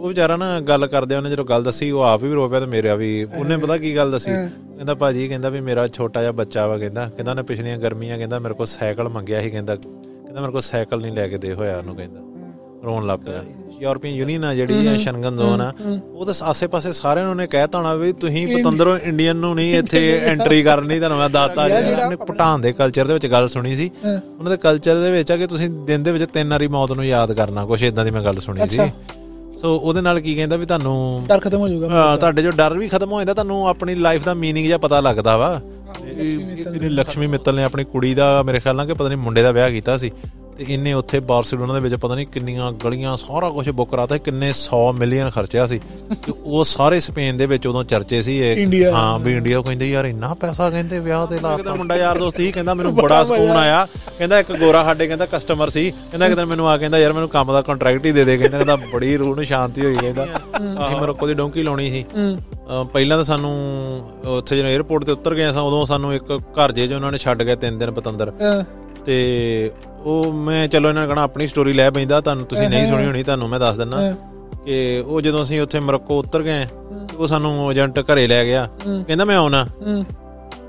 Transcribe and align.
ਉਹ 0.00 0.08
ਵਿਚਾਰਾ 0.08 0.36
ਨਾ 0.36 0.60
ਗੱਲ 0.60 0.86
ਕਰਦੇ 0.86 1.16
ਉਹਨੇ 1.16 1.30
ਜਦੋਂ 1.30 1.44
ਗੱਲ 1.44 1.62
ਦੱਸੀ 1.62 1.90
ਉਹ 1.90 2.02
ਆਪ 2.02 2.22
ਵੀ 2.22 2.32
ਰੋ 2.32 2.48
ਪਿਆ 2.48 2.60
ਤੇ 2.60 2.66
ਮੇਰਾ 2.66 2.94
ਵੀ 2.94 3.08
ਉਹਨੇ 3.24 3.56
ਪਤਾ 3.56 3.76
ਕੀ 3.78 3.94
ਗੱਲ 3.96 4.10
ਦੱਸੀ? 4.10 4.30
ਕਹਿੰਦਾ 4.30 4.94
ਭਾਜੀ 4.94 5.26
ਕਹਿੰਦਾ 5.28 5.48
ਵੀ 5.48 5.60
ਮੇਰਾ 5.60 5.86
ਛੋਟਾ 5.86 6.20
ਜਿਹਾ 6.20 6.32
ਬੱਚਾ 6.32 6.66
ਵਾ 6.66 6.78
ਕਹਿੰਦਾ। 6.78 7.04
ਕਹਿੰਦਾ 7.06 7.30
ਉਹਨੇ 7.32 7.42
ਪਿਛਲੀਆਂ 7.42 7.78
ਗਰਮੀਆਂ 7.78 8.16
ਕਹਿੰਦਾ 8.18 8.38
ਮੇਰੇ 8.38 8.54
ਕੋਲ 8.54 8.66
ਸਾਈਕਲ 8.66 9.08
ਮੰਗਿਆ 9.08 9.42
ਸੀ 9.42 9.50
ਕਹਿੰਦਾ। 9.50 9.76
ਕਹਿੰਦਾ 9.76 10.40
ਮੇਰੇ 10.40 10.52
ਕੋਲ 10.52 10.60
ਸਾਈਕਲ 10.60 11.00
ਨਹੀਂ 11.00 11.12
ਲੈ 11.12 11.28
ਕੇ 11.28 11.38
ਦੇ 11.38 11.52
ਹੋਇਆ 11.54 11.76
ਉਹਨੂੰ 11.78 11.96
ਕਹਿੰਦਾ। 11.96 12.20
ਰੋਣ 12.84 13.06
ਲੱਗ 13.06 13.18
ਪਿਆ। 13.18 13.42
ਯੂਰਪੀਅਨ 13.80 14.14
ਯੂਨੀਅਨ 14.14 14.44
ਆ 14.44 14.54
ਜਿਹੜੀ 14.54 14.86
ਆ 14.86 14.96
ਸ਼ੰਗਨ 14.96 15.36
ਜ਼ੋਨ 15.36 15.60
ਆ 15.60 15.72
ਉਹ 16.14 16.24
ਤਾਂ 16.26 16.34
ਆਸੇ-ਪਾਸੇ 16.42 16.92
ਸਾਰਿਆਂ 16.92 17.26
ਨੂੰ 17.26 17.36
ਨੇ 17.36 17.46
ਕਹਿਤਾ 17.46 17.78
ਹੋਣਾ 17.78 17.94
ਵੀ 17.94 18.12
ਤੁਸੀਂ 18.12 18.46
ਪਤੰਦਰੋਂ 18.48 18.98
ਇੰਡੀਅਨ 18.98 19.36
ਨੂੰ 19.36 19.54
ਨਹੀਂ 19.54 19.74
ਇੱਥੇ 19.78 20.00
ਐਂਟਰੀ 20.24 20.62
ਕਰਨੀ 20.62 20.98
ਤੁਹਾਨੂੰ 20.98 21.18
ਮੈਂ 21.18 21.28
ਦਾਤਾ 21.30 21.68
ਜੀ। 21.68 22.08
ਨੇ 22.08 22.16
ਭੂਟਾਨ 22.16 22.60
ਦੇ 22.60 22.72
ਕਲਚਰ 22.72 23.06
ਦੇ 23.06 23.14
ਵਿੱਚ 23.14 23.26
ਗੱਲ 23.26 23.48
ਸੁਣੀ 23.48 23.74
ਸੀ। 23.74 23.90
ਉਹਨਾਂ 24.04 24.50
ਦੇ 24.50 24.56
ਕਲਚਰ 24.56 25.00
ਦੇ 25.00 25.10
ਵਿੱਚ 25.10 25.32
ਆ 25.32 25.36
ਕਿ 25.36 25.46
ਤੁਸੀਂ 25.46 25.70
ਦਿਨ 25.86 26.02
ਦੇ 26.02 26.12
ਵਿੱਚ 26.12 26.24
ਤਿੰਨ 26.32 26.50
ਵਾਰੀ 26.50 26.68
ਮੌਤ 26.68 26.92
ਨੂੰ 26.92 27.06
ਯਾਦ 27.06 27.32
ਕਰਨਾ 27.32 27.64
ਕੁਛ 27.66 27.82
ਇਦਾਂ 27.82 28.04
ਦੀ 28.04 28.10
ਮੈਂ 28.10 28.22
ਗੱਲ 28.22 28.38
ਸੁਣੀ 28.40 28.68
ਸੀ। 28.68 28.80
ਸੋ 29.56 29.74
ਉਹਦੇ 29.76 30.00
ਨਾਲ 30.00 30.20
ਕੀ 30.20 30.34
ਕਹਿੰਦਾ 30.34 30.56
ਵੀ 30.56 30.66
ਤੁਹਾਨੂੰ 30.66 31.24
ਡਰ 31.28 31.40
ਖਤਮ 31.40 31.60
ਹੋ 31.60 31.68
ਜਾਊਗਾ। 31.68 31.88
ਹਾਂ 31.88 32.16
ਤੁਹਾਡੇ 32.18 32.42
ਜੋ 32.42 32.50
ਡਰ 32.50 32.78
ਵੀ 32.78 32.88
ਖਤਮ 32.88 33.12
ਹੋ 33.12 33.18
ਜਾਂਦਾ 33.20 33.34
ਤੁਹਾਨੂੰ 33.34 33.68
ਆਪਣੀ 33.68 33.94
ਲਾਈਫ 33.94 34.24
ਦਾ 34.24 34.34
ਮੀਨਿੰਗ 34.34 34.68
ਜਾਂ 34.68 34.78
ਪਤਾ 34.78 35.00
ਲੱਗਦਾ 35.00 35.36
ਵਾ। 35.36 35.60
ਲక్ష్ਮੀ 36.82 37.26
ਮਿੱਤਲ 37.26 37.54
ਨੇ 37.54 37.64
ਆਪਣੀ 37.64 37.84
ਕੁੜੀ 37.84 38.14
ਦਾ 38.14 38.42
ਮੇਰੇ 38.42 38.60
ਖਿਆਲ 38.60 38.76
ਨਾਲ 38.76 38.86
ਕਿ 38.86 38.94
ਪਤਾ 38.94 39.08
ਨਹੀਂ 39.08 39.18
ਮੁੰਡੇ 39.18 39.42
ਦਾ 39.42 39.50
ਵਿਆਹ 39.50 39.70
ਕੀਤਾ 39.70 39.96
ਸੀ। 39.96 40.10
ਤੇ 40.60 40.66
ਇਹਨੇ 40.68 40.92
ਉੱਥੇ 40.92 41.20
ਬਾਰਸੀਲੋਨਾ 41.20 41.74
ਦੇ 41.74 41.80
ਵਿੱਚ 41.80 41.94
ਪਤਾ 41.94 42.14
ਨਹੀਂ 42.14 42.26
ਕਿੰਨੀਆਂ 42.26 42.72
ਗਲੀਆਂ 42.72 43.16
ਸਾਰਾ 43.16 43.50
ਕੁਝ 43.50 43.70
ਬੁੱਕ 43.70 43.90
ਕਰਾਤਾ 43.90 44.18
ਕਿੰਨੇ 44.18 44.50
100 44.50 44.80
ਮਿਲੀਅਨ 44.98 45.30
ਖਰਚਿਆ 45.30 45.66
ਸੀ। 45.66 45.78
ਤੇ 45.78 46.32
ਉਹ 46.44 46.64
ਸਾਰੇ 46.64 47.00
ਸਪੇਨ 47.00 47.36
ਦੇ 47.36 47.46
ਵਿੱਚ 47.46 47.66
ਉਦੋਂ 47.66 47.84
ਚਰਚੇ 47.84 48.22
ਸੀ। 48.22 48.42
ਹਾਂ 48.94 49.18
ਵੀ 49.18 49.32
ਇੰਡੀਆ 49.32 49.60
ਕਹਿੰਦੇ 49.60 49.90
ਯਾਰ 49.90 50.04
ਇੰਨਾ 50.04 50.34
ਪੈਸਾ 50.34 50.70
ਕਹਿੰਦੇ 50.70 50.98
ਵਿਆਹ 50.98 51.26
ਤੇ 51.26 51.38
ਲਾਤਾ। 51.40 51.74
ਮੁੰਡਾ 51.74 51.96
ਯਾਰ 51.96 52.18
ਦੋਸਤ 52.18 52.40
ਹੀ 52.40 52.52
ਕਹਿੰਦਾ 52.52 52.74
ਮੈਨੂੰ 52.74 52.94
ਬੜਾ 52.94 53.24
ਸਕੂਨ 53.24 53.50
ਆਇਆ। 53.50 53.86
ਕਹਿੰਦਾ 54.18 54.40
ਇੱਕ 54.40 54.52
ਗੋਰਾ 54.52 54.84
ਸਾਡੇ 54.84 55.06
ਕਹਿੰਦਾ 55.06 55.26
ਕਸਟਮਰ 55.26 55.68
ਸੀ। 55.68 55.90
ਕਹਿੰਦਾ 55.90 56.26
ਇੱਕ 56.26 56.34
ਦਿਨ 56.34 56.44
ਮੈਨੂੰ 56.44 56.68
ਆ 56.68 56.76
ਕਹਿੰਦਾ 56.78 56.98
ਯਾਰ 56.98 57.12
ਮੈਨੂੰ 57.12 57.28
ਕੰਮ 57.28 57.52
ਦਾ 57.52 57.62
ਕੰਟਰੈਕਟ 57.62 58.06
ਹੀ 58.06 58.12
ਦੇ 58.12 58.24
ਦੇ। 58.24 58.36
ਕਹਿੰਦਾ 58.36 58.58
ਕਹਿੰਦਾ 58.58 58.76
ਬੜੀ 58.76 59.16
ਰੂਹ 59.16 59.34
ਨੂੰ 59.36 59.44
ਸ਼ਾਂਤੀ 59.44 59.84
ਹੋਈ 59.84 59.96
ਕਹਿੰਦਾ। 59.96 60.26
ਅਸੀਂ 60.86 60.96
ਮਰੋਕੋ 60.96 61.26
ਦੀ 61.26 61.34
ਡੋਂਕੀ 61.34 61.62
ਲਾਉਣੀ 61.62 61.90
ਸੀ। 61.90 62.04
ਪਹਿਲਾਂ 62.92 63.16
ਤਾਂ 63.16 63.24
ਸਾਨੂੰ 63.24 63.52
ਉੱਥੇ 64.26 64.58
ਜਦੋਂ 64.58 64.78
에어ਪੋਰਟ 64.78 65.04
ਤੇ 65.04 65.12
ਉਤਰ 65.12 65.34
ਗਏ 65.34 65.52
ਸਾਂ 65.52 65.62
ਉਦੋਂ 65.62 65.86
ਸਾਨੂੰ 65.86 66.14
ਇੱਕ 66.14 66.32
ਘਰ 66.32 66.72
ਜੇ 66.72 66.86
ਜੋ 66.86 66.96
ਉਹਨਾਂ 66.96 67.12
ਨੇ 67.12 67.18
ਛੱਡ 67.18 67.42
ਗਏ 67.42 67.56
ਤਿੰਨ 67.56 67.78
ਦਿਨ 67.78 67.90
ਪਤੰਦਰ। 67.90 68.32
ਤੇ 69.04 69.70
ਉਹ 70.04 70.32
ਮੈਂ 70.32 70.68
ਚਲੋ 70.68 70.88
ਇਹਨਾਂ 70.88 71.02
ਨੇ 71.02 71.08
ਕਹਣਾ 71.08 71.22
ਆਪਣੀ 71.22 71.46
ਸਟੋਰੀ 71.46 71.72
ਲੈ 71.72 71.90
ਪੈਂਦਾ 71.90 72.20
ਤੁਹਾਨੂੰ 72.20 72.46
ਤੁਸੀਂ 72.46 72.68
ਨਹੀਂ 72.68 72.86
ਸੁਣੀ 72.86 73.06
ਹੋਣੀ 73.06 73.22
ਤੁਹਾਨੂੰ 73.22 73.48
ਮੈਂ 73.48 73.60
ਦੱਸ 73.60 73.76
ਦਿੰਦਾ 73.76 74.16
ਕਿ 74.64 75.04
ਉਹ 75.06 75.20
ਜਦੋਂ 75.20 75.42
ਅਸੀਂ 75.42 75.60
ਉੱਥੇ 75.60 75.80
ਮਰੋਕੋ 75.80 76.18
ਉਤਰ 76.18 76.42
ਗਏ 76.42 76.66
ਉਹ 77.16 77.26
ਸਾਨੂੰ 77.26 77.72
ਏਜੰਟ 77.72 77.98
ਘਰੇ 77.98 78.26
ਲੈ 78.26 78.44
ਗਿਆ। 78.44 78.68
ਕਹਿੰਦਾ 79.06 79.24
ਮੈਂ 79.24 79.36
ਆਉਣਾ। 79.36 79.66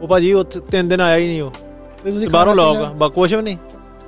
ਉਹ 0.02 0.08
ਭਾਜੀ 0.08 0.34
ਉੱਥੇ 0.34 0.60
ਤਿੰਨ 0.60 0.90
ਦਿਨ 0.90 1.02
ਆਇਆ 1.02 1.18
ਹੀ 1.18 1.28
ਨਹੀਂ 1.28 1.42
ਉਹ। 1.42 1.52
ਬਾਹਰੋਂ 2.32 2.56
ਲੋਕ 2.56 2.78
ਬਾ 2.78 3.08
ਕੁਛ 3.08 3.34
ਵੀ 3.34 3.42
ਨਹੀਂ। 3.42 3.58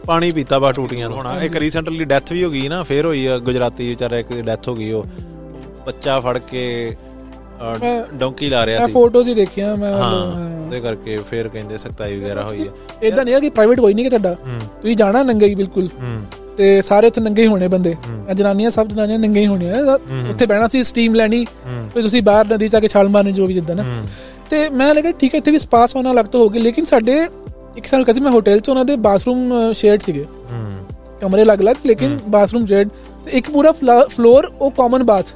ਪਾਣੀ 0.08 0.32
ਪੀਤਾ 0.32 0.60
ਬਾ 0.60 0.72
ਟੂਟੀਆਂ 0.72 1.10
ਨੂੰ। 1.10 1.18
ਹੁਣ 1.18 1.28
ਇੱਕ 1.44 1.56
ਰੀਸੈਂਟਲੀ 1.56 2.06
ਡੈਥ 2.06 2.32
ਵੀ 2.32 2.44
ਹੋ 2.44 2.50
ਗਈ 2.50 2.68
ਨਾ 2.68 2.84
ਫੇਰ 2.84 3.06
ਹੋਈ 3.06 3.26
ਆ 3.26 3.38
ਗੁਜਰਾਤੀ 3.38 3.90
ਵਿਚਾਰਾ 3.90 4.18
ਇੱਕ 4.18 4.34
ਦੀ 4.34 4.42
ਡੈਥ 4.42 4.68
ਹੋ 4.68 4.76
ਗਈ 4.76 4.92
ਉਹ। 4.92 5.06
ਬੱਚਾ 5.86 6.20
ਫੜ 6.20 6.38
ਕੇ 6.38 6.96
ਡੌਂਕੀ 8.14 8.50
ਲਾ 8.50 8.66
ਰਿਹਾ 8.66 8.80
ਮੈਂ 8.80 8.88
ਸੀ। 8.88 8.94
ਫੋਟੋਜ਼ 8.94 9.30
ਹੀ 9.30 9.34
ਦੇਖੀਆਂ 9.34 9.76
ਮੈਂ 9.76 9.94
ਉਹਦੇ 9.94 10.80
ਕਰਕੇ 10.82 11.18
ਫੇਰ 11.30 11.48
ਕਹਿੰਦੇ 11.48 11.78
ਸਖਤਾਈ 11.78 12.20
ਵਗੈਰਾ 12.20 12.44
ਹੋਈ 12.44 12.62
ਹੈ। 12.62 12.98
ਇਦਾਂ 13.04 13.26
ਨਹੀਂ 13.26 13.36
ਹੈ 13.36 13.40
ਕਿ 13.40 13.50
ਪ੍ਰਾਈਵੇਟ 13.50 13.80
ਕੋਈ 13.80 13.94
ਨਹੀਂ 13.94 14.06
ਕਿ 14.06 14.10
ਤੁਹਾਡਾ। 14.10 14.34
ਤੁਸੀਂ 14.82 14.96
ਜਾਣਾ 14.98 15.24
ਨੰਗੇ 15.24 15.48
ਹੀ 15.48 15.56
ਬਿਲਕੁਲ। 15.56 15.90
ਤੇ 16.58 16.82
ਸਾਰੇ 16.82 17.08
ਉੱਥੇ 17.08 17.22
ਨੰਗੇ 17.22 17.42
ਹੀ 17.42 17.48
ਹੋਣੇ 17.48 17.68
ਬੰਦੇ। 17.68 17.96
ਜਨਾਨੀਆਂ 18.34 18.70
ਸਭ 18.70 18.88
ਜਨਾਨੀਆਂ 18.88 19.20
ਨੰਗੇ 19.20 19.42
ਹੀ 19.42 19.48
ਹੋਣੀਆਂ। 19.48 19.76
ਉੱਥੇ 20.30 20.46
ਬਹਿਣਾ 20.46 20.68
ਸੀ 20.68 20.84
ਸਟੀਮ 20.84 21.16
ਲੈਣੀ। 21.16 21.46
ਫਿਰ 21.94 22.02
ਤੁਸੀਂ 22.02 22.22
ਬਾਹਰ 22.22 22.54
ਨਦੀ 22.54 22.68
ਚ 22.68 22.76
ਕੇ 22.76 22.88
ਛਾਲ 22.88 23.10
ਮਾਰਨੀ 23.10 23.32
ਜੋ 23.32 23.48
ਵੀ 23.48 23.54
ਜਿੱਦਾਂ 23.54 23.76
ਨਾ। 23.76 23.84
ਤੇ 24.50 24.70
ਮੈਂ 24.70 24.94
ਲੱਗਾ 24.96 25.12
ਠੀਕ 25.12 25.36
ਹੈ 25.36 25.38
ਇੱਥੇ 25.38 25.52
ਵੀ 25.52 25.60
ਸਪਾਸ 25.60 25.96
ਹੋਣਾ 25.96 26.12
ਲੱਗ 26.12 26.26
ਤਾਂ 26.26 26.40
ਹੋਗੀ 26.40 26.60
ਲੇਕਿਨ 26.60 26.86
ਸਾਡੇ 26.86 27.28
ਇੱਕ 27.78 27.86
ਸਾਲ 27.86 28.04
ਕਦੇ 28.04 28.22
ਮੈਂ 28.22 28.32
ਹੋਟਲ 28.32 28.60
ਚ 28.60 28.70
ਉਹਨਾਂ 28.70 28.86
ਦੇ 28.86 28.96
ਬਾਥਰੂਮ 28.96 29.54
ਸ਼ੇਅਰਡ 29.74 30.02
ਸੀਗੇ। 30.02 30.26
ਕਮਰੇ 31.22 31.44
ਅਲੱਗ-ਅਲੱਗ 31.44 31.76
ਲੇਕਿਨ 31.86 32.20
ਬਾਥਰੂਮ 32.28 32.66
ਤੇ 32.66 33.32
ਇੱਕ 33.32 33.50
ਪੂਰਾ 33.52 33.72
ਫਲੋਰ 34.10 34.52
ਉਹ 34.62 34.72
ਕਾਮਨ 34.72 35.04
ਬਾਥ 35.04 35.28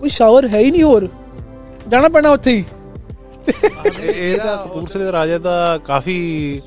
ਕੋਈ 0.00 0.08
ਸ਼ਾਵਰ 0.08 0.48
ਹੈ 0.48 0.58
ਹੀ 0.58 0.70
ਨਹੀਂ 0.70 0.82
ਹੋਰ। 0.82 1.08
ਜਾਣਾ 1.88 2.08
ਪੈਣਾ 2.08 2.30
ਉੱਥੇ 2.30 2.50
ਹੀ। 2.52 2.64
ਇਹ- 4.02 4.14
ਇਹਦਾ 4.14 4.56
ਕਪੂਰਥਲੇ 4.56 5.04
ਦੇ 5.04 5.12
ਰਾਜੇ 5.12 5.38
ਦਾ 5.38 5.78
ਕਾਫੀ 5.84 6.62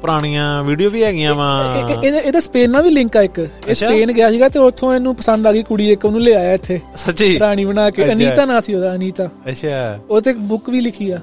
ਪੁਰਾਣੀਆਂ 0.00 0.64
ਵੀਡੀਓ 0.64 0.90
ਵੀ 0.90 1.04
ਹੈਗੀਆਂ 1.04 1.34
ਵਾ। 1.34 1.74
ਇਹ- 1.78 1.88
ਇਹ- 1.88 2.02
ਇਹਦਾ 2.02 2.18
ਇਹਦਾ 2.18 2.40
ਸਪੇਨ 2.40 2.70
ਨਾਲ 2.70 2.82
ਵੀ 2.82 2.90
ਲਿੰਕ 2.90 3.16
ਆ 3.16 3.22
ਇੱਕ। 3.22 3.48
ਇਹ। 3.68 3.74
ਸਪੇਨ 3.74 4.12
ਗਿਆ 4.12 4.30
ਸੀਗਾ 4.30 4.48
ਤੇ 4.48 4.58
ਉੱਥੋਂ 4.58 4.94
ਇਹਨੂੰ 4.94 5.16
ਪਸੰਦ 5.16 5.46
ਆ 5.46 5.52
ਗਈ 5.52 5.62
ਕੁੜੀ 5.62 5.92
ਇੱਕ 5.92 6.04
ਉਹਨੂੰ 6.04 6.20
ਲੈ 6.20 6.34
ਆਇਆ 6.34 6.52
ਇੱਥੇ। 6.52 6.80
ਸੱਚੀ? 6.96 7.38
ਰਾਣੀ 7.38 7.64
ਬਣਾ 7.64 7.90
ਕੇ। 7.90 8.12
ਅਨੀਤਾ 8.12 8.44
ਨਾਂ 8.44 8.60
ਸੀ 8.60 8.74
ਉਹਦਾ 8.74 8.94
ਅਨੀਤਾ। 8.94 9.24
ਅੱਛਾ। 9.24 9.98
ਉਹ 10.10 10.20
ਤੇ 10.20 10.32
ਬੁੱਕ 10.32 10.70
ਵੀ 10.70 10.80
ਲਿਖੀ 10.80 11.10
ਆ। 11.10 11.18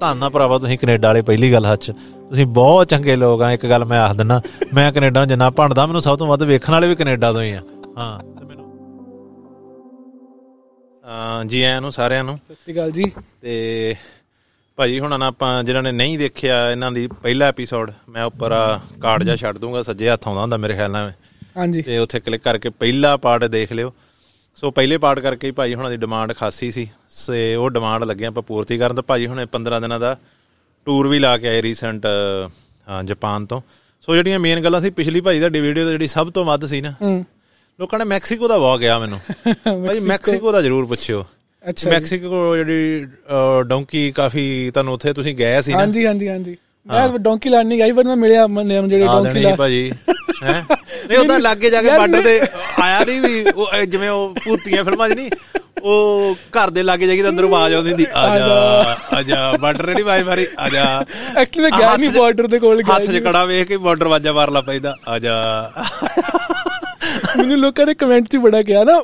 ਧੰਨਾ 0.00 0.28
ਭਰਾਵਾ 0.28 0.58
ਤੁਸੀਂ 0.58 0.78
ਕੈਨੇਡਾ 0.78 1.08
ਵਾਲੇ 1.08 1.22
ਪਹਿਲੀ 1.22 1.52
ਗੱਲ 1.52 1.72
ਹੱਚ 1.72 1.90
ਤੁਸੀਂ 2.28 2.46
ਬਹੁਤ 2.46 2.88
ਚੰਗੇ 2.88 3.16
ਲੋਕ 3.16 3.42
ਆ 3.42 3.52
ਇੱਕ 3.52 3.66
ਗੱਲ 3.66 3.84
ਮੈਂ 3.84 4.00
ਆਖ 4.00 4.16
ਦਿੰਨਾ। 4.16 4.40
ਮੈਂ 4.74 4.92
ਕੈਨੇਡਾ 4.92 5.26
ਜਿੰਨਾ 5.26 5.50
ਭਣਦਾ 5.50 5.86
ਮੈਨੂੰ 5.86 6.02
ਸਭ 6.02 6.18
ਤੋਂ 6.18 6.26
ਵੱਧ 6.26 6.42
ਵੇਖਣ 6.42 6.72
ਵਾਲੇ 6.72 6.88
ਵੀ 6.88 6.94
ਕੈਨੇਡਾ 6.94 7.32
ਤੋਂ 7.32 7.42
ਹੀ 7.42 7.52
ਆ। 7.52 7.60
ਤੇ 7.60 7.90
ਹਾਂ। 7.98 8.37
ਜੀ 11.46 11.62
ਆਇਆਂ 11.62 11.80
ਨੂੰ 11.80 11.92
ਸਾਰਿਆਂ 11.92 12.24
ਨੂੰ। 12.24 12.38
ਸਤਿ 12.44 12.54
ਸ਼੍ਰੀ 12.54 12.74
ਅਕਾਲ 12.74 12.90
ਜੀ। 12.90 13.04
ਤੇ 13.42 13.94
ਭਾਜੀ 14.76 15.00
ਹੁਣ 15.00 15.22
ਆਪਾਂ 15.22 15.64
ਜਿਨ੍ਹਾਂ 15.64 15.82
ਨੇ 15.82 15.92
ਨਹੀਂ 15.92 16.18
ਦੇਖਿਆ 16.18 16.70
ਇਹਨਾਂ 16.70 16.92
ਦੀ 16.92 17.06
ਪਹਿਲਾ 17.06 17.46
ਐਪੀਸੋਡ 17.46 17.92
ਮੈਂ 18.08 18.24
ਉੱਪਰ 18.24 18.52
ਆ 18.52 18.80
ਕਾਰਡ 19.02 19.22
ਜਾਂ 19.22 19.36
ਛੱਡ 19.36 19.58
ਦੂੰਗਾ 19.58 19.82
ਸੱਜੇ 19.82 20.10
ਹੱਥ 20.10 20.26
ਆਉਂਦਾ 20.28 20.40
ਹੁੰਦਾ 20.40 20.56
ਮੇਰੇ 20.56 20.74
ਖਿਆਲ 20.74 20.90
ਨਾਲ। 20.90 21.12
ਹਾਂਜੀ। 21.56 21.82
ਤੇ 21.82 21.98
ਉੱਥੇ 21.98 22.20
ਕਲਿੱਕ 22.20 22.42
ਕਰਕੇ 22.42 22.70
ਪਹਿਲਾ 22.70 23.16
ਪਾਰਟ 23.16 23.44
ਦੇਖ 23.44 23.72
ਲਿਓ। 23.72 23.92
ਸੋ 24.56 24.70
ਪਹਿਲੇ 24.70 24.98
ਪਾਰਟ 24.98 25.20
ਕਰਕੇ 25.20 25.46
ਹੀ 25.46 25.52
ਭਾਜੀ 25.52 25.74
ਹੁਣਾਂ 25.74 25.90
ਦੀ 25.90 25.96
ਡਿਮਾਂਡ 25.96 26.32
ਖਾਸੀ 26.32 26.70
ਸੀ। 26.70 26.86
ਸੇ 27.10 27.54
ਉਹ 27.54 27.70
ਡਿਮਾਂਡ 27.70 28.04
ਲੱਗੇ 28.04 28.26
ਆਪਾਂ 28.26 28.42
ਪੂਰਤੀ 28.42 28.78
ਕਰਨ 28.78 28.94
ਤਾਂ। 28.94 29.02
ਭਾਜੀ 29.02 29.26
ਹੁਣੇ 29.26 29.46
15 29.46 29.80
ਦਿਨਾਂ 29.80 30.00
ਦਾ 30.00 30.16
ਟੂਰ 30.86 31.08
ਵੀ 31.08 31.18
ਲਾ 31.18 31.36
ਕੇ 31.38 31.48
ਆਏ 31.48 31.62
ਰੀਸੈਂਟ 31.62 32.06
ਹਾਂ 32.88 33.02
ਜਾਪਾਨ 33.04 33.46
ਤੋਂ। 33.46 33.60
ਸੋ 34.00 34.14
ਜਿਹੜੀਆਂ 34.14 34.38
ਮੇਨ 34.38 34.60
ਗੱਲਾਂ 34.60 34.80
ਸੀ 34.80 34.90
ਪਿਛਲੀ 34.90 35.20
ਭਾਜੀ 35.20 35.40
ਦਾ 35.40 35.48
ਵੀਡੀਓ 35.48 35.84
ਦਾ 35.84 35.90
ਜਿਹੜੀ 35.90 36.06
ਸਭ 36.08 36.30
ਤੋਂ 36.30 36.44
ਵੱਧ 36.44 36.64
ਸੀ 36.64 36.80
ਨਾ 36.80 36.92
ਲੋਕਾਂ 37.80 37.98
ਨੇ 37.98 38.04
ਮੈਕਸੀਕੋ 38.04 38.48
ਦਾ 38.48 38.58
ਬਹੁਤ 38.58 38.80
ਗਿਆ 38.80 38.98
ਮੈਨੂੰ। 38.98 39.18
ਭਾਜੀ 39.86 40.00
ਮੈਕਸੀਕੋ? 40.00 40.52
ਦਾ 40.52 40.62
ਜ਼ਰੂਰ 40.62 40.86
ਪੁੱਛਿਓ। 40.86 41.24
ਅੱਛਾ 41.68 41.90
ਮੈਕਸੀਕੋ 41.90 42.56
ਜਿਹੜੀ 42.56 43.06
ਡੋਂਕੀ 43.66 44.10
ਕਾਫੀ 44.12 44.70
ਤੁਹਾਨੂੰ 44.70 44.94
ਉੱਥੇ 44.94 45.12
ਤੁਸੀਂ 45.12 45.34
ਗਏ 45.34 45.60
ਸੀ 45.60 45.72
ਨਾ? 45.72 45.78
ਹਾਂਜੀ 45.78 46.06
ਹਾਂਜੀ 46.06 46.28
ਹਾਂਜੀ। 46.28 46.56
ਮੈਂ 46.86 47.08
ਡੋਂਕੀ 47.18 47.48
ਲਾਣ 47.48 47.66
ਨਹੀਂ 47.66 47.82
ਗਈ 47.82 47.92
ਪਰ 47.92 48.04
ਮੈਂ 48.04 48.16
ਮਿਲਿਆ 48.16 48.46
ਮੰਨੇ 48.46 48.74
ਜਿਹੜੇ 48.88 49.04
ਡੋਂਕੀ 49.06 49.40
ਲਾ 49.40 49.54
ਭਾਜੀ। 49.54 49.92
ਹੈ? 50.42 50.64
ਨਹੀਂ 51.08 51.18
ਉਹਦਾ 51.18 51.38
ਲਾਗੇ 51.38 51.70
ਜਾ 51.70 51.82
ਕੇ 51.82 51.90
ਬਾਰਡਰ 51.90 52.22
ਤੇ 52.22 52.40
ਆਇਆ 52.82 53.04
ਨਹੀਂ 53.04 53.20
ਵੀ 53.20 53.44
ਜਿਵੇਂ 53.86 54.10
ਉਹ 54.10 54.34
ਭੂਤੀਆਂ 54.44 54.84
ਫਿਲਮਾਂ 54.84 55.08
'ਚ 55.08 55.12
ਨਹੀਂ 55.12 55.30
ਉਹ 55.82 56.34
ਘਰ 56.56 56.70
ਦੇ 56.70 56.82
ਲਾਗੇ 56.82 57.06
ਜਾ 57.06 57.14
ਕੇ 57.14 57.22
ਤਾਂ 57.22 57.30
ਅੰਦਰ 57.30 57.44
ਆਵਾਜ਼ 57.44 57.74
ਆਉਂਦੀ 57.74 57.90
ਹੁੰਦੀ 57.90 58.06
ਆ 58.14 58.38
ਜਾ 58.38 58.96
ਆ 59.16 59.22
ਜਾ 59.22 59.52
ਬਾਰਡਰ 59.60 59.86
ਨਹੀਂ 59.86 60.04
ਆਵਾਜ਼ 60.04 60.22
ਮਾਰੀ 60.24 60.46
ਆ 60.58 60.68
ਜਾ। 60.68 60.84
ਐਕਚੁਅਲੀ 61.36 61.70
ਮੈਂ 61.70 61.78
ਗਿਆ 61.78 61.96
ਨਹੀਂ 61.96 62.10
ਬਾਰਡਰ 62.10 62.46
ਦੇ 62.46 62.58
ਕੋਲ 62.58 62.82
ਗਿਆ 62.82 62.94
ਹੱਥ 62.94 63.02
'ਚ 63.02 63.18
ਕੜਾ 63.18 63.44
ਵੇਖ 63.44 63.68
ਕੇ 63.68 63.76
ਬਾਰਡਰ 63.76 64.08
ਵਾਜਾ 64.08 64.32
ਮਾਰਲਾ 64.32 64.60
ਪੈਂਦਾ 64.60 64.94
ਆ 65.08 65.18
ਜਾ। 65.18 65.36
ਮੈਨੂੰ 67.36 67.58
ਲੋਕਾਂ 67.58 67.86
ਨੇ 67.86 67.94
ਕਮੈਂਟ 67.94 68.28
'ਚ 68.28 68.36
ਬੜਾ 68.36 68.62
ਕਿਹਾ 68.62 68.84
ਨਾ 68.84 69.00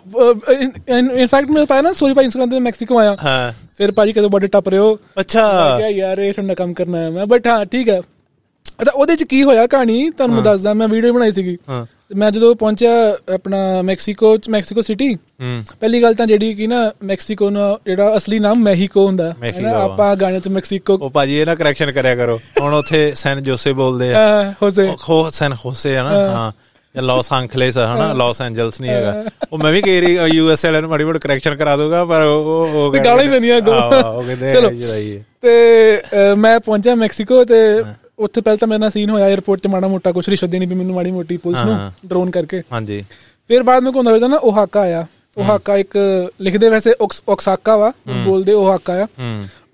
ਇਨਫੈਕਟ 0.89 1.51
ਮੈਂ 1.51 1.67
ਪਾਇਆ 1.67 1.83
ਨਾ 1.83 1.93
ਸੋਰੀ 1.93 2.13
ਭਾਈ 2.13 2.25
ਇੰਸਟਾਗ੍ਰਾਮ 2.25 2.51
ਤੇ 2.51 2.59
ਮੈਕਸੀਕੋ 2.59 2.99
ਆਇਆ। 2.99 3.17
ਹਾਂ। 3.25 3.53
ਫਿਰ 3.79 3.93
ਭਾਜੀ 3.93 4.13
ਕਦੋਂ 4.13 4.31
ਬਾਰਡਰ 4.31 4.49
ਟੱਪ 4.49 4.69
ਰਹੇ 4.69 4.79
ਹੋ? 4.79 4.99
ਅੱਛਾ। 5.21 5.43
ਮੈਂ 5.71 5.77
ਕਿਹਾ 5.79 5.89
ਯਾਰ 5.89 6.19
ਇਹ 6.19 6.33
ਠੰਡਾ 6.33 6.55
ਕੰਮ 6.55 6.75
ਕਰਨਾ 6.75 6.99
ਹੈ 6.99 7.11
ਮੈਂ। 7.11 7.27
ਬਟ 7.27 7.47
ਹਾਂ 7.47 7.65
ਠੀਕ 7.67 7.89
ਹੈ। 7.89 8.01
ਅੱਛਾ 8.81 8.93
ਉਹਦੇ 8.95 9.17
'ਚ 9.17 9.25
ਕੀ 9.25 9.43
ਹੋਇਆ 9.43 9.67
ਕਹਾਣੀ? 9.67 10.11
ਤੁਹਾਨੂੰ 10.11 10.37
ਮੈਂ 10.37 10.45
ਦੱਸਦਾ 10.45 10.75
ਮੈਂ 10.75 10.89
ਵੀਡੀਓ 10.89 11.13
ਬਣਾਈ 11.13 11.31
ਸੀਗੀ। 11.31 11.59
ਹਾਂ। 11.69 11.87
ਮੈਂ 12.17 12.31
ਜਦੋਂ 12.31 12.55
ਪਹੁੰਚਿਆ 12.55 12.91
ਆਪਣਾ 13.35 13.83
ਮੈਕਸੀਕੋ 13.83 14.37
ਚ 14.37 14.49
ਮੈਕਸੀਕੋ 14.49 14.83
ਸਿਟੀ 14.83 15.15
ਪਹਿਲੀ 15.81 16.03
ਗੱਲ 16.03 16.15
ਤਾਂ 16.15 16.27
ਜਿਹੜੀ 16.27 16.55
ਕਿ 16.55 16.67
ਨਾ 16.67 16.93
ਮੈਕਸੀਕੋ 17.03 17.51
ਦਾ 17.51 17.79
ਜਿਹੜਾ 17.87 18.17
ਅਸਲੀ 18.17 18.39
ਨਾਮ 18.39 18.59
ਮੈਹੀਕੋ 18.59 19.07
ਹੁੰਦਾ। 19.07 19.35
ਹੈ। 19.45 19.75
ਆਪਾਂ 19.75 20.17
ਗਾਣੇ 20.17 20.41
ਚ 20.41 20.49
ਮੈਕਸੀਕੋ 20.49 20.95
ਉਹ 20.95 21.11
ਭਾਜੀ 21.11 21.35
ਇਹ 21.39 21.47
ਨਾ 21.47 21.55
ਕਰੈਕਸ਼ਨ 21.55 21.93
ਕਰਿਆ 21.93 22.15
ਕਰੋ। 22.15 22.41
ਹੁਣ 22.61 22.75
ਉੱਥੇ 22.75 23.13
ਸੈਨ 23.15 23.43
ਜੋਸੇ 23.43 23.73
ਬੋਲਦੇ 23.73 24.15
ਆ। 24.15 24.55
ਹੋਜ਼ੇ 24.63 24.93
ਹੋ 25.09 25.31
ਸੈਨ 25.31 25.53
ਹੋਸੇ 25.67 25.97
ਹੈ 25.97 26.03
ਨਾ 26.03 26.09
ਹਾਂ। 26.09 26.53
ਜਾਂ 26.95 27.03
ਲਾਸ 27.03 27.33
ਐਂਜਲਸ 27.33 27.79
ਹੈ। 27.79 27.87
ਨਾ 27.87 28.13
ਲਾਸ 28.13 28.43
ਐਂਜਲਸ 28.43 28.81
ਨਹੀਂ 28.81 28.91
ਹੈਗਾ। 28.91 29.25
ਉਹ 29.53 29.59
ਮੈਂ 29.59 29.73
ਵੀ 29.73 29.83
ਕਹੀ 29.83 30.01
ਰਹੀ 30.01 30.19
ਯੂ 30.37 30.51
ਐਸ 30.51 30.65
ਵਾਲਿਆਂ 30.65 30.83
ਨੂੰ 30.83 30.91
ਮਾੜੀ 30.91 31.05
ਮੋਟੀ 31.05 31.19
ਕਰੈਕਸ਼ਨ 31.19 31.57
ਕਰਾ 31.57 31.77
ਦੂੰਗਾ 31.77 32.05
ਪਰ 32.05 32.23
ਉਹ 32.23 32.69
ਉਹ- 32.75 33.05
ਗਾਲਾਂ 33.05 33.25
ਹੀ 33.25 33.29
ਪੈਂਦੀਆਂ 33.29 33.57
ਅੱਗੋਂ। 33.57 34.33
ਚਲੋ। 34.53 34.71
ਤੇ 35.43 35.99
ਮੈਂ 36.37 36.61
ਪਹੁੰਚਿਆ 36.61 36.95
ਮੈਕਸੀਕੋ 36.95 37.45
ਤੇ 37.45 37.83
ਉੱਥੇ 38.19 38.41
ਪਹਿਲਾਂ 38.41 38.59
ਤਾਂ 38.59 38.69
ਮੇਰੇ 38.69 38.91
ਸੀਨ 38.91 39.11
ਹੋਇਆ 39.11 39.35
에어ਪੋਰਟ 39.35 39.61
ਤੇ 39.61 39.69
ਮਾੜਾ 39.69 39.89
ਮੋਟਾ 39.89 40.13
ਕੁਛ 40.13 40.29
ਰਿਸ਼ਵਤ 40.29 40.51
ਦੇਣੀ 40.51 40.67
ਵੀ 40.67 40.75
ਮੈਨੂੰ 40.75 40.95
ਮਾੜੀ 40.95 41.11
ਮੋਟੀ 41.11 41.37
ਪੁਲਿਸ 41.37 41.59
ਨੂੰ। 41.65 41.93
ਡਰੋਨ 42.07 42.31
ਕਰਕੇ। 42.31 42.63
ਹਾਂਜੀ। 42.73 43.05
ਫਿਰ 43.49 43.63
ਬਾਅਦ 43.63 43.85
ਵਿੱਚ 43.85 43.97
ਹੁੰਦਾ 43.97 44.11
ਹੋਇਆ 44.11 44.29
ਨਾ 44.29 44.37
ਓਹਾਕਾ 44.37 44.81
ਆਇਆ। 44.81 45.07
ਓਹਾਕਾ 45.39 45.77
ਇੱਕ 45.77 45.99
ਲਿਖਦੇ 46.41 46.69
ਵੈਸੇ 46.69 46.95
ਓਕਸ- 47.01 47.23
ਓਕਸਾਕਾ 47.29 47.77
ਵਾ 47.77 47.93
ਬੋਲਦੇ 48.25 48.53
ਓਹਾਕਾ 48.53 49.05
ਆ। 49.05 49.07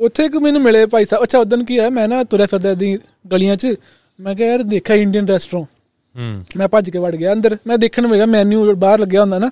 ਉੱਥੇ 0.00 0.24
ਇੱਕ 0.24 0.36
ਮੈਨੂੰ 0.36 0.62
ਮਿਲੇ 0.62 0.86
ਭਾਈ 0.86 1.04
ਸਾਹਿਬ। 1.04 1.24
ਅੱਛਾ 1.24 1.38
ਉਦੋਂ 1.38 1.64
ਕੀ 1.64 1.80
ਹੈ 1.80 1.90
ਮੈਂ 1.90 2.08
ਨਾ 2.08 2.24
ਤੁਰਿਆ 2.24 2.46
ਫਿਰਦਾ 2.46 2.74
ਦੀ 2.74 2.98
ਗਲੀਆਂ 3.32 3.56
'ਚ। 3.56 3.74
ਮੈਂ 4.20 4.34
ਕਿਹਾ 4.34 4.48
ਯਾਰ 4.48 4.62
ਦੇਖਿਆ 4.62 4.96
ਇੰਡੀਅਨ 4.96 5.28
ਰੈਸਟੋਰੈਂਟ 5.28 5.68
ਹੂੰ। 6.16 6.44
ਮੈਂ 6.56 6.68
ਭੱਜ 6.68 6.90
ਕੇ 6.90 6.98
ਵੜ 6.98 7.16
ਗਿਆ 7.16 7.32
ਅੰਦਰ। 7.32 7.56
ਮੈਂ 7.66 7.78
ਦੇਖਣ 7.78 8.06
ਮੇਰਾ 8.06 8.26
ਮੈਨੂ 8.26 8.74
ਬਾਹਰ 8.74 8.98
ਲੱਗਿਆ 8.98 9.20
ਹੁੰਦਾ 9.20 9.38
ਨਾ। 9.38 9.50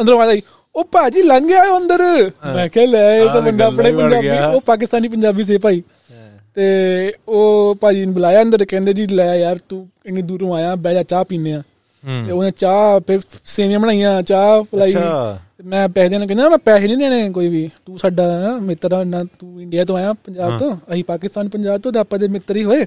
ਅੰਦਰੋਂ 0.00 0.16
ਆਵਾਜ਼ 0.16 0.30
ਆਈ 0.30 0.42
ਉਹ 0.74 0.84
ਭਾਜੀ 0.84 1.22
ਲੰਘ 1.22 1.48
ਗਿਆ 1.48 1.62
ਉਹ 1.62 1.80
ਅੰਦਰ 1.80 2.30
ਮੈਂ 2.54 2.68
ਕਿਹਾ 2.68 2.86
ਲੈ 2.86 3.16
ਇਹ 3.16 3.26
ਤਾਂ 3.26 3.42
ਬੰਦਾ 3.42 3.66
ਆਪਣੇ 3.66 3.92
ਪੰਜਾਬੀ। 3.92 4.28
ਉਹ 4.54 4.60
ਪਾਕਿਸਤਾਨੀ 4.60 5.08
ਪੰਜਾਬੀ 5.08 5.42
ਸੀ 5.42 5.58
ਭਾਈ। 5.58 5.82
ਤੇ 6.54 7.12
ਉਹ 7.28 7.74
ਭਾਜੀ 7.80 8.04
ਨੂੰ 8.04 8.14
ਬੁਲਾਇਆ 8.14 8.42
ਅੰਦਰ 8.42 8.64
ਕਹਿੰਦੇ 8.64 8.92
ਜੀ 8.92 9.06
ਲੈ 9.06 9.34
ਯਾਰ 9.36 9.58
ਤੂੰ 9.68 9.86
ਇੰਨੀ 10.06 10.22
ਦੂਰੋਂ 10.22 10.54
ਆਇਆ 10.54 10.74
ਬਹਿ 10.74 10.94
ਜਾ 10.94 11.02
ਚਾਹ 11.02 11.24
ਪੀਨੇ 11.24 11.52
ਆ 11.52 11.62
ਤੇ 12.26 12.30
ਉਹਨੇ 12.32 12.50
ਚਾਹ 12.50 13.00
ਫਿਰ 13.00 13.20
ਸੇਵੀਆਂ 13.44 13.80
ਬਣਾਈਆਂ 13.80 14.22
ਚਾਹ 14.22 14.62
ਪਲਾਈ 14.62 14.94
ਮੈਂ 15.64 15.88
ਪੈਸੇ 15.88 16.08
ਦੇਣ 16.08 16.26
ਕਹਿੰਦਾ 16.26 16.48
ਮੈਂ 16.48 16.58
ਪੈਸੇ 16.58 16.86
ਨਹੀਂ 16.86 16.96
ਦੇਣੇ 16.96 17.30
ਕੋਈ 17.30 17.48
ਵੀ। 17.48 17.68
ਤੂੰ 17.86 17.98
ਸਾਡਾ 17.98 18.24
ਮਿੱਤਰ 18.62 18.92
ਆ 18.92 19.02
ਨਾ 19.04 19.18
ਤੂੰ 19.38 19.60
ਇੰਡੀਆ 19.62 19.84
ਤੋਂ 19.84 19.96
ਆਇਆ 19.96 20.12
ਪੰਜਾਬ 20.12 20.58
ਤੋਂ 20.58 20.72
ਅਸੀਂ 20.92 21.04
ਪਾਕਿਸਤਾਨ 21.04 21.48
ਪੰਜਾਬ 21.48 21.80
ਤੋਂ 21.80 21.92
ਤੇ 21.92 21.98
ਆਪਾਂ 21.98 22.18
ਦੇ 22.18 22.28
ਮਿੱਤਰ 22.28 22.56
ਹੀ 22.56 22.64
ਹੋਏ। 22.64 22.84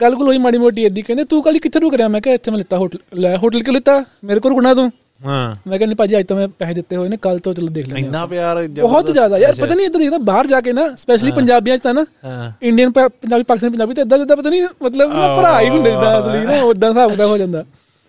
ਗੱਲ 0.00 0.14
ਗੁਲ 0.14 0.26
ਹੋਈ 0.26 0.38
ਮਾੜੀ 0.38 0.58
ਮੋਟੀ 0.58 0.84
ਏਦੀ 0.84 1.02
ਕਹਿੰਦੇ 1.02 1.24
ਤੂੰ 1.24 1.42
ਕੱਲ 1.42 1.58
ਕਿੱਥੇ 1.58 1.80
ਰੁਕ 1.80 1.94
ਰਿਹਾ? 1.94 2.08
ਮੈਂ 2.08 2.20
ਕਿਹਾ 2.20 2.34
ਇੱਥੇ 2.34 2.50
ਮੈਂ 2.50 2.58
ਲਿੱਤਾ 2.58 2.76
ਹੋਟਲ 2.78 2.98
ਲੈ 3.14 3.36
ਹੋਟਲ 3.36 3.62
ਕਿ 3.62 3.72
ਲਿੱਤਾ? 3.72 4.04
ਮੇਰੇ 4.24 4.40
ਕੋਲ 4.40 4.52
ਰੁਕਣਾ 4.52 4.74
ਤੂੰ। 4.74 4.90
ਹਾਂ। 5.24 5.56
ਮੈਂ 5.66 5.78
ਕਹਿੰਦਾ 5.78 5.94
ਭਾਜੀ 5.94 6.18
ਅੱਜ 6.18 6.26
ਤਾਂ 6.26 6.36
ਮੈਂ 6.36 6.48
ਪੈਸੇ 6.48 6.74
ਦਿੱਤੇ 6.74 6.96
ਹੋਏ 6.96 7.08
ਨੇ 7.08 7.16
ਕੱਲ 7.16 7.38
ਤੋਂ 7.38 7.54
ਚਲੋ 7.54 7.66
ਦੇਖ 7.66 7.88
ਲੈਂਦੇ 7.88 8.00
ਇੰਨਾ 8.00 8.26
ਪਿਆਰ 8.26 8.68
ਬਹੁਤ। 8.68 9.10
ਜ਼ਿਆਦਾ। 9.10 9.38
ਯਾਰ 9.38 9.54
ਪਤਾ 9.54 9.74
ਨਹੀਂ 9.74 9.86
ਇਦਾਂ 9.86 10.00
ਦੇਖਦਾ 10.00 10.18
ਬਾਹਰ 10.18 10.46
ਜਾ 10.46 10.60
ਕੇ 10.60 10.72
ਨਾ 10.72 10.88
ਸਪੈਸ਼ਲੀ 10.96 11.30
ਪੰਜਾਬੀਆਂ 11.30 11.78
ਚ 11.78 11.82
ਤਾਂ 11.82 11.94
ਨਾ 11.94 12.04
ਹਾਂ। 12.24 12.52
ਇੰਡੀਅਨ 12.62 12.90
ਪੰਜਾਬੀ 12.92 13.42
ਪਾਕਿਸਤਾਨੀ 13.42 13.70
ਪੰਜਾਬੀ 13.72 13.94
ਤੇ 13.94 14.02
ਇਦਾਂ 14.02 14.18
ਜਿੱਦਾਂ 14.18 14.36
ਪਤਾ 14.36 14.50
ਨਹੀਂ 14.50 14.62
ਮਤਲਬ 14.82 15.10
ਭਰਾ 15.10 15.60
ਹੀ 15.60 15.68
ਹੁੰਦੇ 15.68 15.90
ਜਿੱਦਾਂ 15.90 16.18
ਅਸਲੀ 16.20 16.46
ਨਾ 16.46 16.60
ਉਦਾਂ 16.62 16.90
ਹਿਸਾਬ 16.90 17.14
ਦਾ 17.14 17.26
ਹੋ 17.26 17.38
ਜਾਂਦਾ। 17.38 17.64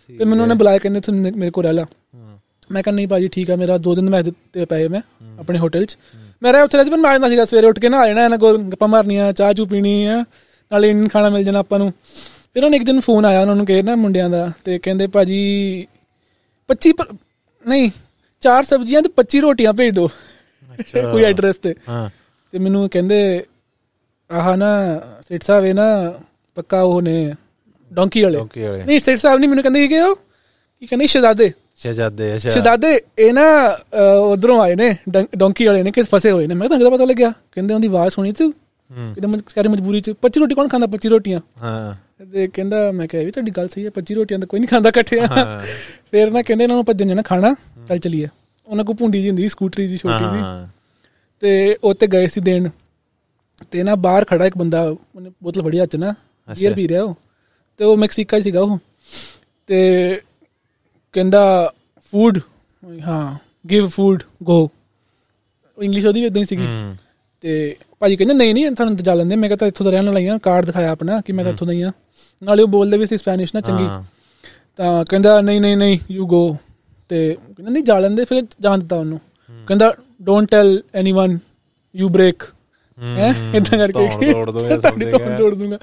ਤੇ 0.10 0.26
ਮੈਨੂੰ 0.26 0.44
ਉਹਨੇ 0.44 0.56
ਬੁਲਾਇਆ 0.56 0.78
ਕਹਿੰਦੇ 0.78 1.00
ਤੂੰ 1.00 1.16
ਮੇਰੇ 1.16 1.50
ਕੋਲ 1.52 1.64
ਰਹਿ 1.64 1.74
ਲਾ। 1.74 1.84
ਹੂੰ। 1.84 2.40
ਮੈਂ 2.72 2.84
ਕਹਿੰਦਾ 2.84 2.96
ਨਹੀਂ 2.96 3.08
ਭਾਜੀ 3.08 3.28
ਠੀਕ 3.28 3.52
ਆ 3.52 3.56
ਮੇਰਾ 3.56 3.78
ਦੋ 3.78 3.96
ਦਿਨ 3.96 4.10
ਮੈਂ 4.10 4.24
ਦਿੱਤੇ 4.24 4.66
ਪਏ 4.66 4.88
ਮੈਂ 4.88 5.02
ਆਪਣੇ 5.40 5.60
ਹੋਟਲ 5.60 5.86
'ਚ। 5.86 5.98
ਮੈਂ 6.44 6.54
ਰਿਹਾ 6.54 6.64
ਉੱਥੇ 6.64 6.78
ਰਜਬਨ 6.78 7.00
ਮਾਰਨਾ 7.00 7.30
ਸੀਗਾ 7.30 7.46
ਸਵੇਰੇ 7.46 7.68
ਉੱਠ 7.68 7.80
ਕੇ 7.80 7.90
ਨਾ 7.90 8.00
ਆ 8.00 8.08
ਜਾਣਾ 8.08 8.24
ਇਹਨਾਂ 8.24 8.38
ਕੋਲ 8.38 8.58
ਗੱਪਾਂ 8.58 8.88
ਮਾਰਨੀਆਂ 8.88 9.34
ਚਾਹ 9.34 9.54
ਚੂ 9.54 9.66
ਪੀਣੀ 9.66 10.06
ਆ 10.06 10.24
ਨਾਲੇ 10.72 10.90
ਇੰਡੀਅਨ 10.90 11.08
ਖਾਣਾ 11.08 11.30
ਮਿਲ 11.30 11.44
ਜਾਣਾ 11.44 11.60
ਆਪਾਂ 11.60 11.80
ਨੂੰ। 11.80 11.94
ਫਿਰ 12.54 12.66
ਉਹਨੇ 12.66 12.78
ਇੱਕ 12.78 12.86
ਦਿਨ 12.86 13.00
ਫੋਨ 13.00 13.26
ਆਇਆ 13.26 13.42
ਉਹਨਾਂ 13.42 13.56
ਨੂੰ 13.56 13.66
ਕਹੇ 13.66 13.82
ਨਾ 13.82 13.96
ਮੁੰਡਿਆਂ 13.96 14.30
ਦਾ 14.30 14.52
ਤੇ 14.64 14.80
ਕਹਿੰਦੇ 14.80 15.08
ਭਾਜੀ 15.08 15.88
25 16.70 16.92
ਪਰ- 16.94 17.16
ਨਹੀਂ 17.66 17.90
ਚਾਰ 18.42 18.64
ਸਬਜ਼ੀਆਂ 18.64 19.02
ਤੇ 19.02 19.10
25 19.10 19.42
ਰੋਟੀਆਂ 19.42 19.74
ਭੇਜ 19.74 19.94
ਦਿਓ 19.96 20.08
ਅੱਛਾ। 20.80 21.12
ਕੋਈ 21.12 21.24
ਐਡਰੈਸ 21.24 21.56
ਤੇ। 21.56 21.76
ਹਾਂ। 21.90 22.10
ਤੇ 22.52 22.60
ਮੈਨੂੰ 22.60 22.90
ਕਹਿੰਦੇ 22.90 23.46
ਆਹ 24.32 24.56
ਨਾ 24.58 24.70
ਸੇਠ 25.28 25.44
ਸਾਹਿਬ 25.44 25.66
ਇਹ 25.66 25.74
ਨਾ 25.74 25.86
ਪੱਕਾ 26.56 26.82
ਉਹ 26.82 27.02
ਨੇ 27.02 27.34
ਡੋਂਕੀ 27.92 28.24
ਵਾਲੇ। 28.24 28.40
ਨਹੀਂ 28.86 29.00
ਸੇਠ 29.00 29.20
ਸਾਹਿਬ 29.20 29.40
ਨਹੀਂ 29.40 29.50
ਮੈਨੂੰ 29.50 29.64
ਕਹਿੰਦੇ 29.64 29.88
ਕਿ 29.88 30.00
ਉਹ। 30.02 30.16
ਕੀ 30.80 30.86
ਕਹਿੰਦੇ 30.86 31.08
ਸ਼ਹਜ਼ਾਦੇ। 31.08 31.52
ਸ਼ਹਜ਼ਾਦੇ 31.76 32.36
ਅੱਛਾ। 32.36 32.50
ਸ਼ਹਜ਼ਾਦੇ 32.50 33.00
ਇਹ 33.20 33.34
ਨਾ 33.34 33.78
ਉਧਰੋਂ 34.22 34.62
ਆਏ 34.62 34.76
ਨੇ 34.76 34.96
ਡੋਂਕੀ 35.38 35.66
ਵਾਲੇ 35.66 35.84
ਨੇ 35.84 35.92
ਕਿ 35.92 36.02
ਫਸੇ 36.02 36.32
ਹੋਏ 36.32 36.48
ਨੇ। 36.48 36.54
ਮੈਂ 36.56 36.68
ਕਿਹਾ 36.68 36.80
ਤੁਹਾਨੂੰ 36.80 36.98
ਪਤਾ 36.98 37.06
ਲੱਗਿਆ? 37.06 37.34
ਕਹਿੰਦੇ 37.52 37.74
ਉਹਦੀ 37.74 37.88
ਆਵਾਜ਼ 37.88 38.14
ਸੁਣੀ 38.14 38.32
ਤੂੰ 38.32 38.52
ਕਿਤੇ 39.16 39.28
ਮੈਂ 39.28 39.40
ਕਹਿ 39.56 39.68
ਮਜਬੂਰੀ 39.70 40.02
ਚ 40.02 40.12
25 40.22 40.40
ਰੋਟੀ 40.40 40.56
ਕੌਣ 40.56 40.68
ਖਾਂਦਾ? 40.68 40.88
25 40.88 41.10
ਰੋਟੀਆਂ। 41.10 41.40
ਹਾਂ। 41.62 42.05
ਤੇ 42.20 42.48
ਕਹਿੰਦਾ 42.48 42.92
ਮੈਂ 42.92 43.08
ਕਿਹਾ 43.08 43.22
ਇਹ 43.22 43.26
ਵੀ 43.26 43.32
ਤੁਹਾਡੀ 43.32 43.52
ਗੱਲ 43.52 43.68
ਸਹੀ 43.68 43.86
ਹੈ 43.86 43.90
25 43.90 44.16
ਰੋਟੀਆਂ 44.16 44.40
ਤਾਂ 44.40 44.48
ਕੋਈ 44.48 44.60
ਨਹੀਂ 44.60 44.68
ਖਾਂਦਾ 44.68 44.90
ਇਕੱਠੇ। 44.90 45.20
ਹਾਂ। 45.22 45.66
ਫਿਰ 46.12 46.32
ਨਾ 46.32 46.42
ਕਹਿੰਦੇ 46.42 46.64
ਇਹਨਾਂ 46.64 46.76
ਨੂੰ 46.76 46.86
ਭੱਜਣ 46.86 47.08
ਜਾਣਾ 47.08 47.22
ਖਾਣਾ 47.22 47.56
ਚੱਲ 47.88 47.98
ਚਲੀਏ। 47.98 48.28
ਉਹਨਾਂ 48.68 48.86
ਕੋ 48.86 48.94
ਭੁੰਡੀ 48.94 49.22
ਜੀ 49.22 49.28
ਹੁੰਦੀ 49.30 49.50
ਸਕੂਟਰੀ 49.50 49.88
ਜੀ 49.88 49.98
ਛੋਟੀ 49.98 50.24
ਜੀ 50.24 50.68
ਤੇ 51.40 51.78
ਉੱਤੇ 51.84 52.08
ਗਏ 52.08 52.28
ਸੀ 52.28 52.42
ਦੇਣ। 52.42 52.70
ਤੇ 53.72 53.84
ਨਾ 53.84 53.96
ਬਾਹਰ 53.96 54.26
ਖੜਾ 54.26 54.46
ਇੱਕ 54.46 54.58
ਬੰਦਾ 54.58 54.82
ਉਹਨੇ 54.90 55.32
ਬੋਤਲ 55.44 55.64
ਫੜੀ 55.64 55.80
ਹੱਥ 55.80 55.96
ਨਾ 55.96 56.14
ਬੀਅਰ 56.60 56.74
ਪੀ 56.74 56.88
ਰਿਹਾ 56.88 57.04
ਉਹ। 57.04 57.16
ਤੇ 57.78 57.86
ਉਹ 57.86 57.98
ਮੈਕਸੀਕਾ 57.98 58.40
ਸੀਗਾ 58.40 58.62
ਉਹ। 58.62 58.80
ਤੇ 59.68 60.22
ਕਹਿੰਦਾ 61.14 61.74
ਫੂਡ 62.12 62.40
ਹਾਂ 63.08 63.38
ਗਿਵ 63.70 63.88
ਫੂਡ 63.88 64.24
ਗੋ 64.44 64.72
ਇੰਗਲਿਸ਼ 65.82 66.06
ਉਹਦੀ 66.06 66.22
ਵੀ 66.22 66.28
ਇਦਾਂ 66.28 66.42
ਹੀ 66.42 66.48
ਸੀਗੀ। 66.48 66.68
ਤੇ 67.42 67.76
ਭਾਜੀ 68.06 68.16
ਕਹਿੰਦੇ 68.16 68.34
ਨਹੀਂ 68.34 68.54
ਨਹੀਂ 68.54 68.72
ਤੁਹਾਨੂੰ 68.72 68.96
ਜਾ 68.96 69.14
ਲੈਂਦੇ 69.14 69.36
ਮੈਂ 69.36 69.50
ਕਹਿੰਦਾ 69.50 69.68
ਇੱਥੋਂ 69.68 69.84
ਦਾ 69.84 69.92
ਰਹਿਣ 69.92 70.06
ਵਾਲਾ 70.06 70.20
ਹੀ 70.20 70.40
ਕਾਰਡ 70.44 70.66
ਦਿਖਾਇਆ 70.66 70.90
ਆਪਣਾ 70.90 71.22
ਕਿ 71.22 71.34
ਮੈਂ 71.34 71.46
ਤਾਂ 71.46 71.52
ਇੱਥੋਂ 71.52 71.68
ਦਾ 71.68 71.74
ਹੀ 71.74 71.82
ਆ। 71.82 71.92
ਨਾਲੇ 72.44 72.64
ਉਹ 72.64 72.68
ਬੋਲਦੇ 72.68 72.98
ਵੀ 72.98 73.06
ਸੀ 73.06 73.18
ਸਪੈਨਿਸ਼ 73.18 73.52
ਨਾ 73.56 73.62
ਚੰਗੀ। 73.62 73.84
ਹਾਂ। 73.84 74.04
ਤਾਂ 74.76 75.06
ਕਹਿੰਦਾ 75.06 75.42
ਨਹੀਂ 75.42 75.62
ਨਹੀਂ 75.62 75.78
ਨਹੀਂ 75.78 76.00
ਯੂ 76.12 76.28
ਗੋ 76.28 76.58
ਤੇ 77.10 77.34
ਕਹਿੰਦਾ 77.34 77.72
ਨਹੀਂ 77.72 77.84
ਜਾ 77.84 78.00
ਲੈਂਦੇ 78.00 78.26
ਫਿਰ 78.26 78.44
ਜਾਣ 78.62 78.78
ਦਿੱਤਾ 78.78 78.96
ਉਹਨੂੰ। 78.96 79.22
ਕਹਿੰਦਾ 79.68 79.96
don't 80.22 80.52
tell 80.52 80.84
anyone 80.96 81.40
you 81.96 82.10
break 82.10 82.44
ਹੈ। 83.18 83.34
ਇਦਾਂ 83.56 83.78
ਕਰਕੇ। 83.78 84.34
ਤੋੜ 84.34 84.52
ਸਮਝ 84.52 85.12
ਧੌਣ 85.12 85.20
ਗਿਆ। 85.20 85.38
ਤੋੜ 85.38 85.56
ਦੂੰਗਾ 85.56 85.80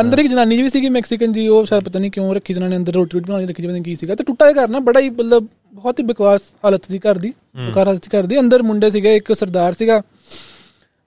ਅੰਦਰ 0.00 0.18
ਇੱਕ 0.18 0.28
ਜਨਾਨੀ 0.28 0.56
ਜੀ 0.56 0.62
ਵੀ 0.62 0.68
ਸੀਗੀ 0.68 0.88
ਮੈਕਸੀਕਨ 0.88 1.32
ਜੀ 1.32 1.48
ਉਹ 1.48 1.66
ਸ਼ਾਇਦ 1.66 1.84
ਪਤਾ 1.84 1.98
ਨਹੀਂ 1.98 2.10
ਕਿਉਂ 2.10 2.34
ਰੱਖੀ 2.34 2.54
ਜਨਾਨੀ 2.54 2.76
ਅੰਦਰ 2.76 2.92
ਰੋਟੀ 2.92 3.10
ਰੋਟੀ 3.14 3.24
ਬਣਾਉਣੀ 3.28 3.46
ਰੱਖੀ 3.46 3.62
ਜਿਵੇਂ 3.62 3.82
ਕੀ 3.82 3.94
ਸੀਗਾ। 3.94 4.14
ਤੇ 4.14 4.24
ਟੁੱਟਾ 4.24 4.52
ਜਿਹਾ 4.52 4.64
ਘਰ 4.64 4.68
ਨਾ 4.68 4.78
ਬੜਾ 4.78 5.00
ਹੀ 5.00 5.10
ਮਤਲਬ 5.10 5.46
ਬਹੁਤ 5.72 6.00
ਹੀ 6.00 6.04
ਬਕਵਾਸ 6.04 6.40
ਹਾਲਤ 6.64 6.84
ਸੀ 6.84 6.98
ਘਰ 6.98 7.18
ਦੀ 7.18 7.32
ਬਕਾਰ 7.68 7.86
ਹਾਲਤ 7.86 8.04
ਸੀ 8.04 8.18
ਘਰ 8.18 8.26
ਦੀ। 8.26 8.38
ਅੰਦਰ 8.40 8.62
ਮੁੰਡੇ 8.62 8.90
ਸੀਗੇ 8.90 9.16
ਇੱਕ 9.16 9.32
ਸਰਦਾਰ 9.32 9.72
ਸੀਗਾ। 9.72 10.02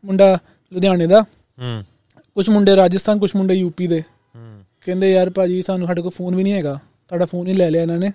ਮੁੰਡਾ 0.05 0.37
ਲੁਧਿਆਣੇ 0.73 1.07
ਦਾ। 1.07 1.21
ਹੂੰ। 1.21 1.83
ਕੁਝ 2.35 2.49
ਮੁੰਡੇ 2.49 2.75
ਰਾਜਸਥਾਨ 2.75 3.19
ਕੁਝ 3.19 3.31
ਮੁੰਡੇ 3.35 3.53
ਯੂਪੀ 3.53 3.87
ਦੇ। 3.87 4.01
ਹੂੰ। 4.01 4.61
ਕਹਿੰਦੇ 4.85 5.11
ਯਾਰ 5.13 5.29
ਭਾਜੀ 5.29 5.61
ਸਾਨੂੰ 5.61 5.87
ਸਾਡੇ 5.87 6.01
ਕੋਲ 6.01 6.11
ਫੋਨ 6.11 6.35
ਵੀ 6.35 6.43
ਨਹੀਂ 6.43 6.53
ਹੈਗਾ। 6.53 6.79
ਤੁਹਾਡਾ 7.07 7.25
ਫੋਨ 7.25 7.47
ਹੀ 7.47 7.53
ਲੈ 7.53 7.71
ਲਿਆ 7.71 7.81
ਇਹਨਾਂ 7.81 7.97
ਨੇ। 7.97 8.11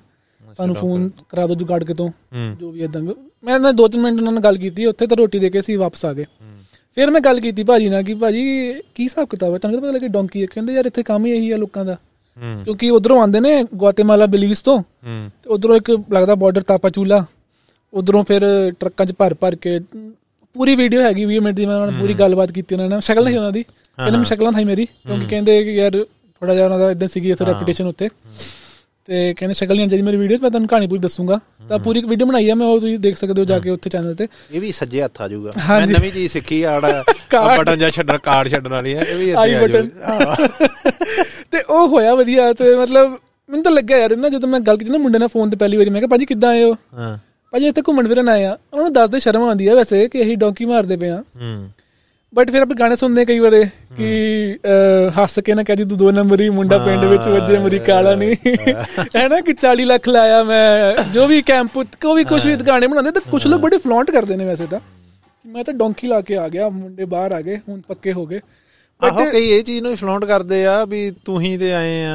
ਸਾਨੂੰ 0.57 0.75
ਫੋਨ 0.75 1.11
ਕਰਾ 1.29 1.47
ਦਿਓ 1.47 1.57
ਜੁਗਾੜ 1.57 1.85
ਕੇ 1.85 1.95
ਤੋਂ। 1.95 2.09
ਹੂੰ। 2.09 2.57
ਜੋ 2.61 2.71
ਵੀ 2.71 2.81
ਇਦਾਂ 2.83 3.03
ਮੈਂ 3.45 3.61
ਨਾ 3.61 3.73
ਦੋ 3.73 3.89
ਤਿੰਨ 3.89 4.05
ਮਿੰਟ 4.05 4.19
ਉਹਨਾਂ 4.19 4.33
ਨਾਲ 4.33 4.43
ਗੱਲ 4.43 4.57
ਕੀਤੀ 4.57 4.87
ਉੱਥੇ 4.87 5.07
ਤਾਂ 5.07 5.17
ਰੋਟੀ 5.17 5.39
ਦੇ 5.39 5.51
ਕੇ 5.51 5.63
ਸੀ 5.63 5.77
ਵਾਪਸ 5.77 6.05
ਆ 6.05 6.13
ਗਏ। 6.13 6.25
ਫਿਰ 6.95 7.11
ਮੈਂ 7.11 7.21
ਗੱਲ 7.21 7.41
ਕੀਤੀ 7.41 7.65
ਭਾਜੀ 7.65 7.89
ਨਾਲ 7.89 8.03
ਕਿ 8.03 8.15
ਭਾਜੀ 8.15 8.75
ਕੀ 8.95 9.05
ਹਿਸਾਬ 9.05 9.29
ਕਿਤਾਬ 9.29 9.53
ਹੈ? 9.53 9.59
ਤੁਹਾਨੂੰ 9.59 9.81
ਤਾਂ 9.81 9.89
ਪਤਾ 9.89 9.95
ਲੱਗੇ 9.95 10.09
ਡੋਂਕੀ 10.09 10.43
ਹੈ। 10.43 10.47
ਕਹਿੰਦੇ 10.47 10.73
ਯਾਰ 10.73 10.87
ਇੱਥੇ 10.87 11.03
ਕੰਮ 11.03 11.27
ਹੀ 11.27 11.31
ਇਹੀ 11.31 11.51
ਆ 11.51 11.57
ਲੋਕਾਂ 11.57 11.85
ਦਾ। 11.85 11.95
ਹੂੰ। 11.95 12.65
ਕਿਉਂਕਿ 12.65 12.91
ਉਧਰੋਂ 12.91 13.21
ਆਉਂਦੇ 13.21 13.41
ਨੇ 13.41 13.65
ਗੁਆਤੇਮਾਲਾ 13.75 14.27
ਬਿਲੀਜ਼ 14.27 14.59
ਤੋਂ। 14.65 14.79
ਹੂੰ। 14.79 15.31
ਤੇ 15.45 15.51
ਉਧਰੋਂ 15.51 15.77
ਇੱਕ 15.77 15.91
ਲੱਗਦਾ 15.91 16.35
ਬਾਰਡਰ 16.35 16.63
ਤਾਪਾਚੂਲਾ 16.63 17.25
ਉਧਰੋਂ 17.95 18.25
ਫਿਰ 18.25 18.73
ਟਰੱਕਾਂ 18.81 19.07
'ਚ 19.07 19.13
ਭਰ 19.19 19.35
ਭਰ 19.35 19.55
ਕੇ 19.55 19.81
ਪੂਰੀ 20.59 20.75
ਵੀਡੀਓ 20.75 21.03
ਹੈਗੀ 21.03 21.27
20 21.27 21.39
ਮਿੰਟ 21.39 21.57
ਦੀ 21.57 21.67
ਮੈਂ 21.67 21.75
ਉਹਨਾਂ 21.75 21.93
ਨਾਲ 21.93 22.01
ਪੂਰੀ 22.01 22.15
ਗੱਲਬਾਤ 22.15 22.53
ਕੀਤੀ 22.53 22.75
ਉਹਨਾਂ 22.75 22.89
ਨਾਲ। 22.89 23.01
ਸ਼ਕਲ 23.01 23.25
ਨਹੀਂ 23.25 23.37
ਉਹਨਾਂ 23.37 23.53
ਦੀ। 23.53 23.63
ਕਹਿੰਦੇ 23.63 24.17
ਮੈਂ 24.17 24.25
ਸ਼ਕਲਾਂ 24.25 24.53
ਥਾਈ 24.53 24.65
ਮੇਰੀ। 24.65 24.87
ਕਿਉਂਕਿ 24.87 25.27
ਕਹਿੰਦੇ 25.27 25.65
ਕਿ 25.65 25.75
ਯਾਰ 25.75 26.05
ਥੋੜਾ 26.41 26.55
ਜਿਹਾ 26.55 26.65
ਉਹਨਾਂ 26.65 26.79
ਦਾ 26.79 26.91
ਇਦਾਂ 26.91 27.09
ਸੀਗੀ 27.09 27.31
ਇਸ 27.31 27.43
ਰੈਪੂਟੇਸ਼ਨ 27.43 27.87
ਉੱਤੇ। 27.87 28.09
ਤੇ 29.07 29.35
ਕਹਿੰਦੇ 29.35 29.55
ਸ਼ਕਲ 29.55 29.77
ਨਹੀਂ 29.77 29.89
ਚਾਹੀਦੀ 29.89 30.07
ਮੇਰੀ 30.07 30.17
ਵੀਡੀਓ 30.17 30.39
ਮੈਂ 30.43 30.51
ਤੁਹਾਨੂੰ 30.51 30.69
ਕਹਾਣੀ 30.69 30.87
ਪੂਰੀ 30.87 31.01
ਦੱਸੂਗਾ। 31.01 31.41
ਤਾਂ 31.69 31.79
ਪੂਰੀ 31.79 32.01
ਵੀਡੀਓ 32.01 32.27
ਬਣਾਈ 32.27 32.51
ਆ 32.51 32.55
ਮੈਂ 32.55 32.67
ਉਹ 32.67 32.81
ਤੁਸੀਂ 32.81 32.99
ਦੇਖ 32.99 33.17
ਸਕਦੇ 33.17 33.43
ਹੋ 33.43 33.47
ਜਾ 33.47 33.59
ਕੇ 33.59 33.71
ਉੱਥੇ 33.71 33.91
ਚੈਨਲ 33.91 34.15
ਤੇ। 34.15 34.27
ਇਹ 34.53 34.61
ਵੀ 34.61 34.73
ਸੱਜੇ 34.73 35.03
ਹੱਥ 35.03 35.23
ਆ 35.23 35.29
ਜਾਊਗਾ। 35.29 35.53
ਮੈਂ। 35.69 35.87
ਨਵੀਂ 35.87 36.13
ਚੀਜ਼ 36.13 36.33
ਸਿੱਖੀ 36.33 36.63
ਆੜ 36.63 37.03
ਕਾਰਡ। 37.31 37.61
ਬਟਨ 37.61 37.79
ਜਾਂ 37.79 37.91
ਛੱਡਣ 37.91 38.19
ਕਾਰਡ 38.19 38.49
ਛੱਡਣ 38.49 38.69
ਵਾਲੀ 38.69 38.95
ਹੈ 38.95 39.03
ਇਹ 39.03 39.17
ਵੀ 39.17 39.31
ਆਈ 39.31 39.55
ਆ 39.55 39.63
ਬਟਨ। 39.63 39.89
ਤੇ 41.51 41.61
ਉਹ 41.61 41.89
ਹੋਇਆ 41.89 42.15
ਵਧੀਆ 42.15 42.53
ਤੇ 42.53 42.77
ਮਤਲਬ 42.77 43.11
ਮੈਨੂੰ 43.49 43.63
ਤਾਂ 43.65 43.73
ਲੱਗਿਆ 43.73 43.99
ਯਾਰ 43.99 44.17
ਨਾ 44.17 44.29
ਜਦੋਂ 44.29 44.49
ਮੈਂ 44.49 44.61
ਗੱਲ 44.61 44.77
ਕੀਤੀ 44.77 44.93
ਨਾ 44.93 44.99
ਮੁੰਡੇ 44.99 45.19
ਨਾਲ 45.19 45.29
ਫੋਨ 45.29 45.51
ਤੇ 45.51 45.57
ਪਹਿਲੀ 45.57 45.77
ਵਾਰੀ 45.77 45.91
ਮੈਂ 45.91 46.01
ਕਿਹਾ 46.01 46.09
ਭਾਜੀ 46.09 46.27
ਕਿੱਦਾਂ 46.27 46.51
ਆਏ 46.51 46.63
ਹੋ? 46.63 46.77
ਹਾਂ। 46.95 47.19
ਭਾਜੀ 47.53 47.67
ਇੱਥੇ 47.67 47.83
ਘੁੰਮਣ 47.89 48.09
ਫਿਰਨ 48.09 48.29
ਆਏ 48.29 48.45
ਆ। 48.45 48.51
ਉਹਨਾਂ 48.73 48.85
ਨੂੰ 48.85 48.93
ਦੱਸਦੇ 48.93 49.21
ਸ਼ਰਮ 49.21 49.43
ਆਉਂਦੀ 49.43 49.67
ਆ 49.69 49.75
ਵੈਸੇ 49.75 50.09
ਕਿ 50.09 50.23
ਅਸੀਂ 50.23 50.37
ਡੌਂਕੀ 50.37 50.65
ਮਾਰਦੇ 50.65 50.97
ਪਏ 50.97 51.09
ਆ। 51.09 51.19
ਹੂੰ। 51.43 51.69
ਬਟ 52.33 52.51
ਫਿਰ 52.51 52.63
ਆਪਾਂ 52.63 52.77
ਗਾਣੇ 52.77 52.97
ਸੁਣਦੇ 52.97 53.25
ਕਈ 53.25 53.39
ਵਾਰੇ 53.39 53.65
ਕਿ 53.97 54.09
ਹੱਸ 55.19 55.39
ਕੇ 55.45 55.55
ਨਾ 55.55 55.63
ਕਹਦੀ 55.63 55.85
ਤੂੰ 55.85 55.99
ਦੋ 55.99 56.11
ਨੰਬਰ 56.11 56.41
ਹੀ। 56.41 56.49
ਮੁੰਡਾ 56.51 56.79
ਪਿੰਡ 56.79 57.05
ਵਿੱਚ 57.05 57.29
ਵੱਜੇ 57.29 57.59
ਮਰੀ 57.59 57.79
ਕਾਲਾ 57.79 58.15
ਨਹੀਂ 58.15 58.35
ਹੈ 59.17 59.27
ਨਾ 59.29 59.41
ਕਿ 59.41 59.53
40 59.55 59.85
ਲੱਖ 59.85 60.09
ਲਾਇਆ 60.09 60.43
ਮੈਂ 60.45 60.95
ਜੋ 61.13 61.27
ਵੀ 61.27 61.41
ਕੈਂਪ 61.43 61.79
ਕੋ 62.03 62.15
ਵੀ 62.15 62.25
ਕੁਝ 62.25 62.47
ਵੀ 62.47 62.55
ਗਾਣੇ 62.67 62.87
ਬਣਾਉਂਦੇ 62.87 63.11
ਤਾਂ 63.11 63.23
ਕੁਝ 63.31 63.47
ਲੋਕ 63.47 63.61
ਬੜੇ 63.61 63.79
ਫਲੌਂਟ 63.79 64.11
ਕਰਦੇ 64.11 64.37
ਨੇ 64.37 64.45
ਵੈਸੇ 64.45 64.67
ਤਾਂ। 64.67 64.81
ਮੈਂ 65.45 65.65
ਤਾਂ 65.65 65.75
ਡੌਂਕੀ 65.75 66.07
ਲਾ 66.07 66.21
ਕੇ 66.21 66.37
ਆ 66.37 66.49
ਗਿਆ 66.49 66.69
ਮੁੰਡੇ 66.69 67.05
ਬਾਹਰ 67.05 67.33
ਆ 67.33 67.41
ਗਏ 67.41 67.57
ਹੁਣ 67.69 67.81
ਪੱਕੇ 67.89 68.13
ਹੋ 68.13 68.27
ਗਏ। 68.27 68.41
ਆਹੋ 69.03 69.31
ਕਈ 69.31 69.45
ਇਹ 69.45 69.63
ਚੀਜ਼ 69.65 69.83
ਨੂੰ 69.83 69.97
ਫਲੌਂਟ 69.97 70.25
ਕਰਦੇ 70.25 70.67
ਆ 70.67 70.85
ਵੀ 70.85 71.13
ਤੂੰ 71.25 71.41
ਹੀ 71.41 71.59
ਤੇ 71.59 71.75
ਆਏ 71.75 72.05
ਆ 72.05 72.15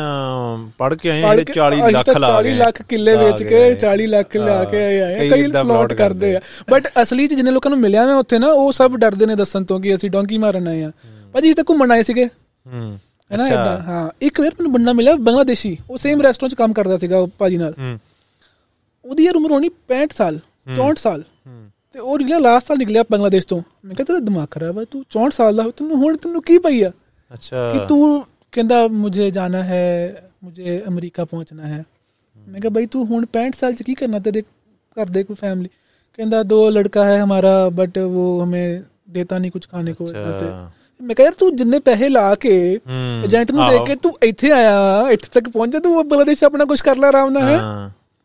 ਪੜ 0.78 0.96
ਕੇ 0.96 1.12
ਆਏ 1.12 1.22
ਕੇ 1.22 1.54
40 1.54 1.82
ਅਸੀਂ 1.82 1.94
ਲੱਖ 1.94 2.10
ਲਾ 2.18 2.42
40 2.42 2.44
ਗਏ। 2.44 2.54
ਲੱਖ 2.54 2.82
ਕਿੱਲੇ 2.82 3.16
ਵੇਚ 3.18 3.44
ਕੇ 3.44 3.50
ਗਏ। 3.50 3.76
40 3.76 4.08
ਲੱਖ 4.08 4.38
ਲਾ 4.38 4.64
ਕੇ 4.64 4.84
ਆਏ 4.84 5.00
ਆ। 5.00 5.30
ਕਈ 5.30 5.52
ਫਲੌਟ 5.52 5.94
ਕਰਦੇ 5.94 6.36
ਆ। 6.36 6.42
ਬਟ 6.70 6.88
ਅਸਲੀ 7.02 7.28
ਚ 7.28 7.34
ਜਿੰਨੇ 7.34 7.52
ਲੋਕਾਂ 7.52 7.70
ਨੂੰ 7.70 7.80
ਮਿਲਿਆ 7.80 8.06
ਮੈਂ 8.06 8.16
ਉੱਥੇ 8.16 8.40
ਨਾ 8.40 8.48
ਉਹ 8.48 8.72
ਸਭ 8.72 8.96
ਡਰਦੇ 8.96 9.26
ਨੇ 9.26 9.36
ਦੱਸਣ 9.36 9.64
ਤੋਂ 9.64 9.80
ਕਿ 9.80 9.96
ਅਸੀਂ 9.96 10.10
ਡੌਂਕੀ 10.10 10.38
ਮਾਰਨ 10.38 10.68
ਆਏ 10.68 10.84
ਆ। 10.84 10.92
ਭਾਜੀ 11.34 11.48
ਅਸੀਂ 11.48 11.56
ਤਾਂ 11.56 11.64
ਘੁੰਮਣ 11.70 11.92
ਆਏ 11.92 12.04
ਸੀਗੇ। 12.04 12.26
ਹੂੰ 12.26 13.00
ਹੈ 13.32 13.38
ਨਾ 13.38 13.48
ਇਦਾਂ 13.48 13.80
ਹਾਂ। 13.80 14.10
ਇੱਕ 14.22 14.40
ਵਾਰ 14.40 14.50
ਮੈਨੂੰ 14.50 14.74
ਬੰਦਾ 14.74 14.94
ਮਿਲਿਆ 14.94 15.16
ਬੰਗਲਾਦੇਸ਼ੀ 15.16 15.78
ਉਹ 15.90 15.98
ਸੇਮ 15.98 16.22
ਰੈਸਟੋਰੈਂਟ 16.22 16.54
'ਚ 16.54 16.58
ਕੰਮ 16.58 16.74
ਕਰਦਾ 16.74 16.98
ਸੀਗਾ 16.98 17.26
ਭਾਜੀ 17.26 17.58
ਨਾਲ। 17.58 17.74
ਉਹਦੀ 19.06 19.26
ਯਾਰ 19.26 19.36
ਉਮਰ 19.36 19.52
ਹੋਣੀ 19.52 19.70
65 19.90 20.14
ਸਾਲ 20.18 20.40
64 20.76 20.98
ਸਾਲ। 20.98 21.24
ਤੇ 21.96 22.00
ਉਹ 22.00 22.18
ਨਿਕਲਿਆ 22.18 22.38
ਲਾਸਟ 22.40 22.68
ਸਾਲ 22.68 22.78
ਨਿਕਲਿਆ 22.78 23.04
ਬੰਗਲਾਦੇਸ਼ 23.12 23.48
ਤੋਂ। 23.48 23.62
ਮੈਂ 23.86 23.96
ਕਿਹਾ 23.96 24.06
ਤੇਰਾ 24.06 24.20
ਦਿਮਾਗ 24.20 24.48
ਖਰਾਬ 24.52 24.80
ਹੈ 24.80 24.84
ਤੂੰ 24.92 25.02
64 25.10 25.30
ਸਾਲ 25.32 25.56
ਦਾ 25.56 25.64
ਹੋ 25.64 25.72
ਤੈਨੂੰ 25.72 25.98
ਹੁਣ 25.98 26.16
ਤੈਨੂੰ 26.18 26.42
ਕੀ 26.42 26.58
ਪਈ 26.58 26.82
ਆ? 26.82 26.92
ਅੱਛਾ। 27.32 27.72
ਕਿ 27.74 27.80
ਤੂੰ 27.88 28.00
ਕਹਿੰਦਾ 28.54 28.88
ਮੁਝੇ 28.96 29.30
ਜਾਣਾ 29.32 29.64
ਹੈ 29.64 29.84
ਮੁਝੇ 30.44 30.82
ਅਮਰੀਕਾ 30.88 31.26
ਪਹੁੰਚਣਾ 31.26 31.68
ਹੈ। 31.68 31.84
ਮੈਂ 32.38 32.60
ਕਿਹਾ 32.62 32.72
ਭਾਈ 32.74 32.86
ਤੂੰ 32.86 33.06
ਹੁਣ 33.06 33.26
65 33.34 33.60
ਸਾਲ 33.60 33.74
ਚ 33.74 33.84
ਕੀ 33.84 33.94
ਕਰਨਾ 33.94 34.20
ਤੇਰੇ 34.20 34.42
ਘਰ 34.98 35.10
ਦੇ 35.10 35.24
ਕੋਈ 35.24 35.36
ਫੈਮਿਲੀ 35.36 35.70
ਕਹਿੰਦਾ 36.20 36.42
ਦੋ 36.44 36.58
ਲੜਕਾ 36.70 37.06
ਹੈ 37.06 37.22
ਹਮਾਰਾ 37.24 37.54
ਬਟ 37.74 37.98
ਉਹ 37.98 38.44
ਹਮੇ 38.44 38.64
ਦੇਤਾ 39.10 39.38
ਨਹੀਂ 39.38 39.52
ਕੁਝ 39.52 39.62
ਖਾਣੇ 39.68 39.94
ਕੋ 39.94 40.06
ਮੈਂ 41.00 41.16
ਕਿਹਾ 41.16 41.26
ਯਾਰ 41.26 41.34
ਤੂੰ 41.34 41.56
ਜਿੰਨੇ 41.56 41.80
ਪੈਸੇ 41.80 42.10
ਲਾ 42.10 42.26
ਕੇ 42.36 42.52
ਏਜੰਟ 43.24 43.52
ਨੂੰ 43.52 43.70
ਦੇ 43.70 43.80
ਕੇ 43.86 43.96
ਤੂੰ 43.96 44.12
ਇੱਥੇ 44.24 44.52
ਆਇਆ 44.52 44.76
ਇੱਥੇ 45.12 45.30
ਤੱਕ 45.34 45.50
ਪਹੁੰਚ 45.50 45.74
ਜਾ 45.74 45.80
ਤੂੰ 45.80 45.96
ਬੰਗਲਾਦੇਸ਼ 46.00 46.44
ਆਪਣਾ 46.44 46.66
ਕੁਝ 46.66 46.80
ਕਰ 46.82 46.98
ਲੈ 46.98 47.08
ਆਰਾਮ 47.08 47.30
ਨਾਲ 47.30 47.44
ਹੈ? 47.44 47.58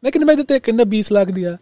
ਮੈਂ 0.03 0.11
ਕਿੰਨੇ 0.13 0.27
ਮੈਂ 0.27 0.37
ਦਿੱਤੇ? 0.37 0.59
ਕਹਿੰਦਾ 0.61 0.85
20 0.91 1.11
ਲੱਖ 1.13 1.31
ਦਿਆ 1.31 1.57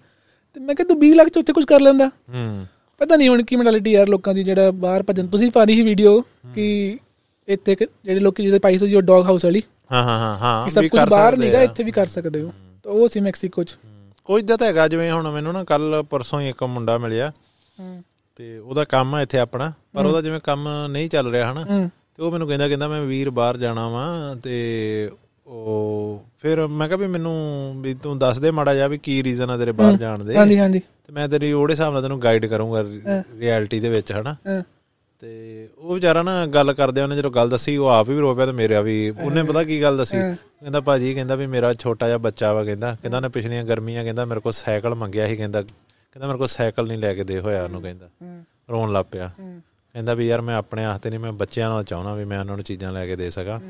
ਤੇ 0.57 0.61
ਮੈਂ 0.61 0.75
ਕਿਹਾ 0.75 0.87
ਤੂੰ 0.87 0.97
20 0.99 1.13
ਲੱਖ 1.15 1.29
'ਚ 1.29 1.39
ਉੱਥੇ 1.39 1.53
ਕੁਝ 1.53 1.65
ਕਰ 1.65 1.81
ਲੈਂਦਾ। 1.81 2.09
ਹੂੰ। 2.09 2.67
ਪਤਾ 2.99 3.17
ਨਹੀਂ 3.17 3.29
ਹੁਣ 3.29 3.43
ਕੀ 3.43 3.57
ਮੈਂਟੈਲਿਟੀ 3.57 3.93
ਯਾਰ 3.93 4.09
ਲੋਕਾਂ 4.09 4.35
ਦੀ 4.35 4.45
ਜਿਹੜਾ 4.45 4.71
ਬਾਹਰ 4.71 5.03
ਭੱਜਣ। 5.03 5.27
ਤੁਸੀਂ 5.27 5.51
ਪਾ 5.51 5.65
ਰਹੀ 5.65 5.75
ਸੀ 5.75 5.83
ਵੀਡੀਓ 5.83 6.23
ਕਿ 6.55 6.99
ਇੱਥੇ 7.49 7.77
ਜਿਹੜੇ 8.05 8.21
ਲੋਕੀ 8.21 8.43
ਜਿਹੜੇ 8.43 8.59
ਪਾਈ 8.59 8.79
ਸੀ 8.79 8.97
ਉਹ 8.97 9.03
ਡੌਗ 9.03 9.25
ਹਾਊਸ 9.25 9.45
ਵਾਲੀ। 9.45 9.63
ਹਾਂ 9.93 10.03
ਹਾਂ 10.03 10.19
ਹਾਂ 10.19 10.39
ਹਾਂ 10.39 10.65
ਕਿ 10.65 10.71
ਸਭ 10.71 10.85
ਕੁਝ 10.85 11.01
ਬਾਹਰ 11.11 11.37
ਨਹੀਂਗਾ। 11.37 11.63
ਇੱਥੇ 11.63 11.85
ਵੀ 11.85 11.91
ਕਰ 11.91 12.07
ਸਕਦੇ 12.07 12.43
ਹੋ। 12.43 12.53
ਤਾਂ 12.83 12.93
ਉਹ 12.93 13.09
ਸੀ 13.09 13.21
ਮੈਕਸੀਕੋ 13.21 13.65
'ਚ। 13.65 13.79
ਕੋਈ 14.25 14.43
ਇਦਾਂ 14.43 14.59
ਤਾਂ 14.59 14.67
ਹੈਗਾ 14.67 14.89
ਜਿਵੇਂ 14.89 15.13
ਹੁਣ 15.13 15.31
ਮੈਨੂੰ 15.31 15.53
ਨਾ 15.53 15.65
ਕੱਲ 15.65 16.05
ਪਰਸੋਂ 16.11 16.41
ਹੀ 16.41 16.49
ਇੱਕ 16.49 16.63
ਮੁੰਡਾ 16.63 16.99
ਮਿਲਿਆ। 16.99 17.33
ਹੂੰ। 17.81 18.03
ਤੇ 18.37 18.59
ਉਹਦਾ 18.59 18.85
ਕੰਮ 18.85 19.15
ਆ 19.15 19.23
ਇੱਥੇ 19.23 19.39
ਆਪਣਾ। 19.39 19.73
ਪਰ 19.95 20.07
ਉਹਦਾ 20.07 20.21
ਜਿਵੇਂ 20.23 20.41
ਕੰਮ 20.41 20.69
ਨਹੀਂ 20.89 21.09
ਚੱਲ 21.09 21.31
ਰਿਹਾ 21.31 21.53
ਹਨਾ। 21.53 21.65
ਹੂੰ। 21.65 21.91
ਤੇ 22.17 22.23
ਉਹ 22.23 22.33
ਮੈਨੂੰ 22.33 22.49
ਕਹਿੰਦਾ 22.49 22.69
ਕਹਿੰਦਾ 22.69 22.89
ਮੈਂ 22.89 23.03
ਵੀਰ 23.03 23.31
ਬਾਹਰ 23.31 23.57
ਜਾਣਾ 23.57 23.89
ਵਾਂ 23.89 24.37
ਤੇ 24.37 25.11
ਉਹ 25.47 26.25
ਫਿਰ 26.43 26.67
ਮੈਂ 26.67 26.89
ਕਿਹਾ 26.89 26.99
ਵੀ 26.99 27.07
ਮੈਨੂੰ 27.07 27.75
ਵੀ 27.83 27.95
ਤੂੰ 27.95 28.19
ਦੱਸ 28.19 28.39
ਦੇ 28.39 28.51
ਮਾੜਾ 28.51 28.75
ਜਿਹਾ 28.75 28.89
ਵੀ 28.89 28.99
ਕੀ 28.99 29.23
ਰੀਜ਼ਨ 29.23 29.51
ਆ 29.51 29.57
ਤੇਰੇ 29.59 29.73
ਬਾਹਰ 29.73 29.97
ਜਾਣ 29.97 30.25
ਦੇ। 30.25 30.37
ਹਾਂਜੀ 30.37 30.59
ਹਾਂਜੀ। 30.59 30.79
ਤੇ 30.79 31.13
ਮੈਂ 31.13 31.29
ਤੇਰੀ 31.29 31.53
ਉਹਦੇ 31.53 31.73
ਹਿਸਾਬ 31.73 31.93
ਨਾਲ 31.93 32.03
ਤੈਨੂੰ 32.03 32.23
ਗਾਈਡ 32.23 32.47
ਕਰੂੰਗਾ 32.47 32.83
ਰਿਐਲਿਟੀ 33.39 33.81
ਦੇ 33.81 33.89
ਵਿੱਚ 33.89 34.13
ਹਨਾ। 34.13 34.37
ਤੇ 35.21 35.69
ਉਹ 35.79 35.95
ਵਿਚਾਰਾ 35.95 36.23
ਨਾ 36.23 36.47
ਗੱਲ 36.47 36.73
ਕਰਦੇ 36.73 37.03
ਉਹਨੇ 37.03 37.17
ਜਦੋਂ 37.17 37.31
ਗੱਲ 37.31 37.49
ਦੱਸੀ 37.49 37.77
ਉਹ 37.77 37.89
ਆਪ 37.89 38.09
ਵੀ 38.09 38.19
ਰੋ 38.19 38.35
ਪਿਆ 38.35 38.47
ਤੇ 38.47 38.53
ਮੇਰਾ 38.53 38.81
ਵੀ 38.81 39.11
ਉਹਨੇ 39.11 39.43
ਪਤਾ 39.43 39.63
ਕੀ 39.65 39.83
ਗੱਲ 39.83 39.97
ਦੱਸੀ? 39.97 40.17
ਕਹਿੰਦਾ 40.17 40.81
ਭਾਜੀ 40.81 41.15
ਕਹਿੰਦਾ 41.15 41.35
ਵੀ 41.35 41.47
ਮੇਰਾ 41.47 41.73
ਛੋਟਾ 41.75 42.07
ਜਿਹਾ 42.07 42.19
ਬੱਚਾ 42.19 42.53
ਵਾ 42.53 42.65
ਕਹਿੰਦਾ। 42.65 42.97
ਕਹਿੰਦਾ 43.03 43.19
ਉਹਨੇ 43.19 43.29
ਪਿਛਲੀਆਂ 43.29 43.65
ਗਰਮੀਆਂ 43.65 44.05
ਕਹਿੰਦਾ 44.05 44.25
ਮੇਰੇ 44.25 44.41
ਕੋਲ 44.41 44.53
ਸਾਈਕਲ 44.53 44.95
ਮੰਗਿਆ 44.95 45.29
ਸੀ 45.29 45.37
ਕਹਿੰਦਾ। 45.37 45.63
ਕਹਿੰਦਾ 45.63 46.27
ਮੇਰੇ 46.27 46.39
ਕੋਲ 46.39 46.47
ਸਾਈਕਲ 46.47 46.87
ਨਹੀਂ 46.87 46.99
ਲੈ 46.99 47.15
ਕੇ 47.15 47.25
ਦੇ 47.25 47.41
ਹੋਇਆ 47.41 47.65
ਉਹਨੂੰ 47.65 47.83
ਕਹਿੰਦਾ। 47.83 48.09
ਰੋਣ 48.71 48.93
ਲੱਗ 48.93 49.05
ਪਿਆ। 49.11 49.31
ਕਹਿੰਦਾ 49.39 50.15
ਵੀ 50.15 50.27
ਯਾਰ 50.29 50.41
ਮੈਂ 50.41 50.57
ਆਪਣੇ 50.57 50.85
ਹੱਥ 50.85 51.07
ਨਹੀਂ 51.07 51.21
ਮੈਂ 51.21 51.33
ਬੱਚਿਆਂ 51.33 51.71
ਨਾਲ 51.71 51.85
ਚਾਹਣਾ 51.85 52.15
ਵੀ 52.15 52.25
ਮੈਂ 52.25 52.41
ਉਹਨਾਂ 52.41 52.57
ਨੂੰ 52.57 52.65
ਚੀਜ਼ਾਂ 52.65 52.93
ਲੈ 52.93 53.07
ਕੇ 53.07 53.17
ਦੇ 53.17 53.31
ਸਕਾਂ। 53.31 53.61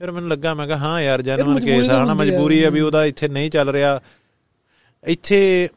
ਫਿਰ 0.00 0.10
ਮੈਨੂੰ 0.10 0.30
ਲੱਗਾ 0.30 0.54
ਮੈਂ 0.54 0.66
ਕਿਹਾ 0.66 0.78
ਹਾਂ 0.78 1.00
ਯਾਰ 1.00 1.22
ਮਜਬੂਰੀ 1.22 1.60
ਕੇਸ 1.60 1.90
ਆ 1.90 1.96
ਆ। 2.02 2.14
ਮਜਬੂਰੀ 2.14 2.62
ਆ 2.62 2.70
ਵੀ 2.70 2.80
ਉਹਦਾ 2.80 3.04
ਇੱਥੇ 3.04 3.28
ਨਹੀਂ 3.28 3.50
ਚੱਲ 3.50 3.68
ਰਿਹਾ 3.68 4.00
ਇੱਥੇ 5.04 5.68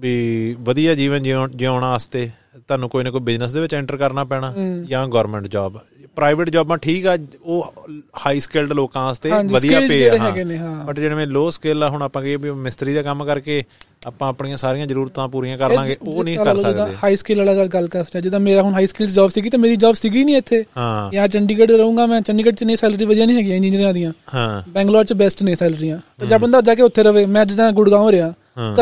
ਵੀ 0.00 0.56
ਵਧੀਆ 0.60 0.94
ਜੀਵਨ 0.94 1.22
ਜਿਉਣ 1.56 1.80
ਵਾਸਤੇ 1.82 2.28
ਤੁਹਾਨੂੰ 2.68 2.88
ਕੋਈ 2.88 3.04
ਨਾ 3.04 3.10
ਕੋਈ 3.10 3.20
ਬਿਜ਼ਨਸ 3.20 3.52
ਦੇ 3.52 3.60
ਵਿੱਚ 3.60 3.74
ਐਂਟਰ 3.74 3.96
ਕਰਨਾ 3.96 4.24
ਪੈਣਾ 4.24 4.54
ਜਾਂ 4.88 5.08
ਗਵਰਨਮੈਂਟ 5.08 5.46
ਜੌਬ 5.46 5.78
ਪ੍ਰਾਈਵੇਟ 6.16 6.50
ਜੌਬਾਂ 6.50 6.78
ਠੀਕ 6.78 7.06
ਆ 7.06 7.16
ਉਹ 7.42 7.74
ਹਾਈ 8.26 8.40
ਸਕਿਲਡ 8.40 8.72
ਲੋਕਾਂ 8.72 9.04
ਵਾਸਤੇ 9.04 9.30
ਵਧੀਆ 9.52 9.80
ਪੇ 9.88 10.08
ਆ। 10.08 10.12
ਬਟ 10.86 11.00
ਜਿਹੜੇ 11.00 11.26
ਲੋ 11.26 11.50
ਸਕਿੱਲ 11.50 11.82
ਆ 11.82 11.88
ਹੁਣ 11.88 12.02
ਆਪਾਂ 12.02 12.22
ਕਹੀਏ 12.22 12.36
ਵੀ 12.36 12.50
ਮਿਸਤਰੀ 12.50 12.94
ਦਾ 12.94 13.02
ਕੰਮ 13.02 13.24
ਕਰਕੇ 13.24 13.64
ਆਪਾਂ 14.06 14.28
ਆਪਣੀਆਂ 14.28 14.56
ਸਾਰੀਆਂ 14.56 14.86
ਜ਼ਰੂਰਤਾਂ 14.86 15.28
ਪੂਰੀਆਂ 15.28 15.58
ਕਰ 15.58 15.72
ਲਾਂਗੇ 15.74 15.96
ਉਹ 16.08 16.24
ਨਹੀਂ 16.24 16.38
ਕਰ 16.38 16.56
ਸਕਦੇ। 16.56 16.96
ਹਾਈ 17.02 17.16
ਸਕਿੱਲ 17.16 17.38
ਵਾਲਾ 17.38 17.54
ਗੱਲ- 17.54 17.88
ਕਰ 17.88 18.02
ਰਿਹਾ 18.02 18.20
ਜਿੱਦਾਂ 18.20 18.40
ਮੇਰਾ 18.40 18.62
ਹੁਣ 18.62 18.74
ਹਾਈ 18.74 18.86
ਸਕਿੱਲਸ 18.86 19.12
ਜੌਬ 19.12 19.30
ਸੀਗੀ 19.30 19.50
ਤੇ 19.50 19.56
ਮੇਰੀ 19.58 19.76
ਜੌਬ 19.76 19.94
ਸੀਗੀ 19.94 20.24
ਨਹੀਂ 20.24 20.36
ਇੱਥੇ। 20.36 20.64
ਜਾਂ 21.12 21.28
ਚੰਡੀਗੜ੍ਹ 21.28 21.72
ਰਹੂੰਗਾ 21.76 22.06
ਮੈਂ 22.06 22.20
ਚੰਡੀਗੜ੍ਹ 22.20 22.54
ਚ 22.54 22.64
ਨਹੀਂ 22.64 22.76
ਸੈਲਰੀ 22.76 23.04
ਵਧੀਆ 23.04 23.26
ਨਹੀਂ 23.26 23.36
ਹੈਗੀ 23.36 23.56
ਇੰਜੀਨੀਅਰਾਂ 23.56 23.92
ਦੀਆਂ। 23.92 24.12
ਹਾਂ। 24.34 24.62
ਬੈਂਗਲੌਰ 24.68 25.04
ਚ 25.04 25.12
ਬੈਸਟ 25.12 25.42
ਨੇ 25.42 25.54
ਸੈਲਰੀਆਂ 25.54 25.98
ਤੇ 26.20 26.26
ਜਦ 26.26 26.40
ਬੰਦਾ 26.40 26.60
ਜਾ 26.60 26.74
ਕੇ 26.74 26.82
ਉੱਥੇ 26.82 27.02
ਰਵੇ 27.02 27.26
ਮੈਂ 27.26 27.44
ਜਿੱਦਾਂ 27.44 27.72
ਗੁੜਗਾਉਂ 27.72 28.12
ਰਿਹਾ 28.12 28.32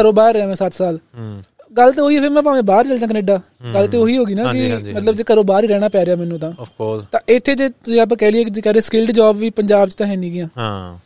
ਘਰੋਂ 0.01 0.13
ਬਾਹਰ 0.13 0.35
ਰਿਹਾ 0.35 0.47
ਮੈਂ 0.47 0.55
7 0.55 0.73
ਸਾਲ। 0.73 0.99
ਗੱਲ 1.77 1.93
ਤੇ 1.93 2.01
ਉਹੀ 2.01 2.17
ਹੈ 2.17 2.21
ਫਿਰ 2.21 2.31
ਮੈਂ 2.31 2.43
ਭਾਵੇਂ 2.43 2.63
ਬਾਹਰ 2.63 2.85
ਚਲ 2.85 2.99
ਜਾ 2.99 3.07
ਕੈਨੇਡਾ। 3.07 3.41
ਗੱਲ 3.75 3.87
ਤੇ 3.89 3.97
ਉਹੀ 3.97 4.17
ਹੋਗੀ 4.19 4.35
ਨਾ 4.35 4.45
ਹਾਂਜੀ, 4.45 4.69
ਕਿ 4.83 4.93
ਮਤਲਬ 4.93 5.15
ਜੇ 5.15 5.25
ਘਰੋਂ 5.33 5.45
ਬਾਹਰ 5.45 5.63
ਹੀ 5.63 5.69
ਰਹਿਣਾ 5.69 5.89
ਪੈ 5.89 6.05
ਰਿਹਾ 6.05 6.17
ਮੈਨੂੰ 6.17 6.39
ਤਾਂ। 6.39 6.53
ਆਫ 6.61 6.69
ਕੋਰਸ 6.79 7.05
ਤਾਂ 7.13 7.21
ਇੱਥੇ 7.29 7.55
ਜੇ 7.55 7.69
ਤੁਸੀਂ 7.69 8.01
ਆਪਾਂ 8.01 8.17
ਕਹਿ 8.17 8.31
ਲਈਏ 8.31 8.45
ਕਿ 8.45 8.51
ਜੇ 8.51 8.61
ਕਹ 8.61 8.73
ਰਹੇ 8.73 8.81
ਸਕਿਲਡ 8.81 9.11
ਜੌਬ 9.11 9.37
ਵੀ 9.37 9.51
ਪੰਜਾਬ 9.51 9.89
'ਚ 9.89 9.95
ਤਾਂ 9.95 10.07
ਹੈ 10.07 10.17
ਨਹੀਂ 10.17 10.33
ਗੀਆਂ। 10.33 10.49
ਹਾਂ। 10.59 10.99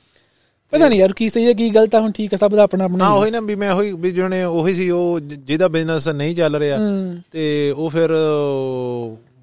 ਪਤਾ 0.73 0.89
ਨਹੀਂ 0.89 0.99
ਯਾਰ 1.01 1.13
ਕੀ 1.13 1.29
ਸਹੀ 1.29 1.47
ਹੈ 1.47 1.53
ਕੀ 1.53 1.69
ਗਲਤ 1.71 1.95
ਆ 1.95 2.01
ਹੁਣ 2.01 2.11
ਠੀਕ 2.13 2.33
ਹੈ 2.33 2.39
ਸਭ 2.39 2.55
ਦਾ 2.55 2.63
ਆਪਣਾ 2.63 2.85
ਆਪਣਾ 2.85 3.05
ਹਾਂ 3.05 3.13
ਉਹੀ 3.13 3.31
ਨਾ 3.31 3.41
ਵੀ 3.41 3.55
ਮੈਂ 3.55 3.71
ਉਹੀ 3.73 3.93
ਵੀ 3.93 4.11
ਜਿਹਨੇ 4.11 4.43
ਉਹੀ 4.45 4.73
ਸੀ 4.73 4.89
ਉਹ 4.91 5.21
ਜਿਹਦਾ 5.21 5.69
ਬਿਜ਼ਨਸ 5.69 6.09
ਨਹੀਂ 6.09 6.35
ਚੱਲ 6.37 6.57
ਰਿਹਾ 6.57 6.79
ਹੂੰ। 6.79 7.23
ਤੇ 7.33 7.71
ਉਹ 7.71 7.89
ਫਿਰ 7.91 8.13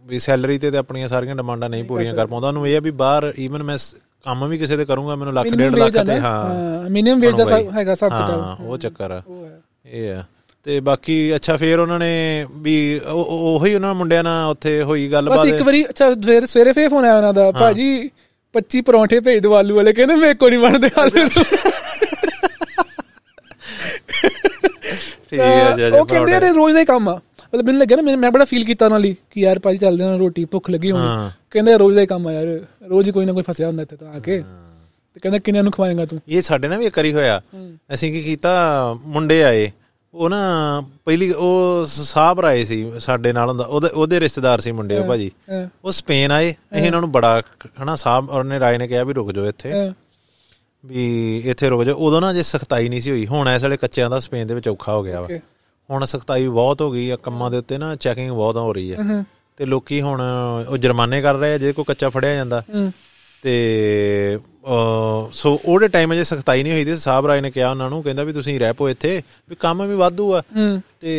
ਵੀ 0.06 0.20
ਸੈਲਰੀ 0.20 0.58
ਤੇ 0.58 0.72
ਤੇ 0.72 0.78
ਆਪਣੀਆਂ 0.78 1.08
ਸਾਰੀਆਂ 1.08 1.36
ਡਿਮਾਂਡਾਂ 1.36 1.70
ਨਹੀਂ 1.70 1.84
ਪੂਰੀਆਂ 1.84 2.14
ਕਰ 2.14 2.28
ਪਾਉਂਦਾ। 2.28 2.48
ਉਹਨੂੰ 2.48 2.68
ਇਹ 2.68 2.78
ਆ 2.78 2.80
ਵੀ 2.80 2.92
ਬਾਹਰ 2.92 3.34
ਈਵਨ 3.40 3.64
ਮੈਂ 3.64 3.78
ਕੰਮ 4.26 4.46
ਵੀ 4.48 4.58
ਕਿਸੇ 4.58 4.78
ਦੇ 4.78 4.86
ਕਰੂੰਗਾ 4.86 5.16
ਮੈਨੂੰ 5.16 5.34
ਲੱਖ 5.34 5.48
ਡੇਢ 5.48 5.76
ਲੱਖ 5.76 5.98
ਤੇ 5.98 6.20
ਹਾਂ। 6.20 6.32
ਹਾਂ 6.46 6.90
ਮਿਨੀਮਮ 6.90 7.20
ਵੇਜ 7.20 7.36
ਦਾ 7.38 7.58
ਹੈਗਾ 7.74 7.96
ਸਭ 7.96 8.10
ਕੁਝ 8.10 8.30
ਹਾਂ 8.32 8.56
ਉਹ 8.58 8.78
ਚੱਕਰ 8.78 9.12
ਆ। 9.12 9.22
ਹੈ। 9.22 9.60
ਇਹ 9.86 10.12
ਆ। 10.12 10.24
ਤੇ 10.66 10.80
ਬਾਕੀ 10.80 11.36
ਅੱਛਾ 11.36 11.58
ਫੇਰ 11.58 11.80
ਉਹਨਾਂ 11.80 12.00
ਨੇ 12.00 12.46
ਵੀ 12.52 13.00
ਉਹ- 13.00 13.26
ਉਹ- 13.26 13.60
ਉਹੀ 13.60 13.74
ਉਹਨਾਂ 13.76 13.94
ਮੁੰਡਿਆਂ 13.96 14.24
ਨਾਲ 14.24 14.50
ਉੱਥੇ 14.52 14.82
ਹੋਈ 14.84 15.08
ਬਸ 15.08 15.12
ਗੱਲਬਾਤ 15.12 15.46
ਇੱਕ 15.48 15.62
ਵਾਰੀ 15.62 15.86
ਅੱਛਾ 15.90 16.14
ਸਵੇਰੇ 16.14 16.46
ਸਵੇਰੇ 16.48 16.72
ਫੇਰ 16.74 16.90
ਫੋਨ 16.90 17.06
ਆਇਆ 17.06 17.16
ਉਹਨਾਂ 17.18 17.34
ਦਾ 17.34 17.52
ਭਾਜੀ 17.52 18.10
25 18.56 18.82
ਪਰੌਂਠੇ 18.82 19.20
ਭੇਜ 19.20 19.40
ਦਿਓ 19.42 19.54
ਆਲੂ 19.54 19.76
ਵਾਲੇ 19.76 19.94
ਕਹਿੰਦੇ 19.94 20.16
ਮੇਰੇ 20.16 20.34
ਕੋ 20.34 20.50
ਨਹੀਂ 20.50 20.60
ਬਣਦੇ 20.60 20.90
ਆਲੂ। 20.98 21.12
ਠੀਕ 25.30 25.40
ਹੈ 25.40 25.76
ਜੀ 25.76 25.84
ਉਹ 26.00 26.06
ਕਹਿੰਦੇ 26.06 26.48
ਇਹ 26.48 26.54
ਰੋਜ਼ 26.54 26.76
ਦਾ 26.76 26.84
ਕੰਮ 26.84 27.10
ਆ। 27.10 27.14
ਮਤਲਬ 27.54 27.66
ਮੈਨੂੰ 27.66 27.82
ਲੱਗਿਆ 27.82 27.98
ਨਾ 27.98 28.16
ਮੈਂ- 28.16 28.32
ਬੜਾ 28.32 28.46
ਫੀਲ 28.46 28.64
ਕੀਤਾ 28.64 28.86
ਉਹਨਾਂ 28.86 29.00
ਲਈ 29.00 29.16
ਕਿ 29.32 29.42
ਯਾਰ 29.42 29.60
ਭਾਜੀ 29.60 29.78
ਚੱਲਦੇ 29.78 30.04
ਨਾਲ 30.04 30.18
ਰੋਟੀ 30.20 30.46
ਭੁੱਖ 30.46 30.70
ਲੱਗੀ 30.70 30.92
ਹੋਣੀ। 30.92 31.30
ਕਹਿੰਦੇ 31.52 31.78
ਰੋਜ਼ 31.78 31.96
ਦਾ 31.96 32.06
ਕੰਮ 32.06 32.28
ਆ 32.28 32.32
ਯਾਰ 32.32 32.60
ਰੋਜ਼ 32.90 33.08
ਹੀ 33.08 33.12
ਕੋਈ 33.14 33.26
ਨਾ 33.26 33.34
ਕੋਈ 33.34 33.44
ਫਸਿਆ 33.44 33.68
ਹੁੰਦਾ 33.68 33.84
ਇੱਥੇ 33.84 33.96
ਤਾਂ 33.96 34.08
ਆ 34.08 34.20
ਕੇ। 34.20 34.38
ਤੇ 35.14 35.20
ਕਹਿੰਦਾ 35.20 35.40
ਕਿੰਨਿਆਂ 35.40 35.64
ਨੂੰ 35.64 35.72
ਖਵਾਏਗਾ 35.72 36.06
ਤੂੰ? 36.06 36.20
ਇਹ 36.30 36.42
ਸਾਡੇ 36.42 36.68
ਨਾਲ 36.68 36.80
ਵੀ 36.80 36.86
ਇੱਕ 36.86 36.98
ਵਾਰੀ 37.00 37.14
ਹੋਇਆ। 37.14 37.42
ਅਸੀਂ 37.94 38.12
ਕੀ 38.14 38.22
ਕੀਤਾ 38.22 38.54
ਮੁੰਡੇ 39.06 39.44
ਆਏ। 39.44 39.72
ਉਹ 40.16 40.30
ਨਾ 40.30 40.38
ਪਹਿਲੀ 41.06 41.32
ਉਹ 41.32 41.86
ਸਾਹਬ 41.86 42.46
ਆਏ 42.46 42.64
ਸੀ 42.66 42.92
ਸਾਡੇ 43.00 43.34
ਨਾਲ 43.34 43.50
ਹੁੰਦਾ 43.50 43.64
ਉਹਦੇ 43.64 43.88
ਉਹਦੇ 43.88 44.20
ਰਿਸ਼ਤੇਦਾਰ 44.20 44.60
ਸੀ 44.60 44.72
ਮੁੰਡੇ 44.72 44.98
ਉਹ 45.00 45.06
ਭਾਜੀ। 45.08 45.32
ਉਹ 45.86 45.92
ਸਪੇਨ 45.92 46.32
ਆਏ 46.32 46.52
ਅਸੀਂ 46.52 46.86
ਇਹਨਾਂ 46.86 47.02
ਨੂੰ 47.02 47.12
ਬੜਾ 47.12 47.42
ਹਨਾ 47.84 47.96
ਸਾਹਬ 47.96 48.30
ਔਰ 48.30 48.44
ਨੇ 48.44 48.60
ਰਾਏ 48.60 48.78
ਨੇ 48.78 48.88
ਕਿਹਾ 48.88 49.04
ਵੀ 49.04 49.14
ਰੁਕ 49.14 49.32
ਜਾਓ 49.32 49.46
ਇੱਥੇ। 49.46 49.72
ਵੀ 50.86 51.38
ਇੱਥੇ 51.46 51.70
ਰੁਕ 51.70 51.84
ਜਾਓ। 51.84 51.96
ਉਦੋਂ 51.96 52.22
ਨਾ 52.22 52.34
ਜੇ 52.34 52.44
ਸਖਤਾਈ 52.44 52.90
ਨਹੀਂ 52.90 53.02
ਸੀ 53.02 53.12
ਹੋਈ। 53.12 53.28
ਹੁਣ 53.28 53.50
ਇਸ 53.50 53.64
ਵੇਲੇ 53.64 53.78
ਕੱਚਿਆਂ 53.78 54.10
ਦਾ 54.10 54.20
ਸਪੇਨ 54.20 54.48
ਦੇ 54.48 54.54
ਵਿੱਚ 54.54 54.68
ਔਖਾ 54.70 54.94
ਹੋ 54.96 55.04
ਗਿਆ 55.04 55.22
ਵਾ। 55.22 55.28
ਹੁਣ 55.90 56.06
ਸਖਤਾਈ 56.06 56.48
ਬਹੁਤ 56.48 56.82
ਹੋ 56.82 56.92
ਗਈ 56.92 57.10
ਆ 57.10 57.16
ਕੰਮਾਂ 57.16 57.52
ਦੇ 57.52 57.58
ਉੱਤੇ 57.58 57.78
ਨਾ 57.78 57.96
ਚੈਕਿੰਗ 57.96 58.32
ਬਹੁਤ 58.32 58.58
ਹੋ 58.58 58.74
ਰਹੀ 58.74 58.94
ਹੈ 58.94 58.98
ਤੇ 59.58 59.66
ਲੋਕੀ 59.66 60.02
ਹੁਣ 60.02 60.22
ਉਹ 60.70 60.78
ਜੁਰਮਾਨੇ 60.78 61.22
ਕਰ 61.22 61.36
ਰਹੇ 61.36 61.54
ਆ 61.54 61.58
ਜੇ 61.58 61.72
ਕੋਈ 61.74 61.86
ਕੱਚਾ 61.88 62.10
ਫੜਿਆ 62.10 62.36
ਜਾਂਦਾ। 62.36 62.64
ਤੇ 63.46 64.40
ਸੋ 65.32 65.50
ਉਹਦੇ 65.66 65.88
ਟਾਈਮ 65.88 66.14
ਜੇ 66.16 66.24
ਸਖਤਾਈ 66.24 66.64
ਨਹੀਂ 66.64 66.74
ਹੋਈ 66.74 66.86
ਤੇ 66.86 66.96
ਸਾਹਿਬ 66.98 67.26
ਰਾਏ 67.28 67.42
ਨੇ 67.42 67.50
ਕਿਹਾ 67.52 67.70
ਉਹਨਾਂ 67.70 67.90
ਨੂੰ 67.90 68.02
ਕਹਿੰਦਾ 68.04 68.24
ਵੀ 68.24 68.34
ਤੁਸੀਂ 68.34 68.60
ਰਹਿ 68.60 68.74
ਪੋ 68.74 68.88
ਇੱਥੇ 68.90 69.22
ਵੀ 69.50 69.56
ਕੰਮ 69.60 69.84
ਵੀ 69.88 69.96
ਵਾਧੂ 69.96 70.32
ਆ। 70.34 70.42
ਤੇ 71.02 71.12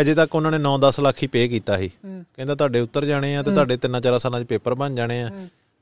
ਅਜੇ 0.00 0.14
ਤੱਕ 0.14 0.34
ਉਹਨਾਂ 0.34 0.50
ਨੇ 0.50 0.58
9-10 0.58 1.00
ਲੱਖ 1.02 1.22
ਹੀ 1.22 1.26
ਪੇ 1.26 1.46
ਕੀਤਾ 1.48 1.76
ਸੀ। 1.78 1.88
ਕਹਿੰਦਾ 1.88 2.54
ਤੁਹਾਡੇ 2.54 2.80
ਉੱਤਰ 2.80 3.04
ਜਾਣੇ 3.06 3.34
ਆ 3.36 3.42
ਤੇ 3.42 3.50
ਤੁਹਾਡੇ 3.50 3.76
ਤਿੰਨਾਂ 3.76 4.00
ਚਾਰਾਂ 4.00 4.18
ਸਾਲਾਂ 4.18 4.40
'ਚ 4.40 4.46
ਪੇਪਰ 4.46 4.74
ਬਣ 4.74 4.94
ਜਾਣੇ 4.94 5.20
ਆ। 5.22 5.30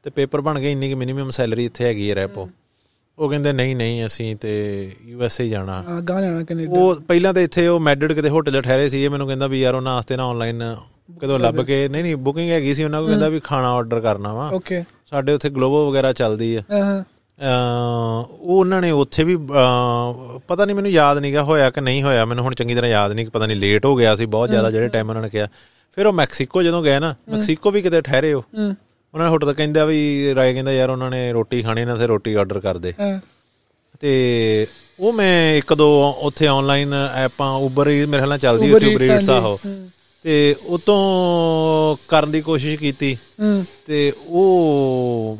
ਤੇ 0.04 0.10
ਪੇਪਰ 0.10 0.40
ਬਣ 0.40 0.58
ਗਏ 0.60 0.72
ਇੰਨੀ 0.72 0.88
ਕਿ 0.88 0.94
ਮਿਨੀਮਮ 0.94 1.30
ਸੈਲਰੀ 1.38 1.64
ਇੱਥੇ 1.64 1.84
ਹੈਗੀ 1.84 2.10
ਹੈ 2.10 2.14
ਰਹਿ 2.14 2.26
ਪੋ 2.34 2.48
ਉਹ 3.18 3.28
ਕਹਿੰਦੇ 3.30 3.52
ਨਹੀਂ 3.52 3.74
ਨਹੀਂ 3.76 4.04
ਅਸੀਂ 4.06 4.34
ਤੇ 4.36 4.52
ਯੂ 5.06 5.22
ਐਸ 5.22 5.40
ਏ 5.40 5.48
ਜਾਣਾ 5.48 5.82
ਗਾਂ 6.08 6.20
ਜਾਣਾ 6.22 6.42
ਕੈਨੇਡਾ। 6.42 6.80
ਉਹ 6.80 7.00
ਪਹਿਲਾਂ 7.08 7.32
ਤਾਂ 7.34 7.42
ਇੱਥੇ 7.42 7.66
ਉਹ 7.68 7.80
ਮੈਡਡ 7.80 8.12
ਕਿਤੇ 8.12 8.28
ਹੋਟਲ 8.28 8.60
'ਚ 8.60 8.64
ਠਹਿਰੇ 8.64 8.88
ਸੀ 8.88 9.02
ਇਹ 9.04 9.10
ਮੈਨੂੰ 9.10 9.26
ਕਹਿੰਦਾ 9.26 9.46
ਵੀ 9.46 9.60
ਯਾਰ 9.60 9.74
ਉਹਨਾਂ 9.74 9.94
ਵਾਸਤੇ 9.94 10.16
ਨਾ 10.16 10.28
ਆਨਲਾਈਨ 10.30 10.62
ਕਦੋਂ 11.20 11.38
ਲੱਭ 11.38 11.60
ਕੇ 11.62 11.86
ਨਹੀਂ 11.88 12.02
ਨਹੀਂ 12.02 12.16
ਬੁਕਿੰਗ 12.28 12.50
ਹੈਗੀ 12.50 12.74
ਸੀ 12.74 12.84
ਉਹਨਾਂ 12.84 13.00
ਕੋਲ 13.00 13.08
ਕਹਿੰਦਾ 13.10 13.28
ਵੀ 13.28 13.40
ਖਾਣਾ 13.44 13.72
ਆਰਡਰ 13.74 14.00
ਕਰਨਾ 14.00 14.32
ਵਾ। 14.34 14.48
ਓਕੇ 14.54 14.82
ਸਾਡੇ 15.12 15.32
ਉੱਥੇ 15.32 15.50
ਗਲੋਬੋ 15.50 15.90
ਵਗੈਰਾ 15.90 16.12
ਚੱਲਦੀ 16.12 16.54
ਆ। 16.54 16.62
ਉਹ 18.40 18.58
ਉਹਨਾਂ 18.58 18.80
ਨੇ 18.82 18.90
ਉੱਥੇ 18.90 19.24
ਵੀ 19.24 19.36
ਪਤਾ 20.48 20.64
ਨਹੀਂ 20.64 20.76
ਮੈਨੂੰ 20.76 20.90
ਯਾਦ 20.90 21.18
ਨਹੀਂਗਾ 21.18 21.42
ਹੋਇਆ 21.42 21.70
ਕਿ 21.70 21.80
ਨਹੀਂ 21.80 22.02
ਹੋਇਆ। 22.02 22.24
ਮੈਨੂੰ 22.24 22.44
ਹੁਣ 22.44 22.54
ਚੰਗੀ 22.54 22.74
ਤਰ੍ਹਾਂ 22.74 22.90
ਯਾਦ 22.90 23.12
ਨਹੀਂ 23.12 23.26
ਪਤਾ 23.26 23.46
ਨਹੀਂ 23.46 23.56
ਲੇਟ 23.56 23.84
ਹੋ 23.84 23.94
ਗਿਆ 23.96 24.14
ਸੀ 24.14 24.26
ਬਹੁਤ 24.26 24.50
ਜ਼ਿਆਦਾ 24.50 24.70
ਜਿਹੜੇ 24.70 24.88
ਟਾਈਮ 24.88 25.08
ਉਹਨਾਂ 25.08 25.22
ਨੇ 25.22 25.28
ਕਿਹਾ। 25.28 25.46
ਫਿਰ 25.96 26.06
ਉਹ 26.06 26.12
ਮੈਕਸੀਕੋ 26.12 26.62
ਜਦੋਂ 26.62 26.82
ਗਏ 26.82 26.98
ਨਾ 26.98 27.14
ਮੈਕਸੀਕੋ 27.28 27.70
ਵੀ 27.70 27.82
ਕਿਤੇ 27.82 28.00
ਠਹਿਰੇ 28.00 28.32
ਹੋ। 28.34 28.40
ਹਮ, 28.40 28.74
ਉਹਨਾਂ 29.14 29.26
ਨੇ 29.26 29.30
ਹੋਟਲ 29.30 29.52
ਕਹਿੰਦਾ 29.52 29.84
ਵੀ 29.84 30.34
ਰਾਏ 30.34 30.52
ਕਹਿੰਦਾ 30.54 30.72
ਯਾਰ 30.72 30.90
ਉਹਨਾਂ 30.90 31.10
ਨੇ 31.10 31.32
ਰੋਟੀ 31.32 31.62
ਖਾਣੀ 31.62 31.84
ਨਾ 31.84 31.96
ਤੇ 31.96 32.06
ਰੋਟੀ 32.06 32.34
ਆਰਡਰ 32.34 32.60
ਕਰ 32.60 32.78
ਦੇ। 32.78 32.92
ਤੇ 34.00 34.66
ਉਹ 35.00 35.12
ਮੈਂ 35.12 35.56
ਇੱਕ 35.56 35.74
ਦੋ 35.74 35.86
ਉੱਥੇ 36.22 36.46
ਆਨਲਾਈਨ 36.46 36.94
ਐਪਾਂ 37.14 37.52
ਉਬਰ 37.56 37.88
ਮੇਰੇ 37.88 38.06
ਖਿਆਲ 38.06 38.28
ਨਾਲ 38.28 38.38
ਚੱਲਦੀ 38.38 38.66
ਸੀ 38.66 38.72
ਉਬਰ 38.86 39.02
ਈਟਸ 39.04 39.30
ਆਹੋ 39.30 39.58
ਤੇ 40.24 40.54
ਉਤੋਂ 40.66 41.96
ਕਰਨ 42.08 42.30
ਦੀ 42.30 42.40
ਕੋਸ਼ਿਸ਼ 42.40 42.78
ਕੀਤੀ। 42.78 43.16
ਤੇ 43.86 44.12
ਉਹ 44.28 45.38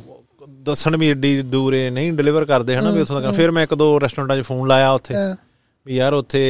ਦੱਸਣ 0.67 0.97
ਵੀ 0.97 1.09
ਏਡੀ 1.09 1.41
ਦੂਰੇ 1.43 1.89
ਨਹੀਂ 1.91 2.13
ਡਿਲੀਵਰ 2.13 2.45
ਕਰਦੇ 2.45 2.77
ਹਨਾ 2.77 2.91
ਵੀ 2.91 3.01
ਉੱਥੋਂ 3.01 3.21
ਤੱਕ। 3.21 3.35
ਫਿਰ 3.37 3.51
ਮੈਂ 3.51 3.63
ਇੱਕ 3.63 3.75
ਦੋ 3.75 3.99
ਰੈਸਟੋਰੈਂਟਾਂ 4.01 4.37
'ਚ 4.37 4.47
ਫੋਨ 4.47 4.67
ਲਾਇਆ 4.69 4.91
ਉੱਥੇ। 4.93 5.15
ਵੀ 5.87 5.97
ਯਾਰ 5.97 6.13
ਉੱਥੇ 6.13 6.41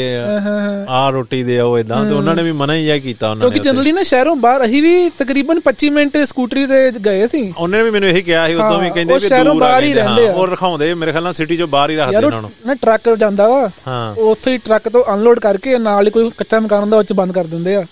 ਆ 0.89 1.09
ਰੋਟੀ 1.11 1.43
ਦੇ 1.43 1.59
ਆਓ 1.59 1.77
ਇਦਾਂ 1.79 2.05
ਤੇ 2.05 2.15
ਉਹਨਾਂ 2.15 2.35
ਨੇ 2.35 2.43
ਵੀ 2.43 2.53
ਮਨਾ 2.53 2.75
ਹੀ 2.75 2.89
ਆ 2.91 2.97
ਕੀਤਾ 2.99 3.31
ਉਹਨਾਂ 3.31 3.41
ਕਿਉਂਕਿ 3.41 3.59
ਨੇ 3.59 3.65
ਜਨਰਲੀ 3.65 3.93
ਨਾ 3.93 4.03
ਸ਼ਹਿਰੋਂ 4.03 4.35
ਬਾਹਰ 4.37 4.65
ਅਸੀਂ 4.65 4.83
ਵੀ 4.83 5.11
ਤਕਰੀਬਨ 5.19 5.61
25 5.65 5.91
ਮਿੰਟ 5.91 6.17
ਸਕੂਟਰੀ 6.29 6.65
ਤੇ 6.67 6.91
ਗਏ 7.05 7.27
ਸੀ। 7.27 7.43
ਉਹਨੇ 7.57 7.83
ਵੀ 7.83 7.91
ਮੈਨੂੰ 7.91 8.09
ਇਹੀ 8.09 8.23
ਕਿਹਾ 8.23 8.47
ਸੀ 8.49 8.55
ਉਦੋਂ 8.55 8.79
ਵੀ 8.81 8.91
ਕਹਿੰਦੇ 8.91 9.15
ਵੀ 9.15 9.29
ਦੂਰ 9.29 9.47
ਆ 9.47 9.53
ਬਾਹਰ 9.55 9.83
ਹੀ 9.83 9.93
ਕਹਿੰਦੇ, 9.93 10.01
ਹਾਂ, 10.01 10.09
ਰਹਿੰਦੇ 10.09 10.29
ਆ। 10.29 10.33
ਉਹ 10.33 10.47
ਰਖਾਉਂਦੇ 10.47 10.93
ਮੇਰੇ 10.95 11.13
ਖਿਆਲ 11.13 11.25
ਨਾਲ 11.25 11.33
ਸਿਟੀ 11.33 11.57
'ਚੋਂ 11.57 11.69
ਬਾਹਰ 11.69 11.91
ਹੀ 11.91 11.97
ਰੱਖਦੇ 11.97 12.17
ਉਹਨਾਂ 12.17 12.31
ਉਹ 12.31 12.43
ਨੂੰ। 12.43 12.51
ਨਾ 12.67 12.75
ਟਰੱਕ 12.83 13.09
ਜਾਂਦਾ 13.19 13.49
ਵਾ 13.49 13.71
ਉੱਥੇ 14.23 14.53
ਹੀ 14.53 14.59
ਟਰੱਕ 14.59 14.89
ਤੋਂ 14.89 15.05
ਅਨਲੋਡ 15.15 15.39
ਕਰਕੇ 15.39 15.79
ਨਾਲ 15.79 16.07
ਹੀ 16.07 16.11
ਕੋਈ 16.11 16.31
ਕੱਚਾ 16.39 16.61
ਮਕਾਨ 16.61 16.81
ਹੁੰਦਾ 16.81 16.97
ਉਹ 16.97 17.03
ਚ 17.03 17.13
ਬੰਦ 17.13 17.33
ਕਰ 17.33 17.45
ਦਿੰਦੇ 17.47 17.75
ਆ। 17.77 17.85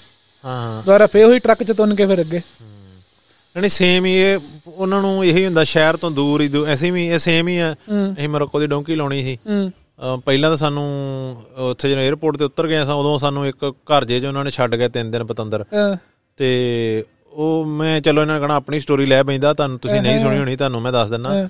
ਹਾਂ। 0.47 0.83
ਦੁਬਾਰਾ 0.83 1.07
ਫੇਰ 1.07 1.25
ਉਹੀ 1.25 1.39
ਟਰੱਕ 1.39 1.63
ਚ 1.63 1.73
ਤੁੰਨ 1.73 1.95
ਕੇ 1.95 2.07
ਫਿਰ 2.07 2.21
ਅੱਗੇ। 2.21 2.41
ਨਹੀਂ 3.57 3.71
ਸੇਮ 3.71 4.05
ਹੀ 4.07 4.13
ਇਹ 4.15 4.39
ਉਹਨਾਂ 4.67 5.01
ਨੂੰ 5.03 5.25
ਇਹੀ 5.25 5.45
ਹੁੰਦਾ 5.45 5.63
ਸ਼ਹਿਰ 5.65 5.97
ਤੋਂ 5.97 6.11
ਦੂਰ 6.11 6.43
ਹੀ 6.43 6.51
ਅਸੀਂ 6.73 6.93
ਵੀ 6.93 7.07
ਇਹ 7.09 7.19
ਸੇਮ 7.19 7.49
ਹੀ 7.49 7.57
ਆ। 7.59 7.73
ਅਸੀਂ 8.13 8.29
ਮਰੋਕੋ 8.29 8.61
ਦੀ 8.61 8.67
ਡੋਂਕੀ 8.67 8.95
ਲਾਉਣੀ 8.95 9.23
ਸੀ। 9.25 9.39
ਪਹਿਲਾਂ 10.25 10.51
ਤਾਂ 10.51 10.57
ਸਾਨੂੰ 10.57 10.85
ਉੱਥੇ 11.61 11.91
ਜਦੋਂ 11.91 12.03
에어ਪੋਰਟ 12.03 12.37
ਤੇ 12.37 12.45
ਉਤਰ 12.45 12.67
ਗਏ 12.69 12.85
ਸਾਂ 12.85 12.95
ਉਦੋਂ 12.95 13.19
ਸਾਨੂੰ 13.19 13.47
ਇੱਕ 13.47 13.65
ਘਰ 13.91 14.05
ਜੇ 14.05 14.21
'ਚ 14.21 14.25
ਉਹਨਾਂ 14.25 14.45
ਨੇ 14.45 14.51
ਛੱਡ 14.51 14.75
ਗਏ 14.75 14.89
ਤਿੰਨ 14.89 15.11
ਦਿਨ 15.11 15.25
ਪਤੰਦਰ। 15.25 15.65
ਤੇ 16.39 17.05
ਉਹ 17.33 17.65
ਮੈਂ 17.67 18.01
ਚਲੋ 18.01 18.21
ਇਹਨਾਂ 18.23 18.35
ਨੇ 18.35 18.41
ਕਹਣਾ 18.41 18.55
ਆਪਣੀ 18.55 18.81
ਸਟੋਰੀ 18.81 19.07
ਲੈ 19.07 19.23
ਪੈਂਦਾ 19.23 19.53
ਤੁਹਾਨੂੰ 19.55 19.79
ਤੁਸੀਂ 19.79 20.01
ਨਹੀਂ 20.01 20.19
ਸੁਣੀ 20.19 20.39
ਹੋਣੀ 20.39 20.57
ਤੁਹਾਨੂੰ 20.57 20.81
ਮੈਂ 20.83 20.93
ਦੱਸ 20.93 21.11
ਦਿੰਦਾ 21.11 21.31
ਹਾਂ, 21.31 21.49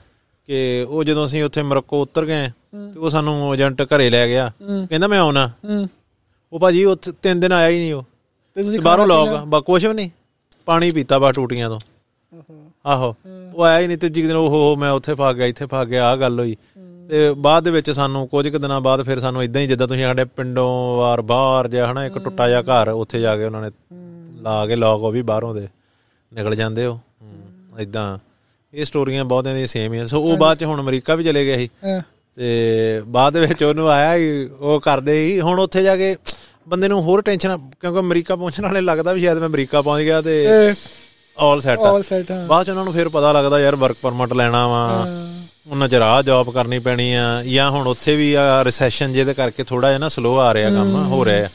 ਕਿ 0.49 0.87
ਉਹ 0.89 1.05
ਜਦੋਂ 1.05 1.25
ਅਸੀਂ 1.27 1.43
ਉੱਥੇ 1.45 1.63
ਮਰੋਕੋ 1.63 2.01
ਉਤਰ 2.03 2.27
ਗਏ 2.27 2.47
ਤੇ 2.47 2.99
ਉਹ 2.99 3.11
ਸਾਨੂੰ 3.11 3.55
ਏਜੰਟ 3.55 3.83
ਘਰੇ 3.95 4.09
ਲੈ 4.11 4.27
ਗਿਆ। 4.29 4.51
ਕਹਿੰਦਾ 4.61 5.07
ਮੈਂ 5.07 5.19
ਆਉਣਾ। 5.19 5.51
ਉਹ 6.53 6.59
ਭਾਜੀ 6.59 6.85
ਉੱਥੇ 6.85 7.13
ਤਿੰਨ 7.23 7.41
ਦਿਨ 7.41 7.53
ਆਇਆ 7.53 7.69
ਹੀ 7.69 7.79
ਨਹੀਂ 7.79 7.93
ਉਹ। 7.95 8.05
ਤੇ 8.57 8.63
ਤੁਸੀਂ 8.63 8.81
ਬਾਹਰੋਂ 8.81 9.07
ਲੋਕ 9.07 9.29
ਬਾ 9.47 9.61
ਕੁਛ 9.61 9.85
ਵੀ 9.87 9.93
ਨਹੀਂ 9.95 10.11
ਪਾਣੀ 10.67 10.91
ਪੀਤਾ 10.91 11.19
ਬਾ 11.19 11.31
ਟੂਟੀਆਂ 11.33 11.69
ਤੋਂ। 11.71 11.79
ਆਹੋ 12.87 13.15
ਉਹ 13.55 13.63
ਆਇਆ 13.65 13.79
ਹੀ 13.81 13.87
ਨਹੀਂ 13.87 13.99
ਤੇ 13.99 14.09
ਜਿਗ 14.09 14.27
ਦਿਨ 14.27 14.37
ਉਹ 14.37 14.49
ਹੋ 14.49 14.75
ਮੈਂ 14.77 14.91
ਉੱਥੇ 14.91 15.15
ਫਾ 15.15 15.33
ਗਿਆ 15.33 15.47
ਇੱਥੇ 15.47 15.67
ਫਾ 15.67 15.85
ਗਿਆ 15.85 16.07
ਆ 16.09 16.17
ਗੱਲ 16.17 16.41
ਹੋਈ। 16.41 16.57
ਤੇ 17.09 17.33
ਬਾਅਦ 17.37 17.65
ਦੇ 17.65 17.71
ਵਿੱਚ 17.71 17.91
ਸਾਨੂੰ 17.91 18.27
ਕੁਝ 18.29 18.49
ਕੁ 18.49 18.59
ਦਿਨਾਂ 18.59 18.81
ਬਾਅਦ 18.81 19.03
ਫਿਰ 19.03 19.21
ਸਾਨੂੰ 19.21 19.43
ਇਦਾਂ 19.45 19.61
ਹੀ 19.63 19.67
ਜਿੱਦਾਂ 19.67 19.89
ਤੁਸੀਂ 19.89 20.03
ਸਾਡੇ 20.03 20.25
ਪਿੰਡੋਂ 20.37 20.97
ਵਾਰ 20.99 21.21
ਬਾਹਰ 21.23 21.69
ਜਾਂ 21.69 21.87
ਹਨਾ 21.93 22.05
ਇੱਕ 22.07 22.19
ਟੁੱਟਾ 22.19 22.49
ਜਿਹਾ 22.49 22.63
ਘਰ 22.63 22.89
ਉੱਥੇ 22.89 23.21
ਜਾ 23.21 23.37
ਕੇ 23.37 23.45
ਉਹਨਾਂ 23.45 23.63
ਨੇ 23.63 23.71
ਲਾ 24.43 24.67
ਕੇ 24.67 24.77
ਲੋਕ 24.77 25.03
ਉਹ 25.03 25.13
ਵੀ 25.13 25.23
ਬਾਹਰੋਂ 25.23 25.55
ਦੇ 25.55 25.67
ਨਿਕਲ 26.33 26.55
ਜਾਂਦੇ 26.55 26.87
ਹੋ 26.87 26.99
ਇਦਾਂ 27.81 28.19
ਇਹ 28.75 28.85
ਸਟੋਰੀਆਂ 28.85 29.25
ਬਹੁਤਿਆਂ 29.25 29.55
ਦੀਆਂ 29.55 29.67
ਸੇਮ 29.67 29.93
ਹੀ 29.93 29.99
ਆ। 29.99 30.07
ਸੋ 30.07 30.23
ਉਹ 30.23 30.37
ਬਾਅਦ 30.37 30.59
ਚ 30.59 30.65
ਹੁਣ 30.65 30.81
ਅਮਰੀਕਾ 30.81 31.15
ਵੀ 31.15 31.25
ਚਲੇ 31.25 31.45
ਗਏ 31.47 31.57
ਸੀ। 31.57 31.69
ਤੇ 32.37 33.03
ਬਾਅਦ 33.07 33.37
ਵਿੱਚ 33.37 33.63
ਉਹਨੂੰ 33.65 33.89
ਆਇਆ 33.89 34.15
ਹੀ 34.15 34.49
ਉਹ 34.59 34.81
ਕਰਦੇ 34.81 35.13
ਹੀ 35.23 35.41
ਹੁਣ 35.41 35.61
ਉੱਥੇ 35.61 35.83
ਜਾ 35.83 35.97
ਕੇ 35.97 36.17
ਬੰਦੇ 36.69 36.89
ਨੂੰ 36.89 37.03
ਹੋਰ 37.03 37.23
ਟੈਨਸ਼ਨ 37.23 37.59
ਕਿਉਂਕਿ 37.81 37.99
ਅਮਰੀਕਾ 37.99 38.37
ਪਹੁੰਚਣ 38.37 38.63
ਵਾਲੇ 38.63 38.81
ਲੱਗਦਾ 38.81 39.13
ਵੀ 39.13 39.21
ਸ਼ਾਇਦ 39.21 39.39
ਮੈਂ 39.39 39.49
ਅਮਰੀਕਾ 39.49 39.83
ਪਹੁੰਚ 39.83 40.03
ਗਿਆ 40.03 40.21
ਤੇ 40.21 40.47
ਆਲ 41.39 41.61
ਸੈਟ 41.61 41.79
ਆਲ 41.79 42.03
ਸੈਟ 42.03 42.33
ਬਾਅਦ 42.47 42.67
ਚ 42.67 42.71
ਉਹਨਾਂ 42.71 42.85
ਨੂੰ 42.85 42.93
ਫਿਰ 42.93 43.09
ਪਤਾ 43.09 43.33
ਲੱਗਦਾ 43.33 43.61
ਯਾਰ 43.61 43.77
ਵਰਕ 43.77 43.97
ਪਰਮਿਟ 44.03 44.33
ਲੈਣਾ 44.33 44.67
ਵਾ। 44.67 45.07
ਉਹਨਾਂ 45.71 45.89
ਚ 45.89 45.95
ਰਾਹ 45.95 46.23
ਜੌਬ 46.23 46.51
ਕਰਨੀ 46.51 46.79
ਪੈਣੀ 46.79 47.13
ਆ। 47.15 47.43
ਜਾਂ 47.45 47.71
ਹੁਣ 47.71 47.87
ਉੱਥੇ 47.87 48.17
ਵੀ 48.17 48.35
ਆ 48.35 48.65
ਰਿਸੈਸ਼ਨ 48.65 49.13
ਜਿਹਦੇ 49.13 49.35
ਕਰਕੇ 49.35 49.65
ਥੋੜਾ 49.65 49.89
ਜਿਹਾ 49.89 49.99
ਨਾ 49.99 50.09
ਸਲੋ 50.09 50.39
ਆ 50.39 50.55
ਰਿਹਾ 50.55 50.71
ਕੰਮ 50.71 50.95
ਹੋ 51.07 51.25
ਰਿਹਾ। 51.25 51.49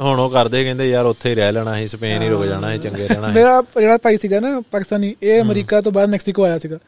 ਹੁਣ 0.00 0.20
ਉਹ 0.20 0.30
ਕਰਦੇ 0.30 0.64
ਕਹਿੰਦੇ 0.64 0.90
ਯਾਰ 0.90 1.06
ਉੱਥੇ 1.06 1.30
ਹੀ 1.30 1.34
ਰਹਿ 1.34 1.52
ਲੈਣਾ 1.52 1.74
ਸੀ 1.76 1.88
ਸਪੇਨ 1.88 2.22
ਹੀ 2.22 2.28
ਰੁਕ 2.28 2.44
ਜਾਣਾ 2.44 2.72
ਸੀ 2.72 2.78
ਚੰਗੇ 2.78 3.08
ਰਹਿਣਾ 3.08 3.28
ਸੀ 3.28 3.34
ਮੇਰਾ 3.34 3.62
ਜਿਹੜਾ 3.80 3.96
ਭਾਈ 3.96 4.16
ਸੀਗਾ 4.16 4.40
ਨਾ 4.40 4.60
ਪਾਕਿਸਤਾਨੀ 4.60 5.14
ਇਹ 5.22 5.42
ਅਮਰੀਕਾ 5.42 5.80
ਤੋਂ 5.80 5.92
ਬਾਅਦ 5.92 6.08
ਮੈਕਸੀਕੋ 6.08 6.44
ਆਇਆ 6.44 6.58
ਸੀਗਾ। 6.58 6.78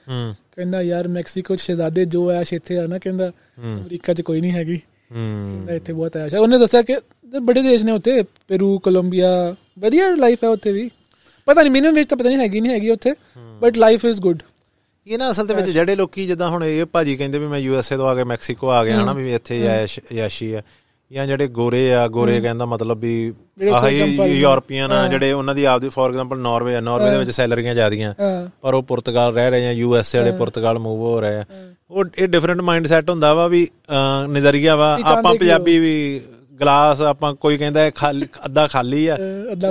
ਕਹਿੰਦਾ 0.56 0.82
ਯਾਰ 0.82 1.08
ਮੈਕਸੀਕੋ 1.08 1.56
ਚ 1.56 1.60
ਸ਼ਹਿਜ਼ਾਦੇ 1.60 2.04
ਜੋ 2.04 2.28
ਆਇਆ 2.28 2.44
ਇੱਥੇ 2.52 2.78
ਆ 2.78 2.86
ਨਾ 2.86 2.98
ਕਹਿੰਦਾ 2.98 3.28
ਅਮਰੀਕਾ 3.28 4.14
ਚ 4.14 4.22
ਕੋਈ 4.22 4.40
ਨਹੀਂ 4.40 4.52
ਹੈਗੀ। 4.52 4.76
ਕਹਿੰਦਾ 4.76 5.74
ਇੱਥੇ 5.74 5.92
ਬਹੁਤ 5.92 6.16
ਆਇਆ। 6.16 6.40
ਉਹਨੇ 6.40 6.58
ਦੱਸਿਆ 6.58 6.82
ਕਿ 6.82 6.96
ਬੜੇ 7.40 7.62
ਦੇਸ਼ 7.62 7.84
ਨੇ 7.84 7.92
ਉੱਥੇ 7.92 8.22
ਪੇਰੂ 8.48 8.78
ਕੋਲੰਬੀਆ 8.78 9.28
ਵਧੀਆ 9.78 10.08
ਲਾਈਫ 10.16 10.44
ਹੈ 10.44 10.48
ਉੱਥੇ 10.48 10.72
ਵੀ। 10.72 10.90
ਪਤਾ 11.48 11.60
ਨਹੀਂ 11.60 11.70
ਮਿਨੀਮਮ 11.72 11.94
ਵਿੱਚ 11.94 12.08
ਤਾਂ 12.10 12.18
ਪਤਾ 12.18 12.28
ਨਹੀਂ 12.28 12.38
ਹੈਗੀ 12.38 12.60
ਨਹੀਂ 12.60 12.72
ਹੈਗੀ 12.72 12.90
ਉੱਥੇ 12.90 13.14
ਬਟ 13.60 13.76
ਲਾਈਫ 13.78 14.04
ਇਜ਼ 14.04 14.20
ਗੁੱਡ 14.20 14.42
ਇਹ 15.06 15.18
ਨਾ 15.18 15.30
ਅਸਲ 15.30 15.46
ਦੇ 15.46 15.54
ਵਿੱਚ 15.54 15.68
ਜਿਹੜੇ 15.70 15.94
ਲੋਕੀ 15.96 16.26
ਜਿੱਦਾਂ 16.26 16.48
ਹੁਣ 16.48 16.64
ਇਹ 16.64 16.84
ਭਾਜੀ 16.92 17.16
ਕਹਿੰਦੇ 17.16 17.38
ਵੀ 17.38 17.46
ਮੈਂ 17.46 17.58
ਯੂ 17.58 17.76
ਐਸ 17.78 17.92
ਏ 17.92 17.96
ਤੋਂ 17.96 18.08
ਆ 18.08 18.14
ਕੇ 18.14 18.24
ਮੈਕਸੀਕੋ 18.24 18.68
ਆ 18.68 18.84
ਗਿਆ 18.84 19.02
ਹਨਾ 19.02 19.12
ਵੀ 19.12 19.32
ਇੱਥੇ 19.34 19.58
ਯੈਸ਼ 20.12 20.42
ਆ। 20.54 20.62
ਜਾਂ 21.10 21.26
ਜਿਹੜੇ 21.26 21.46
ਗੋਰੇ 21.48 21.92
ਆ 21.94 22.06
ਗੋਰੇ 22.08 22.40
ਕਹਿੰਦਾ 22.40 22.64
ਮਤਲਬ 22.66 22.98
ਵੀ 23.00 23.32
ਆਹ 23.72 23.88
ਯੂਰਪੀਅਨ 23.88 24.92
ਆ 24.92 25.06
ਜਿਹੜੇ 25.08 25.32
ਉਹਨਾਂ 25.32 25.54
ਦੀ 25.54 25.64
ਆਪਦੀ 25.64 25.88
ਫੋਰ 25.88 26.08
ਐਗਜ਼ਾਮਪਲ 26.10 26.38
ਨਾਰਵੇ 26.38 26.74
ਆ। 26.76 26.80
ਨਾਰਵੇ 26.80 27.10
ਦੇ 27.10 27.18
ਵਿੱਚ 27.18 27.30
ਸੈਲਰੀਆਂ 27.30 27.74
ਜ਼ਿਆਦੀਆਂ 27.74 28.14
ਪਰ 28.62 28.74
ਉਹ 28.74 28.82
ਪੁਰਤਗਾਲ 28.82 29.34
ਰਹਿ 29.34 29.50
ਰਹੇ 29.50 29.66
ਆ 29.66 29.70
ਯੂ 29.72 29.94
ਐਸ 29.96 30.14
ਏ 30.14 30.18
ਵਾਲੇ 30.18 30.32
ਪੁਰਤਗਾਲ 30.32 30.78
ਮੂਵ 30.78 31.00
ਹੋ 31.00 31.20
ਰਹੇ 31.20 31.36
ਆ। 31.36 31.44
ਉਹ 31.90 32.04
ਇਹ 32.18 32.28
ਡਿਫਰੈਂਟ 32.28 32.60
ਮਾਈਂਡ 32.60 32.86
ਸੈਟ 32.86 33.10
ਹੁੰਦਾ 33.10 33.32
ਵਾ 33.34 33.46
ਵੀ 33.48 33.66
ਨਜ਼ਰੀਆ 34.28 34.76
ਵਾ। 34.76 34.96
ਆਪਾਂ 35.04 35.34
ਪੰਜਾਬੀ 35.34 35.78
ਵੀ 35.78 36.20
ਗਲਾਸ 36.54 37.00
ਆਪਾਂ 37.02 37.32
ਕੋਈ 37.36 37.56
ਕਹਿੰਦਾ 37.58 37.84
ਇਹ 37.86 37.92
ਖਾਲੀ 37.94 38.26
ਅੱਧਾ 38.44 38.66
ਖਾਲੀ 38.68 39.06
ਆ 39.06 39.16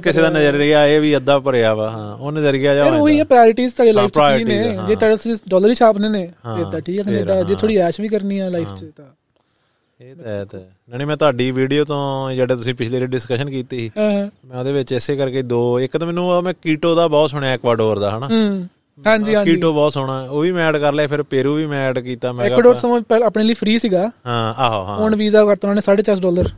ਕਿਸੇ 0.03 0.21
ਦਾ 0.21 0.29
ਨਜ਼ਰੀਆ 0.29 0.85
ਇਹ 0.87 0.99
ਵੀ 1.01 1.15
ਅੱਧਾ 1.17 1.37
ਭਰਿਆ 1.39 1.73
ਵਾ 1.75 1.89
ਹਾਂ 1.89 2.13
ਉਹ 2.15 2.31
ਨਜ਼ਰੀਆ 2.31 2.75
ਜਾ 2.75 2.85
ਉਹੀ 2.87 3.17
ਹੈ 3.19 3.23
ਪ੍ਰਾਇੋਰਟੀਜ਼ 3.25 3.73
ਤੁਹਾਡੀ 3.75 3.91
ਲਾਈਫ 3.93 4.11
'ਚ 4.11 4.19
ਕੀ 4.37 4.43
ਨੇ? 4.45 4.57
ਆ, 4.69 4.85
ਜੇ 4.87 4.95
ਤੁਹਾਡੇ 4.95 5.15
ਤੁਸੀਂ 5.15 5.35
ਡਾਲਰ 5.49 5.69
ਹੀ 5.69 5.75
ਛਾਪਨੇ 5.75 6.09
ਨੇ 6.09 6.27
ਹਾਂ, 6.45 6.55
ਫਿਰ 6.55 6.65
ਤਾਂ 6.65 6.81
ਠੀਕ 6.81 6.99
ਹੈ 6.99 7.03
ਨਹੀਂ 7.05 7.43
ਜੇ 7.45 7.55
ਥੋੜੀ 7.55 7.77
ਐਸ਼ 7.79 7.99
ਵੀ 8.01 8.07
ਕਰਨੀ 8.09 8.39
ਹੈ 8.39 8.49
ਲਾਈਫ 8.49 8.67
'ਚ 8.69 8.85
ਤਾਂ। 8.95 9.05
ਇਹ 9.99 10.15
ਤਾਂ 10.45 10.59
ਹੈ 10.59 10.65
ਨਹੀਂ 10.89 11.07
ਮੈਂ 11.07 11.15
ਤੁਹਾਡੀ 11.17 11.49
ਵੀਡੀਓ 11.53 11.83
ਤੋਂ 11.85 12.31
ਜਿਹੜੇ 12.31 12.55
ਤੁਸੀਂ 12.55 12.73
ਪਿਛਲੇ 12.75 12.99
ਰੇ 12.99 13.05
ਡਿਸਕਸ਼ਨ 13.07 13.49
ਕੀਤੀ 13.49 13.77
ਸੀ 13.79 13.91
ਮੈਂ 13.95 14.57
ਉਹਦੇ 14.57 14.71
ਵਿੱਚ 14.73 14.91
ਇਸੇ 14.93 15.15
ਕਰਕੇ 15.15 15.41
ਦੋ 15.43 15.59
ਇੱਕ 15.79 15.97
ਤਾਂ 15.97 16.07
ਮੈਨੂੰ 16.07 16.41
ਮੈਂ 16.43 16.53
ਕੀਟੋ 16.55 16.93
ਦਾ 16.95 17.07
ਬਹੁਤ 17.09 17.29
ਸੁਣਿਆ 17.29 17.51
ਐਕਵਾਡੋਰ 17.51 17.99
ਦਾ 17.99 18.09
ਹਨਾ? 18.11 18.27
ਹੂੰ 18.27 18.67
ਹਾਂਜੀ 18.99 19.35
ਹਾਂਜੀ। 19.35 19.51
ਕੀਟੋ 19.51 19.71
ਬਹੁਤ 19.73 19.93
ਸੋਹਣਾ 19.93 20.19
ਉਹ 20.21 20.41
ਵੀ 20.41 20.51
ਮੈਂ 20.51 20.67
ਐਡ 20.67 20.77
ਕਰ 20.77 20.93
ਲਿਆ 20.93 21.07
ਫਿਰ 21.07 21.21
ਪੇਰੂ 21.25 21.53
ਵੀ 21.55 21.65
ਮੈਂ 21.65 21.87
ਐਡ 21.89 21.99
ਕੀਤਾ 21.99 22.31
ਮੈਂ 22.33 22.45
ਐਕਵਾਡੋਰ 22.45 22.75
ਸਮਝ 22.75 23.01
ਪਹਿਲਾਂ 23.03 23.27
ਆਪਣੇ 23.27 23.43
ਲਈ 23.43 23.53
ਫ੍ਰੀ 23.53 23.77
ਸੀਗਾ। 23.79 24.09
ਹਾਂ 24.27 24.53
ਆਹੋ 24.57 24.83
ਹਾਂ। 24.85 24.97
ਹੁਣ 24.97 25.15
ਵੀਜ਼ਾ 25.15 25.45
ਕਰਤਾ 25.45 25.67
ਉਹਨਾਂ 25.67 25.75
ਨੇ 25.75 25.81
4.5 25.85 26.19
ਡਾਲਰ 26.21 26.49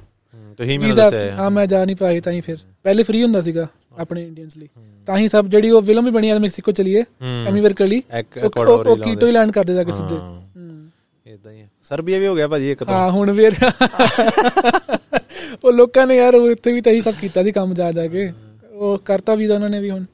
ਤੁਸੀਂ 0.57 0.79
ਮੈਨੂੰ 0.79 0.95
ਦੱਸਿਆ 0.95 1.35
ਹਾਂ। 1.35 1.51
ਮੈਂ 1.51 1.67
ਜਾ 1.67 1.85
ਨਹੀਂ 1.85 1.95
ਪਾਈ 1.95 2.19
ਤਾਂ 2.19 2.33
ਹੀ 2.33 2.41
ਫਿਰ। 2.41 2.57
ਪਹਿਲੇ 2.83 3.03
ਫ੍ਰੀ 3.03 3.23
ਹੁੰਦਾ 3.23 3.41
ਸੀਗਾ 3.41 3.67
ਆਪਣੇ 3.99 4.27
ਇੰਡੀਅਨਸ 4.27 4.57
ਲਈ। 4.57 4.67
ਤਾਂ 5.05 5.17
ਹੀ 5.17 5.27
ਸਭ 5.27 5.45
ਜਿਹੜੀ 5.45 5.69
ਉਹ 5.69 5.81
ਫਿਲਮ 5.81 6.05
ਵੀ 6.05 6.11
ਬਣੀ 6.11 6.29
ਆ 6.29 6.39
ਮੈਕਸੀਕੋ 6.39 6.71
ਚਲੀਏ। 6.71 7.03
ਐਮੀ 7.47 7.61
ਵਰਕਰ 7.61 7.87
ਲਈ 7.87 8.01
ਉਹ- 8.45 8.95
ਕੀਟੋ 9.03 9.27
ਹੀ 9.27 9.31
ਲੈਂਡ 9.31 9.51
ਕਰਦੇ 9.51 9.73
ਜਾ 9.73 9.83
ਕੇ 9.83 9.91
ਸਿੱਧੇ। 9.91 10.15
ਇਦਾਂ 11.33 11.51
ਹੀ 11.51 11.61
ਆ। 11.61 11.67
ਸਰਬੀਆ 11.83 12.19
ਵੀ 12.19 12.27
ਹੋ 12.27 12.35
ਗਿਆ 12.35 12.47
ਭਾਜੀ 12.47 12.71
ਇੱਕ 12.71 12.83
ਤੋਂ। 12.83 12.93
ਹਾਂ 12.93 13.11
ਹੁਣ 13.11 13.31
ਵੀ 13.31 13.45
ਉਹ 15.63 15.73
ਲੋਕਾਂ 15.73 16.07
ਨੇ 16.07 16.15
ਯਾਰ 16.17 16.35
ਉਹ 16.35 16.51
ਉੱਥੇ 16.51 16.73
ਵੀ 16.73 16.81
ਤਾਂ 16.81 16.91
ਹੀ 16.91 17.01
ਸਭ 17.01 17.13
ਕੀਤਾ 17.21 17.43
ਸੀ 17.43 17.51
ਕੰਮ 17.51 17.73
ਜਾ 17.73 17.91
ਜਾ 17.91 18.07
ਕੇ। 18.07 18.33
ਉਹ 18.71 18.97
ਕਰਤਾ 18.97 19.35
ਵੀਜ਼ਾ 19.35 19.55
ਉਹਨਾਂ 19.55 19.69
ਨੇ 19.69 19.79
ਵੀ 19.79 19.89
ਹੁਣ। 19.89 20.05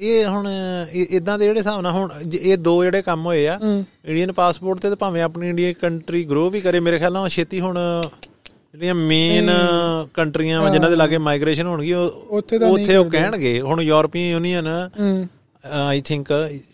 ਇਹ 0.00 0.26
ਹੁਣ 0.26 0.48
ਇਦਾਂ 0.92 1.38
ਦੇ 1.38 1.44
ਜਿਹੜੇ 1.44 1.60
ਹਿਸਾਬ 1.60 1.80
ਨਾਲ 1.80 1.92
ਹੁਣ 1.92 2.10
ਇਹ 2.40 2.58
ਦੋ 2.58 2.84
ਜਿਹੜੇ 2.84 3.02
ਕੰਮ 3.02 3.26
ਹੋਏ 3.26 3.46
ਆ 3.46 3.60
ਇੰਡੀਅਨ 4.04 4.32
ਪਾਸਪੋਰਟ 4.32 4.78
ਤੇ 4.80 4.88
ਤਾਂ 4.88 4.96
ਭਾਵੇਂ 4.96 5.22
ਆਪਣੀ 5.22 5.48
ਇੰਡੀਆ 5.48 5.72
ਕੰਟਰੀ 5.72 6.24
ਗਰੋ 6.24 6.50
ਵੀ 6.50 6.60
ਕਰੇ 6.60 6.80
ਮੇਰੇ 6.80 6.98
ਖਿਆਲ 6.98 7.12
ਨਾਲ 7.12 7.28
ਛੇਤੀ 7.28 7.60
ਹੁਣ 7.60 7.78
ਜਿਹੜੀਆਂ 8.74 8.94
ਮੇਨ 8.94 9.50
ਕੰਟਰੀਆਂ 10.14 10.70
ਜਿਨ੍ਹਾਂ 10.70 10.90
ਦੇ 10.90 10.96
ਲਾਗੇ 10.96 11.18
ਮਾਈਗ੍ਰੇਸ਼ਨ 11.18 11.66
ਹੋਣਗੀ 11.66 11.92
ਉਹ 11.92 12.32
ਉੱਥੇ 12.32 12.96
ਉਹ 12.96 13.04
ਕਹਿਣਗੇ 13.10 13.60
ਹੁਣ 13.60 13.80
European 13.80 14.30
Union 14.30 14.68
I 15.72 16.00
think 16.00 16.28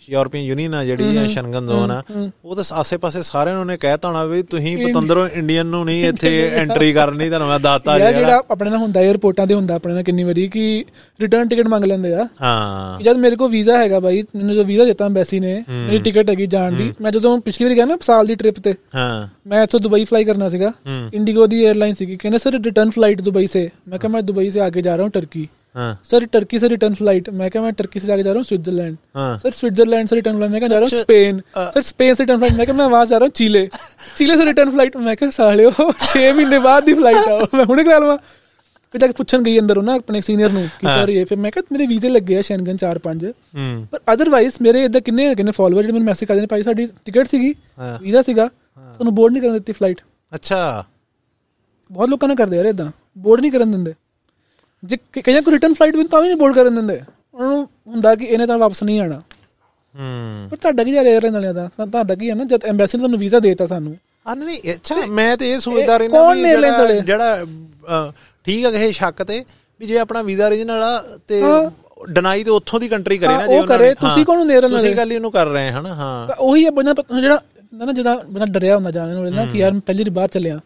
European 0.08 0.44
Union 0.44 0.74
ਆ 0.74 0.84
ਜਿਹੜੀ 0.84 1.04
ਆ 1.04 1.10
mm-hmm. 1.12 1.32
ਸ਼ੰਗਨ 1.32 1.66
ਜ਼ੋਨ 1.66 1.90
ਆ 1.90 2.00
mm-hmm. 2.00 2.30
ਉਹ 2.44 2.56
ਤਾਂ 2.56 2.64
ਆਸੇ-ਪਾਸੇ 2.72 3.22
ਸਾਰਿਆਂ 3.22 3.56
ਨੂੰ 3.56 3.66
ਨੇ 3.66 3.76
ਕਹਿਤਾ 3.76 4.08
ਹੋਣਾ 4.08 4.24
ਵੀ 4.24 4.42
ਤੁਸੀਂ 4.42 4.76
ਪਤੰਦਰੋ 4.78 5.26
ਇੰਡੀਅਨ 5.28 5.66
ਨੂੰ 5.66 5.84
ਨਹੀਂ 5.84 6.04
ਇੱਥੇ 6.04 6.50
ਐਂਟਰੀ 6.50 6.92
ਕਰਨੀ 6.92 7.28
ਤੁਹਾਨੂੰ 7.28 7.48
ਮੈਂ 7.48 7.60
ਦਾਤਾ 7.60 7.98
ਜਿਹੜਾ 7.98 8.12
ਜਿਹੜਾ 8.12 8.42
ਆਪਣੇ 8.50 8.70
ਨਾਲ 8.70 8.78
ਹੁੰਦਾ 8.78 9.00
에어ਪੋਰਟਾਂ 9.00 9.46
ਤੇ 9.46 9.54
ਹੁੰਦਾ 9.54 9.74
ਆਪਣੇ 9.74 9.94
ਨਾਲ 9.94 10.02
ਕਿੰਨੀ 10.02 10.24
ਵਾਰੀ 10.24 10.48
ਕਿ 10.48 10.84
ਰਿਟਰਨ 11.20 11.48
ਟਿਕਟ 11.48 11.68
ਮੰਗ 11.68 11.84
ਲੈਂਦੇ 11.84 12.14
ਆ। 12.14 12.26
ਹਾਂ। 12.42 13.00
ਜਦ 13.00 13.16
ਮੇਰੇ 13.16 13.36
ਕੋਲ 13.36 13.50
ਵੀਜ਼ਾ 13.50 13.78
ਹੈਗਾ 13.78 14.00
ਬਾਈ 14.00 14.22
ਮੈਨੂੰ 14.36 14.54
ਜੋ 14.56 14.64
ਵੀਜ਼ਾ 14.64 14.84
ਦਿੱਤਾ 14.84 15.06
ਐਮਬੈਸੀ 15.06 15.40
ਨੇ 15.40 15.64
ਮੇਰੀ 15.68 15.98
ਟਿਕਟ 15.98 16.30
ਹੈਗੀ 16.30 16.46
ਜਾਣ 16.46 16.72
ਦੀ 16.72 16.92
ਮੈਂ 17.00 17.12
ਜਦੋਂ 17.12 17.38
ਪਿਛਲੀ 17.40 17.64
ਵਾਰੀ 17.64 17.76
ਗਿਆ 17.76 17.84
ਨਾ 17.84 17.96
ਸਾਲ 18.02 18.26
ਦੀ 18.26 18.34
ਟ੍ਰਿਪ 18.34 18.60
ਤੇ 18.60 18.74
ਹਾਂ। 18.94 19.28
ਮੈਂ 19.46 19.62
ਇੱਥੋਂ 19.62 19.80
ਦੁਬਈ 19.80 20.04
ਫਲਾਈ 20.04 20.24
ਕਰਨਾ 20.24 20.48
ਸੀਗਾ। 20.48 20.72
ਇੰਡੀਗੋ 21.14 21.46
ਦੀ 21.46 21.64
에ਅਰਲਾਈਨ 21.66 21.94
ਸੀਗੀ 21.94 22.16
ਕਹਿੰਦੇ 22.16 22.38
ਸਰ 22.38 22.52
ਰਿਟਰਨ 22.64 22.90
ਫਲਾਈਟ 22.90 23.20
ਦੁਬਈ 23.20 23.46
ਸੇ। 23.46 23.68
ਮੈਂ 23.88 23.98
ਕਿਹਾ 23.98 24.12
ਮੈਂ 24.12 24.22
ਦੁਬਈ 24.22 24.50
ਸੇ 24.50 24.60
ਆ 24.60 24.70
ਕੇ 24.70 24.82
ਜਾ 24.82 24.96
ਰਹਾ 24.96 25.04
ਹਾਂ 25.04 25.10
ਟਰਕੀ 25.10 25.48
ਹਾਂ 25.75 25.87
सर 26.09 26.25
टर्की 26.27 26.59
से 26.59 26.67
रिटर्न 26.69 26.93
फ्लाइट 26.95 27.25
मैं 27.33 27.47
कहा 27.49 27.61
मैं 27.63 27.71
टर्की 27.75 28.01
से 28.01 28.11
आगे 28.13 28.23
जा 28.23 28.31
रहा 28.31 28.39
हूँ 28.39 28.45
स्विट्जरलैंड 28.45 28.95
ਹਾਂ 29.15 29.25
सर 29.39 29.55
स्विट्जरलैंड 29.55 30.09
से 30.09 30.15
रिटर्न 30.15 30.37
फ्लाइट 30.37 30.51
मैं 30.51 30.61
कहा 30.61 30.69
जा 30.69 30.77
रहा 30.77 30.89
हूँ 30.89 31.01
स्पेन 31.01 31.41
सर 31.73 31.81
स्पेन 31.83 32.13
से 32.13 32.23
रिटर्न 32.23 32.39
फ्लाइट 32.39 32.55
मैं 32.55 32.67
कहा 32.67 32.77
मैं 32.77 32.85
वहां 32.89 33.05
जा 33.07 33.17
रहा 33.17 33.25
हूँ 33.25 33.33
चीले 33.39 33.63
चीले 34.13 34.37
से 34.37 34.45
रिटर्न 34.45 34.71
फ्लाइट 34.71 34.95
मैं 35.01 35.15
कहा 35.17 35.35
साले 35.37 35.65
हो 35.69 35.87
6 36.05 36.23
ਮਹੀਨੇ 36.31 36.59
ਬਾਅਦ 36.61 36.85
ਦੀ 36.85 36.93
ਫਲਾਈਟ 36.95 37.27
ਆ 37.29 37.39
ਮੈਂ 37.53 37.65
ਹੁਣੇ 37.65 37.83
ਕਰਾ 37.83 37.97
ਲਵਾਂ 37.99 38.17
ਫਿਰ 38.93 38.99
ਜਾ 38.99 39.07
ਕੇ 39.07 39.13
ਪੁੱਛਣ 39.13 39.41
ਗਈ 39.43 39.59
ਅੰਦਰ 39.59 39.77
ਉਹ 39.77 39.83
ਨਾ 39.83 39.93
ਆਪਣੇ 39.95 40.21
ਸੀਨੀਅਰ 40.21 40.51
ਨੂੰ 40.51 40.63
ਕਿ 40.79 40.87
ਸਰ 40.87 41.09
ਇਹ 41.09 41.25
ਫਿਰ 41.25 41.37
ਮੈਂ 41.39 41.51
ਕਿਹਾ 41.51 41.63
ਮੇਰੇ 41.71 41.85
ਵੀਜ਼ੇ 41.87 42.09
ਲੱਗੇ 42.09 42.37
ਆ 42.37 42.41
ਸ਼ੈਂਗਨ 42.43 42.77
4-5 42.83 43.27
ਹੂੰ 43.55 43.67
ਪਰ 43.91 43.99
ਅਦਰਵਾਈਜ਼ 44.13 44.57
ਮੇਰੇ 44.61 44.83
ਇਦਾਂ 44.85 45.01
ਕਿੰਨੇ 45.01 45.27
ਹੈਗੇ 45.27 45.43
ਨੇ 45.43 45.51
ਫਾਲੋਅਰ 45.51 45.81
ਜਿਹੜੇ 45.81 45.93
ਮੈਨੂੰ 45.93 46.05
ਮੈਸੇਜ 46.05 46.27
ਕਰਦੇ 46.29 46.41
ਨੇ 46.41 46.47
ਭਾਈ 46.47 46.63
ਸਾਡੀ 46.63 46.85
ਟਿਕਟ 47.05 47.27
ਸੀਗੀ 47.29 47.53
ਹਾਂ। 47.79 47.97
ਵੀਜ਼ਾ 48.01 48.21
ਸੀਗਾ 48.21 48.47
ਤੁਹਾਨੂੰ 48.47 49.15
ਬੋਰਡ 49.15 49.33
ਨਹੀਂ 49.33 49.43
ਕਰਨ 49.43 49.53
ਦਿੱਤੀ 49.53 49.73
ਫਲਾਈਟ 49.73 50.01
ਅੱਛਾ 50.31 50.61
ਬਹੁਤ 51.89 52.09
ਲੋਕਾਂ 52.09 52.29
ਨੇ 52.29 52.35
ਕਰਦੇ 52.35 52.57
ਯਾਰ 52.57 52.65
ਇਦਾਂ 52.67 52.89
ਬੋਰਡ 53.19 53.41
ਨਹੀਂ 53.41 53.51
ਕਰਨ 53.51 53.71
ਦਿੰਦੇ 53.71 53.93
ਜੇ 54.84 54.96
ਕਈਆਂ 55.22 55.42
ਕੋ 55.42 55.50
ਰਿਟਰਨ 55.50 55.74
ਫਲਾਈਟ 55.74 55.96
ਵੀ 55.96 56.04
ਤਾਂ 56.04 56.20
ਵੀ 56.20 56.26
ਨਹੀਂ 56.28 56.36
ਬੋਰਡ 56.36 56.54
ਕਰਨ 56.54 56.74
ਦਿੰਦੇ। 56.74 57.00
ਉਹਨਾਂ 57.34 57.48
ਨੂੰ 57.48 57.68
ਹੁੰਦਾ 57.88 58.14
ਕਿ 58.14 58.24
ਇਹਨੇ 58.24 58.46
ਤਾਂ 58.46 58.58
ਵਾਪਸ 58.58 58.82
ਨਹੀਂ 58.82 59.00
ਆਣਾ। 59.00 59.22
ਹੂੰ। 59.94 60.48
ਪਰ 60.50 60.56
ਤੁਹਾਡਾ 60.56 60.84
ਕੀ 60.84 60.92
ਜਾ 60.92 61.02
ਰਿਹਾ 61.02 61.14
에ਅਰਲਾਈਨ 61.14 61.34
ਵਾਲਿਆਂ 61.34 61.54
ਦਾ? 61.54 61.70
ਤਾਂ 61.76 61.86
ਤੁਹਾਡਾ 61.86 62.14
ਕੀ 62.14 62.30
ਹੈ 62.30 62.34
ਨਾ 62.34 62.44
ਜਦ 62.44 62.64
ਐਮਬੈਸੀ 62.64 62.98
ਨੇ 62.98 63.00
ਤੁਹਾਨੂੰ 63.00 63.18
ਵੀਜ਼ਾ 63.18 63.38
ਦੇਤਾ 63.40 63.66
ਸਾਨੂੰ। 63.66 63.96
ਆ 64.26 64.34
ਨਹੀਂ 64.34 64.72
ਅੱਛਾ 64.72 64.94
ਮੈਂ 65.06 65.36
ਤੇ 65.36 65.50
ਇਹ 65.52 65.60
ਸੋਚਦਾ 65.60 65.96
ਰਹਿੰਦਾ 65.96 66.32
ਵੀ 66.32 66.42
ਨੇ 66.42 66.48
ਜਿਹੜਾ? 66.50 67.00
ਜਿਹੜਾ 67.00 68.12
ਠੀਕ 68.44 68.64
ਹੈ 68.64 68.70
ਇਹ 68.70 68.92
ਸ਼ੱਕ 68.92 69.22
ਤੇ 69.22 69.44
ਵੀ 69.80 69.86
ਜੇ 69.86 69.98
ਆਪਣਾ 69.98 70.22
ਵੀਜ਼ਾ 70.22 70.46
ਓਰੀਜਨਲ 70.46 70.82
ਆ 70.82 71.04
ਤੇ 71.28 71.42
ਡਿਨਾਈ 72.10 72.44
ਤੇ 72.44 72.50
ਉੱਥੋਂ 72.50 72.80
ਦੀ 72.80 72.88
ਕੰਟਰੀ 72.88 73.18
ਕਰੇ 73.18 73.28
ਹਾਂ, 73.28 73.38
ਨਾ 73.38 73.44
ਉਹ 73.44 73.48
ਜੇ 73.48 73.58
ਉਹਨਾਂ 73.58 73.78
ਕਰੇ, 73.78 73.88
ਨੇ- 73.88 73.94
ਤੁਸੀਂ 73.94 74.16
ਹਾਂ, 74.16 74.24
ਕੌਣ 74.24 74.38
ਹੁੰਦੇ 74.38 74.54
airline 74.54 74.76
ਤੁਸੀਂ? 74.76 74.96
ਗੱਲ 74.96 75.10
ਹੀ 75.10 75.16
ਉਹਨੂੰ 75.16 75.30
ਕਰ 75.32 75.46
ਰਹੇ 75.46 75.70
ਹਨ 75.70 75.86
ਹਾਂ। 75.86 76.28
ਉਹੀ 76.38 76.64
ਹੈ 76.64 76.70
ਬੰਦਾ 76.70 76.94
ਜਿਹੜਾ 77.20 77.42
ਹੁੰਦਾ 77.72 77.84
ਨਾ 77.84 77.92
ਜਿਹਦਾ 77.92 78.16
ਬੰਦਾ 78.16 78.46
ਡਰਿਆ 78.46 78.74
ਹੁੰਦਾ 78.74 78.90
ਜਾਣ 78.90 79.08
ਨੂੰ 79.08 79.30
ਨਾ 79.30 79.46
ਕਿ 79.46 79.58
ਯਾਰ 79.58 79.72
ਮੈਂ 79.72 79.80
ਪਹਿਲੀ 79.80 80.02
ਵਾਰ 80.02 80.10
ਬਾਹਰ 80.10 80.28
ਚੱਲਿਆ। 80.28 80.60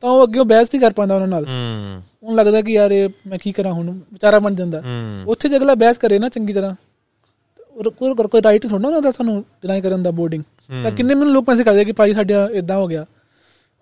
ਤਾਂ 0.00 0.10
ਉਹ 0.10 0.24
ਅੱਗੇ 0.26 0.38
ਉਹ 0.38 0.44
ਬਹਿਸ 0.44 0.68
ਨਹੀਂ 0.68 0.80
ਕਰ 0.80 0.92
ਪਾਉਂਦਾ 0.92 1.14
ਉਹਨਾਂ 1.14 1.28
ਨਾਲ। 1.28 1.44
ਹੂੰ। 1.44 2.02
ਉਹਨੂੰ 2.22 2.36
ਲੱਗਦਾ 2.36 2.62
ਕਿ 2.62 2.72
ਯਾਰ 2.72 2.90
ਇਹ 2.90 3.08
ਮੈਂ 3.26 3.38
ਕੀ 3.38 3.52
ਕਰਾਂ 3.52 3.72
ਹੁਣ? 3.72 3.90
ਵਿਚਾਰਾ 4.12 4.38
ਬਣ 4.38 4.54
ਜਾਂਦਾ। 4.54 4.82
ਉੱਥੇ 5.26 5.48
ਜੇ 5.48 5.56
ਅਗਲਾ 5.56 5.74
ਬਹਿਸ 5.74 5.98
ਕਰੇ 5.98 6.18
ਨਾ 6.18 6.28
ਚੰਗੀ 6.28 6.52
ਤਰ੍ਹਾਂ 6.52 6.74
ਕੋਈ 7.82 8.14
ਕੋਈ- 8.14 8.28
ਕੋਈ 8.28 8.42
ਰਾਈਟ 8.42 8.66
ਥੋੜਾ 8.66 8.88
ਉਹਨਾਂ 8.88 9.02
ਦਾ 9.02 9.10
ਸਾਨੂੰ 9.10 9.40
ਡਿਨਾਈ 9.62 9.80
ਕਰਨ 9.80 10.02
ਦਾ 10.02 10.10
ਬੋਰਡਿੰਗ 10.10 10.42
ਤਾਂ 10.82 10.90
ਕਿੰਨੇ 10.90 11.14
ਮੈਨੂੰ 11.14 11.32
ਲੋਕ 11.32 11.44
ਪੈਸੇ 11.44 11.64
ਕਰਦੇ 11.64 11.84
ਕਿ 11.84 11.92
ਭਾਈ 11.92 12.12
ਸਾਡਾ 12.12 12.48
ਇਦਾਂ 12.52 12.76
ਹੋ 12.76 12.86
ਗਿਆ। 12.86 13.04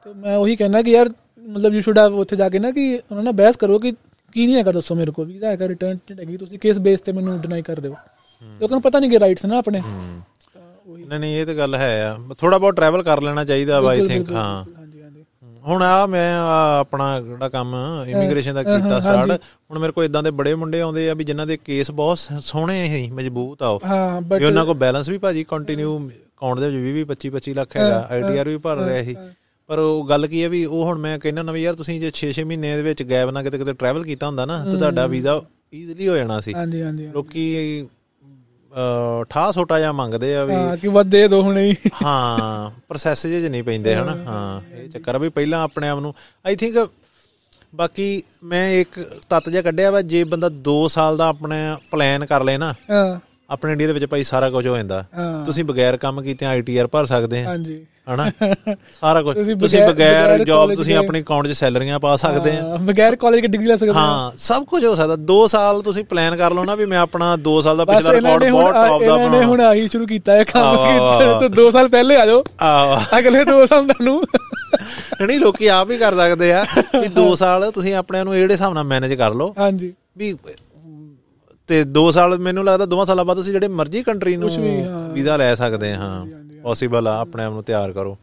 ਤੇ 0.05 0.11
ਮੈਂ 0.17 0.37
ਉਹੀ 0.37 0.57
ਕਹਿਣਾ 0.57 0.83
ਕਿ 0.83 0.91
ਯਾਰ 0.91 1.11
ਮਤਲਬ 1.49 1.75
ਯੂ 1.75 1.81
ਸ਼ੁੱਡ 1.81 1.99
ਹੈਵ 1.99 2.15
ਉੱਥੇ 2.15 2.37
ਜਾ 2.37 2.49
ਕੇ 2.49 2.59
ਨਾ 2.59 2.71
ਕਿ 2.71 3.01
ਉਹਨਾਂ 3.11 3.25
ਨਾਲ 3.25 3.33
ਬਹਿਸ 3.33 3.57
ਕਰੋ 3.57 3.79
ਕਿ 3.79 3.93
ਕੀ 4.33 4.47
ਨਹੀਂ 4.47 4.57
ਹੈਗਾ 4.57 4.73
ਦੱਸੋ 4.73 4.95
ਮੇਰੇ 4.95 5.11
ਕੋਲ। 5.11 5.27
ਵੀਜ਼ਾ 5.27 5.49
ਹੈਗਾ 5.49 5.69
ਰਿਟਰਨ 5.69 5.99
ਟਿਕਟ 6.07 6.21
ਹੈਗੀ 6.21 6.37
ਤੁਸੀਂ 6.37 6.59
ਕਿਸ 6.59 6.79
ਬੇਸ 6.79 7.01
ਤੇ 7.01 7.13
ਮੈਨੂੰ 7.13 7.41
ਡਿਨਾਈ 7.41 7.63
ਕਰ 7.63 7.81
ਦਿਓ 7.81 7.91
ਲੋਕਾਂ 7.91 8.69
ਨੂੰ 8.71 8.83
ਪਤਾ 8.83 8.99
ਨਹੀਂ 8.99 9.11
ਕਿ 9.11 9.21
ਰਾਈਟਸ 9.21 9.45
ਨਾ 9.45 9.59
ਆਪਣੇ। 9.59 9.81
ਨਹੀਂ 11.07 11.19
ਨਹੀਂ 11.21 11.37
ਇਹ 11.41 11.47
ਤਾਂ 11.47 11.55
ਗੱਲ 11.55 11.75
ਹੈ 11.75 11.91
ਆ। 12.05 12.17
ਥੋੜਾ 12.39 12.59
ਬਹੁਤ 12.59 12.77
ਟਰੈਵਲ 12.77 13.03
ਕਰ 13.03 13.21
ਲੈਣਾ 13.23 13.45
ਚਾਹੀਦਾ 13.45 13.81
ਵਾ 13.81 13.91
ਆਈ 13.91 14.07
ਥਿੰਕ 14.07 14.31
ਹਾਂ। 14.33 14.65
ਹੁਣ 15.65 15.83
ਆ 15.83 16.07
ਮੈਂ 16.07 16.27
ਆਪਣਾ 16.81 17.21
ਜਿਹੜਾ 17.21 17.49
ਕੰਮ 17.49 17.75
ਇਮੀਗ੍ਰੇਸ਼ਨ 18.09 18.55
ਦਾ 18.55 18.63
ਕੀਤਾ 18.63 18.99
ਸਟਾਰਟ 19.01 19.31
ਹੁਣ 19.71 19.79
ਮੇਰੇ 19.79 19.93
ਕੋਲ 19.93 20.05
ਇਦਾਂ 20.05 20.23
ਦੇ 20.23 20.31
ਬੜੇ 20.31 20.55
ਮੁੰਡੇ 20.55 20.81
ਆਉਂਦੇ 20.81 21.09
ਆ 21.11 21.15
ਵੀ 21.15 21.25
ਜਿਨ੍ਹਾਂ 21.25 21.47
ਦੇ 21.47 21.57
ਕੇਸ 21.57 21.91
ਬਹੁਤ 21.93 22.19
ਸੋਹਣੇ 22.43 22.87
ਸੀ 22.93 23.11
ਮਜ਼ਬੂਤ 23.11 23.63
ਆ 23.63 23.69
ਉਹ। 23.69 23.81
ਹਾਂ 23.87 24.21
ਬਟ 24.23 24.43
ਉਹਨਾਂ 24.43 24.65
ਕੋਲ 24.67 24.75
ਬੈਲੈਂਸ 24.75 25.09
ਵੀ 25.09 25.19
ਭਾਜੀ 25.19 25.45
ਕੰਟੀਨਿਊ 25.45 25.99
ਅਕਾਊਂਟ 25.99 26.61
ਦੇ 26.61 26.69
ਵਿੱਚ 26.71 26.87
20 26.89 27.03
25 27.09 27.33
25 27.33 27.55
ਲੱਖ 27.55 27.77
ਹੈਗਾ 27.77 27.99
ਆਈਟੀਆਰ 28.11 28.49
ਵੀ 28.49 28.57
ਭਰ 28.59 28.85
ਰਿਹਾ 28.85 29.03
ਸੀ। 29.03 29.17
ਪਰ 29.69 29.79
ਉਹ 29.79 30.07
ਗੱਲ 30.09 30.27
ਕੀ 30.27 30.43
ਹੈ 30.43 30.49
ਵੀ 30.49 30.65
ਉਹ 30.65 30.85
ਹੁਣ 30.85 30.99
ਮੈਂ 30.99 31.19
ਕਹਿੰਦਾ 31.19 31.43
ਨਾ 31.43 31.53
ਵੀ 31.53 31.63
ਯਾਰ 31.63 31.75
ਤੁਸੀਂ 31.75 32.01
ਜੇ 32.01 32.11
6-6 32.19 32.45
ਮਹੀਨੇ 32.45 32.75
ਦੇ 32.77 32.83
ਵਿੱਚ 32.83 33.03
ਗੈਪ 33.11 33.31
ਨਾ 33.31 33.43
ਕਿਤੇ 33.43 33.59
ਕਿਤੇ 33.59 33.73
ਟਰੈਵਲ 33.75 34.05
ਕੀਤਾ 34.05 34.27
ਹੁੰਦਾ 34.27 34.45
ਨਾ 34.45 34.59
ਤੇ 34.65 34.77
ਤੁਹਾਡਾ 34.77 35.07
ਵੀਜ਼ਾ 35.07 35.41
ਈਜ਼ੀਲੀ 35.75 36.09
ਹੋ 36.09 36.17
ਜਾਣਾ 36.17 36.41
ਸੀ। 36.41 36.53
ਹਾਂਜੀ 36.55 36.83
ਹਾਂਜੀ। 36.83 37.07
ਲੋਕੀ 37.15 37.45
ਠਾਹ 39.31 39.53
ਛੋਟਾ 39.53 39.79
ਜਿਹਾ 39.79 39.93
ਮੰਗਦੇ 39.93 40.37
ਆ 40.37 40.45
ਵੀ 40.45 40.55
ਹਾਂ 40.55 40.77
ਕਿ 40.77 40.89
ਵੱਧ 40.89 41.07
ਦੇ 41.07 41.27
ਦੋ 41.29 41.43
ਹੁਣੇ 41.43 41.65
ਹੀ। 41.71 41.77
ਹਾਂ 42.05 42.71
ਪ੍ਰੋਸੈਸ 42.89 43.27
ਜੇ 43.27 43.49
ਨਹੀਂ 43.49 43.63
ਪੈਂਦੇ 43.63 43.95
ਹਨਾ? 43.95 44.17
ਹਾਂ। 44.27 44.61
ਇਹ 44.77 44.89
ਚੱਕਰ 44.89 45.15
ਆ 45.15 45.19
ਵੀ 45.19 45.29
ਪਹਿਲਾਂ 45.29 45.63
ਆਪਣੇ 45.63 45.89
ਆਪ 45.89 45.99
ਨੂੰ 45.99 46.15
ਆਈ 46.47 46.57
ਥਿੰਕ 46.57 46.89
ਬਾਕੀ 47.75 48.23
ਮੈਂ 48.45 48.71
ਇੱਕ 48.71 49.01
ਤੱਤ 49.29 49.49
ਜਿਹਾ 49.49 49.63
ਕੱਢਿਆ 49.63 49.91
ਵਾ 49.91 50.01
ਜੇ 50.03 50.25
ਬੰਦਾ 50.25 50.51
2 50.69 50.77
ਸਾਲ 50.89 51.17
ਦਾ 51.17 51.29
ਆਪਣੇ 51.29 51.57
ਪਲਾਨ 51.91 52.25
ਕਰ 52.27 52.45
ਲੇ 52.45 52.57
ਨਾ 52.59 52.75
ਹਾਂ। 52.91 53.19
ਆਪਣੇ 53.51 53.73
ਇੰਡੀਆ 53.73 53.87
ਦੇ 53.87 53.93
ਵਿੱਚ 53.93 54.07
ਭਾਈ 54.07 54.23
ਸਾਰਾ 54.23 54.51
ਕੁਝ 54.51 54.67
ਹੋ 54.69 54.77
ਜਾਂਦਾ। 54.77 55.05
ਤੁਸੀਂ 55.47 55.65
ਬਗੈਰ 55.65 55.97
ਕੰਮ 55.97 56.23
ਕੀਤੇ 56.23 56.47
ਆਈਟੀਆਰ 56.47 56.87
ਭਰ 56.87 57.07
ਸਕਦੇ 57.07 57.45
ਆ। 57.45 57.49
ਹਾਂਜੀ। 57.49 57.87
ਹਨਾ? 58.15 58.31
ਸਾਰਾ 59.01 59.23
ਕੁਝ। 59.23 59.37
ਤੁਸੀਂ 59.61 59.83
ਬਗੈਰ- 59.83 60.45
ਜੌਬ 60.45 60.75
ਤੁਸੀਂ 60.75 60.97
ਆਪਣੇ 60.97 61.21
ਅਕਾਊਂਟ 61.21 61.47
'ਚ 61.47 61.51
ਸੈਲਰੀਆਂ 61.51 61.99
ਪਾ 61.99 62.17
ਸਕਦੇ 62.17 62.57
ਆ। 62.57 62.77
ਬਗੈਰ 62.77 63.17
ਕਾਲਜ 63.17 63.41
ਦੀ 63.41 63.47
ਡਿਗਰੀ 63.47 63.67
ਲੈ 63.67 63.77
ਸਕਦੇ 63.77 63.93
ਹਾਂ 63.93 64.03
ਹਾਂ 64.07 64.33
ਸਭ 64.39 64.65
ਕੁਝ 64.65 64.85
ਹੋ 64.85 64.95
ਸਕਦਾ। 64.95 65.17
2 65.17 65.47
ਸਾਲ 65.49 65.83
ਤੁਸੀਂ 65.83 66.05
ਪਲਾਨ 66.05 66.37
ਕਰ 66.37 66.53
ਲਓ 66.53 66.65
ਨਾ 66.65 66.75
ਵੀ 66.75 66.85
ਮੈਂ 66.85 66.99
ਆਪਣਾ 66.99 67.37
2 67.37 67.61
ਸਾਲ 67.61 67.77
ਦਾ 67.77 67.85
ਪਿਛਲਾ 67.85 68.13
ਰਿਕਾਰਡ 68.13 68.45
ਬਹੁਤ 68.51 68.75
ਟੌਪ 68.75 69.05
ਦਾ 69.05 69.17
ਬਣਾਉਣਾ। 69.17 69.47
ਹੁਣ 69.47 69.61
ਆਹੀ 69.61 69.89
ਸ਼ੁਰੂ 69.89 70.07
ਕੀਤਾ 70.07 70.33
ਹੈ 70.33 70.45
ਕੰਮ 70.45 70.77
ਕੀਤਾ 70.77 71.39
ਤੋਂ 71.39 71.49
2 71.49 71.71
ਸਾਲ 71.71 71.89
ਪਹਿਲੇ 71.89 72.17
ਆ 72.17 72.27
ਜਾਓ। 72.27 72.43
ਅਗਲੇ 73.19 73.45
2 73.45 73.67
ਸਾਲ 73.67 73.87
ਤੁਹਾਨੂੰ। 73.87 74.23
ਨਹੀਂ 75.27 75.41
ਲੋਕੀ 75.41 75.67
ਆਪ 75.67 75.91
ਹੀ 75.91 75.97
ਕਰ 75.97 76.15
ਸਕਦੇ 76.15 76.53
ਆ। 76.53 76.65
ਵੀ 77.01 77.09
2 77.09 77.35
ਸਾਲ 77.35 77.71
ਤੁਸੀਂ 77.71 77.95
ਆਪਣੇ 77.95 78.25
ਨੂੰ 78.25 78.35
ਜਿਹੜੇ 78.35 78.55
ਹਿਸਾਬ 78.55 78.75
ਨਾਲ 78.75 78.85
ਮੈਨੇਜ 78.85 79.15
ਕਰ 79.15 79.35
ਲਓ। 79.35 79.55
ਹਾਂਜੀ। 79.59 79.93
ਵੀ 80.17 80.33
ਤੇ 81.67 81.85
2 81.85 82.11
ਸਾਲ 82.11 82.39
ਮੈਨੂੰ 82.39 82.65
ਲੱਗਦਾ 82.65 82.87
ਦੋਵਾਂ 82.87 83.07
ਸਾਲਾਂ 83.07 83.25
ਬਾਅਦ 83.25 83.39
ਤੁਸੀਂ 83.39 83.53
ਜਿਹੜੇ 83.53 83.69
ਮਰਜ਼ੀ 83.69 84.03
ਕੰਟਰੀ 84.03 84.37
ਨੂੰ। 84.37 84.51
ਵੀਜ਼ਾ 85.13 85.37
ਲੈ 85.37 85.55
ਸਕਦੇ 85.55 85.95
ਹਾਂ। 85.95 86.27
ਪੋਸੀਬਲ 86.63 87.09
ਆ 87.09 87.21
ਆਪਣੇ 87.21 87.45
ਆਪ 87.45 87.53
ਨੂੰ 87.53 87.63
ਤਿਆਰ 87.65 87.93
ਕਰੋ। 87.93 88.17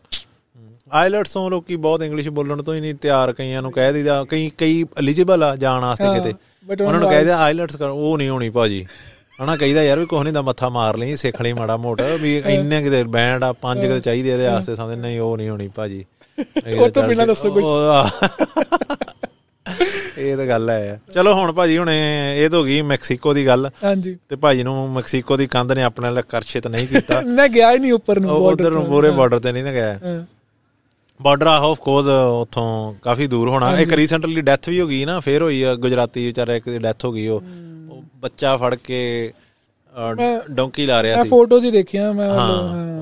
ਆਈਲਟਸ 0.91 1.33
ਤੋਂ 1.33 1.49
ਲੋਕੀ 1.49 1.75
ਬਹੁਤ 1.75 2.01
ਇੰਗਲਿਸ਼ 2.01 2.29
ਬੋਲਣ 2.29 2.61
ਤੋਂ 2.63 2.75
ਹੀ 2.75 2.79
ਨਹੀਂ 2.79 2.95
ਤਿਆਰ 2.95 3.33
ਕਈਆਂ 3.33 3.61
ਨੂੰ 3.61 3.71
ਕਹਿ 3.71 3.93
ਦਿੰਦਾ 3.93 4.25
ਕਈ 4.29 4.51
ਕਈ 4.57 4.83
ਐਲੀਜੀਬਲ 4.97 5.43
ਆ 5.43 5.55
ਜਾਣ 5.55 5.81
ਵਾਸਤੇ 5.81 6.19
ਕਿਤੇ। 6.19 6.33
ਉਹਨਾਂ 6.83 6.99
ਨੂੰ 6.99 7.09
ਕਹਿ 7.09 7.25
ਦਿਆ 7.25 7.37
ਆਈਲਟਸ 7.37 7.75
ਕਰ। 7.75 7.89
ਉਹ 7.89 8.17
ਨਹੀਂ 8.17 8.29
ਹੋਣੀ 8.29 8.49
ਭਾਜੀ। 8.49 8.85
ਹਨਾ 9.43 9.55
ਕਹੀਦਾ 9.55 9.83
ਯਾਰ 9.83 9.99
ਵੀ 9.99 10.05
ਕੁਛ 10.05 10.23
ਨਹੀਂ 10.23 10.33
ਦਾ 10.33 10.41
ਮੱਥਾ 10.41 10.69
ਮਾਰ 10.69 10.97
ਲਈ 10.97 11.15
ਸਿੱਖ 11.15 11.41
ਲਈ 11.41 11.53
ਮਾੜਾ 11.53 11.77
ਮੋਟਾ 11.77 12.03
ਵੀ 12.21 12.37
ਇੰਨੇ 12.37 12.83
ਕਿਤੇ 12.83 13.03
ਬੈਂਡ 13.03 13.43
ਆ 13.43 13.53
ਪੰਜ 13.53 13.81
ਕਿਤੇ 13.81 13.99
ਚਾਹੀਦੇ 13.99 14.29
ਇਹਦੇ 14.29 14.47
ਵਾਸਤੇ 14.47 14.75
ਸਮਝ 14.75 14.95
ਨਹੀਂ 14.95 15.19
ਉਹ 15.19 15.37
ਨਹੀਂ 15.37 15.49
ਹੋਣੀ 15.49 15.67
ਭਾਜੀ। 15.67 16.05
ਉਹ 16.79 16.89
ਤੋਂ 16.89 17.03
ਬਿਨਾਂ 17.03 17.27
ਦੱਸੋ 17.27 17.51
ਕੁਛ। 17.51 17.63
ਇਹ 20.17 20.37
ਤਾਂ 20.37 20.45
ਗੱਲ 20.45 20.69
ਹੈ। 20.69 20.99
ਚਲੋ 21.13 21.33
ਹੁਣ 21.33 21.51
ਭਾਜੀ 21.51 21.77
ਹੁਣ 21.77 21.89
ਇਹ 21.89 22.49
ਤਾਂ 22.49 22.59
ਹੋ 22.59 22.63
ਗਈ 22.63 22.81
ਮੈਕਸੀਕੋ 22.81 23.33
ਦੀ 23.33 23.45
ਗੱਲ। 23.47 23.69
ਹਾਂਜੀ। 23.83 24.15
ਤੇ 24.29 24.35
ਭਾਜੀ 24.35 24.63
ਨੂੰ 24.63 24.89
ਮੈਕਸੀਕੋ 24.89 25.37
ਦੀ 25.37 25.47
ਕੰਧ 25.47 25.71
ਨੇ 25.71 25.83
ਆਪਣੇ 25.83 26.09
ਨਾਲ 26.09 26.21
ਕਰਸ਼ਿਤ 26.21 26.67
ਨਹੀਂ 26.67 26.87
ਕੀਤਾ। 26.87 27.21
ਮੈਂ 27.37 27.47
ਗਿਆ 27.49 27.71
ਹੀ 27.71 27.79
ਨਹੀਂ 27.79 27.93
ਉੱਪਰ 27.93 28.19
ਨੂੰ 28.19 28.37
ਉਧਰ 28.45 28.71
ਨੂੰ 28.71 28.85
ਪੂਰੇ 28.85 29.11
ਬਾਰਡਰ 29.11 29.39
ਤੇ 29.39 29.51
ਨਹੀਂ 29.51 29.63
ਨਾ 29.63 29.71
ਗਿਆ। 29.71 29.97
ਬਾਰਡਰ 31.19 31.47
ਆ 31.47 31.55
ਆਫ 31.61 31.79
ਕੋਰਸ 31.79 32.07
ਉਥੋਂ 32.41 32.93
ਕਾਫੀ 33.01 33.27
ਦੂਰ 33.27 33.49
ਹੋਣਾ। 33.49 33.77
ਇੱਕ 33.79 33.93
ਰੀਸੈਂਟਲੀ 33.93 34.41
ਡੈਥ 34.41 34.69
ਵੀ 34.69 34.79
ਹੋ 34.81 34.87
ਗਈ 34.87 35.03
ਨਾ 35.05 35.19
ਫੇਰ 35.19 35.41
ਹੋਈ 35.41 35.61
ਆ 35.61 35.75
ਗੁਜਰਾਤੀ 35.75 36.25
ਵਿਚਾਰਾ 36.25 36.55
ਇੱਕ 36.55 36.69
ਦੀ 36.69 36.77
ਡੈਥ 36.77 37.05
ਹੋ 37.05 37.11
ਗਈ 37.11 37.27
ਉਹ। 37.27 37.41
ਬੱਚਾ 38.21 38.55
ਫੜ 38.57 38.75
ਕੇ 38.75 39.31
ਡੌਂਕੀ 40.51 40.85
ਲਾ 40.85 41.01
ਰਿਹਾ 41.03 41.15
ਮੈਂ 41.17 41.23
ਸੀ। 41.23 41.29
ਫੋਟੋਜ਼ 41.29 41.65
ਹੀ 41.65 41.71
ਦੇਖੀਆਂ 41.71 42.11
ਮੈਂ 42.13 42.29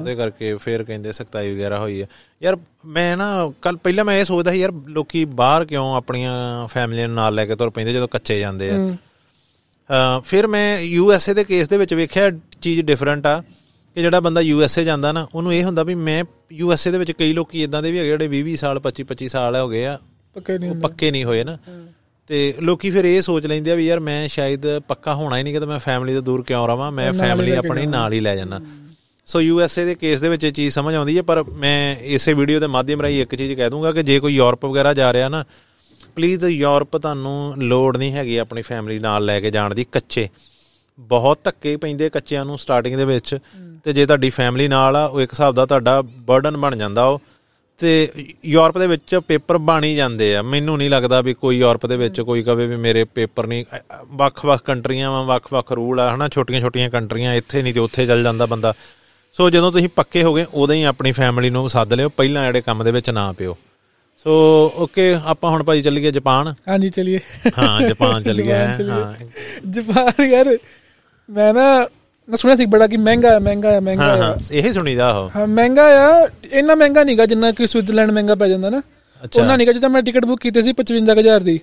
ਉਹਦੇ 0.02 0.16
ਕਰਕੇ 0.16 0.56
ਫੇਰ 0.56 0.84
ਕਹਿੰਦੇ 0.84 1.12
ਸਖਤਾਈ 1.12 1.56
ਵਗੈਰਾ 1.56 1.80
ਹੋਈ 1.80 2.02
ਆ। 2.02 2.06
ਯਾਰ 2.44 2.58
ਮੈਂ 2.86 3.18
ਨਾ 3.18 3.52
ਕੱਲ 3.62 3.78
ਪਹਿਲਾਂ 3.78 4.06
ਮੈਂ 4.06 4.18
ਇਹ 4.18 4.26
ਸੋਚਦਾ 4.26 4.52
ਸੀ 4.52 4.60
ਯਾਰ 4.60 4.72
ਲੋਕੀ 4.88 5.26
ਬਾਹਰ 5.26 5.66
ਕਿਉਂ 5.66 5.96
ਆਪਣੀਆਂ 5.96 6.68
ਫੈਮਲੀਆਂ 6.68 7.08
ਨੂੰ 7.08 7.16
ਨਾਲ 7.16 7.36
ਲੈ 7.36 7.46
ਕੇ 7.46 7.56
ਤੁਰ 7.56 7.70
ਪੈਂਦੇ 7.70 7.94
ਜਦੋਂ 7.94 8.08
ਕੱਚੇ 8.08 8.40
ਜਾਂਦੇ 8.40 8.70
ਆ। 8.70 8.78
ਹੂੰ। 8.78 8.98
ਅ, 8.98 10.20
ਫਿਰ 10.26 10.48
ਮੈਂ 10.48 10.80
ਯੂ 10.80 11.14
ਐਸ 11.14 11.30
ਏ 11.30 11.34
ਦੇ 11.34 11.44
ਕੇਸ 11.44 11.68
ਦੇ 11.70 11.78
ਵਿੱਚ 11.78 11.94
ਵੇਖਿਆ 11.94 12.32
ਚੀਜ਼ 12.62 12.82
ਡਿਫਰੈਂਟ 12.82 13.28
ਆ 13.28 13.44
ਕਿ 13.96 14.02
ਜਿਹੜਾ 14.02 14.20
ਬੰਦਾ 14.20 14.42
ਯੂ 14.42 14.62
ਐਸ 14.64 14.78
ਏ 14.78 14.84
ਜਾਂਦਾ 14.84 15.12
ਨਾ 15.12 15.28
ਉਹਨੂੰ 15.36 15.54
ਇਹ 15.54 15.64
ਹੁੰਦਾ 15.64 15.84
ਵੀ 15.84 15.96
ਮੈਂ 15.96 16.24
ਯੂ 16.52 16.74
ਐਸ 16.74 16.88
ਏ 16.88 16.92
ਦੇ 16.92 16.98
ਵਿੱਚ 16.98 17.12
ਕਈ 17.12 17.34
ਲੋਕੀ 17.34 17.64
ਇਦਾਂ 17.64 17.82
ਦੇ 17.82 17.92
ਵੀ 17.92 17.98
ਹੈਗੇ 18.00 18.08
ਜਿਹੜੇ 18.08 18.28
20 18.28 18.42
20 18.44 18.56
ਸਾਲ 18.56 18.80
25 18.84 19.04
25 19.08 19.28
ਸਾਲ 19.28 19.56
ਹੋ 19.56 19.70
ਗਏ 19.70 19.86
ਆ। 19.86 20.00
ਪੱਕੇ 20.34 20.58
ਨਹੀਂ 20.58 20.76
ਪੱਕੇ 20.76 21.12
ਨਹੀਂ 21.12 21.26
ਹੋਏ 21.26 21.44
ਨਾ। 21.44 21.58
ਤੇ 22.28 22.54
ਲੋਕੀ 22.62 22.92
ਫਿਰ 22.92 23.06
ਇਹ 23.06 23.22
ਸੋਚ 23.22 23.46
ਲੈਂਦੇ 23.46 23.72
ਆ 23.72 23.76
ਵੀ 23.76 23.88
ਯਾਰ 23.88 24.00
ਮੈਂ 24.00 24.28
ਸ਼ਾਇਦ 24.28 24.80
ਪੱਕਾ 24.80 25.14
ਹੋਣਾ 25.16 25.38
ਹੀ 25.38 25.44
ਨਹੀਂ 25.44 25.54
ਕਿ 25.54 25.60
ਤਾਂ 25.60 25.68
ਮੈਂ 25.68 25.80
ਫੈਮਿਲੀ 25.80 26.14
ਤੋਂ 26.14 26.22
ਦੂਰ 26.22 26.44
ਕਿਉਂ 26.44 26.68
ਰਵਾਂ 26.68 26.92
ਮੈਂ 26.92 27.14
ਫੈਮਿਲੀ 27.20 27.52
ਆਪਣੀ 27.58 27.86
ਨਾਲ 27.92 28.14
ਹੀ 28.14 28.20
ਲੈ 28.20 28.36
ਜਾਣਾ 28.36 28.60
ਸੋ 29.26 29.42
ਯੂ 29.42 29.62
ਐਸ 29.62 29.80
ਏ 29.80 29.86
ਦੇ 29.86 29.96
ਕੇਸ 29.96 30.22
ਦੇ 30.22 30.30
ਵਿੱਚ 30.30 30.44
ਇਹ 30.44 30.52
ਚੀਜ਼ 30.52 30.74
ਸਮਝ 30.74 30.96
ਆਉਂਦੀ 30.96 31.18
ਹੈ, 31.18 31.22
ਪਰ 31.22 31.44
ਮੈਂ 31.44 31.96
ਇਸੇ 31.96 32.34
ਵੀਡੀਓ 32.34 32.60
ਦੇ 32.60 32.68
ਮਾਧਿਅਮ 32.68 33.02
ਰਾਹੀਂ 33.02 33.22
ਇੱਕ 33.22 33.36
ਚੀਜ਼ 33.36 33.54
ਕਹਿ 33.54 33.70
ਦੂੰਗਾ 33.70 33.92
ਕਿ 33.92 34.04
ਜੇ 34.04 34.20
ਕੋਈ 34.20 34.34
ਯੂਰਪ 34.34 34.66
ਵਗੈਰਾ 34.66 34.94
ਜਾ 34.94 35.14
ਰਿਹਾ 35.14 35.30
ਨਾ 35.30 35.46
ਪਲੀਜ਼ 36.16 36.46
ਯੂਰਪ 36.46 36.98
ਤੁਹਾਨੂੰ 36.98 37.54
ਲੋੜ 37.58 37.98
ਨਹੀਂ 37.98 38.12
ਹੈਗੀ 38.12 38.38
ਆਪਣੀ 38.38 38.62
ਫੈਮਿਲੀ 38.62 39.00
ਨਾਲ 39.00 39.26
ਲੈ 39.26 39.40
ਕੇ 39.40 39.52
ਜਾਣ 39.52 39.76
ਦੀ, 39.76 39.84
ਕੱਚੇ। 39.84 40.30
ਬਹੁਤ 41.00 41.40
ਧੱਕੇ 41.44 41.78
ਪੈਂਦੇ 41.78 42.10
ਕੱਚਿਆਂ 42.10 42.46
ਨੂੰ 42.46 42.60
ਸਟਾਰਟਿੰਗ 42.60 42.96
ਦੇ 42.96 43.06
ਵਿੱਚ, 43.06 43.38
ਤੇ 43.84 43.94
ਜੇ 43.94 44.06
ਤੁਹਾਡੀ 44.06 44.30
ਫੈਮਿਲੀ 44.30 44.68
ਨਾਲ 44.68 44.96
ਆ, 44.96 45.06
ਉਹ 45.06 45.22
ਇੱਕ 45.22 45.34
ਹਿਸਾਬ 45.34 45.56
ਦਾ 45.56 45.66
ਤੁਹਾਡਾ 45.66 46.02
ਬਰਡਨ 46.02 46.58
ਬਣ 46.58 46.76
ਜਾਂਦਾ 46.76 47.06
ਉਹ। 47.06 47.22
ਤੇ 47.80 48.12
ਯੂਰਪ 48.46 48.78
ਦੇ 48.78 48.88
ਵਿੱਚ 48.88 49.16
ਪੇਪਰ 49.16 49.58
ਬਣ 49.58 49.84
ਹੀ 49.84 49.96
ਜਾਂਦੇ 49.96 50.36
ਆ। 50.36 50.42
ਮੈਨੂੰ 50.42 50.78
ਨਹੀਂ 50.78 50.90
ਲੱਗਦਾ 50.90 51.22
ਵੀ 51.22 51.34
ਕੋਈ 51.34 51.60
ਯੂਰਪ 51.60 51.86
ਦੇ 51.86 51.98
ਵਿੱਚ 51.98 52.22
ਕੋਈ 52.22 52.44
ਕਵੇ 52.44 52.68
ਵੀ 52.68 52.76
ਮੇਰੇ 52.76 53.04
ਪੇਪਰ 53.04 53.48
ਨਹੀਂ, 53.48 53.66
ਅ- 53.76 53.78
ਅ- 53.78 53.82
ਵੱਖ-ਵੱਖ 54.08 54.62
ਕੰਟਰੀਆਂ 54.64 55.12
ਵਾਂ, 55.12 55.24
ਵੱਖ-ਵੱਖ 55.24 55.72
ਰੂਲ 55.72 56.00
ਆ, 56.00 56.16
ਹਨਾ, 56.16 56.30
ਛੋਟੀਆਂ-ਛੋਟੀਆਂ 56.30 56.90
ਕੰਟਰੀਆਂ, 56.90 57.34
ਇੱਥੇ 57.34 57.62
ਨਹੀਂ 57.62 57.74
ਤੇ 57.74 57.80
ਉੱਥੇ 57.80 58.06
ਚੱਲ 58.06 58.24
ਜਾਂਦਾ 58.24 58.46
ਬੰਦਾ। 58.46 58.74
ਸੋ 59.36 59.50
ਜਦੋਂ 59.50 59.72
ਤੁਸੀਂ 59.72 59.90
ਪੱਕੇ 59.96 60.24
ਹੋ 60.24 60.34
ਗਏ 60.34 60.46
ਉਦੋਂ 60.54 60.76
ਹੀ 60.76 60.84
ਆਪਣੀ 60.84 61.12
ਫੈਮਿਲੀ 61.12 61.50
ਨੂੰ 61.50 61.70
ਸੱਦ 61.70 61.94
ਲਿਓ 61.94 62.10
ਪਹਿਲਾਂ 62.10 62.46
ਜਿਹੜੇ 62.46 62.62
ਕੰਮ 62.62 62.84
ਦੇ 62.84 62.92
ਵਿੱਚ 62.92 63.10
ਨਾ 63.10 63.32
ਪਿਓ। 63.32 63.56
ਸੋ 64.26 64.32
ਓਕੇ 64.76 65.14
ਆਪਾਂ 65.26 65.50
ਹੁਣ 65.52 65.64
ਭਾਜੀ 65.64 65.82
ਚੱਲੀਏ 65.82 66.12
ਜਾਪਾਨ? 66.12 66.54
ਹਾਂਜੀ 66.68 66.90
ਚਲਿਏ। 66.90 67.20
ਹਾਂ 67.58 67.82
ਜਾਪਾਨ 67.82 68.24
ਚੱਲ 68.26 68.42
ਗਿਆ। 68.42 68.60
ਹਾਂ 68.90 69.14
ਜਾਪਾਨ 69.68 70.26
ਯਾਰ 70.26 70.58
ਮੈਂ 71.30 71.54
ਨਾ 71.54 71.66
ਮੈਂ 72.28 72.38
ਸੁਣਿਆ 72.38 72.56
ਸੀ 72.56 72.66
ਬੜਾ 72.66 72.88
ਕਿ 72.88 72.98
ਮਹਿੰਗਾ 72.98 73.32
ਹੈ 73.32 73.40
ਮਹਿੰਗਾ 73.40 73.72
ਹੈ 73.72 73.80
ਮਹਿੰਗਾ 73.80 74.04
ਹਾਂ 74.04 74.16
ਹੈ 74.18 74.22
ਹਾਂ 74.22 74.36
ਇਹੀ 74.52 74.74
ਸੁਣੀਦਾ 74.74 75.10
ਉਹ। 75.12 75.30
ਹਾਂ 75.36 75.48
ਮਹਿੰਗਾ 75.48 75.86
ਆ 76.02 76.28
ਇੰਨਾ 76.52 76.76
ਮਹਿੰਗਾ 76.76 77.04
ਨਹੀਂਗਾ 77.04 77.26
ਜਿੰਨਾ 77.26 77.52
ਕਿ 77.52 77.68
ਸਵਿਟਜ਼ਰਲੈਂਡ 77.68 78.12
ਮਹਿੰਗਾ 78.12 78.36
ਪੈ 78.36 78.48
ਜਾਂਦਾ 78.48 78.70
ਨਾ। 78.70 78.82
ਉਹਨਾਂ 79.34 79.58
ਨਹੀਂਗਾ 79.58 79.74
ਜਿੱਦਾਂ 79.74 79.90
ਮੈਂ 79.90 80.02
ਟਿਕਟ 80.02 80.26
ਬੁੱਕ 80.26 80.42
ਕੀਤੀ 80.42 80.62
ਸੀ 80.62 80.74
55000 80.74 81.44
ਦੀ। 81.44 81.60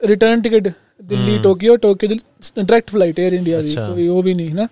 Return 0.00 0.42
ticket 0.42 0.68
Delhi 1.02 1.38
Tokyo 1.42 1.76
Tokyo 1.76 2.08
direct 2.08 2.90
flight 2.90 3.20
Air 3.20 3.32
India 3.32 3.60
ਦੀ। 3.60 3.74
ਕੋਈ 3.76 4.06
ਉਹ 4.08 4.22
ਵੀ 4.22 4.34
ਨਹੀਂ 4.34 4.54
ਨਾ 4.54 4.66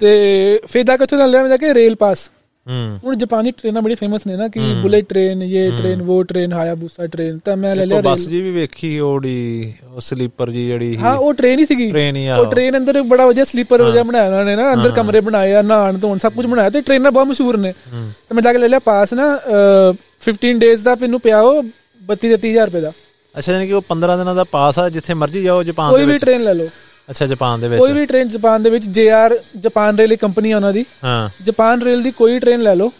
ਤੇ 0.00 0.60
ਫਿਰ 0.66 0.82
ਜਾ 0.82 0.96
ਕੇ 0.96 1.02
ਉੱਥੇ 1.02 1.16
ਨਾਲ 1.16 1.30
ਲੈਣ 1.30 1.48
ਜਾ 1.48 1.56
ਕੇ 1.56 1.72
ਰੇਲ 1.74 1.94
ਪਾਸ 1.94 2.30
ਹੂੰ। 2.66 2.98
ਹੁਣ 3.04 3.16
ਜਾਪਾਨੀ 3.16 3.50
ਟ੍ਰੇਨਾਂ 3.50 3.82
ਬੜੀ 3.82 3.94
ਫੇਮਸ 3.94 4.26
ਨੇ 4.26 4.36
ਨਾ 4.36 4.48
ਕਿ 4.48 4.60
ਬੁਲੇਟ 4.82 5.04
ਟ੍ਰੇਨ 5.08 5.42
ਇਹ 5.42 5.70
ਟ੍ਰੇਨ 5.72 6.00
ਉਹ 6.02 6.24
ਟ੍ਰੇਨ 6.24 6.52
ਹਾਇਆਬੂਸਾ 6.52 7.06
ਟ੍ਰੇਨ 7.06 7.38
ਤਾਂ 7.38 7.56
ਮੈਂ 7.56 7.74
ਲੈ 7.76 7.84
ਲਿਆ 7.86 8.00
ਬੱਸ 8.00 8.26
ਜੀ 8.28 8.40
ਵੀ 8.42 8.50
ਵੇਖੀ 8.50 8.98
ਉਹੜੀ 9.00 9.72
ਉਹ 9.94 10.00
ਸਲੀਪਰ 10.00 10.50
ਜੀ 10.50 10.66
ਜਿਹੜੀ 10.66 10.96
ਹਾਂ 10.96 11.14
ਉਹ 11.16 11.32
ਟ੍ਰੇਨ 11.34 11.58
ਹੀ 11.58 11.64
ਸੀਗੀ। 11.66 11.90
ਟ੍ਰੇਨ 11.90 12.16
ਹੀ 12.16 12.26
ਆ 12.26 12.36
ਉਹ 12.36 12.46
ਟ੍ਰੇਨ 12.46 12.76
ਅੰਦਰ 12.76 13.02
ਬੜਾ 13.02 13.26
ਵਧੀਆ 13.26 13.44
ਸਲੀਪਰ 13.44 13.82
ਵਧੀਆ 13.82 14.02
ਬਣਾਇਆ 14.02 14.26
ਉਹਨਾਂ 14.26 14.44
ਨੇ 14.44 14.56
ਨਾ 14.56 14.72
ਅੰਦਰ 14.74 14.90
ਕਮਰੇ 14.90 15.20
ਬਣਾਏ 15.20 15.52
ਆ 15.54 15.62
ਨਹਾਣ 15.62 15.98
ਧੋਣ 15.98 16.18
ਸਭ 16.18 16.32
ਕੁਝ 16.32 16.46
ਬਣਾਇਆ 16.46 16.70
ਤੇ 16.70 16.80
ਟ੍ਰੇਨਾਂ 16.80 17.12
ਬਹੁਤ 17.12 17.26
ਮਸ਼ਹੂਰ 17.26 17.56
ਨੇ। 17.56 17.72
ਤੇ 17.72 18.34
ਮੈਂ 18.34 18.42
ਜਾ 18.42 18.52
ਕੇ 18.52 18.58
ਲੈ 18.58 18.68
ਲਿਆ 18.68 18.78
ਪਾਸ 18.78 19.14
ਨਾ 19.14 19.34
ਅਹ, 19.36 19.92
15 20.22 20.58
ਡੇਜ਼ 20.58 20.84
ਦਾ 20.84 20.94
ਮੈਨੂੰ 20.94 21.20
ਪਿਆ 21.20 21.40
ਉਹ 21.40 21.62
32 22.08 22.36
30000 22.36 22.66
ਰੁਪਏ 22.66 22.80
ਦਾ। 22.80 22.92
ਅੱਛਾ 23.34 23.52
ਯਾਨੀ 23.52 23.66
ਕਿ 23.66 23.72
ਉਹ 23.72 23.82
15 23.88 24.16
ਦਿਨਾਂ 24.16 24.34
ਦਾ 24.34 24.44
ਪਾਸ 24.44 24.78
ਆ 24.78 24.88
ਜਿੱਥੇ 24.88 25.14
ਮਰਜ਼ੀ 25.14 25.42
ਜਾਓ 25.42 25.62
ਜਾਪਾਨ 25.62 25.90
ਕੋਈ 25.90 26.00
ਦੇ 26.00 26.06
ਵੀ 26.06 26.12
ਵਿੱਚ। 26.12 26.24
ਟ੍ਰੇਨ 26.24 26.42
ਲੈ 26.42 26.54
ਲਓ। 26.54 26.68
ਅੱਛਾ 27.10 27.26
ਜਾਪਾਨ 27.26 27.60
ਦੇ 27.60 27.68
ਕੋਈ 27.68 27.92
ਵਿੱਚ 27.92 27.98
ਵੀ 28.00 28.06
ਟ੍ਰੇਨ 28.06 28.28
ਜਾਪਾਨ 28.28 28.62
ਦੇ 28.62 28.70
ਵਿੱਚ 28.70 28.84
ਜੇਆਰ 28.88 29.38
ਜਾਪਾਨ 29.60 29.96
ਰੇਲ 29.96 30.12
ਇੱਕ 30.12 30.20
ਕੰਪਨੀ 30.20 30.50
ਆ 30.50 30.56
ਉਹਨਾਂ 30.56 30.72
ਦੀ। 30.72 30.84
ਹਾਂ। 31.04 31.28
ਜਾਪਾਨ 31.44 31.82
ਰੇਲ 31.82 32.02
ਦੀ 32.02 32.10
ਕੋਈ 32.10 32.38
ਟ੍ਰੇਨ 32.38 32.62
ਲੈ 32.62 32.74
ਲਓ 32.74 32.90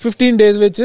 15 0.00 0.36
ਡੇਜ਼ 0.36 0.58
ਵਿੱਚ 0.58 0.82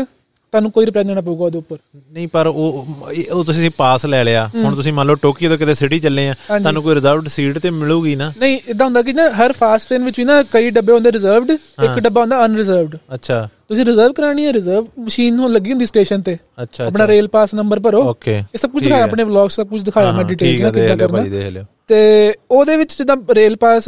ਤੁਹਾਨੂੰ 0.53 0.71
ਕੋਈ 0.71 0.85
ਰੁਪਿਆ 0.85 1.03
ਦੇਣਾ 1.03 1.21
ਪਊਗਾ 1.21 1.45
ਉਹਦੇ 1.45 1.57
ਉੱਪਰ। 1.57 1.77
ਨਹੀਂ 2.13 2.27
ਪਰ 2.27 2.47
ਉਹ 2.47 2.87
ਉਹ 3.31 3.43
ਤੁਸੀਂ 3.43 3.69
ਪਾਸ 3.77 4.05
ਲੈ 4.05 4.23
ਲਿਆ। 4.23 4.45
ਹੁਣ 4.55 4.75
ਤੁਸੀਂ 4.75 4.93
ਮੰਨ 4.93 5.07
ਲਓ 5.07 5.15
ਟੋਕੀਓ 5.15 5.49
ਤੋਂ 5.49 5.57
ਕਿਤੇ 5.57 5.73
ਸਿਟੀ 5.73 5.99
ਚੱਲੇ 5.99 6.27
ਆ 6.29 6.33
ਤੁਹਾਨੂੰ 6.47 6.83
ਕੋਈ 6.83 6.95
ਰਿਜ਼ਰਵਡ 6.95 7.27
ਸੀਟ 7.27 7.57
ਤੇ 7.59 7.69
ਮਿਲੂਗੀ 7.69 8.15
ਨਾ? 8.15 8.31
ਨਹੀਂ 8.39 8.59
ਇਦਾਂ 8.67 8.85
ਹੁੰਦਾ 8.85 9.01
ਕਿ 9.01 9.13
ਨਾ 9.13 9.29
ਹਰ 9.31 9.51
ਫਾਸਟ 9.51 9.87
ਟ੍ਰੇਨ 9.87 10.03
ਵਿੱਚ 10.05 10.19
ਵੀ 10.19 10.25
ਨਾ 10.25 10.41
ਕਈ 10.43 10.69
ਡੱਬੇ 10.69 10.93
ਹੁੰਦੇ 10.93 11.11
ਰਿਜ਼ਰਵਡ 11.11 11.51
ਇੱਕ 11.51 11.99
ਡੱਬਾ 11.99 12.21
ਹੁੰਦਾ 12.21 12.43
ਅਨਰਿਜ਼ਰਵਡ 12.45 12.97
ਅੱਛਾ। 13.15 13.47
ਤੁਸੀਂ 13.69 13.85
ਰਿਜ਼ਰਵ 13.85 14.13
ਕਰਾਣੀ 14.13 14.45
ਹੈ 14.45 14.53
ਰਿਜ਼ਰਵ 14.53 14.87
ਮਸ਼ੀਨ 14.99 15.35
ਨੂੰ 15.35 15.51
ਲੱਗੀ 15.53 15.71
ਹੁੰਦੀ 15.71 15.85
ਸਟੇਸ਼ਨ 15.85 16.21
ਤੇ। 16.21 16.37
ਆਪਣਾ 16.81 17.07
ਰੇਲ 17.07 17.27
ਪਾਸ 17.27 17.53
ਨੰਬਰ 17.53 17.79
ਭਰੋ। 17.79 18.01
ਓਕੇ 18.09 18.37
ਇਹ 18.37 18.57
ਸਭ 18.57 18.69
ਕੁਝ 18.69 18.83
ਦਿਖਾਇਆ 18.83 19.03
ਆਪਣੇ 19.03 19.23
ਵਲੌਗ 19.23 19.49
ਸਭ 19.49 19.67
ਕੁਝ 19.67 19.81
ਦਿਖਾਇਆ 19.83 20.11
ਮੈਂ 20.11 20.23
ਡਿਟੇਲ 20.23 20.61
ਨਾਲ 20.61 20.71
ਕਿੱਦਾਂ 20.71 20.97
ਕਰਨਾ। 20.97 21.63
ਤੇ 21.91 22.33
ਉਹਦੇ 22.51 22.75
ਵਿੱਚ 22.77 22.97
ਜਿੱਦਾਂ 22.97 23.15
ਰੇਲ 23.35 23.55
ਪਾਸ 23.55 23.87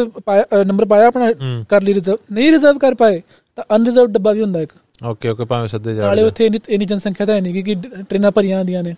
ਨੰਬਰ 0.66 0.86
ਪਾਇਆ 0.86 1.08
ਆਪਣਾ 1.08 1.32
ਕਰ 1.70 1.82
ਲਈ 1.82 1.94
ਰਿਜ਼ਰਵ 1.94 2.18
ਨਹੀਂ 2.32 2.52
ਰਿਜ਼ਰਵ 2.52 2.78
ਕਰ 2.78 2.96
ਪਾਏ 2.96 3.22
ਤਾਂ 3.58 3.63
ਅਨਰਿਜ਼ਰਵਡ 3.76 4.12
ਡੱਬਾ 4.12 4.32
ਵੀ 4.32 4.42
ਹੁੰਦਾ 4.42 4.62
ਇੱਕ। 4.62 4.72
ਓਕੇ 5.04 5.30
ਓਕੇ 5.30 5.46
ਭਾਵੇਂ 5.46 5.68
ਸਿੱਧੇ 5.68 5.94
ਜਾ 5.96 6.08
ਨਾਲੇ 6.08 6.24
ਉੱਥੇ 6.24 6.46
ਇੰਨੀ 6.46 6.86
ਜਨਸੰਖਿਆ 6.86 7.26
ਤਾਂ 7.26 7.36
ਹੈ 7.36 7.42
ਨਹੀਂ 7.42 7.63
ਕਿ 7.63 7.76
ਟ੍ਰੇਨਾਂ 7.76 8.32
ਭਰੀਆਂ 8.32 8.58
ਆਉਂਦੀਆਂ 8.58 8.84
ਨੇ। 8.84 8.94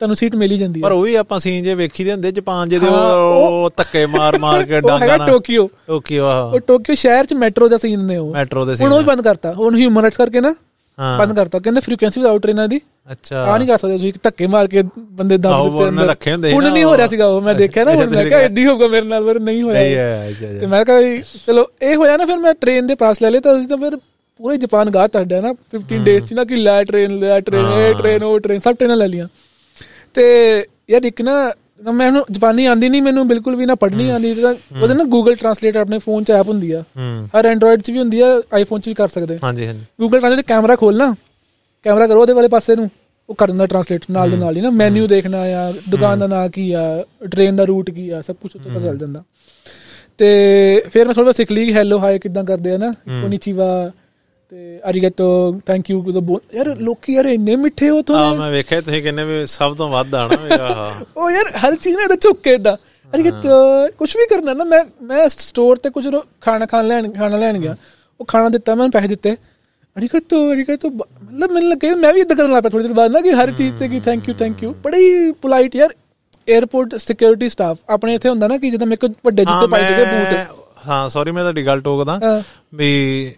ਤੁਹਾਨੂੰ 0.00 0.16
ਸੀਟ 0.16 0.36
ਮਿਲ 0.36 0.52
ਹੀ 0.52 0.58
ਜਾਂਦੀ 0.58 0.80
ਹੈ 0.80 0.82
ਪਰ 0.82 0.92
ਉਹ 0.92 1.02
ਵੀ 1.02 1.14
ਆਪਾਂ 1.14 1.38
ਸੀਨ 1.38 1.62
ਜੇ 1.64 1.74
ਵੇਖੀ 1.74 2.04
ਦੇ 2.04 2.12
ਹੁੰਦੇ 2.12 2.30
ਜਾਪਾਨ 2.32 2.68
ਜਿਹਦੇ 2.68 2.86
ਉਹ 2.86 3.70
ਧੱਕੇ 3.76 4.04
ਮਾਰ 4.06 4.38
ਮਾਰ 4.38 4.62
ਕੇ 4.64 4.76
ਉਹ 4.76 4.88
ਡਾਂਗਾ 4.88 5.16
ਨਾਲ 5.16 5.28
ਟੋਕੀਓ। 5.28 5.68
ਟੋਕੀਓ 5.86 6.24
ਆ 6.26 6.40
ਉਹ 6.44 6.58
ਟੋਕੀਓ 6.60 6.94
ਸ਼ਹਿਰ 6.94 7.26
ਚ 7.26 7.34
ਮੈਟਰੋ 7.34 7.68
ਦਾ 7.68 7.76
ਸੀਨ 7.76 8.04
ਨੇ 8.04 8.16
ਉਹ। 8.16 8.32
ਮੈਟਰੋ 8.32 8.64
ਦੇ 8.64 8.70
ਹੁਣ 8.70 8.76
ਸੀਨ 8.76 8.92
ਉਹ 8.92 8.98
ਵੀ 8.98 9.04
ਬੰਦ 9.04 9.22
ਕਰਤਾ। 9.22 9.52
ਹੁਣ 9.52 9.76
ਹਿਊਮਨ 9.78 10.02
ਰਾਈਟਸ 10.02 10.16
ਕਰਕੇ 10.16 10.40
ਨਾ 10.40 10.54
ਹਾਂ। 10.98 11.18
ਬੰਦ 11.18 11.36
ਕਰਤਾ। 11.36 11.58
ਕਹਿੰਦੇ 11.58 11.80
ਫ੍ਰੀਕੁਐਂਸੀ 11.80 12.20
ਵਿਦਆਊਟ 12.20 12.42
ਟ੍ਰੇਨਾਂ 12.42 12.68
ਦੀ 12.68 12.80
ਅੱਛਾ। 13.08 13.42
ਆ 13.44 13.56
ਨਹੀਂ 13.58 13.68
ਕਰ 13.68 13.78
ਸਕਦੇ 13.78 13.96
ਤੁਸੀਂ 13.96 14.12
ਧੱਕੇ 14.22 14.46
ਮਾਰ 14.46 14.66
ਕੇ 14.66 14.82
ਬੰਦੇ 14.96 15.38
ਆਹੋ, 15.46 15.68
ਦਿੱਤੇ 15.70 15.88
ਅੰਦਰ। 15.88 16.06
ਰੱਖੇ 16.06 16.32
ਹੁੰਦੇ 16.32 16.52
ਹੁਣ 16.52 16.62
ਨਾ 16.64 16.70
ਨਹੀਂ 16.70 16.84
ਹੋ 16.84 16.96
ਰਿਹਾ 16.96 17.06
ਸੀਗਾ 17.06 17.26
ਉਹ 17.26 17.40
ਮੈਂ 17.40 17.54
ਦੇਖਿਆ 17.54 17.84
ਨਾ 17.84 17.90
ਹੁਣ 17.90 17.98
ਮੈਂ 18.00 18.06
ਤੁਸੀਂ 18.06 18.26
ਕਿਹਾ 18.26 18.46
ਹੀ 18.58 18.66
ਹੋਊਗਾ 18.66 18.88
ਮੇਰੇ 18.88 19.06
ਨਾਲ 19.06 19.24
ਪਰ 19.24 19.38
ਨਹੀਂ 19.40 19.62
ਹੋਇਆ। 19.62 20.30
ਤੇ 20.60 20.66
ਮੈਂ 20.66 20.84
ਕਿਹਾ 20.84 21.00
ਚਲੋ 21.46 21.66
ਇਹ 21.82 21.96
ਹੋਇਆ 21.96 22.16
ਨਾ 22.16 22.26
ਫਿਰ 22.26 22.38
ਮੈਂ 22.38 22.54
ਟ੍ਰੇਨ 22.54 22.86
ਦੇ 22.86 22.94
ਪਾਸ 22.94 23.22
ਲੈ 23.22 23.30
ਲਿਆ 23.30 23.40
ਤਾਂ 23.40 23.56
ਅਸੀਂ 23.58 23.68
ਤਾਂ 23.68 23.76
ਫਿਰ 23.78 23.96
ਪੂਰੇ 24.40 24.56
ਜਾਪਾਨ 24.56 24.90
ਗਾ 24.90 25.06
ਤੁਹਾਡਾ 25.06 25.40
ਨਾ। 25.40 25.52
15 25.72 25.98
ਡੇਜ਼ 26.04 26.24
ਚ 26.24 26.32
ਨਾ 26.32 26.44
ਕਿ 26.44 26.56
ਲੈ 26.56 26.82
ਟ੍ਰੇਨ 26.84 27.18
ਲੈ 27.18 27.40
ਟ੍ਰੇਨ 27.40 27.66
ਇਹ 27.72 27.94
ਟ੍ਰੇਨ 27.94 28.22
ਉਹ 28.22 28.38
ਟ੍ਰੇਨ 28.40 28.60
ਸਭ 28.60 28.74
ਟ੍ਰੇਨਾਂ 28.74 28.96
ਲੈ 28.96 29.06
ਲੀਆਂ 29.08 29.28
ਤੇ 30.14 30.24
ਯਾਰ 30.90 31.04
ਇੱਕ 31.04 31.20
ਨਾ 31.22 31.52
ਮੈਨੂੰ 31.92 32.24
ਜਾਪਾਨੀ 32.30 32.64
ਆਂਦੀ 32.66 32.88
ਨਹੀਂ 32.88 33.02
ਮੈਨੂੰ 33.02 33.26
ਬਿਲਕੁਲ 33.28 33.56
ਵੀ 33.56 33.66
ਨਾ 33.66 33.74
ਪੜ੍ਹਨੀ 33.74 34.08
ਆਂਦੀ 34.10 34.34
ਤਾਂ 34.34 34.54
ਉਹਦੇ 34.82 34.94
ਨਾ 34.94 35.04
ਗੂਗਲ 35.04 35.34
ਟਰਾਂਸਲੇਟਰ 35.34 35.80
ਆਪਣੇ 35.80 35.98
ਫੋਨ 35.98 36.24
'ਚ 36.24 36.30
ਐਪ 36.30 36.48
ਹੁੰਦੀ 36.48 36.70
ਆ। 36.72 36.82
ਹਰ 37.36 37.46
ਐਂਡਰੋਇਡ 37.46 37.80
'ਚ 37.82 37.90
ਵੀ 37.90 37.98
ਹੁੰਦੀ 37.98 38.20
ਆ 38.20 38.26
ਆਈਫੋਨ 38.52 38.80
'ਚ 38.80 38.88
ਵੀ 38.88 38.94
ਕਰ 38.94 39.08
ਸਕਦੇ। 39.08 39.38
ਹਾਂਜੀ 39.42 39.66
ਹਾਂਜੀ। 39.66 39.80
ਗੂਗਲ 40.00 40.18
ਟਰਾਂਸਲੇਟ 40.20 40.46
ਕੈਮਰਾ 40.46 40.76
ਖੋਲਣਾ 40.76 41.14
ਕੈਮਰਾ 41.84 42.06
ਕਰੋ 42.06 42.20
ਉਹਦੇ 42.20 42.32
ਵਾਲੇ 42.32 42.48
ਪਾਸੇ 42.48 42.76
ਨੂੰ। 42.76 42.90
ਉਹ 43.28 43.34
ਕਰ 43.34 43.46
ਦਿੰਦਾ 43.48 43.66
ਟਰਾਂਸਲੇਟ 43.66 44.04
ਨਾਲ 44.10 44.30
ਦੇ 44.30 44.36
ਨਾਲ 44.36 44.56
ਹੀ 44.56 44.60
ਨਾ। 44.60 44.70
ਮੈਨੂ 44.70 45.06
ਦੇਖਣਾ 45.06 45.38
ਆ 45.38 45.72
ਦੁਕਾਨ 45.88 46.18
ਦਾ 46.18 46.26
ਨਾਂ 46.26 46.48
ਕੀ 46.48 46.72
ਆ 46.72 46.82
ਟ੍ਰੇਨ 47.30 47.56
ਦਾ 47.56 47.64
ਰੂਟ 47.64 47.90
ਕੀ 47.90 48.08
ਆ 48.10 48.20
ਸਭ 48.22 48.36
ਕੁਝ 48.42 48.50
ਉੱਤੇ 48.56 48.70
ਪਤਾ 48.70 48.80
ਚੱਲ 48.86 48.98
ਜਾਂਦਾ। 48.98 49.22
ਤੇ 50.18 50.84
ਫਿਰ 50.92 51.06
ਮੈਂ 51.06 51.14
ਥੋੜਾ 51.14 51.32
ਸਿੱਖ 51.32 51.52
ਲਈ 51.52 51.72
ਹੈਲੋ 51.74 51.98
ਹਾਈ 51.98 52.18
ਕਿਦਾਂ 52.18 52.44
ਕਰਦੇ 52.44 52.74
ਆ 52.74 52.76
ਨਾ। 52.78 52.90
ਕੋਨੀਚੀਵਾ 53.20 53.90
ਤੇ 54.52 54.80
ਅਰੀਗਾਤੋ 54.90 55.26
ਥੈਂਕ 55.66 55.90
ਯੂ 55.90 56.12
ਤੋਂ 56.12 56.38
ਯਾਰ 56.54 56.76
ਲੋਕੀ 56.76 57.14
ਯਾਰ 57.14 57.26
ਇੰਨੇ 57.26 57.56
ਮਿੱਠੇ 57.56 57.88
ਹੋ 57.90 58.02
ਤੋਂ 58.02 58.36
ਮੈਂ 58.36 58.50
ਵੇਖਿਆ 58.50 58.80
ਤੁਸੀਂ 58.80 59.02
ਕਹਿੰਦੇ 59.02 59.24
ਵੀ 59.24 59.46
ਸਭ 59.46 59.74
ਤੋਂ 59.76 59.88
ਵੱਧ 59.88 60.14
ਆਣਾ 60.14 60.36
ਆਹ। 60.56 61.04
ਉਹ 61.16 61.30
ਯਾਰ 61.30 61.56
ਹਰ 61.56 61.74
ਚੀਜ਼ 61.74 61.96
ਨਾਲ 61.96 62.16
ਝੁੱਕ 62.16 62.40
ਕੇ 62.42 62.54
ਇਦਾਂ 62.54 62.76
ਅਰੀਗਾਤੋ 63.12 63.48
ਕੁਝ 63.98 64.16
ਵੀ 64.16 64.26
ਕਰਨਾ 64.26 64.54
ਨਾ 64.54 64.64
ਮੈਂ 64.64 64.84
ਮੈਂ 65.02 65.28
ਸਟੋਰ 65.28 65.76
ਤੇ 65.76 65.90
ਕੁਝ 65.90 66.08
ਖਾਣਾ 66.40 66.66
ਖਾਣ 66.66 66.86
ਲੈਣ 66.86 67.10
ਖਾਣਾ 67.12 67.36
ਲੈਣ 67.36 67.58
ਗਿਆ। 67.58 67.76
ਉਹ 68.20 68.24
ਖਾਣਾ 68.26 68.48
ਦਿੱਤਾ 68.48 68.74
ਮੈਂ 68.74 68.88
ਪੈਸੇ 68.88 69.08
ਦਿੱਤੇ। 69.08 69.36
ਅਰੀਗਾਤੋ 69.96 70.38
ਅਰੀਗਾਤੋ 70.52 70.88
ਮਤਲਬ 70.90 71.50
ਮੈਨੂੰ 71.52 71.68
ਲੱਗੇ 71.70 71.94
ਮੈਂ 71.94 72.12
ਵੀ 72.14 72.20
ਇਦਾਂ 72.20 72.36
ਕਰਨ 72.36 72.52
ਲੱਗ 72.52 72.62
ਪਿਆ 72.62 72.70
ਥੋੜੀ 72.70 72.84
ਦੇਰ 72.84 72.92
ਬਾਅਦ 72.92 73.10
ਨਾ 73.10 73.20
ਕਿ 73.20 73.32
ਹਰ 73.32 73.50
ਚੀਜ਼ 73.52 73.74
ਤੇ 73.74 73.88
ਕਿ 73.88 74.00
ਥੈਂਕ 74.00 74.28
ਯੂ 74.28 74.34
ਥੈਂਕ 74.34 74.62
ਯੂ 74.62 74.74
ਬੜੀ 74.84 75.30
ਪੋਲਾਈਟ 75.42 75.74
ਯਾਰ 75.76 75.94
에어ਪੋਰਟ 76.48 76.94
ਸਿਕਿਉਰਿਟੀ 76.96 77.48
ਸਟਾਫ 77.48 77.78
ਆਪਣੇ 77.90 78.14
ਇੱਥੇ 78.14 78.28
ਹੁੰਦਾ 78.28 78.48
ਨਾ 78.48 78.56
ਕਿ 78.58 78.70
ਜਦੋਂ 78.70 78.86
ਮੇਰੇ 78.86 78.96
ਕੋਲ 78.96 79.12
ਵੱਡੇ 79.24 79.44
ਹਾਂ 79.44 79.60
ਜੁੱਤੇ 79.60 79.70
ਪਾਈ 79.70 79.84
ਸੀਗੇ 79.84 80.04
ਬੂਟ 80.04 80.56
ਹਾਂ 80.86 81.08
ਸੌਰੀ 81.08 81.30
ਮੈਂ 81.30 81.42
ਤੁਹਾਡੀ 81.42 81.66
ਗੱਲ 81.66 81.80
ਟੋਕਦਾ 81.80 82.18
ਹਾਂ। 82.24 82.40
ਵੀ 82.74 83.34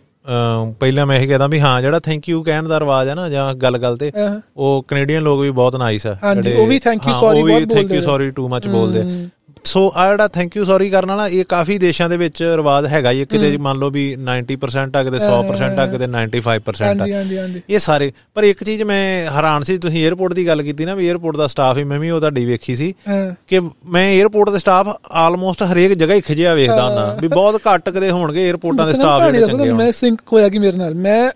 ਪਹਿਲਾਂ 0.81 1.05
ਮੈਂ 1.07 1.19
ਇਹ 1.21 1.29
ਕਹਦਾ 1.29 1.47
ਵੀ 1.47 1.61
ਹਾਂ 1.61 1.81
ਜਿਹੜਾ 1.83 1.99
ਥੈਂਕ 2.01 2.29
ਯੂ 2.29 2.43
ਕਹਿਣ 2.43 2.69
ਦਾ 2.69 2.79
ਰਿਵਾਜ 2.81 3.09
ਹੈ 3.09 3.15
ਨਾ 3.15 3.29
ਜਾਂ 3.29 3.55
ਗੱਲ-ਗੱਲ 3.55 3.97
ਤੇ 3.97 4.11
ਹਾਂ। 4.17 4.41
ਉਹ 4.57 4.85
ਕੈਨੇਡੀਅਨ 4.89 5.23
ਲੋਕ 5.23 5.41
ਵੀ 5.41 5.51
ਬਹੁਤ 5.53 5.77
ਨਾਈਸ 5.77 6.07
ਆ 6.07 6.17
ਜਿਹੜੇ- 6.35 6.59
ਉਹ 6.61 6.67
ਵੀ 6.67 6.79
thank 6.79 7.01
you, 7.01 7.13
ਹਾਂ, 7.13 7.21
sorry 7.21 7.39
ਉਹ 7.39 7.45
ਵੀ 7.45 7.53
ਬਹੁਤ 7.53 7.63
ਥੈਂਕ 7.65 7.75
ਬੋਲਦੇ 7.77 7.95
ਯੂ 7.95 8.01
ਆ। 8.01 8.05
ਸੌਰੀ 8.05 8.31
ਟੂ 8.31 8.49
ਮੱਚ 8.49 8.69
ਬੋਲਦੇ 8.69 9.01
ਆ। 9.01 9.29
ਸੋ 9.67 9.81
ਆ 9.97 10.07
ਜਿਹੜਾ 10.11 10.27
ਥੈਂਕ 10.29 10.57
ਯੂ 10.57 10.65
ਸੌਰੀ 10.65 10.89
ਕਰਨ 10.91 11.07
ਵਾਲਾ 11.07 11.27
ਇਹ 11.29 11.45
ਕਾਫੀ 11.45 11.77
ਦੇਸ਼ਾਂ 11.79 12.09
ਦੇ 12.09 12.17
ਵਿੱਚ 12.17 12.43
ਰਿਵਾਜ 12.57 12.87
ਹੈਗਾ 12.87 13.11
ਇਹ 13.13 13.27
ਕਿਤੇ 13.27 13.57
ਮੰਨ 13.57 13.79
ਲਓ 13.79 13.91
ਵੀ 13.91 14.03
90% 14.21 14.97
ਆ 14.97 15.03
ਕਿਤੇ 15.05 15.19
100% 15.19 15.81
ਆ 15.81 15.87
ਕਿਤੇ 15.87 16.07
95% 16.07 17.03
ਆ। 17.03 17.07
ਇਹ 17.71 17.79
ਸਾਰੇ 17.79 18.13
ਪਰ 18.35 18.45
ਇੱਕ 18.45 18.65
ਚੀਜ਼ 18.65 18.83
ਮੈਂ 18.83 19.01
ਹੈਰਾਨ 19.31 19.63
ਸੀ 19.63 19.77
ਤੁਸੀਂ 19.79 20.07
에어ਪੋਰਟ 20.09 20.35
ਦੀ 20.35 20.47
ਗੱਲ 20.47 20.63
ਕੀਤੀ 20.63 20.85
ਨਾ 20.85 20.95
ਵੀ 20.95 21.11
에어ਪੋਰਟ 21.13 21.37
ਦਾ 21.37 21.47
ਸਟਾਫ 21.47 21.79
ਹੀ 21.79 21.85
ਮੈਂ 21.85 21.99
ਵੀ 21.99 22.11
ਉਹ 22.11 22.21
ਤੁਹਾਡੀ 22.21 22.45
ਵੇਖੀ 22.45 22.77
ਸੀ 22.77 22.93
ਕਿ 23.49 23.61
ਮੈਂ 23.89 24.07
에어ਪੋਰਟ 24.23 24.51
ਦਾ 24.51 24.59
ਸਟਾਫ 24.59 24.95
ਆਲਮੋਸਟ 25.17 25.63
ਹਰੇਕ 25.63 25.93
ਜਗ੍ਹਾ 25.95 26.17
ਹੀ 26.17 26.21
ਖਿਜਿਆ 26.21 26.55
ਵੇਖਦਾ 26.55 26.83
ਹਾਂ। 26.83 27.17
ਵੀ 27.21 27.29
ਬਹੁਤ 27.29 27.61
ਘੱਟ 27.67 27.89
ਕਦੇ 27.91 28.11
ਹੋਣਗੇ 28.11 28.51
에어ਪੋਰਟਾਂ 28.53 28.87
ਦੇ 28.87 28.93
ਸਟਾਫ 28.93 29.23
ਜਿਹੜੇ 29.23 29.47
ਚੰਗੇ 29.47 29.73
ਮੈਂ 29.73 29.91
ਸਿੰਕ 29.93 30.21
ਹੋਇਆ 30.33 30.49
ਕਿ 30.49 30.59
ਮੇਰੇ 30.59 30.77
ਨਾਲ? 30.77 30.95
ਮੈਂ 30.97 31.31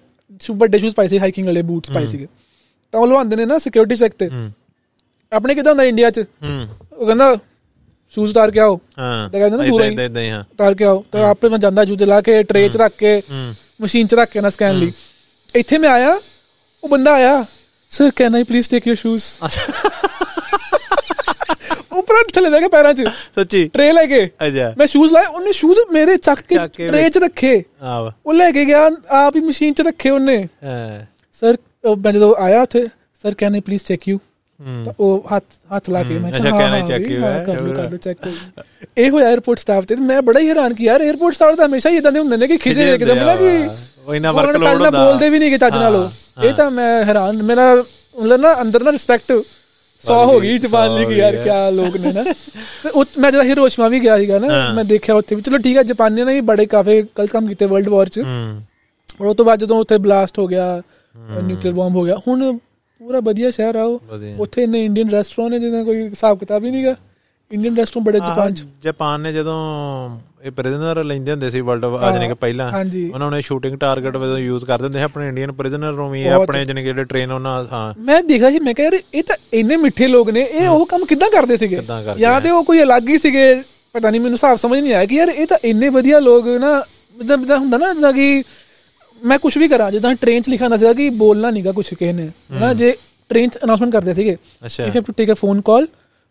ਵੱਡੇ 0.52 0.78
ਸ਼ੂਜ਼ 0.78 0.94
ਪਾਏ 0.94 1.08
ਸੀ 1.08 1.18
ਹਾਈਕਿੰਗ 1.18 1.46
ਵਾਲੇ 1.46 1.62
ਬੂਟਸ 1.62 1.90
ਪਾਏ 1.90 2.06
ਸੀਗੇ। 2.06 2.26
ਤਾਂ 2.94 3.00
ਉਹ 3.00 3.06
ਲਵਾਉਂਦੇ 3.06 3.36
ਨੇ 3.36 3.44
ਨਾ 3.46 3.58
ਸਿਕਿਉਰਿਟੀ 3.58 3.96
ਚੈੱਕ 3.96 4.14
ਤੇ। 4.18 4.28
ਆਪਣੇ 5.32 5.54
ਕਿਦਾਂ 5.54 5.72
ਹੁੰਦਾ 5.72 5.84
ਇੰਡੀਆ 5.84 6.10
'ਚ? 6.10 6.20
ਉਹ 6.92 7.06
ਕਹਿੰਦਾ 7.06 7.36
ਸ਼ੂਜ਼ 8.14 8.30
ਉਤਾਰ 8.30 8.50
ਕੇ 8.50 8.60
ਆਓ। 8.60 8.80
ਹਾਂ। 8.98 9.28
ਤਾਂ 9.30 9.40
ਕਹਿੰਦੇ 9.40 9.56
ਨਾ 9.56 9.64
ਦੂਰੋਂ 9.64 9.86
ਹੀ। 9.86 10.30
ਉਤਾਰ 10.52 10.74
ਕੇ 10.74 10.84
ਆਓ। 10.84 11.04
ਤਾਂ 11.12 11.24
ਆਪੇ 11.30 11.48
ਮੈਂ 11.48 11.58
ਜਾਂਦਾ 11.58 11.84
ਜੂਤੇ 11.84 12.04
ਲਾ 12.04 12.20
ਕੇ 12.20 12.42
ਟਰੇ 12.42 12.68
'ਚ 12.68 12.76
ਰੱਖ 12.76 12.92
ਕੇ 12.98 13.22
ਮਸ਼ੀਨ 13.82 14.06
'ਚ 14.06 14.14
ਰੱਖ 14.14 14.30
ਕੇ 14.30 14.40
ਨਾ 14.40 14.50
ਸਕੈਨ 14.50 14.78
ਲਈ। 14.78 14.92
ਇੱਥੇ 15.54 15.78
ਮੈਂ 15.78 15.88
ਆਇਆ 15.88 16.20
ਉਹ 16.84 16.88
ਬੰਦਾ 16.88 17.12
ਆਇਆ 17.14 17.44
sir 17.90 18.10
can 18.16 18.34
I 18.34 18.42
please 18.42 18.68
take 18.68 18.86
your 18.86 18.96
shoes 18.96 19.22
ਉੱਪਰ 21.92 22.14
ਥੱਲੇ 22.34 22.50
ਬਹਿ 22.50 22.60
ਕੇ 22.60 22.68
ਪੈਰਾਂ 22.68 22.94
'ਚ। 22.94 23.04
ਸੱਚੀ? 23.34 23.68
ਟਰੇ 23.68 23.92
ਲੈ 23.92 24.06
ਕੇ। 24.06 24.30
ਅਜਾ 24.46 24.74
ਮੈਂ 24.78 24.86
ਸ਼ੂਜ਼ 24.86 25.12
ਲਾਏ 25.12 25.26
ਉਹਨੇ 25.26 25.52
ਸ਼ੂਜ਼ 25.52 25.80
ਮੇਰੇ 25.92 26.16
ਚੱਕ 26.16 26.40
ਕੇ 26.40 26.58
ਟਰੇ 26.88 27.10
'ਚ 27.10 27.18
ਰੱਖੇ 27.18 27.64
ਆਹ। 27.82 28.10
ਉਹ 28.26 28.34
ਲੈ 28.34 28.50
ਕੇ 28.50 28.64
ਗਿਆ 28.64 28.90
ਆਪ 29.08 29.36
ਹੀ 29.36 29.40
ਮਸ਼ੀਨ 29.40 29.74
'ਚ 29.74 29.80
ਰੱਖੇ 29.80 30.10
ਉਹਨੇ। 30.10 30.48
ਹਾਂ। 30.64 31.00
ਸਰ 31.40 31.56
ਉਹ 31.84 31.96
ਮੈਂ 31.96 32.12
ਜਦੋਂ 32.12 32.34
ਆਇਆ 32.38 32.62
ਉੱਥੇ 32.62 32.86
sir 33.22 33.34
can 33.34 33.54
I 33.54 33.60
please 33.60 33.84
check 33.84 34.08
you 34.08 34.18
ਤਾਂ 34.84 34.92
ਉਹ 34.98 35.28
ਹੱਥ 35.32 35.44
ਹੱਥ 35.76 35.88
ਲਾ 35.90 36.02
ਕੇ 36.02 36.18
ਮੈਂ 36.18 36.30
ਕਿਹਾ 36.32 36.66
ਹਾਂ 36.68 36.80
ਚੈੱਕ 36.86 37.04
ਕਰ 37.46 37.60
ਲਓ 37.60 37.72
ਕਰ 37.74 37.90
ਲਓ 37.90 37.96
ਚੈੱਕ 37.98 38.26
ਇਹ 38.98 39.10
ਹੋਇਆ 39.10 39.32
에어ਪੋਰਟ 39.34 39.58
ਸਟਾਫ 39.58 39.84
ਤੇ 39.84 39.96
ਮੈਂ 40.02 40.20
ਬੜਾ 40.22 40.40
ਹੀ 40.40 40.48
ਹੈਰਾਨ 40.48 40.74
ਕੀ 40.74 40.84
ਯਾਰ 40.84 41.02
에어ਪੋਰਟ 41.02 41.34
ਸਟਾਫ 41.34 41.54
ਤਾਂ 41.56 41.66
ਹਮੇਸ਼ਾ 41.66 41.90
ਹੀ 41.90 41.96
ਇਦਾਂ 41.96 42.12
ਦੇ 42.12 42.18
ਹੁੰਦੇ 42.18 42.36
ਨੇ 42.36 42.46
ਕਿ 42.46 42.56
ਖਿਜੇ 42.58 42.92
ਇੱਕਦਮ 42.94 43.18
ਨਾ 43.20 43.36
ਕਿ 43.36 43.48
ਉਹ 44.06 44.14
ਇਨਾ 44.14 44.32
ਵਰਕ 44.32 44.56
ਲੋਡ 44.56 44.66
ਹੁੰਦਾ। 44.66 44.90
ਬੋਲਦੇ 44.90 45.28
ਵੀ 45.30 45.38
ਨਹੀਂ 45.38 45.50
ਕਿ 45.50 45.58
ਚੱਜ 45.58 45.74
ਨਾਲ 45.74 46.08
ਇਹ 46.44 46.52
ਤਾਂ 46.54 46.70
ਮੈਂ 46.70 47.04
ਹੈਰਾਨ 47.04 47.42
ਮੇਰਾ 47.42 47.74
ਮਤਲਬ 47.74 48.40
ਨਾ 48.40 48.54
ਅੰਦਰ 48.62 48.82
ਨਾ 48.84 48.92
ਰਿਸਪੈਕਟ 48.92 49.32
ਸੌ 50.04 50.24
ਹੋ 50.24 50.38
ਗਈ 50.40 50.58
ਜਪਾਨ 50.58 50.94
ਲਈ 50.94 51.04
ਕਿ 51.06 51.14
ਯਾਰ 51.14 51.36
ਕੀ 51.36 51.50
ਲੋਕ 51.76 51.96
ਨੇ 51.96 52.12
ਨਾ। 52.12 52.22
ਉਹ 52.94 53.04
ਮੈਂ 53.18 53.30
ਜਦੋਂ 53.32 53.44
ਹਿਰੋਸ਼ਮਾ 53.44 53.88
ਵੀ 53.88 54.00
ਗਿਆ 54.00 54.16
ਸੀਗਾ 54.18 54.38
ਨਾ 54.38 54.72
ਮੈਂ 54.74 54.84
ਦੇਖਿਆ 54.84 55.14
ਉੱਥੇ 55.14 55.34
ਵੀ 55.34 55.42
ਚਲੋ 55.42 55.58
ਠੀਕ 55.58 55.76
ਹੈ 55.76 55.82
ਜਾਪਾਨੀਆਂ 55.82 56.26
ਨੇ 56.26 56.34
ਵੀ 56.34 56.40
ਬੜੇ 56.50 56.66
ਕਾਫੇ 56.66 57.02
ਗਲਤ 57.18 57.30
ਕੰਮ 57.30 57.46
ਕੀਤੇ 57.46 57.66
ਵਰਲਡ 57.66 57.88
ਵਾਰ 57.88 58.08
'ਚ। 58.08 58.20
ਔਰ 59.20 59.26
ਉਹ 59.26 59.34
ਤੋਂ 59.34 59.44
ਬਾਅਦ 59.44 59.60
ਜਦੋਂ 59.60 59.78
ਉੱਥੇ 59.80 59.98
ਬਲਾਸਟ 59.98 60.38
ਹੋ 60.38 60.46
ਗਿਆ 60.46 60.80
ਨਿਊਕਲੀਅਰ 61.42 61.74
ਬੰਬ 61.74 61.96
ਹੋ 61.96 62.04
ਗਿਆ 62.04 62.16
ਹੁਣ 62.28 62.42
ਪੂਰਾ 63.10 63.20
ਵਧੀਆ 63.20 63.50
ਸ਼ਹਿਰ 63.50 63.74
ਆ 63.74 63.82
ਉਹ। 63.82 64.02
ਉੱਥੇ 64.38 64.62
ਇੰਨੇ 64.62 64.84
ਇੰਡੀਅਨ 64.84 65.08
ਰੈਸਟੋਰੈਂਟ 65.10 65.52
ਨੇ 65.52 65.58
ਜਿਹਦਾ 65.60 65.82
ਕੋਈ 65.84 66.02
ਹਿਸਾਬ 66.08 66.38
ਕਿਤਾਬ 66.38 66.64
ਹੀ 66.64 66.70
ਨਹੀਂਗਾ। 66.70 66.94
ਇੰਡੀਅਨ 67.50 67.76
ਰੈਸਟੋਰੈਂਟ 67.76 68.06
ਬੜੇ 68.06 68.18
ਜਾਪਾਨ 68.18 68.54
ਚ। 68.54 68.64
ਜਾਪਾਨ 68.84 69.20
ਨੇ 69.20 69.32
ਜਦੋਂ 69.32 69.56
ਇਹ 70.44 70.50
ਪ੍ਰਿਜ਼ਨਰ 70.50 71.02
ਲੈਂਦੇ 71.04 71.30
ਹੁੰਦੇ 71.32 71.48
ਸੀ 71.50 71.60
ਵਰਲਡ 71.60 71.84
ਅੱਜ 72.08 72.18
ਨੇ 72.18 72.28
ਕਿ 72.28 72.34
ਪਹਿਲਾਂ 72.34 72.70
ਉਹਨਾਂ 73.14 73.30
ਨੇ 73.30 73.40
ਸ਼ੂਟਿੰਗ 73.40 73.78
ਟਾਰਗੇਟ 73.78 74.16
ਵਜੋਂ 74.16 74.38
ਯੂਜ਼ 74.38 74.64
ਕਰਦੇ 74.64 74.84
ਹੁੰਦੇ 74.84 74.98
ਸੀ 74.98 75.04
ਆਪਣੇ 75.04 75.28
ਇੰਡੀਅਨ 75.28 75.52
ਪ੍ਰਿਜ਼ਨਰ 75.52 75.92
ਨੂੰ 75.92 76.10
ਵੀ। 76.10 76.26
ਆਪਣੇ 76.26 76.64
ਜਨੇ 76.64 76.82
ਜਿਹੜੇ 76.82 77.04
ਟ੍ਰੇਨ 77.04 77.32
ਉਹਨਾਂ 77.32 77.64
ਹਾਂ। 77.72 78.00
ਮੈਂ 78.00 78.22
ਦੇਖਦਾ 78.22 78.50
ਸੀ 78.50 78.58
ਮੈਂ 78.58 78.74
ਕਿਹਾ 78.74 78.86
ਯਾਰ 78.86 78.98
ਇਹ 79.14 79.22
ਤਾਂ 79.22 79.36
ਇੰਨੇ 79.52 79.76
ਮਿੱਠੇ 79.76 80.08
ਲੋਕ 80.08 80.30
ਨੇ 80.30 80.40
ਇਹ 80.40 80.68
ਉਹ 80.68 80.86
ਕੰਮ 80.86 81.04
ਕਿੱਦਾਂ 81.04 81.30
ਕਰਦੇ 81.30 81.56
ਸੀਗੇ? 81.56 81.80
ਜਾਂ 82.18 82.40
ਤੇ 82.40 82.50
ਉਹ 82.50 82.64
ਕੋਈ 82.64 82.82
ਅਲੱਗ 82.82 83.08
ਹੀ 83.08 83.18
ਸੀਗੇ 83.18 83.54
ਪਤਾ 83.92 84.10
ਨਹੀਂ 84.10 84.20
ਮੈਨੂੰ 84.20 84.34
ਹਿਸਾਬ 84.34 84.56
ਸਮਝ 84.56 84.78
ਨਹੀਂ 84.78 84.94
ਆਇਆ 84.94 85.06
ਕਿ 85.06 85.14
ਯਾਰ 85.14 85.28
ਇਹ 85.28 85.46
ਤਾਂ 85.46 85.58
ਇੰਨੇ 85.64 85.88
ਵਧੀਆ 85.88 86.18
ਲੋਕ 86.20 86.46
ਨਾ 86.46 86.82
ਜਿੱਦਾਂ 87.18 87.36
ਜਿੱਦਾਂ 87.38 87.58
ਹੁੰਦਾ 87.58 87.78
ਨਾ 87.78 87.92
ਜਿੱਦਾਂ 87.94 88.12
ਕਿ 88.12 88.42
ਮੈਂ 89.22 89.38
ਕੁਝ 89.38 89.56
ਵੀ 89.58 89.68
ਕਰਾਂ 89.68 89.90
ਜਿੱਦਾਂ 89.92 90.14
ਟ੍ਰੇਨ 90.14 90.42
'ਚ 90.42 90.48
ਲਿਖਿਆ 90.48 90.66
ਹੁੰਦਾ 90.66 90.76
ਸੀਗਾ 90.76 90.92
ਕਿ 90.92 91.08
ਬੋਲਣਾ 91.10 91.50
ਨਹੀਂਗਾ 91.50 91.72
ਕੁਝ 91.72 91.86
ਕਿਸੇ 91.88 92.12
ਨੇ 92.12 92.28
ਨਾ 92.50 92.72
ਜੇ 92.74 92.94
ਟ੍ਰੇਨ 93.30 93.48
'ਚ 93.48 93.58
ਅਨਾਉਂਸਮੈਂਟ 93.64 93.92
ਕਰਦੇ 93.92 94.14
ਸੀਗੇ 94.14 94.36
if 94.86 94.96
you 94.96 95.02
to 95.02 95.12
take 95.16 95.32
a 95.32 95.34
phone 95.34 95.60
call 95.60 95.86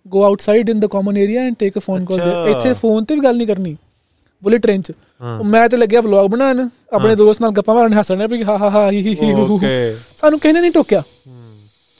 go 0.05 0.23
outside 0.23 0.69
in 0.69 0.79
the 0.79 0.85
common 0.85 1.17
area 1.17 1.41
and 1.41 1.55
take 1.59 1.77
a 1.77 1.79
phone 1.79 2.05
call. 2.05 2.19
ਇੱਥੇ 2.49 2.73
ਫੋਨ 2.73 3.05
ਤੇ 3.05 3.15
ਵੀ 3.15 3.21
ਗੱਲ 3.21 3.37
ਨਹੀਂ 3.37 3.47
ਕਰਨੀ 3.47 3.75
ਬੋਲੇ 4.43 4.57
ਟ੍ਰੇਨ 4.57 4.81
'ਚ। 4.81 4.91
ਮੈਂ 5.45 5.67
ਤੇ 5.69 5.77
ਲੱਗਿਆ 5.77 6.01
ਵਲੌਗ 6.01 6.29
ਬਣਾਉਣ 6.29 6.67
ਆਪਣੇ 6.93 7.15
ਦੋਸਤ 7.15 7.41
ਨਾਲ 7.41 7.51
ਗੱਪਾਂ 7.51 7.75
ਮਾਰਨ 7.75 7.93
ਹੱਸਣ 7.93 8.27
ਵੀ 8.27 8.43
ਹਾ 8.43 8.57
ਹਾ 8.57 8.69
ਹਾ 8.69 8.89
ਹੀ 8.91 9.15
ਹੀ। 9.21 9.33
ਓਕੇ 9.33 9.95
ਸਾਨੂੰ 10.17 10.39
ਨੇ 10.45 10.61
ਨਹੀਂ 10.61 10.71
ਟੋਕਿਆ। 10.71 11.03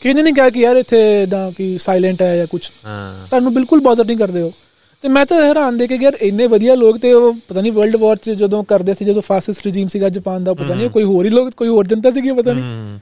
ਨੇ 0.02 0.22
ਨਹੀਂ 0.24 0.34
ਕਿਹਾ 0.34 0.50
ਕਿ 0.50 0.60
ਯਾਰ 0.60 0.76
ਇੱਥੇ 0.76 1.00
ਇਦਾਂ 1.24 1.52
ਕਿ 1.52 1.78
ਸਾਇਲੈਂਟ 1.78 2.22
ਹੈ 2.22 2.36
ਜਾਂ 2.36 2.46
ਕੁਝ 2.48 2.62
ਹਾਂ। 2.86 3.28
ਤੁਹਾਨੂੰ 3.28 3.54
ਬਿਲਕੁਲ 3.54 3.82
ਬੌਦਰ 3.82 4.06
ਨਹੀਂ 4.06 4.18
ਕਰਦੇ 4.18 4.42
ਹੋ 4.42 4.52
ਤੇ 5.02 5.08
ਮੈਂ 5.08 5.26
ਤਾਂ 5.26 5.46
ਹੈਰਾਨ 5.46 5.78
ਦੇ 5.78 5.88
ਕੇ 5.88 5.96
ਯਾਰ 6.02 6.14
ਇੰਨੇ 6.22 6.48
ਵਧੀਆ 6.48 6.76
ਲੋਕ 6.76 6.98
ਤੇ 6.98 7.14
ਉਹ 7.14 7.34
ਪਤਾ 7.48 7.62
ਨਹੀਂ 7.62 7.72
ਵਰਲਡ 7.72 7.96
ਵਾਰ 7.96 8.16
ਚ 8.16 8.30
ਜਦੋਂ 8.30 8.64
ਕਰਦੇ 8.64 8.94
ਸੀ 8.94 9.06
ਜਦੋਂ 9.06 9.22
ਫਾਸਿਸਟ 9.22 9.68
ਰਜੀਮ 9.68 9.88
ਸੀਗਾ 9.88 10.10
ਜਾਪਾਨ 10.10 10.44
ਦਾ 10.44 10.54
ਪਤਾ 10.54 10.74
ਨਹੀਂ 10.76 10.90
ਕੋਈ 10.90 11.04
ਹੋਰ 11.04 11.26
ਹੀ 11.26 11.30
ਲੋਕ 11.30 11.50
ਕੋਈ 11.50 11.68
ਹੋਰ 11.68 11.88
ਜਨਤਾ 11.88 12.12
ਸੀਗੀ 12.12 12.32
ਪਤਾ 12.32 12.54
ਨਹੀਂ। 12.54 13.00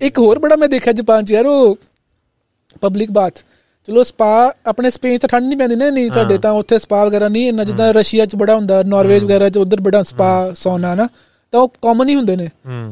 ਇੱਕ 0.00 0.18
ਹੋਰ 0.18 0.38
ਬੜਾ 0.38 0.56
ਮੈਂ 0.56 0.68
ਦੇਖਿਆ 0.68 0.92
ਜਾਪਾਨ 0.92 1.24
ਚ 1.24 1.32
ਯਾਰ 1.32 1.46
ਉਹ 1.46 1.78
ਪਬਲਿਕ 2.80 3.10
ਬਾਥ 3.10 3.32
ਚਲੋ 3.86 4.02
ਸਪਾ 4.02 4.52
ਆਪਣੇ 4.66 4.90
ਸਪੇਨ 4.90 5.18
ਚ 5.18 5.26
ਠੰਡ 5.26 5.46
ਨਹੀਂ 5.46 5.58
ਪੈਂਦੀ 5.58 5.76
ਨਾ 5.76 5.90
ਨਹੀਂ 5.90 6.10
ਤੁਹਾਡੇ 6.10 6.38
ਤਾਂ 6.38 6.52
ਉੱਥੇ 6.52 6.78
ਸਪਾ 6.78 7.04
ਵਗੈਰਾ 7.04 7.28
ਨਹੀਂ 7.28 7.48
ਇੰਨਾ 7.48 7.64
ਜਿੱਦਾਂ 7.64 7.92
ਰਸ਼ੀਆ 7.92 8.26
ਚ 8.26 8.36
ਬੜਾ 8.36 8.54
ਹੁੰਦਾ 8.54 8.82
ਨਾਰਵੇਜ 8.82 9.24
ਵਗੈਰਾ 9.24 9.48
ਚ 9.50 9.58
ਉਧਰ 9.58 9.80
ਬੜਾ 9.80 10.02
ਸਪਾ 10.02 10.52
ਸੌਨਾ 10.56 10.94
ਨਾ 10.94 11.08
ਤਾਂ 11.50 11.60
ਉਹ 11.60 11.68
ਕਾਮਨ 11.68 12.08
ਹੀ 12.08 12.14
ਹੁੰਦੇ 12.14 12.36
ਨੇ 12.36 12.48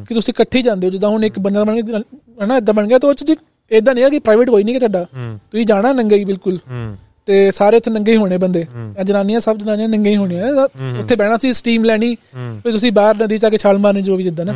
ਕਿ 0.08 0.14
ਤੁਸੀਂ 0.14 0.34
ਇਕੱਠੇ 0.34 0.62
ਜਾਂਦੇ 0.62 0.86
ਹੋ 0.86 0.90
ਜਿੱਦਾਂ 0.92 1.10
ਹੁਣ 1.10 1.24
ਇੱਕ 1.24 1.38
ਬੰਦਾ 1.38 1.64
ਬਣ 1.64 1.80
ਗਿਆ 1.80 2.00
ਹਨਾ 2.44 2.56
ਇਦਾਂ 2.56 2.74
ਬਣ 2.74 2.86
ਗਿਆ 2.86 2.98
ਤਾਂ 2.98 3.08
ਉਹ 3.08 3.14
ਚ 3.14 3.34
ਇਦਾਂ 3.70 3.94
ਨਹੀਂ 3.94 4.04
ਹੈ 4.04 4.10
ਕਿ 4.10 4.18
ਪ੍ਰਾਈਵੇਟ 4.18 4.50
ਕੋਈ 4.50 4.64
ਨਹੀਂ 4.64 4.74
ਕਿ 4.74 4.78
ਤੁਹਾਡਾ। 4.78 5.06
ਤੁਸੀਂ 5.50 5.66
ਜਾਣਾ 5.66 5.92
ਨੰਗੇ 5.92 6.16
ਹੀ 6.16 6.24
ਬਿਲਕੁਲ। 6.24 6.58
ਤੇ 7.28 7.50
ਸਾਰੇ 7.50 7.76
ਉੱਥੇ 7.76 7.90
ਨੰਗੇ 7.90 8.12
ਹੀ 8.12 8.16
ਹੋਣੇ 8.16 8.36
ਬੰਦੇ। 8.38 8.64
ਜਨਾਨੀਆਂ 9.04 9.40
ਸਭ 9.40 9.56
ਜਨਾਨੀਆਂ 9.56 9.88
ਨੰਗੇ 9.88 10.10
ਹੀ 10.10 10.16
ਹੋਣੀਆਂ। 10.16 10.66
ਉੱਥੇ 11.00 11.16
ਬਹਿਣਾ 11.16 11.36
ਸੀ 11.36 11.52
ਸਟੀਮ 11.52 11.84
ਲੈਣੀ 11.84 12.14
ਫਿਰ 12.34 12.72
ਤੁਸੀਂ 12.72 12.92
ਬਾਹਰ 12.92 13.16
ਨਦੀ 13.16 13.38
ਚ 13.38 13.46
ਕੇ 13.46 13.58
ਛਾਲ 13.58 13.78
ਮਾਰਨੀ 13.78 14.02
ਜੋ 14.02 14.16
ਵੀ 14.16 14.22
ਜਿੱਦਾਂ 14.22 14.44
ਨਾ 14.46 14.52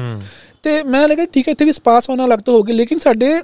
ਤੇ 0.63 0.83
ਮੈਂ 0.83 1.07
ਲੱਗਾ 1.09 1.25
ਠੀਕ 1.25 1.49
ਹੈ 1.49 1.53
ਇੱਥੇ 1.53 1.65
ਵੀ 1.65 1.73
ਸਪਾਸ 1.73 2.11
ਹੋਣਾ 2.11 2.27
ਲੱਗ 2.27 2.39
ਤੋਂ 2.39 2.55
ਹੋ 2.55 2.63
ਗਏ 2.63 2.73
ਲੇਕਿਨ 2.73 2.99
ਸਾਡੇ 2.99 3.41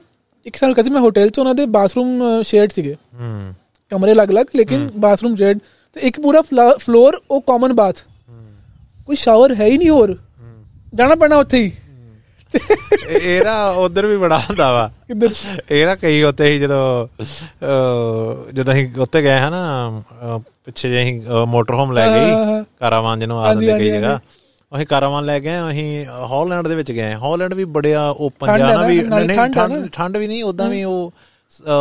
ਇੱਕ 0.47 0.57
ਸਾਲ 0.57 0.75
ਕਦੇ 0.75 0.91
ਮੈਂ 0.91 1.01
ਹੋਟਲ 1.01 1.29
ਚ 1.29 1.39
ਉਹਨਾਂ 1.39 1.55
ਦੇ 1.55 1.67
ਬਾਥਰੂਮ 1.67 2.23
ਸ਼ੇਅਰਡ 2.43 2.71
ਸੀਗੇ। 2.71 2.95
ਕਮਰੇ 3.93 4.13
ਅਲੱਗ-ਅਲੱਗ 4.13 4.47
ਲੇਕਿਨ 4.57 4.91
ਬਾਥਰੂਮ 4.97 5.35
ਸ਼ੇਅਰਡ 5.37 5.59
ਤੇ 5.97 6.01
ਇੱਕ 6.01 6.21
ਪੂਰਾ 6.21 6.43
ਫਲੋਰ 6.79 7.21
ਉਹ 7.31 7.41
ਕਾਮਨ 7.41 7.73
ਬਾਥ 7.73 8.03
ਕੋਈ 9.07 9.17
ਸ਼ਾਵਰ 9.17 9.55
ਹੈ 9.55 9.67
ਹੀ 9.67 9.79
ਨਹੀਂ 9.79 9.91
ਹੋਰ। 9.91 10.17
ਜਾਣਾ 10.95 11.15
ਪੈਣਾ 11.15 11.37
ਉੱਥੇ 11.37 11.59
ਹੀ। 11.59 11.73
ਇਹਦਾ 13.11 13.69
ਉਧਰ 13.79 14.07
ਵੀ 14.07 14.17
ਬੜਾ 14.17 14.39
ਹੁੰਦਾ 14.39 14.73
ਵਾ। 14.73 14.91
ਕਿੱਧਰ? 15.09 15.31
ਇਹਦਾ 15.71 15.95
ਕਈ 15.95 16.23
ਉੱਤੇ 16.23 16.51
ਹੀ 16.51 16.59
ਜਦੋਂ 16.61 17.07
ਜਦੋਂ 18.53 18.73
ਅਸੀਂ 18.73 18.89
ਉੱਤੇ 19.01 19.23
ਗਏ 19.23 19.39
ਹਾਂ 19.39 19.51
ਨਾ 19.51 20.41
ਪਿੱਛੇ 20.65 20.89
ਜੇ 20.89 21.03
ਅਸੀਂ 21.03 21.47
ਮੋਟਰ 21.49 21.75
ਹੋਮ 21.75 21.93
ਲੈ 21.93 22.07
ਗਏ। 22.09 22.63
ਕਾਰਾਵਾਨ 22.81 23.19
ਜਿਹਨੂੰ 23.21 23.39
ਆ 23.39 23.47
ਹਾਂਜੀ, 23.47 23.67
ਦਿੰਦੇ 23.67 23.79
ਕਈ 23.81 23.91
ਜਗ੍ਹਾ। 23.91 24.19
ਅਸੀਂ 24.73 24.87
ਕਾਰਾਵਾਨ 24.87 25.25
ਲੈ 25.25 25.39
ਗਏ 25.41 25.59
ਅਸੀਂ 25.71 26.05
ਹਾਲੈਂਡ 26.31 26.69
ਦੇ 26.69 26.75
ਵਿੱਚ 26.75 26.93
ਗਏ। 26.93 27.15
ਹਾਲੈਂਡ 27.23 27.55
ਵੀ 27.55 27.65
ਬੜਿਆ 27.77 28.09
ਓਪਨ 28.11 28.59
ਨਾ, 28.61 28.83
ਵੀ 28.87 29.01
ਨਹੀਂ 29.03 29.89
ਠੰਡ 29.93 30.17
ਵੀ 30.17 30.27
ਨਹੀਂ 30.27 30.43
ਉਦਾਂ 30.45 30.69
ਵੀ 30.69 30.83
ਉਹ 30.85 31.13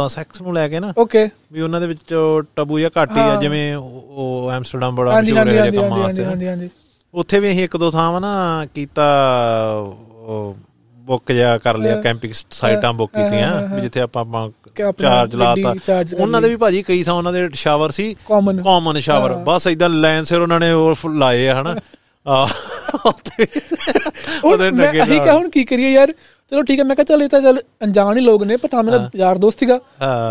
ਸੈਕਸ 0.10 0.42
ਨੂੰ 0.42 0.54
ਲੈ 0.54 0.68
ਕੇ 0.70 0.80
ਨਾ 0.80 0.94
ਓਕੇ। 0.98 1.28
ਵੀ 1.54 1.62
ਉਹਨਾਂ 1.62 1.80
ਦੇ 1.82 1.88
ਵਿੱਚ 1.88 2.14
ਟਬੂ 2.56 2.80
ਜਾਂ 2.80 2.90
ਘੱਟ 3.02 3.18
ਆ। 3.18 3.36
ਜਿਵੇਂ 3.42 3.76
ਉਹ 3.76 4.52
ਐਮਸਟਰਡਮ 4.54 4.96
ਬੜਾ 4.96 5.20
ਮਸ਼ਹੂਰ 5.20 5.48
ਹੈ 5.50 5.72
ਕੰਮ 5.72 6.00
ਵਾਸਤੇ 6.00 6.70
ਉੱਥੇ 7.14 7.40
ਵੀ 7.40 7.50
ਅਸੀਂ 7.50 7.64
ਇੱਕ 7.64 7.78
ਦੋ 7.78 7.90
ਥਾਵਾਂ 7.92 8.22
ਨਾ 8.22 8.66
ਕੀਤਾ 8.76 9.04
ਬੁੱਕ 10.98 11.32
ਜਿਆ 11.32 11.58
ਕਰ 11.58 11.78
ਲਿਆ। 11.78 12.02
ਕੈਂਪਿੰਗ 12.02 12.34
ਸਾਈਟਾਂ 12.52 12.94
ਬੁੱਕ 12.94 13.12
ਕੀਤੀਆਂ 13.14 13.76
ਵੀ। 13.76 13.82
ਜਿੱਥੇ 13.82 14.02
ਆਪਾਂ 14.02 14.22
ਆਪਾਂ 14.22 14.50
ਚਾਰਜ 15.02 15.36
ਲਾਤਾ। 15.36 15.74
ਉਹਨਾਂ 16.18 16.42
ਦੇ। 16.42 16.50
ਵੀ 16.50 16.56
ਭਾਜੀ 16.56 16.82
ਕਈ 16.82 17.04
ਥਾਂ 17.04 17.14
ਉਹਨਾਂ 17.14 17.34
ਦੇ 17.34 17.50
ਸ਼ਾਵਰ 17.54 17.90
ਸੀ। 17.90 18.16
Common 18.64 19.00
shower. 19.00 19.34
ਬਸ 19.34 19.68
ਇਦਾਂ 19.68 19.90
ਲਾਈਨ 19.90 20.24
ਸਿਰ 20.24 20.42
ਉਹਨਾਂ 20.42 20.60
ਨੇ 20.60 20.72
ਉਹ 20.72 20.96
ਲਾਏ 21.10 21.48
ਆ 21.48 21.62
ਹਨਾ। 21.62 21.76
ਉਹਦੇ 24.44 24.72
ਮੈਂ 24.72 24.90
ਨਗੇ 24.90 25.04
ਅਹੀ 25.04 25.20
ਕਹਾਂ 25.20 25.34
ਹੁਣ 25.34 25.50
ਕੀ 25.50 25.64
ਕਰੀਏ 25.64 25.92
ਯਾਰ? 25.92 26.12
ਚਲੋ 26.52 26.64
ਠੀਕ 26.64 26.80
ਹੈ 26.80 26.84
ਮੈਂ 26.84 26.96
ਕਿਹਾ 26.96 27.06
ਚੱਲ 27.06 27.24
ਇਹ 27.24 27.30
ਤਾਂ 27.30 27.42
ਚੱਲ 27.42 27.60
ਅਣਜਾਣ 27.84 28.18
ਹੀ 28.18 28.22
ਲੋਕ 28.22 28.44
ਨੇ 28.44 28.58
ਪਰ 28.58 28.68
ਤਾਂ 28.70 28.84
ਮੇਰਾ 28.84 29.10
ਯਾਰ 29.16 29.38
ਦੋਸਤ 29.38 29.60
ਸੀਗਾ। 29.60 29.80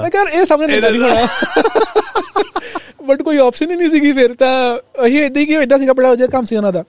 ਮੈਂ 0.02 0.11
ਕਿਹਾ 0.11 0.22
ਇਹ 0.22 0.44
ਸਾਹਮਣੇ 0.46 0.80
ਨਹੀਂ 0.80 1.00
ਹੋਣਾ। 1.00 1.26
ਬਟ 3.04 3.22
ਕੋਈ 3.22 3.38
ਆਪਸ਼ਨ 3.38 3.70
ਹੀ 3.70 3.76
ਨਹੀਂ 3.76 3.88
ਸੀਗੀ 3.88 4.12
ਫਿਰ 4.12 4.35
ਤਾਂ 4.35 4.78
ਅਹੀ 5.04 5.18
ਇਦਾਂ 5.18 5.42
ਹੀ 5.42 5.46
ਕਿ 5.46 5.54
ਇਦਾਂ 5.54 5.78
ਸੀਗਾ 5.78 5.92
ਬੜਾ 5.92 6.11
ਵਧੀਆ 6.11 6.26
ਕੰਮ 6.26 6.44
ਸੀ 6.44 6.57
ਉਹਨਾਂ 6.57 6.72
ਦਾ। 6.72 6.85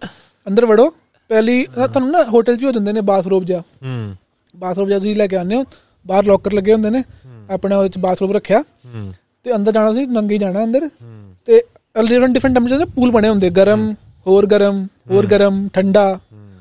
ਅੰਦਰ 0.47 0.65
ਵੜੋ। 0.65 0.93
ਪਹਿਲੀ 1.29 1.63
ਤੁਹਾਨੂੰ 1.63 2.11
ਨਾ 2.11 2.23
ਹੋਟਲ 2.23 2.57
'ਚ 2.57 2.63
ਹੋ 2.63 2.71
ਜਾਂਦੇ 2.71 2.91
ਨੇ 2.93 3.01
ਬਾਥਰੂਮ 3.01 3.43
ਜਾਂ 3.43 3.59
ਹੂੰ। 3.59 4.15
ਬਾਥਰੂਮ 4.55 4.89
ਜਾਂ 4.89 4.99
ਤੁਸੀਂ 4.99 5.15
ਲੈ 5.15 5.27
ਕੇ 5.27 5.35
ਆਉਂਦੇ 5.35 5.55
ਹੋ 5.55 5.63
ਬਾਹਰ 6.07 6.25
ਲੋਕਰ 6.25 6.53
ਲੱਗੇ 6.53 6.73
ਹੁੰਦੇ 6.73 6.89
ਨੇ 6.89 7.03
ਆਪਣਾ 7.49 7.77
ਉਹ 7.77 7.87
'ਚ 7.87 7.97
ਬਾਥਰੂਮ 7.97 8.31
ਰੱਖਿਆ। 8.31 8.59
ਹੂੰ। 8.59 9.13
ਤੇ 9.43 9.55
ਅੰਦਰ 9.55 9.71
ਜਾਣਾ 9.71 9.91
ਸੀ 9.93 10.05
ਨੰਗੇ 10.05 10.37
ਜਾਣਾ 10.37 10.63
ਅੰਦਰ। 10.63 10.85
ਹੂੰ। 10.85 11.33
ਤੇ 11.45 11.61
ਡਿਫਰੈਂਟ 12.01 12.33
ਡਿਫਰੈਂਟ 12.33 12.55
ਟੈਂਪਰੇਚਰ 12.55 12.77
ਦੇ 12.77 12.85
ਪੂਲ 12.85 13.11
ਬਣੇ 13.11 13.29
ਹੁੰਦੇ 13.29 13.49
ਗਰਮ 13.49 13.93
ਹੋਰ 14.27 14.45
ਗਰਮ 14.45 14.87
ਹੋਰ 15.11 15.25
ਗਰਮ 15.25 15.67
ਠੰਡਾ 15.73 16.19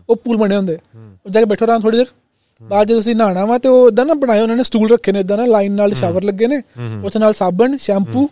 ਉਹ 0.09 0.17
ਪੂਲ 0.17 0.37
ਬਣੇ 0.37 0.57
ਹੁੰਦੇ। 0.57 0.79
ਉਹ 0.97 1.31
ਜਾ 1.31 1.41
ਕੇ 1.41 1.45
ਬੈਠੋ 1.45 1.65
ਆਰਾਮ 1.65 1.81
ਥੋੜੀ 1.81 1.97
ਦੇਰ। 1.97 2.07
ਬਾਅਦ 2.63 2.87
ਜਦੋਂ 2.87 2.99
ਤੁਸੀਂ 2.99 3.17
ਨਹਾਣਾ 3.17 3.45
ਵਾ 3.45 3.59
ਤੇ 3.59 3.69
ਉਹ 3.69 3.89
ਇਦਾਂ 3.89 4.07
ਨਾ 4.07 4.15
ਬਣਾਏ 4.15 4.41
ਉਹਨਾਂ 4.41 4.57
ਨੇ 4.57 4.63
ਸਟੂਲ 4.63 4.89
ਰੱਖੇ 4.91 5.13
ਨੇ 5.13 5.21
ਇਦਾਂ 5.21 5.37
ਨਾ 5.37 5.45
ਲਾਈਨ 5.47 5.73
ਨਾਲ 5.73 5.95
ਸ਼ਾਵਰ 5.95 6.25
ਲੱਗੇ 6.25 6.47
ਨੇ। 6.47 6.63
ਉਸ 7.05 7.17
ਨਾਲ 7.17 7.33
ਸਾਬਣ 7.33 7.77
ਸ਼ੈਂਪੂ 7.77 8.29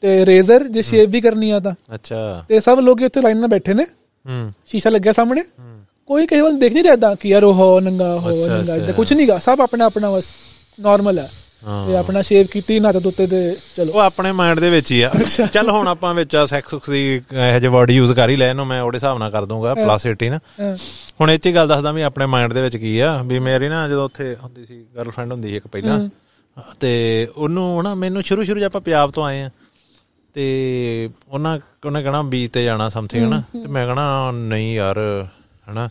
ਤੇ 0.00 0.26
ਰੇਜ਼ਰ 0.26 0.68
ਜੇ 0.68 0.82
ਸ਼ੇਵ 0.82 1.10
ਵੀ 1.10 1.20
ਕਰਨੀ 1.20 1.50
ਆ 1.50 1.60
ਤਾਂ। 1.60 1.72
ਅੱਛਾ। 1.94 2.44
ਤੇ 2.48 2.60
ਸਭ 2.60 2.78
ਲੋਕ 2.82 3.02
ਉੱਥੇ 3.02 3.20
ਲਾਈਨ 3.20 3.36
ਨਾਲ 3.36 3.48
ਬੈਠੇ 3.48 3.74
ਨੇ। 3.74 3.86
ਹੂੰ। 4.26 4.52
ਸ਼ੀਸ਼ਾ 4.66 4.90
ਲੱਗਿਆ 4.90 5.12
ਸਾਹਮਣੇ? 5.12 5.40
ਹੂੰ 5.40 5.72
ਕੋਈ 6.10 6.26
ਕਿਸੇ 6.26 6.40
ਵੱਲ 6.40 6.58
ਦੇਖ 6.58 6.72
ਨਹੀਂ 6.72 6.82
ਰਿਹਾ 6.84 6.92
ਏਦਾਂ 6.94 7.14
ਕਿ 7.16 7.28
ਯਾਰ 7.28 7.44
ਉਹ 7.44 7.54
ਹੋ 7.54 7.78
ਨੰਗਾ 7.80 8.12
ਹੋ 8.18 8.30
ਅੱਛਾ, 8.34 8.46
ਨੰਗਾ 8.48 8.62
ਅੱਛਾ। 8.64 8.82
ਏਦਾਂ 8.82 8.94
ਕੁਝ 8.94 9.12
ਨਹੀਂਗਾ 9.12 9.38
ਸਭ 9.38 9.60
ਆਪਣਾ 9.60 9.84
ਆਪਣਾ 9.84 10.10
ਬਸ 10.10 10.28
ਨਾਰਮਲ 10.78 11.18
ਹੈ। 11.18 11.28
ਤੇ 11.86 11.96
ਆਪਣਾ 11.96 12.20
ਸ਼ੇਵ 12.22 12.46
ਕੀਤੀ 12.46 12.78
ਨਾ 12.80 12.90
ਤਾਂ 12.92 13.00
ਦੁੱਤੇ 13.00 13.26
ਤੇ 13.26 13.38
ਚਲੋ। 13.76 13.92
ਉਹ 13.92 14.00
ਆਪਣੇ 14.00 14.32
ਮਾਈਂਡ 14.32 14.58
ਦੇ 14.60 14.70
ਵਿੱਚ 14.70 14.90
ਹੀ 14.92 15.00
ਆ। 15.02 15.10
ਚੱਲ 15.52 15.70
ਹੁਣ 15.70 15.88
ਆਪਾਂ 15.88 16.12
ਵਿੱਚ 16.14 16.36
ਸੈਕਸ 16.48 16.88
ਦੀ 16.90 17.00
ਇਹੋ 17.14 17.58
ਜਿਹੇ 17.58 17.68
ਵਰਡ 17.68 17.90
ਯੂਜ਼ 17.90 18.12
ਕਰ 18.12 18.28
ਹੀ 18.30 18.36
ਲੈ 18.36 18.48
ਇਹਨੂੰ 18.50 18.66
ਮੈਂ 18.66 18.80
ਉਹਦੇ 18.82 18.96
ਹਿਸਾਬ 18.96 19.18
ਨਾਲ 19.18 19.30
ਕਰ 19.30 19.44
ਦੂੰਗਾ 19.44 19.74
ਪਲੱਸ 19.74 20.06
18 20.06 20.28
ਨਾ 20.30 20.38
ਹਾਂ, 20.60 20.76
ਹੁਣ 21.20 21.30
ਇਹ 21.30 21.38
ਚ 21.38 21.48
ਗੱਲ 21.48 21.68
ਦੱਸਦਾ 21.68 21.92
ਵੀ 21.92 22.02
ਆਪਣੇ 22.02 22.26
ਮਾਈਂਡ 22.26 22.52
ਦੇ 22.52 22.62
ਵਿੱਚ 22.62 22.76
ਕੀ 22.76 22.98
ਆ 22.98 23.16
ਵੀ 23.22 23.38
ਮੇਰੀ 23.38 23.68
ਨਾ 23.68 23.86
ਜਦੋਂ 23.88 24.04
ਉੱਥੇ 24.04 24.34
ਹੁੰਦੀ 24.42 24.64
ਸੀ 24.66 24.84
ਗਰਲਫ੍ਰੈਂਡ 24.96 25.32
ਹੁੰਦੀ 25.32 25.48
ਸੀ 25.48 25.56
ਇੱਕ 25.56 25.66
ਪਹਿਲਾਂ 25.66 25.98
ਤੇ 26.80 26.92
ਉਹਨੂੰ 27.36 27.82
ਨਾ 27.82 27.94
ਮੈਨੂੰ 27.94 28.22
ਸ਼ੁਰੂ 28.22 28.42
ਸ਼ੁਰੂ 28.44 28.60
'ਚ 28.60 28.64
ਆਪਾਂ 28.64 28.80
ਪੰਜਾਬ 28.80 29.10
ਤੋਂ 29.10 29.24
ਆਏ 29.24 29.40
ਆ। 29.42 29.50
ਤੇ 30.34 31.10
ਉਹਨਾਂ 31.28 31.58
ਉਹਨੇ 31.86 32.02
ਕਹਣਾ 32.02 32.22
ਬੀਚ 32.22 32.52
ਤੇ 32.52 32.64
ਜਾਣਾ 32.64 32.88
ਸਮਥਿੰਗ 32.88 33.28
ਨਾ 33.28 33.42
ਤੇ 33.52 33.68
ਮੈਂ 33.68 33.86
ਕਹਣਾ 33.86 34.30
ਨਹੀਂ 34.30 34.74
ਯਾਰ 34.74 35.26
ਹਨਾ? 35.70 35.88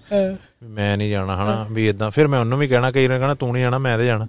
ਮੈਂ 0.64 0.98
ਨਹੀਂ 0.98 1.10
ਜਾਣਾ 1.12 1.36
ਹਨਾ? 1.36 1.68
ਵੀ 1.72 1.90
ਇਦਾਂ 1.90 2.12
ਫਿਰ 2.12 2.28
ਮੈਂ 2.28 2.40
ਉਹਨੂੰ 2.40 2.60
ਵੀ 2.60 2.68
ਕਹਿਣਾ 2.68 2.92
ਕਈ 2.92 3.08
ਵਾਰ 3.08 3.20
ਕਹਣਾ 3.20 3.34
ਤੂੰ 3.34 3.54
ਨਹੀਂ 3.54 3.64
ਜਾਣਾ 3.64 3.78
ਮੈਂ 3.78 3.98
ਤੇ 3.98 4.06
ਜਾਣਾ। 4.06 4.28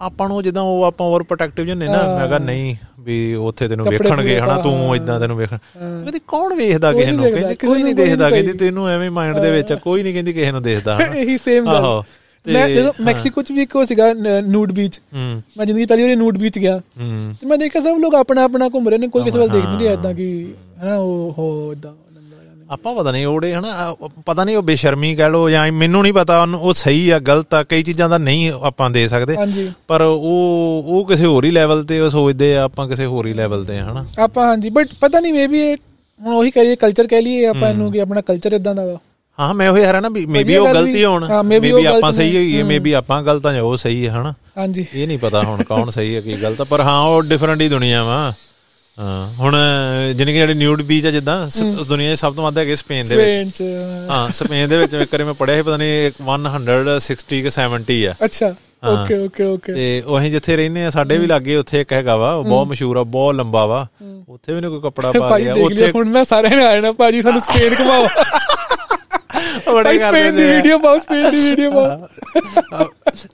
ਆਪਾਂ 0.00 0.28
ਨੂੰ 0.28 0.42
ਜਿੱਦਾਂ 0.42 0.62
ਉਹ 0.62 0.84
ਆਪਾਂ 0.84 1.06
ਓਵਰ 1.06 1.22
ਪ੍ਰੋਟੈਕਟਿਵ 1.22 1.66
ਜੰਨੇ 1.66 1.86
ਨਾ 1.88 2.18
ਮੈਂ 2.18 2.28
ਕਹਾ 2.28 2.38
ਨਹੀਂ 2.38 2.76
ਵੀ 3.00 3.34
ਉੱਥੇ 3.34 3.68
ਤੈਨੂੰ 3.68 3.86
ਵੇਖਣਗੇ 3.86 4.40
ਹਨਾ? 4.40 4.58
ਤੂੰ। 4.58 4.96
ਇਦਾਂ 4.96 5.20
ਤੈਨੂੰ 5.20 5.36
ਵੇਖ 5.36 5.52
ਹਾਂ। 5.52 5.58
ਕਹਿੰਦੀ 5.76 6.20
ਕੌਣ 6.26 6.54
ਵੇਖਦਾ 6.54 6.92
ਕਿਸੇ 6.92 7.10
ਨੂੰ? 7.10 7.30
ਕਹਿੰਦੀ 7.30 7.54
ਕੋਈ 7.54 7.82
ਨਹੀਂ 7.82 7.94
ਨੂੰ 7.94 7.94
ਦੇਖਦਾ 7.94 8.30
ਕਹਿੰਦੀ 8.30 8.52
ਤੈਨੂੰ 8.52 8.88
ਐਵੇਂ 8.88 9.10
ਮਾਈਂਡ 9.10 9.38
ਦੇ 9.38 9.50
ਵਿੱਚ 9.50 9.72
ਕੋਈ 9.72 10.02
ਨਹੀਂ 10.02 10.12
ਕਹਿੰਦੀ 10.12 10.32
ਕਿਸੇ 10.32 10.52
ਨੂੰ 10.52 10.62
ਦੇਖਦਾ 10.62 10.96
ਹਨਾ? 10.96 11.04
ਇਹੀ 11.14 11.38
ਸੇਮ 11.38 11.72
ਗੱਲ। 11.72 12.02
ਮੈਂ 12.46 12.68
ਜਦੋਂ 12.68 12.92
ਮੈਕਸੀਕੋ 13.04 13.42
ਚ 13.42 13.52
ਵੀ 13.52 13.62
ਇੱਕ 13.62 13.76
ਉਹ 13.76 13.84
ਸੀਗਾ 13.84 14.12
ਨੂਡ 14.46 14.72
ਬੀਚ। 14.72 15.00
ਮੈਂ 15.12 15.66
ਜ਼ਿੰਦਗੀ 15.66 15.86
ਪਹਿਲੀ 15.86 16.02
ਵਾਰੀ 16.02 16.16
ਨੂਡ 16.16 16.38
ਬੀਚ 16.38 16.58
ਗਿਆ। 16.58 16.80
ਤੇ 17.40 17.46
ਮੈਂ 17.46 17.58
ਦੇਖਿਆ 17.58 17.82
ਸਭ 17.82 17.98
ਲੋਕ 17.98 18.14
ਆਪਣਾ 18.14 18.44
ਆਪਣਾ 18.44 18.68
ਘੁੰਮ 18.68 18.88
ਰਹੇ 18.88 18.98
ਨੇ 18.98 19.08
ਕੋਈ 19.08 19.24
ਕਿਸੇ 19.24 19.38
ਵੱਲ 19.38 19.48
ਦੇਖ 19.48 19.64
ਨਹੀਂ 19.64 19.78
ਰਿਹਾ 19.78 19.92
ਇਦਾਂ 19.92 20.14
ਕਿ 20.14 20.54
ਹਨਾ 20.84 20.96
ਉਹ 20.96 21.34
ਹੋ 21.38 21.72
ਇਦਾਂ 21.72 21.92
ਆਪਾਂ 22.70 22.94
ਪਤਾ 22.94 23.12
ਨਹੀਂ 23.12 23.24
ਉਹੜੇ 23.26 23.52
ਹਨਾ 23.54 23.94
ਪਤਾ 24.26 24.44
ਨਹੀਂ 24.44 24.56
ਉਹ 24.56 24.62
ਬੇਸ਼ਰਮੀ 24.62 25.14
ਕਹਿ 25.16 25.30
ਲੋ 25.30 25.48
ਜਾਂ 25.50 25.70
ਮੈਨੂੰ 25.72 26.02
ਨਹੀਂ 26.02 26.12
ਪਤਾ 26.12 26.40
ਉਹਨੂੰ 26.42 26.60
ਉਹ 26.60 26.72
ਸਹੀ 26.72 27.08
ਆ 27.10 27.18
ਗਲਤ 27.18 27.54
ਆ 27.54 27.62
ਕਈ 27.62 27.82
ਚੀਜ਼ਾਂ 27.82 28.08
ਦਾ 28.08 28.18
ਨਹੀਂ 28.18 28.50
ਆਪਾਂ 28.62 28.88
ਦੇ 28.90 29.06
ਸਕਦੇ। 29.08 29.36
ਪਰ 29.88 30.00
ਉਹ 30.00 30.84
ਉਹ 30.86 31.04
ਕਿਸੇ 31.08 31.26
ਹੋਰ 31.26 31.44
ਹੀ 31.44 31.50
ਲੈਵਲ 31.50 31.84
ਤੇ 31.84 32.00
ਉਹ 32.00 32.08
ਸੋਚਦੇ 32.10 32.56
ਆ 32.56 32.64
ਆਪਾਂ 32.64 32.88
ਕਿਸੇ 32.88 33.06
ਹੋਰ 33.06 33.26
ਹੀ 33.26 33.32
ਲੈਵਲ 33.32 33.64
ਤੇ 33.64 33.78
ਹਨਾ। 33.78 34.04
ਆਪਾਂ 34.18 34.46
ਹਾਂਜੀ 34.46 34.70
ਬਟ 34.70 34.88
ਪਤਾ 35.00 35.20
ਨਹੀਂ 35.20 35.32
ਮੇਬੀ 35.32 35.62
ਹੁਣ 36.20 36.34
ਉਹੀ 36.34 36.50
ਕਰੀਏ 36.50 36.76
ਕਲਚਰ 36.76 37.06
ਕਹਿ 37.06 37.22
ਲਈਏ 37.22 37.46
ਆਪਾਂ 37.46 37.70
ਇਹਨੂੰ 37.70 37.90
ਕਿ 37.92 38.00
ਆਪਣਾ 38.00 38.20
ਕਲਚਰ 38.20 38.52
ਇਦਾਂ 38.52 38.74
ਦਾ 38.74 38.84
ਵਾ। 38.86 38.98
ਹਾਂ 39.38 39.52
ਮੈਂ 39.54 39.68
ਉਹੀ 39.70 39.84
ਹਰਾ 39.84 40.00
ਨਾ 40.00 40.08
ਵੀ 40.08 40.24
ਮੇਬੀ 40.26 40.56
ਉਹ 40.56 40.66
ਗੱਲ 40.66 40.74
ਗਲਤੀ 40.74 41.04
ਹੋਣ। 41.04 41.26
ਮੇਬੀ 41.44 41.84
ਆਪਾਂ 41.86 42.10
ਸਹੀ 42.12 42.32
ਨੇ। 42.32 42.38
ਹੋਈਏ 42.38 42.62
ਮੇਬੀ 42.62 42.92
ਆਪਾਂ 42.92 43.22
ਗਲਤ 43.22 43.46
ਆ 43.46 43.52
ਜਾਂ 43.52 43.62
ਉਹ 43.62 43.76
ਸਹੀ 43.76 44.06
ਹੈ 44.06 44.12
ਹਨਾ? 44.12 44.32
ਹਾਂਜੀ। 44.58 44.84
ਇਹ 44.94 45.06
ਨਹੀਂ 45.06 45.18
ਪਤਾ 45.18 45.42
ਹੁਣ 45.42 45.62
ਕੌਣ 45.64 45.90
ਸਹੀ 45.90 46.14
ਹੈ 46.14 46.20
ਕੀ 46.20 46.36
ਗਲਤ 46.42 46.60
ਆ 46.60 46.64
ਪਰ 46.70 46.80
ਹਾਂ 46.80 47.00
ਉਹ 47.02 47.22
ਡਿਫਰੈਂਟ 47.22 47.60
ਹੀ 47.60 47.68
ਦੁਨੀਆ 47.68 48.02
ਵਾ। 48.04 48.32
ਹੁਣ 49.38 49.56
ਜਿਵੇਂ 50.16 50.32
ਕਿ 50.34 50.38
ਜਿਹੜੇ 50.38 50.54
ਨਿਊਡ 50.54 50.80
ਬੀਚ 50.82 51.06
ਆ 51.06 51.10
ਜਿੱਦਾਂ 51.10 51.36
ਦੁਨੀਆ 51.88 52.14
'ਚ 52.14 52.18
ਸਭ 52.18 52.34
ਤੋਂ 52.34 52.44
ਵੱਧ 52.44 52.58
ਹੈਗੇ 52.58 52.76
ਸਪੇਨ 52.76 53.06
ਦੇ 53.08 53.16
ਵਿੱਚ। 53.16 53.62
ਹਾਂ 54.10 54.28
ਸਪੇਨ 54.32 54.68
ਦੇ 54.68 54.78
ਵਿੱਚ 54.78 54.94
ਇੱਕ 54.94 55.12
ਵਾਰੀ 55.12 55.24
ਮੈਂ 55.24 55.34
ਪੜਿਆ 55.34 55.56
ਸੀ 55.56 55.62
ਪਤਾ 55.62 55.76
ਨਹੀਂ 55.76 56.10
160 56.22 57.42
ਕਿ 57.42 57.50
70 57.58 58.00
ਆ। 58.08 58.14
ਅੱਛਾ 58.24 58.54
ਓਕੇ 58.84 59.16
ਓਕੇ 59.24 59.44
ਓਕੇ 59.44 59.72
ਤੇ 59.72 59.84
ਉਹ 60.06 60.18
ਅਸੀਂ 60.18 60.30
ਜਿੱਥੇ 60.30 60.56
ਰਹਿੰਦੇ 60.56 60.84
ਆ 60.84 60.90
ਸਾਡੇ 60.90 61.16
ਵੀ 61.18 61.26
ਲਾਗੇ 61.26 61.56
ਉੱਥੇ 61.56 61.80
ਇੱਕ 61.80 61.92
ਹੈਗਾ 61.92 62.16
ਵਾ 62.16 62.32
ਉਹ 62.34 62.44
ਬਹੁਤ 62.44 62.66
ਮਸ਼ਹੂਰ 62.68 62.96
ਆ 62.96 63.02
ਬਹੁਤ 63.14 63.34
ਲੰਬਾ 63.34 63.64
ਵਾ। 63.66 63.86
ਉੱਥੇ 64.28 64.52
ਵੀ 64.54 64.60
ਨਹੀਂ 64.60 64.70
ਕੋਈ 64.70 64.80
ਕੱਪੜਾ 64.80 65.12
ਪਾ 65.12 65.36
ਲਿਆ 65.38 65.54
ਉੱਥੇ 65.64 65.90
ਹੁਣ 65.90 66.10
ਨਾ 66.10 66.22
ਸਾਰਿਆਂ 66.24 66.56
ਨੇ 66.56 66.64
ਆ 66.66 66.74
ਜਾਣਾ 66.74 66.92
ਭਾਜੀ 66.92 67.22
ਸਾਨੂੰ 67.22 67.40
ਸਪੇਨ 67.40 67.74
ਘੁਮਾਓ। 67.80 68.06
ਭਾਈ 69.74 69.98
ਕਰਦੇ 69.98 70.18
ਸਪੇਨ 70.20 70.36
ਦੀ 70.36 70.42
ਨੇ। 70.42 70.54
ਵੀਡੀਓ 70.54 70.78
ਪਾਓ 70.78 70.98
ਸਪੇਨ 70.98 71.30
ਦੀ 71.30 71.40
ਵੀਡੀਓ 71.50 71.70
ਪਾਓ। 71.70 72.08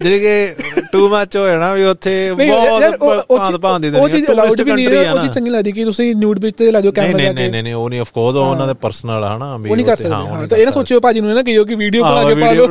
ਜਿਹੜੇ 0.02 0.18
ਕਿ 0.18 0.82
ਟੂ 0.92 1.08
ਮੱਚ 1.08 1.36
ਹੋ 1.36 1.46
ਜਾਣਾ 1.46 1.72
ਵੀ 1.74 1.84
ਉੱਥੇ 1.84 2.12
ਨਹੀਂ 2.36 2.50
ਬਹੁਤ 2.50 3.26
ਭਾਂਤ 3.28 3.56
ਭਾਂਤ 3.56 3.82
ਦੀ 3.82 3.90
ਉਹ 3.90 4.08
ਚੀਜ਼ 4.08 4.30
ਅਲਾਉਡ 4.30 4.60
ਵੀ 4.62 4.72
ਨਹੀਂ 4.72 4.86
ਹੈ 4.88 5.04
ਹੈ 5.04 5.12
ਉਹ 5.12 5.20
ਚੀਜ਼ 5.20 5.32
ਚੰਗੀ 5.32 5.50
ਲੱਗਦੀ 5.50 5.72
ਕਿ 5.72 5.84
ਤੁਸੀਂ 5.84 6.14
ਨਿਊਡ 6.16 6.38
ਬੀਚ 6.38 6.54
ਤੇ 6.56 6.70
ਲਾ 6.72 6.80
ਨਹੀਂ 6.80 6.92
ਕੈਮਰਾ 6.92 7.16
ਨਹੀਂ 7.16 7.26
ਲਾ 7.26 7.32
ਨਹੀਂ 7.32 7.50
ਕੇ। 7.52 7.62
ਨਹੀਂ 7.62 7.74
ਉਹ 7.74 7.88
ਨਹੀਂ 7.90 8.00
ਆਫ 8.00 8.10
ਕੋਰਸ 8.12 8.36
ਉਹਨਾਂ 8.36 8.66
ਦੇ 8.66 8.74
ਪਰਸਨਲ 8.74 9.24
ਹਨਾ 9.26 9.56
ਵੀ 9.56 9.70
ਉਹ 9.70 9.76
ਨਹੀਂ 9.76 9.86
ਕਰ 9.86 9.96
ਸਕਦੇ 9.96 10.14
ਹਾਂ 10.14 10.46
ਤਾਂ 10.48 10.58
ਇਹ 10.58 10.64
ਨਾ 10.64 10.70
ਸੋਚਿਓ 10.70 11.00
ਭਾਜੀ 11.00 11.20
ਨੂੰ 11.20 11.34
ਨਾ 11.34 11.42
ਕਹੀਓ 11.42 11.64
ਕਿ 11.64 11.74
ਵੀਡੀਓ 11.74 12.04
ਬਣਾ 12.04 12.28
ਕੇ 12.28 12.34
ਪਾ 12.34 12.52
ਲਓ 12.52 12.68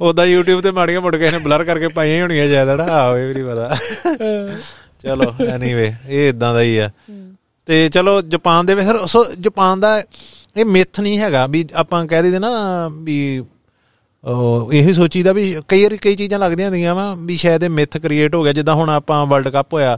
ਉਹਦਾ 0.00 0.24
YouTube 0.26 0.60
ਤੇ 0.62 0.70
ਮਾੜੀਆਂ 0.70 1.00
ਮੁੜ 1.00 1.16
ਕੇ 1.16 1.26
ਇਹਨੇ 1.26 1.38
ਬਲਰ 1.38 1.64
ਕਰਕੇ 1.64 1.88
ਪਾਈਆਂ 1.88 2.16
ਹੀ 2.16 2.20
ਹੋਣੀਆਂ 2.20 2.46
ਜ਼ਿਆਦਾ 2.46 2.76
ਨਾ 2.76 2.84
ਆਹੋ 2.84 3.16
ਇਹ 3.18 3.28
ਵੀ 3.28 3.34
ਨਹੀਂ 3.34 3.44
ਪਤਾ। 3.44 3.76
ਚਲੋ 5.02 5.32
ਐਨੀਵੇ 5.48 5.92
ਇਹ 6.08 6.28
ਇਦਾਂ 6.28 6.54
ਦਾ 6.54 6.60
ਹੀ 6.60 6.76
ਆ। 6.78 6.90
ਤੇ 7.66 7.88
ਚਲੋ 7.88 8.20
ਜਾਪਾਨ 8.22 8.66
ਦੇ 8.66 8.74
ਵਿੱਚ 8.74 8.88
ਸੋ 9.06 9.24
ਜਾਪਾਨ 9.40 9.80
ਦਾ 9.80 10.02
ਇਹ 10.56 10.64
ਮਿਥ 10.64 11.00
ਨਹੀਂ 11.00 11.18
ਹੈਗਾ 11.18 11.46
ਵੀ 11.46 11.64
ਆਪਾਂ 11.74 12.06
ਕਹਿ 12.06 12.22
ਦਿੰਦੇ 12.22 12.38
ਨਾ 12.38 12.48
ਵੀ 12.92 13.42
ਉਹ 14.24 14.72
ਇਹੀ 14.72 14.92
ਸੋਚੀਦਾ 14.92 15.32
ਵੀ 15.32 15.44
ਕਈ 15.68 15.82
ਵਾਰੀ 15.82 15.96
ਕਈ 15.96 16.16
ਚੀਜ਼ਾਂ 16.16 16.38
ਲੱਗਦੀਆਂ 16.38 16.66
ਹੁੰਦੀਆਂ 16.68 16.94
ਵਾ 16.94 17.04
ਵੀ 17.18 17.36
ਸ਼ਾਇਦ 17.36 17.62
ਇਹ 17.64 17.70
ਮਿਥ 17.70 17.96
ਕ੍ਰੀਏਟ 17.98 18.34
ਹੋ 18.34 18.42
ਗਿਆ 18.44 18.52
ਜਿੱਦਾਂ 18.52 18.74
ਹੁਣ 18.74 18.90
ਆਪਾਂ 18.90 19.24
ਵਰਲਡ 19.26 19.48
ਕੱਪ 19.48 19.72
ਹੋਇਆ। 19.74 19.96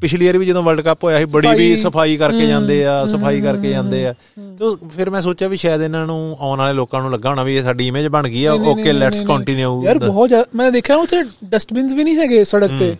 ਪਿਛਲੀ 0.00 0.26
ਵਾਰ 0.26 0.38
ਵੀ 0.38 0.46
ਜਦੋਂ 0.46 0.62
ਵਰਲਡ 0.62 0.80
ਕੱਪ 0.80 1.04
ਹੋਇਆ 1.04 1.18
ਸੀ 1.18 1.24
ਬੜੀ 1.24 1.48
ਵੀ 1.56 1.76
ਸਫ਼ਾਈ। 1.76 2.16
ਕਰਕੇ 2.16 2.46
ਜਾਂਦੇ 2.46 2.84
ਆ 2.86 3.04
ਸਫ਼ਾਈ 3.06 3.40
ਕਰਕੇ 3.40 3.70
ਜਾਂਦੇ 3.70 4.04
ਆ। 4.06 4.12
ਤੇ 4.58 4.74
ਫਿਰ 4.96 5.10
ਮੈਂ 5.10 5.20
ਸੋਚਿਆ 5.20 5.48
ਵੀ 5.48 5.56
ਸ਼ਾਇਦ 5.56 5.82
ਇਹਨਾਂ 5.82 6.06
ਨੂੰ 6.06 6.36
ਆਉਣ 6.40 6.58
ਵਾਲੇ 6.58 6.72
ਲੋਕਾਂ 6.74 7.00
ਨੂੰ 7.02 7.10
ਲੱਗਾ 7.12 7.28
ਹੋਣਾ 7.30 7.42
ਵੀ 7.42 7.56
ਇਹ 7.56 7.62
ਸਾਡੀ 7.62 7.86
ਇਮੇਜ 7.88 8.06
ਬਣ 8.08 8.28
ਗਈ 8.28 8.44
ਆ 8.44 8.52
ਓਕੇ 8.52 8.92
ਲੈਟਸ 8.92 9.20
ਕੰਟੀਨਿਊ 9.22 9.82
ਯਾਰ 9.84 9.98
ਬਹੁਤ 9.98 10.28
ਜ਼ਿਆਦਾ 10.28 10.44
ਮੈਂ 10.56 10.70
ਦੇਖਿਆ 10.72 10.96
ਉੱਥੇ 10.96 11.22
ਡਸਟਬਿਨਸ 11.50 11.92
ਵੀ 11.92 12.04
ਨਹੀਂ 12.04 12.16
ਹੈਗੇ 12.16 12.42
ਸੜਕ 12.44 12.78
ਤੇ। 12.78 12.94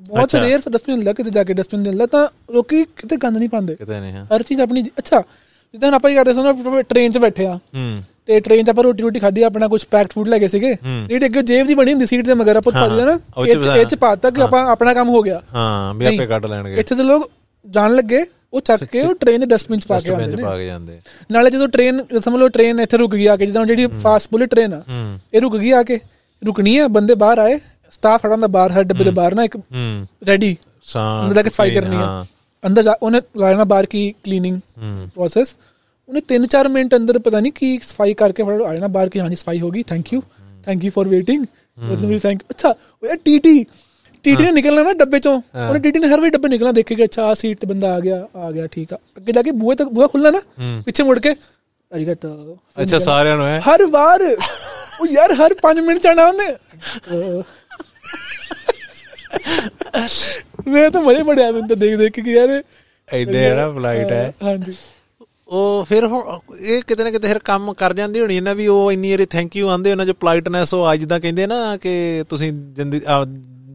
ਬਹੁਤ 0.00 0.34
ਰੇਅਰ 0.34 0.60
ਡਸਟਬਿਨ 0.70 0.96
ਮਿਲਦਾ 0.96 1.12
ਕਿਤੇ 1.12 1.30
ਜਾ 1.30 1.44
ਕੇ 1.44 1.52
ਡਸਟਬਿਨ 1.52 1.80
ਮਿਲਦਾ 1.82 2.06
ਤਾਂ 2.06 2.26
ਲੋਕੀ 2.54 2.84
ਕਿਤੇ 2.96 3.16
ਗੰਦ 3.16 3.36
ਨਹੀਂ 3.36 3.48
ਪਾਉਂਦੇ। 3.48 3.74
ਕਿਤੇ 3.74 4.00
ਨਹੀਂ 4.00 4.12
ਹਰ 4.34 4.42
ਚੀਜ਼ 4.42 4.60
ਆਪਣੀ 4.60 4.82
ਅੱਛਾ 4.98 5.22
ਜਿੱਦਾਂ 5.74 5.90
ਆਪਾਂ 5.92 6.10
ਹੀ 6.10 6.14
ਕਰਦੇ 6.16 6.34
ਸੀ 6.34 6.42
ਨਾ 6.42 6.82
ਟ੍ਰੇਨ 6.82 7.12
'ਚ 7.12 7.18
ਬੈਠੇ 7.18 7.46
ਆ 7.46 7.54
ਹੂੰ। 7.74 8.02
ਤੇ 8.26 8.38
ਟ੍ਰੇਨ 8.40 8.64
'ਚ 8.64 8.70
ਆਪਾਂ 8.70 8.84
ਰੋਟੀ 8.84 9.02
ਰੋਟੀ 9.02 9.20
ਖਾਧੀ 9.20 9.42
ਆਪਣਾ 9.42 9.68
ਕੁਝ 9.68 9.84
ਪੈਕਡ 9.84 10.10
ਫੂਡ 10.12 10.28
ਲੈ 10.28 10.38
ਗਏ 10.38 10.48
ਸੀਗੇ। 10.48 10.72
ਜਿਹੜੀ 11.08 11.26
ਅੱਗੇ 11.26 11.42
ਜੇਬ 11.42 11.66
ਜੀ 11.66 11.74
ਬਣੀ 11.74 11.92
ਹੁੰਦੀ 11.92 12.06
ਸੀਟ 12.06 12.24
ਦੇ 12.26 12.34
ਮਗਰ 12.34 12.56
ਆਪਾਂ 12.56 12.72
ਪਾ 12.72 12.86
ਦਿੰਦੇ 12.88 13.04
ਨਾ 13.04 13.12
ਇਹ 13.76 13.84
'ਚ- 13.86 13.98
ਪਾਤਾ 13.98 14.30
ਕਿ 14.30 14.42
ਆਪਾਂ 14.42 14.64
ਆਪਣਾ 14.66 14.94
ਕੰਮ 14.94 15.08
ਹੋ 15.08 15.22
ਗਿਆ। 15.22 15.40
ਹਾਂ 15.54 15.94
ਵੀ 15.94 16.06
ਆਪੇ 16.06 16.26
ਕੱਢ 16.26 16.46
ਲੈਣਗੇ। 16.46 16.74
ਇੱਥੇ 16.74 16.94
ਤੇ 16.94 17.02
ਲੋਕ 17.02 17.30
ਜਾਣ 17.64 17.94
ਲੱਗੇ 17.94 18.24
ਉਹ 18.52 18.60
ਚੱਕ 18.60 18.84
ਕੇ 18.84 19.00
ਉਹ 19.00 19.14
ਟ੍ਰੇਨ 19.14 19.40
ਦੇ 19.40 19.46
ਡਸਟਬਿਨ 19.46 19.80
'ਚ 19.80 19.86
ਪਾ 19.86 19.98
ਕੇ 20.00 20.10
ਆਉਂਦੇ 20.12 20.36
ਨੇ। 20.36 20.42
ਪਾ 20.42 20.56
ਕੇ 20.56 20.66
ਜਾਂਦੇ। 20.66 20.98
ਨਾਲੇ 21.32 21.50
ਜਦੋਂ 21.50 21.68
ਟ੍ਰੇਨ 21.68 22.02
ਸਮਝ 22.20 22.38
ਲਓ 22.40 22.48
ਟ੍ਰੇਨ 22.48 22.80
ਇੱਥੇ 22.80 22.96
ਰੁਕ 22.96 23.12
ਗਈ 23.12 23.26
ਆ 23.26 23.36
ਕੇ 23.36 23.46
ਜਿੱਦਾਂ 23.46 23.64
ਜਿਹੜੀ 23.66 23.86
ਫਾਸਟ 24.02 24.28
ਬੁਲਟ 24.32 24.50
ਟ੍ਰੇਨ 24.50 24.74
ਆ 24.74 24.82
ਇਹ 25.34 25.40
ਰੁਕ 25.40 25.56
ਗਈ 25.56 25.70
ਆ 25.70 25.82
ਕੇ 25.82 25.98
ਰੁਕਣੀ 26.42 26.76
ਆ 26.78 26.88
ਬੰਦੇ 26.88 27.14
ਬਾਹਰ 27.14 27.38
ਆਏ 27.38 27.58
ਸਟਾਫ 27.92 28.22
ਖੜਾ 28.22 28.32
ਹੁੰਦਾ 28.32 28.46
ਬਾਹਰ 28.46 28.72
ਹਰ 28.72 28.82
ਡੱਬੇ 28.84 29.04
ਦੇ 29.04 29.10
ਬਾਹਰ 29.10 29.34
ਨਾ 29.34 29.44
ਇੱਕ 29.44 29.56
ਰੈਡੀ 30.28 30.56
ਅੰਦਰ 31.22 31.34
ਜਾ 31.34 31.42
ਕੇ 31.42 31.50
ਸਫ਼ਾਈ 31.50 31.70
ਕਰਨੀ 31.70 31.96
ਆ। 31.96 32.24
ਅੰਦਰ 32.62 32.82
ਜਾ 32.82 32.94
ਉਹਨੇ 33.02 33.20
ਲਾਣਾ 33.38 33.64
ਬਾਹਰ 33.64 33.86
ਕੀ 33.86 34.10
ਕਲੀਨਿੰਗ 34.24 34.58
ਪ੍ਰੋਸੈਸ 35.14 35.56
ਉਹਨੇ 36.08 36.20
3-4 36.32 36.68
ਮਿੰਟ 36.70 36.94
ਅੰਦਰ 36.96 37.18
ਪਤਾ 37.18 37.40
ਨਹੀਂ 37.40 37.52
ਕੀ 37.52 37.78
ਸਫ਼ਾਈ 37.82 38.14
ਕਰਕੇ 38.14 38.42
ਫੜ 38.42 38.60
ਆ 38.62 38.74
ਜਾਣਾ 38.74 38.86
ਬਾਹਰ 38.88 39.08
ਕੀ 39.08 39.20
ਹਾਂਜੀ 39.20 39.36
ਸਫ਼ਾਈ 39.36 39.60
ਹੋ 39.60 39.70
ਗਈ 39.70 39.82
thank 39.82 40.12
you 40.12 40.22
thank 40.66 40.84
you 40.84 40.90
for 40.90 41.08
waiting 41.08 41.44
ਮਤਲਬ 41.78 42.08
ਵੀ 42.08 42.18
ਥੈਂਕ 42.18 42.42
ਅੱਛਾ 42.50 42.74
ਯਾਰ 43.02 43.16
ਟੀਟੀ 43.24 43.64
ਟੀਟੀ 44.24 44.42
ਨੇ 44.44 44.50
ਨਿਕਲਣਾ 44.52 44.82
ਨਾ 44.82 44.92
ਡੱਬੇ 44.94 45.18
ਚੋਂ। 45.20 45.32
ਉਹਨੇ 45.58 45.78
ਟੀਟੀ 45.78 45.98
ਨੇ 45.98 46.06
ਹਰ 46.06 46.20
ਵਾਰੀ 46.20 46.30
ਡੱਬੇ 46.30 46.48
ਨਿਕਲਣਾ 46.48 46.72
ਦੇਖੇਗਾ 46.72 47.04
ਅੱਛਾ 47.04 47.26
ਆ 47.26 47.34
ਸੀਟ 47.34 47.58
ਤੇ 47.58 47.66
ਬੰਦਾ 47.66 47.92
ਆ 47.94 48.00
ਗਿਆ 48.00 48.16
ਆ 48.36 48.50
ਗਿਆ 48.52 48.66
ਠੀਕ 48.66 48.92
ਆ। 48.92 48.96
ਅੱਗੇ 49.16 49.32
ਜਾ 49.32 49.42
ਕੇ 49.42 49.50
ਬੂਹੇ 49.52 49.76
ਤੱਕ 49.76 49.88
ਬੂਹਾ 49.88 50.06
ਖੁੱਲਣਾ 50.06 50.30
ਨਾ 50.30 50.40
ਪਿੱਛੇ 50.86 51.02
ਮੁੜ 51.02 51.18
ਕੇ 51.18 51.32
ਅਰੀਗਾਟੋ 51.32 52.56
ਅੱਛਾ 52.82 52.98
ਸਾਰਿਆਂ 52.98 53.36
ਨੂੰ 53.36 53.46
ਹੈ? 53.46 53.60
ਹਰ 53.60 53.86
ਵਾਰ। 53.86 54.22
ਉਹ 55.00 55.06
ਯਾਰ 55.06 55.32
ਹਰ 55.34 55.54
5 55.62 55.80
ਮਿੰਟ 55.82 56.02
ਜਾਣਾ 56.02 56.26
ਉਹਨੇ। 56.28 56.48
ਮੈਂ 60.68 60.90
ਤਾਂ 60.90 61.02
ਮਜ਼ੇ 61.02 61.22
ਬੜਿਆ 61.22 61.50
ਮੈਨੂੰ 61.50 61.68
ਤਾਂ 61.68 61.76
ਦੇਖ 61.76 61.96
ਦੇਖ 61.96 62.12
ਕੇ 62.12 62.22
ਕਿ 62.22 62.32
ਯਾਰ। 62.32 62.62
ਐਡੇ 63.12 63.54
ਨਾ 63.54 63.70
ਫਲਾਈਟ 63.70 64.12
ਹੈ। 64.12 64.34
ਹਾਂਜੀ। 64.42 64.72
ਉਹ 65.48 65.84
ਫਿਰ 65.88 66.06
ਹੁਣ 66.06 66.38
ਇਹ 66.60 66.82
ਕਿਤੇ 66.86 67.04
ਨਾ 67.04 67.10
ਕਿਤੇ 67.10 67.28
ਫਿਰ 67.28 67.38
ਕੰਮ 67.38 67.72
ਕਰ 67.72 67.94
ਜਾਂਦੀ 67.94 68.20
ਹੋਣੀ 68.20 68.40
ਨਾ 68.40 68.52
ਵੀ 68.52 68.66
ਉਹ 68.66 68.92
ਇੰਨੀ 68.92 69.10
ਵਾਰੀ 69.10 69.24
ਥੈਂਕ 69.24 69.56
ਯੂ 69.56 69.68
ਆਂਦੇ 69.68 69.92
ਉਹਨਾਂ 69.92 70.06
ਚ 70.06 70.10
ਪੋਲਾਈਟਨੈਸ 70.10 70.74
ਉਹ 70.74 70.92
ਅੱਜ 70.92 71.04
ਦਾ 71.04 71.18
ਕਹਿੰਦੇ 71.18 71.46
ਨਾ 71.46 71.76
ਕਿ 71.76 72.24
ਤੁਸੀਂ 72.28 72.52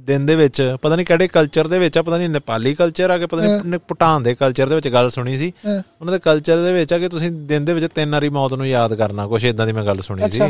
ਦਿਨ 0.05 0.25
ਦੇ 0.25 0.35
ਵਿੱਚ 0.35 0.75
ਪਤਾ 0.81 0.95
ਨਹੀਂ 0.95 1.05
ਕਿਹੜੇ 1.05 1.27
ਕਲਚਰ 1.27 1.67
ਦੇ 1.67 1.79
ਵਿੱਚ 1.79 1.97
ਆ 1.97 2.01
ਪਤਾ 2.01 2.17
ਨਹੀਂ 2.17 2.29
ਨੇਪਾਲੀ 2.29 2.75
ਕਲਚਰ 2.75 3.09
ਆ 3.09 3.17
ਕਿ 3.17 3.25
ਪਤਾ 3.25 3.43
ਨਹੀਂ 3.43 3.79
ਭੂਟਾਨ 3.87 4.23
ਦੇ 4.23 4.35
ਕਲਚਰ 4.35 4.67
ਦੇ 4.67 4.75
ਵਿੱਚ 4.75 4.87
ਗੱਲ 4.87 5.09
ਸੁਣੀ 5.09 5.37
ਸੀ। 5.37 5.53
ਉਹਨਾਂ 5.67 6.11
ਦੇ 6.11 6.19
ਕਲਚਰ 6.19 6.63
ਦੇ 6.63 6.73
ਵਿੱਚ 6.73 6.93
ਆ 6.93 6.97
ਕਿ 6.97 7.09
ਤੁਸੀਂ 7.09 7.31
ਦਿਨ 7.31 7.65
ਦੇ 7.65 7.73
ਵਿੱਚ 7.73 7.93
ਤਿੰਨ 7.95 8.11
ਵਾਰੀ 8.11 8.29
ਮੌਤ 8.29 8.53
ਨੂੰ 8.53 8.67
ਯਾਦ 8.67 8.93
ਕਰਨਾ 8.93 9.27
ਕੁਛ 9.27 9.43
ਇਦਾਂ 9.43 9.67
ਦੀ 9.67 9.71
ਮੈਂ 9.71 9.83
ਗੱਲ 9.83 10.01
ਸੁਣੀ 10.01 10.29
ਸੀ। 10.29 10.41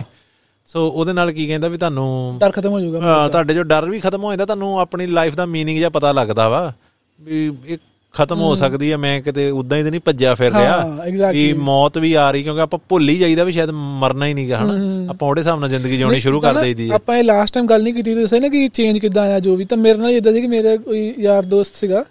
ਸੋ 0.68 0.88
ਉਹਦੇ 0.90 1.14
ਨਾਲ 1.14 1.32
ਕੀ 1.32 1.48
ਕਹਿੰਦਾ 1.48 1.68
ਵੀ 1.68 1.78
ਤੁਹਾਨੂੰ 1.78 2.38
ਡਰ 2.40 2.52
ਖਤਮ 2.52 2.72
ਹੋ 2.72 2.80
ਜਾਊਗਾ 2.80 3.28
ਤੁਹਾਡੇ 3.28 3.54
ਜੋ 3.54 3.64
ਡਰ 3.64 3.90
ਵੀ 3.90 4.00
ਖਤਮ 4.00 4.24
ਹੋ 4.24 4.30
ਜਾਂਦਾ 4.32 4.46
ਤੁਹਾਨੂੰ 4.46 4.80
ਆਪਣੀ 4.80 5.06
ਲਾਈਫ 5.08 5.36
ਦਾ 5.36 5.46
ਮੀਨਿੰਗ 5.46 5.80
ਜਾਂ 5.80 5.90
ਪਤਾ 5.90 6.12
ਲੱਗਦਾ 6.12 6.48
ਵਾ 6.50 6.72
ਵੀ 7.20 7.52
ਇਹ 7.68 7.78
ਖਤਮ 8.16 8.40
ਹੋ 8.40 8.54
ਸਕਦੀ 8.56 8.92
ਹੈ 8.92 8.98
ਮੈਂ 8.98 9.22
ਕਿਤੇ 9.22 9.50
ਉਦਾਂ 9.52 9.78
ਹੀ 9.78 9.84
ਤੇ 9.84 9.90
ਨਹੀਂ 9.90 10.02
ਭੱਜਿਆ 10.06 10.34
ਫਿਰ 10.36 10.52
ਰਿਹਾ 10.52 11.32
ਕਿ 11.32 11.52
ਮੌਤ 11.54 11.98
ਵੀ 11.98 12.14
ਆ 12.14 12.30
ਰਹੀ 12.32 12.44
ਕਿਉਂਕਿ 12.44 12.62
ਆਪਾਂ 12.62 12.80
ਭੁੱਲ 12.90 13.10
ਹੀ 13.10 13.18
ਜਾਈਦਾ 13.18 13.44
ਵੀ 13.44 13.52
ਸ਼ਾਇਦ 13.52 13.70
ਮਰਨਾ 13.72 14.26
ਹੀ 14.26 14.34
ਨਹੀਂਗਾ 14.34 14.60
ਹਨਾ? 14.60 14.74
ਆਪਾਂ 15.10 15.28
ਉਹਦੇ 15.30 15.42
ਹਿਸਾਬ 15.42 15.60
ਨਾਲ 15.60 15.70
ਜ਼ਿੰਦਗੀ 15.70 15.98
ਜਿਉਣੀ 15.98 16.20
ਸ਼ੁਰੂ 16.20 16.40
ਕਰ 16.42 16.62
ਦਈਦੀ 16.62 16.90
ਹੈ 16.90 16.96
ਆਪਾਂ 16.96 17.18
ਇਹ 17.18 17.24
ਲਾਸਟ 17.24 17.54
ਟਾਈਮ 17.54 17.68
ਗੱਲ 17.68 17.84
ਨਹੀਂ 17.84 17.94
ਕੀਤੀ 17.94 18.14
ਤੁਸੀਂ 18.14 18.28
ਸਹੀ 18.28 18.40
ਨਾ 18.40 18.48
ਕਿ 18.48 18.68
ਚੇਂਜ 18.68 18.98
ਕਿੱਦਾਂ 18.98 19.24
ਆਇਆ 19.24 19.40
ਜੋ 19.40 19.56
ਵੀ 19.56 19.66
ਤਾਂ 19.66 19.78
ਮੇਰੇ 19.78 19.98
ਨਾਲ 19.98 20.12
ਇਦਾਂ 20.12 20.34
ਸੀ 20.34 20.42
ਕਿ 20.42 20.48
ਮੇਰਾ 20.48 20.76
ਕੋਈ 20.78 21.14
ਯਾਰ 21.20 21.44
ਦੋਸਤ 21.46 21.76
ਸੀਗਾ 21.76 22.04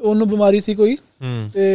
ਉਹਨੂੰ 0.00 0.28
ਬਿਮਾਰੀ 0.28 0.60
ਸੀ 0.60 0.74
ਕੋਈ 0.74 0.96
ਤੇ 1.54 1.66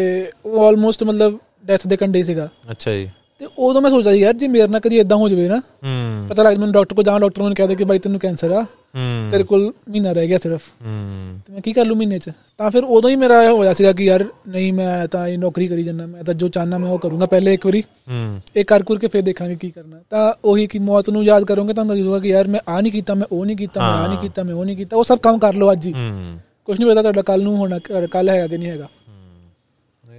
ਉਹ 0.45 0.65
ਆਲਮੋਸਟ 0.67 1.03
ਮਤਲਬ 1.03 1.37
ਡੈਥ 1.65 1.87
ਦੇ 1.87 1.97
ਕੰਢੇ 1.97 2.23
ਸੀਗਾ। 2.23 2.49
ਅੱਛਾ 2.71 2.91
ਜੀ। 2.91 3.09
ਤੇ 3.39 3.47
ਉਦੋਂ 3.57 3.81
ਮੈਂ 3.81 3.91
ਸੋਚਿਆ 3.91 4.11
ਸੀ 4.13 4.19
ਯਾਰ 4.19 4.33
ਜੇ 4.33 4.47
ਮੇਰੇ 4.47 4.67
ਨਾਲ 4.67 4.79
ਕਦੀ 4.79 4.99
ਇਦਾਂ 4.99 5.17
ਹੋ 5.17 5.29
ਜਾਵੇ 5.29 5.47
ਨਾ 5.47 5.57
ਹੂੰ। 5.57 6.27
ਪਤਾ 6.29 6.43
ਲੱਗ 6.43 6.57
ਮੈਨੂੰ 6.57 6.73
ਡਾਕਟਰ 6.73 6.95
ਕੋਲ 6.95 7.03
ਜਾਵਾਂ 7.03 7.19
ਡਾਕਟਰ 7.19 7.41
ਮੈਨੂੰ 7.41 7.55
ਕਹਿ 7.55 7.67
ਦੇ 7.67 7.75
ਕਿ 7.75 7.83
ਬਾਈ 7.83 7.99
ਤੈਨੂੰ 7.99 8.19
ਕੈਂਸਰ 8.19 8.51
ਆ 8.51 8.61
ਹੂੰ। 8.61 9.29
ਤੇਰੇ 9.31 9.43
ਕੋਲ 9.43 9.73
ਮਹੀਨਾ 9.89 10.11
ਰਹਿ 10.11 10.27
ਗਿਆ 10.27 10.37
ਸਿਰਫ। 10.37 10.61
ਹੂੰ। 10.85 11.39
ਤੇ 11.47 11.53
ਮੈਂ 11.53 11.61
ਕੀ 11.61 11.73
ਕਰ 11.73 11.85
ਲੂ 11.85 11.95
ਮਹੀਨੇ 11.95 12.19
ਚ? 12.19 12.29
ਤਾਂ 12.57 12.71
ਫਿਰ 12.71 12.83
ਉਦੋਂ 12.83 13.09
ਹੀ 13.09 13.15
ਮੇਰਾ 13.15 13.51
ਹੋਇਆ 13.51 13.73
ਸੀਗਾ 13.73 13.93
ਕਿ 13.93 14.03
ਯਾਰ 14.03 14.25
ਨਹੀਂ 14.47 14.73
ਮੈਂ 14.73 15.07
ਤਾਂ 15.07 15.27
ਇਹ 15.27 15.37
ਨੌਕਰੀ 15.37 15.67
ਕਰੀ 15.67 15.83
ਜੰਨਾ 15.83 16.05
ਮੈਂ 16.05 16.23
ਤਾਂ 16.23 16.33
ਜੋ 16.33 16.47
ਚਾਹਨਾ 16.47 16.77
ਮੈਂ 16.77 16.89
ਉਹ 16.89 16.99
ਕਰੂੰਗਾ 16.99 17.25
ਪਹਿਲੇ 17.25 17.53
ਇੱਕ 17.53 17.65
ਵਾਰੀ। 17.65 17.81
ਹੂੰ। 17.81 18.41
ਇਹ 18.55 18.65
ਕਰ 18.65 18.83
ਕਰ 18.83 18.95
ਕੇ 18.99 19.07
ਫਿਰ 19.07 19.21
ਦੇਖਾਂਗੇ 19.21 19.55
ਕੀ 19.55 19.71
ਕਰਨਾ। 19.71 19.99
ਤਾਂ 20.09 20.33
ਉਹੀ 20.45 20.67
ਕਿ 20.67 20.79
ਮੌਤ 20.79 21.09
ਨੂੰ 21.09 21.23
ਯਾਦ 21.23 21.43
ਕਰੋਗੇ 21.43 21.73
ਤਾਂ 21.73 21.85
ਲੱਗੂਗਾ 21.85 22.19
ਕਿ 22.19 22.29
ਯਾਰ 22.29 22.47
ਮੈਂ 22.47 22.59
ਆ 22.67 22.81
ਨਹੀਂ 22.81 22.91
ਕੀਤਾ 22.91 23.13
ਮੈਂ 23.13 23.27
ਉਹ 23.31 23.45
ਨਹੀਂ 23.45 23.57
ਕੀਤਾ 23.57 23.81
ਮੈਂ 23.81 23.89
ਆ 23.89 24.07
ਨਹੀਂ 24.07 24.17
ਕੀਤਾ 24.17 24.43
ਮੈਂ 24.43 24.53
ਉਹ 24.55 24.65
ਨਹੀਂ 24.65 24.77
ਕੀਤਾ 24.77 24.97
ਉਹ 24.97 25.03
ਸਭ 25.03 25.17
ਕੰਮ 25.17 25.39
ਕਰ 25.39 25.53
ਲਓ 25.53 25.71
ਅੱਜ 25.71 25.87
ਹੀ। 25.87 25.93
ਹੂੰ। 25.93 26.39
ਕੁਝ 26.65 26.79
ਨਹੀਂ 26.79 26.91
ਪਤਾ 26.91 27.01
ਤੁਹਾਡਾ 27.01 27.21
ਕੱਲ 27.21 27.41
ਨੂੰ 27.43 27.57
ਹੋਣਾ 27.57 27.79
ਕੱਲ 28.11 28.29
ਹੈਗਾ 28.29 28.47
ਕਿ 28.47 28.57
ਨਹੀਂ 28.57 28.69
ਹੈਗਾ। 28.69 28.87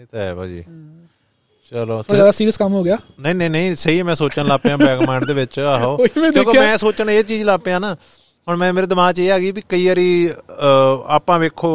ਇਹ 0.00 0.07
ਤਾਂ 0.12 0.20
ਹੈ 0.20 0.35
ਭਾਜੀ। 0.35 0.64
ਚਲੋ 1.70 2.03
ਥੋੜਾ 2.03 2.31
ਸੀਰੀਅਸ 2.31 2.57
ਕੰਮ 2.57 2.72
ਹੋ 2.72 2.83
ਗਿਆ। 2.83 2.96
ਨਹੀਂ 3.20 3.35
ਨਹੀਂ 3.35 3.50
ਨਹੀਂ 3.50 3.77
ਸਹੀ 3.77 3.98
ਹੈ 3.98 4.05
ਮੈਂ 4.05 4.14
ਸੋਚਣ 4.14 4.46
ਲੱਗ 4.46 4.61
ਪਿਆ 4.61 4.77
ਬੈਕ 4.77 5.00
ਮਾਈਂਡ 5.00 5.24
ਦੇ 5.24 5.35
ਵਿੱਚ 5.35 5.59
ਆਹੋ। 5.59 5.96
ਕਿਉਂਕਿ। 6.07 6.59
ਮੈਂ 6.59 6.79
ਸੋਚਣ 6.79 7.11
ਇਹ 7.11 7.24
ਚੀਜ਼ 7.24 7.44
ਲੱਗ 7.44 7.61
ਪਿਆ 7.61 7.79
ਨਾ 7.79 7.96
ਹੁਣ 8.48 8.57
ਮੈਂ 8.57 8.72
ਮੇਰੇ 8.72 8.87
ਦਿਮਾਗ 8.87 9.14
'ਚ 9.14 9.18
ਇਹ 9.18 9.33
ਆ 9.33 9.38
ਗਈ 9.38 9.50
ਵੀ 9.53 9.62
ਕਈ 9.68 9.88
ਵਾਰੀ 9.88 10.31
ਆਪਾਂ 11.07 11.38
ਵੇਖੋ 11.38 11.68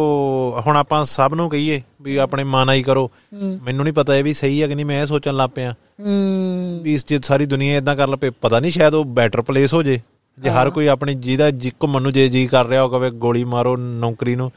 ਹੁਣ 0.67 0.78
ਆਪਾਂ 0.78 1.06
ਸਭ 1.06 1.32
ਨੂੰ 1.36 1.49
ਕਹੀਏ 1.49 1.82
ਵੀ 2.02 2.17
ਆਪਣੇ 2.17 2.43
ਮਨ 2.43 2.69
ਆਈ 2.69 2.84
ਕਰੋ। 2.84 3.12
ਮੈਨੂੰ 3.34 3.84
ਨਹੀਂ 3.84 3.93
ਪਤਾ 3.93 4.15
ਇਹ 4.15 4.23
ਵੀ 4.23 4.34
ਸਹੀ 4.34 4.62
ਹੈ 4.62 4.67
ਕਿ 4.67 4.75
ਨਹੀਂ 4.75 4.86
ਮੈਂ 4.86 5.02
ਇਹ 5.02 5.08
ਸੋਚਣ 5.08 5.36
ਲੱਗ 5.36 5.49
ਪਿਆ। 5.56 5.72
ਹੂੰ। 5.72 6.80
ਵੀ 6.84 6.93
ਇਸ 6.93 7.05
ਜੇ 7.07 7.20
ਸਾਰੀ 7.24 7.45
ਦੁਨੀਆ 7.45 7.78
ਇਦਾਂ 7.78 7.95
ਕਰ 7.95 8.07
ਲਪੇ 8.07 8.30
ਪਤਾ 8.30 8.59
ਨਹੀਂ 8.59 8.72
ਸ਼ਾਇਦ 8.72 8.93
ਉਹ 8.93 9.05
ਬੈਟਰ 9.05 9.41
ਪਲੇਸ 9.41 9.74
ਹੋ 9.74 9.84
ਜੇ। 9.84 10.01
ਜੇ 10.39 10.49
ਹਰ 10.49 10.69
ਕੋਈ 10.69 10.87
ਆਪਣੀ 10.87 11.15
ਜਿਹਦਾ 11.15 11.51
ਜੀ 11.51 11.71
ਘੁੰਮਣ 11.83 12.01
ਨੂੰ 12.01 12.11
ਜੇ 12.13 12.29
ਜੀ 12.29 12.47
ਕਰ 12.47 12.65
ਰਿਹਾ 12.65 12.83
ਹੋ 12.83 12.89
ਕਵੇ 12.89 13.09
ਗੋਲੀ 13.11 13.43
ਮਾਰੋ 13.43 13.75
ਨੌਕਰੀ 13.77 14.35
ਨੂੰ 14.35 14.51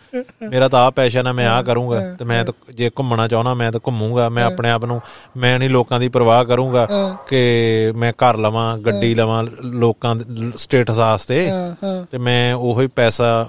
ਮੇਰਾ 0.49 0.69
ਤਾਂ 0.69 0.81
ਆ 0.81 0.91
ਪੈਸ਼ਨ 0.91 1.27
ਆ 1.27 1.33
ਮੈਂ 1.33 1.49
ਆ 1.49 1.63
ਕਰੂੰਗਾ 1.63 2.01
ਤੇ 2.15 2.25
ਮੈਂ 2.25 2.45
ਤਾਂ 2.45 2.73
ਜੇ 2.73 2.91
ਘੁੰਮਣਾ 2.99 3.29
ਚਾਹਣਾ 3.29 3.55
ਮੈਂ 3.55 3.73
ਤਾਂ 3.73 3.81
ਘੁੰਮੂੰਗਾ 3.87 4.29
ਮੈਂ 4.29 4.45
ਆਪਣੇ 4.45 4.71
ਆਪ 4.71 4.85
ਨੂੰ 4.85 5.01
ਮੈਂ 5.37 5.59
ਨਹੀਂ 5.59 5.71
ਲੋਕਾਂ 5.71 6.01
ਦੀ 6.01 6.09
ਪਰਵਾਹ 6.09 6.45
ਕਰੂੰਗਾ 6.45 6.87
ਕਿ 7.29 7.93
ਮੈਂ 7.97 8.13
ਘਰ 8.13 8.37
ਲਵਾਂ 8.37 8.79
ਗੱਡੀ 8.79 9.15
ਲਵਾਂ 9.15 9.45
ਲੋਕਾਂ 9.65 10.17
ਦੇ 10.17 10.51
ਸਟੇਟਸ 10.57 10.99
ਹਾਂ 10.99 12.05
ਤੇ 12.11 12.19
ਮੈਂ 12.19 12.55
ਉਹੀ 12.55 12.87
ਪੈਸਾ 12.87 13.49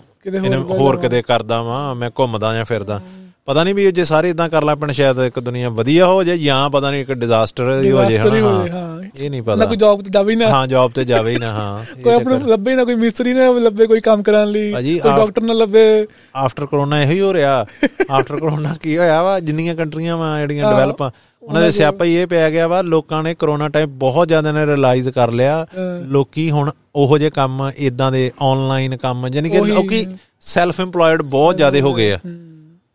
ਹੋਰ 0.80 0.98
ਕਿਤੇ 0.98 1.22
ਕਰਦਾ 1.22 1.62
ਵਾਂ 1.62 1.96
ਮੈਂ 1.96 2.10
ਘੁੰਮਦਾ 2.20 2.54
ਜਾਂ 2.54 2.66
ਫਿਰਦਾ। 2.66 3.02
ਪਤਾ 3.46 3.64
ਨਹੀਂ 3.64 3.76
ਵੀ 3.76 3.92
ਜੇ 3.92 4.04
ਸਾਰੇ 4.06 4.30
ਇਦਾਂ 4.30 4.50
ਕਰ 4.50 4.64
ਲਾ 4.64 4.76
ਪੈਣ 4.76 4.92
ਸ਼ਾਇਦ 4.92 5.20
ਇੱਕ 5.20 5.40
ਦੁਨੀਆ 5.40 5.70
ਵਧੀਆ 5.70 6.06
ਹੋ 6.06 6.24
ਜਾਏ 6.24 6.38
ਜਾਂ 6.38 6.70
ਪਤਾ 6.70 6.92
ਨਹੀਂ 6.92 7.02
ਇੱਕ 7.02 7.12
ਡਿਜ਼ਾਸਟਰ 7.12 7.82
ਹੀ 7.84 7.92
ਹੋ 7.92 8.04
ਜਾਏ 8.12 8.20
ਹੀ। 8.20 9.26
ਇਹ 9.26 9.30
ਨਹੀਂ 9.30 9.42
ਨਾ 9.42 9.56
ਪਤਾ 9.56 9.66
ਕੋਈ 9.66 9.78
ਜੌਬ 9.78 10.02
ਤੇ 10.02 10.10
ਜਾਵੇ 10.10 10.36
ਨਾ। 10.36 10.48
ਹਾਂ 10.50 10.68
ਜੌਬ 10.68 10.92
ਤੇ 10.92 11.06
ਜਾਵੇ 11.06 11.34
ਹੀ 11.34 11.38
ਨਾ 11.38 11.52
ਹਾਂ। 11.52 11.84
ਕੋਈ। 12.04 12.14
ਆਪਣਾ 12.14 12.38
ਲੱਭੇ 12.46 12.76
ਨਾ 12.76 12.84
ਕੋਈ 12.84 12.96
ਮਿਸਤਰੀ 12.96 13.34
ਨਾ 13.34 13.50
ਲੱਭੇ 13.52 13.88
ਕੋਈ 13.88 14.00
ਕੰਮ 14.00 14.24
ਕਰਨ 14.24 14.48
ਲਈ। 14.48 14.72
ਕੋਈ 14.72 15.00
ਡਾਕਟਰ 15.00 15.42
ਨਾ 15.42 15.54
ਲੱਭੇ। 15.54 16.08
ਆਫਟਰ 16.36 16.66
ਕਰੋਨਾ 16.66 17.02
ਇਹੋ 17.02 17.12
ਹੀ 17.12 17.22
ਹੋ 17.22 17.34
ਰਿਹਾ। 17.34 17.66
ਆਫਟਰ 18.12 18.38
ਕਰੋਨਾ 18.38 18.74
ਕੀ 18.82 18.98
ਹੋਇਆ 18.98 19.24
ਵਾ? 19.24 19.40
ਜਿੰਨੀਆਂ 19.40 19.76
ਕੰਟਰੀਆਂ 19.76 20.18
ਵਾ 20.18 20.40
ਜਿਹੜੀਆਂ 20.40 20.72
ਡਿਵੈਲਪ 20.72 21.02
ਉਹਨਾਂ 21.02 21.62
ਦੇ 21.62 21.72
ਸਿਆਪਾ 21.72 22.06
ਹੀ 22.06 22.16
ਇਹ 22.16 22.28
ਪੈ 22.28 22.52
ਗਿਆ 22.52 22.68
ਵਾ 22.68 22.82
ਲੋਕਾਂ 22.82 23.24
ਨੇ 23.24 23.36
ਕਰੋਨਾ 23.36 23.68
ਟਾਈਮ 23.68 23.90
ਬਹੁਤ 23.90 24.28
ਜ਼ਿਆਦਾ 24.28 24.52
ਨੇ 24.52 24.66
ਰਿਅਲਾਈਜ਼ 24.66 25.10
ਕਰ 25.10 25.32
ਲਿਆ। 25.32 25.66
ਲੋਕੀ 26.08 26.52
ਹੁਣ 26.52 26.72
ਉਹੋ 26.96 27.18
ਜਿਹੇ 27.18 27.30
ਕੰਮ 27.30 27.72
ਇਦਾਂ 27.78 28.12
ਦੇ 28.12 28.32
ਆਨਲਾਈਨ 28.42 28.98
ਕੰਮ 28.98 29.28
ਯਾਨੀ 29.28 29.50
ਕਿ। 29.50 29.62
ਲੋਕੀ 29.62 30.06
ਸੈਲਫ 30.40 30.80
ਏਮਪਲੋਇਡ 30.80 31.22
ਬਹੁਤ 31.22 31.58
ਜ਼ਿਆਦਾ 31.58 31.80
ਹੋ 31.82 31.94
ਗਏ 31.94 32.12
ਆ। 32.12 32.20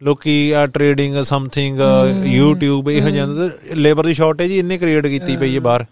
ਲੋਕੀ 0.03 0.51
ਆ 0.51 0.65
ਟ੍ਰੇਡਿੰਗ 0.67 1.17
ਸਮਥਿੰਗ 1.25 1.79
YouTube 2.27 2.91
ਇਹੋ 2.91 3.09
ਜਿਹੇ 3.11 3.75
ਲੇਬਰ 3.75 4.07
ਦੀ 4.07 4.15
ਸ਼ਾਰਟੇਜ 4.15 4.51
ਹੀ 4.51 4.59
ਇੰਨੇ 4.59 4.79
ਕ੍ਰੀਏਟ 4.79 5.07
ਕੀਤੀ 5.07 5.37
ਪਈ 5.37 5.55
ਹੈ 5.55 5.61
ਬਾਹਰ। 5.61 5.85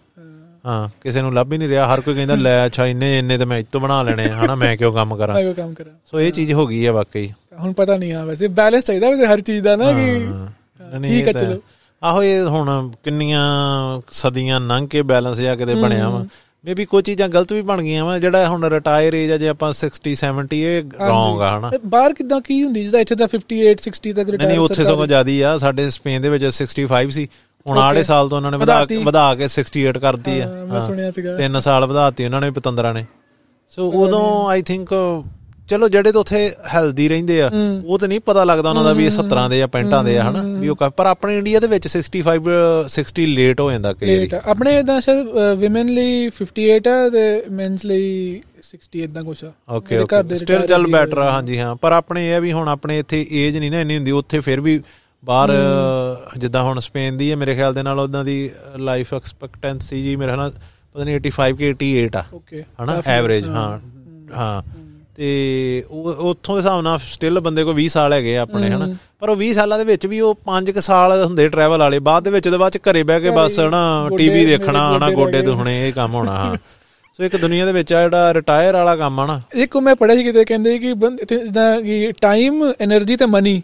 ਹਾਂ। 0.65 0.87
ਕਿਸੇ 1.01 1.21
ਨੂੰ 1.21 1.33
ਲੱਭ 1.33 1.51
ਹੀ 1.53 1.57
ਨਹੀਂ 1.57 1.69
ਰਿਹਾ। 1.69 1.85
ਹਰ 1.93 2.01
ਕੋਈ 2.01 2.13
ਕਹਿੰਦਾ 2.15 2.35
ਲੈ 2.35 2.65
ਅੱਛਾ 2.65 2.85
ਇੰਨੇ 2.85 3.17
ਇੰਨੇ 3.19 3.37
ਤੇ 3.37 3.45
ਮੈਂ 3.45 3.57
ਇੱਥੋਂ 3.59 3.81
ਬਣਾ 3.81 4.01
ਲੈਣੇ 4.03 4.29
ਹਨਾ 4.29 4.55
ਮੈਂ 4.55 4.75
ਕਿਉਂ 4.77 4.91
ਕੰਮ 4.93 5.15
ਕਰਾਂ? 5.15 5.35
ਮੈਂ 5.35 5.43
ਕੋਈ 5.43 5.53
ਕੰਮ 5.53 5.73
ਕਰਾਂ? 5.73 5.91
ਸੋ 6.11 6.19
ਇਹ 6.19 6.31
ਚੀਜ਼ 6.31 6.53
ਹੋ 6.53 6.65
ਗਈ 6.67 6.85
ਆ 6.85 6.91
ਵਾਕਈ। 6.91 7.29
ਹੁਣ 7.59 7.73
ਪਤਾ 7.73 7.95
ਨਹੀਂ 7.95 8.13
ਆ 8.13 8.23
ਵੈਸੇ 8.25 8.47
ਬੈਲੈਂਸ 8.57 8.83
ਚਾਹੀਦਾ 8.85 9.09
ਵੈਸੇ 9.09 9.25
ਹਰ 9.27 9.41
ਚੀਜ਼ 9.41 9.63
ਦਾ 9.63 9.75
ਨਾ 9.75 9.91
ਕਿ 9.93 10.09
ਹਾਂ, 10.25 10.99
ਠੀਕ 11.01 11.27
ਹੈ 11.27 11.33
ਚਲੋ। 11.33 11.59
ਆਹੋ 12.01 12.23
ਇਹ 12.23 12.41
ਹੁਣ 12.47 12.89
ਕਿੰਨੀਆਂ 13.03 13.43
ਸਦੀਆਂ 14.11 14.59
ਲੰਘ 14.61 14.87
ਕੇ 14.87 15.01
ਬੈਲੈਂਸ 15.01 15.37
ਜਾ 15.37 15.55
ਕਿਤੇ 15.55 15.75
ਬਣਿਆ 15.75 16.09
ਵਾ। 16.09 16.25
ਮੇਬੀ 16.67 16.85
ਕੋਈ 16.85 17.01
ਚੀਜ਼ਾਂ 17.01 17.29
ਗਲਤ 17.29 17.53
ਵੀ 17.53 17.61
ਬਣ 17.61 17.81
ਗਈਆਂ 17.81 18.05
ਵਾ 18.05 18.19
ਜਿਹੜਾ 18.19 18.47
ਹੁਣ 18.49 18.63
ਰਿਟਾਇਰ 18.69 19.13
ਏਜ 19.13 19.31
ਆ 19.31 19.37
ਜੇ 19.37 19.47
ਆਪਾਂ 19.47 19.73
60 19.73 20.13
70 20.21 20.57
ਇਹ 20.61 20.83
ਰੋਂਗ 21.07 21.41
ਆ 21.41 21.59
ਹਨਾ? 21.59 21.71
ਬਾਹਰ 21.85 22.13
ਕਿਦਾਂ 22.13 22.39
ਕੀ 22.41 22.63
ਹੁੰਦੀ 22.63 22.83
ਜਿੱਦਾਂ 22.83 22.99
ਇੱਥੇ 22.99 23.15
ਤਾਂ 23.15 23.27
58 23.27 23.85
60 23.87 24.11
ਤੱਕ 24.11 24.29
ਨਹੀਂ 24.29 24.47
ਨਹੀਂ 24.47 24.59
ਉੱਥੇ 24.59 24.85
ਸਗੋਂ 24.85 25.07
ਜ਼ਿਆਦੀ 25.07 25.41
ਆ 25.41 25.57
ਸਾਡੇ 25.57 25.89
ਸਪੇਨ 25.89 26.21
ਦੇ 26.21 26.29
ਵਿੱਚ 26.29 26.45
65 26.45 27.11
ਸੀ। 27.11 27.27
ਹੁਣ 27.69 27.77
ਆੜੇ 27.77 28.03
ਸਾਲ 28.03 28.29
ਤੋਂ 28.29 28.37
ਉਹਨਾਂ 28.37 28.51
ਨੇ 28.51 28.57
ਵਧਾ। 28.57 28.85
ਵਧਾ 29.03 29.35
ਕੇ 29.35 29.47
68 29.47 29.99
ਕਰਤੀ 29.99 30.39
ਆ। 30.39 30.47
ਮੈਂ 30.71 30.79
ਸੁਣਿਆ 30.79 31.11
ਸੀਗਾ। 31.11 31.35
ਤਿੰਨ 31.35 31.59
ਸਾਲ 31.59 31.85
ਵਧਾਤੀ 31.85 32.25
ਉਹਨਾਂ 32.25 32.41
ਨੇ 32.41 32.51
ਪਤੰਦਰਾਂ 32.51 32.93
ਨੇ। 32.93 33.05
ਸੋ 33.69 33.89
ਉਦੋਂ 33.91 34.49
ਆਈ 34.49 34.61
ਥਿੰਕ 34.61 34.93
ਚਲੋ 35.69 35.87
ਜਿਹੜੇ 35.87 36.11
ਤਾਂ 36.11 36.21
ਉੱਥੇ 36.21 36.39
ਹੈਲਦੀ 36.73 37.07
ਰਹਿੰਦੇ 37.09 37.41
ਆ 37.41 37.49
ਉਹ 37.85 37.97
ਤਾਂ 37.99 38.07
ਨਹੀਂ 38.07 38.19
ਪਤਾ 38.21 38.43
ਲੱਗਦਾ 38.43 38.69
ਉਹਨਾਂ 38.69 38.83
ਦਾ 38.83 38.91
ਵੀ 38.93 39.05
ਇਹ 39.05 39.11
17 39.13 39.47
ਦੇ 39.49 39.57
ਜਾਂ 39.57 39.67
65 39.73 40.03
ਦੇ 40.03 40.17
ਆ 40.17 40.23
ਹਨਾ? 40.23 40.43
ਵੀ 40.59 40.67
ਉਹ 40.67 40.75
ਪਰ 40.97 41.05
ਆਪਣੇ 41.05 41.37
ਇੰਡੀਆ 41.37 41.59
ਦੇ 41.59 41.67
ਵਿੱਚ 41.67 41.87
65 41.93 42.27
60 42.91 43.25
ਲੇਟ 43.31 43.61
ਹੋ 43.61 43.69
ਜਾਂਦਾ 43.71 43.93
ਕਈ 43.95 44.15
ਲੇਟ 44.15 44.35
ਆਪਣੇ 44.47 44.77
ਇਦਾਂ 44.79 44.99
ਸ਼ਾਇਦ 45.01 45.33
ਵਿਮਨ 45.59 45.91
ਲਈ 45.93 46.13
58 46.37 46.93
ਆ 46.93 47.09
ਤੇ 47.09 47.25
ਮੈਨਸ 47.57 47.85
ਲਈ 47.85 48.07
60 48.67 49.01
ਇਦਾਂ 49.01 49.23
ਕੁਛ 49.23 49.43
ਆ। 49.43 49.51
ਓਕੇ 49.71 49.99
ਸਟਿਲ 50.35 50.65
ਚੱਲ 50.67 50.87
ਬੈਟਰ 50.91 51.17
ਆ 51.19 51.29
ਹਾਂਜੀ 51.31 51.59
ਹਾਂ। 51.59 51.75
ਪਰ 51.81 51.91
ਆਪਣੇ 51.93 52.27
ਇਹ 52.29 52.33
ਆ 52.35 52.39
ਵੀ 52.39 52.51
ਹੁਣ 52.51 52.69
ਆਪਣੇ 52.69 52.99
ਇੱਥੇ 52.99 53.25
ਏਜ 53.41 53.57
ਨਹੀਂ 53.57 53.71
ਨਾ 53.71 53.81
ਇੰਨੀ 53.81 53.97
ਹੁੰਦੀ 53.97 54.11
ਉੱਥੇ 54.13 54.39
ਫਿਰ 54.39 54.59
ਵੀ 54.61 54.79
ਬਾਹਰ 55.23 55.51
ਜਿੱਦਾਂ 56.37 56.63
ਹੁਣ 56.63 56.79
ਸਪੇਨ 56.79 57.17
ਦੀ 57.17 57.29
ਹੈ 57.31 57.35
ਮੇਰੇ 57.35 57.55
ਖਿਆਲ 57.55 57.73
ਦੇ 57.73 57.83
ਨਾਲ 57.83 57.99
ਉਹਨਾਂ 57.99 58.23
ਦੀ 58.25 58.39
ਲਾਈਫ 58.81 59.13
ਐਕਸਪੈਕਟੈਂਸੀ 59.13 60.01
ਜੀ 60.03 60.15
ਮੇਰੇ 60.15 60.35
ਨਾਲ 60.35 60.51
ਪਤਾ 60.95 61.03
ਨਹੀਂ 61.03 61.15
85 61.21 61.53
ਕਿ 61.55 61.71
88 61.73 62.17
ਆ। 62.17 62.25
ਓਕੇ 62.33 62.63
ਹਨਾ? 62.81 63.01
ਐਵਰੇਜ 63.11 63.47
ਹਾਂ। 63.49 63.69
ਹਾਂ। 64.35 64.61
ਤੇ 65.17 65.83
ਉਹ 65.89 66.05
ਉੱਥੋਂ 66.29 66.55
ਦੇ 66.55 66.59
ਹਿਸਾਬ 66.59 66.81
ਨਾਲ 66.81 66.97
ਸਟਿਲ 67.03 67.39
ਬੰਦੇ 67.39 67.63
ਕੋਲ 67.63 67.75
20 67.75 67.87
ਸਾਲ 67.87 68.13
ਹੈਗੇ 68.13 68.37
ਆਪਣੇ 68.37 68.69
ਹਨਾ। 68.69 68.87
ਪਰ 69.19 69.29
ਉਹ 69.29 69.35
20 69.35 69.51
ਸਾਲਾਂ 69.53 69.77
ਦੇ 69.77 69.83
ਵਿੱਚ 69.85 70.05
ਵੀ 70.07 70.19
ਉਹ 70.19 70.35
5 70.47 70.71
ਕ 70.71 70.79
ਸਾਲ 70.79 71.23
ਹੁੰਦੇ 71.23 71.47
ਟਰੈਵਲ 71.49 71.79
ਵਾਲੇ 71.79 71.99
ਬਾਅਦ 72.07 72.23
ਦੇ 72.23 72.31
ਵਿੱਚ 72.31 72.47
ਦੇ 72.47 72.57
ਬਾਅਦ 72.57 72.71
ਚ 72.73 72.79
ਘਰੇ 72.89 73.03
ਬਹਿ 73.03 73.21
ਕੇ 73.21 73.29
ਬਸ 73.35 73.59
ਹਨਾ 73.59 73.83
ਟੀਵੀ 74.17 74.45
ਦੇਖਣਾ 74.45 74.87
ਹਨਾ 74.97 75.09
ਗੋਡੇ 75.11 75.41
ਦੁਖਣੇ 75.41 75.87
ਇਹ 75.87 75.93
ਕੰਮ 75.93 76.13
ਹੋਣਾ 76.13 76.35
ਹਾਂ। 76.35 76.55
ਸੋ 77.19 77.23
ਇੱਕ 77.23 77.35
ਦੁਨੀਆ 77.37 77.65
ਦੇ 77.65 77.71
ਵਿੱਚ 77.73 77.93
ਆ 77.93 78.01
ਜਿਹੜਾ 78.03 78.33
ਰਿਟਾਇਰ 78.33 78.73
ਵਾਲਾ 78.73 78.95
ਕੰਮ 78.95 79.19
ਆ 79.19 79.25
ਨਾ। 79.25 79.39
ਦੇਖੋ 79.55 79.79
ਮੈਂ 79.81 79.95
ਪੜਿਆ 79.95 80.15
ਸੀ 80.15 80.23
ਕਿਤੇ 80.23 80.43
ਕਹਿੰਦੇ 80.45 80.77
ਕਿ 80.79 80.93
ਬੰਦ 80.93 81.21
ਜਿੱਦਾਂ 81.29 81.81
ਕਿ 81.81 82.11
ਟਾਈਮ 82.21 82.63
એનર્ਜੀ 82.83 83.15
ਤੇ 83.15 83.25
ਮਨੀ 83.25 83.55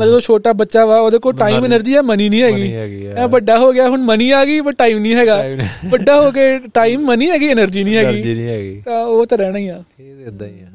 ਜਦੋਂ 0.00 0.20
ਛੋਟਾ 0.20 0.52
ਬੱਚਾ 0.52 0.84
ਵਾ 0.86 0.98
ਉਹਦੇ 1.00 1.18
ਕੋਲ 1.18 1.34
ਟਾਈਮ 1.36 1.64
એનર્ਜੀ 1.66 1.94
ਹੈ 1.96 2.02
ਮਨੀ 2.02 2.28
ਨਹੀਂ 2.28 2.42
ਹੈਗੀ। 2.42 2.68
ਇਹ 3.06 3.28
ਵੱਡਾ 3.28 3.58
ਹੋ 3.58 3.72
ਗਿਆ 3.72 3.88
ਹੁਣ 3.88 4.02
ਮਨੀ 4.02 4.30
ਆ 4.30 4.44
ਗਈ 4.44 4.60
ਪਰ 4.60 4.72
ਟਾਈਮ 4.72 4.98
ਨਹੀਂ 4.98 5.14
ਹੈਗਾ। 5.14 5.42
ਵੱਡਾ 5.88 6.20
ਹੋ 6.22 6.30
ਕੇ 6.30 6.58
ਟਾਈਮ 6.74 7.06
ਮਨੀ 7.06 7.30
ਹੈਗੀ 7.30 7.52
એનર્ਜੀ 7.52 7.84
ਨਹੀਂ 7.84 7.96
ਹੈਗੀ। 7.96 8.80
ਤਾਂ 8.84 9.04
ਉਹ 9.04 9.26
ਤਾਂ 9.26 9.38
ਰਹਿਣਾ 9.38 9.58
ਹੀ 9.58 9.68
ਆ। 9.68 9.82
ਇਹ 10.00 10.26
ਇਦਾਂ 10.26 10.48
ਹੀ 10.48 10.60
ਆ 10.62 10.68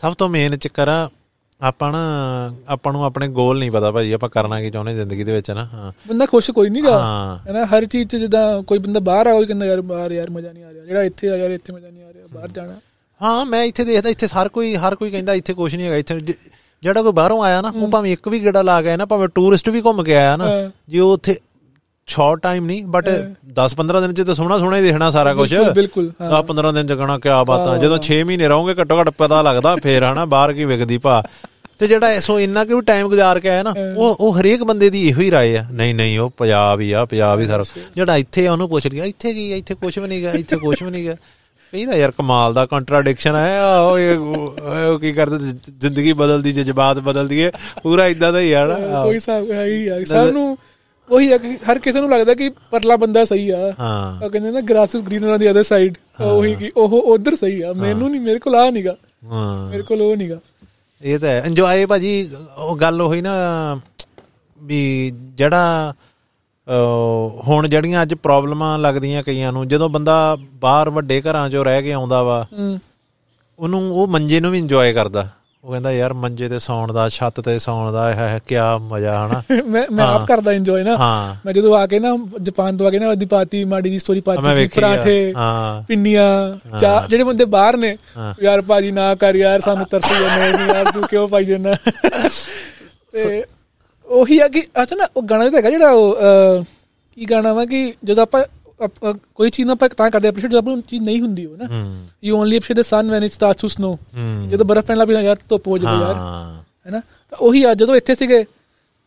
ਸਭ 0.00 0.14
ਤੋਂ 0.14 0.28
ਮੇਨ 0.28 0.56
ਚੱਕਰ 0.56 0.88
ਆ 0.88 1.08
ਆਪਾਂ 1.60 1.90
ਨਾ 1.92 1.98
ਆਪਾਂ 2.68 2.92
ਨੂੰ 2.92 3.04
ਆਪਣੇ 3.04 3.26
ਗੋਲ 3.28 3.58
ਨਹੀਂ 3.58 3.70
ਪਤਾ 3.70 3.90
ਭਾਜੀ 3.92 4.12
ਆਪਾਂ 4.12 4.28
ਕਰਨਾ 4.28 4.60
ਕੀ 4.60 4.70
ਚਾਹੁੰਦੇ 4.70 4.94
ਜ਼ਿੰਦਗੀ 4.94 5.24
ਦੇ 5.24 5.32
ਵਿੱਚ 5.32 5.50
ਨਾ 5.50 5.64
ਹਾਂ। 5.64 5.90
ਬੰਦਾ 6.08 6.26
ਖੁਸ਼ 6.26 6.50
ਕੋਈ 6.50 6.68
ਨਹੀਂਗਾ 6.70 6.98
ਹਾਂ। 6.98 7.36
ਹੈਨਾ 7.48 7.64
ਹਰ 7.66 7.84
ਚੀਜ਼ 7.86 8.08
'ਚ 8.08 8.16
ਜਿੱਦਾਂ 8.16 8.62
ਕੋਈ 8.62 8.78
ਬੰਦਾ 8.78 9.00
ਬਾਹਰ 9.00 9.26
ਆ 9.26 9.32
ਕੋਈ 9.32 9.46
ਕਹਿੰਦਾ 9.46 9.66
ਯਾਰ 9.66 9.80
ਬਾਹਰ 9.80 10.12
ਯਾਰ 10.12 10.30
ਮਜ਼ਾ 10.30 10.52
ਨਹੀਂ 10.52 10.64
ਆ 10.64 10.72
ਰਿਹਾ। 10.72 10.84
ਜਿਹੜਾ 10.84 11.02
ਇੱਥੇ 11.02 11.30
ਆ 11.30 11.36
ਯਾਰ 11.36 11.50
ਇੱਥੇ 11.50 11.72
ਮਜ਼ਾ 11.72 11.88
ਨਹੀਂ 11.90 12.02
ਆ 12.04 12.12
ਰਿਹਾ 12.12 12.26
ਬਾਹਰ 12.32 12.48
ਜਾਣਾ। 12.48 12.78
ਹਾਂ 13.20 13.44
ਮੈਂ 13.46 13.62
ਇੱਥੇ 13.64 13.84
ਦੇਖਦਾ 13.84 14.08
ਇੱਥੇ 14.08 14.26
ਹਰ 14.36 14.48
ਕੋਈ 14.48 14.74
ਹਰ 14.76 14.94
ਕੋਈ 14.94 15.10
ਕਹਿੰਦਾ 15.10 15.34
ਇੱਥੇ 15.34 15.54
ਕੁਝ 15.54 15.74
ਨਹੀਂ 15.74 15.86
ਹੈਗਾ 15.86 15.96
ਇੱਥੇ 15.96 16.18
ਜਿਹੜਾ 16.82 17.02
ਕੋਈ 17.02 17.12
ਬਾਹਰੋਂ 17.12 17.42
ਆਇਆ 17.44 17.60
ਨਾ 17.60 17.72
ਉਹ 17.76 17.88
ਭਾਵੇਂ 17.88 18.12
ਇੱਕ 18.12 18.28
ਵੀ 18.28 18.42
ਗੇੜਾ 18.44 18.62
ਲਾ 18.62 18.80
ਕੇ 18.82 18.88
ਆਇਆ 18.88 18.96
ਨਾ 18.96 19.04
ਭਾਵੇਂ 19.06 19.28
ਟੂਰਿਸਟ 19.28 19.68
ਵੀ 19.68 19.82
ਘੁੰਮ 19.82 20.02
ਕੇ 20.02 20.16
ਆਇਆ 20.16 20.36
ਨਾ। 20.36 20.48
ਜੇ 20.88 21.00
ਉਹ 21.00 21.12
ਉੱਥੇ 21.12 21.36
ਸ਼ਾਰਟ 22.10 22.40
ਟਾਈਮ 22.42 22.66
ਨਹੀਂ 22.66 22.82
ਬਟ 22.88 23.08
10-15 23.58 24.00
ਦਿਨ 24.00 24.12
ਚ 24.12 24.22
ਤਾਂ 24.22 24.34
ਸੋਹਣਾ 24.34 24.58
ਸੋਹਣਾ 24.58 24.76
ਹੀ 24.76 24.82
ਦੇਖਣਾ 24.82 25.10
ਸਾਰਾ 25.10 25.34
ਕੁਝ 25.34 25.48
ਬਿਲਕੁਲ 25.74 26.10
ਹਾਂ। 26.20 26.30
10-15 26.32 26.72
ਦਿਨ 26.72 26.86
ਚ 26.86 26.92
ਕਹਣਾ 26.94 27.18
ਕਿਆ 27.18 27.42
ਬਾਤਾਂ 27.44 27.76
ਜਦੋਂ 27.78 27.98
6 28.08 28.20
ਮਹੀਨੇ 28.24 28.48
ਰਹੋਗੇ 28.48 28.74
ਘੱਟੋ 28.80 29.00
ਘੱਟ 29.00 29.10
ਪਤਾ 29.18 29.40
ਲੱਗਦਾ 29.42 29.74
ਫੇਰ 29.82 30.04
ਹਨਾ 30.04 30.24
ਬਾਹਰ 30.34 30.52
ਕੀ 30.52 30.64
ਵਿਕਦੀ 30.64 30.98
ਭਾ। 30.98 31.22
ਤੇ 31.80 31.86
ਜਿਹੜਾ 31.86 32.18
ਸੋ 32.20 32.38
ਇੰਨਾ 32.40 32.64
ਕਿ 32.64 32.80
ਟਾਈਮ 32.86 33.08
ਗੁਜ਼ਾਰ 33.08 33.38
ਕੇ 33.40 33.48
ਆਇਆ 33.48 33.62
ਨਾ 33.62 33.74
ਉਹ 33.96 34.16
ਉਹ 34.20 34.38
ਹਰੇਕ 34.40 34.62
ਬੰਦੇ 34.64 34.88
ਦੀ 34.90 35.06
ਇਹੋ 35.08 35.20
ਹੀ 35.20 35.30
ਰਾਏ 35.30 35.56
ਆ। 35.56 35.64
ਨਹੀਂ 35.72 35.94
ਨਹੀਂ 35.94 36.18
ਉਹ 36.18 36.30
ਪੰਜਾਬ 36.38 36.80
ਹੀ 36.80 36.90
ਆ 36.92 37.04
ਪੰਜਾਬ 37.04 37.40
ਹੀ 37.40 37.46
ਸਾਰਾ। 37.46 37.64
ਜਿਹੜਾ 37.96 38.16
ਇੱਥੇ 38.16 38.46
ਆ 38.46 38.52
ਉਹਨੂੰ 38.52 38.68
ਪੁੱਛ 38.68 38.86
ਲਿਆ 38.86 39.04
ਇੱਥੇ 39.04 39.32
ਕੀ 39.32 39.50
ਆ? 39.52 39.56
ਇੱਥੇ 39.56 39.74
ਕੁਝ 39.74 39.98
ਵੀ 39.98 40.08
ਨਹੀਂ 40.08 40.22
ਗਾ 40.24 40.30
ਇੱਥੇ 40.32 40.56
ਕੁਝ 40.56 40.82
ਵੀ 40.82 40.90
ਨਹੀਂ 40.90 41.06
ਗਾ 41.08 41.14
ਇਹਦਾ 41.72 41.96
ਯਾਰ 41.96 42.10
ਕਮਾਲ 42.10 42.54
ਦਾ 42.54 42.64
ਕੰਟਰਾਡਿਕਸ਼ਨ 42.66 43.36
ਹੈ 43.36 43.58
ਆਹੋ 43.60 43.98
ਇਹ 43.98 44.16
ਉਹ 44.18 44.98
ਕੀ 44.98 45.12
ਕਰਦੇ? 45.12 45.52
ਜ਼ਿੰਦਗੀ 45.80 46.12
ਬਦਲਦੀ 46.12 46.52
ਜਜ਼ਬਾਤ 46.52 46.98
ਬਦਲਦੀ 46.98 47.42
ਹੈ 47.44 47.50
ਪੂਰਾ 47.82 48.06
ਇਦਾਂ 48.06 48.32
ਦਾ 48.32 48.40
ਹੀ 48.40 48.52
ਆ 48.52 48.64
ਨਾ। 48.66 49.02
ਕੋਈ 49.04 49.14
ਹਿਸਾਬ 49.14 49.50
ਹੈ 49.50 49.64
ਹੀ 49.66 49.86
ਆ। 49.88 50.04
ਸਭ 50.04 50.30
ਨੂੰ 50.30 50.56
ਉਹੀ 51.10 51.32
ਹਰ 51.70 51.78
ਕਿਸੇ 51.78 52.00
ਨੂੰ 52.00 52.08
ਲੱਗਦਾ 52.10 52.34
ਕਿ 52.34 52.48
ਪਰਲਾ 52.70 52.96
ਬੰਦਾ 52.96 53.24
ਸਹੀ 53.24 53.48
ਆ। 53.50 53.58
ਹਾਂ। 53.80 54.24
ਉਹ 54.24 54.30
ਕਹਿੰਦੇ 54.30 54.50
ਨਾ 54.50 54.60
grass 54.68 54.94
is 54.94 55.04
green 55.04 55.24
on 55.30 55.38
the 55.38 55.50
other 55.50 55.62
side 55.62 55.94
ਉਹੀ 56.22 56.54
ਕਿ 56.54 56.70
ਉਹ 56.76 56.92
ਉਧਰ 57.14 57.36
ਸਹੀ 57.36 57.60
ਆ। 57.62 57.72
ਮੈਨੂੰ 57.72 58.10
ਨਹੀਂ 58.10 58.20
ਮੇਰੇ 58.20 58.38
ਕੋਲ 58.38 58.54
ਆ 58.56 58.68
ਨਹੀਂਗਾ 58.70 58.94
ਹਾਂ। 59.32 59.68
ਮੇਰੇ 59.70 59.82
ਕੋਲ 59.82 60.02
ਉਹ 60.02 60.16
ਨਹੀਂਗਾ 60.16 60.38
ਇਹ 61.02 61.18
ਤਾਂ 61.18 61.28
ਹੈ। 61.28 61.42
ਇੰਜੋਏ 61.46 61.86
ਭਾਜੀ 61.86 62.30
ਉਹ 62.58 62.76
ਗੱਲ 62.76 63.00
ਹੋਈ 63.00 63.20
ਨਾ 63.20 63.34
ਵੀ 64.60 64.80
ਜਿਹੜਾ 65.34 65.92
ਹੁਣ 67.46 67.68
ਜਿਹੜੀਆਂ 67.68 68.02
ਅੱਜ 68.02 68.14
ਪ੍ਰੋਬਲਮਾਂ 68.14 68.78
ਲੱਗਦੀਆਂ 68.78 69.22
ਕਈਆਂ 69.22 69.52
ਨੂੰ 69.52 69.66
ਜਦੋਂ 69.68 69.88
ਬੰਦਾ 69.88 70.36
ਬਾਹਰ 70.60 70.90
ਵੱਡੇ 70.90 71.20
ਘਰਾਂ 71.20 71.46
'ਚੋਂ 71.48 71.64
ਰਹਿ 71.64 71.82
ਕੇ 71.82 71.92
ਆਉਂਦਾ 71.92 72.22
ਵਾ 72.22 72.44
ਉਹਨੂੰ 73.58 73.80
ਉਹ 73.92 74.06
ਮੰਜੇ 74.08 74.40
ਨੂੰ 74.40 74.50
ਵੀ 74.50 74.58
ਇੰਜੋਏ 74.58 74.92
ਕਰਦਾ। 74.92 75.28
ਉਹ 75.64 75.70
ਕਹਿੰਦਾ 75.70 75.90
ਯਾਰ 75.92 76.12
ਮੰਜੇ 76.12 76.48
ਤੇ 76.48 76.58
ਸੌਣ 76.58 76.92
ਦਾ 76.92 77.08
ਛੱਤ 77.08 77.40
ਤੇ 77.40 77.58
ਸੌਣ 77.58 77.90
ਦਾ 77.92 78.12
ਹੈ 78.12 78.38
ਕਿਆ 78.46 78.66
ਮਜ਼ਾ 78.82 79.14
ਹਨਾ? 79.26 79.42
ਮੈਂ 79.66 79.82
ਮੈਂ 79.92 80.04
ਆਪ 80.04 80.26
ਕਰਦਾ 80.26 80.52
ਇੰਜੋਏ 80.52 80.82
ਨਾ। 80.82 80.96
ਮੈਂ 81.46 81.52
ਜਦੋਂ 81.54 81.74
ਆ 81.76 81.86
ਕੇ 81.86 81.98
ਨਾ 81.98 82.16
ਜਾਪਾਨ 82.42 82.76
ਤੋਂ 82.76 82.86
ਆ 82.86 82.90
ਕੇ 82.90 82.98
ਨਾ 82.98 83.08
ਉਹਦੀ 83.08 83.26
ਪਾਤੀ 83.26 83.64
ਮਾੜੀ 83.64 83.90
ਦੀ 83.90 83.98
ਸਟੋਰੀ 83.98 84.20
ਪਾਤੀ। 84.20 84.66
ਪਰਾਠੇ 84.74 85.32
ਪਿੰਨੀਆਂ 85.88 86.26
ਚਾਹ 86.78 87.08
ਜਿਹੜੇ 87.08 87.24
ਬੰਦੇ 87.24 87.44
ਬਾਹਰ 87.44 87.76
ਨੇ। 87.76 87.96
ਯਾਰ 88.42 88.62
ਭਾਜੀ 88.62 88.90
ਨਾ 88.90 89.14
ਕਰ 89.14 89.34
ਯਾਰ 89.34 89.60
ਸਾਨੂੰ 89.60 89.86
ਤਰਸ 89.90 90.12
ਜਾਂਦਾ 90.12 90.74
ਯਾਰ 90.74 90.90
ਤੂੰ 90.92 91.02
ਕਿਉਂ 91.02 91.28
ਪਾਈ 91.28 91.44
ਜਾਂਦਾ? 91.44 91.74
ਤੇ 93.14 93.44
ਉਹੀ 94.08 94.38
ਆ 94.38 94.48
ਕਿ 94.48 94.62
ਅੱਛਾ 94.82 94.96
ਨਾ 94.96 95.06
ਉਹ 95.16 95.22
ਗਾਣਾ 95.22 95.44
ਵੀ 95.44 95.50
ਤਾਂ 95.50 95.58
ਹੈਗਾ 95.58 95.70
ਜਿਹੜਾ 95.70 95.90
ਉਹ 95.90 96.64
ਕੀ 97.16 97.24
ਗਾਣਾ 97.30 97.52
ਵਾ 97.52 97.64
ਕਿ 97.64 97.82
ਜਦੋਂ 98.04 98.22
ਆਪਾਂ 98.22 98.42
ਕੋਈ 98.80 99.50
ਚੀਜ਼ 99.50 99.66
ਨੂੰ 99.66 99.72
ਆਪਾਂ 99.72 99.88
ਤਾਂ 99.88 100.10
ਕਰਦੇ 100.10 100.28
ਅਪਰੀਸ਼ੀਏਟ 100.28 100.50
ਜਦੋਂ 100.52 100.62
ਆਪਾਂ 100.62 100.76
ਚੀਜ਼ 100.88 101.02
ਨਹੀਂ 101.02 101.20
ਹੁੰਦੀ 101.20 101.46
ਉਹ 101.46 101.56
ਨਾ। 101.56 101.66
ਹੂੰ। 101.66 102.06
You 102.24 102.36
only 102.36 102.58
appreciate 102.58 102.78
the 102.78 102.82
sun 102.82 103.10
when 103.10 103.24
it 103.24 103.32
starts 103.32 103.60
to 103.60 103.68
snow 103.68 103.92
ਹੂੰ। 104.16 104.48
ਜਦੋਂ 104.48 104.66
ਬਰਫ਼ 104.66 104.86
ਪੈਣ 104.86 104.96
ਲੱਗ 104.96 105.08
ਪਈ 105.08 105.24
ਯਾਰ 105.24 105.36
ਧੁੱਪ 105.48 105.68
ਹੋ 105.68 105.78
ਜਾਵੇ 105.78 106.00
ਯਾਰ। 106.00 106.14
ਹਾਂ। 106.14 106.62
ਹੈਨਾ 106.86 107.00
ਤਾਂ 107.00 107.38
ਉਹੀ 107.38 107.62
ਆ 107.64 107.74
ਜਦੋਂ 107.74 107.96
ਇੱਥੇ 107.96 108.14
ਸੀਗੇ 108.14 108.44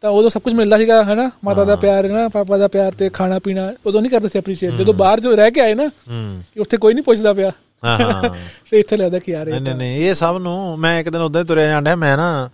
ਤਾਂ 0.03 0.09
ਉਦੋਂ 0.11 0.29
ਸਭ 0.29 0.41
ਕੁਝ 0.41 0.53
ਮਿਲਦਾ 0.53 0.77
ਸੀਗਾ 0.77 1.03
ਹੈਨਾ 1.03 1.29
ਮਾਤਾ 1.43 1.63
ਦਾ 1.65 1.75
ਪਿਆਰ 1.75 2.05
ਹੈ 2.05 2.09
ਨਾ? 2.09 2.27
ਪਾਪਾ 2.27 2.57
ਦਾ 2.57 2.67
ਪਿਆਰ 2.67 2.91
ਤੇ 2.91 3.09
ਖਾਣਾ 3.09 3.39
ਪੀਣਾ 3.39 3.71
ਉਦੋਂ 3.85 4.01
ਨਹੀਂ 4.01 4.11
ਕਰਦੇ 4.11 4.27
ਸੀ 4.27 4.39
ਅਪਰੀਸ਼ੀਏਟ 4.39 4.73
ਜਦੋਂ 4.73 4.93
ਬਾਹਰ 4.93 5.19
ਜੋ 5.19 5.35
ਰਹਿ 5.35 5.51
ਕੇ 5.51 5.61
ਆਏ 5.61 5.73
ਨਾ 5.73 5.87
ਹੂੰ। 5.87 6.41
ਕਿ 6.53 6.59
ਉੱਥੇ 6.59 6.77
ਕੋਈ 6.77 6.93
ਨਹੀਂ 6.93 7.03
ਪੁੱਛਦਾ 7.03 7.33
ਪਿਆ। 7.33 7.51
ਹਾਂ 7.83 7.97
ਹਾਂ। 7.99 8.29
ਤੇ 8.71 8.79
ਇੱਥੇ 8.79 8.97
ਲੱਗਦਾ 8.97 9.19
ਕਿ 9.19 9.31
ਯਾਰ 9.31 9.49
ਨਹੀਂ 9.49 9.75
ਨਹੀਂ 9.75 10.09
ਇਹ 10.09 10.13
ਸਭ 10.13 10.37
ਨੂੰ 10.37 10.79
ਮੈਂ 10.79 10.99
ਇੱਕ 10.99 11.09
ਦਿਨ 11.09 11.21
ਉਦਾਂ 11.21 11.41
ਹੀ 11.41 11.47
ਤੁਰਿਆ 11.47 11.67
ਜਾਂਦਾ 11.67 11.95
ਮੈਂ 11.95 12.17
ਨਾ 12.17 12.49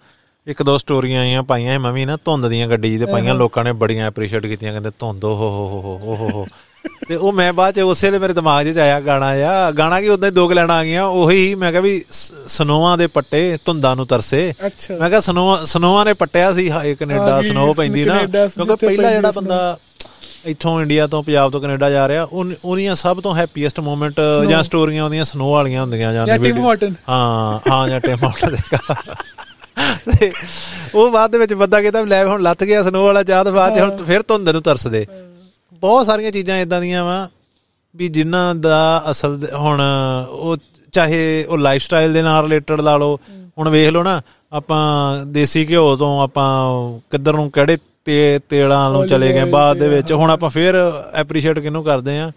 ਇੱਕ 0.47 0.63
ਦੋ 0.63 0.77
ਸਟੋਰੀਆਂ 0.77 1.21
ਆਈਆਂ 1.21 1.43
ਪਾਈਆਂ 1.43 1.79
ਮੈਂ 1.79 1.91
ਵੀ 1.93 2.05
ਨਾ 2.05 2.17
ਧੁੰਦ 2.25 2.47
ਦੀਆਂ 2.47 2.67
ਗੱਡੀ 2.67 2.97
ਤੇ 2.97 3.05
ਪਾਈਆਂ 3.05 3.35
ਲੋਕਾਂ 3.35 3.63
ਨੇ 3.63 3.71
ਬੜੀਆਂ 3.71 4.07
ਐਪਰੀਸ਼ੀਏਟ 4.07 4.45
ਕੀਤੀਆਂ 4.45 4.71
ਕਹਿੰਦੇ 4.71 4.89
ਧੁੰਦ 4.99 5.25
ਓ 5.25 5.33
ਹੋ 5.35 5.49
ਹੋ 5.49 5.67
ਹੋ 5.67 5.81
ਹੋ 5.81 5.97
ਹੋ 5.99 6.15
ਹੋ 6.15 6.29
ਹੋ। 6.29 6.45
ਤੇ 7.07 7.15
ਉਹ 7.15 7.31
ਮੈਂ 7.33 7.53
ਬਾਅਦ 7.53 7.75
ਚ 7.75 7.79
ਉਸੇ 7.79 8.07
ਵੇਲੇ 8.07 8.19
ਮੇਰੇ 8.19 8.33
ਦਿਮਾਗ 8.33 8.71
'ਚ 8.71 8.77
ਆਇਆ 8.77 8.99
ਗਾਣਾ 8.99 9.27
ਆ 9.27 9.71
ਗਾਣਾ 9.71 10.01
ਕੀ 10.01 10.07
ਉਦਾਂ 10.07 10.29
ਹੀ 10.29 10.33
ਦੋ 10.33 10.47
ਕੁ 10.47 10.53
ਲੈਣਾ 10.53 10.73
ਆ 10.73 10.83
ਗਈਆਂ। 10.83 11.03
ਉਹੀ 11.03 11.55
ਮੈਂ 11.55 11.71
ਕਿਹਾ 11.71 11.81
ਵੀ 11.81 12.03
ਸ- 12.11 12.31
ਸਨੋਆਂ 12.47 12.97
ਦੇ 12.97 13.07
ਪੱਟੇ 13.07 13.57
ਧੁੰਦਾਂ 13.65 13.95
ਨੂੰ 13.95 14.07
ਤਰਸੇ। 14.07 14.53
ਮੈਂ 14.99 15.09
ਕਿਹਾ 15.09 15.19
ਸਨੋਆਂ 15.19 15.65
ਸਨੋਆਂ 15.65 16.05
ਨੇ 16.05 16.13
ਪੱਟਿਆ 16.13 16.51
ਸੀ। 16.51 16.71
ਹਾਏ 16.71 16.95
ਕੈਨੇਡਾ 16.95 17.41
ਸਨੋ 17.41 17.73
ਪੈਂਦੀ 17.73 18.03
ਨਾ। 18.05 18.13
ਕਿਉਂਕਿ 18.65 18.85
ਪਹਿਲਾ 18.85 19.11
ਜਿਹੜਾ। 19.11 19.31
ਬੰਦਾ 19.31 19.77
ਇੱਥੋਂ 20.45 20.81
ਇੰਡੀਆ 20.81 21.07
ਤੋਂ 21.07 21.23
ਪੰਜਾਬ 21.23 21.51
ਤੋਂ 21.51 21.61
ਕੈਨੇਡਾ 21.61 21.89
ਜਾ 21.89 22.07
ਰਿਹਾ 22.07 22.23
ਉਹ 22.23 22.45
ਉਹਦੀਆਂ 22.65 22.95
ਸਭ 22.95 23.21
ਤੋਂ 23.21 23.35
ਹੈਪੀਐਸਟ 23.35 23.79
ਮੂਮੈਂਟ 23.79 24.19
ਜਾਂ 24.49 24.63
ਸਟੋਰੀਆਂ 24.63 25.03
ਉਹਦੀਆਂ 25.05 25.23
ਸਨੋ 25.23 25.51
ਵਾਲੀਆਂ 25.51 25.81
ਹੁੰਦੀਆਂ 25.81 26.13
ਜਾਂ 26.13 26.25
ਟਿਮ 26.37 26.65
ਹਾਰਟਨ 26.65 26.93
ਹਾਂ 27.09 27.59
ਹਾਂ 27.71 27.89
ਜਾਂ 27.89 27.99
ਟਿਮ 27.99 28.17
ਹਾਰਟਨ 28.25 28.55
ਤੇ 30.11 30.31
ਉਹ 30.95 31.11
ਬਾਅਦ 31.11 31.31
ਦੇ 31.31 31.37
ਵਿੱਚ 31.37 31.53
ਬੰਦਾ 31.53 31.81
ਕਹਿੰਦਾ 31.81 32.01
ਲੈ 32.01 32.25
ਹੁਣ 32.25 32.41
ਲੱਥ 32.41 32.63
ਗਿਆ 32.63 32.83
ਸਨੋ 32.83 33.03
ਵਾਲਾ 33.05 33.23
ਚਾਹ 33.23 33.43
ਤੇ 33.43 33.51
ਬਾਅਦ 33.51 33.79
ਹੁਣ 33.79 33.97
ਫਿਰ 34.03 34.23
ਧੁੰਦ 34.27 34.49
ਨੂੰ 34.49 34.61
ਤਰਸਦੇ। 34.61 35.05
ਬਹੁਤ 35.81 36.05
ਸਾਰੀਆਂ 36.05 36.31
ਚੀਜ਼ਾਂ 36.31 36.57
ਇਦਾਂ 36.57 36.81
ਦੀਆਂ 36.81 37.03
ਵਾ 37.05 37.27
ਵੀ 37.95 38.07
ਜਿਨ੍ਹਾਂ 38.07 38.55
ਦਾ 38.55 39.03
ਅਸਲ 39.11 39.47
ਹੁਣ 39.55 39.81
ਉਹ 40.29 40.55
ਚਾਹੇ 40.93 41.45
ਉਹ 41.49 41.57
ਲਾਈਫ 41.57 41.81
ਸਟਾਈਲ 41.81 42.13
ਦੇ 42.13 42.21
ਨਾਲ 42.21 42.43
ਰਿਲੇਟਡ 42.43 42.81
ਲਾ 42.81 42.95
ਲਓ। 42.97 43.19
ਹੁਣ 43.57 43.69
ਵੇਖ 43.69 43.87
ਲਓ 43.89 44.03
ਨਾ 44.03 44.21
ਆਪਾਂ 44.53 45.25
ਦੇਸੀ 45.25 45.65
ਘਿਓ 45.69 45.95
ਤੋਂ 45.95 46.21
ਆਪਾਂ 46.21 46.47
ਕਿੱਧਰ 47.11 47.33
ਨੂੰ 47.33 47.49
ਕਿਹੜੇ 47.51 47.77
ਤੇ 48.05 48.39
ਤੇਲਾਂ 48.49 48.89
ਨੂੰ 48.91 49.07
ਚਲੇ 49.07 49.31
ਗਏ 49.33 49.43
ਬਾਅਦ 49.43 49.77
ਦੇ 49.77 49.87
ਵਿੱਚ। 49.87 50.13
ਹੁਣ 50.13 50.31
ਆਪਾਂ 50.31 50.49
ਫੇਰ 50.49 50.75
ਐਪਰੀਸ਼ੀਏਟ 51.13 51.59
ਕਿਹਨੂੰ 51.59 51.83
ਕਰਦੇ 51.83 52.19
ਆ? 52.19 52.31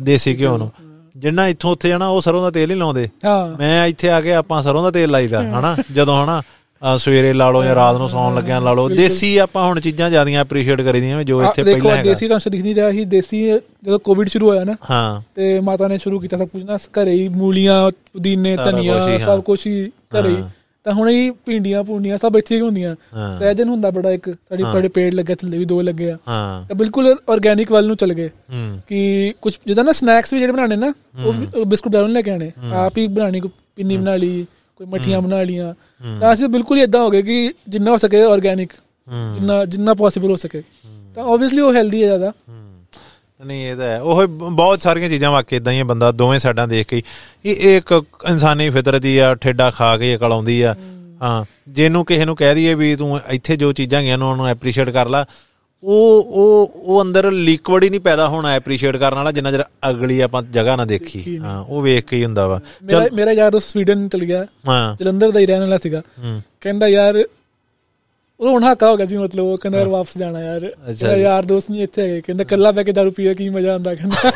ਦੇਸੀ 0.00 0.38
ਘਿਓ 0.38 0.56
ਨੂੰ। 0.56 0.70
ਜਿੰਨਾ 1.16 1.46
ਇੱਥੋਂ 1.48 1.72
ਉੱਥੇ 1.72 1.88
ਜਾਣਾ 1.88 2.06
ਉਹ 2.06 2.20
ਸਰੋਂ 2.20 2.42
ਦਾ 2.42 2.50
ਤੇਲ 2.50 2.70
ਹੀ 2.70 2.76
ਲਾਉਂਦੇ। 2.76 3.08
ਮੈਂ 3.58 3.86
ਇੱਥੇ 3.86 4.10
ਆ 4.10 4.20
ਕੇ 4.20 4.34
ਆਪਾਂ 4.34 4.62
ਸਰੋਂ 4.62 4.82
ਦਾ 4.82 4.90
ਤੇਲ 4.90 5.10
ਲਾਈਦਾ 5.10 5.42
ਹਨਾ? 5.42 5.76
ਜਦੋਂ 5.92 6.22
ਹਨਾ? 6.24 6.40
ਸਵੇਰੇ 6.82 7.32
ਲਾ 7.32 7.50
ਲਓ 7.50 7.62
ਜਾਂ 7.64 7.74
ਰਾਤ 7.74 7.96
ਨੂੰ 7.96 8.08
ਸੌਣ 8.08 8.34
ਲੱਗਿਆ 8.34 8.58
ਲਾ 8.58 8.72
ਲਓ। 8.72 8.88
ਦੇਸੀ 8.88 9.36
ਆਪਾਂ 9.38 9.66
ਹੁਣ 9.66 9.80
ਚੀਜ਼ਾਂ 9.80 10.08
ਜ਼ਿਆਦੀਆਂ 10.10 10.40
ਐਪਰੀਸ਼ੀਏਟ 10.40 10.80
ਕਰੀਦੀਆਂ 10.80 11.22
ਜੋ 11.24 11.42
ਇੱਥੇ 11.42 11.62
ਦੇਖੋ 11.62 11.78
ਪਹਿਲਾਂ 11.78 11.96
ਹੈਗਾ। 11.96 12.02
ਦੇਸੀ 12.02 12.26
ਤੁਹਾਨੂੰ 12.26 12.50
ਦਿਖ 12.52 12.62
ਨਹੀਂ 12.62 12.74
ਰਿਹਾ 12.74 12.90
ਸੀ 12.92 13.04
ਦੇਸੀ 13.04 13.42
ਜਦੋਂ 13.84 13.98
ਕੋਵਿਡ 13.98 14.28
ਸ਼ੁਰੂ 14.28 14.48
ਹੋਇਆ 14.48 14.64
ਨਾ 14.64 14.76
ਹਾਂ। 14.90 15.20
ਤੇ 15.34 15.58
ਮਾਤਾ 15.60 15.88
ਨੇ 15.88 15.98
ਸ਼ੁਰੂ 15.98 16.20
ਕੀਤਾ 16.20 16.36
ਸਭ 16.36 16.48
ਕੁਝ 16.48 16.62
ਨਾ 16.64 16.76
ਘਰੇ 16.96 17.12
ਹੀ 17.12 17.28
ਮੂਲੀਆਂ 17.28 17.90
ਪੁਦੀਨੇ 18.12 18.56
ਧਨੀਆ। 18.56 19.18
ਸਭ 19.18 19.42
ਕੁਝ 19.42 19.58
ਹੀ 19.66 19.90
ਘਰੇ। 20.14 20.34
ਤਾਂ 20.86 20.92
ਹੁਣ 20.92 21.08
ਹੀ 21.08 21.30
ਭਿੰਡੀਆਂ 21.46 21.82
ਪੁੰਡੀਆਂ 21.84 22.18
ਸਭ 22.18 22.36
ਇੱਥੇ 22.36 22.54
ਹੀ 22.56 22.60
ਹੁੰਦੀਆਂ। 22.60 22.94
ਸਹਿਜਨ 23.38 23.68
ਹੁੰਦਾ 23.68 23.90
ਬੜਾ 23.90 24.10
ਇੱਕ 24.10 24.28
ਸਾਡੇ 24.30 24.62
ਬੜੇ 24.64 24.88
ਪੇੜ 24.88 25.12
ਲੱਗੇ 25.14 25.34
ਥੱਲੇ 25.34 25.58
ਵੀ 25.58 25.64
ਦੋ 25.64 25.80
ਲੱਗੇ 25.82 26.10
ਆ। 26.10 26.16
ਤਾਂ 26.68 26.74
ਬਿਲਕੁਲ 26.76 27.14
ਆਰਗੇਨਿਕ 27.30 27.72
ਵੱਲ 27.72 27.86
ਨੂੰ 27.86 27.96
ਚਲ 27.96 28.12
ਗਏ। 28.12 28.30
ਕਿ 28.88 29.32
ਕੁਝ 29.42 29.52
ਜਿੱਦਾਂ 29.66 29.84
ਨਾ 29.84 29.92
ਸਨੈਕਸ 29.92 30.32
ਵੀ 30.32 30.38
ਜਿਹੜੇ 30.38 30.52
ਬਣਾਣੇ 30.52 30.76
ਨਾ 30.76 30.92
ਉਹ 31.24 31.64
ਬਿਸਕੁਟ 31.64 31.92
ਬਾਹਰੋਂ 31.92 32.08
ਲੈ 32.08 32.22
ਕੇ 32.22 32.30
ਆਣੇ 32.30 32.50
ਆਪ 32.74 32.98
ਹੀ 32.98 33.06
ਬਣਾਣੀ 33.08 33.40
ਪਿੰਨੀ 33.76 33.96
ਬਣਾ 33.96 34.16
ਲਈ। 34.16 34.46
ਕੋਈ 34.80 34.86
ਮੱਠੀਆਂ 34.86 35.20
ਬਣਾ 35.20 35.42
ਲੀਆਂ 35.42 35.74
ਤਾਂ 36.20 36.32
ਅਸੀਂ 36.32 36.48
ਬਿਲਕੁਲ 36.48 36.78
ਹੀ 36.78 36.82
ਇਦਾਂ 36.82 37.00
ਹੋ 37.00 37.10
ਗਏ 37.10 37.22
ਕਿ 37.22 37.54
ਜਿੰਨਾ 37.68 37.90
ਹੋ 37.90 37.96
ਸਕੇ 37.96 38.22
ਆਰਗੇਨਿਕ 38.22 38.72
ਹੂੰ। 39.08 39.34
ਜਿੰਨਾ 39.34 39.64
ਜਿੰਨਾ 39.64 39.94
ਪੋਸੀਬਲ 39.94 40.30
ਹੋ 40.30 40.36
ਸਕੇ। 40.36 40.62
ਤਾਂ 41.14 41.24
ਆਬਵੀਅਸਲੀ 41.24 41.60
ਉਹ 41.60 41.74
ਹੈਲਦੀ 41.74 42.02
ਹੈ 42.02 42.06
ਜ਼ਿਆਦਾ। 42.06 42.32
ਹੂੰ। 42.48 42.84
ਨਹੀਂ 43.44 43.66
ਇਹ 43.66 43.76
ਤਾਂ 43.76 43.84
ਹੈ। 43.84 44.00
ਉਹ 44.00 44.26
ਬਹੁਤ 44.28 44.82
ਸਾਰੀਆਂ 44.82 45.08
ਚੀਜ਼ਾਂ 45.08 45.30
ਵਾਕਈ 45.30 45.56
ਇਦਾਂ 45.56 45.72
ਹੀ 45.72 45.80
ਆ 45.80 45.84
ਬੰਦਾ 45.84 46.12
ਦੋਵੇਂ 46.12 46.38
ਸਾਈਡਾਂ 46.38 46.68
ਦੇਖ 46.68 46.86
ਕੇ 46.86 46.96
ਹੀ। 46.96 47.02
ਇਹ 47.44 47.76
ਇੱਕ 47.76 48.02
ਇਨਸਾਨੀ 48.30 48.70
ਫਿਤਰਤ 48.70 49.04
ਹੀ 49.04 49.18
ਆ 49.18 49.34
ਠੇਡਾ 49.34 49.70
ਖਾ 49.70 49.98
ਕੇ 49.98 50.16
ਅਕਲ 50.16 50.32
ਆਉਂਦੀ 50.32 50.62
ਆ। 50.62 50.76
ਹਾਂ। 51.22 51.44
ਜਿਹਨੂੰ 51.68 52.04
ਕਿਸੇ 52.04 52.24
ਨੂੰ 52.24 52.36
ਕਹਿ 52.36 52.54
ਦਈਏ 52.54 52.74
ਵੀ 52.74 52.96
ਤੂੰ 52.96 53.20
ਇੱਥੇ 53.30 53.56
ਜੋ 53.56 53.72
ਚੀਜ਼ਾਂ 53.72 54.02
ਗਈਆਂ 54.02 54.18
ਨੂੰ 54.18 54.30
ਉਹਨੂੰ 54.30 54.46
ਐਪਰੀਸ਼ੀਏਟ 54.46 54.90
ਕਰ 54.90 55.08
ਲੈ। 55.08 55.24
ਉਹ 55.84 56.22
ਉਹ 56.22 56.72
ਉਹ 56.74 57.02
ਅੰਦਰ 57.02 57.30
ਲਿਕਵਿਡ 57.30 57.84
ਹੀ 57.84 57.90
ਨਹੀਂ 57.90 58.00
ਪੈਦਾ 58.00 58.28
ਹੋਣਾ 58.28 58.50
ਐਪਰੀਸ਼ੀਏਟ 58.52 58.96
ਕਰਨ 58.96 59.14
ਵਾਲਾ 59.14 59.32
ਜਿੰਨਾ 59.32 59.50
ਚਿਰ 59.52 59.64
ਅਗਲੀ 59.90 60.20
ਆਪਾਂ 60.20 60.42
ਜਗ੍ਹਾ 60.42 60.76
ਨਾ 60.76 60.84
ਦੇਖੀ। 60.84 61.38
ਹਾਂ 61.38 61.64
ਉਹ 61.64 61.82
ਵੇਖ 61.82 62.04
ਕੇ 62.04 62.16
ਹੀ 62.16 62.24
ਹੁੰਦਾ 62.24 62.46
ਵਾ। 62.46 62.60
ਮੇਰਾ 62.82 63.08
ਮੇਰਾ 63.12 63.32
ਯਾਰ 63.32 63.50
ਦੋਸਤ 63.50 63.68
ਸਵੀਡਨ 63.68 64.08
ਚਲ 64.08 64.18
ਗਿਆ। 64.18 64.46
ਹਾਂ। 64.68 64.96
ਜਲੰਧਰ 64.96 65.30
ਦਾ 65.30 65.40
ਹੀ 65.40 65.46
ਰਹਿਣ 65.46 65.60
ਵਾਲਾ 65.60 65.78
ਸੀਗਾ। 65.78 66.02
ਕਹਿੰਦਾ 66.60 66.88
ਯਾਰ 66.88 67.24
ਉਹ 68.40 68.50
ਹੁਣ 68.50 68.64
ਹਾਕਾ 68.64 68.90
ਹੋ 68.90 68.96
ਗਿਆ 68.96 69.06
ਸੀ 69.06 69.16
ਮਤਲਬ 69.16 69.44
ਉਹ 69.44 69.58
ਕਹਿੰਦਾ 69.58 69.78
ਯਾਰ 69.78 69.88
ਵਾਪਸ 69.88 70.18
ਜਾਣਾ 70.18 70.40
ਯਾਰ। 70.40 70.60
ਕਹਿੰਦਾ 70.60 71.16
ਯਾਰ 71.16 71.42
ਦੋਸਤ 71.42 71.70
ਨਹੀਂ 71.70 71.82
ਇੱਥੇ 71.82 72.02
ਹੈਗੇ। 72.02 72.20
ਕਹਿੰਦਾ 72.20 72.44
ਕੱਲਾ 72.44 72.72
ਬੈ 72.72 72.82
ਕੇ 72.82 72.92
ਦਾਰੂ 72.92 73.10
ਪੀਆ 73.10 73.34
ਕੀ 73.34 73.48
ਮਜ਼ਾ 73.48 73.72
ਆਉਂਦਾ? 73.72 73.94
ਕਹਿੰਦਾ। 73.94 74.32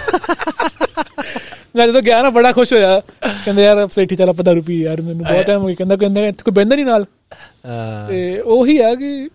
ਮੈਂ 1.77 1.89
ਜਦੋਂ 1.89 2.03
ਗਿਆ 2.03 2.23
ਨਾ 2.23 2.31
ਬੜਾ 2.31 2.53
ਖੁਸ਼ 2.53 2.73
ਹੋਇਆ। 2.73 3.01
ਕਹਿੰਦਾ 3.45 3.63
ਯਾਰ 3.63 3.89
ਸੇਠੀ 3.89 4.17
ਚੱਲ 4.17 4.29
ਆਪਾਂ 4.29 4.45
ਦਾਰੂ 4.45 4.63
ਪੀ 4.63 4.83
ਯਾਰ 4.83 5.03
ਮੈਨੂੰ 5.03 5.27
ਬਹੁਤ 5.27 5.47
ਟਾਈਮ 5.47 5.61
ਹੋ 5.61 5.67
ਗਿਆ। 5.67 5.75
ਕਹਿੰਦਾ 5.75 5.97
ਕਹਿੰਦਾ 5.97 6.27
ਇੱਥੇ 6.27 6.43
ਕੋਈ 6.43 6.53
ਬਹਿੰਦਾ 6.53 6.77
ਨਹੀਂ 6.77 6.87
ਨਾਲ? 6.87 7.05
ਤੇ 8.09 8.41
ਉਹੀ 8.41 8.79
ਆ 8.79 8.95
ਕਿ 8.95 9.29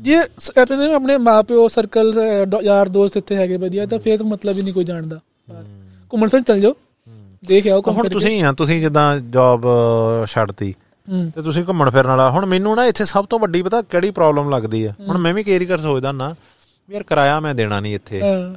ਜੇ 0.00 0.16
ਆਪਣੇ 0.60 0.76
ਨਾ 0.76 0.94
ਆਪਣੇ 0.94 1.16
ਮਾਪਿਓ 1.18 1.66
ਸਰਕਲ 1.68 2.14
ਯਾਰ 2.62 2.88
ਦੋਸਤ 2.88 3.16
ਇੱਥੇ 3.16 3.36
ਹੈਗੇ 3.36 3.56
ਵਧੀਆ 3.56 3.86
ਤਾਂ 3.86 3.98
ਫੇਰ 3.98 4.22
ਮਤਲਬ 4.22 4.56
ਹੀ 4.56 4.62
ਨਹੀਂ 4.62 4.74
ਕੋਈ 4.74 4.84
ਜਾਣਦਾ। 4.84 5.18
ਘੁੰਮਣ 6.12 6.28
ਫਿਰਨ 6.28 6.42
ਚੱਲ 6.42 6.60
ਜਾਓ। 6.60 6.74
ਦੇਖ 7.48 7.66
ਆਓ 7.66 7.80
ਹੁਣ 7.88 8.02
ਫਿਰ। 8.02 8.10
ਤੁਸੀਂ 8.12 8.42
ਆ 8.44 8.52
ਤੁਸੀਂ 8.52 8.80
ਜਿੱਦਾਂ 8.80 9.16
ਜੌਬ 9.30 9.66
ਛੱਡਤੀ 10.26 10.74
ਹੂੰ। 11.08 11.30
ਤੇ 11.34 11.42
ਤੁਸੀਂ 11.42 11.64
ਘੁੰਮਣ 11.68 11.90
ਫਿਰਨ 11.90 12.06
ਵਾਲਾ। 12.06 12.30
ਹੁਣ 12.30 12.46
ਮੈਨੂੰ 12.46 12.74
ਨਾ 12.76 12.84
ਇੱਥੇ 12.86 13.04
ਸਭ 13.04 13.26
ਤੋਂ 13.26 13.38
ਵੱਡੀ 13.38 13.62
ਪਤਾ 13.62 13.80
ਕਿਹੜੀ 13.82 14.10
ਪ੍ਰੋਬਲਮ 14.10 14.50
ਲੱਗਦੀ 14.50 14.84
ਆ? 14.84 14.92
ਹੁਣ 15.00 15.18
ਮੈਂ 15.18 15.34
ਵੀ 15.34 15.44
ਕੇਰੀ 15.44 15.66
ਕਰ 15.66 15.78
ਸੋਚਦਾ 15.78 16.12
ਨਾ 16.12 16.34
ਯਾਰ 16.88 17.02
ਕਿਰਾਇਆ 17.02 17.38
ਮੈਂ 17.40 17.54
ਦੇਣਾ 17.54 17.80
ਨਹੀਂ 17.80 17.94
ਇੱਥੇ। 17.94 18.20
ਹਾਂ, 18.22 18.54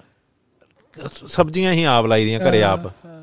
ਸਬਜ਼ੀਆਂ 1.30 1.74
ਹੀ 1.74 1.84
ਆਪ 1.84 2.06
ਲਾਈ 2.06 2.26
ਦੀਆਂ 2.26 2.39
ਘਰੇ 2.39 2.64
ਆਪ। 2.64 2.86
ਹਾਂ। 2.86 3.22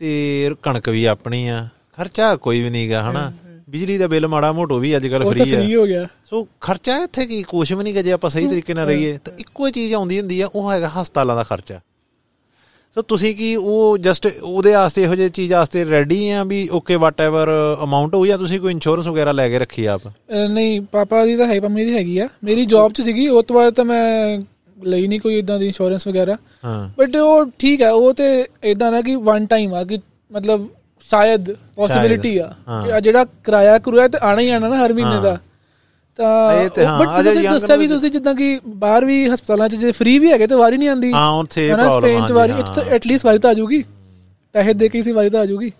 ਤੇ 0.00 0.54
ਕਣਕ 0.62 0.88
ਵੀ 0.88 1.04
ਆਪਣੀ 1.04 1.46
ਆ। 1.48 1.66
ਖਰਚਾ 1.96 2.34
ਕੋਈ 2.36 2.62
ਵੀ 2.62 2.70
ਨਹੀਂਗਾ 2.70 3.02
ਹਨਾ? 3.10 3.30
ਬਿਜਲੀ 3.70 3.98
ਦਾ 3.98 4.06
ਬਿੱਲ 4.06 4.26
ਮਾੜਾ 4.28 4.52
ਮੋਟੋ 4.52 4.78
ਵੀ 4.78 4.96
ਅੱਜ 4.96 5.06
ਕੱਲ 5.06 5.22
ਉਹ 5.22 5.34
ਤਾਂ 5.34 5.46
ਫ੍ਰੀ 5.46 5.54
ਆ 5.54 5.60
ਫ੍ਰੀ 5.60 5.74
ਹੋ 5.74 5.86
ਗਿਆ। 5.86 6.06
ਸੋ 6.30 6.48
ਖਰਚਾ 6.60 6.96
ਇੱਥੇ 6.96 7.26
ਕੀ? 7.26 7.42
ਕੁਛ 7.42 7.72
ਵੀ 7.72 7.84
ਨਹੀਂ 7.84 7.94
ਗਾ 7.94 8.02
ਜੇ 8.02 8.12
ਆਪਾਂ 8.12 8.30
ਸਹੀ 8.30 8.46
ਤਰੀਕੇ 8.46 8.74
ਨਾਲ 8.74 8.86
ਰਹੀਏ 8.86 9.18
ਤਾਂ 9.24 9.32
ਇੱਕੋ 9.38 9.66
ਹੀ 9.66 9.72
ਚੀਜ਼ 9.72 9.94
ਆਉਂਦੀ 9.94 10.20
ਹੁੰਦੀ 10.20 10.40
ਆ 10.40 10.48
ਉਹ 10.54 10.72
ਹੈਗਾ 10.72 10.90
ਹਸਪਤਾਲਾਂ 11.02 11.36
ਦਾ 11.36 11.42
ਖਰਚਾ। 11.42 11.80
ਸੋ 12.94 13.02
ਤੁਸੀਂ 13.02 13.34
ਕੀ 13.36 13.56
ਉਹ 13.56 13.98
ਜਸਟ 13.98 14.28
ਉਹਦੇ 14.42 14.72
ਵਾਸਤੇ 14.74 15.02
ਇਹੋ 15.02 15.14
ਜਿਹੀ 15.14 15.28
ਚੀਜ਼ 15.28 15.52
ਵਾਸਤੇ 15.52 15.84
ਰੈਡੀ 15.84 16.30
ਆ 16.30 16.44
ਵੀ 16.44 16.68
ਓਕੇ 16.72 16.96
ਵਾਟਐਵਰ 16.96 17.48
ਅਮਾਉਂਟ 17.84 18.14
ਹੋ 18.14 18.26
ਜਾਂ 18.26 18.38
ਤੁਸੀਂ 18.38 18.60
ਕੋਈ 18.60 18.72
ਇੰਸ਼ੋਰੈਂਸ 18.72 19.06
ਵਗੈਰਾ 19.06 19.32
ਲੈ 19.32 19.48
ਕੇ 19.48 19.58
ਰੱਖੀ 19.58 19.84
ਆਪ? 19.84 20.00
ਅਹ 20.08 20.48
ਨਹੀਂ 20.48 20.80
ਪਾਪਾ 20.80 21.24
ਦੀ 21.24 21.36
ਤਾਂ 21.36 21.46
ਹੈ 21.46 21.60
ਪੰਮੀ 21.60 21.84
ਦੀ 21.84 21.94
ਹੈਗੀ 21.94 22.18
ਆ। 22.18 22.28
ਮੇਰੀ 22.44 22.66
ਜੌਬ 22.66 22.92
'ਚ 22.92 23.00
ਸੀਗੀ 23.00 23.28
ਉਸ 23.28 23.44
ਤੋਂ 23.44 23.56
ਬਾਅਦ 23.56 23.74
ਤਾਂ 23.74 23.84
ਮੈਂ 23.84 24.38
ਲਈ 24.84 25.06
ਨਹੀਂ 25.06 25.20
ਕੋਈ 25.20 25.38
ਇਦਾਂ 25.38 25.58
ਦੀ 25.58 25.66
ਇੰਸ਼ੋਰੈਂਸ 25.66 26.06
ਵਗੈਰਾ। 26.08 26.36
ਹਾਂ। 26.64 26.90
ਬਟ 26.98 27.16
ਉਹ 27.16 27.46
ਠੀਕ 27.58 27.82
ਹੈ 27.82 27.90
ਉਹ 27.90 28.14
ਤੇ 28.14 28.46
ਇਦਾਂ 28.64 28.92
ਨਾ 28.92 29.00
ਕਿ 29.02 29.16
ਵਨ 29.16 29.46
ਟਾਈਮ 29.46 29.74
ਆ 29.74 29.84
ਕਿ 29.84 29.98
ਮਤਲਬ 30.32 30.68
ਸ਼ਾਇਦ 31.10 31.50
ਪੋਸਿਬਿਲਿਟੀ 31.76 32.36
ਆ 32.38 33.00
ਜਿਹੜਾ 33.00 33.24
ਕਿਰਾਇਆ 33.44 33.78
ਕਰੂਆ 33.78 34.06
ਤੇ 34.08 34.18
ਆਣਾ 34.22 34.40
ਹੀ 34.40 34.50
ਆਣਾ 34.50 34.68
ਨਾ 34.68 34.84
ਹਰ 34.84 34.92
ਮਹੀਨੇ 34.92 35.20
ਦਾ। 35.22 35.38
ਤਾਂ 36.18 36.98
ਬਟ 37.00 37.08
ਤੁਸੀਂ 37.24 37.48
ਦੱਸਿਆ 37.48 37.76
ਵੀ 37.76 37.86
ਤੁਸੀਂ 37.88 38.10
ਜਿੱਦਾਂ 38.10 38.34
ਕਿ 38.34 38.58
ਬਾਹਰ 38.76 39.04
ਵੀ 39.04 39.16
ਹਸਪਤਾਲਾਂ 39.28 39.68
'ਚ 39.68 39.74
ਜੇ 39.76 39.90
ਫ੍ਰੀ 39.92 40.18
ਵੀ 40.18 40.30
ਹੈਗੇ 40.32 40.46
ਤੇ 40.46 40.54
ਵਾਰੀ 40.54 40.76
ਨਹੀਂ 40.76 40.88
ਆਂਦੀ। 40.88 41.12
ਹਾਂ 41.12 41.30
ਉੱਥੇ 41.38 41.68
ਪ੍ਰੋਬਲਮ 41.72 42.00
ਸਪੇਨ 42.00 42.26
'ਚ 42.26 42.32
ਵਾਰੀ 42.32 42.52
ਇੱਥੇ 42.60 42.72
ਤਾਂ 42.74 42.84
ਐਟਲੀਸਟ 42.94 43.26
ਵਾਰੀ 43.26 43.38
ਤਾਂ 43.38 43.50
ਆ 43.50 43.54
ਜਾਊਗੀ। 43.54 43.82
ਪੈਸੇ 44.54 44.72
ਦੇ 44.74 44.88
ਕੇ 44.88 45.02
ਸੀ 45.02 45.12
ਵਾਰੀ 45.12 45.30
ਤਾਂ 45.30 45.40
ਆ 45.40 45.46
ਜਾਊਗੀ। 45.46 45.70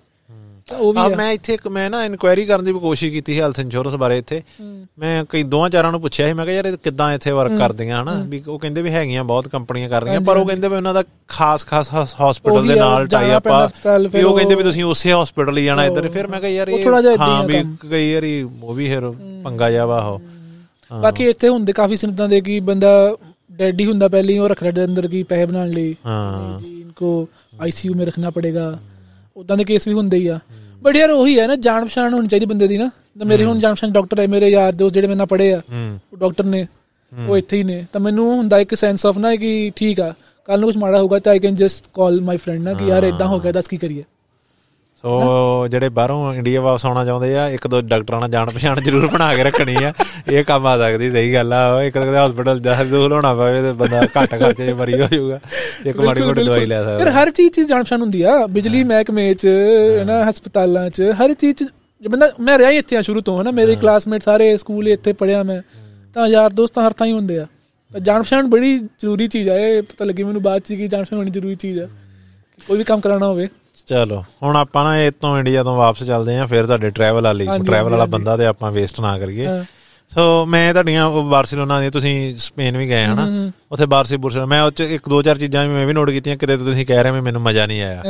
ਆ। 0.70 1.08
ਮੈਂ 1.08 1.32
ਇੱਥੇ 1.32 1.54
ਇੱਕ 1.54 1.66
ਮੈਂ 1.68 1.88
ਨਾ 1.90 2.04
ਇਨਕੁਆਇਰੀ 2.04 2.44
ਕਰਨ 2.44 2.64
ਦੀ 2.64 2.72
ਕੋਸ਼ਿਸ਼ 2.72 3.12
ਕੀਤੀ 3.12 3.38
ਹੈਲਥ 3.40 3.58
ਇੰਸ਼ੋਰੈਂਸ 3.60 3.94
ਬਾਰੇ 3.94 4.16
ਇੱਥੇ। 4.18 4.42
ਮੈਂ 4.98 5.24
ਕਈ 5.30 5.42
ਦੋਹਾਂ 5.42 5.68
ਚਾਰਾਂ 5.70 5.90
ਨੂੰ 5.92 6.00
ਪੁੱਛਿਆ 6.00 6.26
ਸੀ 6.26 6.32
ਮੈਂ 6.32 6.44
ਕਿਹਾ 6.46 6.56
ਯਾਰ 6.56 6.64
ਇਹ 6.66 6.76
ਕਿੱਦਾਂ 6.84 7.12
ਇੱਥੇ 7.14 7.30
ਵਰਕ 7.30 7.52
ਕਰਦੀਆਂ 7.58 8.02
ਹਨਾ? 8.02 8.14
ਵੀ 8.28 8.42
ਉਹ 8.48 8.58
ਕਹਿੰਦੇ 8.58 8.82
ਵੀ 8.82 8.90
ਹੈਗੀਆਂ 8.90 9.24
ਬਹੁਤ 9.24 9.48
ਕੰਪਨੀਆਂ 9.48 9.88
ਕਰ 9.88 10.04
ਰਹੀਆਂ 10.04 10.20
ਪਰ 10.20 10.36
ਉਹ 10.36 10.46
ਕਹਿੰਦੇ 10.46 10.68
ਵੀ 10.68 10.76
ਉਹਨਾਂ 10.76 10.94
ਦਾ 10.94 11.02
ਖਾਸ 11.28 11.66
ਖਾਸ 11.66 11.90
ਹਸਪੀਟਲ 11.90 12.66
ਦੇ 12.68 12.74
ਨਾਲ 12.74 13.06
ਟਾਈ 13.06 13.36
ਅਪ 13.36 13.48
ਆ। 13.48 13.66
ਵੀ 14.12 14.22
ਉਹ 14.22 14.36
ਕਹਿੰਦੇ 14.36 14.54
ਵੀ 14.54 14.62
ਤੁਸੀਂ 14.62 14.84
ਉਸੇ 14.84 15.12
ਹਸਪੀਟਲ 15.12 15.58
ਹੀ 15.58 15.64
ਜਾਣਾ 15.64 15.84
ਇੱਧਰ। 15.84 16.08
ਫਿਰ 16.08 16.26
ਮੈਂ 16.26 16.40
ਕਿਹਾ 16.40 16.50
ਯਾਰ 16.50 16.68
ਇਹ 16.68 16.86
ਹਾਂ 17.18 17.42
ਵੀ 17.44 17.62
ਕਈ 17.90 18.14
ਵਾਰੀ 18.14 18.42
ਉਹ 18.62 18.74
ਵੀ 18.74 18.88
ਫਿਰ 18.88 19.10
ਪੰਗਾ 19.44 19.70
ਜਾਵਾ 19.70 20.00
ਹੋ। 20.02 20.20
ਬਾਕੀ 21.02 21.24
ਇੱਥੇ 21.28 21.48
ਹੁੰਦੇ 21.48 21.72
ਕਾਫੀ 21.72 21.96
ਸਿੰਦਾਂ 21.96 22.28
ਦੇ 22.28 22.40
ਕਿ 22.40 22.60
ਬੰਦਾ 22.60 23.16
ਡੈਡ 23.52 23.80
ਹੀ 23.80 23.86
ਹੁੰਦਾ 23.86 24.08
ਪਹਿਲੇ 24.08 24.32
ਹੀ 24.32 24.38
ਉਹ 24.38 24.48
ਰੱਖਣਾ 24.48 24.70
ਦੇ 24.70 24.84
ਅੰਦਰ 24.84 25.06
ਕੀ 25.08 25.22
ਪੈਸੇ 25.22 25.46
ਬਣਾਉਣ 25.46 25.70
ਲਈ। 25.70 25.94
ਹਾਂ। 26.06 26.58
ਜੀ 26.58 26.80
ਇਨਕੋ 26.80 27.28
ਆਈਸੀਯੂ 27.60 27.94
ਮੇ 27.94 28.04
ਰੱਖਣਾ 28.04 28.30
ਪੜੇਗਾ। 28.30 28.78
ਉਦਾਂ 29.36 29.56
ਦੇ 29.56 29.64
ਕੇਸ 29.64 29.86
ਵੀ 29.88 29.94
ਹੁੰਦੇ 29.94 30.16
ਹੀ 30.16 30.26
ਆ। 30.26 30.38
ਬਟ 30.82 30.96
ਯਾਰ 30.96 31.10
ਉਹੀ 31.10 31.38
ਹੈ 31.38 31.46
ਨਾ 31.46 31.54
ਜਾਣ 31.56 31.84
ਪਛਾਣ 31.84 32.14
ਹੋਣੀ 32.14 32.28
ਚਾਹੀਦੀ 32.28 32.46
ਬੰਦੇ 32.46 32.66
ਦੀ 32.68 32.76
ਨਾ। 32.78 32.88
ਤਾਂ 33.18 33.26
ਮੇਰੇ 33.26 33.44
ਹੁਣ 33.44 33.58
ਜਾਣ 33.60 33.74
ਪਛਾਣ 33.74 33.90
ਡਾਕਟਰ 33.92 34.20
ਹੈ 34.20 34.26
ਮੇਰੇ 34.26 34.48
ਯਾਰ 34.50 34.72
ਦੋਸਤ 34.72 34.94
ਜਿਹੜੇ 34.94 35.06
ਮੇਰੇ 35.06 35.16
ਨਾਲ 35.18 35.26
ਪੜ੍ਹੇ 35.26 35.52
ਆ 35.52 35.60
ਉਹ 36.12 36.16
ਡਾਕਟਰ 36.18 36.44
ਨੇ 36.44 36.66
ਉਹ 37.12 37.36
ਇੱਥੇ 37.36 37.56
ਹੀ 37.56 37.62
ਨੇ। 37.64 37.84
ਤਾਂ 37.92 38.00
ਮੈਨੂੰ 38.00 38.26
ਹੁੰਦਾ 38.36 38.58
ਇੱਕ 38.58 38.74
ਸੈਂਸ 38.74 39.06
ਆਫ 39.06 39.18
ਨਾ 39.18 39.34
ਕਿ 39.36 39.70
ਠੀਕ 39.76 40.00
ਆ। 40.00 40.12
ਕੱਲ 40.48 40.60
ਨੂੰ 40.60 40.68
ਕੁਝ 40.68 40.76
ਮਾੜਾ 40.76 40.98
ਹੋਊਗਾ 40.98 41.18
ਤਾਂ 41.18 41.32
I 41.32 41.38
can 41.38 41.54
just 41.54 41.84
call 41.94 42.20
my 42.20 42.36
friend 42.36 42.62
ਨਾ 42.62 42.72
ਕਿ 42.74 42.84
ਯਾਰ 42.84 43.04
ਇਦਾਂ 43.04 43.26
ਹੋ 43.26 43.38
ਗਿਆ 43.40 43.52
ਦੱਸ 43.52 43.68
ਕੀ 43.68 43.76
ਕਰੀਏ। 43.76 44.02
ਸੋ 45.02 45.68
ਜਿਹੜੇ 45.68 45.88
ਬਾਹਰੋਂ 45.88 46.34
ਇੰਡੀਆ 46.34 46.60
ਵਾਪਸ 46.60 46.86
ਆਉਣਾ 46.86 47.04
ਚਾਹੁੰਦੇ 47.04 47.38
ਆ 47.38 47.48
ਇੱਕ 47.48 47.66
ਦੋ 47.66 47.80
ਡਾਕਟਰਾਂ 47.80 48.20
ਨਾਲ 48.20 48.28
ਜਾਣ 48.28 48.50
ਪਛਾਣ 48.50 48.80
ਜ਼ਰੂਰ 48.80 49.06
ਬਣਾ 49.06 49.34
ਕੇ 49.34 49.44
ਰੱਖਣੀ 49.44 49.76
ਆ। 49.84 49.92
ਇਹ 50.28 50.44
ਕੰਮ 50.44 50.66
ਆ 50.66 50.78
ਸਕਦੀ 50.78 51.10
ਸਹੀ 51.10 51.34
ਗੱਲ 51.34 51.52
ਆ। 51.52 51.82
ਇੱਕ 51.82 51.98
ਕਦੇ 51.98 52.18
ਹਸਪੀਟਲ 52.18 52.60
ਜਾ 52.60 52.84
ਦੂਰ 52.84 53.12
ਹੋਣਾ 53.12 53.34
ਪਵੇ 53.34 53.62
ਤੇ 53.62 53.72
ਬੰਦਾ 53.72 54.02
ਘੱਟ 54.02 54.30
ਖਰਚੇ 54.30 54.66
'ਚ 54.66 54.70
ਮਰੀ 54.70 55.00
ਹੋ 55.00 55.06
ਜਾਊਗਾ। 55.06 55.40
ਇੱਕ 55.86 56.00
ਮਾੜੀ 56.00 56.22
ਮੋਟੀ 56.22 56.44
ਦਵਾਈ 56.44 56.66
ਲੈ 56.66 56.82
ਯਾਰ 56.82 57.00
ਸਕਦਾ। 57.00 57.22
ਹਰ 57.22 57.30
ਚੀਜ਼ 57.30 57.50
ਚ 57.50 57.60
ਜਾਣ 57.60 57.82
ਪਛਾਣ 57.82 58.00
ਹੁੰਦੀ 58.00 58.22
ਆ। 58.22 58.46
ਬਿਜਲੀ 58.46 58.84
ਮਹਿਕਮੇ 58.84 59.34
ਚ 59.34 59.46
ਨਾ 60.06 60.30
ਹਸਪਤਾਲਾਂ 60.30 60.90
ਚ 60.90 61.02
ਹਰ 61.02 61.34
ਚੀਜ਼ 61.34 61.56
ਚ 61.56 61.68
ਬੰਦਾ 62.08 62.32
ਮੈਂ 62.40 62.58
ਰਿਹਾ 62.58 62.70
ਇੱਥੇ 62.70 62.96
ਆ 62.96 63.02
ਸ਼ੁਰੂ 63.02 63.20
ਤੋਂ 63.20 63.42
ਹਨਾ 63.42 63.50
ਮੇਰੇ 63.50 63.76
ਕਲਾਸਮੇਟ 63.76 64.22
ਸਾਰੇ 64.22 64.56
ਸਕੂਲ 64.56 64.88
ਇੱਥੇ 64.88 65.12
ਪੜਿਆ 65.12 65.42
ਮੈਂ। 65.42 65.62
ਤਾਂ 66.14 66.28
ਯਾਰ 66.28 66.50
ਦੋਸਤ 66.50 66.74
ਤਾਂ 66.74 66.86
ਹਰ 66.86 66.92
ਥਾਂ 66.92 67.06
ਹੀ 67.06 67.12
ਹੁੰਦੇ 67.12 67.38
ਆ। 67.38 67.46
ਤਾਂ 67.92 68.00
ਜਾਣ 68.00 68.22
ਪਛਾਣ 68.22 68.46
ਬੜੀ 68.46 68.78
ਜ਼ਰੂਰੀ 68.78 69.28
ਚੀਜ਼ 69.28 69.48
ਆ। 69.48 69.58
ਇਹ 69.58 69.82
ਪਤਾ 69.82 70.04
ਲੱਗੀ 70.04 70.22
ਮੈਨੂੰ 70.22 70.42
ਬਾਅਦ 70.42 70.60
ਚ 70.60 70.74
ਕਿ 70.74 70.88
ਜਾਣ 70.88 71.04
ਪਛਾਣ 71.04 71.18
ਹੋਣੀ 71.18 71.30
ਜ਼ਰੂਰੀ 71.30 71.54
ਚੀਜ਼ 71.54 71.78
ਆ। 71.80 71.88
ਕੋਈ 72.68 72.78
ਵੀ 72.78 72.84
ਕੰਮ 72.84 73.00
ਕਰਾਉਣਾ 73.00 73.26
ਹੋਵੇ। 73.26 73.48
ਚਲੋ 73.88 74.22
ਹੁਣ 74.42 74.56
ਆਪਾਂ 74.56 74.84
ਨਾ 74.84 74.98
ਇਹ 74.98 75.10
ਤੋਂ 75.20 75.38
ਇੰਡੀਆ 75.38 75.62
ਤੋਂ 75.64 75.76
ਵਾਪਸ 75.76 76.02
ਚੱਲਦੇ 76.04 76.36
ਆਂ 76.38 76.46
ਫਿਰ 76.46 76.66
ਤੁਹਾਡੇ 76.66 76.90
ਟਰੈਵਲ 76.90 77.22
ਵਾਲੀ 77.22 77.46
ਟਰੈਵਲ 77.66 77.90
ਵਾਲਾ। 77.90 78.04
ਬੰਦਾ 78.06 78.36
ਤੇ 78.36 78.46
ਆਪਾਂ 78.46 78.70
ਵੇਸਟ 78.72 79.00
ਨਾ 79.00 79.18
ਕਰੀਏ। 79.18 79.46
ਸੋ 80.12 80.44
ਮੈਂ 80.46 80.72
ਤੁਹਾਡੀਆਂ 80.72 81.08
ਬਾਰਸੀਲੋਨਾ 81.10 81.80
ਦੀ 81.80 81.90
ਤੁਸੀਂ 81.90 82.36
ਸਪੇਨ 82.36 82.76
ਵੀ 82.76 82.88
ਗਏ 82.88 83.04
ਹਨਾ 83.04 83.26
ਉੱਥੇ 83.72 83.86
ਬਾਰਸੀ 83.86 84.16
ਬੁਰਸਾ 84.16 84.44
ਮੈਂ 84.46 84.62
ਉਹ 84.62 84.70
ਚ 84.70 84.80
ਇੱਕ 84.80 85.08
ਦੋ 85.08 85.22
ਚਾਰ 85.22 85.38
ਚੀਜ਼ਾਂ 85.38 85.64
ਵੀ 85.66 85.74
ਮੈਂ 85.74 85.86
ਵੀ 85.86 85.92
ਨੋਟ 85.92 86.10
ਕੀਤੀਆਂ 86.10 86.36
ਕਿਤੇ 86.36 86.56
ਤੁਸੀਂ 86.56 86.86
ਕਹਿ 86.86 87.02
ਰਹੇ 87.02 87.10
ਹੋ 87.10 87.22
ਮੈਨੂੰ 87.22 87.42
ਮਜ਼ਾ 87.42 87.66
ਨਹੀਂ 87.66 87.82
ਆਇਆ। 87.82 88.02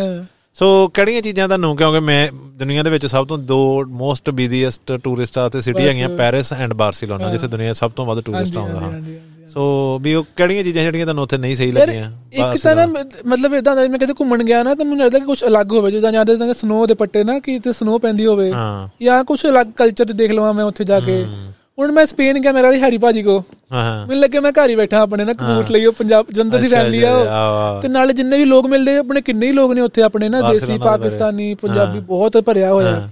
ਸੋ 0.59 0.67
ਕਿਹੜੀਆਂ 0.89 1.23
ਚੀਜ਼ਾਂ 1.23 1.47
ਤੁਹਾਨੂੰ 1.49 1.77
ਕਿਉਂਕਿ 1.77 2.01
ਮੈਂ 2.01 2.29
ਦੁਨੀਆ 2.59 2.83
ਦੇ 2.83 2.91
ਵਿੱਚ 2.91 3.07
ਸਭ 3.07 3.27
ਤੋਂ 3.27 3.39
ਦੋ 3.39 3.59
ਮੋਸਟ 3.89 4.31
ਬਿਜ਼ੀਐਸਟ 4.31 4.93
ਟੂਰਿਸਟ 5.05 5.39
ਆ 5.39 5.49
ਤੇ 5.49 5.61
ਸਿਟੀ। 5.61 5.87
ਹੈਗੀਆਂ 5.89 6.09
ਪੈਰਿਸ 6.09 6.53
ਐਂਡ 6.53 6.73
ਬਾਰਸੀਲੋਨਾ। 6.73 7.33
ਜਿੱਥੇ 7.33 7.49
ਦੁਨੀਆ 7.49 7.73
ਸਭ 7.73 7.91
ਤੋਂ 7.97 8.07
ਵੱਧ 8.07 8.21
ਟੂਰਿਸਟ 8.21 8.57
ਆਉਂਦਾ 8.59 8.75
ਹਾਂ 8.75 8.81
ਹਾਂਜੀ, 8.83 8.95
ਹਾਂਜੀ, 8.95 9.15
ਹਾਂਜੀ। 9.15 9.36
ਸੋ 9.49 9.65
ਵੀ 10.03 10.15
ਉਹ 10.15 10.25
ਕਿਹੜੀਆਂ 10.37 10.65
ਚੀਜ਼ਾਂ 10.65 10.83
ਜਿਹੜੀਆਂ 10.83 11.07
ਤੁਹਾਨੂੰ 11.07 11.23
ਉੱਥੇ 11.25 11.37
ਨਹੀਂ 11.37 11.57
ਸਹੀ 11.57 11.71
ਲੱਗੀਆਂ? 11.71 12.11
ਇੱਕ 12.33 12.63
ਤਾਂ 12.63 12.75
ਨਾ 12.77 12.87
ਮਤਲਬ 13.27 13.55
ਇਦਾਂ 13.55 13.77
ਦਾ 13.77 13.87
ਮੈਂ 13.89 13.99
ਕਿਤੇ 13.99 14.13
ਘੁੰਮਣ 14.21 14.43
ਗਿਆ 14.45 14.63
ਨਾ 14.63 14.75
ਤਾਂ 14.75 14.85
ਮੈਨੂੰ 14.85 15.05
ਲੱਗਦਾ 15.05 15.19
ਕਿ 15.19 15.25
ਕੁਝ 15.25 15.45
ਅਲੱਗ 15.45 15.73
ਹੋਵੇ 15.73 15.91
ਜਿੱਦਾਂ 15.93 16.13
ਜਾਂਦੇ 16.13 16.37
ਤਾਂ 16.37 16.55
ਸਨੋ 16.55 16.87
ਦੇ 16.87 16.95
ਪੱਟੇ 16.95 17.25
ਨਾ 17.25 17.39
ਕਿ 17.39 17.59
ਤੇ 17.59 17.73
ਸਨੋ 17.73 17.99
ਪੈਂਦੀ 17.99 18.27
ਹੋਵੇ 18.27 18.53
ਜਾਂ 19.03 19.25
ਕੁਝ 19.25 19.47
ਅਲੱਗ 19.47 19.67
ਕਲਚਰ 19.77 20.05
ਦੇਖ 20.05 20.31
ਲਵਾਂ 20.31 20.53
ਮੈਂ 20.55 20.65
ਉੱਥੇ 20.65 20.85
ਜਾ 20.85 21.01
ਕੇ। 21.01 21.25
ਹੁਣ 21.79 21.93
ਮੈਂ 21.93 22.07
ਸਪੇਨ 22.07 22.39
ਗਿਆ 22.39 22.53
ਮੇਰਾ 22.53 22.71
ਵੀ 22.71 22.81
ਹੈਰੀ 22.81 22.99
ਭਾਜੀ 22.99 23.23
ਕੋ। 23.23 23.43
ਹਾਂ 23.73 24.07
ਮੈਨੂੰ 24.07 24.23
ਲੱਗਿਆ 24.23 24.41
ਮੈਂ 24.41 24.53
ਘਰ 24.53 24.71
ਹੀ 24.71 24.75
ਬੈਠਾ 24.75 25.01
ਆਪਣੇ 25.01 25.25
ਨਾ 25.25 25.33
ਕਪੂਰ 25.33 25.71
ਲਈ 25.71 25.85
ਉਹ 25.87 25.93
ਪੰਜਾਬ 25.93 26.27
ਜਲੰਧਰ 26.33 26.61
ਦੀ 26.61 26.69
ਫੈਮਿਲੀ 26.69 27.03
ਆ। 27.03 27.81
ਤੇ 27.83 27.89
ਨਾਲੇ 27.89 28.13
ਜਿੰਨੇ 28.13 28.39
ਵੀ 28.39 28.45
ਲੋਕ 28.45 28.67
ਮਿਲਦੇ 28.67 28.97
ਆਪਣੇ 28.97 29.21
ਕਿੰਨੇ 29.21 29.47
ਹੀ 29.47 29.53
ਲੋਕ 29.53 29.73
ਨੇ 29.73 29.81
ਉੱਥੇ 29.81 30.03
ਆਪਣੇ 30.03 30.29
ਨਾ 30.29 30.41
ਦੇਸੀ 30.53 30.79
ਪਾਕਿਸਤਾਨੀ। 30.79 31.55
ਪੰਜਾਬੀ 31.55 31.99
ਬਹੁਤ 31.99 32.37
ਭਰਿਆ 32.39 32.73
ਹੋਇਆ। 32.73 32.91
ਹਾਂ। 32.91 33.09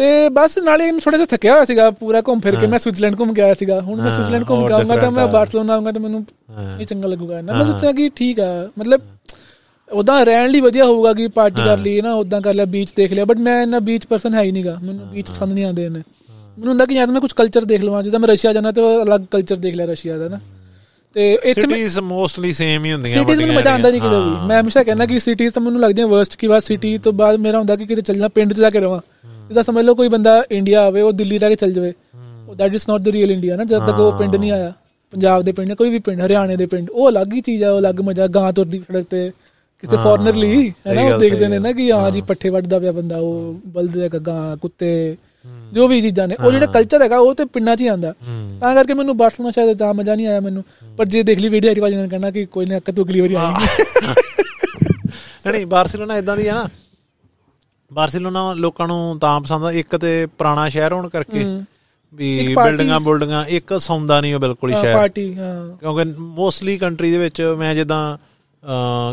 ਤੇ 0.00 0.28
ਬਸ 0.28 0.58
ਨਾਲੇ 0.58 0.90
ਥੋੜਾ 0.92 1.16
ਜਿਹਾ 1.16 1.26
ਥੱਕਿਆ 1.26 1.52
ਹੋਇਆ 1.52 1.64
ਸੀਗਾ 1.64 1.90
ਪੂਰਾ 1.90 2.20
ਘੁੰਮ 2.28 2.40
ਫਿਰ 2.40 2.56
ਕੇ 2.56 2.66
ਮੈਂ 2.66 2.78
ਸਵਿਟਜ਼ਰਲੈਂਡ 2.78 3.18
ਘੁੰਮ 3.20 3.32
ਕੇ 3.34 3.42
ਆਇਆ 3.42 3.54
ਸੀਗਾ। 3.54 3.80
ਹੁਣ 3.80 4.00
ਮੈਂ 4.02 4.10
ਸਵਿਟਜ਼ਰਲੈਂਡ 4.10 4.44
ਘੁੰਮ 4.50 4.66
ਕੇ 4.66 4.72
ਆਉਂਗਾ 4.72 4.96
ਤਾਂ 4.96 5.10
ਮੈਂ। 5.10 5.26
ਬਾਰਸਲੋਨਾ 5.26 5.74
ਆਉਂਗਾ 5.74 5.92
ਤਾਂ 5.92 6.02
ਮੈਨੂੰ। 6.02 6.24
ਇਹ 6.80 6.86
ਚੰਗਾ 6.86 7.08
ਲੱਗੂਗਾ 7.08 7.40
ਨਾ 7.40 7.52
ਮੈਂ 7.52 7.64
ਸੋਚਿਆ 7.64 7.92
ਕਿ 7.92 8.08
ਠੀਕ 8.16 8.40
ਆ 8.40 8.68
ਮਤਲਬ 8.78 9.00
ਉਦਾਂ 9.88 10.24
ਰਹਿਣ 10.26 10.50
ਲਈ 10.50 10.60
ਵਧੀਆ 10.60 10.84
ਹੋਊਗਾ 10.84 11.12
ਕਿ 11.12 11.28
ਪਾਰਟੀ 11.28 11.64
ਕਰ 11.64 11.78
ਲਈ 11.78 12.00
ਨਾ 12.00 12.12
ਉਦਾਂ 12.14 12.40
ਕਰ 12.40 12.54
ਲਿਆ 12.54 12.64
ਬੀਚ 12.64 12.92
ਦੇਖ 12.96 13.12
ਲਿਆ 13.12 13.24
ਬਟ 13.24 13.36
ਮੈਂ 13.36 13.62
ਇੰਨਾ 13.62 13.78
ਬੀਚ 13.78 14.06
ਪਰਸਨ 14.06 14.34
ਹੈ 14.34 14.42
ਹੀ 14.42 14.52
ਨਹੀਂਗਾ 14.52 14.76
ਮੈਨੂੰ 14.82 15.08
ਬੀਚ 15.08 15.30
ਪਸੰਦ 15.30 15.52
ਨਹੀਂ 15.52 15.64
ਆਉਂਦੇ 15.64 15.88
ਨੇ 15.88 15.98
ਮੈਨੂੰ 15.98 16.68
ਹੁੰਦਾ 16.68 16.86
ਕਿ 16.86 16.94
ਜਾਂ 16.94 17.06
ਤਾਂ 17.06 17.12
ਮੈਂ 17.12 17.20
ਕੁਝ 17.20 17.32
ਕਲਚਰ 17.32 17.64
ਦੇਖ 17.64 17.84
ਲਵਾਂ 17.84 18.02
ਜਿੱਦਾਂ 18.02 18.20
ਮੈਂ 18.20 18.28
ਰਸ਼ੀਆ 18.28 18.52
ਜਾਣਾ 18.52 18.72
ਤੇ 18.72 18.80
ਉਹ 18.80 19.02
ਅਲੱਗ 19.02 19.20
ਕਲਚਰ 19.30 19.56
ਦੇਖ 19.56 19.74
ਲਿਆ 19.74 19.86
ਰਸ਼ੀਆ 19.86 20.18
ਦਾ 20.18 20.28
ਨਾ। 20.28 20.38
ਤੇ 21.14 21.32
ਇੱਥੇ 21.44 21.60
ਸਿਟੀਜ਼ 21.60 21.98
ਮੋਸਟਲੀ 21.98 22.52
ਸੇਮ 22.52 22.84
ਹੀ 22.84 22.92
ਹੁੰਦੀਆਂ 22.92 23.18
ਸਿਟੀਜ਼ 23.18 23.40
ਮੈਨੂੰ 23.40 23.54
ਮਜ਼ਾ 23.54 23.72
ਆਉਂਦਾ 23.72 23.90
ਨਹੀਂ 23.90 24.00
ਕਿਤੇ 24.00 24.16
ਵੀ। 24.16 24.46
ਮੈਂ 24.46 24.60
ਹਮੇਸ਼ਾ 24.60 24.82
ਕਹਿੰਦਾ 24.82 25.06
ਕਿ 25.06 25.18
ਸਿਟੀਜ਼ 25.20 25.54
ਤਾਂ 25.54 25.62
ਮੈਨੂੰ 25.62 25.80
ਲੱਗਦੀਆਂ 25.80 26.06
ਵਰਸਟ 26.06 26.36
ਕਿ 26.36 26.48
ਬਾਅਦ 26.48 26.62
ਸਿਟੀ 26.62 26.98
ਤੋਂ 26.98 27.12
ਬਾਅਦ 27.12 27.36
ਮੇਰਾ 27.36 27.58
ਹੁੰਦਾ 27.58 27.76
ਕਿ 27.76 27.86
ਕਿਤੇ 27.86 28.02
ਚੱਲਣਾ 28.02 28.28
ਪਿੰਡ 28.28 28.52
'ਚ 28.52 28.56
ਜਾ 28.56 28.70
ਕੇ 28.70 28.80
ਰਵਾਂ। 28.80 29.00
ਜਿੱਦਾਂ 29.50 29.62
ਸਮਝ 29.62 29.84
ਲਓ 29.84 29.94
ਕੋਈ 29.94 30.08
ਬੰਦਾ 30.08 30.42
ਇੰਡੀਆ 30.50 30.82
ਆਵੇ 30.86 31.00
ਉਹ 31.02 31.12
ਦਿੱਲੀ 31.12 31.38
ਰਹਿ 31.38 31.48
ਕੇ 31.50 31.56
ਚੱਲ 31.56 31.72
ਜਾਵੇ। 31.72 31.92
ਉਹ 32.48 32.54
that 32.56 32.74
is 32.74 32.84
not 32.88 33.00
the 33.00 33.08
real 33.08 33.30
India 33.30 33.56
ਨਾ 33.56 33.64
ਜਦ 33.64 33.86
ਤੱਕ 33.86 33.98
ਉਹ 34.00 34.12
ਪਿੰਡ 34.18 34.36
ਨਹੀਂ 34.36 34.50
ਆਇਆ। 34.52 34.72
ਪੰਜਾਬ 35.12 35.42
ਦੇ 35.42 35.52
ਪਿੰਡ 35.52 35.72
ਕੋਈ 35.74 35.90
ਵੀ 35.90 35.98
ਪਿੰਡ 35.98 36.20
ਹਰਿਆਣੇ 36.20 36.56
ਦੇ 36.56 36.66
ਪਿੰਡ 36.66 36.90
ਉਹ 36.90 37.08
ਅਲੱਗ 37.08 37.32
ਹੀ 37.32 37.40
ਚੀਜ਼ 37.40 37.64
ਆ 37.64 37.70
ਉਹ 37.72 37.78
ਅਲੱਗ 37.78 38.00
ਮਜ਼ਾ 38.00 38.26
ਗਾਂ 38.26 38.52
ਤੁਰਦੀ 38.52 38.78
ਸੜਕ 38.80 39.06
ਤੇ 39.10 39.30
ਕਿਸੇ 39.82 39.96
ਫੋਰਨਰ 39.96 40.34
ਲਈ 40.34 40.68
ਹੈ 40.86 40.94
ਨਾ 40.94 41.02
ਉਹ 41.14 41.18
ਦੇਖਦੇ 41.20 41.48
ਨੇ 41.48 41.58
ਨਾ 41.58 41.72
ਕਿ 41.72 41.90
ਹਾਂ 41.92 42.10
ਜੀ 42.10 42.20
ਪੱਠੇ 42.20 42.48
ਵੱਢਦਾ 42.50 42.78
ਪਿਆ 42.78 42.92
ਬੰਦਾ 42.92 43.16
ਉਹ 43.18 43.54
ਬਲਦ 43.66 43.96
ਦੇ 43.98 44.08
ਗਾਂ 44.26 44.56
ਕੁੱਤੇ 44.56 44.90
ਜੋ 45.72 45.86
ਵੀ 45.88 46.00
ਚੀਜ਼ਾਂ 46.02 46.26
ਨੇ 46.28 46.36
ਉਹ 46.44 46.50
ਜਿਹੜਾ 46.52 46.66
ਕਲਚਰ 46.66 47.02
ਹੈਗਾ 47.02 47.18
ਉਹ 47.18 47.34
ਤੇ 47.34 47.44
ਪਿੰਡਾਂ 47.44 47.76
'ਚ 47.76 47.80
ਹੀ 47.80 47.86
ਆਂਦਾ 47.86 48.12
ਤਾਂ 48.60 48.74
ਕਰਕੇ 48.74 48.94
ਮੈਨੂੰ 48.94 49.16
ਬਾਰਸਲੋਨਾ 49.16 49.50
ਸ਼ਾਇਦ 49.50 49.76
ਤਾਂ 49.78 49.92
ਮਜ਼ਾ 49.94 50.14
ਨਹੀਂ 50.14 50.26
ਆਇਆ 50.26 50.40
ਮੈਨੂੰ। 50.40 50.64
ਪਰ 50.98 51.06
ਜੇ 51.06 51.22
ਦੇਖ 51.22 51.38
ਲਈ 51.38 51.48
ਵੀਡੀਓ 51.48 51.72
ਹਰੀ 51.72 51.96
ਨੇ 51.96 52.08
ਕਹਿਣਾ 52.08 52.30
ਕਿ 52.30 52.44
ਕੋਈ 52.46 52.66
ਨਾ 52.66 52.76
ਅੱਕ 52.76 52.90
ਤੂੰ 52.90 53.04
ਅਗਲੀ 53.04 53.20
ਵਾਰੀ 53.20 53.34
ਆਏਗੀ 53.34 54.12
ਨਹੀਂ 55.50 55.66
ਬਾਰਸੀਲੋਨਾ 55.66 56.16
ਇਦਾਂ 56.16 56.36
ਦੀ 56.36 56.48
ਹੈ 56.48 56.54
ਨਾ 56.54 56.68
ਬਾਰਸੀਲੋਨਾ 57.92 58.52
ਲੋਕਾਂ 58.54 58.88
ਨੂੰ 58.88 59.18
ਤਾਂ 59.18 59.40
ਪਸੰਦ 59.40 59.64
ਆ। 59.64 59.72
ਇੱਕ 59.72 59.96
ਤੇ 59.96 60.26
ਪੁਰਾਣਾ 60.26 60.68
ਸ਼ਹਿਰ 60.68 60.92
ਹੋਣ 60.92 61.08
ਕਰਕੇ 61.08 61.44
ਵੀ 62.14 62.54
ਬਿਲਡਿੰਗਾਂ 62.54 63.00
ਬਿਲਡਿੰਗਾਂ 63.00 63.44
ਇੱਕ 63.44 63.80
ਸੌਂਦਾ 63.80 64.20
ਨਹੀਂ 64.20 64.34
ਉਹ 64.34 64.40
ਬਿਲਕੁਲ 64.40 64.70
ਹੀ 64.70 64.80
ਸ਼ਹਿਰ। 64.80 64.94
ਪਾਰਟੀ 64.94 65.38
ਹਾਂ। 65.38 65.76
ਕਿਉਂਕਿ 65.76 66.04
ਮੋਸਟਲੀ 66.18 66.78
ਕੰਟਰੀ 66.78 67.10
ਦੇ 67.10 67.18
ਵਿੱਚ 67.18 67.42
ਮੈਂ 67.58 67.74
ਜਿੱਦਾਂ 67.74 68.18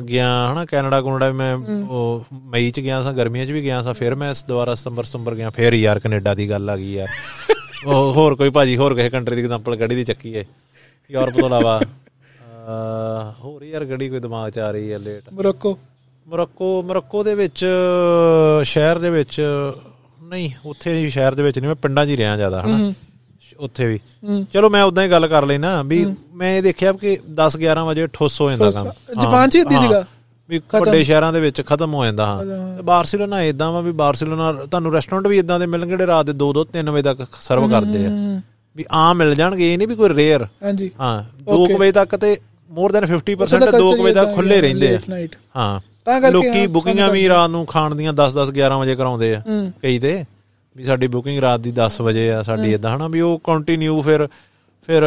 ਗਿਆ 0.01 0.53
ਹਨਾ 0.53 0.65
ਕੈਨੇਡਾ 0.65 1.01
ਕੈਨੇਡਾ 1.01 1.31
ਮੈਂ 1.31 1.55
ਉਹ 1.89 2.25
ਮਈ 2.33 2.71
ਚ 2.71 2.79
ਗਿਆ 2.79 3.01
ਸਾਂ 3.01 3.13
ਗਰਮੀਆਂ 3.13 3.45
ਚ 3.45 3.51
ਵੀ 3.51 3.61
ਗਿਆ 3.63 3.81
ਸਾਂ 3.81 3.93
ਫਿਰ 3.93 4.15
ਮੈਂ 4.15 4.33
ਦੁਬਾਰਾ 4.47 4.75
ਸਤੰਬਰ 4.75 5.03
ਸਤੰਬਰ 5.03 5.35
ਗਿਆ 5.35 5.49
ਫਿਰ 5.49 5.73
ਯਾਰ 5.73 5.99
ਕੈਨੇਡਾ 5.99 6.33
ਦੀ 6.33 6.49
ਗੱਲ 6.49 6.69
ਆ 6.69 6.77
ਗਈ 6.77 6.93
ਯਾਰ। 6.93 7.07
ਉਹ 7.87 8.13
ਹੋਰ 8.13 8.35
ਕੋਈ 8.35 8.49
ਭਾਜੀ 8.49 8.77
ਹੋਰ 8.77 8.95
ਕਿਸੇ 8.95 9.09
ਕੰਟਰੀ 9.09 9.35
ਦੀ 9.35 9.41
ਐਗਜ਼ਾਮਪਲ 9.41 9.75
ਕੱਢੀ 9.75 9.95
ਦੀ 9.95 10.03
ਚੱਕੀ 10.03 10.35
ਹੈ 10.35 10.43
ਯੂਰਪ 11.11 11.39
ਤੋਂ 11.39 11.45
ਇਲਾਵਾ 11.45 11.81
ਹੋਰ 13.39 13.63
ਯਾਰ 13.63 13.85
ਗੜੀ 13.85 14.09
ਕੋਈ 14.09 14.19
ਦਿਮਾਗ 14.19 14.49
ਚ 14.51 14.59
ਆ 14.59 14.71
ਰਹੀ 14.71 14.91
ਹੈ 14.91 14.97
ਲੇਟ? 14.99 15.23
ਮੋਰੋਕੋ। 15.33 15.77
ਮੋਰੋਕੋ 16.27 16.83
ਮੋਰੋਕੋ 16.83 17.23
ਦੇ 17.23 17.35
ਵਿੱਚ 17.35 17.65
ਸ਼ਹਿਰ 18.63 18.97
ਦੇ 18.97 19.09
ਵਿੱਚ 19.09 19.41
ਨਹੀਂ 20.23 20.49
ਉੱਥੇ 20.65 20.93
ਨਹੀਂ 20.93 21.09
ਸ਼ਹਿਰ 21.09 21.35
ਦੇ 21.35 21.43
ਵਿੱਚ 21.43 21.59
ਨਹੀਂ 21.59 21.67
ਮੈਂ 21.67 21.75
ਪਿੰਡਾਂ 21.75 22.05
'ਚ 22.05 22.09
ਹੀ 22.09 22.17
ਰਿਹਾ 22.17 22.35
ਜ਼ਿਆਦਾ 22.35 22.61
ਹਨਾ? 22.61 22.93
ਉੱਥੇ 23.59 23.85
ਵੀ। 23.87 23.99
ਚਲੋ 24.53 24.69
ਮੈਂ 24.69 24.83
ਉਦਾਂ 24.83 25.03
ਹੀ 25.03 25.11
ਗੱਲ 25.11 25.27
ਕਰ 25.27 25.45
ਲੈਣਾ 25.45 25.81
ਵੀ 25.83 26.05
ਮੈਂ 26.33 26.57
ਇਹ 26.57 26.63
ਦੇਖਿਆ 26.63 26.91
ਕਿ 26.93 27.17
10 27.35 27.57
11 27.57 27.85
ਵਜੇ 27.85 28.07
ਠੁੱਸ 28.13 28.41
ਹੋ 28.41 28.49
ਜਾਂਦਾ 28.49 28.71
ਕੰਮ। 28.71 28.89
ਜਾਪਾਨ 29.21 29.49
'ਚ 29.49 29.55
ਹੀ 29.55 29.61
ਸੀਗਾ। 29.77 30.05
ਵੀ 30.49 30.61
ਵੱਡੇ 30.73 31.03
ਸ਼ਹਿਰਾਂ 31.03 31.33
ਦੇ 31.33 31.39
ਵਿੱਚ 31.39 31.61
ਖਤਮ 31.61 31.93
ਹੋ 31.93 32.05
ਜਾਂਦਾ 32.05 32.25
ਹਾਂ। 32.25 32.45
ਤੇ 32.77 32.81
ਬਾਰਸੀਲੋਨਾ 32.81 33.41
ਇਦਾਂ 33.41 33.71
ਵਾ 33.71 33.81
ਵੀ 33.81 33.91
ਬਾਰਸੀਲੋਨਾ 33.91 34.51
ਤੁਹਾਨੂੰ 34.53 34.93
ਰੈਸਟੋਰੈਂਟ 34.93 35.27
ਵੀ 35.27 35.37
ਇਦਾਂ 35.37 35.59
ਦੇ 35.59 35.65
ਮਿਲਣਗੇ 35.65 35.89
ਜਿਹੜੇ 35.89 36.07
ਰਾਤ 36.07 36.25
ਦੇ 36.25 36.33
2 36.33 36.51
2 36.53 36.63
3 36.77 36.91
ਵਜੇ 36.91 37.01
ਤੱਕ 37.03 37.21
ਸਰਵ 37.41 37.69
ਕਰਦੇ 37.71 38.05
ਆ। 38.05 38.09
ਵੀ 38.75 38.85
ਆਮ 38.91 39.17
ਮਿਲ 39.17 39.35
ਜਾਣਗੇ 39.35 39.73
ਇਹ 39.73 39.77
ਨਹੀਂ 39.77 39.87
ਵੀ 39.87 39.95
ਕੋਈ 39.95 40.09
ਰੇਅਰ 40.09 40.47
ਹਾਂਜੀ। 40.63 40.91
ਹਾਂ 40.99 41.23
2 41.51 41.77
ਵਜੇ 41.79 41.91
ਤੱਕ 41.91 42.15
ਤੇ 42.15 42.37
ਮੋਰ 42.71 42.91
ਦੈਨ 42.91 43.05
50% 43.05 43.71
2 43.79 43.91
ਵਜੇ 44.03 44.13
ਤੱਕ 44.13 44.35
ਖੁੱਲੇ 44.35 44.61
ਰਹਿੰਦੇ 44.61 44.95
ਆ। 44.95 44.99
ਹਾਂ। 45.57 45.79
ਤਾਂ 46.07 46.19
ਕਰਕੇ 46.21 46.33
ਲੋਕੀ 46.33 46.65
ਬੁਕਿੰਗਾਂ 46.67 47.09
ਵੀ 47.11 47.27
ਰਾਤ 47.29 47.49
ਨੂੰ 47.49 47.65
ਖਾਣ 47.65 47.95
ਦੀਆਂ 47.95 48.13
10 48.13 48.35
10 48.35 48.51
11 48.53 48.77
ਵਜੇ 48.79 48.95
ਕਰਾਉਂਦੇ 48.95 49.33
ਆ। 49.35 49.41
ਕਈ 49.81 49.99
ਤੇ 49.99 50.23
ਵੀ 50.75 50.83
ਸਾਡੀ 50.83 51.07
ਬੁਕਿੰਗ 51.07 51.39
ਰਾਤ 51.39 51.59
ਦੀ 51.59 51.71
10 51.79 52.01
ਵਜੇ 52.01 52.29
ਆ 52.31 52.41
ਸਾਡੀ 52.43 52.73
ਇਦਾਂ 52.73 52.95
ਹਨਾ? 52.95 53.07
ਵੀ 53.07 53.21
ਉਹ 53.21 53.39
ਕੰਟੀਨਿਊ 53.43 54.01
ਫਿਰ 54.01 54.27
ਫਿਰ 54.87 55.03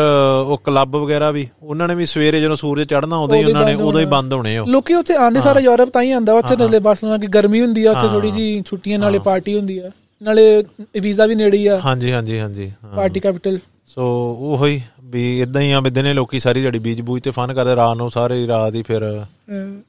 ਉਹ 0.47 0.57
ਕਲੱਬ 0.65 0.97
ਵਗੈਰਾ 0.97 1.31
ਵੀ 1.31 1.47
ਉਹਨਾਂ 1.63 1.87
ਨੇ 1.89 1.95
ਵੀ 1.95 2.07
ਸਵੇਰੇ 2.07 2.41
ਜਦੋਂ 2.41 2.57
ਸੂਰਜ 2.57 2.89
ਚੜ੍ਹਨਾ 2.89 3.17
ਉਦੋਂ 3.17 3.37
ਹੀ 3.37 3.45
ਉਹਨਾਂ 3.45 3.65
ਨੇ 3.67 3.75
ਉਦੋਂ 3.75 4.01
ਹੀ 4.01 4.05
ਬੰਦ 4.07 4.33
ਹੋਣੇ 4.33 4.57
ਉਹ। 4.59 4.67
ਲੋਕੀ 4.67 4.95
ਉੱਥੇ 4.95 5.15
ਆਂਦੇ 5.17 5.41
ਸਾਰਾ 5.41 5.61
ਯੂਰਪ 5.61 5.89
ਤਾਂ 5.89 6.03
ਹੀ 6.03 6.11
ਆਂਦਾ 6.13 6.33
ਉੱਥੇ 6.33 6.57
ਨਾਲੇ 6.57 6.79
ਬਾਰਸਲੋਨਾ 6.79 7.19
ਕਿ 7.19 7.27
ਗਰਮੀ 7.27 7.61
ਹੁੰਦੀ 7.61 7.85
ਆ 7.85 7.93
ਉੱਥੇ 7.93 8.09
ਥੋੜੀ 8.09 8.31
ਜੀ 8.31 8.63
ਛੁੱਟੀਆਂ 8.67 8.99
ਨਾਲੇ 8.99 9.19
ਪਾਰਟੀ 9.19 9.55
ਹੁੰਦੀ 9.57 9.79
ਆ। 9.79 9.91
ਨਾਲੇ 10.23 10.63
ਵੀਜ਼ਾ 11.01 11.27
ਵੀ 11.27 11.35
ਨੇੜੇ 11.35 11.59
ਹੀ 11.59 11.67
ਆ। 11.67 11.79
ਹਾਂਜੀ 11.85 12.13
ਹਾਂਜੀ 12.13 12.39
ਹਾਂਜੀ। 12.41 12.71
ਪਾਰਟੀ 12.97 13.21
ਕੈਪੀਟਲ 13.21 13.59
ਸੋ 13.95 14.03
ਉਹੋ 14.41 14.67
ਹੀ 14.67 14.81
ਵੀ 15.11 15.41
ਇਦਾਂ 15.41 15.63
ਹੀ 15.63 15.71
ਆ 15.73 15.81
ਵੀ 15.81 15.91
ਦਿਨੇ 15.91 16.13
ਲੋਕੀ 16.13 16.41
ਸਾਰੀ 16.41 16.61
ਜਿਹੜੀ 16.63 16.79
ਬੀਜ 16.79 17.01
ਬੂਜ 17.01 17.23
ਤੇ 17.23 17.31
ਫਨ 17.31 17.53
ਕਰਦੇ 17.55 17.77
ਰਾਤ 17.77 17.97
ਨੂੰ 17.97 18.11
ਸਾਰੀ 18.11 18.47
ਰਾਤ 18.47 18.75
ਹੀ 18.75 18.83
ਫਿਰ 18.83 19.03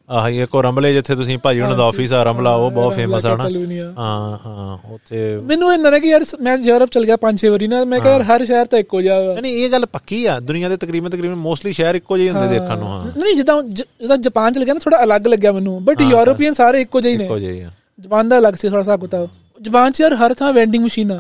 ਆਹੀ 0.10 0.42
ਇੱਕ 0.42 0.56
ਉਹ 0.56 0.64
ਰੰਬਲੇ 0.64 0.94
ਜਿੱਥੇ 0.94 1.16
ਤੁਸੀਂ 1.16 1.38
ਭਾਜੀ 1.38 1.60
ਉਹਨਾਂ 1.62 1.78
ਦਾ 1.78 1.84
ਆਫਿਸ 1.84 2.14
ਆ 2.14 2.24
ਰੰਬਲਾ 2.24 2.54
ਉਹ 2.56 2.72
ਬਹੁਤ 2.72 2.94
ਫੇਮਸ 2.94 3.26
ਆ 3.26 3.36
ਨਾ। 3.36 3.44
ਹਾਂ 3.98 4.38
ਹਾਂ 4.46 4.78
ਉੱਥੇ 4.94 5.36
ਮੈਨੂੰ 5.46 5.74
ਇਹਨਾਂ 5.74 5.92
ਨੇ 5.92 6.00
ਕਿ 6.00 6.08
ਯਾਰ 6.08 6.24
ਮੈਂ 6.42 6.58
ਯੂਰਪ 6.58 6.90
ਚਲ 6.92 7.06
ਗਿਆ 7.06 7.16
ਪੰਜ 7.18 7.40
ਛੇ 7.42 7.50
ਵਾਰੀ 7.50 7.68
ਨਾ 7.68 7.84
ਮੈਂ 7.86 8.00
ਕਿਹਾ 8.00 8.14
ਯਾਰ 8.14 8.22
ਹਰ 8.24 8.46
ਸ਼ਹਿਰ 8.46 8.66
ਤਾਂ 8.66 8.80
ਇੱਕੋ 8.80 9.02
ਜਿਹਾ। 9.02 9.36
ਨਹੀਂ 9.42 9.54
ਇਹ 9.54 9.70
ਗੱਲ 9.72 9.86
ਪੱਕੀ 9.86 10.26
ਆ 10.26 10.40
ਦੁਨੀਆ 10.40 10.70
ਦੇ 10.70 10.78
ਤਕਰੀਬਨ 10.78 11.10
ਤਕਰੀਬਨ 11.10 11.36
ਮੋਸਟਲੀ 11.36 11.74
ਸ਼ਹਿਰ 11.74 11.96
ਇੱਕੋ 11.96 12.18
ਜਿਹੇ 12.18 12.30
ਹੁੰਦੇ 12.30 12.48
ਦੇਖਣ 12.48 12.78
ਨੂੰ 12.78 12.88
ਹਾਂ। 12.88 13.06
ਨਹੀਂ 13.18 13.36
ਜਿੱਦਾਂ 13.36 13.62
ਜਿੱਦਾਂ 13.64 14.18
ਜਾਪਾਨ 14.18 14.54
ਚਲ 14.54 14.66
ਗਿਆ 14.66 14.74
ਨਾ 14.74 14.80
ਥੋੜਾ 14.80 15.04
ਅਲੱਗ 15.04 15.28
ਲੱਗਿਆ 15.28 15.52
ਮੈਨੂੰ। 15.52 15.84
ਬਟ 15.86 16.02
ਯੂਰੋਪੀਅਨ 16.02 16.54
ਸਾਰੇ 16.54 16.82
ਇੱਕੋ 16.82 17.02
ਜਿਹੇ 17.02 17.18
ਨੇ। 17.18 17.24
ਇੱਕੋ 17.24 17.40
ਜਿਹੇ 17.40 17.64
ਆ। 17.64 17.72
ਜਾਪਾਨ 18.00 18.30
ਦਾ 18.30 18.38
ਅਲੱਗ 18.40 18.54
ਸੀ 18.54 18.70
ਥੋੜਾ 18.70 18.84
ਸਾ 18.84 18.98
ਕੁਤਾ 18.98 19.28
ਜਾਪਾਨ 19.62 19.92
ਚ 19.92 20.02
ਯਾਰ 20.02 20.14
ਹਰ 20.16 20.34
ਥਾਂ 20.34 20.54
ਵੈਂਡਿੰਗ 20.54 20.84
ਮਸ਼ੀਨਾਂ 20.84 21.20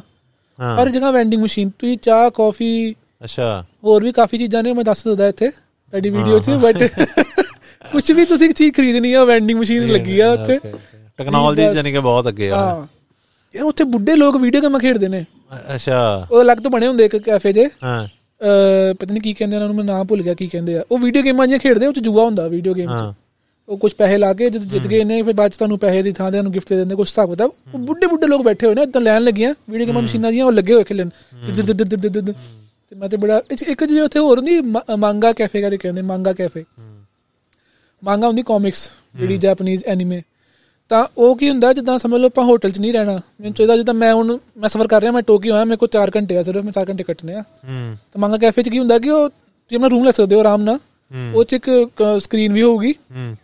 ਹਰ 0.59 0.89
ਜਗ੍ਹਾ 0.89 1.11
ਵੈਂਡਿੰਗ 1.11 1.41
ਮਸ਼ੀਨ 1.43 1.69
ਤੁਸੀਂ 1.69 1.97
ਚਾਹ 1.97 2.29
ਕਾਫੀ 2.29 2.95
ਅੱਛਾ। 3.23 3.63
ਹੋਰ 3.83 4.03
ਵੀ 4.03 4.11
ਕਾਫੀ 4.11 4.37
ਚੀਜ਼ਾਂ 4.37 4.63
ਨੇ 4.63 4.73
ਮੈਂ 4.73 4.83
ਦੱਸ 4.83 5.03
ਦਿੰਦਾ 5.03 5.27
ਇੱਥੇ 5.27 5.49
ਤੁਹਾਡੀ 5.49 6.09
ਵੀਡੀਓ 6.09 6.39
'ਚ 6.39 6.49
ਬਟ 6.63 6.83
ਕੁਝ 7.91 8.11
ਵੀ 8.11 8.25
ਤੁਸੀਂ 8.25 8.49
ਚੀਜ਼ 8.49 8.73
ਖਰੀਦਣੀ 8.75 9.13
ਆ 9.13 9.23
ਵੈਂਡਿੰਗ 9.25 9.59
ਮਸ਼ੀਨ 9.59 9.87
ਲੱਗੀ 9.91 10.19
ਆ 10.19 10.31
ਉੱਥੇ 10.31 10.59
ਟੈਕਨੋਲੋਜੀ 11.17 11.63
ਜਾਨੀ 11.75 11.91
ਕਿ 11.91 11.99
ਬਹੁਤ 11.99 12.27
ਅੱਗੇ 12.27 12.49
ਆ। 12.51 12.57
ਹਾਂ। 12.57 12.85
ਯਾਰ 13.55 13.63
ਉੱਥੇ 13.65 13.83
ਬੁੱਢੇ 13.83 14.15
ਲੋਕ 14.15 14.35
ਵੀਡੀਓ 14.37 14.61
ਗੇਮਾਂ 14.61 14.79
ਖੇਡਦੇ 14.79 15.07
ਨੇ। 15.07 15.23
ਅੱਛਾ। 15.75 16.27
ਉਹ 16.31 16.41
ਅਲੱਗ 16.41 16.57
ਤੋਂ 16.57 16.71
ਬਣੇ 16.71 16.87
ਹੁੰਦੇ 16.87 17.05
ਇੱਕ 17.05 17.15
ਕੈਫੇ 17.17 17.53
'ਚ। 17.53 17.67
ਹਾਂ। 17.83 18.07
ਪਤਾ 18.99 19.13
ਨਹੀਂ 19.13 19.21
ਕੀ 19.21 19.33
ਕਹਿੰਦੇ 19.33 19.55
ਉਹਨਾਂ 19.55 19.67
ਨੂੰ 19.67 19.75
ਮੈਂ 19.75 19.85
ਨਾਮ 19.85 20.05
ਭੁੱਲ 20.07 20.21
ਗਿਆ 20.21 20.33
ਕੀ 20.33 20.47
ਕਹਿੰਦੇ 20.47 20.77
ਆ। 20.77 20.83
ਉਹ 20.91 20.97
ਵੀਡੀਓ 20.99 21.23
ਗੇਮਾਂ 21.23 21.47
ਜਿਹੀਆਂ 21.47 21.59
ਖੇਡਦੇ 21.59 21.87
ਉਹ 21.87 21.93
ਚ 21.93 21.99
ਜੂਆ 21.99 22.23
ਹੁੰਦਾ 22.23 22.47
ਵੀਡੀਓ 22.47 22.73
ਗੇਮ 22.73 22.97
'ਚ। 22.99 23.13
ਉਹ 23.69 23.77
ਕੁਝ 23.77 23.93
ਪੈਸੇ 23.93 24.17
ਲਾ 24.17 24.33
ਕੇ 24.33 24.49
ਜਦ 24.49 24.63
ਜਿੱਤ 24.63 24.87
ਗਏ 24.87 25.03
ਨੇ 25.03 25.21
ਫਿਰ 25.21 25.33
ਬਾਅਦ 25.33 25.51
ਚ 25.51 25.55
ਤੁਹਾਨੂੰ 25.55 25.77
ਪੈਸੇ 25.79 26.01
ਦੀ 26.03 26.11
ਥਾਂ 26.11 26.31
ਤੇ 26.31 26.37
ਉਹਨੂੰ 26.37 26.51
ਗਿਫਟ 26.53 26.69
ਦੇ 26.69 26.75
ਦਿੰਦੇ 26.75 26.95
ਕੁਝ 26.95 27.07
ਹਿਸਾਬ 27.07 27.29
ਹੁੰਦਾ 27.29 27.45
ਉਹ 27.45 27.77
ਬੁੱਢੇ 27.79 28.07
ਬੁੱਢੇ 28.07 28.27
ਲੋਕ 28.27 28.41
ਬੈਠੇ 28.43 28.65
ਹੋਏ 28.67 28.75
ਨੇ 28.75 28.83
ਇਦਾਂ 28.83 29.01
ਲੈਣ 29.01 29.21
ਲੱਗੀਆਂ 29.23 29.53
ਵੀਡੀਓ 29.69 29.87
ਗੇਮਾਂ 29.87 30.01
ਮਸ਼ੀਨਾਂ 30.01 30.31
ਦੀਆਂ 30.31 30.45
ਉਹ 30.45 30.51
ਲੱਗੇ 30.51 30.73
ਹੋਏ 30.73 30.83
ਖੇਲਣ। 30.83 31.09
ਤੇ 32.91 32.95
ਮੈਂ 32.95 33.09
ਤੇ 33.09 33.17
ਬੜਾ 33.17 33.41
ਇੱਕ- 33.51 33.85
ਜਿਹੜੀ 33.85 34.01
ਉੱਥੇ 34.01 34.19
ਹੋਰ 34.19 34.41
ਮ- 34.61 34.95
ਮਾਂਗਾ 34.97 35.33
ਕੈਫੇ 35.33 35.61
ਕਰੇ 35.61 35.77
ਕਹਿੰਦੇ 35.77 36.01
ਮਾਂਗਾ 36.01 36.33
ਕੈਫੇ। 36.33 36.63
ਮਾਂਗਾ 38.03 38.27
ਹੁੰਦੀ 38.27 38.43
ਕਾਮਿਕਸ 38.43 38.91
ਜਿਹੜੀ 39.15 39.37
ਜਾਪਨੀਜ਼ 39.37 39.83
ਐਨੀਮੇ 39.85 40.21
ਤਾਂ 40.89 41.07
ਉਹ 41.17 41.35
ਕੀ 41.35 41.49
ਹੁੰਦਾ 41.49 41.73
ਜਿੱਦਾਂ 41.73 41.97
ਸਮਝ 41.97 42.21
ਲਓ 42.21 42.27
ਆਪਾਂ 42.27 42.43
ਹੋਟਲ 42.43 42.71
'ਚ 42.71 42.79
ਨਹੀਂ 42.79 42.93
ਰਹਿਣਾ। 42.93 43.11
ਮੈਨੂੰ 43.13 43.53
ਚਾਹੀਦਾ 43.53 43.77
ਜਿੱਦਾਂ 43.77 43.93
ਮੈਂ 43.93 44.13
ਹੁਣ 44.13 44.37
ਮੈਂ 44.57 44.69
ਸਫ਼ਰ 44.69 44.87
ਕਰ 44.87 45.01
ਰਿਹਾ 45.01 45.11
ਮੈਂ 45.11 45.21
ਟੋਕੀਓ 45.21 45.55
ਆਇਆ 45.55 45.65
ਮੇਰੇ 45.65 45.77
ਕੋਲ 45.77 45.89
4 45.89 46.11
ਘੰਟੇ 46.15 46.37
ਆ 46.37 46.43
ਸਿਰਫ 46.43 46.63
ਮੈਂ 46.63 46.71
4 46.71 46.89
ਘੰਟੇ 46.89 47.03
ਕੱਟਨੇ 47.03 47.33
ਆ। 47.33 47.43
ਤਾਂ 47.91 48.19
ਮੰਗਾ 48.19 48.37
ਕੈਫੇ 48.37 48.63
'ਚ 48.63 48.69
ਕੀ 48.69 48.79
ਹੁੰਦਾ 48.79 48.99
ਕਿ 48.99 49.09
ਉਹ 49.09 49.29
ਤੁਸੀਂ 49.29 49.77
ਆਪਣਾ 49.77 49.87
ਰੂਮ 49.87 50.05
ਲੈ 50.05 50.11
ਸਕਦੇ 50.11 50.35
ਹੋ 50.35 50.39
ਆਰਾਮ 50.39 50.61
ਨਾਲ। 50.61 50.79
ਉਹ 51.35 51.43
'ਚ 51.43 51.53
ਇੱਕ 51.53 51.69
ਸਕਰੀਨ 52.19 52.53
ਵੀ 52.53 52.61
ਹੋਊਗੀ। 52.63 52.93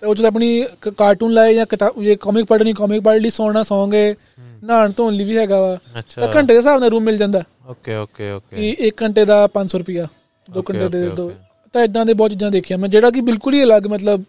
ਤੇ 0.01 0.07
ਉਹ 0.07 0.15
'ਚ 0.15 0.25
ਆਪਣੀ 0.25 0.65
ਕਾਰਟੂਨ 0.97 1.31
ਲਾਏ 1.31 1.55
ਜਾਂ 1.55 1.65
ਕਿਤਾਬ 1.65 2.03
ਜੇ 2.03 2.15
ਕਾਮਿਕ 2.15 2.45
ਪੜ੍ਹਨੀ 2.45 2.73
ਕਾਮਿਕ 2.73 3.01
ਪੜ੍ਹ 3.01 3.19
ਲਈ 3.21 3.29
ਸੌਣਾ 3.29 3.63
ਸੌਂਗੇ। 3.63 4.15
ਨਹਾਣ 4.63 4.91
ਧੋਣ 4.97 5.13
ਲਈ 5.13 5.23
ਵੀ 5.23 5.37
ਹੈਗਾ 5.37 5.61
ਵਾ। 5.61 5.77
ਤਾਂ 6.21 6.27
ਘੰਟੇ 6.35 6.53
ਦੇ 6.53 6.57
ਹਿਸਾਬ 6.59 6.79
ਨਾਲ 6.79 6.89
ਰੂਮ 6.89 7.03
ਮਿਲ 7.03 7.17
ਜਾਂਦਾ। 7.17 7.43
ਓਕੇ 7.67 7.95
ਓਕੇ 7.95 8.31
ਓਕੇ 8.31 8.55
ਕਿ 8.55 8.87
1 8.87 9.03
ਘੰਟੇ 9.03 9.25
ਦਾ 9.25 9.37
500 9.53 9.79
ਰੁਪਿਆ 9.79 10.07
2 10.47 10.59
Okay, 10.59 10.75
ਘੰਟੇ 10.75 10.87
ਦੇ 10.89 11.09
ਦੋ. 11.15 11.31
ਤਾਂ 11.73 11.83
ਇਦਾਂ 11.83 12.05
ਦੇ 12.05 12.13
ਬਹੁਤ 12.13 12.31
ਚੀਜ਼ਾਂ 12.31 12.49
ਦੇਖੀਆਂ 12.51 12.77
ਮੈਂ 12.79 12.89
ਜਿਹੜਾ 12.89 13.09
ਕਿ 13.11 13.21
ਬਿਲਕੁਲ 13.21 13.53
ਹੀ 13.53 13.63
ਅਲੱਗ 13.63 13.87
ਮਤਲਬ 13.87 14.23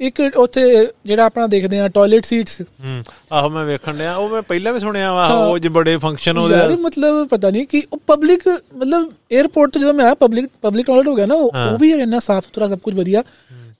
ਇੱਕ 0.00 0.20
ਉੱਥੇ 0.36 0.62
ਜਿਹੜਾ 1.06 1.24
ਆਪਣਾ 1.24 1.46
ਦੇਖਦੇ 1.46 1.78
ਆ 1.80 1.88
ਟਾਇਲਟ 1.88 2.24
ਸੀਟਸ 2.24 2.60
ਹੂੰ 2.60 3.02
ਆਹੋ 3.32 3.48
ਮੈਂ 3.48 3.64
ਵੇਖਣ 3.64 3.96
ਡਿਆ 3.96 4.14
ਉਹ 4.14 4.28
ਮੈਂ 4.28 4.42
ਪਹਿਲਾਂ 4.42 4.72
ਵੀ 4.72 4.80
ਸੁਣਿਆ 4.80 5.12
ਵਾ 5.12 5.26
ਉਹ 5.34 5.58
ਜੇ 5.58 5.68
ਬੜੇ 5.68 5.96
ਫੰਕਸ਼ਨ 5.96 6.38
ਉਹਦੇ 6.38 6.56
ਯਾਰ 6.56 6.76
ਮਤਲਬ 6.76 7.26
ਪਤਾ 7.28 7.50
ਨਹੀਂ 7.50 7.66
ਕਿ 7.66 7.82
ਉਹ 7.92 7.98
ਪਬਲਿਕ 8.06 8.48
ਮਤਲਬ 8.48 9.08
에어ਪੋਰਟ 9.34 9.72
ਤੇ 9.72 9.80
ਜਦੋਂ 9.80 9.94
ਮੈਂ 9.94 10.04
ਆਇਆ 10.04 10.14
ਪਬਲਿਕ 10.14 10.48
ਪਬਲਿਕ 10.62 10.86
ਟਾਇਲਟ 10.86 11.08
ਹੋ 11.08 11.14
ਗਿਆ 11.14 11.26
ਨਾ 11.26 11.34
ਉਹ 11.34 11.78
ਵੀ 11.78 11.90
ਇੰਨਾ 11.92 12.18
ਸਾਫ਼ 12.18 12.46
ਸੁਥਰਾ 12.46 12.68
ਸਭ 12.68 12.78
ਕੁਝ 12.78 12.94
ਵਧੀਆ। 12.94 13.22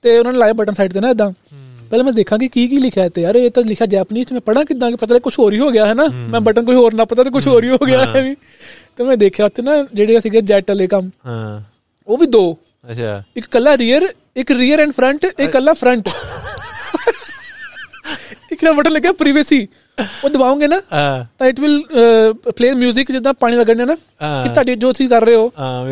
ਤੇ 0.05 0.19
ਉਹਨਾਂ 0.19 0.33
ਨੇ 0.33 0.39
ਲਾਇਆ 0.39 0.53
ਬਟਨ 0.53 0.75
ਸਾਈਡ 0.75 0.93
ਤੇ 0.93 1.01
ਨਾ 1.01 1.11
ਇਦਾਂ 1.11 1.31
ਪਹਿਲਾਂ 1.93 2.05
ਮੈਂ 2.05 2.13
ਦੇਖਾਂ 2.13 2.39
ਕਿ 2.39 2.47
ਕੀ 2.49 2.67
ਕੀ 2.69 2.77
ਲਿਖਿਆ 2.81 3.09
ਤੇ 3.09 3.21
ਯਾਰ 3.23 3.35
ਇਹ 3.37 3.51
ਤਾਂ 3.51 3.63
ਲਿਖਿਆ 3.65 3.87
ਜਾਪਨੀਜ਼ 3.87 4.29
ਚ 4.29 4.33
ਮੈਂ 4.33 4.41
ਪੜਾਂ 4.41 4.65
ਕਿਦਾਂ 4.65 4.91
ਕਿ 4.91 4.97
ਪਤਾ 4.97 5.15
ਲੱਗ 5.15 5.21
ਕੁਝ 5.23 5.33
ਹੋਰ 5.39 5.53
ਹੀ 5.53 5.59
ਹੋ 5.59 5.71
ਗਿਆ 5.71 5.87
ਹੈ। 5.87 5.95
ਨਾ 5.95 6.07
ਮੈਂ 6.29 6.41
ਬਟਨ 6.41 6.65
ਕੋਈ 6.65 6.75
ਹੋਰ 6.75 6.95
ਨਾ 6.95 7.05
ਪਤਾ 7.05 7.25
ਤੇ 7.25 7.31
ਕੁਝ 7.31 7.47
ਹੋਰ 7.49 7.65
ਹੀ 7.65 7.69
ਹੋ 7.71 7.79
ਗਿਆ 7.87 8.05
ਹੈ। 8.05 8.23
ਵੀ 8.23 8.35
ਤੇ 8.97 9.05
ਮੈਂ 9.05 9.17
ਦੇਖਿਆ 9.17 9.47
ਉੱਥੇ 9.47 9.63
ਨਾ 9.63 9.73
ਜਿਹੜੇ 9.95 10.21
ਸੀਗੇ 10.21 10.41
ਜੈਟ 10.41 10.71
ਵਾਲੇ 10.71 10.87
ਕੰਮ 10.87 11.11
ਹਾਂ। 11.27 11.61
ਉਹ 12.09 12.19
ਵੀ 12.19 12.27
ਦੋ। 12.27 12.43
ਅੱਛਾ। 12.91 13.23
ਇੱਕ 13.37 13.47
ਕੱਲਾ 13.47 13.77
ਰੀਅਰ 13.79 14.09
ਇੱਕ 14.37 14.51
ਰੀਅਰ 14.51 14.81
ਐਂਡ 14.81 14.93
ਫਰੰਟ 14.93 15.25
ਇੱਕ 15.25 15.51
ਕੱਲਾ 15.51 15.73
ਫਰੰਟ 15.73 16.09
ਇੱਕ 18.53 18.65
ਨਾ 18.65 18.73
ਬਟਨ 18.73 18.93
ਲੱਗਿਆ 18.93 19.13
ਪ੍ਰੀਵੇਸੀ 19.13 19.67
ਉਹ 20.25 20.31
ਦਬਾਓਗੇ 20.31 20.67
ਨਾ 20.67 20.81
ਤਾਂ 21.39 21.47
ਇਟ 21.47 21.61
ਵਿਲ 21.61 21.83
ਪਲੇ 22.57 22.73
뮤직 22.73 23.13
ਜਿੱਦਾਂ 23.13 23.35
ਪਾਣੀ 23.35 23.57
ਵਗਣਨੇ 23.57 23.85
ਨਾ। 23.85 23.95
ਕਿ 23.95 24.49
ਤੁਹਾਡੀ 24.49 24.75
ਜੋ 24.75 24.93
ਤੁਸੀਂ 24.93 25.09
ਕਰ 25.09 25.25
ਰਹੇ 25.25 25.35
ਹੋ 25.35 25.45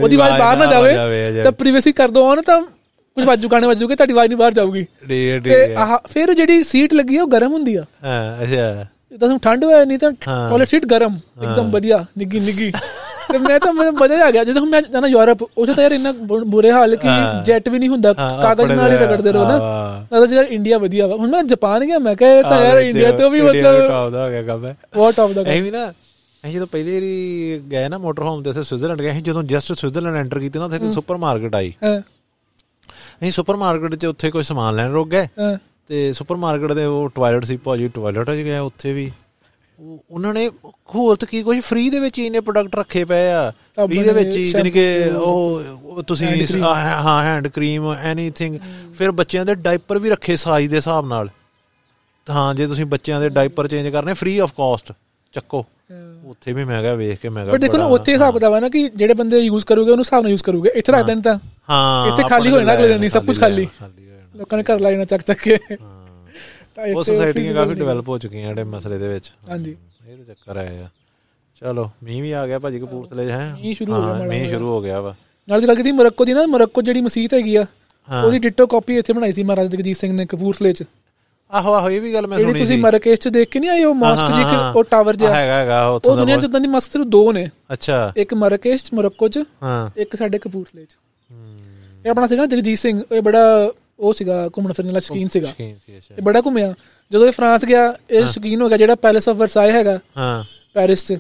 ਉਹਦੀ 0.03 0.17
ਆਵਾਜ਼ 0.17 0.39
ਬਾਹਰ 0.39 0.57
ਨਾ 0.57 0.67
ਜਾਵੇ 0.67 1.43
ਤਾਂ 1.45 1.53
ਪ੍ਰੀਵੇਸੀ 1.53 1.93
ਕਰ 1.93 2.09
ਦੋ 2.09 2.27
ਔਨ 2.27 2.43
ਤਾਂ 2.43 2.61
ਕੁਝ 3.21 3.29
ਵਾਜੂ 3.29 3.49
ਗਾਣੇ 3.49 3.67
ਵੱਜੂਗੇ 3.67 3.97
ਤੁਹਾਡੀ 3.97 4.13
ਆਵਾਜ਼ 4.13 4.29
ਨਹੀਂ 4.29 4.39
ਬਾਹਰ 4.39 4.53
ਜਾਊਗੀ। 4.53 4.83
ਠੀਕ 4.83 5.43
ਤੇ 5.45 5.67
ਠੀਕ 5.67 5.77
ਆਹ 5.77 5.97
ਫਿਰ 6.09 6.35
ਜਿਹੜੀ 6.35 6.63
ਸੀਟ 6.63 6.95
ਲੱਗੀ 6.95 7.17
ਆ 7.17 7.23
ਉਹ 7.23 7.29
ਗਰਮ 7.29 7.53
ਹੁੰਦੀ 7.53 7.75
ਆ। 7.77 7.85
ਹਾਂ 8.05 8.43
ਅੱਛਾ। 8.43 8.87
ਤੁਹਾਨੂੰ 9.19 9.39
ਠੰਡ 9.41 9.65
ਹੋਇਆ 9.65 9.85
ਨਹੀਂ 9.85 9.99
ਤਾਂ 9.99 10.11
ਹਾਂ। 10.29 10.51
ਟਾਇਲਟ 10.51 10.69
ਸੀਟ 10.69 10.87
ਗਰਮ 10.87 11.15
ਇੱਕਦਮ 11.43 11.71
ਵਧੀਆ 11.71 12.05
ਨਿੱਗੀ 12.19 12.41
ਨਿੱਗੀ। 12.41 12.73
ਤੇ 13.33 13.39
ਮੈਂ 13.39 13.59
ਤਾਂ 13.61 13.73
ਮੈਨੂੰ 13.73 13.93
ਮਜ਼ਾ 13.95 14.17
ਹੀ 14.17 14.21
ਆ 14.21 14.31
ਗਿਆ। 14.31 14.45
ਜਦੋਂ 14.45 14.67
ਮੈਂ 14.67 14.81
ਜਾਣਾ 14.83 15.07
ਯੂਰਪ 15.07 15.43
ਉੱਥੇ 15.43 15.75
ਤਾਂ 15.75 15.83
ਯਾਰ 15.83 15.93
ਇੰਨਾ 15.93 16.13
ਬੁਰੇ 16.47 16.71
ਹਾਲ 16.73 16.97
ਕਿ 16.97 17.09
ਹਾਂ। 17.09 17.45
ਜੈਟ 17.45 17.69
ਵੀ 17.69 17.79
ਨਹੀਂ 17.79 17.89
ਹੁੰਦਾ 17.89 18.15
ਹਾਂ, 18.19 18.31
ਕਾਗਜ਼ 18.43 18.73
ਨਾਲ 18.73 18.91
ਹੀ 18.93 18.97
ਰਗੜਦੇ 18.97 19.33
ਰਹੋ 19.33 19.45
ਨਾ। 19.45 19.59
ਹਾਂ। 19.59 20.05
ਲੱਗਦਾ 20.15 20.37
ਯਾਰ 20.37 20.45
ਇੰਡੀਆ 20.51 20.79
ਵਧੀਆ 20.79 21.07
ਵਾ। 21.07 21.17
ਹੁਣ 21.17 21.31
ਮੈਂ 21.31 21.43
ਜਾਪਾਨ 21.45 21.85
ਗਿਆ 21.87 21.99
ਮੈਂ 21.99 22.15
ਕਿਹਾ 22.15 22.43
ਤਾਂ 22.43 22.61
ਯਾਰ 22.65 22.79
ਇੰਡੀਆ 22.79 23.13
ਤੋਂ 23.13 23.31
ਵੀ 23.31 23.41
ਮਤਲਬ 23.41 23.89
ਟੌਪ 23.89 24.13
ਦਾ 24.13 24.25
ਹੋ 24.25 24.31
ਗਿਆ 24.31 24.43
ਕੰਮ 24.43 24.67
ਹੈ। 24.67 24.77
ਬਹੁਤ 24.95 25.17
ਟੌਪ 25.17 25.33
ਦਾ 25.33 25.43
ਐਵੇਂ 25.47 25.73
ਨਾ 25.73 25.91
ਅਸੀਂ 26.45 26.55
ਜਦੋਂ 26.55 26.67
ਪਹਿਲੀ 26.67 26.93
ਵਾਰੀ 26.95 27.61
ਗਏ 27.71 27.89
ਨਾ 27.89 27.99
ਮੋਟਰ 27.99 28.23
ਹੋਮ 28.23 28.43
ਤੇ 28.43 28.51
ਅਸੀਂ 28.51 28.63
ਸਵਿਟਜ਼ਰਲੈਂਡ 28.63 29.01
ਗਏ 29.03 29.11
ਅਸੀਂ 29.11 29.23
ਜਦੋਂ 29.23 29.43
ਜਸਟ 29.43 29.73
ਸਵਿਟਜ਼ਰਲੈਂਡ 29.73 30.17
ਐਂਟਰ 30.17 30.39
ਕੀਤੀ 30.39 30.59
ਨਾ 30.59 30.65
ਉੱਥੇ 30.65 30.77
ਇੱਕ 30.77 30.93
ਸੁਪਰ 30.93 31.17
ਮਾਰਕੀਟ 31.17 31.55
ਆਈ। 31.55 31.73
ਹਾਂ। 31.85 32.01
ਅਸੀਂ 33.23 33.33
ਸੁਪਰ 33.33 33.57
ਮਾਰਕੀਟ 33.57 33.95
'ਚ 33.95 34.07
ਉੱਥੇ 34.07 34.31
ਕੋਈ 34.31 34.43
ਸਮਾਨ 34.43 34.75
ਲੈਣ 34.75 34.93
ਰੁਕ 34.93 35.09
ਗਏ। 35.09 35.27
ਤੇ 35.89 36.13
ਸੁਪਰਮਾਰਕਟ 36.13 36.73
ਦੇ 36.73 36.85
ਉਹ 36.85 37.09
ਟਾਇਲਟ 37.09 37.45
ਸੀ 37.45 37.57
ਭਾਜੀ 37.57 37.89
ਟਾਇਲਟ 37.89 38.27
'ਚ 38.27 38.35
ਗਿਆ 38.35 38.63
ਉੱਥੇ 38.63 38.93
ਵੀ। 38.93 39.13
ਉਹ- 39.81 39.99
ਉਹਨਾਂ 40.11 40.35
ਨੇ 40.35 40.49
ਹੋਰ 40.95 41.17
ਤਾਂ 41.17 41.29
ਕੀ 41.29 41.43
ਕੁਝ 41.43 41.61
ਫ੍ਰੀ 41.61 41.91
ਦੇ 41.91 42.01
ਵਿੱਚ 42.01 42.19
ਹੀ 42.19 42.25
ਇਹਨੇ 42.27 42.41
ਪ੍ਰੋਡਕਟ 42.41 42.77
ਰੱਖੇ 42.77 43.05
ਪਏ 43.05 43.33
ਆ। 43.33 43.51
ਫ੍ਰੀ 43.51 44.03
ਦੇ 44.03 44.13
ਵਿੱਚ 44.13 44.37
ਹੀ 44.37 44.45
ਨੇ, 44.45 44.51
ਜਾਣੀ 44.51 44.71
ਕਿ 44.71 45.05
ਉਹ 45.17 46.03
ਤੁਸੀਂ 46.03 46.29
ਹਾਂ 46.63 47.23
ਹੈਂਡ 47.23 47.49
ਕਰੀਮ 47.49 47.93
ਐਨੀਥਿੰਗ 47.93 48.59
ਫਿਰ 48.95 49.11
ਬੱਚਿਆਂ 49.11 49.47
ਦੇ 49.47 49.55
ਡਾਈਪਰ 49.55 49.99
ਵੀ 49.99 50.11
ਰੱਖੇ 50.11 50.37
ਸਾਈਜ਼ 50.37 50.71
ਦੇ 50.71 50.77
ਹਿਸਾਬ 50.77 51.07
ਨਾਲ। 51.07 51.29
ਹਾਂ 52.31 52.55
ਜੇ 52.55 52.67
ਤੁਸੀਂ 52.67 52.85
ਬੱਚਿਆਂ 52.85 53.21
ਦੇ 53.21 53.29
ਡਾਈਪਰ 53.29 53.69
ਚੇਂਜ 53.69 53.89
ਕਰਨੇ 53.89 54.13
ਫ੍ਰੀ 54.13 54.39
ਆਫ 54.39 54.53
ਕਾਸਟ 54.53 54.93
ਚੱਕੋ। 55.33 55.67
ਉੱਥੇ 56.25 56.53
ਵੀ 56.53 56.65
ਮੈਂ 56.65 56.81
ਕਿਹਾ 56.83 56.95
ਵੇਖ 56.95 57.19
ਕੇ 57.21 57.29
ਮੈਂ 57.29 57.45
ਕਿਹਾ 57.45 57.53
ਪਰ 57.53 57.59
ਦੇਖੋ 57.59 57.79
ਨਾ 57.79 57.85
ਉੱਥੇ 57.95 58.13
ਹਿਸਾਬ 58.13 58.35
ਕਿਤਾਬ 58.35 58.55
ਹੈ 58.55 58.61
ਨਾ 58.61 58.69
ਕਿ 58.69 58.89
ਜਿਹੜੇ 58.89 59.15
ਬੰਦੇ 59.15 59.39
ਯੂਜ਼ 59.39 59.65
ਕਰੂਗੇ 59.67 59.91
ਉਹਨੂੰ 59.91 60.05
ਹਿਸਾਬ 60.05 60.23
ਨਾਲ 60.23 60.31
ਯੂਜ਼ 60.31 60.43
ਕਰੂਗੇ। 60.45 60.71
ਇੱਥੇ 60.75 60.93
ਰੱਖ 60.93 61.07
ਦੇਣ 61.07 61.21
ਤਾਂ। 61.21 61.39
ਹਾਂ 61.71 62.09
ਇੱਥੇ 62.09 62.29
ਖਾਲੀ 62.29 62.51
ਹੋ 62.51 62.59
ਜਾਣਾ 62.59 62.73
ਅਗਲੇ 62.75 62.89
ਦਿਨ 62.89 63.09
ਸਭ 63.09 63.31
ਲੈ 63.31 63.35
ਖਾਲੀ। 63.41 63.67
ਲੋਕਾਂ 64.37 64.59
ਨੇ 64.59 64.65
ਘਰ 64.65 64.81
ਲਾ 64.81 64.91
ਜਾਣਾ 64.91 65.05
ਚੱਕ 65.05 65.23
ਚੱਕ 65.23 65.41
ਕੇ। 65.41 65.59
ਉਹ 66.95 67.03
ਸੋਸਾਇਟੀਆਂ 67.03 67.55
ਕਾਫੀ। 67.55 67.75
ਡਿਵੈਲਪ 67.75 68.09
ਹੋ 68.09 68.19
ਚੁੱਕੀਆਂ 68.19 68.49
ਜਿਹੜੇ 68.49 68.65
ਮਸਲੇ 68.65 68.99
ਦੇ 68.99 69.09
ਵਿੱਚ। 69.09 69.33
ਹਾਂਜੀ। 69.51 69.77
ਇਹ 70.09 70.17
ਤਾਂ 70.17 70.25
ਚੱਕਰ 70.25 70.57
ਆਇਆ 70.57 70.89
ਚਲੋ 71.63 71.91
ਮੀਂਹ 72.03 72.23
ਵੀ 72.23 72.31
ਆ 72.33 72.47
ਗਿਆ 72.47 72.59
ਭਾਜੀ 72.59 72.79
ਕਪੂਰਥਲੇ 72.81 73.31
ਹੈ? 73.31 73.53
ਮੀਂਹ 73.63 73.75
ਸ਼ੁਰੂ 73.75 73.93
ਹੋ 73.93 74.03
ਗਿਆ 74.03 74.13
ਮਾੜਾ 74.13 74.29
ਮੀਂਹ। 74.29 74.49
ਸ਼ੁਰੂ 74.49 74.69
ਹੋ 74.69 74.81
ਗਿਆ 74.83 75.01
ਵਾ। 75.01 75.15
ਨਾਲ 75.49 75.61
ਦੀ 75.61 75.69
ਗੱਲ 75.69 75.77
ਕੀਤੀ 75.77 75.93
ਮੋਰੱਕੋ 75.93 76.25
ਦੀ 76.25 76.33
ਨਾ 76.33 76.47
ਮੋਰੱਕੋ 76.47 76.83
ਜਿਹੜੀ 76.83 77.01
ਮਸਜਿਦ 77.01 77.35
ਹੈਗੀ 77.35 77.57
ਆ 77.57 77.67
ਉਹਦੀ 78.25 78.39
ਡਿਟੋ 78.39 78.67
ਕਾਪੀ 78.67 78.97
ਇੱਥੇ 78.99 79.13
ਬਣਾਈ 79.13 79.33
ਸੀ 79.33 79.43
ਮਹਾਰਾਜਾ 79.43 79.69
ਜਗਜੀਤ 79.69 79.97
ਸਿੰਘ 79.97 80.13
ਨੇ 80.13 80.27
ਕਪੂਰਥਲੇ 80.27 80.73
ਚ। 80.73 80.85
ਆਹੋ 81.53 81.73
ਆਹੋ 81.75 81.91
ਇਹ 81.91 82.01
ਵੀ 82.01 82.15
ਗੱਲ 82.15 82.27
ਮੈਂ 82.27 82.39
ਸੁਣੀ 82.39 82.53
ਤੁਸੀਂ 82.53 82.77
ਸੀ। 82.77 82.83
ਮਰਕੇਸ਼ 82.83 83.21
ਚ 83.21 83.29
ਦੇਖ 83.29 83.49
ਕੇ 83.49 83.61
ਨਹੀਂ 83.61 83.71
ਆਏ 83.71 83.85
ਉਹ 83.85 83.95
ਮਾਸਕ 83.95 84.27
ਜੀ 84.37 84.43
ਹਾਂ, 84.43 84.53
ਹਾਂ। 84.55 84.73
ਉਹ 84.75 84.85
ਟਾਵਰ 84.85 85.17
ਜਿਹਾ। 85.17 85.35
ਹੈਗਾ 85.35 85.55
ਹੈਗਾ 85.55 85.89
ਉਹ 85.89 86.17
ਦੁਨੀਆ 86.17 86.37
ਚ 86.37 86.45
ਉਦਾਂ 86.45 86.61
ਦੀ 86.61 86.69
ਮਸਕ 86.69 86.93
ਸਿਰਫ 86.93 87.07
ਦੋ 87.07 87.33
ਨੇ। 87.33 87.49
ਅੱਛਾ। 87.73 88.13
ਇੱਕ 88.17 88.35
ਮਰਕੇਸ਼ 88.35 88.85
ਚ 88.85 88.91
ਮੋਰੱਕੋ 88.95 89.29
ਚ 89.29 89.39
ਹਾਂ। 89.63 89.91
ਇੱਕ 89.97 90.17
ਸਾਡੇ 90.17 90.39
ਕਪੂਰਥਲੇ 90.39 90.85
ਚ। 90.85 90.97
ਇਹ 92.07 92.11
ਆਪਣਾ 92.11 92.27
ਸੀਗਾ 92.27 92.47
ਜਗਜੀਤ 92.47 92.79
ਸਿੰਘ 92.79 93.03
ਇਹ 93.13 93.23
ਬੜਾ 93.23 93.71
ਉਹ 93.99 94.13
ਸੀਗਾ 94.13 94.49
ਘੁੰਮਣ 94.49 94.73
ਫਿਰਨ 94.73 94.89
ਵਾਲਾ 94.89 95.01
ਸ਼ੌਕੀਨ 95.01 95.29
ਸੀਗਾ। 95.29 95.47
ਸ਼ੌਕੀਨ 95.47 95.77
ਸੀ 95.87 95.97
ਅੱਛਾ। 95.97 96.15
ਇਹ 96.19 96.23
ਬੜਾ 96.23 96.41
ਘੁੰਮਿਆ। 96.41 96.75
ਜਦੋਂ 97.13 97.27
ਇਹ 97.27 97.33
ਫਰਾਂਸ 97.33 97.65
ਗਿਆ 97.65 97.95
ਇਹ 98.11 98.27
ਸ਼ੌਕੀਨ 98.27 98.63
ਹੋ 98.63 98.69
ਗਿਆ 98.69 98.77
ਜਿਹੜਾ 98.77 98.95
ਪੈਲੇਸ 98.95 99.29
ਆਫ 99.29 99.37
ਵਰਸਾਏ 99.37 99.71
ਹੈਗਾ। 99.73 99.99
ਹਾਂ। 100.17 100.45
ਪੈਰਿਸ 100.75 101.05
ਚ। 101.07 101.19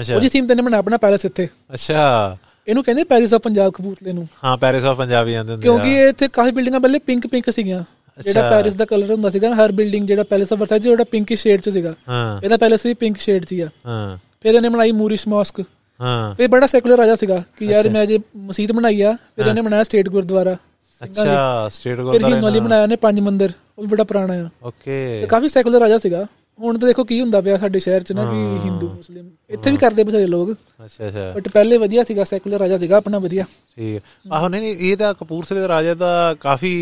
ਅੱਛਾ। 0.00 0.14
ਉਹਦੀ 0.14 0.28
ਥੀਮ 0.28 0.46
ਤੇ 0.46 0.54
ਨੇ 0.54 0.62
ਬਣਾ 0.62 0.78
ਆਪਣਾ 0.78 0.96
ਪੈਲੇਸ 0.96 1.24
ਇੱਥੇ। 1.24 1.48
ਅੱਛਾ। 1.74 2.36
ਇਹਨੂੰ 2.68 2.84
ਕਹਿੰਦੇ 2.84 3.04
ਪੈਰਿਸ 3.04 3.34
ਆਫ 3.34 3.40
ਪੰਜਾਬ 3.40 3.72
ਕਪੂਰਥਲੇ 3.72 4.12
ਨੂੰ। 4.12 4.28
ਹਾਂ 4.44 4.56
ਪੈਰਿਸ 4.56 4.84
ਆਫ 4.84 4.96
ਪੰਜਾਬੀ 4.96 5.34
ਆਂਦੇ 5.34 5.52
ਹੁੰਦੇ 5.52 5.62
ਕਿਉਂਕਿ 5.62 5.94
ਇਹ 5.94 6.08
ਇੱਥੇ 6.08 6.28
ਕਾਫੀ 6.28 6.50
ਬਿਲਡਿੰਗਾਂ 6.50 6.80
ਪਹਿਲੇ 6.80 6.98
ਪਿੰਕ 6.98 7.26
ਪਿੰਕ 7.26 7.50
ਸੀਗੀਆਂ। 7.50 7.84
ਜਿਹੜਾ। 8.18 8.50
ਪੈਰਿਸ 8.50 8.74
ਦਾ 8.74 8.84
ਕਲਰ 8.84 9.10
ਹੁੰਦਾ 9.10 9.30
ਸੀਗਾ 9.30 9.54
ਹਰ 9.54 9.72
ਬਿਲਡਿੰਗ 9.72 10.06
ਜਿਹੜਾ 10.06 10.22
ਪੈਲੇਸ 10.22 10.52
ਆਫ 10.52 10.58
ਵਰਸਾਏ 10.58 10.78
ਜਿਹੜਾ 10.78 11.04
ਪਿੰਕ 11.04 11.34
ਸ਼ੇਡ 11.34 11.60
ਚ 11.60 11.68
ਸੀਗਾ। 11.68 11.94
ਹਾਂ। 12.08 12.40
ਇਹਦਾ 12.44 12.56
ਪੈਲੇਸ 12.56 12.86
ਵੀ 12.86 12.94
ਪਿੰਕ 12.94 13.16
ਸ਼ੇਡ 13.16 13.44
'ਚ 13.44 13.52
ਹੀ 13.52 13.60
ਆ। 13.60 13.68
ਹਾਂ। 13.86 14.18
ਫਿਰ 14.40 14.54
ਇਹਨੇ 14.54 14.68
ਬਣਾਈ 14.68 14.92
ਮੂਰਿਸ਼ 14.92 15.28
ਮਾਸਕ 15.28 15.60
ਹਾਂ। 16.00 16.34
ਫਿਰ 16.34 16.48
ਬੜਾ 16.48 16.66
ਸੈਕੂਲਰ 16.66 16.98
ਰਾਜਾ 16.98 17.14
ਸੀਗਾ 17.14 17.42
ਕਿ 17.58 17.66
ਯਾਰ 17.66 17.88
ਮੈਂ 17.88 18.06
ਜੇ 18.06 18.18
ਮਸਜਿਦ 18.36 18.72
ਬਣਾਈ 18.72 19.00
ਆ 19.02 19.12
ਫਿਰ 19.36 19.46
ਇਹਨੇ 19.46 19.60
ਬਣਾਇਆ 19.60 19.82
ਸਟੇਟ 19.82 20.08
ਗੁਰਦੁਆਰਾ। 20.08 20.56
ਅੱਛਾ 21.04 21.68
ਸਟੇਟ 21.68 21.96
ਫਿਰ 21.96 22.04
ਗੁਰਦਾਰੇ 22.04 22.32
ਹਿੰਦੂ 22.32 22.46
ਵਾਲੀ 22.46 22.60
ਬਣਾਇਆ 22.60 22.86
ਨੇ 22.86 22.96
ਪੰਜ 22.96 23.20
ਮੰਦਿਰ 23.20 23.52
ਉਹ 23.78 23.82
ਵੀ 23.82 23.88
ਬੜਾ 23.88 24.04
ਪੁਰਾਣਾ 24.04 24.34
ਆ। 24.34 24.48
ਓਕੇ। 24.62 25.26
ਕਾਫੀ 25.30 25.48
ਸੈਕੂਲਰ 25.48 25.80
ਰਾਜਾ 25.80 25.98
ਸੀਗਾ। 25.98 26.26
ਹੁਣ 26.58 26.78
ਤਾਂ 26.78 26.86
ਦੇਖੋ 26.88 27.04
ਕੀ 27.04 27.20
ਹੁੰਦਾ 27.20 27.40
ਪਿਆ 27.40 27.56
ਸਾਡੇ 27.56 27.78
ਸ਼ਹਿਰ 27.78 28.02
'ਚ 28.02 28.12
ਨਾ 28.12 28.24
ਕਿ 28.24 28.68
ਹਿੰਦੂ 28.68 28.88
ਮੁਸਲਿਮ 28.88 29.30
ਇੱਥੇ 29.50 29.70
ਵੀ 29.70 29.76
ਕਰਦੇ 29.76 30.04
ਬਥੇਰੇ 30.04 30.26
ਲੋਕ। 30.26 30.52
ਅੱਛਾ 30.84 31.08
ਅੱਛਾ। 31.08 31.32
ਬਟ 31.36 31.48
ਪਹਿਲੇ 31.48 31.76
ਵਧੀਆ 31.76 32.02
ਸੀਗਾ 32.02 32.24
ਸੈਕੂਲਰ 32.24 32.58
ਰਾਜਾ 32.58 32.76
ਸੀਗਾ 32.76 32.96
ਆਪਣਾ 32.96 33.18
ਵਧੀਆ। 33.18 33.44
ਠੀਕ। 33.76 34.02
ਆਹੋ 34.32 34.48
ਨਹੀਂ 34.48 34.76
ਇਹ 34.76 34.96
ਤਾਂ 34.96 35.14
ਕਪੂਰਥਲੇ 35.14 35.60
ਦੇ 35.60 35.68
ਰਾਜਾ 35.68 35.94
ਦਾ 35.94 36.34
ਕਾਫੀ 36.40 36.72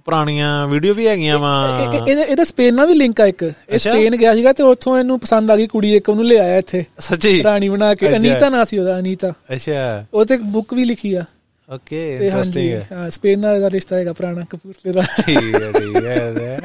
ਪੁਰਾਣੀਆਂ 0.00 0.68
ਵੀਡੀਓ 0.68 0.94
ਵੀ 0.94 1.08
ਹੈਗੀਆਂ 1.08 1.38
ਵਾ। 1.38 1.80
ਇਹ- 1.82 1.92
ਇਹ- 1.92 2.06
ਇਹਦਾ 2.06 2.22
ਇਹਦਾ 2.22 2.44
ਸਪੇਨ 2.44 2.74
ਨਾਲ 2.74 2.86
ਵੀ 2.86 2.94
ਲਿੰਕ 2.94 3.20
ਆ 3.20 3.26
ਇੱਕ। 3.26 3.52
ਇਹ। 3.68 3.78
ਸਪੇਨ 3.78 4.16
ਗਿਆ 4.16 4.34
ਸੀਗਾ 4.34 4.52
ਤੇ 4.52 4.62
ਉੱਥੋਂ 4.62 4.98
ਇਹਨੂੰ 4.98 5.20
ਪਸੰਦ 5.20 5.50
ਆ 5.50 5.56
ਗਈ 5.56 5.66
ਕੁੜੀ 5.66 5.96
ਇੱਕ 5.96 6.08
ਉਹਨੂੰ 6.08 6.24
ਲੈ 6.24 6.38
ਆਇਆ 6.38 6.58
ਇੱਥੇ। 6.58 6.84
ਸੱਚੀ? 6.98 7.42
ਰਾਣੀ 7.42 7.68
ਬਣਾ 7.68 7.94
ਕੇ। 7.94 8.16
ਅਨੀਤਾ 8.16 8.48
ਨਾਂ 8.48 8.64
ਸੀ 8.64 8.78
ਉਹਦਾ 8.78 8.98
ਅਨੀਤਾ। 8.98 9.28
ਅੱਛਾ। 9.30 10.06
ਉਹ 10.14 10.24
ਤੇ 10.24 10.36
ਬੁੱਕ 10.36 10.74
ਵੀ 10.74 10.84
ਲਿਖੀ 10.84 11.14
ਆ। 11.14 11.24
ਓਕੇ 11.68 12.00
ਇੰਟਰਸਟਿੰਗ 12.16 12.70
ਹੈ। 12.72 12.86
ਹਾਂ 12.92 13.08
ਸਪੇਨ 13.10 13.40
ਨਾਲ 13.40 13.60
ਦਾ 13.60 13.70
ਰਿਸ਼ਤਾ 13.70 13.96
ਹੈਗਾ 13.96 14.12
ਪੁਰਾਣਾ 14.12 14.44
ਕਪੂਰਥਲੇ 14.50 14.92
ਦਾ। 14.92 15.02
ਠੀਕ 15.26 15.54
ਹੈ 15.54 15.70
ਠੀਕ 15.72 16.04
ਹੈ 16.04 16.58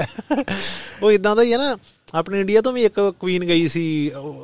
ਉਹ 1.04 1.12
ਇਦਾਂ 1.12 1.36
ਦਾ 1.36 1.42
ਹੀ 1.44 1.54
ਹੈ 1.54 1.58
ਨਾ 1.58 1.76
ਆਪਣੇ 2.14 2.40
ਇੰਡੀਆ 2.40 2.62
ਤੋਂ 2.62 2.72
ਵੀ 2.74 2.84
ਇੱਕ 2.84 3.00
ਕੁਈਨ 3.20 3.46
ਗਈ 3.46 3.68
ਸੀ 3.68 3.84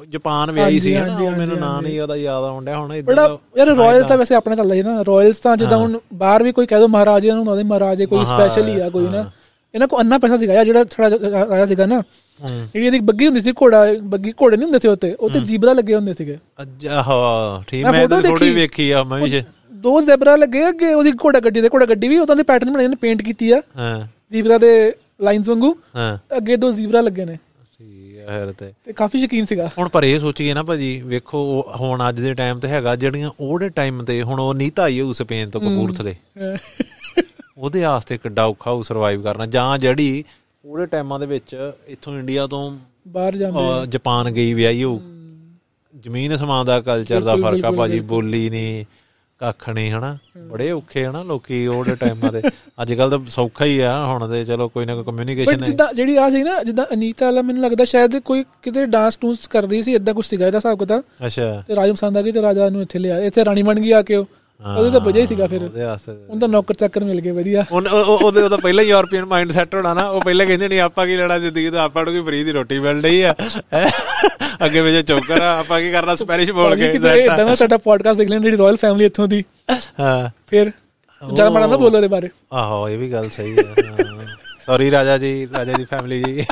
ਜਾਪਾਨ 0.09 0.51
ਵਿਆਹੀ 0.51 0.79
ਸੀ 0.79 0.95
ਹਨਾ 0.95 1.29
ਮੈਨੂੰ 1.37 1.57
ਨਾਂ 1.59 1.81
ਨਹੀਂ 1.81 1.99
ਉਹਦਾ 2.01 2.15
ਯਾਦ 2.15 2.63
ਡਿਆ 2.65 2.77
ਹੁਣ 2.77 2.93
ਇਦਾਂ 2.93 3.27
ਯਾਰ 3.57 3.67
ਰਾਇਲ 3.77 4.03
ਤਾਂ। 4.03 4.17
ਵੈਸੇ 4.17 4.35
ਆਪਣਾ 4.35 4.55
ਚੱਲਦਾ 4.55 4.75
ਜੀ 4.75 4.81
ਨਾ 4.83 4.99
ਰਾਇਲਸ 5.07 5.39
ਤਾਂ 5.39 5.55
ਜਿੱਦਾਂ 5.57 5.77
ਹੁਣ 5.77 5.97
ਬਾਹਰ 6.13 6.43
ਵੀ 6.43 6.51
ਕੋਈ 6.51 6.65
ਕਹਿ 6.65 6.79
ਦੋ 6.79 6.87
ਮਹਾਰਾਜੇ 6.87 7.31
ਨੂੰ 7.31 7.47
ਉਹਦੇ 7.47 7.63
ਮਹਾਰਾਜੇ 7.63 8.05
ਕੋਈ 8.05 8.19
ਹਾਂ, 8.19 8.25
ਸਪੈਸ਼ਲ 8.25 8.67
ਹੀ 8.67 8.79
ਆ 8.79 8.89
ਕੋਈ 8.89 9.07
ਨਾ। 9.07 9.29
ਇਹਨਾਂ 9.73 9.87
ਕੋ 9.87 9.99
ਅੰਨਾ 10.01 10.17
ਪੈਸਾ 10.17 10.37
ਸੀਗਾ 10.37 10.63
ਜਿਹੜਾ 10.63 10.83
ਥੋੜਾ 10.83 11.45
ਆਇਆ 11.51 11.65
ਸੀਗਾ 11.65 11.85
ਨਾ 11.85 11.95
ਹੂੰ। 11.95 12.49
ਜਿਹੜੀ 12.73 12.85
ਇਹਦੀ 12.87 12.99
ਬੱਗੀ 13.01 13.25
ਹੁੰਦੀ 13.27 13.39
ਸੀ 13.41 13.51
ਘੋੜਾ 13.61 13.85
ਬੱਗੀ 14.03 14.31
ਘੋੜੇ 14.41 14.57
ਨਹੀਂ 14.57 14.65
ਹੁੰਦੇ 14.65 14.79
ਸੀ 14.79 14.87
ਉੱਤੇ 14.87 15.13
ਉੱਤੇ 15.19 15.39
ਜੀਬਰਾ 15.41 15.73
ਲੱਗੇ 15.73 15.95
ਹੁੰਦੇ 15.95 16.13
ਸੀਗੇ। 16.13 16.37
ਅੱਜ 16.61 16.87
ਆਹੋ 16.87 17.61
ਠੀਕ 17.67 17.85
ਮੈਂ 17.85 18.07
ਤਾਂ 18.07 18.21
ਦੇਖੀ। 18.21 18.49
ਵੇਖੀ 18.53 18.89
ਆ 18.91 19.03
ਮੈਂ 19.03 19.19
ਵੀ 19.21 19.41
ਦੋ 19.83 20.01
ਜ਼ੈਬਰਾ 20.01 20.35
ਲੱਗੇ 20.35 20.67
ਅੱਗੇ 20.69 20.93
ਉਹਦੀ 20.93 21.11
ਘੋੜਾ 21.11 21.39
ਗੱਡੀ 21.39 21.61
ਦੇ 21.61 21.69
ਘੋੜਾ 21.73 21.85
ਗੱਡੀ 21.85 22.07
ਵੀ 22.07 22.17
ਉਦਾਂ 22.17 22.35
ਦੇ 22.35 22.43
ਪੈਟਰਨ 22.43 22.71
ਬਣਾਏ 22.73 22.87
ਨੇ 22.87 22.95
ਪੇਂਟ 22.95 23.21
ਕੀਤੀ 23.21 23.51
ਆ। 23.51 23.61
ਹਾਂ। 23.77 24.07
ਜ਼ੀਬਰਾ 24.31 24.57
ਦੇ 24.57 24.93
ਲਾਈਨਸ 25.21 25.49
ਵਾਂਗੂ। 25.49 25.75
ਹਾਂ। 25.95 26.17
ਅੱਗੇ 26.37 26.55
ਦੋ 26.57 26.71
ਜ਼ੀਬਰਾ 26.71 27.01
ਲੱਗੇ 27.01 27.25
ਨੇ। 27.25 27.37
ਠੀਕ 27.77 28.29
ਹੈ 28.29 28.51
ਤੇ। 28.59 28.93
ਕਾਫੀ 28.93 29.19
ਸ਼ਕੀਨ 29.19 29.45
ਸੀਗਾ। 29.45 29.69
ਹੁਣ 29.77 29.89
ਪਰ 29.89 30.03
ਇਹ 30.03 30.19
ਸੋਚੀਏ 30.19 30.53
ਨਾ 30.53 30.63
ਭਾਜੀ 30.63 31.01
ਵੇਖੋ 31.01 31.43
ਹੁਣ 31.79 32.09
ਅੱਜ 32.09 32.21
ਦੇ 32.21 32.33
ਟਾਈਮ 32.33 32.59
ਤੇ 32.59 32.67
ਹੈਗਾ 32.67 32.95
ਜਿਹੜੀਆਂ 32.95 33.31
ਉਹਦੇ 33.39 33.69
ਟਾਈਮ 33.69 34.03
ਤੇ 34.03 34.21
ਹੁਣ 34.21 34.39
ਉਹ 34.39 34.53
ਨੀਤਾ 34.53 34.83
ਆਈ 34.83 35.01
ਹੋਊ 35.01 35.13
ਸਪੇਨ 35.13 35.49
ਤੋਂ 35.49 35.61
ਕਪੂਰਥਲੇ। 35.61 36.15
ਉਹਦੇ 37.57 37.83
ਆਸਤੇ 37.83 38.17
ਕਿੱਡਾ 38.17 38.45
ਔਖਾ 38.45 38.71
ਹੋ 38.71 38.81
ਸਰਵਾਈਵ 38.81 39.21
ਕਰਨਾ 39.23 39.45
ਜਾਂ 39.45 39.77
ਜਿਹੜੀ 39.77 40.23
ਉਹਦੇ 40.65 40.85
ਟਾਈਮਾਂ 40.85 41.19
ਦੇ 41.19 41.25
ਵਿੱਚ 41.25 41.71
ਇੱਥੋਂ 41.87 42.19
ਇੰਡੀਆ 42.19 42.47
ਤੋਂ 42.47 42.77
ਬਾਹਰ 43.07 43.35
ਜਾਂਦੇ 43.37 43.59
ਜਾਪਾਨ 43.87 44.29
ਗਈ 44.31 44.53
ਵਿਆਹੀ 44.53 44.83
ਹੋਊ 44.83 44.99
ਜ਼ਮੀਨ 46.03 46.35
ਅਸਮਾਨ 46.35 46.65
ਦਾ 46.65 46.81
ਕਲਚਰ 46.81 47.21
ਦਾ 47.21 47.35
ਫ਼ਰਕ 47.35 47.65
ਆ 47.65 47.71
ਭਾਜੀ 47.71 47.99
ਬੋਲੀ 47.99 48.49
ਨਹੀਂ 48.49 48.85
ਕੱਖ 49.43 49.69
ਨਹੀਂ 49.69 49.91
ਹਨਾ 49.91 50.17
ਬੜੇ 50.37 50.69
ਔਖੇ 50.71 51.05
ਹਨਾ 51.05 51.23
ਲੋਕੀ 51.23 51.65
ਉਹਦੇ 51.67 51.95
ਟਾਈਮਾਂ 51.95 52.31
ਦੇ 52.31 52.41
ਅੱਜ 52.81 52.93
ਕੱਲ 52.93 53.09
ਤਾਂ 53.09 53.19
ਸੌਖਾ 53.29 53.65
ਹੀ 53.65 53.79
ਆ 53.79 54.05
ਹੁਣ 54.05 54.27
ਤੇ 54.29 54.43
ਚਲੋ 54.45 54.67
ਕੋਈ 54.69 54.85
ਨਾ 54.85 54.95
ਕੋਈ 54.95 55.03
ਕਮਿਊਨੀਕੇਸ਼ਨ 55.03 55.61
ਹੈ। 55.61 55.67
ਜਿੱਦਾਂ 55.67 55.87
ਜਿਹੜੀ 55.93 56.15
ਆ 56.15 56.29
ਸੀ 56.29 56.43
ਨਾ 56.43 56.63
ਜਿੱਦਾਂ 56.63 56.85
ਅਨੀਤਾ 56.93 57.25
ਵਾਲਾ 57.25 57.41
ਮੈਨੂੰ 57.41 57.63
ਲੱਗਦਾ 57.63 57.85
ਸ਼ਾਇਦ 57.85 58.19
ਕੋਈ 58.19 58.43
ਕਿਤੇ 58.63 58.85
ਡਾਂਸ 58.85 59.17
ਟੂਸ 59.17 59.47
ਕਰ 59.47 59.63
ਰਹੀ 59.63 59.81
ਸੀ 59.83 59.93
ਇਦਾਂ 59.93 60.13
ਕੁਝ 60.13 60.25
ਸੀਗਾ 60.25 60.47
ਇਹਦਾ 60.47 60.57
ਹਿਸਾਬ 60.57 60.79
ਕਿਤਾਬ। 60.79 61.03
ਅੱਛਾ। 61.25 61.63
ਤੇ 61.67 61.75
ਰਾਜਾ 61.75 61.93
ਪਸੰਦ 61.93 62.17
ਆ 62.17 62.21
ਗਈ 62.21 62.31
ਤੇ 62.31 62.41
ਰਾਜਾ 62.41 62.69
ਨੂੰ 62.69 62.81
ਇੱਥੇ 62.81 62.99
ਲਿਆ 62.99 63.19
ਇੱਥੇ 63.19 63.45
ਰਾਣੀ 63.45 63.61
ਬਣ 63.61 63.79
ਗਈ 63.79 63.91
ਆ 63.91 64.01
ਕੇ 64.01 64.15
ਉਹ। 64.15 64.25
ਉਹਦੇ 64.77 64.91
ਤਾਂ 64.91 64.99
ਵਜ੍ਹਾ 64.99 65.21
ਹੀ 65.21 65.27
ਸੀਗਾ 65.27 65.47
ਫਿਰ। 65.47 65.63
ਉਹਦੇ 65.63 65.83
ਵਾਸਤੇ 65.83 66.11
ਉਹਨੂੰ 66.11 66.39
ਤਾਂ 66.39 66.47
ਨੌਕਰ 66.47 66.73
ਚੱਕਰ 66.73 67.03
ਮਿਲ 67.03 67.21
ਗਏ 67.21 67.31
ਵਧੀਆ। 67.31 67.65
ਉਹਨ- 67.71 67.89
ਉਹ- 67.89 68.05
ਉਹ- 68.05 68.19
ਉਹਦੇ 68.19 68.41
ਉਹਦਾ 68.41 68.57
ਪਹਿਲਾਂ 68.57 68.83
ਯੂਰਪੀਅਨ 68.83 69.25
ਮਾਈਂਡ 69.25 69.51
ਸੈੱਟ 69.51 69.75
ਹੋਣਾ 69.75 69.93
ਨਾ 69.93 70.07
ਉਹ 70.07 70.21
ਪਹਿਲਾਂ 70.21 70.45
ਕਹਿੰਦੇ 70.45 70.67
ਨਹੀਂ 70.67 70.79
ਆਪਾਂ 70.79 71.07
ਕੀ 71.07 71.15
ਲੈਣਾ 71.17 71.39
ਜ਼ਿੰਦਗੀ 71.39 71.69
ਦਾ? 71.69 71.83
ਆਪਾਂ 71.83 72.05
ਨੂੰ 72.05 72.13
ਕੀ 72.13 72.21
ਫ੍ਰੀ 72.21 72.43
ਦੀ 72.43 72.51
ਰੋਟੀ 72.51 72.79
ਮਿਲ 72.79 73.01
ਰਹੀ 73.03 73.21
ਆ? 73.21 73.35
ਹੈਂ? 73.73 73.91
ਅੱਗੇ 74.65 74.81
ਵਿੱਚ 74.81 75.07
ਚੌਕਰ 75.07 75.41
ਆ 75.41 75.59
ਆਪਾਂ 75.59 75.81
ਕੀ 75.81 75.91
ਕਰਨਾ? 75.91 76.15
ਸਪੈਨਿਸ਼ 76.15 76.51
ਬੋਲ 76.51 76.75
ਕੇ। 76.75 76.91
ਇਦਾਂ 76.91 77.45
ਦਾ 77.45 77.55
ਸਾਡਾ 77.55 77.77
ਪੋਡਕਾਸਟ 77.77 78.17
ਦੇਖ 78.17 78.29
ਲੈਣ 78.29 78.41
ਜਿਹੜੀ 78.41 78.57
ਰਾਇਲ 78.57 78.75
ਫੈਮਿਲੀ 78.75 79.05
ਇੱਥੋਂ 79.05 79.27
ਦੀ। 79.27 79.43
ਹਾਂ। 79.99 80.29
ਫਿਰ 80.47 80.71
ਜ਼ਿਆਦਾ 81.33 81.49
ਮਾੜਾ 81.49 81.67
ਨਾ 81.67 81.77
ਬੋਲੋ 81.77 82.01
ਦੇ 82.01 82.07
ਬਾਰੇ। 82.07 82.29
ਆਹੋ 82.53 82.89
ਇਹ 82.89 82.97
ਵੀ 82.97 83.11
ਗੱਲ 83.11 83.29
ਸਹੀ 83.29 83.57
ਹੈ। 83.57 83.63
ਸੌਰੀ 84.65 84.91
ਰਾਜਾ 84.91 85.17
ਜੀ 85.17 85.47
ਰਾਜਾ 85.57 85.73
ਦੀ 85.73 85.85
ਫੈਮਿਲੀ 85.85 86.23
ਜੀ। 86.23 86.45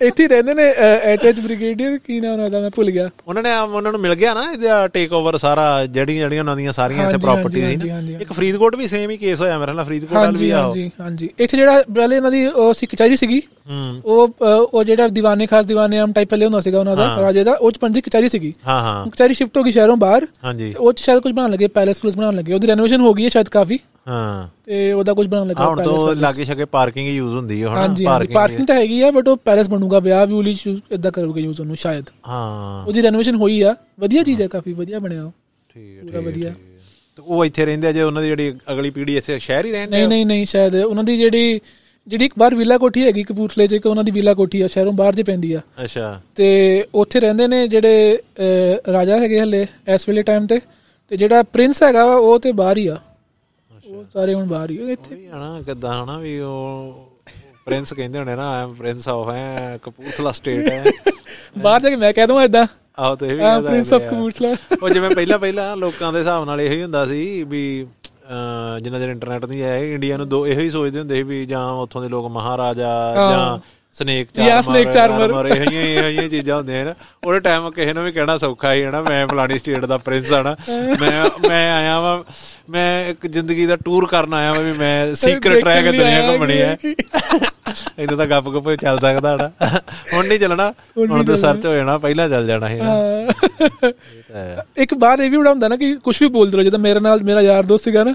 ਇੱਥੇ 0.00 0.22
ਹੀ 0.22 0.28
ਰਹਿੰਦੇ 0.28 0.52
ਨੇ 0.54 0.66
ਐਚ 1.04 1.24
ਐਚ 1.26 1.40
ਬ੍ਰਿਗੇਡੀਅਰ 1.40 1.96
ਕੀ 1.98 2.18
ਨਾਮ 2.20 2.32
ਉਹਨਾਂ 2.32 2.48
ਦਾ 2.50 2.60
ਮੈਂ 2.60 2.70
ਭੁੱਲ 2.76 2.90
ਗਿਆ। 2.90 3.08
ਉਹਨਾਂ 3.28 3.42
ਨੇ 3.42 3.54
ਉਹਨਾਂ 3.56 3.90
ਨੂੰ 3.92 4.00
ਮਿਲ 4.00 4.14
ਗਿਆ 4.14 4.32
ਨਾ 4.34 4.42
ਇਹਦਾ 4.52 4.86
ਟੇਕ 4.88 5.12
ਓਵਰ 5.12 5.36
ਸਾਰਾ 5.36 5.64
ਜਿਹੜੀਆਂ 5.86 6.18
ਜਿਹੜੀਆਂ 6.18 6.42
ਉਹਨਾਂ 6.42 6.56
ਦੀਆਂ 6.56 6.72
ਸਾਰੀਆਂ 6.72 7.06
ਇੱਥੇ 7.06 7.18
ਪ੍ਰਾਪਰਟੀ 7.18 7.64
ਸੀ 7.66 7.90
ਇੱਕ 8.20 8.32
ਫਰੀਦਕੋਟ 8.32 8.76
ਵੀ 8.76 8.86
ਸੇਮ 8.88 9.10
ਹੀ 9.10 9.16
ਕੇਸ 9.16 9.40
ਹੋਇਆ 9.40 9.58
ਮੇਰੇ 9.58 9.72
ਨਾਲ 9.72 9.84
ਫਰੀਦਕੋਟ 9.84 10.16
ਵਾਲ 10.16 10.36
ਵੀ 10.36 10.50
ਆਹੋ 10.50 10.62
ਹਾਂਜੀ 10.62 10.90
ਹਾਂਜੀ। 11.00 11.28
ਇੱਥੇ 11.38 11.56
ਜਿਹੜਾ 11.56 11.82
ਪਹਿਲੇ 11.94 12.16
ਇਹਨਾਂ 12.16 12.30
ਦੀ 12.30 12.46
ਉਹ 12.46 12.72
ਸੀ 12.74 12.86
ਕਚਹਿਰੀ 12.86 13.16
ਸੀਗੀ 13.16 13.40
ਹੂੰ। 13.70 14.00
ਉਹ 14.04 14.44
ਉਹ 14.72 14.84
ਜਿਹੜਾ 14.84 15.08
ਦੀਵਾਨੇ 15.08 15.46
ਖਾਸ 15.46 15.66
ਦੀਵਾਨੇ 15.66 15.98
ਆਮ 15.98 16.12
ਟਾਈਪ 16.12 16.28
ਪਹਿਲੇ 16.30 16.44
ਹੁੰਦਾ 16.44 16.60
ਸੀਗਾ 16.60 16.78
ਉਹਨਾਂ 16.80 16.96
ਦਾ 16.96 17.14
ਰਾਜੇ 17.22 17.44
ਦਾ 17.44 17.52
ਉਹ 17.52 17.70
ਚ 17.72 17.78
ਪੰਜੀ 17.78 18.00
ਕਚਹਿਰੀ 18.00 18.28
ਸੀਗੀ। 18.28 18.52
ਹਾਂ 18.68 18.80
ਹਾਂ। 18.82 19.06
ਕਚਹਿਰੀ 19.06 19.34
ਸ਼ਿਫਟ 19.34 19.58
ਹੋ 19.58 19.62
ਗਈ 19.62 19.72
ਸ਼ਹਿਰੋਂ 19.72 19.96
ਬਾਹਰ। 19.96 20.26
ਹਾਂਜੀ। 20.44 20.72
ਉਹ 20.78 20.92
ਚ 20.92 21.00
ਸ਼ਾਇਦ 21.00 21.20
ਕੁਝ 21.22 21.32
ਬਣਾਉਣ 21.32 21.50
ਲੱਗੇ 21.50 21.68
ਪੈਲੇਸ 21.68 22.00
ਪੁਲਿਸ 22.00 22.16
ਬਣਾਉਣ 22.16 22.36
ਲੱਗੇ। 22.36 22.52
ਉਹਦੀ 22.54 22.66
ਰੈਨੋਵੇਸ਼ਨ 22.68 23.00
ਹੋ 23.00 23.12
ਗਈ 23.14 23.24
ਹੈ 23.24 23.28
ਸ਼ਾਇਦ 23.28 23.48
ਕਾਫੀ। 23.48 23.78
ਹਾਂ। 24.08 24.48
ਤੇ 24.66 24.92
ਉਹਦਾ 24.92 25.12
ਕੁਝ 25.14 25.26
ਬਣਾਉਣ 25.26 25.48
ਲੱਗਾ 25.48 25.66
ਹੁਣ 25.66 25.82
ਤੋਂ 25.84 26.14
ਲਾਗੇ 26.16 26.44
ਛਕੇ 26.44 26.64
ਪਾਰਕਿੰਗ 26.64 27.08
ਯੂਜ਼ 27.08 27.34
ਹੁੰਦੀ 27.34 27.62
ਹੈ 27.62 27.68
ਹੁਣ 27.68 27.94
ਪਾਰਕਿੰਗ 28.04 28.66
ਤਾਂ 28.66 28.74
ਹੈਗੀ 28.76 29.00
ਆ 29.02 29.10
ਬਟ 29.10 29.28
ਉਹ 29.28 29.36
ਪੈਲੇਸ 29.44 29.68
ਬਣੂਗਾ 29.90 29.98
ਵਿਆਹ 30.00 30.26
ਵੀ 30.26 30.42
ਲਈ 30.42 30.56
ਇਦਾਂ 30.92 31.10
ਕਰੋਗੇ 31.12 31.40
ਯੂਜ਼ 31.40 31.60
ਉਹਨੂੰ 31.60 31.76
ਸ਼ਾਇਦ। 31.76 32.10
ਹਾਂ। 32.28 32.86
ਉਹਦੀ 32.86 33.02
ਰੈਨੋਵੇਸ਼ਨ 33.02 33.34
ਹੋਈ 33.34 33.60
ਆ। 33.62 33.74
ਵਧੀਆ 34.00 34.22
ਚੀਜ਼ 34.22 34.42
ਹੈ 34.42 34.46
ਕਾਫੀ 34.48 34.72
ਵਧੀਆ 34.72 34.98
ਬਣਿਆ 34.98 35.24
ਉਹ। 35.24 35.32
ਠੀਕ 35.70 36.14
ਹੈ 36.14 36.20
ਵਧੀਆ। 36.20 36.54
ਤੇ 37.18 37.22
ਉਹ 37.22 37.44
ਇੱਥੇ 37.44 37.64
ਰਹਿੰਦੇ 37.64 37.88
ਆ 37.88 37.92
ਜੇ 37.92 38.02
ਉਹਨਾਂ 38.02 38.22
ਦੀ 38.22 38.28
ਜਿਹੜੀ 38.28 38.52
ਅਗਲੀ 38.72 38.90
ਪੀੜ੍ਹੀ 38.90 39.16
ਇੱਥੇ 39.16 39.38
ਸ਼ਹਿਰ 39.38 39.64
ਹੀ 39.64 39.70
ਰਹਿੰਦੇ 39.72 39.96
ਨਹੀਂ 39.96 40.08
ਨਹੀਂ 40.08 40.26
ਨਹੀਂ 40.26 40.46
ਸ਼ਾਇਦ 40.46 40.74
ਉਹਨਾਂ 40.76 41.04
ਦੀ 41.04 41.16
ਜਿਹੜੀ 41.18 41.60
ਜਿਹੜੀ 42.06 42.24
ਇੱਕ 42.24 42.34
ਬਾਹਰ 42.38 42.54
ਵਿਲਾ 42.54 42.78
ਕੋਠੀ 42.78 43.02
ਹੈਗੀ 43.04 43.22
ਕਪੂਰਥਲੇ 43.22 43.66
'ਚ 43.66 43.72
ਇੱਕ 43.72 43.86
ਉਹਨਾਂ 43.86 44.04
ਦੀ 44.04 44.10
ਵਿਲਾ 44.10 44.34
ਕੋਠੀ 44.34 44.60
ਆ 44.62 44.66
ਸ਼ਹਿਰੋਂ 44.66 44.92
ਬਾਹਰ 44.92 45.14
ਜੇ 45.14 45.22
ਪੈਂਦੀ 45.22 45.52
ਆ। 45.52 45.60
ਅੱਛਾ। 45.84 46.20
ਤੇ 46.34 46.48
ਉੱਥੇ 46.94 47.20
ਰਹਿੰਦੇ 47.20 47.46
ਨੇ 47.46 47.66
ਜਿਹੜੇ 47.68 48.18
ਰਾਜਾ 48.92 49.18
ਹੈਗੇ 49.18 49.40
ਹਲੇ 49.40 49.66
ਇਸ 49.94 50.08
ਵੇਲੇ 50.08 50.22
ਟਾਈਮ 50.22 50.46
ਤੇ। 50.46 50.60
ਤੇ 51.10 51.16
ਜਿਹੜਾ 51.16 51.42
ਪ੍ਰਿੰਸ 51.42 51.82
ਹੈਗਾ 51.82 52.04
ਉਹ 52.04 52.38
ਤੇ 52.40 52.52
ਬਾਹਰ 52.52 52.78
ਹੀ 52.78 52.86
ਆ। 52.86 52.96
ਉਹ 53.86 54.04
ਸਾਰੇ 54.12 54.34
ਹੁਣ 54.34 54.46
ਬਾਹਰ 54.46 54.70
ਹੀ 54.70 54.76
ਇੱਥੇ। 54.92 55.16
ਹਨਾ 55.28 55.62
ਕਿਦਾਂ 55.66 56.04
ਹਨਾ 56.04 56.18
ਵੀ 56.18 56.38
ਉਹ 56.38 57.09
ਪ੍ਰਿੰਸ 57.70 57.92
ਕਹਿੰਦੇ 57.94 58.18
ਹੋਣੇ 58.18 58.34
ਨਾ 58.36 58.50
ਆਮ 58.60 58.74
ਪ੍ਰਿੰਸ 58.74 59.08
ਆਫ 59.08 59.28
ਹੈ 59.30 59.78
ਕਪੂਰਥਲਾ 59.82 60.32
ਸਟੇਟ 60.32 60.70
ਹੈ। 60.70 60.84
ਬਾਹਰ 61.58 61.80
ਜਾ 61.80 61.90
ਕੇ 61.90 61.96
ਮੈਂ 61.96 62.12
ਕਹਿ 62.12 62.26
ਦਵਾਂ 62.26 62.44
ਇਦਾਂ 62.44 62.66
ਆਹੋ 62.98 63.16
ਤੇ 63.16 63.26
ਇਹ 63.26 63.34
ਵੀ 63.34 63.40
ਆ 63.40 63.50
ਕਹਿੰਦਾ 63.50 63.70
ਪ੍ਰਿੰਸ 63.70 63.92
ਆਫ। 63.92 64.02
ਕਪੂਰਥਲਾ। 64.02 64.54
ਉਹ 64.82 64.88
ਜਿਵੇਂ 64.88 65.10
ਪਹਿਲਾਂ 65.10 65.38
ਪਹਿਲਾਂ 65.38 65.76
ਲੋਕਾਂ 65.76 66.12
ਦੇ 66.12 66.18
ਹਿਸਾਬ 66.18 66.44
ਨਾਲ 66.44 66.60
ਇਹੋ 66.60 66.72
ਹੀ 66.72 66.82
ਹੁੰਦਾ 66.82 67.04
ਸੀ 67.06 67.42
ਵੀ 67.48 67.62
ਜਿੰਨਾ 68.82 68.98
ਚਿਰ 68.98 69.08
ਇੰਟਰਨੈਟ 69.08 69.44
ਨਹੀਂ 69.44 69.62
ਆਇਆ 69.62 69.76
ਇੰਡੀਆ 69.94 70.16
ਨੂੰ 70.16 70.28
ਦੋ 70.28 70.46
ਇਹੋ 70.46 70.60
ਹੀ 70.60 70.70
ਸੋਚਦੇ 70.70 70.98
ਹੁੰਦੇ 70.98 71.16
ਸੀ 71.16 71.22
ਵੀ 71.22 71.44
ਜਾਂ 71.46 71.64
ਉੱਥੋਂ 71.82 72.02
ਦੇ 72.02 72.08
ਲੋਕ 72.08 72.26
ਮਹਾਰਾਜਾ 72.32 72.92
ਜਾਂ 73.14 73.58
ਸਨੇਕ 73.94 74.28
ਚਾਰਮਰ 74.34 74.62
snake 74.62 74.90
charmer। 74.96 75.32
ਮਰ 75.32 75.46
ਇਹ 75.46 76.20
ਇਹ 76.20 76.28
ਚੀਜ਼ਾਂ 76.28 76.56
ਹੁੰਦੀਆਂ 76.56 76.84
ਨੇ 76.84 76.94
ਉਹਦੇ 77.24 77.40
ਟਾਈਮ 77.40 77.70
ਕਿਸੇ 77.70 77.92
ਨੂੰ 77.92 78.04
ਵੀ 78.04 78.12
ਕਹਿਣਾ 78.12 78.36
ਸੌਖਾ 78.38 78.72
ਹੀ 78.74 78.82
ਹੈ 78.82 78.90
ਨਾ 78.90 79.02
ਮੈਂ 79.02 79.26
ਫਲਾਣੀ 79.26 79.58
ਸਟੇਟ 79.58 79.84
ਦਾ 79.84 79.98
ਪ੍ਰਿੰਸ 79.98 80.32
ਆ 80.32 80.42
ਨਾ। 80.42 80.56
ਮੈਂ 81.00 81.48
ਮੈਂ 81.48 81.72
ਆਇਆ 81.72 81.98
ਵਾਂ 82.00 82.22
ਮੈਂ 82.70 83.08
ਇੱਕ 83.08 83.26
ਜ਼ਿੰਦਗੀ 83.26 83.66
ਦਾ 83.66 83.76
ਟੂਰ 83.76 84.06
ਕਰਨ 84.06 84.34
ਆਇਆ 84.34 84.52
ਵਾਂ 84.52 84.62
ਵੀ 84.62 84.72
ਮੈਂ 84.72 85.14
ਸੀਕ੍ਰੇਟ 85.14 85.64
ਰਹਿ 85.64 85.82
ਕੇ 85.82 85.92
ਦੁਨੀਆ 85.92 86.30
ਘੁੰਮਣੀ 86.30 86.60
ਹੈ। 86.60 86.76
ਇਦਾਂ 87.98 88.16
ਤਾਂ 88.16 88.26
ਗੱਪ 88.26 88.48
ਗੱਪ 88.48 88.70
ਚੱਲ 88.74 88.98
ਸਕਦਾ 88.98 89.36
ਨਾ। 89.36 89.50
ਹੁਣ 90.14 90.26
ਨਹੀਂ 90.26 90.38
ਚੱਲਣਾ 90.38 90.70
ਹੁਣ 90.98 91.24
ਤਾਂ 91.24 91.36
ਸਰਚ 91.36 91.66
ਹੋ 91.66 91.74
ਜਾਣਾ 91.74 91.98
ਪਹਿਲਾਂ 91.98 92.28
ਚੱਲ 92.28 92.46
ਜਾਣਾ 92.46 92.70
ਇਹ। 92.70 92.82
ਇੱਕ 94.76 94.94
ਬਾਰ 94.94 95.20
ਇਹ 95.20 95.30
ਵੀ 95.30 95.36
ਬੜਾ 95.36 95.50
ਹੁੰਦਾ 95.50 95.68
ਨਾ 95.68 95.76
ਕਿ 95.76 95.94
ਕੁਝ 95.94 96.16
ਵੀ 96.22 96.28
ਬੋਲਦੇ 96.28 96.56
ਰਹੋ 96.56 96.62
ਜਦੋਂ 96.62 96.78
ਮੇਰੇ 96.78 97.00
ਨਾਲ 97.00 97.22
ਮੇਰਾ 97.22 97.40
ਯਾਰ 97.42 97.62
ਦੋਸਤ 97.62 97.84
ਸੀਗਾ 97.84 98.04
ਨਾ 98.04 98.14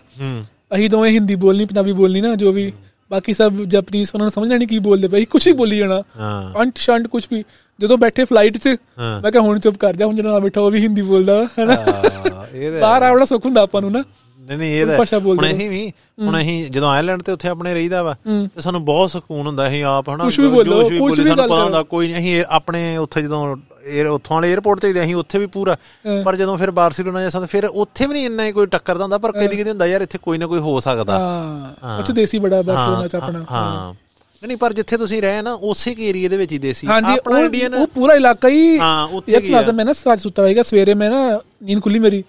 ਅਸੀਂ 0.75 0.89
ਦੋਵੇਂ 0.89 1.11
ਹਿੰਦੀ 1.11 1.35
ਬੋਲਣੀ 1.35 1.65
ਪੰਜਾਬੀ 1.65 1.91
ਬੋਲਣੀ 1.91 2.21
ਨਾ 2.21 2.35
ਜੋ 2.35 2.51
ਵੀ 2.51 2.71
ਬਾਕੀ 3.11 3.33
ਸਭ 3.33 3.53
ਜਾਪਨੀਜ਼ 3.67 4.09
ਉਹਨਾਂ 4.13 4.25
ਨੂੰ 4.25 4.31
ਸਮਝਣਾ 4.31 4.57
ਨਹੀਂ 4.57 4.67
ਕੀ 4.67 4.79
ਬੋਲਦੇ 4.79 5.07
ਪਏ 5.07 5.25
ਕੁਝ 5.25 5.47
ਹੀ 5.47 5.53
ਬੋਲੀ 5.53 5.77
ਜਾਣਾ। 5.77 6.01
ਹਾਂ। 6.17 6.61
ਅੰਟ 6.61 6.77
ਸ਼ੰਟ 6.77 7.07
ਕੁਝ 7.07 7.25
ਵੀ। 7.31 7.43
ਜਦੋਂ 7.79 7.97
ਬੈਠੇ 7.97 8.25
ਫਲਾਈਟ 8.25 8.57
'ਚ। 8.57 8.75
ਮੈਂ 9.23 9.31
ਕਿਹਾ 9.31 9.43
ਹੁਣ 9.43 9.59
ਚੁੱਪ 9.59 9.77
ਕਰ 9.77 9.95
ਜਾ 9.95 10.05
ਹੁਣ 10.05 10.15
ਜਿਹੜਾ 10.15 10.39
ਬੈਠਾ 10.39 10.61
ਉਹ 10.61 10.71
ਵੀ 10.71 10.81
ਹਿੰਦੀ 10.83 11.01
ਬੋਲਦਾ 11.01 11.45
ਹੈਨਾ 11.59 11.73
ਹਾਂ, 11.73 12.45
ਇਹ 12.53 12.71
ਤਾਂ 12.71 12.79
ਬਾਹਰ 12.81 13.03
ਆ 13.03 13.13
ਬੜਾ 13.13 13.25
ਸੁੱਖ 13.25 13.45
ਹੁੰਦਾ 13.45 13.61
ਆਪਾਂ 13.61 13.81
ਨੂੰ 13.81 13.91
ਨਾ। 13.91 14.03
ਨਹੀਂ 14.39 14.57
ਨਹੀਂ 14.57 14.71
ਇਹ 14.71 14.85
ਤਾਂ 14.85 15.19
ਹੁਣ 15.19 15.45
ਅਸੀਂ 15.45 15.69
ਵੀ 15.69 15.91
ਹੁਣ 16.19 16.39
ਅਸੀਂ 16.39 16.65
ਜਦੋਂ 16.71 16.89
ਆਇਰਲੈਂਡ 16.89 17.21
ਤੇ 17.21 17.31
ਉੱਥੇ 17.31 17.49
ਆਪਣੇ 17.49 17.73
ਰਹੀਦਾ 17.73 18.01
ਵਾ। 18.03 18.15
ਤੇ 18.25 18.61
ਸਾਨੂੰ 18.61 18.83
ਬਹੁਤ 18.85 19.11
ਸਕੂਨ 19.11 19.47
ਹੁੰਦਾ 19.47 19.67
ਅਸੀਂ 19.67 19.83
ਆਪ 19.83 20.09
ਹਨਾ 20.09 20.23
ਕੁਛ 20.23 20.39
ਵੀ 20.39 20.47
ਬੋਲੋ, 20.47 20.89
ਜੋਸ਼ 20.89 21.19
ਵੀ 21.19 21.25
ਸਾਨੂੰ 21.25 21.45
ਪਤਾ। 21.45 21.63
ਹੁੰਦਾ 21.63 21.83
ਕੋਈ 21.83 22.07
ਨਹੀਂ 22.07 22.17
ਅਸੀਂ 22.17 22.43
ਆਪਣੇ 22.49 22.97
ਉੱਥੇ 22.97 23.21
ਜਦੋਂ 23.21 23.55
에ਅਰ 23.85 24.05
ਉੱਥੋਂ 24.05 24.35
ਵਾਲੇ 24.37 24.51
에ਅਰਪੋਰਟ 24.51 24.79
ਤੇ 24.79 25.01
ਅਸੀਂ 25.01 25.15
ਉੱਥੇ 25.15 25.39
ਵੀ 25.39 25.45
ਪੂਰਾ। 25.45 25.77
ਹਾਂ। 26.07 26.23
ਪਰ 26.23 26.35
ਜਦੋਂ 26.35 26.57
ਫਿਰ 26.57 26.71
ਬਾਰਸੀਲੋਨਾ 26.71 27.21
ਜਾਂ 27.21 27.29
ਸਾਨੂੰ 27.29 27.47
ਫਿਰ 27.47 27.65
ਉੱਥੇ 27.65 28.05
ਵੀ 28.05 28.13
ਨਹੀਂ 28.13 28.25
ਇੰਨਾ 28.25 28.45
ਹੀ 28.45 28.51
ਕੋਈ 28.51 28.65
ਟੱਕਰ 28.65 28.97
ਦਾ 28.97 29.03
ਹੁੰਦਾ 29.03 29.17
ਪਰ 29.17 29.31
ਕਦੀ 29.31 29.57
ਕਦੀ 29.57 29.69
ਹੁੰਦਾ 29.69 29.85
ਯਾਰ 29.87 30.01
ਇੱਥੇ 30.01 30.17
ਕੋਈ 30.17 30.37
ਨਾ 30.37 30.47
ਕੋਈ 30.47 30.59
ਹੋ 30.59 30.79
ਸਕਦਾ। 30.79 31.19
ਹਾਂ। 31.19 31.99
ਉੱਚ 31.99 32.11
ਦੇਸੀ 32.11 32.39
ਬੜਾ 32.39 32.61
ਬਰਸੋਨਾ 32.61 33.07
ਚ 33.07 33.15
ਆਪਣਾ। 33.15 33.45
ਹਾਂ। 33.51 33.93
ਨਹੀਂ, 33.93 34.47
ਨਹੀਂ 34.47 34.57
ਪਰ 34.57 34.73
ਜਿੱਥੇ 34.73 34.97
ਤੁਸੀਂ 34.97 35.21
ਰਹੇ 35.21 35.41
ਨਾ 35.41 35.53
ਉਸੇ 35.53 35.95
ਏਰੀਆ 35.99 36.29
ਦੇ 36.29 36.37
ਵਿੱਚ 36.37 36.51
ਹੀ 36.51 36.57
ਦੇਸੀ। 36.57 36.87
ਆਪਣਾ 36.87 37.39
ਇੰਡੀਅਨ 37.39 37.73
ਉਹ 37.73 37.87
ਪੂਰਾ 37.87 38.13
ਇਲਾਕਾ 38.13 38.47
ਹੀ 38.47 38.79
ਹਾਂ, 38.79 39.07
ਉੱਥੇ 39.07 39.39
ਨਾਜ਼ਮ 39.49 39.69
ਆ? 39.69 39.73
ਮੈਂ 39.73 39.85
ਨਾ 39.85 39.93
ਸਾਜ 39.93 40.21
ਸੁੱਤਾ 40.21 40.41
ਹੋਏਗਾ 40.41 40.63
ਸਵੇਰੇ 40.63 40.93
ਮੈਂ 40.93 41.09
ਨਾ 41.09 41.39
ਨੀਂਦ 41.63 41.81
ਖੁੱਲੀ 41.81 41.99
ਮੇਰੀ 41.99 42.23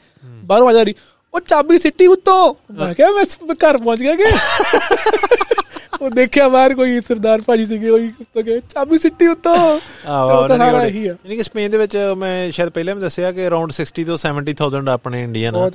ਬਾਹਰੋਂ 0.44 0.68
ਆ 0.68 0.72
ਜਾ 0.72 0.82
ਰਹੀ 0.82 0.94
ਉਹ 1.34 1.40
ਚਾਬੀ 1.40 1.78
ਸਿੱਟੀ 1.78 2.06
ਉੱਤੋਂ। 2.06 2.54
ਮੈਂ 2.74 2.94
ਕਿਹਾ 2.94 3.10
ਮੈਂ 3.10 3.24
ਘਰ 3.54 3.76
ਪਹੁੰਚ 3.76 4.00
ਗਿਆ 4.00 4.14
ਕਿ? 4.14 4.24
ਉਹ 6.02 6.10
ਦੇਖਿਆ 6.10 6.48
ਬਾਹਰ 6.48 6.74
ਕੋਈ 6.74 7.00
ਸਰਦਾਰ 7.00 7.42
ਭਾਜੀ 7.46 7.64
ਸੀਗੇ 7.64 7.88
ਉਹ 7.88 7.98
ਉੱਤੋਂ 7.98 8.42
ਗਏ 8.42 8.60
ਚਾਬੀ 8.60 8.98
ਸਿੱਟੀ 8.98 9.26
ਉੱਤੋਂ। 9.26 9.80
ਤੇ 9.80 10.42
ਉਹ 10.42 10.48
ਤਾਂ 10.48 10.58
ਸਾਰਾ 10.58 10.84
ਇਹੀ 10.84 11.06
ਆ। 11.06 11.10
ਯਾਨੀ 11.10 11.36
ਕਿ 11.36 11.42
ਸਪੇਨ 11.42 11.70
ਦੇ 11.70 11.78
ਵਿੱਚ 11.78 11.96
ਮੈਂ 12.16 12.50
ਸ਼ਾਇਦ 12.50 12.68
ਪਹਿਲਾਂ 12.68 12.94
ਵੀ 12.94 13.00
ਦੱਸਿਆ 13.00 13.32
ਕਿ 13.32 13.46
ਅਰਾਊਂਡ 13.48 13.72
60 13.72 14.04
ਤੋਂ 14.04 14.16
70000 14.16 14.88
ਆਪਣੇ 14.88 15.22
ਇੰਡੀਅਨ 15.22 15.56
ਆ। 15.56 15.70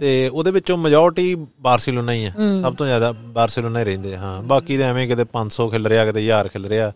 ਤੇ 0.00 0.28
ਉਹਦੇ 0.28 0.50
ਵਿੱਚੋਂ 0.50 0.76
ਮੈਜੋਰਟੀ 0.76 1.34
ਬਾਰਸੀਲੋਨਾ 1.60 2.12
ਹੀ 2.12 2.24
ਆ। 2.24 2.32
ਸਭ 2.62 2.74
ਤੋਂ 2.74 2.86
ਜ਼ਿਆਦਾ 2.86 3.12
ਬਾਰਸੀਲੋਨਾ 3.12 3.80
ਹੀ 3.80 3.84
ਰਹਿੰਦੇ 3.84 4.16
ਹਾਂ। 4.16 4.42
ਬਾਕੀ 4.42 4.78
ਤਾਂ 4.78 4.86
ਐਵੇਂ 4.86 5.08
ਕਿਤੇ 5.08 5.24
500 5.24 5.68
ਖਿਲ 5.68 5.86
ਰਿਹਾ 5.86 6.04
ਕਿਤੇ 6.04 6.20
1000 6.20 6.48
ਖਿਲ 6.48 6.66
ਰਿਹਾ। 6.66 6.92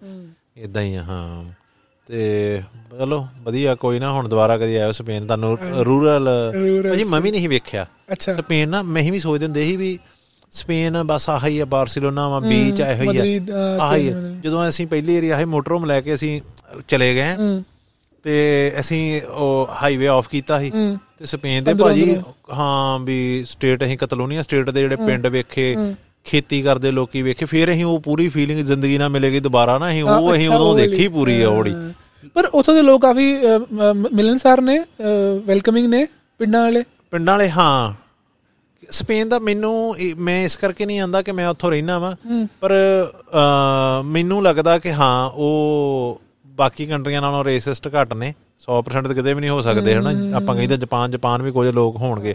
ਇਦਾਂ 0.57 0.83
ਹੀ 0.83 0.95
ਆ 0.95 1.03
ਹਾਂ। 1.03 1.45
ਤੇ 2.07 2.63
ਚਲੋ 2.99 3.27
ਵਧੀਆ 3.43 3.75
ਕੋਈ 3.75 3.99
ਨਾ 3.99 4.13
ਹੁਣ 4.13 4.29
ਦੁਬਾਰਾ 4.29 4.59
ਕਦੀ 4.59 4.77
ਆਇਓ 4.77 4.91
ਸਪੇਨ। 4.91 5.27
ਤੁਹਾਨੂੰ 5.27 5.59
ਰੂਰਲ 5.81 6.29
ਭਾਜੀ 6.91 7.05
ਮੈਂ 7.05 7.21
ਵੀ 7.21 7.31
ਨਹੀਂ 7.31 7.49
ਵੇਖਿਆ। 7.49 7.87
ਸਪੇਨ 8.21 8.69
ਨਾ 8.69 8.83
ਮੈਂ 8.83 9.13
ਵੀ 9.13 9.19
ਸੋਚਦੇ 9.19 9.47
ਹੁੰਦੇ 9.47 9.65
ਸੀ 9.65 9.77
ਵੀ 9.77 9.99
ਸਪੇਨ 10.55 11.03
ਬਸ 11.03 11.29
ਆਹ 11.31 11.47
ਹੀ 11.47 11.59
ਆ 11.59 11.65
ਬਾਰਸੀਲੋਨਾ 11.65 12.29
ਵਾ 12.29 12.41
ਬੀਚ 12.41 12.81
ਇਹੋ 12.81 13.13
ਹੀ 13.13 13.19
ਆ। 13.19 13.79
ਆਹ 13.81 13.97
ਹੀ। 13.97 14.13
ਜਦੋਂ 14.43 14.69
ਅਸੀਂ 14.69 14.87
ਪਹਿਲੀ 14.87 15.15
ਏਰੀਆ 15.15 15.37
ਹੈ 15.37 15.47
ਮੋਟਰੋਮ 15.47 15.85
ਲੈ 15.85 16.01
ਕੇ 16.01 16.15
ਅਸੀਂ 16.15 16.41
ਚਲੇ 16.89 17.15
ਗਏ 17.15 17.37
ਤੇ 18.25 18.73
ਅਸੀਂ 18.81 19.23
ਉਹ 19.23 19.69
ਹਾਈਵੇ 19.83 20.09
ਆਫ 20.09 20.29
ਕੀਤਾ 20.29 20.59
ਸੀ 20.61 20.71
ਤੇ 21.19 21.27
ਸਪੇਨ 21.27 21.65
ਦੇ 21.65 21.75
ਭਾਜੀ 21.75 22.17
ਹਾਂ 22.53 22.99
ਵੀ 22.99 23.45
ਸਟੇਟ 23.47 23.85
ਅਸੀਂ 23.85 23.99
ਕਤਲੋਨੀਆ 23.99 24.43
ਸਟੇਟ 24.43 24.71
ਦੇ 24.71 24.81
ਜਿਹੜੇ 24.81 24.97
ਪਿੰਡ 24.97 25.27
ਵੇਖੇ 25.27 25.77
ਖੇਤੀ 26.25 26.63
ਕਰਦੇ 26.63 26.91
ਲੋਕੀ 26.91 27.23
ਵੇਖੇ 27.23 27.45
ਫਿਰ 27.45 27.73
ਅਸੀਂ 27.73 27.85
ਉਹ 27.85 27.99
ਪੂਰੀ 28.01 28.29
ਫੀਲਿੰਗ 28.29 28.61
ਜ਼ਿੰਦਗੀ 28.61 28.99
ਨਾਲ 28.99 29.09
ਮਿਲੇਗੀ 29.09 29.41
ਦੁਬਾਰਾ 29.41 29.79
ਨਾ 29.79 29.89
ਅਸੀਂ 29.91 30.03
ਉਹ 30.05 30.33
ਅਸੀਂ 30.33 30.49
ਉਦੋਂ। 30.49 30.77
ਦੇਖੀ 30.77 31.09
ਪੂਰੀ 31.09 31.43
ਹਾਂ। 31.43 31.93
ਪਰ 32.35 32.45
ਉੱਥੋਂ 32.45 32.75
ਦੇ 32.75 32.83
ਲੋਕ 32.83 33.03
ਕਾਫੀ 33.03 33.35
ਅਹ, 33.37 33.59
ਮ- 33.73 34.09
ਮਿਲਣਸਾਰ 34.13 34.61
ਨੇ 34.61 34.79
ਵੈਲਕਮਿੰਗ 35.47 35.87
ਨੇ 35.87 36.07
ਪਿੰਡਾਂ 36.39 36.63
ਵਾਲੇ? 36.63 36.85
ਪਿੰਡਾਂ 37.11 37.35
ਵਾਲੇ 37.35 37.51
ਹਾਂ। 37.51 37.93
ਸਪੇਨ 38.91 39.29
ਦਾ 39.29 39.39
ਮੈਨੂੰ 39.39 39.95
ਮੈਂ 40.19 40.43
ਇਸ 40.45 40.57
ਕਰਕੇ 40.57 40.87
ਨਹੀਂ 40.87 41.01
ਆਂਦਾ 41.01 41.23
ਕਿ 41.23 41.33
ਮੈਂ 41.33 41.49
ਉੱਥੋਂ 41.49 41.71
ਰਹਿਣਾ 41.71 41.99
ਵਾਂ। 41.99 42.47
ਪਰ 42.61 42.73
ਮੈਨੂੰ 44.05 44.43
ਲੱਗਦਾ 44.43 44.79
ਕਿ 44.79 44.93
ਹਾਂ 44.93 45.31
ਉਹ 45.31 46.21
ਬਾਕੀ 46.47 46.87
ਕੰਟਰੀਆਂ 46.87 47.21
ਨਾਲੋਂ 47.23 47.45
ਰੇਸਿਸਟ 47.45 47.89
ਘੱਟ 47.95 48.15
ਨੇ। 48.15 48.35
100% 48.59 49.07
ਤਾਂ 49.07 49.15
ਕਿਤੇ 49.15 49.35
ਵੀ 49.35 49.41
ਨਹੀਂ 49.41 49.51
ਹੋ 49.51 49.61
ਸਕਦੇ 49.61 49.95
ਹਨਾ? 49.95 50.37
ਆਪਾਂ 50.37 50.57
ਕਹਿੰਦੇ 50.57 50.77
ਜਾਪਾਨ 50.77 51.11
ਜਾਪਾਨ 51.11 51.43
ਵੀ 51.43 51.53
ਕੁਝ 51.53 51.69
ਲੋਕ 51.69 51.97
ਹੋਣਗੇ। 51.97 52.35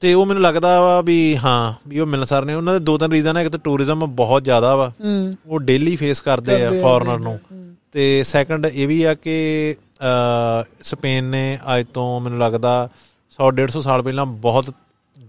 ਤੇ 0.00 0.12
ਉਹ 0.14 0.26
ਮੈਨੂੰ 0.26 0.42
ਲੱਗਦਾ 0.42 0.80
ਵਾ 0.80 1.00
ਵੀ 1.00 1.36
ਹਾਂ 1.36 1.72
ਵੀ 1.88 1.98
ਉਹ 2.00 2.06
ਮਿਲਣਸਾਰ 2.06 2.44
ਨੇ। 2.44 2.54
ਉਹਨਾਂ 2.54 2.72
ਦੇ 2.72 2.80
ਦੋ 2.80 2.96
ਤਿੰਨ 2.98 3.12
ਰੀਜ਼ਨ 3.12 3.36
ਹੈ 3.36 3.42
ਇੱਕ 3.42 3.50
ਤਾਂ 3.50 3.58
ਟੂਰਿਜ਼ਮ 3.64 4.06
ਬਹੁਤ 4.06 4.44
ਜ਼ਿਆਦਾ 4.44 4.74
ਵਾ। 4.76 4.92
ਉਹ 5.46 5.58
ਡੇਲੀ 5.60 5.96
ਫੇਸ 5.96 6.20
ਕਰਦੇ 6.20 6.64
ਆ 6.64 6.70
ਫੋਰਨਰ 6.82 7.18
ਨੂੰ। 7.18 7.38
ਤੇ 7.92 8.22
ਸੈਕੰਡ 8.22 8.66
ਇਹ 8.66 8.86
ਵੀ 8.88 9.02
ਆ 9.02 9.14
ਕਿ 9.14 9.76
ਸਪੇਨ 10.82 11.24
ਨੇ 11.24 11.58
ਅੱਜ 11.76 11.86
ਤੋਂ 11.94 12.20
ਮੈਨੂੰ 12.20 12.38
ਲੱਗਦਾ 12.38 12.88
100 13.38 13.50
150 13.52 13.80
ਸਾਲ 13.80 14.02
ਪਹਿਲਾਂ 14.02 14.26
ਬਹੁਤ 14.26 14.74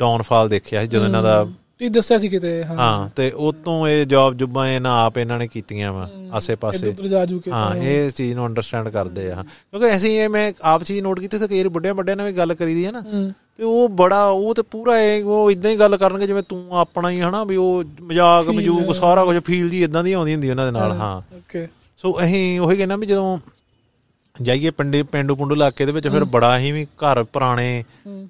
ਡਾਊਨਫਾਲ 0.02 0.50
ਦੇਖਿਆ 0.50 0.82
ਸੀ 0.82 0.88
ਜਦੋਂ 0.88 1.06
ਇਹਨਾਂ 1.06 1.24
ਦਾ 1.24 1.44
ਤੁਸੀਂ 1.44 1.90
ਦੱਸਿਆ 1.92 2.18
ਸੀ 2.18 2.30
ਕਿਤੇ 2.30 2.50
ਹਾਂ। 2.64 2.76
ਹਾਂ 2.78 3.10
ਤੇ 3.16 3.30
ਉਤੋਂ 3.42 3.88
ਇਹ 3.88 4.06
ਜੌਬ 4.06 4.34
ਜੁਬਾਂ 4.38 4.68
ਇਹਨਾਂ 4.68 4.92
ਆਪ 5.06 5.18
ਇਹਨਾਂ 5.18 5.38
ਨੇ 5.40 5.48
ਕੀਤੀਆਂ 5.48 5.92
ਵਾ 5.94 6.08
ਆਸੇ 6.32 6.54
ਇੱਧਰ 6.54 6.60
ਪਾਸੇ 6.62 6.90
ਉੱਧਰ 6.90 7.08
ਜਾ 7.08 7.24
ਜੂ 7.26 7.40
ਕੇ 7.40 7.52
ਹਾਂ 7.52 7.76
ਇਹ 7.78 8.10
ਚੀਜ਼ 8.12 8.36
ਨੂੰ 8.36 8.46
ਅੰਡਰਸਟੈਂਡ 8.46 8.90
ਕਰਦੇ 8.90 9.30
ਆ 9.32 9.44
ਕਿਉਂਕਿ 9.44 9.96
ਅਸੀਂ 9.96 10.12
ਇਹ 10.20 10.30
ਮੈਂ 10.30 10.52
ਆਪ 10.66 10.84
ਚੀਜ਼ 10.84 11.02
ਨੋਟ 11.04 11.20
ਕੀਤੀ 11.20 11.38
ਤੇ 11.38 11.48
ਕਈ 11.48 11.58
ਵਾਰੀ 11.58 11.70
ਬੁੱਢਿਆਂ 11.70 11.94
ਵੱਡਿਆਂ 11.94 12.16
ਨਾਲ 12.18 12.26
ਵੀ 12.26 12.38
ਗੱਲ 12.38 12.54
ਕਰੀਦੀ 12.54 12.86
ਹੈ 12.86 12.92
ਨਾ। 12.92 13.02
ਤੇ 13.02 13.64
ਉਹ 13.64 13.88
ਬੜਾ 13.96 14.24
ਉਹ 14.26 14.54
ਤੇ 14.54 14.62
ਪੂਰਾ 14.72 15.00
ਇਹ 15.00 15.24
ਉਹ 15.26 15.50
ਇਦਾਂ 15.52 15.72
ਹੀ 15.72 15.80
ਗੱਲ 15.80 15.98
ਕਰਨਗੇ 15.98 16.28
ਜਿਵੇਂ 16.28 16.44
ਤੂੰ 16.44 16.64
ਆਪਣਾ 16.80 17.10
ਹੀ 17.10 17.20
ਹਨਾ 17.22 17.44
ਵੀ 17.44 17.56
ਉਹ 17.58 17.84
ਮਜ਼ਾਕ 18.04 18.50
ਮਜੂਕ 18.52 18.94
ਸਾਰਾ 18.96 19.26
ਕੁਝ 19.26 19.38
ਫੀਲ 19.46 19.70
ਜੀ 19.70 19.82
ਇਦਾਂ 19.84 20.04
ਦੀ 20.04 20.14
ਆਉਂਦੀ 20.14 20.34
ਹੁੰਦੀ 20.34 20.50
ਉਹਨਾਂ 20.50 20.66
ਦੇ 20.66 20.72
ਨਾਲ 20.72 20.92
ਹਾਂ 20.94 21.16
ਓਕੇ 21.38 21.68
ਸੋ 22.00 22.18
ਅਸੀਂ 22.24 22.60
ਉਹੀ 22.60 22.78
ਕਹਿੰਦਾ 22.78 22.96
ਵੀ 22.96 23.06
ਜਦੋਂ 23.06 23.38
ਜਾਈਏ 24.36 24.70
ਪਿੰਡੇ 24.72 25.02
ਪਿੰਡੂ 25.04 25.36
ਪੁੰਡੂ 25.36 25.56
ਇਲਾਕੇ 25.56 25.86
ਦੇ 25.86 25.92
ਵਿੱਚ 25.92 26.08
ਫਿਰ 26.08 26.24
ਬੜਾ 26.26 26.58
ਹੀ 26.60 26.72
ਵੀ 26.72 26.86
ਘਰ 26.98 27.24
ਪੁਰਾਣੇ 27.24 27.84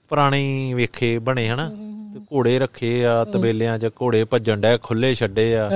ਪੁਰਾਣੇ 0.10 0.74
ਵੇਖੇ 0.74 1.18
ਬਣੇ 1.20 1.48
ਹਨਾ? 1.50 1.70
ਤੇ 2.14 2.20
ਘੋੜੇ 2.34 2.58
ਰੱਖੇ 2.60 3.06
ਆ 3.06 3.24
ਤਬੇਲਿਆਂ 3.24 3.78
'ਚ 3.80 3.90
ਘੋੜੇ 4.02 4.24
ਭੱਜਣ 4.24 4.62
ਡੈ 4.62 4.78
ਖੁੱਲੇ 4.78 5.14
ਛੱਡੇ 5.16 5.56
ਆ। 5.58 5.70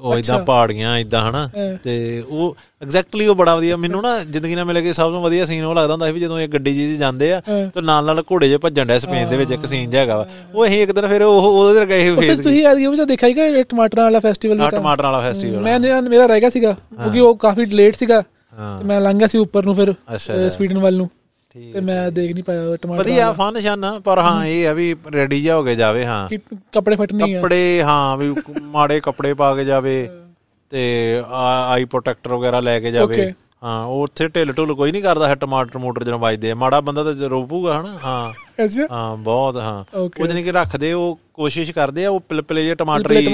ਉਹ 0.00 0.14
ਇਦਾਂ 0.18 0.38
ਪਹਾੜੀਆਂ 0.38 0.96
ਇਦਾਂ 0.98 1.20
ਹਨਾ। 1.30 1.48
ਤੇ 1.84 1.94
ਉਹ 2.28 2.56
ਐਗਜ਼ੈਕਟਲੀ 2.82 3.26
ਉਹ 3.26 3.34
ਬੜਾ 3.34 3.54
ਵਧੀਆ 3.56 3.76
ਮੈਨੂੰ 3.76 4.02
ਨਾ 4.02 4.18
ਜ਼ਿੰਦਗੀ 4.24 4.54
ਨਾਲ 4.54 4.64
ਮਿਲ 4.64 4.80
ਕੇ 4.80 4.92
ਸਭ 4.92 5.10
ਤੋਂ 5.10 5.22
ਵਧੀਆ 5.22 5.44
ਸੀਨ 5.44 5.64
ਉਹ 5.64 5.74
ਲੱਗਦਾ 5.74 5.92
ਹੁੰਦਾ 5.92 6.06
ਸੀ 6.06 6.12
ਵੀ 6.12 6.20
ਜਦੋਂ 6.20 6.38
ਇਹ 6.40 6.48
ਗੱਡੀ 6.48 6.72
ਜੀ 6.72 6.96
ਜਾਂਦੇ 6.96 7.32
ਆ। 7.32 7.40
ਤੇ 7.74 7.80
ਨਾਲ 7.80 8.04
ਨਾਲ 8.04 8.22
ਘੋੜੇ 8.30 8.48
'ਚ 8.50 8.56
ਭੱਜਣ 8.62 8.86
ਡੈ 8.86 8.98
ਸਪੇਨ 8.98 9.28
ਦੇ 9.28 9.36
ਵਿੱਚ 9.36 9.50
ਇੱਕ 9.52 9.66
ਸੀਨ 9.66 9.90
ਜਿਹਾ 9.90 10.02
ਹੈਗਾ 10.02 10.26
ਉਹ 10.54 10.64
ਅਸੀਂ 10.66 10.82
ਇੱਕ 10.82 10.92
ਦਿਨ 10.92 11.06
ਫਿਰ 11.06 11.22
ਉਹ 11.22 11.42
ਉਹਦੇ 11.42 11.86
ਗਏ 11.86 12.08
ਉਸੇ 12.10 12.28
ਫੇਸ 12.28 12.40
ਤੁਸੀਂ 12.40 12.64
ਆਦੀ 12.66 12.86
ਉਹ 12.86 12.96
ਦੇਖਿਆ 13.06 13.28
ਸੀਗਾ 13.28 13.44
ਇਹ 13.46 13.64
ਟਮਾਟਰਾਂ 13.64 14.04
ਵਾਲਾ 14.04 14.20
ਫੈਸਟੀਵਲ 14.20 14.60
ਆ 14.60 14.70
ਟਮਾਟਰ 14.70 15.02
ਵਾਲਾ 15.02 15.20
ਫੈਸਟੀਵਲ 15.20 15.60
ਮੈਂ 15.60 15.78
ਮੇਰਾ 16.02 16.26
ਰਹਿ 16.26 16.40
ਗਿਆ 16.40 16.50
ਸੀਗਾ 16.50 16.72
ਕਿਉਂਕਿ 16.72 17.20
ਉਹ 17.20 17.36
ਕਾਫੀ 17.36 17.66
ਲੇਟ 17.66 17.96
ਸੀਗਾ। 17.96 18.22
ਤੇ 18.58 18.84
ਮੈਂ 18.84 19.00
ਲੰਘ 19.00 19.18
ਗਿਆ 19.18 19.26
ਸੀ 19.26 19.38
ਉੱਪਰ 19.38 19.64
ਨੂੰ 19.64 19.74
ਫਿਰ 19.74 19.94
ਸਵੀਡਨ 20.48 20.78
ਵੱਲ 20.78 20.96
ਨੂੰ। 20.96 21.08
ਤੇ 21.72 21.80
ਮੈਂ 21.80 22.10
ਦੇਖ 22.10 22.32
ਨਹੀਂ 22.32 22.44
ਪਾਇਆ 22.44 22.76
ਟਮਾਟਰ 22.76 23.02
ਵਧੀਆ 23.02 23.32
ਫਨ 23.32 23.52
ਨਿਸ਼ਾਨਾ 23.54 23.98
ਪਰ 23.98 24.18
ਹਾਂ 24.18 24.44
ਇਹ 24.46 24.66
ਆ 24.68 24.72
ਵੀ 24.72 24.94
ਰੈਡੀ 25.14 25.42
ਜਾ 25.42 25.56
ਹੋ 25.56 25.62
ਕੇ 25.62 25.74
ਜਾਵੇ 25.76 26.04
ਹਾਂ। 26.06 26.28
ਕੱਪੜੇ 26.72 26.96
ਫਟਣੀ 26.96 27.32
ਆ। 27.32 27.36
ਕੱਪੜੇ 27.36 27.82
ਹਾਂ 27.82 28.16
ਵੀ 28.16 28.34
ਮਾੜੇ 28.62 29.00
ਕੱਪੜੇ 29.00 29.34
ਪਾ 29.34 29.54
ਕੇ 29.54 29.64
ਜਾਵੇ 29.64 30.08
ਤੇ 30.70 30.82
ਆਈ 31.68 31.84
ਪ੍ਰੋਟੈਕਟਰ 31.84 32.32
ਵਗੈਰਾ 32.32 32.60
ਲੈ 32.60 32.80
ਕੇ 32.80 32.90
ਜਾਵੇ. 32.90 33.32
ਹਾਂ 33.62 33.84
ਉਹ 33.86 34.02
ਉੱਥੇ 34.02 34.28
ਢਿੱਲ 34.28 34.52
ਢੁੱਲ 34.52 34.74
ਕੋਈ 34.74 34.92
ਨਹੀਂ 34.92 35.02
ਕਰਦਾ 35.02 35.28
ਹੈ 35.28 35.34
ਟਮਾਟਰ 35.34 35.78
ਮੋਟਰ 35.78 36.04
ਜਦੋਂ 36.04 36.18
ਵੱਜਦੇ 36.18 36.50
ਆ। 36.50 36.54
ਮਾੜਾ 36.54 36.80
ਬੰਦਾ 36.80 37.04
ਤਾਂ 37.04 37.28
ਰੋਪੂਗਾ 37.28 37.80
ਹਨਾ 37.80 37.98
ਹਾਂ। 38.04 38.32
ਹਾਂ 38.90 39.16
ਬਹੁਤ 39.16 39.56
ਹਾਂ. 39.56 39.84
ਉਹ 39.94 40.26
ਜਾਨੀ 40.26 40.42
ਕਿ 40.42 40.52
ਰੱਖਦੇ 40.52 40.92
ਉਹ 40.92 41.18
ਕੋਸ਼ਿਸ਼ 41.34 41.70
ਕਰਦੇ 41.70 42.04
ਆ 42.04 42.10
ਉਹ 42.10 42.20
ਪਿਲਪਲੇ 42.20 42.64
ਜੇ 42.64 42.74
ਟਮਾਟਰ 42.74 43.12
ਹੀ। 43.12 43.26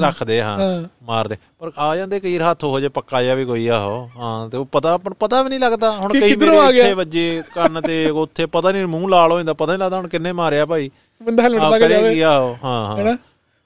ਰੱਖਦੇ 0.00 0.42
ਹਾਂ। 0.42 0.58
ਮਾਰਦੇ। 1.02 1.36
ਪਰ 1.58 1.70
ਆ 1.78 1.96
ਜਾਂਦੇ 1.96 2.20
ਕਈ 2.20 2.38
ਹੱਥ 2.38 2.64
ਹੋ 2.64 2.80
ਜੇ 2.80 2.88
ਪੱਕਾ 2.88 3.22
ਜਾ 3.22 3.34
ਵੀ 3.34 3.44
ਕੋਈ 3.44 3.66
ਆਹੋ 3.68 4.08
ਹਾਂ 4.16 4.48
ਤੇ 4.48 4.56
ਉਹ 4.56 4.66
ਪਤਾ 4.72 4.96
ਪਤਾ 5.20 5.42
ਵੀ 5.42 5.48
ਨਹੀਂ 5.48 5.60
ਲੱਗਦਾ। 5.60 5.90
ਹੁਣ 5.92 6.12
ਕਈ 6.12 6.32
ਆ 6.32 6.36
ਮੇਰੇ 6.38 6.72
ਗਿਆ? 6.72 6.84
ਇੱਥੇ 6.84 6.94
ਵੱਜੇ 6.94 7.42
ਕੰਨ 7.54 7.80
ਤੇ 7.80 8.08
ਉੱਥੇ 8.10 8.46
ਪਤਾ 8.46 8.72
ਨਹੀਂ 8.72 8.86
ਮੂੰਹ 8.86 9.08
ਲਾਲ 9.08 9.32
ਹੋ 9.32 9.36
ਜਾਂਦਾ 9.36 9.52
ਪਤਾ 9.52 9.72
ਨਹੀਂ 9.72 9.78
ਲੱਗਦਾ 9.78 9.96
ਹੁਣ 9.96 10.08
ਕਿੰਨੇ 10.08 10.32
ਮਾਰਿਆ 10.32 10.66
ਭਾਈ। 10.66 10.90
ਬੰਦਾ 11.22 11.42
ਹੈਲਮਟ 11.42 11.62
ਆ 11.62 11.68
ਲਾ 11.70 11.78
ਕੇ 11.78 11.84
ਕਰੇ 11.84 11.94
ਜਾਵੇ। 11.94 12.14
ਕੀ 12.14 12.20
ਆਹੋ 12.20 12.56
ਹਾਂ 12.64 12.96
ਹਾਂ। 12.96 13.16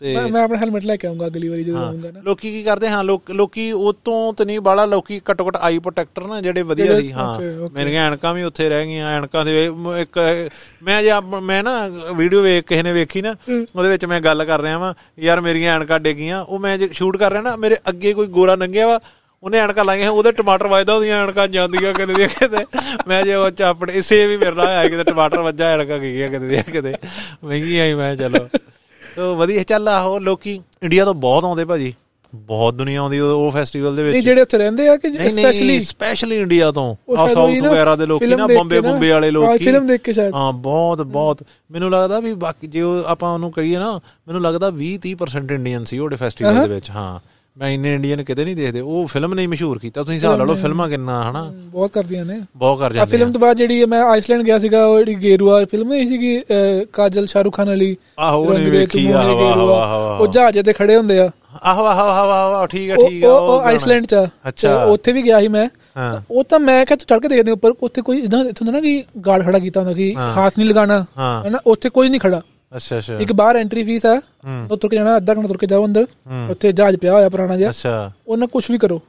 ਤੇ 0.00 0.14
ਮੈਂ 0.30 0.42
ਆਪਣਾ 0.42 0.58
ਹੈਲਮਟ 0.58 0.84
ਲੈ 0.84 0.96
ਕੇ 0.96 1.06
ਆਉਂਗਾ 1.08 1.26
ਅਗਲੀ 1.26 1.48
ਵਾਰੀ 1.48 1.64
ਜਦੋਂ 1.64 1.78
ਆਉਂਗਾ 1.78 2.10
ਨਾ। 2.10 2.20
ਲੋਕੀ 2.20 2.50
ਕੀ 2.50 2.62
ਕਰਦੇ 2.62 2.88
ਹਾਂ 2.88 3.02
ਲੋਕ 3.04 3.30
ਲੋਕੀ 3.30 3.70
ਉਤੋਂ 3.72 4.32
ਤੇ 4.32 4.44
ਨਹੀਂ 4.44 4.60
ਬਾਲਾ 4.60 4.84
ਲੋਕੀ 4.86 5.20
ਘੱਟੋ 5.30 5.46
ਘੱਟ 5.48 5.56
ਆਈ 5.56 5.78
ਪ੍ਰੋਟੈਕਟਰ 5.78 6.26
ਨਾ 6.26 6.40
ਜਿਹੜੇ 6.40 6.62
ਵਧੀਆ 6.62 7.00
ਸੀ 7.00 7.12
ਹਾਂ. 7.12 7.38
ਮੇਰੀਆਂ 7.72 8.06
ਐਨਕਾਂ 8.06 8.34
ਵੀ 8.34 8.42
ਉੱਥੇ 8.42 8.68
ਰਹਿ 8.68 8.86
ਗਈਆਂ 8.86 9.10
ਐਨਕਾਂ 9.16 9.44
ਦੇ 9.44 9.64
ਇੱਕ 10.00 10.18
ਮੈਂ 10.82 11.02
ਜੇ 11.02 11.10
ਮੈਂ 11.42 11.62
ਨਾ 11.62 11.76
ਵੀਡੀਓ 12.16 12.42
ਵੇਖ 12.42 12.64
ਕਿਸੇ 12.66 12.82
ਨੇ 12.82 12.92
ਵੇਖੀ 12.92 13.22
ਨਾ 13.22 13.34
ਉਹਦੇ 13.48 13.88
ਵਿੱਚ 13.88 14.04
ਮੈਂ 14.04 14.20
ਗੱਲ 14.20 14.44
ਕਰ 14.44 14.60
ਰਿਹਾ 14.60 14.78
ਵਾਂ 14.78 14.92
ਯਾਰ 15.18 15.40
ਮੇਰੀਆਂ 15.40 15.74
ਐਨਕਾਂ 15.76 16.00
ਡਿੱਗੀਆਂ 16.00 16.42
ਉਹ 16.44 16.58
ਮੈਂ 16.58 16.76
ਜੇ 16.78 16.88
ਸ਼ੂਟ 16.92 17.16
ਕਰ 17.16 17.30
ਰਿਹਾ 17.32 17.42
ਨਾ 17.42 17.56
ਮੇਰੇ 17.56 17.76
ਅੱਗੇ 17.88 18.12
ਕੋਈ 18.12 18.26
ਗੋਰਾ 18.26 18.54
ਲੰਘਿਆ 18.54 18.86
ਵਾ 18.86 19.00
ਉਹਨੇ 19.42 19.58
ਐਨਕਾਂ 19.58 19.84
ਲਾਈਆਂ 19.84 20.10
ਉਹਦੇ 20.10 20.32
ਟਮਾਟਰ 20.32 20.66
ਵੱਜਦਾ 20.66 20.94
ਉਹਦੀਆਂ 20.94 21.22
ਐਨਕਾਂ 21.22 21.46
ਜਾਂਦੀਆਂ 21.48 21.92
ਕਿਤੇ 21.94 22.14
ਦੀਆਂ 22.14 22.28
ਕਿਤੇ। 22.28 22.64
ਮੈਂ 23.08 23.22
ਜੇ 23.22 23.34
ਉਹ 23.34 23.50
ਚਾਪੜੇ 23.50 23.92
ਇਸੇ 23.92 24.26
ਵੀ 24.26 24.36
ਮੇਰੇ 24.36 24.54
ਨਾਲ 24.56 24.66
ਆਇਆ 24.66 24.88
ਕਿਤੇ 24.88 25.04
ਟਮਾਟਰ 25.04 25.40
ਵੱਜਾ 25.40 25.68
ਐਨਕਾਂ 25.70 25.98
ਗਈਆਂ 25.98 26.28
ਕਿਤੇ 26.30 26.48
ਦੀਆਂ 26.48 26.62
ਕਿਤੇ। 26.62 26.94
ਮਹਿੰਗੀ 27.44 27.78
ਆਈ 27.78 27.94
ਮੈਂ 27.94 28.14
ਚਲੋ। 28.16 28.48
ਤੋ 29.16 29.36
ਵਧੀਆ 29.36 29.62
ਚੱਲ 29.62 29.88
ਆਹੋ 29.88 30.18
ਲੋਕੀ 30.18 30.60
ਇੰਡੀਆ 30.82 31.04
ਤੋਂ 31.04 31.14
ਬਹੁਤ 31.14 31.44
ਆਉਂਦੇ 31.44 31.64
ਭਾਜੀ। 31.64 31.94
ਬਹੁਤ 32.34 32.74
ਦੁਨੀਆ 32.74 33.00
ਆਉਂਦੀ 33.00 33.18
ਉਹ 33.18 33.50
ਫੈਸਟੀਵਲ 33.50 33.96
ਦੇ 33.96 34.02
ਨਹੀਂ 34.02 34.12
ਵਿੱਚ। 34.12 34.24
ਜਿਹੜੇ 34.24 34.42
ਉੱਥੇ 34.42 34.58
ਰਹਿੰਦੇ 34.58 34.88
ਆ 34.88 34.96
ਕਿ 34.96 35.08
ਨਹੀਂ 35.08 35.30
ਸਪੈਸ਼ਲੀ 35.30 35.66
ਨਹੀਂ 35.66 35.80
ਸਪੈਸ਼ਲੀ 35.80 36.36
ਇੰਡੀਆ 36.36 36.72
ਤੋਂ। 36.72 36.96
ਆ 37.18 37.26
ਸਾਊਥ 37.26 37.62
ਵਗੈਰਾ 37.62 37.96
ਦੇ 37.96 38.06
ਲੋਕੀ 38.06 38.26
ਨਾ 38.26 38.46
ਬੰਬੇ 38.46 38.80
ਬੰਬੇ 38.80 39.10
ਵਾਲੇ 39.10 39.30
ਲੋਕੀ। 39.30 39.70
film 39.70 39.86
ਦੇਖ 39.86 40.00
ਕੇ 40.00 40.12
ਸ਼ਾਇਦ। 40.12 40.34
ਹਾਂ 40.34 40.52
ਬਹੁਤ 40.52 41.02
ਬਹੁਤ। 41.02 41.42
ਮੈਨੂੰ 41.70 41.90
ਲੱਗਦਾ 41.90 42.20
ਵੀ 42.20 42.34
ਬਾਕੀ 42.34 42.66
ਜੇ 42.66 42.82
ਆਪਾਂ 43.06 43.32
ਉਹਨੂੰ 43.32 43.52
ਕਹੀਏ 43.52 43.76
ਨਾ 43.76 43.96
ਮੈਨੂੰ 43.96 44.42
ਲੱਗਦਾ 44.42 44.68
20 44.68 44.98
30% 44.98 45.50
ਇੰਡੀਅਨ 45.50 45.84
ਸੀ 45.84 45.98
ਉਹਦੇ 45.98 46.16
ਫੈਸਟੀਵਲ 46.16 46.68
ਦੇ 46.68 46.74
ਵਿੱਚ 46.74 46.90
ਹਾਂ। 46.90 47.33
ਮੈਂ 47.56 47.68
ਇੰਨੇ 47.70 47.94
ਇੰਡੀਅਨ 47.94 48.22
ਕਿਤੇ 48.24 48.44
ਨਹੀਂ 48.44 48.56
ਦੇਖਦੇ। 48.56 48.80
ਉਹ 48.80 49.06
ਫਿਲਮ 49.06 49.34
ਨੇ 49.34 49.46
ਮਸ਼ਹੂਰ 49.46 49.78
ਕੀਤਾ। 49.78 50.02
ਤੁਸੀਂ 50.02 50.14
ਹਿਸਾਬ 50.14 50.38
ਲਾ 50.38 50.44
ਲਓ 50.44 50.54
ਫਿਲਮਾਂ 50.54 50.88
ਕਿੰਨਾ 50.88 51.30
ਹਨਾ? 51.30 51.42
ਬਹੁਤ 51.54 51.90
ਕਰਦੀਆਂ 51.92 52.24
ਨੇ। 52.24 52.40
ਬਹੁਤ 52.56 52.78
ਕਰ 52.78 52.84
ਆ 52.84 52.88
ਜਾਂਦੇ 52.88 53.10
ਫਿਲਮ 53.10 53.32
ਤੋਂ 53.32 53.40
ਬਾਅਦ 53.40 53.56
ਜਿਹੜੀ 53.56 53.84
ਮੈਂ 53.84 54.02
ਆਈਸਲੈਂਡ 54.04 54.42
ਗਿਆ 54.42 54.58
ਸੀਗਾ 54.58 54.86
ਉਹ 54.86 54.98
ਜਿਹੜੀ 54.98 55.14
ਗੇਰੂਆ 55.14 55.64
ਫਿਲਮ 55.64 55.88
ਨਹੀਂ 55.88 56.06
ਸੀਗੀ 56.08 56.40
ਕਾਜਲ 56.92 57.26
ਸ਼ਾਹਰੁਖ 57.26 57.56
ਖਾਨ 57.56 57.66
ਵਾਲੀ। 57.68 57.96
ਆਹੋ 58.18 58.44
ਉਹਨੇ 58.44 58.70
ਵੇਖੀ 58.70 59.06
ਆਹੋ 59.10 59.72
ਆਹੋ 59.74 60.16
ਉਹ 60.20 60.26
ਜਹਾਜ਼ 60.26 60.58
ਤੇ 60.58 60.72
ਖੜੇ 60.72 60.96
ਹੁੰਦੇ 60.96 61.18
ਆ। 61.18 61.30
ਆਹੋ 61.62 61.84
ਆਹੋ 61.86 62.08
ਆਹੋ 62.08 62.30
ਆਹੋ 62.30 62.66
ਠੀਕ 62.66 62.90
ਆ 62.90 62.94
ਠੀਕ 63.08 63.24
ਆ 63.24 63.32
ਉਹ-। 63.32 63.60
ਆਈਸਲੈਂਡ 63.62 64.06
ਚ 64.06 64.14
ਆ। 64.14 64.26
ਅੱਛਾ। 64.48 64.84
ਉੱਥੇ 64.84 65.12
ਵੀ 65.12 65.22
ਗਿਆ 65.22 65.40
ਸੀ 65.40 65.48
ਮੈਂ। 65.48 65.68
ਹਾਂ। 65.96 66.20
ਉਹ 66.30 66.44
ਤਾਂ 66.44 66.58
ਮੈਂ 66.58 66.86
ਕਿਹਾ 66.86 66.96
ਤੂੰ 66.96 67.06
ਚੜ 67.06 67.22
ਕੇ 67.22 67.28
ਦੇਖਦੇ 67.28 67.50
ਉੱਪਰ 67.50 67.72
ਉੱਥੇ 67.82 68.02
ਕੋਈ 68.02 68.18
ਇਦਾਂ 68.18 68.44
ਇੱਥੋਂ 68.44 68.72
ਨਾ 68.72 68.80
ਕਿ 68.80 69.04
ਗਾਰਡ 69.26 69.44
ਖੜਾ 69.44 69.58
ਕੀਤਾ 69.58 69.80
ਹੁੰਦਾ 69.80 69.92
ਕਿ 69.92 70.14
ਹਾਂ। 70.14 70.32
ਖਾਸ 70.34 70.58
ਨਹੀਂ 70.58 70.68
ਲਗਾਣਾ 70.68 71.04
ਹਾਂ। 71.18 71.48
ਹਨਾ 71.48 71.58
ਉੱਥੇ 71.66 71.88
ਕੋਈ 71.90 72.08
ਨਹੀਂ 72.08 72.20
ਖੜਾ। 72.20 72.40
ਅੱਛਾ 72.74 72.98
ਅੱਛਾ। 72.98 73.18
ਇੱਕ 73.20 73.32
ਬਾਹਰ 73.32 73.56
ਐਂਟਰੀ 73.56 73.82
ਫੀਸ 73.84 74.06
ਆ 74.06 74.20
ਉਹ 74.70 74.76
ਤੁਰ 74.76 74.90
ਕੇ 74.90 74.96
ਜਾਣਾ 74.96 75.16
ਅੱਧਾ 75.16 75.34
ਘੰਟਾ 75.34 75.48
ਤੁਰ 75.48 75.56
ਕੇ 75.58 75.66
ਜਾਓ 75.66 75.84
ਅੰਦਰ। 75.86 76.06
ਉੱਥੇ 76.50 76.72
ਜਹਾਜ਼ 76.72 76.96
ਪਿਆ 76.96 77.12
ਹੋਇਆ 77.12 77.28
ਪੁਰਾਣਾ 77.28 77.56
ਜਿਹਾ। 77.56 77.70
ਅੱਛਾ। 77.70 78.12
ਉਹਨਾਂ 78.26 78.48
ਕੁਝ 78.48 78.64
ਵੀ 78.70 78.78
ਕਰੋ। 78.78 79.00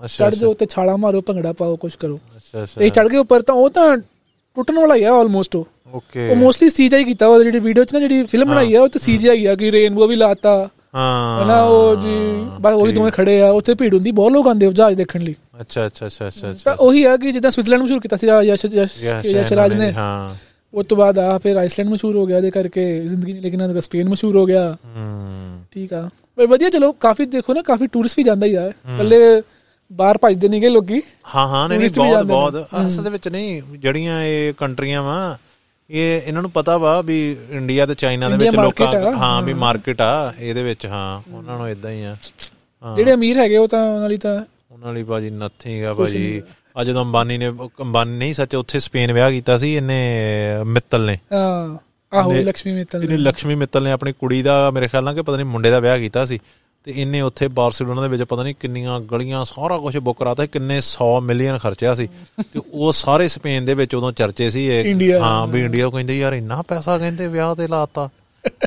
ਅੱਛਾ 0.00 0.30
ਚੜ 0.30 0.34
ਜਾਓ 0.34 0.54
ਤੇ 0.54 0.66
ਛਾਲਾ 0.70 0.96
ਮਾਰੋ 0.96 1.20
ਭੰਗੜਾ 1.20 1.52
ਪਾਓ 1.52 1.76
ਕੁਝ 1.76 1.94
ਕਰੋ। 1.96 2.18
ਅੱਛਾ 2.36 2.64
ਤੇ 2.78 2.86
ਅੱਛਾ 2.86 3.02
ਚੜ 3.02 3.08
ਗਏ 3.10 3.16
ਉੱਪਰ 3.16 3.42
ਤਾਂ 3.42 3.54
ਉਹ 3.54 3.68
ਤਾਂ 3.70 3.96
ਟੁੱਟਣ 3.96 4.78
ਵਾਲਾ 4.78 4.94
ਹੀ 4.94 5.02
ਆ 5.04 5.12
ਆਲਮੋਸਟ 5.12 5.56
ਉਹ। 5.56 5.66
ਓਕੇ। 5.94 6.28
ਉਹ 6.30 6.36
ਮੋਸਟਲੀ 6.36 6.68
ਸੀਜੀਆਈ 6.70 7.04
ਕੀਤਾ 7.04 7.26
ਉਹ 7.26 7.42
ਜਿਹੜੀ 7.44 7.60
ਵੀਡੀਓ 7.60 7.84
ਚ 7.84 7.92
ਨਾ 7.94 8.00
ਜਿਹੜੀ 8.00 8.22
ਫਿਲਮ 8.22 8.48
ਬਣਾਈ 8.48 8.74
ਆ 8.74 8.80
ਉਹ 8.82 8.88
ਤੇ 8.88 8.98
ਸੀਜੀਆਈ 8.98 9.46
ਆ 9.46 9.54
ਕਿ 9.54 9.70
ਰੇਨਬੋ 9.72 10.06
ਵੀ 10.06 10.16
ਲਾਤਾ। 10.16 10.68
ਹਾਂ। 10.94 11.44
ਹਨਾ 11.44 11.62
ਉਹ 11.62 11.96
ਜੀ 11.96 12.10
ਬਸ 12.60 12.74
ਉਹੀ 12.74 12.92
ਦੋਵੇਂ 12.92 13.10
ਖੜੇ 13.12 13.40
ਆ 13.42 13.50
ਉੱਥੇ 13.50 13.74
ਭੀੜ 13.74 13.92
ਹੁੰਦੀ 13.94 14.10
ਬਹੁਤ 14.10 14.32
ਲੋਕ 14.32 14.46
ਆਉਂਦੇ 14.46 14.66
ਆ 14.66 14.70
ਜਹਾਜ਼ 14.70 14.96
ਦੇਖਣ 14.96 15.20
ਲਈ। 15.20 15.34
ਅੱਛਾ 15.60 15.86
ਅੱਛਾ 15.86 16.06
ਅੱਛਾ 16.06 16.28
ਅੱਛਾ 16.28 16.52
ਤਾਂ 16.64 16.74
ਉਹੀ 16.76 17.04
ਆ 17.04 17.16
ਕਿ 17.16 17.32
ਜਿੱਦਾਂ 17.32 17.50
ਸਵਿਟਜ਼ਰਲੈਂਡ 17.50 17.82
ਮਸ਼ਹੂਰ 17.82 18.00
ਕੀਤਾ 18.00 18.16
ਸੀ 18.16 18.26
ਯਸ਼ 18.26 18.64
ਯਸ਼ 18.66 19.02
ਯਸ, 19.04 19.24
ਯਸ਼ 19.26 19.52
ਰਾਜ 19.52 19.72
ਨੇ। 19.74 19.92
ਹਾਂ। 19.92 20.28
ਉਸ 20.74 20.86
ਤੋਂ 20.86 20.96
ਬਾਅਦ 20.96 21.18
ਆ 21.18 21.36
ਫਿਰ 21.38 21.56
ਆਈਸਲੈਂਡ 21.56 21.88
ਮਸ਼ਹੂਰ 21.90 22.16
ਹੋ 22.16 22.24
ਗਿਆ 22.26 22.36
ਉਹਦੇ 22.36 22.50
ਕਰਕੇ 22.50 22.84
ਜ਼ਿੰਦਗੀ 23.08 23.32
ਨਹੀਂ 23.32 23.42
ਲੇਕਿਨ 23.42 23.62
ਉਹਦਾ 23.62 23.80
ਸਪੇਨ 23.80 24.08
ਮਸ਼ਹੂਰ 24.08 24.36
ਹੋ 24.36 24.44
ਗਿਆ। 24.46 24.76
ਠੀਕ 25.72 25.92
ਆ। 25.92 26.08
ਪਰ 26.38 26.46
ਵਧੀਆ 26.46 26.68
ਚਲੋ 26.70 26.90
ਕਾਫੀ 27.00 27.24
ਦੇਖੋ 27.26 27.54
ਨਾ 27.54 27.62
ਕਾਫੀ 27.62 27.86
ਟੂਰਿਸਟ 27.86 28.18
ਵੀ 28.18 28.24
ਜਾਂਦਾ 28.24 28.46
ਹੀ 28.46 28.54
ਆ। 28.54 28.70
ਕੱਲੇ 28.98 29.18
ਬਾਹਰ 29.90 30.18
ਭੱਜਦੇ 30.18 30.48
ਨਹੀਂਗੇ 30.48 30.68
ਲੋਕੀ। 30.68 31.00
ਹਾਂ 31.34 31.46
ਹਾਂ 31.48 31.68
ਨਹੀਂ 31.68 31.88
ਬਹੁਤ। 31.96 32.26
ਬਹੁਤ। 32.26 32.66
ਅਸਲ 32.86 33.02
ਦੇ 33.04 33.10
ਵਿੱਚ 33.10 33.28
ਨਹੀਂ 33.28 33.62
ਜਿਹੜੀਆਂ 33.78 34.22
ਇਹ 34.24 34.52
ਕੰਟਰੀਆਂ 34.58 35.02
ਵਾ 35.02 35.36
ਇਹ 35.90 36.20
ਇਹਨਾਂ 36.26 36.42
ਨੂੰ 36.42 36.50
ਪਤਾ 36.50 36.76
ਵਾ 36.78 37.00
ਵੀ 37.00 37.16
ਇੰਡੀਆ 37.50 37.86
ਤੇ 37.86 37.94
ਚਾਈਨਾ 37.94 38.28
ਦੇ 38.28 38.36
ਵਿੱਚ 38.36 38.56
ਲੋਕਾਂ 38.56 38.86
ਆ, 38.96 39.12
ਹਾਂ 39.16 39.40
ਵੀ 39.42 39.52
ਮਾਰਕੀਟ 39.54 40.00
ਆ 40.00 40.32
ਇਹਦੇ 40.38 40.62
ਵਿੱਚ 40.62 40.86
ਹਾਂ 40.86 41.20
ਉਹਨਾਂ 41.32 41.56
ਨੂੰ 41.58 41.68
ਇਦਾਂ 41.70 41.90
ਹੀ 41.90 42.02
ਆ। 42.02 42.16
ਜਿਹੜੇ 42.96 43.12
ਅਮੀਰ 43.14 43.38
ਹੈਗੇ 43.38 43.56
ਉਹ 43.56 43.68
ਤਾਂ 43.68 43.82
ਉਹਨਾਂ 43.84 44.08
ਲਈ 44.08 44.16
ਤਾਂ 44.16 44.40
ਉਹਨਾਂ 44.72 44.92
ਲਈ 44.94 45.02
ਭਾਜੀ 45.02 45.30
ਨਥਿੰਗ 45.30 45.84
ਆ 45.84 45.94
ਭਾਜੀ। 45.94 46.42
ਆ 46.78 46.84
ਜਦੋਂ 46.84 47.04
ਅੰਬਾਨੀ 47.04 47.38
ਨੇ 47.38 47.48
ਅੰਬਾਨੀ 47.80 48.18
ਨਹੀਂ 48.18 48.34
ਸੱਚ 48.34 48.54
ਉੱਥੇ 48.54 48.78
ਸਪੇਨ 48.78 49.12
ਵਿਆਹ 49.12 49.30
ਕੀਤਾ 49.30 49.56
ਸੀ 49.56 49.76
ਇਹਨੇ 49.76 50.22
ਮਿੱਤਲ 50.66 51.04
ਨੇ। 51.04 51.18
ਆਹੋ 51.32 52.32
ਲక్ష్ਮੀ 52.32 52.72
ਮਿੱਤਲ 52.72 53.10
ਨੇ। 53.10 53.16
ਲక్ష్ਮੀ 53.16 53.54
ਮਿੱਤਲ 53.54 53.82
ਨੇ 53.82 53.90
ਆਪਣੀ 53.90 54.12
ਕੁੜੀ 54.12 54.42
ਦਾ 54.42 54.70
ਮੇਰੇ 54.70 54.88
ਖਿਆਲ 54.88 55.04
ਨਾਲ 55.04 55.14
ਕਿ 55.14 55.22
ਪਤਾ 55.22 55.36
ਨਹੀਂ 55.36 55.46
ਮੁੰਡੇ 55.46 55.70
ਦਾ 55.70 55.80
ਵਿਆਹ 55.80 55.98
ਕੀਤਾ 55.98 56.26
ਸੀ। 56.26 56.38
ਤੇ 56.84 56.92
ਇਹਨੇ 56.96 57.20
ਉੱਥੇ 57.20 57.48
ਬਾਰਸੀਲੋਨਾ 57.48 58.02
ਦੇ 58.02 58.08
ਵਿੱਚ 58.08 58.22
ਪਤਾ 58.22 58.42
ਨਹੀਂ 58.42 58.54
ਕਿੰਨੀਆਂ 58.60 59.00
ਗਲੀਆਂ 59.00 59.44
ਸਾਰਾ 59.44 59.78
ਕੁਝ 59.78 59.98
ਬੁੱਕ 59.98 60.18
ਕਰਾਤਾ 60.18 60.46
ਕਿੰਨੇ 60.46 60.78
100 60.78 61.20
ਮਿਲੀਅਨ 61.22 61.58
ਖਰਚਿਆ 61.58 61.94
ਸੀ। 61.94 62.08
ਤੇ 62.40 62.60
ਉਹ 62.72 62.92
ਸਾਰੇ 62.92 63.28
ਸਪੇਨ 63.28 63.64
ਦੇ 63.64 63.74
ਵਿੱਚ 63.74 63.94
ਉਦੋਂ 63.94 64.12
ਚਰਚੇ 64.12 64.50
ਸੀ 64.50 64.70
ਹਾਂ 65.20 65.46
ਵੀ 65.46 65.60
ਇੰਡੀਆ 65.60 65.88
ਕਹਿੰਦੇ 65.88 66.18
ਯਾਰ 66.18 66.32
ਇੰਨਾ 66.32 66.62
ਪੈਸਾ 66.62 66.98
ਕਹਿੰਦੇ 66.98 67.28
ਵਿਆਹ 67.28 67.54
ਤੇ 67.54 67.66
ਲਾਤਾ। 67.66 68.08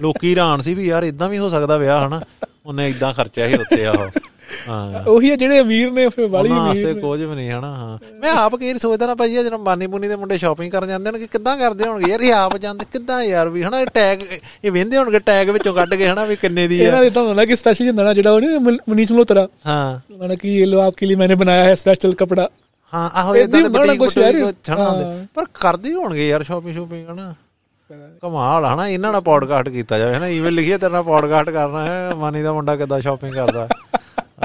ਲੋਕੀ 0.01 0.31
ਹੈਰਾਨ 0.31 0.61
ਸੀ 0.61 0.73
ਵੀ 0.73 0.87
ਯਾਰ 0.87 1.03
ਇਦਾਂ 1.03 1.29
ਵੀ 1.29 1.37
ਹੋ 1.37 1.49
ਸਕਦਾ 1.49 1.77
ਵਿਆਹ 1.77 2.07
ਹਨਾ? 2.07 2.21
ਉਹਨੇ 2.65 2.89
ਇਦਾਂ 2.89 3.13
ਖਰਚਿਆ 3.13 3.47
ਸੀ 3.47 3.53
ਉੱਥੇ 3.53 3.85
ਆਹ। 3.85 4.19
ਹਾਂ। 4.67 5.03
ਉਹੀ 5.03 5.29
ਆ 5.31 5.35
ਜਿਹੜੇ 5.35 5.59
ਅਮੀਰ 5.61 5.91
ਨੇ 5.91 6.09
ਫਿਰ 6.09 6.27
ਬਾਲੀ 6.27 6.49
ਅਮੀਰ 6.49 6.61
ਨੇ। 6.61 6.67
ਵਾਸਤੇ 6.67 6.93
ਕੁਝ 6.93 7.21
ਵੀ 7.21 7.35
ਨਹੀਂ 7.35 7.51
ਹਨਾ? 7.51 7.67
ਹਾਂ। 7.67 7.97
ਮੈਂ 8.19 8.31
ਆਪ 8.31 8.55
ਕਈ 8.55 8.73
ਸੋਚਦਾ 8.73 9.07
ਨਾ 9.07 9.15
ਭਾਈ 9.15 9.33
ਜਦੋਂ 9.33 9.59
ਮਾਨੀ 9.59 9.87
ਮੁਨੀ 9.87 10.07
ਦੇ 10.07 10.15
ਮੁੰਡੇ 10.15 10.37
ਸ਼ਾਪਿੰਗ 10.37 10.71
ਕਰਨ 10.71 10.87
ਜਾਂਦੇ 10.87 11.11
ਨੇ 11.11 11.19
ਕਿ 11.19 11.27
ਕਿੱਦਾਂ 11.27 11.57
ਕਰਦੇ 11.57 11.87
ਹੋਣਗੇ? 11.87 12.11
ਯਾਰ 12.11 12.19
ਇਹ 12.21 12.33
ਆਪ 12.33 12.57
ਜਾਂਦੇ 12.57 12.85
ਕਿੱਦਾਂ 12.93 13.23
ਯਾਰ 13.23 13.49
ਵੀ 13.49 13.63
ਹਨਾ? 13.63 13.79
ਇਹ 13.79 13.85
ਟੈਗ 13.93 14.19
ਇਹ 14.63 14.71
ਵੇਂਦੇ 14.71 14.97
ਹੋਣਗੇ 14.97 15.19
ਟੈਗ 15.19 15.49
ਵਿੱਚੋਂ 15.49 15.73
ਕੱਢ 15.73 15.95
ਕੇ 15.95 16.07
ਹਨਾ 16.07 16.25
ਵੀ 16.25 16.35
ਕਿੰਨੇ 16.35 16.67
ਦੀ 16.67 16.83
ਆ। 16.83 16.87
ਇਹਨਾਂ 16.87 17.01
ਦੇ 17.03 17.09
ਤਾਂ 17.09 17.23
ਹੁੰਦਾ 17.23 17.45
ਕਿ 17.45 17.55
ਸਪੈਸ਼ਲ 17.55 17.87
ਹੁੰਦਾ 17.87 18.03
ਨਾ 18.03 18.13
ਜਿਹੜਾ 18.13 18.31
ਉਹ 18.31 18.41
ਨਹੀਂ 18.41 18.77
ਮਨੀਸ਼ 18.89 19.11
ਮਲੋਤਰਾ 19.11 19.47
ਹਾਂ। 19.67 20.13
ਮਨ 20.17 20.35
ਕਿ 20.35 20.57
ਇਹ 20.59 20.67
ਲੋ 20.67 20.81
ਆਪਕੇ 20.81 21.05
ਲਈ 21.05 21.15
ਮੈਨੇ 21.15 21.35
ਬਣਾਇਆ 21.35 21.63
ਹੈ 21.63 21.75
ਸਪੈਸ਼ਲ 21.75 22.13
ਕਪੜਾ। 22.13 22.49
ਹਾਂ 22.93 23.09
ਆਹੋ 23.13 23.35
ਇਦਾਂ 23.35 23.61
ਦੇ 23.61 23.69
ਬੁਟੀਕ 23.69 24.07
ਛਣਾਉਂਦੇ 24.67 25.27
ਪਰ 25.35 25.45
ਕਰਦੇ 25.53 25.93
ਹੋਣਗੇ 25.93 26.29
ਯਾਰ 26.29 26.43
ਸ਼ਾਪਿੰਗ 26.43 26.75
ਸ਼ਾਪਿੰਗ 26.75 27.09
ਹਨਾ? 27.09 27.33
ਕਮਾਲ 28.21 28.65
ਹਨਾ? 28.65 28.87
ਇਹਨਾਂ 28.87 29.11
ਨਾਲ 29.11 29.21
ਪੌਡਕਾਸਟ 29.21 29.69
ਕੀਤਾ 29.69 29.97
ਜਾਵੇ 29.97 30.15
ਹਨਾ? 30.15 30.27
ਈਵਨ 30.27 30.51
ਲਿਖਿਆ 30.51 30.77
ਤੇਰਾ 30.77 31.01
ਪੌਡਕਾਸਟ 31.01 31.49
ਕਰਨਾ 31.49 31.85
ਹੈ 31.87 32.15
ਮਾਨੀ 32.15 32.41
ਦਾ 32.41 32.53
ਮੁੰਡਾ 32.53 32.75
ਕਿੱਦਾਂ 32.75 33.01
ਸ਼ਾਪਿੰਗ 33.01 33.33
ਕਰਦਾ। 33.33 33.67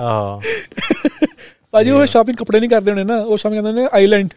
ਆਹ 0.02 0.50
ਭਾਜੀ 1.74 1.92
वो 1.92 2.06
शॉपिंग 2.08 2.38
कपड़े 2.38 2.60
नहीं 2.60 2.70
करते 2.70 2.92
होने 2.92 3.04
ना 3.06 3.18
वो 3.26 3.36
शॉपिंग 3.42 3.60
करते 3.62 3.82
हैं 3.82 3.90
आइलैंड 3.98 4.32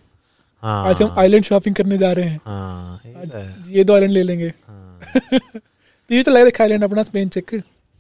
ਹਾਂ 0.63 0.75
आज 0.87 1.01
हम 1.03 1.17
आइलैंड 1.21 1.47
शॉपिंग 1.47 1.75
करने 1.77 1.97
जा 1.99 2.11
रहे 2.13 2.27
हैं 2.27 2.41
ਹਾਂ 2.47 2.99
ਇਹ 3.07 3.27
ਤਾਂ 3.29 3.41
ਹੈ। 3.41 3.55
ये 3.71 3.85
दो 3.85 3.95
आइलैंड 3.95 4.13
ले 4.13 4.23
लेंगे 4.25 4.51
ਹਾਂ 4.67 5.31
तीन 6.11 6.23
तो 6.23 6.33
लग 6.33 6.47
रखा 6.47 6.65
आइलैंड 6.65 6.87
अपना 6.87 7.07
स्पेन 7.07 7.33
चेक 7.33 7.55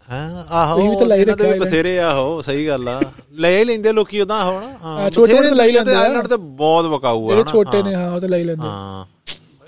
ਹਾਂ 0.09 0.23
ਆਹੋ 0.53 0.75
ਤੁਸੀਂ 0.77 0.89
ਵੀ 0.89 0.97
ਤਾਂ 0.97 1.07
ਲਾਈ 1.07 1.21
ਇਹਨਾਂ 1.21 1.37
ਦੇ 1.37 1.45
ਵੀ 1.45 1.51
ਰੱਖਿਆ 1.51 1.65
ਬਥੇਰੇ 1.65 1.99
ਆਹੋ 2.03 2.41
ਸਹੀ 2.43 2.67
ਗੱਲ 2.67 2.89
ਆ 2.89 2.99
ਲੈ 3.39 3.51
ਹੀ 3.51 3.65
ਲੈਂਦੇ 3.65 3.93
ਲੋਕੀ 3.93 4.21
ਉਦਾਂ 4.21 4.41
ਆਹੋ 4.41 4.59
ਨਾ 4.61 4.67
ਹਾਂ, 4.83 5.11
ਛੋਟੇ 5.11 5.23
ਬਥੇਰੇ 5.25 5.39
ਮੋਟੇ 5.41 5.55
ਲਾਈ 5.57 5.67
ਦੁਨੀਆ 5.69 5.85
ਤੇ 5.85 5.91
ਲੈਂਦੇ 5.91 5.95
ਆ। 5.97 6.03
ਆਈਲੈਂਡ 6.03 6.27
ਤੇ 6.27 6.37
ਬਹੁਤ 6.59 6.87
ਵਕਾਊ 6.87 7.23
ਆ 7.23 7.29
ਜਿਹੜੇ 7.29 7.41
ਹਨਾ, 7.43 7.51
ਛੋਟੇ 7.53 7.77
ਹਾਂ, 7.79 7.85
ਨੇ 7.85 7.95
ਹਾਂ 7.95 8.11
ਉਹ 8.11 8.21
ਤਾਂ 8.21 8.29
ਲੈ 8.29 8.43
ਲੈਂਦੇ 8.45 8.67
ਹਾਂ 8.67 9.05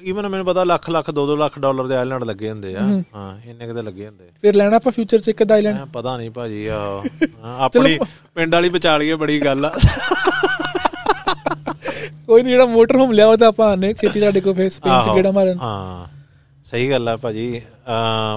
ਈਵਨ 0.04 0.28
ਮੈਨੂੰ 0.28 0.45
ਪਤਾ 0.45 0.64
ਲੱਖ 0.64 0.89
ਲੱਖ 0.89 1.10
2-2 1.12 1.36
ਲੱਖ 1.38 1.58
ਡਾਲਰ 1.60 1.88
ਦੇ 1.88 1.95
ਆਈਲੈਂਡ 1.95 2.24
ਲੱਗੇ 2.24 2.49
ਹੁੰਦੇ 2.49 2.76
ਆ। 2.76 2.82
ਹਾਂ। 3.16 3.32
ਇੰਨੇ 3.45 3.68
ਕਿਤੇ 3.68 3.82
ਲੱਗੇ 3.82 4.06
ਹੁੰਦੇ। 4.08 4.30
ਫਿਰ 4.41 4.56
ਲੈਣਾ 4.56 4.76
ਆਪਾਂ 4.76 4.91
ਫਿਊਚਰ 4.91 5.20
ਚ 5.20 5.30
ਇੱਕ 5.30 5.52
ਆਈਲੈਂਡ 5.52 5.78
ਮੈਂ 5.78 5.86
ਪਤਾ 5.93 6.16
ਨਹੀਂ 6.18 6.30
ਭਾਜੀ 6.32 6.68
ਹਾਂ, 6.70 7.02
ਆਪਣੀ 7.60 7.97
ਪਿੰਡ 8.36 8.54
ਵਾਲੀ 8.56 8.70
ਬਚਾ 8.70 8.97
ਲਈਏ 8.97 9.16
ਬੜੀ 9.16 9.39
ਗੱਲ 9.39 9.66
ਆ। 9.66 9.72
ਕੋਈ 12.28 12.41
ਨਹੀਂ 12.43 12.52
ਜਿਹੜਾ 12.52 12.66
ਮੋਟਰ 12.66 12.95
ਹੋਮ 12.95 13.12
ਲਿਆ 13.12 13.28
ਉਹ 13.28 13.38
ਤਾਂ 13.38 13.47
ਆਪਾਂ 13.47 13.72
ਆਨੇ 13.72 13.93
ਖੇਤੀ 13.93 14.20
ਸਾਡੇ 14.20 14.41
ਕੋਲ 14.41 14.54
ਫਿਰ 14.54 14.70
ਸਪੇਨ 14.70 14.91
ਚ 14.93 15.08
ਆਹੋ, 15.08 15.16
ਗੇੜਾ 15.16 15.32
ਮਾਰਨ। 15.32 15.58
ਹਾਂ 15.58 16.08
ਸਹੀ 16.66 16.89
ਗੱਲ 16.91 17.10
ਆ 17.10 17.16
ਭਾਜੀ। 17.18 17.62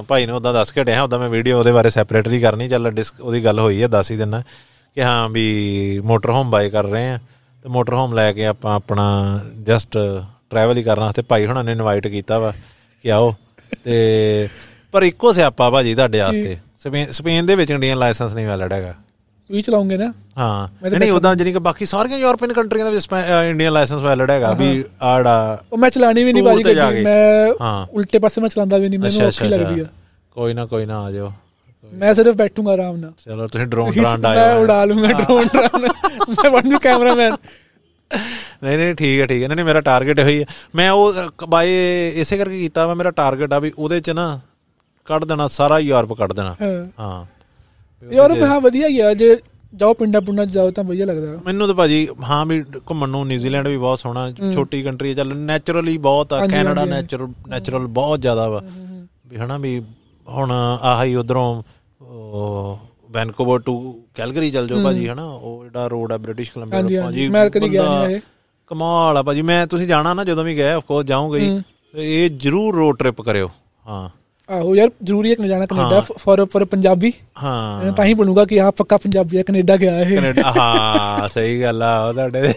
ਭਾਈ 0.08 0.26
ਨੇ 0.26 0.32
ਉਦਾਂ 0.32 0.52
ਦੱਸ 0.54 0.70
ਕੇ 0.72 0.84
ਡਿਆ 0.84 1.02
ਉਦਾਂ 1.02 1.18
ਮੈਂ 1.18 1.28
ਵੀਡੀਓ 1.28 1.58
ਉਹਦੇ 1.58 1.72
ਬਾਰੇ 1.72 1.90
ਸੈਪਰੇਟਲੀ 1.90 2.40
ਕਰਨੀ 2.40 2.68
ਚੱਲ 2.68 2.90
ਡਿਸਕ 2.90 3.20
ਉਹਦੀ 3.20 3.44
ਗੱਲ 3.44 3.58
ਹੋਈ 3.60 3.82
ਆ 3.82 3.88
ਦੱਸ 3.88 4.10
ਹੀ 4.10 4.16
ਦਿੰਨਾ 4.16 4.42
ਕਿ 4.96 5.02
ਹਾਂ 5.02 5.28
ਵੀ 5.28 6.00
ਮੋਟਰ 6.04 6.30
ਹੋਮ 6.30 6.50
ਬਾਏ 6.50 6.70
ਕਰ 6.70 6.84
ਰਹੇ 6.84 7.10
ਆ। 7.10 7.18
ਤੇ 7.64 7.68
ਮੋਟਰ 7.68 7.94
ਹੋਮ 7.94 8.14
ਲੈ 8.14 8.32
ਕੇ 8.32 8.46
ਆਪਾਂ 8.46 8.74
ਆਪਣਾ 8.74 9.04
ਜਸਟ 9.62 9.96
ਟਰੈਵਲ 10.50 10.76
ਹੀ 10.76 10.82
ਕਰਨ 10.82 11.00
ਵਾਸਤੇ 11.00 11.22
ਭਾਈ 11.22 11.46
ਹੁਣਾਂ 11.46 11.64
ਨੇ 11.64 11.72
ਇਨਵਾਈਟ 11.72 12.06
ਕੀਤਾ 12.06 12.38
ਵਾ 12.38 12.52
ਕਿ 13.02 13.12
ਆਓ। 13.12 13.34
ਤੇ 13.84 14.48
ਪਰ 14.92 15.02
ਇੱਕੋ 15.02 15.32
ਸਿਆਪਾ 15.32 15.70
ਭਾਜੀ 15.70 15.94
ਤੁਹਾਡੇ 15.94 16.20
ਵਾਸਤੇ। 16.20 16.56
ਸਪੇਨ 16.78 17.10
ਸਪੇਨ 17.10 17.46
ਦੇ 17.46 17.54
ਵਿੱਚ 17.54 17.70
ਇੰਡੀਅਨ 17.70 17.98
ਲਾਇਸੈਂਸ 17.98 18.34
ਨਹੀਂ 18.34 18.46
ਵੈਲਿਡ 18.46 18.72
ਹੈਗਾ। 18.72 18.94
ਵੀ 19.50 19.62
ਚਲਾਉਂਗੇ 19.62 19.96
ਨਾ? 19.96 20.12
ਹਾਂ। 20.38 20.68
ਮੈਂ 20.82 20.90
ਨਹੀਂ 20.90 21.12
ਉਦਾਂ 21.12 21.36
ਜਿਹੜੀ 21.36 21.52
ਕਿ 21.52 21.58
ਬਾਕੀ 21.58 21.86
ਸਾਰੀਆਂ 21.86 22.18
ਯੂਰਪੀਅਨ 22.18 22.52
ਕੰਟਰੀਆਂ 22.52 22.86
ਦੇ 22.86 22.92
ਵਿੱਚ 22.92 23.08
ਇੰਡੀਅਨ 23.50 23.72
ਲਾਇਸੈਂਸ 23.72 24.02
ਵੈਲਿਡ 24.02 24.30
ਹੈਗਾ 24.30 24.52
ਵੀ 24.52 24.84
ਆੜਾ। 25.02 25.62
ਉਹ 25.72 25.78
ਮੈਂ 25.78 25.90
ਚਲਾਣੀ 25.90 26.24
ਵੀ 26.24 26.32
ਨਹੀਂ 26.32 26.42
ਬਾਜੀ 26.42 26.62
ਤੇ 26.62 26.74
ਜਾ 26.74 26.86
ਗੱਡੀ 26.86 26.96
ਕੇ। 26.96 27.02
ਮੈਂ 27.02 27.46
ਉਲਟੇ 27.92 28.18
ਪਾਸੇ 28.18 28.40
ਮੈਂ 28.40 28.48
ਚਲਾਉਂਦਾ 28.48 28.78
ਵੀ 28.78 28.88
ਨਹੀਂ। 28.88 28.98
ਮੈਨੂੰ 28.98 29.26
ਔਖੀ 29.26 29.48
ਲੱਗਦੀ 29.48 29.80
ਆ। 29.80 29.84
ਕੋਈ 30.30 30.54
ਨਾ 30.54 30.66
ਕੋਈ 30.66 30.86
ਨਾ 30.86 31.00
ਆ 31.02 31.10
ਜਾਓ। 31.10 31.32
ਮੈਂ 31.94 32.14
ਸਿਰਫ 32.14 32.36
ਬੈਠੂੰਗਾ 32.36 32.72
ਆਰਾਮ 32.72 32.96
ਨਾਲ। 32.96 33.12
ਚਲੋ 33.24 33.46
ਤੁਸੀਂ 33.46 33.66
ਡਰੋਨ 33.66 33.92
ਡਰਾਂਡ 33.92 34.20
ਮੈਂ 34.20 34.30
ਆਇਓ। 34.30 34.62
ਉਡਾ 34.62 34.84
ਲੂੰਗਾ 34.84 35.08
ਡਰੋਨ 35.08 35.44
ਡਰਾਨ 35.44 35.80
ਮੈਂ 35.80 36.50
ਬਣ 36.50 36.70
ਜੂ 36.70 36.78
ਕੈਮਰਾਮੈਨ 36.78 37.34
ਨਹੀਂ 38.62 38.78
ਨਹੀਂ 38.78 38.94
ਠੀਕ 38.94 39.20
ਹੈ 39.20 39.26
ਠੀਕ 39.26 39.42
ਹੈ। 39.42 39.48
ਨਹੀਂ 39.48 39.56
ਨਹੀਂ 39.56 39.66
ਮੇਰਾ 39.66 39.80
ਟਾਰਗੇਟ 39.80 40.18
ਇਹੋ 40.18 40.28
ਹੀ 40.28 40.40
ਹੈ। 40.40 40.46
ਮੈਂ 40.74 40.90
ਉਹ 40.90 41.12
ਬਾਈ 41.48 41.70
ਇਸੇ 42.14 42.36
ਕਰਕੇ 42.38 42.58
ਕੀਤਾ 42.60 42.86
ਵਾ 42.86 42.94
ਮੇਰਾ 42.94 43.10
ਟਾਰਗੇਟ 43.10 43.52
ਆ 43.52 43.58
ਵੀ 43.58 43.72
ਉਹਦੇ 43.78 44.00
ਚ 44.00 44.10
ਨਾ 44.10 44.40
ਕੱਢ 45.06 45.24
ਦੇਣਾ 45.24 45.46
ਸਾਰਾ 45.46 45.78
ਯੂਰਪ 45.78 46.12
ਕੱਢ 46.12 46.32
ਦੇਣਾ। 46.32 46.56
ਹਾਂ। 46.62 46.86
ਹਾਂ। 47.00 47.26
ਯਾਰ 48.14 48.42
ਹਾਂ 48.42 48.60
ਵਧੀਆ 48.60 48.88
ਹੀ 48.88 49.00
ਆ। 49.00 49.14
ਜੇ 49.14 49.36
ਜਾਓ 49.74 49.94
ਪਿੰਡਾਂ 49.94 50.20
ਪੁੰਡਾਂ 50.20 50.46
ਜਾਓ 50.46 50.70
ਤਾਂ 50.70 50.84
ਵਧੀਆ 50.84 51.06
ਲੱਗਦਾ। 51.06 51.40
ਮੈਨੂੰ 51.46 51.66
ਤਾਂ 51.66 51.74
ਭਾਜੀ 51.74 52.08
ਹਾਂ 52.28 52.46
ਵੀ 52.46 52.64
ਘੁੰਮਣ 52.90 53.08
ਨੂੰ 53.08 53.26
ਨਿਊਜ਼ੀਲੈਂਡ 53.26 53.68
ਵੀ 53.68 53.76
ਬਹੁਤ 53.76 53.98
ਸੋਹਣਾ 53.98 54.30
ਛੋਟੀ 54.54 54.82
ਕੰਟਰੀ 54.82 55.08
ਹੈ। 55.08 55.14
ਚੱਲ 55.14 55.34
ਨੈਚੁਰਲੀ 55.36 55.98
ਬਹੁਤ 55.98 56.32
ਆ 56.32 56.46
ਕੈਨੇਡਾ 56.46 56.84
ਨੈਚੁਰਲ 56.84 57.28
ਨੈਚੁਰਲ 57.48 57.86
ਬਹੁਤ 57.86 58.20
ਜ਼ਿਆਦਾ 58.20 58.48
ਵਾ। 58.48 58.62
ਵੀ 59.28 59.36
ਹਨਾ 59.36 59.58
ਵੀ 59.58 59.82
ਹੁਣ 60.28 60.52
ਆਹੀ 60.82 61.14
ਉਧਰੋਂ 61.14 61.62
ਵੈਨਕੂਵਰ 63.14 63.58
ਟੂ 63.58 64.02
ਕੈਲਗਰੀ 64.14 64.50
ਚੱਲ 64.50 64.66
ਜਾਓ 64.68 64.82
ਭਾਜੀ 64.84 65.08
ਹਨਾ? 65.08 65.24
ਉਹ 65.24 65.64
ਜਿਹੜਾ 65.64 65.86
ਰੋਡ 65.86 66.12
ਆ 66.12 66.16
ਬ੍ਰਿਟਿਸ਼ 66.16 66.52
ਕੋਲੰਬੀਆ 66.52 67.02
ਹਾਂਜੀ, 67.02 67.28
ਮੈਂ 67.28 67.50
ਕਦੀ 67.50 67.72
ਗਿਆ 67.72 68.04
ਨਹੀਂ 68.04 68.16
ਇਹ। 68.16 68.20
ਕਮਾਲ 68.66 69.16
ਆ 69.16 69.22
ਭਾਜੀ। 69.22 69.42
ਮੈਂ 69.42 69.66
ਤੁਸੀਂ 69.66 69.86
ਜਾਣਾ 69.86 70.14
ਨਾ 70.14 70.24
ਜਦੋਂ 70.24 70.44
ਵੀ 70.44 70.56
ਗਏ 70.56 70.72
ਆਫ 70.72 70.84
ਕੋਰਸ 70.84 71.06
ਜਾਊਂਗਾ 71.06 71.38
ਹੀ। 71.38 71.62
ਇਹ 71.94 72.30
ਜਰੂਰ 72.30 72.74
ਰੋਡ 72.74 72.98
ਟ੍ਰਿਪ 72.98 73.22
ਕਰਿਓ। 73.22 73.50
ਹਾਂ। 73.86 74.08
ਆਹੋ 74.48 74.76
ਯਾਰ 74.76 74.90
ਜ਼ਰੂਰੀ 75.04 75.30
ਹੈ 75.30 75.34
Canada 75.34 75.66
Canada 75.66 76.00
for 76.00 76.44
for 76.44 76.64
Punjabi. 76.64 77.12
ਹਾਂ। 77.42 77.92
ਤਾਂ 77.92 78.04
ਹੀ 78.04 78.14
ਬਣੂਗਾ 78.14 78.44
ਕਿ 78.44 78.60
ਆਹ 78.60 78.70
ਪੱਕਾ 78.70 78.96
ਪੰਜਾਬੀ 78.96 79.38
ਹੈ 79.38 79.42
ਕੈਨੇਡਾ 79.42 79.76
ਗਿਆ 79.76 79.98
ਇਹ। 80.00 80.20
ਕੈਨੇਡਾ 80.20 80.52
ਹਾਂ 80.56 81.28
ਸਹੀ 81.28 81.62
ਗੱਲ 81.62 81.82
ਆ 81.82 82.08
ਉਹ 82.08 82.14
ਤੁਹਾਡੇ। 82.14 82.54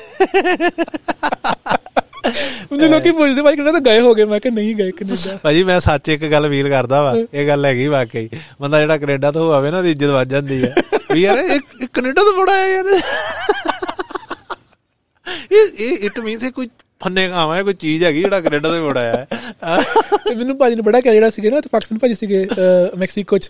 ਉਹਨੇ 2.72 2.88
ਲੋਕੀ 2.90 3.12
ਪੁੱਛਦੇ 3.12 3.42
ਭਾਈ 3.42 3.56
ਕੈਨੇਡਾ 3.56 3.72
ਤਾਂ 3.72 3.82
ਗਏ 3.82 4.00
ਹੋਗੇ 4.00 4.26
ਮੈਂ 4.26 4.40
ਕਿ 4.40 4.50
ਨਹੀਂ 4.52 4.76
ਗਏ 4.76 4.92
ਕੈਨੇਡਾ। 4.92 5.38
ਭਾਜੀ 5.44 5.64
ਮੈਂ 5.64 5.80
ਸੱਚ 5.80 6.10
ਇੱਕ 6.10 6.26
ਗੱਲ 6.32 6.50
ਫੀਲ 6.50 6.70
ਕਰਦਾ 6.70 7.02
ਵਾ 7.04 7.16
ਇਹ 7.34 7.48
ਗੱਲ 7.48 7.66
ਹੈਗੀ 7.66 7.88
ਵਾਕਈ। 7.88 8.30
ਬੰਦਾ 8.62 8.80
ਜਿਹੜਾ 8.80 8.98
ਕੈਨੇਡਾ 8.98 9.32
ਤੋਂ 9.32 9.54
ਹੋਵੇ 9.54 9.72
ਨਾ 9.72 9.78
ਉਹਦੀ 9.78 9.92
ਇੱਜ਼ਤ 9.92 10.10
ਵੱਜ 10.10 10.30
ਜਾਂਦੀ 10.30 10.64
ਹੈ 10.64 10.74
ਵੀ 11.12 11.22
ਯਾਰ 11.22 11.38
ਇਹ 11.38 11.88
ਕੈਨੇਡਾ 11.94 12.22
ਤੋਂ 12.22 12.34
ਬੜਾ 12.38 12.54
ਹੈ 12.54 12.68
ਯਾਰ। 12.68 12.86
ਇਹ 15.52 15.68
ਇਹ 15.80 16.06
ਇਟ 16.06 16.20
ਮੀਨਸ 16.20 16.44
ਇਹ 16.44 16.52
ਕੋਈ 16.52 16.70
ਫੰਨੇ 17.02 17.28
ਹੈ 17.28 17.62
ਕੋਈ 17.64 17.74
ਚੀਜ਼ 17.74 18.04
ਹੈਗੀ 18.04 18.22
ਜਿਹੜਾ 18.22 18.40
ਕੈਨੇਡਾ 18.42 18.70
ਤੋਂ 18.70 18.82
ਬੜਾ 18.82 19.02
ਹੈ। 19.02 19.28
ਮੈਨੂੰ 20.38 20.58
ਭਾਜੀ 20.58 20.76
ਨੇ 20.76 20.82
ਬੜਾ 20.82 21.02
ਕਿਹਾ 21.02 21.14
ਜਿਹੜਾ 21.14 21.30
ਸੀਗੇ 21.30 21.50
ਨਾ 21.50 21.62
ਤੇ 21.62 21.70
ਪਾਕਿਸਤਾਨ 21.72 22.00
ਭਾਜੀ 22.00 22.16
ਸੀਗੇ 22.16 22.48
ਮੈਕਸੀਕੋ 22.98 23.38
'ਚ। 23.38 23.50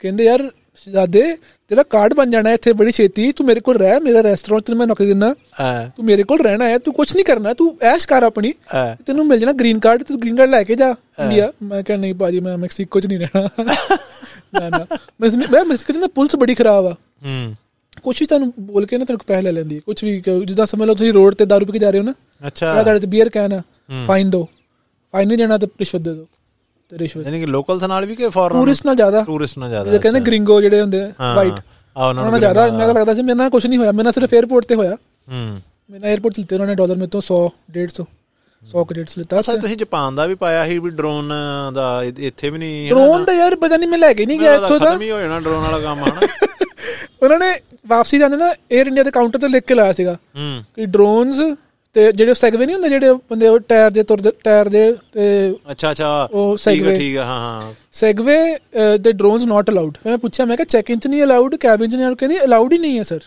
ਕਹਿੰਦੇ 0.00 0.24
ਯਾਰ 0.24 0.50
ਸ਼ਹਜ਼ਾਦੇ 0.76 1.22
ਤੇਰਾ 1.70 1.82
ਕਾਰਡ 1.82 2.14
ਬਣ 2.14 2.30
ਜਾਣਾ 2.30 2.50
ਇੱਥੇ 2.50 2.72
ਬੜੀ 2.72 2.92
ਛੇਤੀ। 2.92 3.30
ਤੂੰ 3.32 3.46
ਮੇਰੇ 3.46 3.60
ਕੋਲ 3.60 3.76
ਰਹਿ 3.76 4.00
ਮੇਰਾ 4.00 4.20
ਰੈਸਟੋਰੈਂਟ 4.22 4.62
ਤੇ 4.62 4.74
ਮੈਂ 4.74 4.86
ਨੌਕਰੀ 4.86 5.12
ਹਾਂ। 5.60 5.88
ਤੂੰ 5.96 6.04
ਮੇਰੇ 6.04 6.22
ਕੋਲ 6.22 6.40
ਰਹਿਣਾ 6.40 6.68
ਹੈ 6.68 6.78
ਤੂੰ 6.78 6.94
ਕੁਝ 6.94 7.12
ਨਹੀਂ 7.14 7.24
ਕਰਨਾ 7.24 7.52
ਤੂੰ 7.54 7.76
ਐਸ਼ 7.82 8.06
ਕਰ 8.08 8.22
ਆਪਣੀ। 8.22 8.52
ਤੈਨੂੰ 9.06 9.26
ਮਿਲ 9.26 9.38
ਜਾਣਾ 9.38 9.52
ਗ੍ਰੀਨ 9.52 9.78
ਕਾਰਡ 9.78 10.02
ਤੂੰ 10.02 10.20
ਗ੍ਰੀਨ 10.20 10.36
ਕਾਰਡ 10.36 10.50
ਲੈ 10.50 10.62
ਕੇ 10.62 10.74
ਜਾ 10.74 10.94
ਇੰਡੀਆ 11.20 11.50
ਮੈਂ 11.62 11.82
ਕਿਹਾ 11.82 11.98
ਨਹੀਂ 11.98 12.14
ਭਾਜੀ 12.14 12.40
ਮੈਂ 12.40 12.56
ਮੈਕਸੀਕੋ 12.58 13.00
'ਚ 13.00 13.06
ਨਹੀਂ 13.06 13.18
ਰਹਿਣਾ। 13.18 13.64
ਨਾ 14.54 14.68
ਨਾ। 14.68 14.86
ਮੈਂ 15.20 15.30
ਮੈਂ 15.52 15.64
ਮੈਕਸੀਕੋ 15.64 15.98
ਨਾ 16.00 16.06
ਪੁਲਿਸ 16.06 16.36
ਬੜੀ 16.36 16.54
ਖਰਾਬ 16.54 16.86
ਆ। 16.86 16.92
ਹੂੰ। 17.26 17.54
ਕੁਝ 18.02 18.16
ਵੀ 18.20 18.26
ਤੁਹਾਨੂੰ 18.26 18.52
ਬੋਲ 18.60 18.86
ਕੇ 18.86 18.98
ਨਾ 18.98 19.04
ਤੁਹਾਨੂੰ 19.04 19.24
ਪੈਸੇ 19.26 19.42
ਲੈ 19.42 19.52
ਲੈਂਦੀ 19.52 19.76
ਹੈ। 19.76 19.80
ਕੁਝ 19.86 20.04
ਵੀ 20.04 20.22
ਜਿੱਦਾਂ 20.46 20.66
ਸਮਝ 20.66 20.86
ਲਓ 20.86 20.94
ਤੁਸੀਂ 20.94 21.12
ਰੋਡ 21.12 21.34
ਤੇ 21.34 21.46
ਦਾਰੂ 21.46 21.66
ਪੀ 21.66 21.72
ਕੇ 21.72 21.78
ਜਾ 21.78 21.90
ਰਹੇ 21.90 22.00
ਹੋ 22.00 22.04
ਨਾ। 22.04 22.12
ਅੱਛਾ। 22.46 22.82
ਤੁਹਾਡੇ 22.82 23.00
ਤੇ 23.00 23.06
ਬੀਅਰ 23.06 23.28
ਕੈਨ 23.28 23.52
ਆ। 23.52 23.60
ਫਾਈਨ 24.06 24.30
ਦਿਓ 24.30 24.46
ਫਾਈਨ 25.14 25.28
ਨਹੀਂ 25.28 25.38
ਦੇਣਾ 25.38 25.58
ਤੇ 25.58 25.66
ਰਿਸ਼ਵਤ 25.80 26.02
ਦੇ 26.02 26.14
ਦਿਓ 26.14 26.26
ਰਿਸ਼ਵਤ। 26.94 27.24
ਯਾਨੀ 27.24 27.40
ਕਿ 27.40 27.46
ਲੋਕਲਸ 27.46 27.82
ਨਾਲ 27.84 28.06
ਵੀ 28.06 28.16
ਕਿ 28.16 28.28
ਫੋਰਨ 28.28 28.54
ਟੂਰਿਸਟ 28.54 28.86
ਨਾਲ 28.86 28.96
ਜ਼ਿਆਦਾ। 28.96 29.22
ਟੂਰਿਸਟ 29.22 29.58
ਨਾਲ 29.58 29.68
ਜ਼ਿਆਦਾ 29.70 29.98
ਕਹਿੰਦੇ 29.98 30.20
ਗ੍ਰਿੰਗੋ 30.20 30.60
ਜਿਹੜੇ 30.60 30.80
ਹੁੰਦੇ 30.80 31.02
ਆ 31.02 31.34
ਵਾਈਟ 31.34 31.60
ਆ 31.96 32.06
ਉਹਨਾਂ 32.08 32.30
ਨੂੰ 32.30 32.38
ਜ਼ਿਆਦਾ 32.38 32.66
ਇੰਨਾ 32.66 32.86
ਲੱਗਦਾ 32.88 33.14
ਸੀ 33.14 33.22
ਮੇਰੇ 33.22 33.36
ਨਾਲ 33.36 33.50
ਕੁਝ 33.50 33.66
ਨਹੀਂ 33.66 33.78
ਹੋਇਆ 33.78 33.92
ਮੇਰੇ 33.92 34.04
ਨਾਲ 34.04 34.12
ਸਿਰਫ 34.12 34.34
에어ਪੋਰਟ 34.34 34.64
ਤੇ 34.66 34.74
ਹੋਇਆ। 34.74 34.94
ਹੂੰ। 35.28 35.60
ਮੇਰੇ 35.90 35.98
ਨਾਲ 36.00 36.14
에어ਪੋਰਟ 36.14 36.34
ਚਲਤੇ 36.34 36.54
ਉਹਨਾਂ 36.56 36.66
ਨੇ 36.66 36.74
ਡਾਲਰ 36.74 36.94
ਮੇਰੇ 36.94 37.08
ਤੋਂ 37.08 37.20
100 37.22 37.38
150 37.74 38.04
100 38.62 38.84
ਕ੍ਰੈਡਿਟਸ 38.84 39.18
ਲਿੱਤਾ 39.18 39.38
ਅੱਛਾ 39.38 39.56
ਤੁਸੀਂ 39.56 39.76
ਜਾਪਾਨ 39.76 40.14
ਦਾ 40.14 40.26
ਵੀ 40.26 40.34
ਪਾਇਆ 40.34 40.64
ਸੀ 40.66 40.78
ਵੀ 40.78 40.90
ਡਰੋਨ 40.90 41.32
ਦਾ 41.74 41.86
ਇੱਥੇ 42.20 42.50
ਵੀ 42.50 42.58
ਨਹੀਂ 42.58 42.88
ਡਰੋਨ 42.88 43.24
ਦਾ 43.24 43.32
ਯਾਰ 43.32 43.56
ਪਤਾ 43.56 43.76
ਨਹੀਂ 43.76 43.88
ਮੈਂ 43.88 43.98
ਲੈ 43.98 44.12
ਕੇ 44.12 44.26
ਨਹੀਂ 44.26 44.38
ਗਿਆ 44.40 44.54
ਇੱਥੋਂ 44.54 44.68
ਤਾਂ। 44.70 44.90
ਖਤਮ 44.90 45.00
ਹੀ 45.02 45.10
ਹੋ 45.10 45.18
ਜਾਣਾ 45.20 45.40
ਡਰੋਨ 45.40 45.62
ਵਾਲਾ 45.62 45.78
ਕੰਮ 45.80 46.04
ਹਨਾ। 46.04 46.20
ਉਹਨਾਂ 47.22 47.38
ਨੇ 47.38 47.52
ਵਾਪਸੀ 47.86 48.18
ਜਾਂਦੇ 48.18 48.36
ਨਾ 48.36 48.48
에ਅਰ 48.50 48.86
ਇੰਡੀਆ 48.86 49.02
ਦੇ 49.04 49.10
ਕਾਊਂਟਰ 49.10 49.38
ਤੇ 49.38 49.48
ਲਿਖ 49.48 49.64
ਕੇ 49.64 49.74
ਲਾਇਆ 49.74 49.92
ਸੀਗਾ 49.92 50.16
ਕਿ 50.76 50.86
ਡਰੋਨਸ 50.86 51.36
ਤੇ 51.96 52.10
ਜਿਹੜੇ 52.12 52.34
ਸੈਗਵੇ 52.34 52.66
ਨਹੀਂ 52.66 52.74
ਹੁੰਦੇ 52.74 52.88
ਜਿਹੜੇ 52.88 53.12
ਬੰਦੇ 53.30 53.48
ਉਹ 53.48 53.58
ਟਾਇਰ 53.68 53.90
ਦੇ 53.90 54.02
ਤੁਰਦੇ 54.02 54.30
ਟਾਇਰ 54.44 54.68
ਦੇ 54.68 54.80
ਤੇ 55.12 55.26
ਅੱਛਾ 55.70 55.90
ਅੱਛਾ 55.90 56.08
ਉਹ 56.32 56.56
Segway। 56.58 56.96
ਠੀਕ 56.98 57.16
ਹੈ 57.16 57.22
ਹਾਂ। 57.22 57.38
ਹਾਂ 57.60 57.72
ਸੈਗਵੇ 57.92 58.36
ਦੇ 58.98 59.12
ਡਰੋਨਸ 59.12 59.44
ਨਾਟ 59.44 59.70
ਅਲਾਉਡ 59.70 59.98
ਮੈਂ 60.06 60.16
ਪੁੱਛਿਆ 60.18 60.46
ਮੈਂ 60.46 60.56
ਕਿਹਾ 60.56 60.64
ਚੈੱਕ 60.66 60.90
ਇਨ 60.90 60.98
ਚ 60.98 61.06
ਨਹੀਂ 61.06 61.22
ਅਲਾਉਡ 61.22 61.54
ਕੈਬਿਨ 61.56 61.90
ਚ 61.90 61.94
ਨਹੀਂ? 61.94 62.16
ਕਹਿੰਦੀ 62.16 62.38
ਅਲਾਉਡ 62.44 62.72
ਹੀ 62.72 62.78
ਨਹੀਂ 62.78 62.98
ਹੈ 62.98 63.02
ਸਰ 63.02 63.18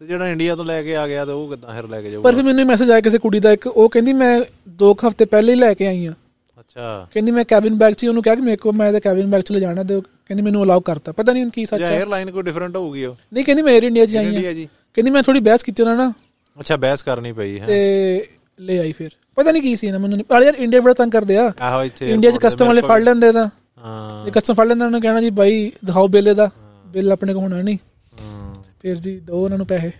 ਤੇ 0.00 0.06
ਜਿਹੜਾ 0.06 0.28
ਇੰਡੀਆ 0.28 0.56
ਤੋਂ 0.56 0.64
ਲੈ 0.64 0.82
ਕੇ 0.82 0.96
ਆ 0.96 1.06
ਗਿਆ 1.08 1.24
ਤੇ 1.24 1.32
ਉਹ 1.32 1.48
ਕਿੱਦਾਂ 1.50 1.74
ਫਿਰ 1.74 1.88
ਲੈ 1.88 2.00
ਕੇ 2.00 2.06
ਪਰ 2.06 2.10
ਜਾਊਗਾ 2.12 2.30
ਫਿਰ 2.30 2.42
ਮੈਨੂੰ 2.44 2.66
ਮੈਸੇਜ 2.66 2.90
ਆਇਆ 2.90 3.00
ਕਿਸੇ 3.00 3.18
ਕੁੜੀ 3.18 3.40
ਦਾ 3.40 3.52
ਇੱਕ 3.52 3.66
ਉਹ 3.66 3.88
ਕਹਿੰਦੀ 3.88 4.12
ਮੈਂ 4.14 4.38
2 4.82 4.92
ਹਫ਼ਤੇ 5.00 5.24
ਪਹਿਲੇ 5.26 5.52
ਹੀ 5.52 5.58
ਲੈ 5.58 5.72
ਕੇ 5.74 5.86
ਆਈ 5.86 6.06
ਆ 6.06 6.12
ਅੱਛਾ। 6.58 7.06
ਕਹਿੰਦੀ 7.14 7.32
ਮੈਂ 7.32 7.44
ਕੈਬਿਨ 7.44 7.74
ਬੈਗ 7.76 7.92
ਚ 7.94 8.06
ਉਹਨੂੰ 8.06 8.22
ਕਿਹਾ 8.22 8.34
ਕਿ 8.34 8.40
ਮੇਰੇ 8.40 8.56
ਕੋਲ 8.56 8.74
ਮੈਂ 8.74 8.90
ਤਾਂ 8.92 9.00
ਕੈਬਿਨ 9.00 9.30
ਬੈਗ 9.30 9.40
ਚ 9.40 9.52
ਲੈ 9.52 9.60
ਜਾਣਾ 9.60 9.82
ਤੇ 9.82 10.00
ਕਹਿੰਦੀ 10.00 10.42
ਮੈਨੂੰ 10.42 10.62
ਅਲਾਉ 10.64 10.80
ਕਰਤਾ। 10.80 11.12
ਪਤਾ 11.12 11.32
ਨਹੀਂ 11.32 11.42
ਹੁਣ 11.42 11.50
ਕੀ 11.50 11.64
ਸੱਚ 11.66 11.82
ਹੈ 11.82 11.88
에ਅਰਲਾਈਨ 11.92 12.30
ਕੋਈ 12.30 12.42
ਡਿਫਰੈਂਟ 12.42 12.76
ਹੋਊਗੀ 12.76 13.04
ਉਹ? 13.04 13.14
ਨਹੀਂ 13.32 13.44
ਕਹਿੰਦੀ 13.44 13.62
ਮੈਂ 13.62 13.72
에ਅਰ 13.74 13.84
ਇੰਡੀਆ 13.84 14.06
ਚ 14.06 14.16
ਆਈ 14.16 14.44
ਆ 14.46 14.52
ਕਹਿੰਦੀ 14.96 15.10
ਮੈਂ 15.10 15.22
ਥੋੜੀ 15.22 15.40
ਬਹਿਸ 15.40 15.62
ਕੀਤੀ 15.62 15.82
ਉਹਨਾਂ 15.82 15.96
ਨਾਲ। 15.96 16.12
ਅੱਛਾ 16.60 16.76
ਬਹਿਸ 16.76 17.02
ਕਰਨੀ 17.02 17.32
ਪਈ 17.32 17.60
ਹੈ। 17.60 17.66
ਤੇ 17.66 18.28
ਲੈ 18.60 18.78
ਆਈ 18.78 18.92
ਫਿਰ। 18.92 19.10
ਪਤਾ 19.36 19.50
ਨਹੀਂ 19.52 19.62
ਕੀ 19.62 19.76
ਸੀ 19.76 19.90
ਨਾ 19.90 19.98
ਮੈਨੂੰ 19.98 20.24
ਪਰ 20.24 20.42
ਯਾਰ 20.42 20.54
ਇੰਡੀਆ 20.54 20.80
ਬੜਾ 20.80 20.94
ਤੰਗ 20.94 21.12
ਕਰਦੇ 21.12 21.36
ਆ। 21.36 21.52
ਆਹੋ 21.60 21.82
ਇੱਥੇ 21.84 22.10
ਇੰਡੀਆ 22.10 22.30
ਚ 22.30 22.38
ਕਸਟਮ 22.42 22.66
ਵਾਲੇ 22.66 22.80
ਫੜ 22.80 23.00
ਲੈਂਦੇ 23.02 23.32
ਤਾਂ। 23.32 23.48
ਹਾਂ। 23.84 24.24
ਜੇ 24.24 24.30
ਕਸਟਮ 24.30 24.54
ਫੜ 24.54 24.66
ਲੈਂਦੇ 24.66 24.84
ਉਹਨਾਂ 24.84 24.90
ਨੇ 24.90 25.00
ਕਹਿਣਾ 25.00 25.20
ਜੀ 25.20 25.30
ਬਾਈ 25.30 25.72
ਦਿਖਾਓ 25.84 26.08
ਬਿੱਲ 26.08 26.28
ਇਹਦਾ। 26.28 26.50
ਬਿੱਲ 26.86 27.12
ਆਪਣੇ 27.12 27.34
ਕੋਲ 27.34 27.42
ਹੋਣਾ 27.42 27.62
ਨਹੀਂ 27.62 27.78
ਹਾਂ। 28.20 28.54
ਫਿਰ 28.82 28.96
ਜੀ 28.96 29.20
ਦੋ 29.20 29.44
ਉਹਨਾਂ 29.44 29.58
ਨੂੰ 29.58 29.66
ਪੈਸੇ। 29.66 29.90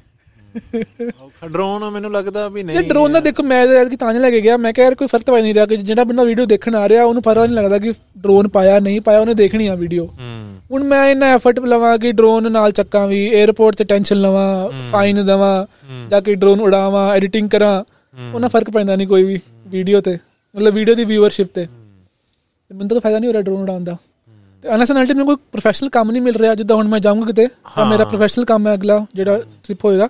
ਡਰੋਨ 1.49 1.89
ਮੈਨੂੰ 1.91 2.13
ਲੱਗਦਾ 2.13 2.49
ਵੀ 2.49 2.61
ਇਹ 2.61 2.65
ਨਹੀਂ 2.65 2.89
ਡਰੋਨ 2.89 3.13
ਦਾ 3.13 3.21
ਦੇਖੋ 3.21 3.43
ਮੈਂ 3.43 3.67
ਤਾਂ 3.67 3.85
ਕਿ 3.87 3.97
ਤਾਂ 3.97 4.13
ਲੈ 4.15 4.31
ਕੇ 4.31 4.41
ਗਿਆ। 4.41 4.57
ਮੈਂ 4.57 4.73
ਕਿਹਾ 4.73 4.85
ਯਾਰ 4.87 4.95
ਕੋਈ 4.95 5.09
ਫ਼ਰਕ 5.09 5.23
ਤਾਂ 5.23 5.35
ਪੈ 5.35 5.41
ਨਹੀਂ 5.43 5.55
ਰਿਹਾ 5.55 5.67
ਕਿ 5.67 5.77
ਜਿਹੜਾ 5.77 6.05
ਬੰਦਾ 6.05 6.25
ਵੀਡੀਓ 6.25 6.45
ਦੇਖਣ 6.45 6.75
ਆ 6.75 6.89
ਰਿਹਾ 6.89 7.05
ਉਹਨੂੰ 7.05 7.23
ਪਤਾ 7.23 7.47
ਨਹੀਂ 7.47 7.57
ਲੱਗਦਾ 7.57 7.79
ਕਿ 7.79 7.93
ਡਰੋਨ 8.19 8.49
ਪਾਇਆ 8.49 8.79
ਨਹੀਂ 8.79 9.01
ਪਾਇਆ 9.01 9.21
ਉਹਨੇ 9.21 9.35
ਦੇਖਣੀ 9.35 9.67
ਆ 9.67 9.75
ਵੀਡੀਓ। 9.75 10.07
ਹੁਣ 10.71 10.85
ਮੈਂ 10.85 11.09
ਇੰਨਾ 11.09 11.27
ਐਫਰਟ 11.27 11.61
ਲਵਾਂ 11.61 11.99
ਕਿ 11.99 12.13
ਡਰੋਨ 12.13 12.53
ਨਾਲ 12.53 12.73
ਚੱਕਾਂ 12.73 13.07
ਵੀ 13.07 13.21
에어ਪੋਰਟ 13.45 13.77
ਤੇ 13.77 13.85
ਟੈਨਸ਼ਨ 13.85 14.17
ਲਵਾਂ 14.17 14.69
ਫਾਈਨ 14.91 15.25
ਦਵਾਂ। 15.27 15.67
ਜਾਂ 16.11 16.23
ਕਿ 16.23 16.35
ਡਰੋਨ 16.35 16.61
ਉਡਾਵਾਂ 16.61 17.11
ਐਡੀਟਿੰਗ 17.13 17.49
ਕਰਾਂ 17.51 17.83
ਉਹਨਾਂ 18.35 18.49
ਫ਼ਰਕ 18.49 18.71
ਪੈਂਦਾ 18.71 18.97
ਨਹੀਂ 18.97 19.09
ਕੋਈ 19.09 19.25
ਵੀ 19.25 19.41
ਵੀਡੀਓ 19.67 20.01
ਤੇ। 20.01 20.19
ਮਤਲਬ 20.55 20.75
ਵੀਡੀਓ 20.75 20.95
ਦੀ 20.95 21.05
ਵਿਊਅਰਸ਼ਿਪ 21.05 21.49
ਤੇ। 21.55 21.65
ਤੇ 21.65 22.75
ਮੈਨੂੰ 22.75 22.89
ਤਾਂ 22.89 23.01
ਫਾਇਦਾ 23.01 23.19
ਨਹੀਂ 23.19 23.29
ਹੋ 23.29 23.33
ਰਿਹਾ 23.33 23.43
ਡਰੋਨ 23.43 23.63
ਉਡਾਉਣ 23.63 23.85
ਦਾ। 23.85 23.97
ਤੇ 24.65 24.75
ਅਨਸਨੈਲਿਟੀ 24.75 25.13
ਮੈਨੂੰ 25.13 25.27
ਕੋਈ 25.27 25.37
ਪ੍ਰੋਫੈਸ਼ਨਲ 25.53 25.91
ਕੰਮ 25.91 26.11
ਨਹੀਂ 26.11 26.23
ਮਿਲ 26.23 26.35
ਰਿਹਾ 26.35 26.55
ਜਿੱਦਾਂ 26.55 26.77
ਹੁਣ 26.77 26.89
ਮੈਂ 26.89 27.01
ਜਾਊਂਗਾ 27.01 27.27
ਕਿਤੇ 27.27 27.47
ਤਾਂ 27.75 27.87
ਮੇਰਾ 27.87 28.05
ਪ੍ਰੋਫੈਸ਼ਨਲ 28.05 28.45
ਕੰਮ 28.45 28.69
ਹੈ 28.69 28.75
ਅਗਲਾ 28.75 29.07
ਜਿਹੜਾ 29.15 29.39
ਟ੍ਰਿਪ 29.65 29.85
ਹੋਏਗਾ। 29.85 30.09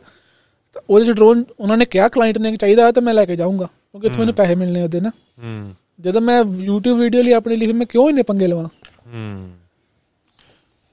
ਉਹਦੇ 0.81 1.07
ਚ 1.07 1.11
ਡਰੋਨ 1.11 1.45
ਉਹਨਾਂ 1.61 1.77
ਨੇ 1.77 1.85
ਕਿਹਾ 1.85 2.09
ਕਲਾਇੰਟ 2.09 2.39
ਨੇ 2.39 2.55
ਚਾਹੀਦਾ 2.57 2.87
ਹੈ 2.87 2.93
ਤਾਂ 2.93 3.03
ਮੈਂ 3.03 3.15
ਲੈ 3.15 3.25
ਕੇ 3.25 3.37
ਜਾਊਂਗਾ 3.37 3.67
ਕਿਉਂਕਿ 3.67 4.07
ਇੱਥੋਂ 4.07 4.21
ਮੈਨੂੰ 4.21 4.35
ਪੈਸੇ 4.35 4.55
ਮਿਲਣੇ 4.55 4.83
ਉਹਦੇ 4.83 5.01
ਨਾ 5.01 5.11
ਹੂੰ। 5.39 5.75
ਜਦੋਂ 6.01 6.21
ਮੈਂ 6.21 6.41
YouTube 6.43 6.99
ਵੀਡੀਓ 6.99 7.23
ਲਈ 7.23 7.33
ਆਪਣੇ 7.33 7.57
ਲਈ 7.57 7.67
ਫਿਰ 7.67 7.75
ਮੈਂ 7.75 7.87
ਕਿਉਂ 7.87 8.09
ਇੰਨੇ 8.11 8.23
ਪੰਗੇ 8.23 8.47
ਲਵਾਂ? 8.47 8.65
ਹੂੰ। 9.07 9.51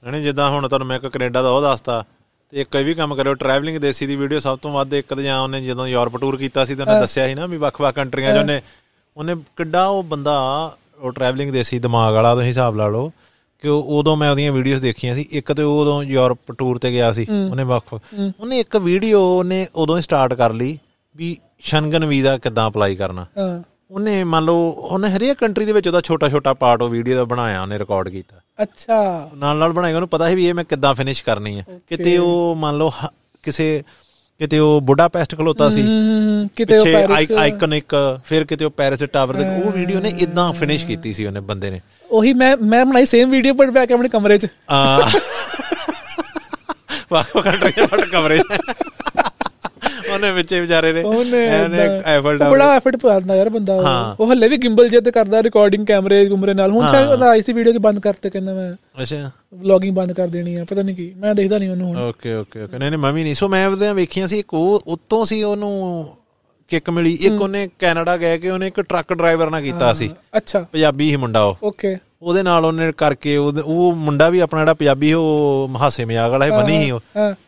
ਨਹੀਂ 0.02 0.22
ਜਿੱਦਾਂ 0.22 0.48
ਹੁਣ 0.50 0.68
ਤੁਹਾਨੂੰ 0.68 0.86
ਮੈਂ 0.86 0.96
ਇੱਕ 0.96 1.06
ਕੈਨੇਡਾ 1.06 1.42
ਦਾ 1.42 1.50
ਉਹ 1.50 1.60
ਦੱਸਤਾ 1.62 2.04
ਤੇ 2.52 2.60
ਇੱਕ 2.60 2.74
ਇਹ 2.74 2.84
ਵੀ 2.84 2.94
ਕੰਮ 2.94 3.14
ਕਰਿਓ 3.14 3.34
ਟਰੈਵਲਿੰਗ 3.34 3.78
ਦੇਸੀ 3.78 4.06
ਦੀ 4.06 4.16
ਵੀਡੀਓ 4.16 4.38
ਸਭ 4.38 4.58
ਤੋਂ 4.58 4.70
ਵੱਧ 4.72 4.94
ਇੱਕ 4.94 5.14
ਤੇ 5.14 5.22
ਜਾਂ 5.22 5.40
ਉਹਨੇ 5.40 5.60
ਜਦੋਂ 5.60 5.86
ਯੂਰਪ 5.86 6.16
ਟੂਰ 6.16 6.36
ਕੀਤਾ 6.36 6.64
ਸੀ 6.64 6.74
ਤਾਂ 6.74 6.86
ਉਹਨੇ 6.86 7.00
ਦੱਸਿਆ 7.00 7.26
ਸੀ 7.26 7.34
ਨਾ 7.34 7.46
ਵੀ 7.46 7.56
ਵੱਖ-ਵੱਖ 7.56 7.94
ਕੰਟਰੀਆਂ 7.94 8.32
'ਚ 8.34 8.38
ਉਹਨੇ 8.38 8.60
ਉਹਨੇ 9.16 9.34
ਕਿੱਡਾ 9.56 9.86
ਉਹ 9.86 10.02
ਬੰਦਾ 10.02 10.36
ਉਹ 10.98 11.12
ਟਰੈਵਲਿੰਗ 11.12 11.52
ਦੇਸੀ 11.52 11.78
ਦਿਮਾਗ 11.78 12.14
ਵਾਲਾ 12.14 12.34
ਤੁਸੀਂ 12.34 12.46
ਹਿਸਾਬ 12.46 12.76
ਲਾ 12.76 12.88
ਲਓ। 12.88 13.10
ਕਿ 13.62 13.68
ਉਦੋਂ 13.68 14.16
ਮੈਂ 14.16 14.30
ਉਹਦੀਆਂ 14.30 14.52
ਵੀਡੀਓਜ਼ 14.52 14.82
ਦੇਖੀਆਂ 14.82 15.14
ਸੀ। 15.14 15.26
ਇੱਕ 15.30 15.52
ਤੇ 15.52 15.62
ਉਦੋਂ 15.62 16.02
ਯੂਰਪ 16.02 16.52
ਟੂਰ 16.58 16.78
ਤੇ 16.78 16.90
ਗਿਆ 16.92 17.12
ਸੀ। 17.12 17.26
ਉਹਨੇ 17.50 17.64
ਵੱਖ 17.64 17.92
ਉਹਨੇ 17.94 18.60
ਇੱਕ 18.60 18.76
ਵੀਡੀਓ 18.76 19.20
ਉਹਨੇ 19.38 19.66
ਉਦੋਂ 19.76 19.96
ਹੀ 19.96 20.02
ਸਟਾਰਟ 20.02 20.34
ਕਰ 20.34 20.52
ਲਈ 20.52 20.78
ਵੀ 21.16 21.36
ਸ਼ੰਗਨ 21.62 22.04
ਵੀਜ਼ਾ 22.04 22.36
ਕਿੱਦਾਂ 22.38 22.68
ਅਪਲਾਈ 22.68 22.96
ਕਰਨਾ। 22.96 23.26
ਉਹਨੇ 23.90 24.22
ਮੰਨ 24.24 24.44
ਲਓ 24.44 24.68
ਉਹਨੇ 24.70 25.08
ਹਰੇਕ 25.10 25.38
ਕੰਟਰੀ 25.38 25.64
ਦੇ 25.64 25.72
ਵਿੱਚ 25.72 25.86
ਉਹਦਾ 25.88 26.00
ਛੋਟਾ 26.00 26.28
ਛੋਟਾ 26.28 26.52
ਪਾਰਟ 26.54 26.82
ਉਹ 26.82 26.88
ਵੀਡੀਓ 26.88 27.16
ਦਾ 27.16 27.24
ਬਣਾਇਆ 27.24 27.62
ਉਹਨੇ 27.62 27.78
ਰਿਕਾਰਡ 27.78 28.08
ਕੀਤਾ। 28.08 28.40
ਅੱਛਾ। 28.62 29.30
ਨਾਲ 29.36 29.56
ਨਾਲ 29.56 29.72
ਬਣਾਏਗਾ 29.72 29.96
ਉਹਨੂੰ 29.96 30.08
ਪਤਾ 30.08 30.28
ਸੀ 30.28 30.34
ਵੀ 30.34 30.46
ਇਹ 30.46 30.54
ਮੈਂ 30.54 30.64
ਕਿੱਦਾਂ 30.64 30.94
ਫਿਨਿਸ਼ 30.94 31.24
ਕਰਨੀ 31.24 31.58
ਹੈ। 31.58 31.64
ਕਿਤੇ 31.88 32.16
ਉਹ 32.18 32.54
ਮੰਨ 32.54 32.78
ਲਓ 32.78 32.90
ਕਿਸੇ 33.44 33.82
ਕਿਤੇ 34.40 34.58
ਉਹ 34.58 34.80
ਬੁਡਾਪੈਸਟ 34.80 35.34
ਖਲੋਤਾ 35.34 35.68
ਸੀ। 35.70 35.82
ਕਿਤੇ 36.56 36.76
ਉਹ 36.78 36.84
ਪੈਰਿਸ 36.84 37.32
ਆਈਕਨਿਕ 37.38 37.94
ਫਿਰ 38.24 38.44
ਕਿਤੇ 38.44 38.64
ਉਹ 38.64 38.70
ਪੈਰਿਸ 38.70 39.02
ਟਾਵਰ 39.12 39.34
ਦੇ 39.34 39.44
ਉਹ 39.56 39.70
ਵੀਡੀਓ 39.70 40.00
ਨੇ 40.00 40.12
ਇਦਾਂ 40.18 40.52
ਫਿਨਿਸ਼ 40.52 40.86
ਕੀਤੀ 40.86 41.12
ਸੀ 41.12 41.26
ਉਹਨੇ 41.26 41.40
ਬੰਦੇ 41.40 41.70
ਨੇ। 41.70 41.80
ਉਹੀ 42.10 42.32
ਮੈਂ 42.32 42.56
ਮੈਂ 42.56 42.84
ਬਣਾਈ 42.84 43.06
ਸੇਮ 43.06 43.30
ਵੀਡੀਓ 43.30 43.54
ਪਰ 43.54 43.70
ਬੈਕ 43.70 43.92
ਆਪਣੇ 43.92 44.08
ਕਮਰੇ 44.08 44.38
'ਚ। 44.38 44.46
ਆ 44.70 45.10
ਵਾਹ 47.12 47.40
ਕੰਟਰੀ 47.42 47.72
ਦਾ 47.80 47.96
ਕਵਰੇਜ 48.12 48.40
ਉਹਨੇ 50.20 50.32
ਵਿੱਚੇ 50.32 50.60
ਵਿਚਾਰੇ 50.60 50.92
ਨੇ। 50.92 51.02
ਉਹਨੇ 51.02 51.48
ਟਾਵਰ 52.02 52.36
ਬੜਾ 52.36 52.76
ਐਫਰਟ 52.76 52.96
ਪਾਉਂਦਾ 52.96 53.36
ਯਾਰ 53.36 53.48
ਬੰਦਾ 53.48 53.74
ਉਹ। 54.20 54.30
ਹੱਲੇ 54.30 54.48
ਵੀ 54.48 54.56
ਗਿੰਬਲ 54.56 54.88
ਜੇ 54.88 55.00
ਤੇ 55.00 55.10
ਕਰਦਾ 55.10 55.42
ਰਿਕਾਰਡਿੰਗ 55.42 55.86
ਕੈਮਰੇ 55.86 56.26
ਗੁਮਰੇ 56.26 56.54
ਨਾਲ। 56.54 56.70
ਹੁਣ 56.70 56.86
ਸ਼ਾਇਦ 56.86 57.08
ਉਹਦਾ 57.08 57.28
ਆਈ 57.28 57.42
ਸੀ 57.42 57.52
ਵੀਡੀਓ 57.52 57.72
ਕਿ 57.72 57.78
ਬੰਦ 57.78 58.00
ਕਰਤੇ 58.00 58.30
ਕਹਿੰਦਾ 58.30 58.54
ਮੈਂ। 58.54 59.02
ਅੱਛਾ। 59.02 59.30
ਵਲੌਗਿੰਗ 59.54 59.96
ਬੰਦ 59.96 60.12
ਕਰ 60.12 60.28
ਦੇਣੀ 60.28 60.54
ਆ 60.54 60.64
ਪਤਾ 60.64 60.82
ਨਹੀਂ 60.82 60.96
ਕੀ। 60.96 61.14
ਮੈਂ 61.16 61.34
ਦੇਖਦਾ 61.34 61.58
ਨਹੀਂ 61.58 61.70
ਉਹਨੂੰ 61.70 61.88
ਹੁਣ। 61.88 61.96
ਓਕੇ 61.96 62.34
ਓਕੇ 62.34 62.62
ਓਕੇ 62.62 62.78
ਨਹੀਂ 62.78 62.90
ਨਹੀਂ 62.90 63.00
ਮੈਂ 63.00 63.12
ਵੀ 63.12 63.22
ਨਹੀਂ। 63.22 63.34
ਸੋ 63.34 63.48
ਮੈਂ 63.48 63.66
ਉਹਦੀਆਂ 63.66 63.94
ਵੇਖੀਆਂ 63.94 64.28
ਸੀ 64.28 64.38
ਇੱਕ 64.38 64.54
ਉਹ 64.54 64.82
ਉਤੋਂ 64.86 65.24
ਸੀ 65.24 65.42
ਉਹਨੂੰ 65.42 66.08
ਕਿੱਕ 66.68 66.90
ਮਿਲੀ। 66.90 67.14
ਇੱਕ 67.14 67.40
ਉਹਨੇ 67.40 67.68
ਕੈਨੇਡਾ 67.78 68.16
ਗਏ 68.16 68.38
ਕਿ 68.38 68.50
ਉਹਨੇ 68.50 68.66
ਇੱਕ 68.66 68.80
ਟਰੱਕ 68.80 69.12
ਡਰਾਈਵਰ 69.12 69.50
ਨਾਲ 69.50 69.62
ਕੀਤਾ 69.62 69.92
ਸੀ। 69.92 70.10
ਅੱਛਾ। 70.36 70.60
ਪੰਜਾਬੀ 70.72 71.10
ਹੀ 71.10 71.16
ਮੁੰਡਾ 71.16 71.42
ਉਹ। 71.42 71.56
ਓਕੇ 71.62 71.96
ਉਹਦੇ 72.22 72.42
ਨਾਲ 72.42 72.64
ਉਹਨੇ 72.64 72.92
ਕਰਕੇ 72.92 73.36
ਉਹਦੇ- 73.36 73.64
ਉਹ 73.64 73.92
ਮੁੰਡਾ 73.92 74.28
ਵੀ 74.28 74.38
ਆਪਣਾ 74.38 74.60
ਜਿਹੜਾ 74.60 74.74
ਪੰਜਾਬੀ 74.74 75.12
ਉਹ 75.12 75.70
ਹਾਸੇ 75.80 76.04
ਮਜ਼ਾਕ 76.04 76.30
ਵਾਲਾ 76.30 76.46
ਹੀ 76.46 76.50
ਬਣੀ 76.50 76.84
ਸੀ 76.84 76.90
ਉਹ। 76.90 77.00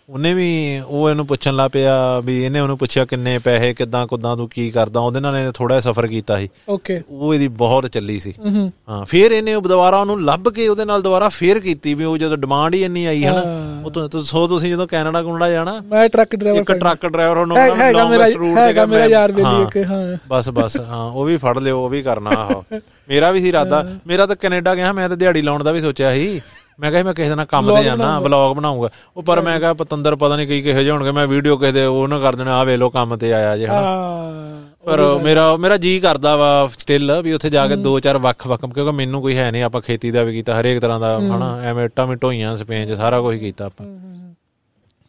ਉਹਨੇ 0.09 0.35
ਵੀ 0.35 0.47
ਉਹ 0.87 1.11
ਇਹਨੂੰ 1.11 1.27
ਪੁੱਛਣ 1.27 1.55
ਲੱਗ 1.57 1.71
ਪਿਆ 1.71 1.93
ਵੀ 2.21 2.45
ਇਹਨੇ 2.45 2.61
ਉਹਨੂੰ 2.61 2.79
ਪੁੱਛਿਆ 2.79 3.05
ਕਿੰਨੇ 3.05 3.39
ਪੈਸੇ 3.39 3.75
ਕਿੱਦਾਂ 3.75 4.07
ਕੁੱਦਾਂ 4.07 4.37
ਤੂੰ 4.37 4.49
ਕੀ 4.49 4.71
ਕਰਦਾ? 4.71 5.01
ਉਹਦੇ 5.01 5.21
ਨਾਲ 5.21 5.37
ਇਹਨੇ 5.37 5.53
ਥੋੜਾ 5.55 5.81
ਜਿਹਾ 5.81 5.93
ਸਫ਼ਰ 5.93 6.07
ਕੀਤਾ 6.07 6.39
ਸੀ। 6.39 6.49
ਓਕੇ 6.69 7.01
ਉਹ 7.11 7.35
ਇਹਦੀ 7.35 7.49
ਬਹੁਤ 7.49 7.87
ਚੱਲੀ 7.87 8.19
ਸੀ। 8.21 8.33
ਹੂੰ 8.47 9.05
ਫਿਰ 9.09 9.33
ਇਹਨੇ 9.33 9.55
ਉਹ 9.55 9.63
ਦੁਬਾਰਾ 9.63 10.01
ਉਹਨੂੰ 10.01 10.25
ਲੱਭ 10.25 10.49
ਕੇ 10.49 10.69
ਉਹਦੇ 10.69 10.85
ਨਾਲ 10.85 11.03
ਦੁਬਾਰਾ 11.03 11.29
ਫੇਰ 11.29 11.59
ਕੀਤੀ 11.61 11.95
ਵੀ 11.95 12.05
ਉਹ 12.05 12.17
ਜਦੋਂ 12.19 12.37
ਡਿਮਾਂਡ 12.37 12.75
ਹੀ 12.75 12.83
ਇੰਨੀ 12.83 13.05
ਆਈ 13.07 13.25
ਹੈ 13.25 13.33
ਨਾ 13.33 13.43
ਹਾਂ। 13.47 13.83
ਉਹ 13.85 13.91
ਤੋਂ 13.91 14.09
ਤੋਂ- 14.09 14.23
ਸੋ 14.23 14.47
ਤੁਸੀਂ 14.49 14.71
ਜਦੋਂ 14.71 14.87
ਕੈਨੇਡਾ 14.87 15.23
ਕੁੰਡਾ 15.23 15.51
ਜਾਣਾ 15.51 15.81
ਮੈਂ 15.87 16.09
ਟਰੱਕ 16.09 16.37
ਡਰਾਈਵਰ 16.37 16.61
ਇੱਕ 16.61 16.73
ਟਰੱਕ 16.73 17.07
ਡਰਾਈਵਰ 17.07 17.37
ਉਹਨੂੰ 17.37 17.57
ਹੈਗਾ 17.59 18.09
ਮੇਰਾ 18.09 18.27
ਹੈਗਾ 18.61 18.87
ਮੇਰਾ 18.87 19.07
ਯਾਰ 19.07 19.33
ਬੇਲੀ। 19.33 19.63
ਇੱਕ 19.63 19.77
ਹਾਂ। 19.91 20.17
ਬਸ 20.29 20.49
ਬਸ 20.49 20.77
ਹਾਂ 20.81 21.05
ਉਹ 21.05 21.25
ਵੀ 21.25 21.37
ਫੜ 21.37 21.59
ਲਿਓ 21.59 21.81
ਉਹ 21.85 21.89
ਵੀ 21.89 22.03
ਕਰਨਾ 22.03 22.31
ਆਹੋ। 22.31 22.65
ਮੇਰਾ 23.09 23.31
ਵੀ 23.31 23.41
ਸੀ 23.41 23.49
ਇਰਾਦਾ। 23.49 23.85
ਮੇਰਾ 24.07 24.27
ਤਾਂ 24.27 24.37
ਕੈਨੇਡਾ 24.37 24.75
ਗਿਆ 24.75 24.93
ਮੈਂ 24.93 25.09
ਤਾਂ 25.09 25.17
ਦਿਹਾੜੀ 25.17 25.43
ਲਾਉਣ 25.43 25.63
ਦਾ 25.65 25.73
ਵੀ 25.73 25.81
ਸੋਚਿਆ 25.81 26.13
ਸੀ। 26.13 26.41
ਮੈਂ 26.83 26.91
ਕਿਹਾ 26.91 27.03
ਮੈਂ 27.03 27.15
ਕਿਸੇ 27.15 27.29
ਦਿਨ 27.29 27.45
ਕੰਮ 27.45 27.75
ਤੇ 27.77 27.83
ਜਾਣਾ 27.85 28.19
ਵਲੌਗ 28.21 28.55
ਬਣਾਉਂਗਾ। 28.57 28.89
ਉਹ 29.17 29.23
ਪਰ 29.23 29.41
ਮੈਂ 29.41 29.59
ਕਿਹਾ 29.61 29.73
ਪਤੰਦਰ 29.75 30.15
ਪਤਾ 30.17 30.37
ਨਹੀਂ 30.37 30.47
ਕਈ 30.49 30.61
ਕਿਹੋ 30.63 30.81
ਜਿਹੇ 30.81 30.91
ਹੋਣਗੇ। 30.91 31.11
ਮੈਂ 31.11 31.27
ਵੀਡੀਓ 31.27 31.57
ਕਿਸੇ 31.57 31.73
ਦੇ 31.73 31.85
ਉਹ 31.87 32.07
ਨਾ 32.09 32.19
ਕਰ 32.19 32.37
ਦੇਣਾ 32.37 32.55
ਆ 32.61 32.65
ਵੇ 32.65 32.77
ਲੋ 32.77 32.89
ਕੰਮ 32.91 33.17
ਤੇ 33.17 33.33
ਆਇਆ 33.33 33.57
ਜੇ 33.57 33.67
ਹਨਾ। 33.67 33.81
ਹਾਂ 33.81 34.61
ਪਰ 34.87 35.01
ਮੇਰਾ 35.23 35.45
ਮੇਰਾ 35.57 35.77
ਜੀ 35.77 35.99
ਕਰਦਾ 36.01 36.35
ਵਾ 36.37 36.69
ਸਟਿਲ 36.79 37.13
ਵੀ 37.23 37.33
ਉੱਥੇ 37.33 37.51
ਜਾ 37.51 37.67
ਕੇ 37.69 37.77
ਦੋ 37.79 37.99
ਚਾਰ 38.01 38.19
ਵੱਖ 38.19 38.47
ਵੱਖ 38.47 38.65
ਕਿਉਂਕਿ 38.65 38.93
ਮੈਨੂੰ 38.93 39.21
ਕੋਈ 39.23 39.37
ਹੈ 39.37 39.51
ਨਹੀਂ 39.51 39.63
ਆਪਾਂ 39.63 39.81
ਖੇਤੀ 39.81 40.11
ਦਾ 40.11 40.23
ਵੀ 40.25 40.33
ਕੀਤਾ 40.33 40.61
ਹਰੇਕ 40.61 40.81
ਤਰ੍ਹਾਂ 40.81 40.99
ਦਾ 41.01 41.19
ਹਨਾ 41.19 41.59
ਐਵੇਂ 41.65 41.89
ਟਾਮੀ 41.97 42.15
ਢੋਈਆਂ 42.23 42.57
ਸਪੇਨ 42.57 42.89
ਚ 42.89 42.97
ਸਾਰਾ 42.99 43.21
ਕੁਝ 43.21 43.37
ਕੀਤਾ 43.39 43.67
ਆਪਾਂ। 43.67 43.87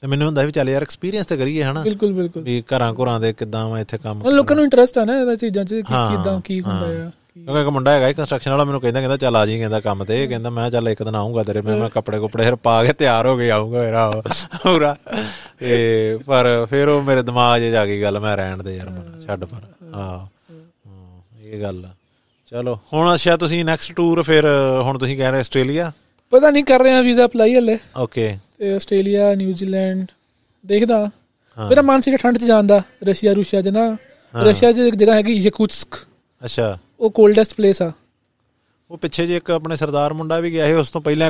ਤੇ 0.04 0.08
ਮੈਨੂੰ 0.08 0.26
ਹੁੰਦਾ 0.28 0.44
ਵੀ 0.44 0.52
ਚੱਲ 0.52 0.70
ਯਾਰ 0.70 0.82
ਐਕਸਪੀਰੀਅੰਸ 0.82 1.26
ਤੇ 1.26 1.38
ਕਰੀਏ 1.38 1.64
ਹਨਾ। 1.64 1.82
ਬਿਲਕੁਲ 1.82 2.14
ਬਿਲਕੁਲ। 2.14 2.44
ਵੀ 2.44 2.62
ਘਰਾਂ 2.76 2.94
ਘਰਾਂ 2.94 3.20
ਦੇ 3.20 3.34
ਕਿੱਦਾਂ 3.34 3.68
ਵਾ 3.70 3.80
ਇੱਥੇ 3.80 3.98
ਕੰਮ 3.98 4.22
ਲੋਕਾਂ 4.30 4.56
ਨੂੰ 4.56 4.64
ਇੰਟਰਸਟ 4.66 4.98
ਆ 4.98 5.04
ਨਾ 5.06 5.20
ਇਹਦਾ 5.20 5.36
ਚੀਜ਼ਾਂ 5.36 5.64
'ਚ 5.66 5.74
ਕਿ 5.74 5.82
ਕਿਦਾਂ 5.82 6.40
ਕੀ 6.42 6.60
ਹੁੰਦਾ 6.62 6.88
ਆ। 7.06 7.12
ਕਿਉਂਕਿ 7.35 7.61
ਇੱਕ 7.61 7.69
ਮੁੰਡਾ 7.69 7.91
ਹੈਗਾ 7.91 8.11
ਕੰਸਟਰਕਸ਼ਨ 8.14 8.51
ਵਾਲਾ 8.51 8.64
ਮੈਨੂੰ 8.64 8.81
ਕਹਿੰਦਾ 8.81 8.99
ਕਹਿੰਦਾ 8.99 9.18
ਚੱਲ 9.18 9.35
ਆ 9.35 9.45
ਜੀ 9.45 9.57
ਕਹਿੰਦਾ 9.60 9.80
ਕੰਮ 9.80 10.03
ਤੇ। 10.03 10.26
ਕਹਿੰਦਾ 10.27 10.49
ਮੈਂ 10.49 10.69
ਚੱਲ 10.72 10.88
ਇੱਕ 10.89 11.03
ਦਿਨ 11.03 11.15
ਆਉਂਗਾ 11.15 11.43
ਤੇਰੇ 11.43 11.61
ਮੈਂ 11.61 11.76
ਮੈਂ 11.77 11.89
ਕੱਪੜੇ 11.89 12.19
ਕੁਪੜੇ 12.19 12.43
ਫਿਰ 12.43 12.55
ਪਾ 12.55 12.84
ਕੇ 12.84 12.93
ਤਿਆਰ 12.93 13.27
ਹੋ 13.27 13.35
ਕੇ 13.38 13.49
ਆਉਂਗਾ 13.51 13.81
ਮੇਰਾ 13.81 14.10
ਪੂਰਾ। 14.64 14.95
ਤੇ 15.60 16.18
ਪਰ 16.27 16.45
ਫਿਰ 16.69 16.88
ਉਹ 16.88 17.01
ਮੇਰੇ 17.03 17.22
ਦਿਮਾਗ 17.22 17.61
'ਚ 17.61 17.72
ਜਾ 17.72 17.85
ਗਈ 17.85 18.01
ਗੱਲ 18.01 18.19
ਮੈਂ 18.19 18.35
ਰਹਿਣ 18.38 18.64
ਦੇ 18.64 18.76
ਯਾਰ 18.77 18.89
ਮੈਂ 18.89 19.22
ਛੱਡ 19.22 19.45
ਪਰ। 19.45 19.61
ਹਾਂ। 19.95 20.27
ਇਹ 21.43 21.61
ਗੱਲ। 21.61 21.84
ਚਲੋ 22.51 22.77
ਹੁਣ 22.93 23.14
ਅੱਛਾ 23.14 23.38
ਤੁਸੀਂ 23.38 23.64
ਨੈਕਸਟ 23.65 23.93
ਟੂਰ 23.93 24.22
ਫਿਰ 24.22 24.45
ਹੁਣ 24.84 24.97
ਤੁਸੀਂ 24.97 25.18
ਕਹਿ 25.18 25.31
ਰਹੇ 25.31 25.39
ਆਸਟ੍ਰੇਲੀਆ? 25.39 25.91
ਪਤਾ 26.31 26.49
ਨਹੀਂ 26.51 26.64
ਕਰ 26.64 26.80
ਰਹੇ 26.80 26.93
ਆ 26.93 27.01
ਵੀਜ਼ਾ 27.01 27.26
ਅਪਲਾਈ 27.26 27.55
ਹਲੇ। 27.55 27.77
ਓਕੇ 27.97 28.38
ਤੇ 28.57 28.73
ਆਸਟ੍ਰੇਲੀਆ 28.76 29.34
ਨਿਊਜ਼ੀਲੈਂਡ 29.35 30.05
ਦੇਖਦਾ। 30.65 31.10
ਮੇਰਾ 31.57 31.81
ਮਨ 31.81 32.01
ਸੀਗਾ 32.01 32.18
ਠੰਡ 32.18 32.38
'ਚ 32.38 32.43
ਜਾਣ 32.43 32.64
ਦਾ 32.64 32.81
ਰਸ਼ੀਆ 33.07 33.34
ਰੂਸ਼ੀਆ 33.34 33.61
'ਚ 33.61 33.68
ਨਾ। 33.68 33.85
ਰਸ਼ੀਆ 34.34 34.72
'ਚ 34.72 34.77
ਇੱਕ 34.77 34.95
ਜਗ੍ਹਾ 34.95 35.15
ਹੈਗੀ 35.15 35.34
ਯਕੂਤਸਕ। 35.34 35.95
ਅੱਛਾ। 36.41 36.77
ਉਹ 37.04 37.12
ਕੋਲਡੈਸਟ 37.12 37.54
ਪਲੇਸ 37.54 37.82
ਆ। 37.82 37.92
ਉਹ 38.92 38.98
ਪਿੱਛੇ 38.98 39.26
ਜੇ 39.28 39.36
ਇੱਕ 39.38 39.50
ਆਪਣੇ 39.52 39.76
ਸਰਦਾਰ 39.76 40.14
ਮੁੰਡਾ 40.14 40.40
ਵੀ 40.40 40.52
ਗਿਆ 40.52 40.66
ਸੀ 40.68 40.74
ਉਸ 40.74 40.90
ਤੋਂ 40.92 41.02
ਪਹਿਲਾਂ 41.02 41.30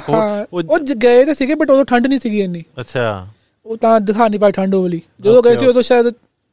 ਉਹ 0.53 0.79
ਗਏ 1.03 1.23
ਤੇ 1.25 1.33
ਸੀਗੇ 1.33 1.55
ਬਟ 1.55 1.71
ਉਦੋਂ 1.71 1.85
ਠੰਡ 1.85 2.07
ਨਹੀਂ 2.07 2.19
ਸੀਗੀ 2.19 2.41
ਇੰਨੀ। 2.41 2.63
ਅੱਛਾ। 2.79 3.27
ਉਹ 3.65 3.77
ਤਾਂ 3.77 3.99
ਦਿਖਾ 4.01 4.27
ਨਹੀਂ 4.27 4.39
ਪਾਈ 4.39 4.51
ਠੰਡ 4.51 4.75
ਉਹ 4.75 4.81
ਵਾਲੀ 4.81 5.01
ਜਦੋਂ 5.21 5.41
ਗਏ 5.43 5.55
ਸੀ 5.55 5.67
ਉਦੋਂ 5.67 5.81
ਸ਼ਾਇਦ 5.81 6.07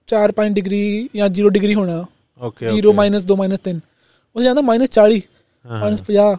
4-5 0.08 0.52
ਡਿਗਰੀ 0.54 1.08
ਜਾਂ 1.16 1.28
0 1.38 1.48
ਡਿਗਰੀ 1.50 1.74
ਹੋਣਾ। 1.74 2.04
ਓਕੇ 2.40 2.68
0 2.68 2.80
2 3.26 3.56
3 3.64 3.80
ਉਹ 4.36 4.42
ਜਾਂਦਾ 4.42 4.62
-40 4.62 5.20
ਹਾਂ। 5.64 5.80
-50 5.82 6.36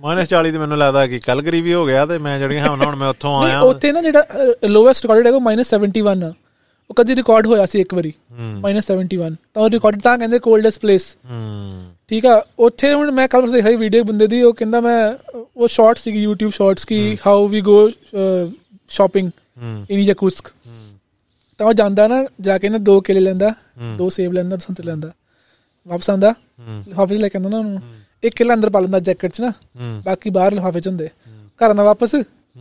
-40 0.00 0.52
ਤੇ 0.52 0.58
ਮੈਨੂੰ 0.58 0.78
ਲੱਗਦਾ 0.78 1.06
ਕਿ 1.06 1.18
ਕਲਗਰੀ 1.20 1.60
ਵੀ 1.60 1.74
ਹੋ 1.74 1.84
ਗਿਆ 1.86 2.04
ਤੇ 2.06 2.18
ਮੈਂ 2.18 2.38
ਜਿਹੜੀਆਂ 2.38 2.68
ਹੁਣ 2.68 2.84
ਹੁਣ 2.84 2.96
ਮੈਂ 2.96 3.08
ਉੱਥੋਂ 3.08 3.34
ਆਇਆ 3.42 3.60
ਉੱਥੇ 3.62 3.92
ਨਾ 3.92 4.02
ਜਿਹੜਾ 4.02 4.22
ਲੋਐਸਟ 4.68 5.04
ਰਿਕਾਰਡਡ 5.04 5.26
ਹੈਗਾ 5.26 5.38
-71 5.38 6.24
ਆ। 6.24 6.32
ਉਹ 6.90 6.94
ਕਦੀ 6.94 7.14
ਰਿਕਾਰਡ 7.16 7.46
ਹੋਇਆ 7.46 7.66
ਸੀ 7.66 7.80
ਇੱਕ 7.80 7.94
ਵਾਰੀ 7.94 8.12
ਹੂੰ। 8.30 8.60
-71 8.62 9.34
ਤਾਂ 9.54 9.62
ਉਹ 9.62 9.68
ਰਿਕਾਰਡ 9.70 10.00
ਤਾਂ 10.00 10.16
ਕਹਿੰਦੇ 10.18 10.38
ਕੋਲਡੈਸਟ 10.38 10.80
ਪਲੇਸ 10.80 11.04
ਠੀਕ 12.08 12.26
ਆ 12.26 12.42
ਉੱਥੇ 12.58 12.92
ਹੁਣ 12.94 13.10
ਮੈਂ 13.10 13.26
ਕੱਲ 13.28 13.50
ਦੇਖ 13.50 13.64
ਰਹੀ 13.64 13.76
ਵੀਡੀਓ 13.76 14.04
ਬੰਦੇ 14.04 14.26
ਦੀ 14.26 14.42
ਉਹ 14.42 14.54
ਕਹਿੰਦਾ 14.54 14.80
ਮੈਂ 14.80 14.98
ਉਹ 15.56 15.68
ਸ਼ਾਰਟ 15.68 15.98
ਸੀ 15.98 16.26
YouTube 16.26 16.50
shorts 16.50 16.84
Ki 16.84 16.98
how 17.26 17.46
we 17.48 17.60
go 17.60 17.88
shopping 18.88 19.30
in 19.90 20.00
Yakutsk 20.00 20.50
ਤਾਂ 21.60 21.66
ਉਹ 21.66 21.72
ਜਾਂਦਾ 21.72 22.06
ਨਾ 22.08 22.24
ਜਾ 22.40 22.56
ਕੇ 22.58 22.68
ਨਾ 22.68 22.78
ਦੋ 22.78 23.00
ਕੇਲੇ 23.00 23.20
ਲੈਂਦਾ। 23.20 23.52
ਦੋ 23.98 24.08
ਸੇਬ 24.08 24.32
ਲੈਂਦਾ 24.32 24.56
ਸੰਤਰੇ 24.56 24.86
ਲੈਂਦਾ। 24.86 25.12
ਵਾਪਸ 25.86 26.10
ਆਂਦਾ 26.10 26.34
ਲਿਫਾਫੇ 26.88 27.16
ਲੈ 27.16 27.28
ਕੇ 27.28 27.38
ਆਂਦਾ 27.38 27.48
ਨਾ 27.48 27.58
ਉਹਨੂੰ। 27.58 27.80
ਇੱਕ 28.22 28.34
ਕੇਲਾ 28.36 28.54
ਅੰਦਰ 28.54 28.70
ਪਾ 28.70 28.80
ਲੈਂਦਾ 28.80 28.98
ਜੈਕਟ 28.98 29.32
'ਚ 29.32 29.40
ਨਾ। 29.40 29.52
ਬਾਕੀ 30.04 30.30
ਬਾਹਰ 30.30 30.54
ਲਿਫਾਫੇ 30.54 30.80
'ਚ 30.80 30.88
ਹੁੰਦੇ। 30.88 31.08
ਘਰ 31.60 31.70
ਆਂਦਾ 31.70 31.82
ਵਾਪਸ। 31.82 32.14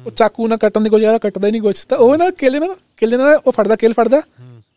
ਉਹ 0.05 0.11
ਚਾਕੂ 0.11 0.47
ਨਾਲ 0.47 0.57
ਕੱਟਣ 0.57 0.81
ਦੀ 0.81 0.89
ਕੋਈ 0.89 1.01
ਯਾਰ 1.01 1.19
ਕੱਟਦਾ 1.19 1.47
ਹੀ 1.47 1.51
ਨਹੀਂ 1.51 1.61
ਕੁਛ। 1.61 1.85
ਤਾਂ 1.85 1.97
ਉਹ 1.97 2.18
ਨਾ 2.18 2.30
ਕੇਲੇ 2.30 2.59
ਨਾਲ 2.59 2.76
ਕੇਲੇ 2.97 3.18
ਨਾਲ 3.18 3.39
ਉਹ 3.47 3.51
ਫੜਦਾ 3.51 3.76
ਕੇਲ 3.76 3.93
ਫੜਦਾ। 3.93 4.22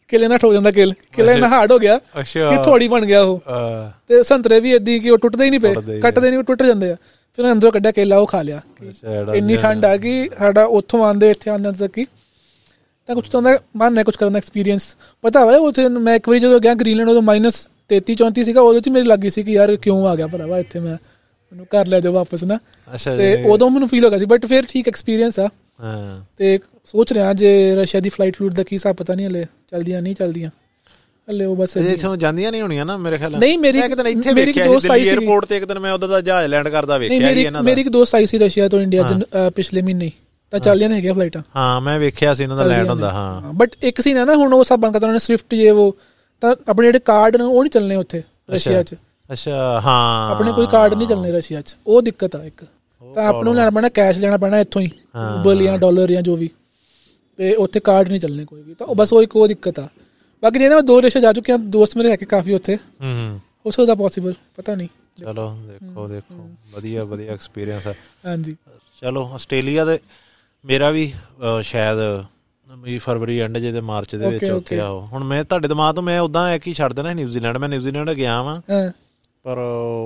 ਕੇਲੇ 0.08 0.28
ਨਾਲ 0.28 0.38
ਠੋ 0.38 0.52
ਜਾਂਦਾ 0.52 0.70
ਕੇਲ। 0.70 0.94
ਕੇਲੇ 1.12 1.36
ਨਾਲ 1.36 1.50
ਹਾਰਡ 1.50 1.72
ਹੋ 1.72 1.78
ਗਿਆ। 1.78 1.98
ਕਿ 2.50 2.62
ਥੋੜੀ 2.64 2.88
ਬਣ 2.88 3.06
ਗਿਆ 3.06 3.22
ਉਹ। 3.22 3.42
ਤੇ 4.08 4.22
ਸੰਤਰੇ 4.22 4.60
ਵੀ 4.60 4.74
ਇਦਾਂ 4.74 4.98
ਕਿ 4.98 5.10
ਉਹ 5.10 5.18
ਟੁੱਟਦੇ 5.18 5.44
ਹੀ 5.44 5.50
ਨਹੀਂ 5.50 5.60
ਪਏ। 5.60 5.74
ਹੀ 5.94 6.00
ਕੱਟਦੇ 6.00 6.28
ਨਹੀਂ 6.28 6.38
ਉਹ 6.38 6.44
ਟੁੱਟ 6.44 6.62
ਜਾਂਦੇ 6.62 6.90
ਆ। 6.90 6.96
ਫਿਰ 7.36 7.52
ਅੰਦਰੋਂ 7.52 7.72
ਕੱਢਿਆ 7.72 7.92
ਕੇਲਾ 7.92 8.18
ਉਹ 8.18 8.26
ਖਾ 8.26 8.42
ਲਿਆ। 8.42 8.60
ਇੰਨੀ 9.34 9.56
ਠੰਡ 9.56 9.84
ਆ 9.84 9.96
ਗਈ 9.96 10.28
ਸਾਡਾ 10.38 10.64
ਉੱਥੋਂ 10.64 11.04
ਆਂਦੇ 11.04 11.30
ਇੱਥੇ 11.30 11.50
ਆਂਦੇ 11.50 11.72
ਤੱਕ 11.72 11.92
ਕੀ 11.92 12.04
ਤਾਂ 13.06 13.14
ਕੁਝ 13.14 13.28
ਤਾਂ 13.28 13.42
ਮਨ 13.76 13.98
ਹੈ 13.98 14.02
ਕੁਝ 14.02 14.16
ਕਰਨ 14.16 14.32
ਦਾ 14.32 14.36
ਐਕਸਪੀਰੀਅੰਸ 14.36 14.96
ਪਤਾ 15.22 15.44
ਹੋਇਆ 15.44 15.58
ਉੱਥੇ 15.58 15.88
ਮੈਂ 15.88 16.14
ਇੱਕ 16.14 16.28
ਵਾਰੀ 16.28 16.40
ਜਦੋਂ 16.40 16.60
ਗਿਆ 16.60 16.74
ਗ੍ਰੀਨਲੈਂਡ 16.74 17.08
ਉਦੋਂ 17.08 17.22
ਮਾਈਨਸ 17.22 17.68
33 17.94 18.14
34 18.24 18.42
ਸੀਗਾ 18.42 18.60
ਉਦੋਂ 18.60 18.80
ਚ 18.80 18.88
ਮੇਰੀ 18.88 19.06
ਲੱਗੀ 19.06 19.30
ਸੀ 19.30 19.42
ਕਿ 19.42 19.52
ਯਾਰ 19.52 19.76
ਕਿਉਂ 19.76 20.08
ਆ 20.08 20.16
ਗਿਆ 20.16 20.26
ਭਰਾਵਾ 20.26 20.58
ਇੱਥੇ 20.58 20.80
ਮੈਂ 20.80 20.96
ਮੈਨੂੰ 21.54 21.66
ਘਰ 21.66 21.86
ਲੈ 21.86 22.00
ਜਾਓ 22.00 22.12
ਵਾਪਸ 22.12 22.44
ਨਾ। 22.44 22.58
ਅੱਛਾ 22.94 23.16
ਤੇ 23.16 23.44
ਉਦੋਂ 23.44 23.70
ਮੈਨੂੰ 23.70 23.88
ਫੀਲ 23.88 24.04
ਹੋ 24.04 24.10
ਗਿਆ 24.10 24.18
ਸੀ 24.18 24.24
ਬਟ 24.24 24.46
ਫਿਰ 24.46 24.64
ਠੀਕ 24.68 24.88
ਐਕਸਪੀਰੀਅੰਸ 24.88 25.38
ਆ। 25.40 25.48
ਹਾਂ। 25.82 26.24
ਤੇ 26.36 26.58
ਸੋਚ 26.84 27.12
ਰਿਹਾ 27.12 27.32
ਜੇ 27.32 27.74
ਰਸ਼ੀਆ 27.74 28.00
ਦੀ 28.00 28.08
ਫਲਾਈਟ 28.08 28.36
ਫਲੂਟ 28.36 28.52
ਦਾ 28.52 28.62
ਕੀ 28.62 28.74
ਹਿਸਾਬ 28.76 28.96
ਪਤਾ 28.96 29.14
ਨਹੀਂ 29.14 29.26
ਹਲੇ 29.26 29.44
ਚਲਦੀਆਂ 29.70 30.02
ਨਹੀਂ 30.02 30.14
ਚਲਦੀਆਂ। 30.14 30.50
ਹਲੇ 31.30 31.44
ਉਹ 31.44 31.56
ਬਸ 31.56 31.76
ਇਹ 31.76 31.82
ਇਥੋਂ 31.82 32.16
ਜਾਂਦੀਆਂ 32.16 32.50
ਨਹੀਂ 32.50 32.62
ਹੋਣੀਆਂ 32.62 32.86
ਨਾ 32.86 32.96
ਮੇਰੇ 32.96 33.18
ਖਿਆਲ 33.18 33.30
ਨਾਲ। 33.30 33.40
ਨਹੀਂ, 33.40 33.58
ਮੇਰੀ- 33.58 33.84
ਇੱਕ 33.84 33.94
ਦਿਨ 33.94 34.06
ਇੱਥੇ 34.06 34.32
ਵੇਖਿਆ 34.32 34.64
ਸੀ 34.66 34.72
ਦੋਸਤ 34.72 34.90
ਆਈ 34.90 35.04
ਦਿੱਲੀ। 35.04 35.16
에ਅਰਪੋਰਟ 35.16 35.44
ਤੇ 35.44 35.56
ਇੱਕ 35.56 35.64
ਦਿਨ 35.64 35.78
ਮੈਂ 35.78 35.92
ਉਧਰ 35.92 36.08
ਦਾ 36.08 36.20
ਜਹਾਜ਼ 36.20 36.46
ਲੈਂਡ 36.46 36.68
ਕਰਦਾ 36.68 36.98
ਵੇਖਿਆ 36.98 37.18
ਮੇਰੀ 37.18 37.40
ਇਹਨਾਂ 37.40 37.62
ਦਾ। 37.62 37.66
ਮੇਰੀ 37.66 37.80
ਇੱਕ 37.80 37.88
ਦੋਸਤ 37.88 38.14
ਆਈ 38.14 38.26
ਸੀ 38.26 38.38
ਰਸ਼ੀਆ 38.38 38.68
ਤੋਂ 38.68 38.80
ਇੰਡੀਆ 38.80 39.08
ਪਿਛਲੇ 39.56 39.82
ਮਹੀਨੇ। 39.82 40.10
ਤਾਂ 40.50 40.60
ਚੱਲੀਆਂ 40.60 40.88
ਨੇ 40.88 40.96
ਹੈਗੀਆਂ 40.96 41.14
ਫਲਾਈਟਾਂ 41.14 41.42
ਹਾਂ 41.56 41.80
ਮੈਂ 41.80 41.98
ਵੇਖਿਆ 41.98 42.34
ਸੀ 42.34 42.42
ਇਹਨਾਂ 42.42 42.56
ਦਾ 42.56 42.64
ਲੈਂਡ 42.64 42.88
ਹੁੰਦਾ 42.88 43.10
ਹਾਂ। 43.10 43.52
ਬਟ 43.52 43.70
ਇੱਕ 43.82 44.00
ਸੀ 44.00 44.12
ਨਾ 44.12 44.34
ਹੁਣ 44.36 44.52
ਉਹ 44.54 44.64
ਸਭ 44.64 44.78
ਬੰਦ 44.78 44.92
ਕਰਤਾ 44.92 45.06
ਉਹਨਾਂ 45.06 45.14
ਨੇ 45.14 45.18
ਸਵਿਫਟ 45.18 45.54
ਜੇ 45.54 45.70
ਉਹ 45.70 45.96
ਤਾਂ 46.40 46.54
ਆਪਣੇ 46.68 46.86
ਜਿਹੜੇ 46.86 46.98
ਕਾਰਡ 46.98 47.36
ਨੇ 47.36 47.44
ਉਹ 47.44 47.62
ਨਹੀਂ 47.62 47.70
ਚੱਲਣੇ 47.70 47.96
ਉੱਥੇ 47.96 48.22
ਰਸ਼ੀਆ 48.50 48.82
'ਚ। 48.82 48.94
ਅੱਛਾ 49.34 49.80
ਹਾਂ। 49.80 50.30
ਆਪਣੇ 50.30 50.52
ਕੋਈ 50.52 50.66
ਕਾਰਡ 50.66 50.94
ਨਹੀਂ 50.94 51.08
ਚੱਲਣੇ 51.08 51.32
ਰਸ਼ੀਆ 51.32 51.60
'ਚ। 51.60 51.76
ਉਹ 51.86 52.02
ਦਿੱਕਤ 52.02 52.36
ਆ 52.36 52.44
ਇੱਕ। 52.44 52.64
ਤਾਂ 53.14 53.26
ਆਪਾਂ 53.26 53.44
ਨੂੰ 53.44 53.54
ਲੈਣਾ 53.54 53.70
ਪੈਣਾ 53.70 53.88
ਕੈਸ਼ 53.88 54.18
ਲੈਣਾ 54.18 54.36
ਪੈਣਾ 54.36 54.58
ਇੱਥੋਂ 54.58 54.82
ਹੀ। 54.82 54.90
ਰੂਬਲ 55.16 55.62
ਜਾਂ 55.64 55.78
ਡਾਲਰ 55.78 56.12
ਜਾਂ 56.12 56.22
ਜੋ 56.22 56.36
ਵੀ। 56.36 56.50
ਤੇ 57.38 57.54
ਉੱਥੇ 57.54 57.80
ਕਾਰਡ 57.80 58.08
ਨਹੀਂ 58.08 58.20
ਚੱਲਣੇ 58.20 58.44
ਕੋਈ 58.44 58.62
ਵੀ। 58.62 58.74
ਤਾਂ 58.74 58.86
ਉਹ 58.86 58.94
ਬਸ 58.94 59.12
ਉਹ 59.12 59.22
ਇੱਕ 59.22 59.36
ਉਹ 59.36 59.48
ਦਿੱਕਤ 59.48 59.78
ਆ। 59.80 59.88
ਬਾਕੀ 60.42 60.58
ਜੇ 60.58 60.68
ਨਾ 60.68 60.74
ਮੈਂ 60.74 60.82
ਦੋ 60.82 61.00
ਰਸ਼ੀਆ 61.00 61.22
ਜਾ 61.22 61.32
ਚੁੱਕਿਆ 61.32 61.56
ਦੋਸਤ 61.56 61.96
ਮੇਰੇ 61.96 62.10
ਹੈਗੇ 62.10 62.26
ਕਾਫੀ 62.26 62.54
ਉੱਥੇ। 62.54 62.76
ਹੂੰ 62.76 63.12
ਹੂੰ 63.12 63.40
ਹੋ 63.66 63.70
ਸਕਦਾ 63.70 63.94
ਪੋਸੀਬਲ 63.94 64.34
ਪਤਾ 64.56 64.74
ਨਹੀਂ। 64.74 64.88
ਚਲੋ 65.20 65.56
ਦੇਖੋ 65.66 66.08
ਦੇਖੋ। 66.08 66.48
ਵਧੀਆ 66.74 67.04
ਵਧੀਆ 67.04 67.32
ਐਕਸਪੀਰੀਅੰਸ 67.32 67.86
ਹੈ 67.86 67.94
ਹਾਂਜੀ। 68.26 68.56
ਚਲੋ 69.00 69.30
ਆਸਟ੍ਰੇਲੀਆ 69.34 69.84
ਦੇ 69.84 69.98
ਮੇਰਾ 70.64 70.90
ਵੀ 70.90 71.12
ਸ਼ਾਇਦ 71.62 71.98
ਵੀ 72.68 72.98
ਫਰਵਰੀ 72.98 73.38
ਐਂਡ 73.40 73.58
ਜੇ 73.58 73.72
ਤੇ 73.72 73.80
ਮਾਰਚ 73.80 74.14
ਦੇ 74.16 74.28
ਵਿੱਚ 74.30 74.44
ਉੱਥੇ. 74.44 74.78
ਆਓ। 74.80 75.00
ਹੁਣ 75.12 75.24
ਮੈਂ 75.24 75.44
ਤੁਹਾਡੇ 75.44 75.68
ਦਿਮਾਗ 75.68 75.94
ਤੋਂ 75.94 76.02
ਮੈਂ 76.02 76.20
ਉਦਾਂ 76.20 76.50
ਇੱਕ 76.54 76.66
ਹੀ 76.66 76.74
ਛੱਡ 76.74 76.92
ਦੇਣਾ 76.92 77.12
ਨਿਊਜ਼ੀਲੈਂਡ। 77.12 77.56
ਮੈਂ 77.56 77.68
ਨਿਊਜ਼ੀਲੈਂਡ 77.68 78.10
ਗਿਆ 78.10 78.42
ਵਾਂ। 78.42 78.56
ਹਾਂ। 78.70 78.90
ਪਰ 79.44 79.58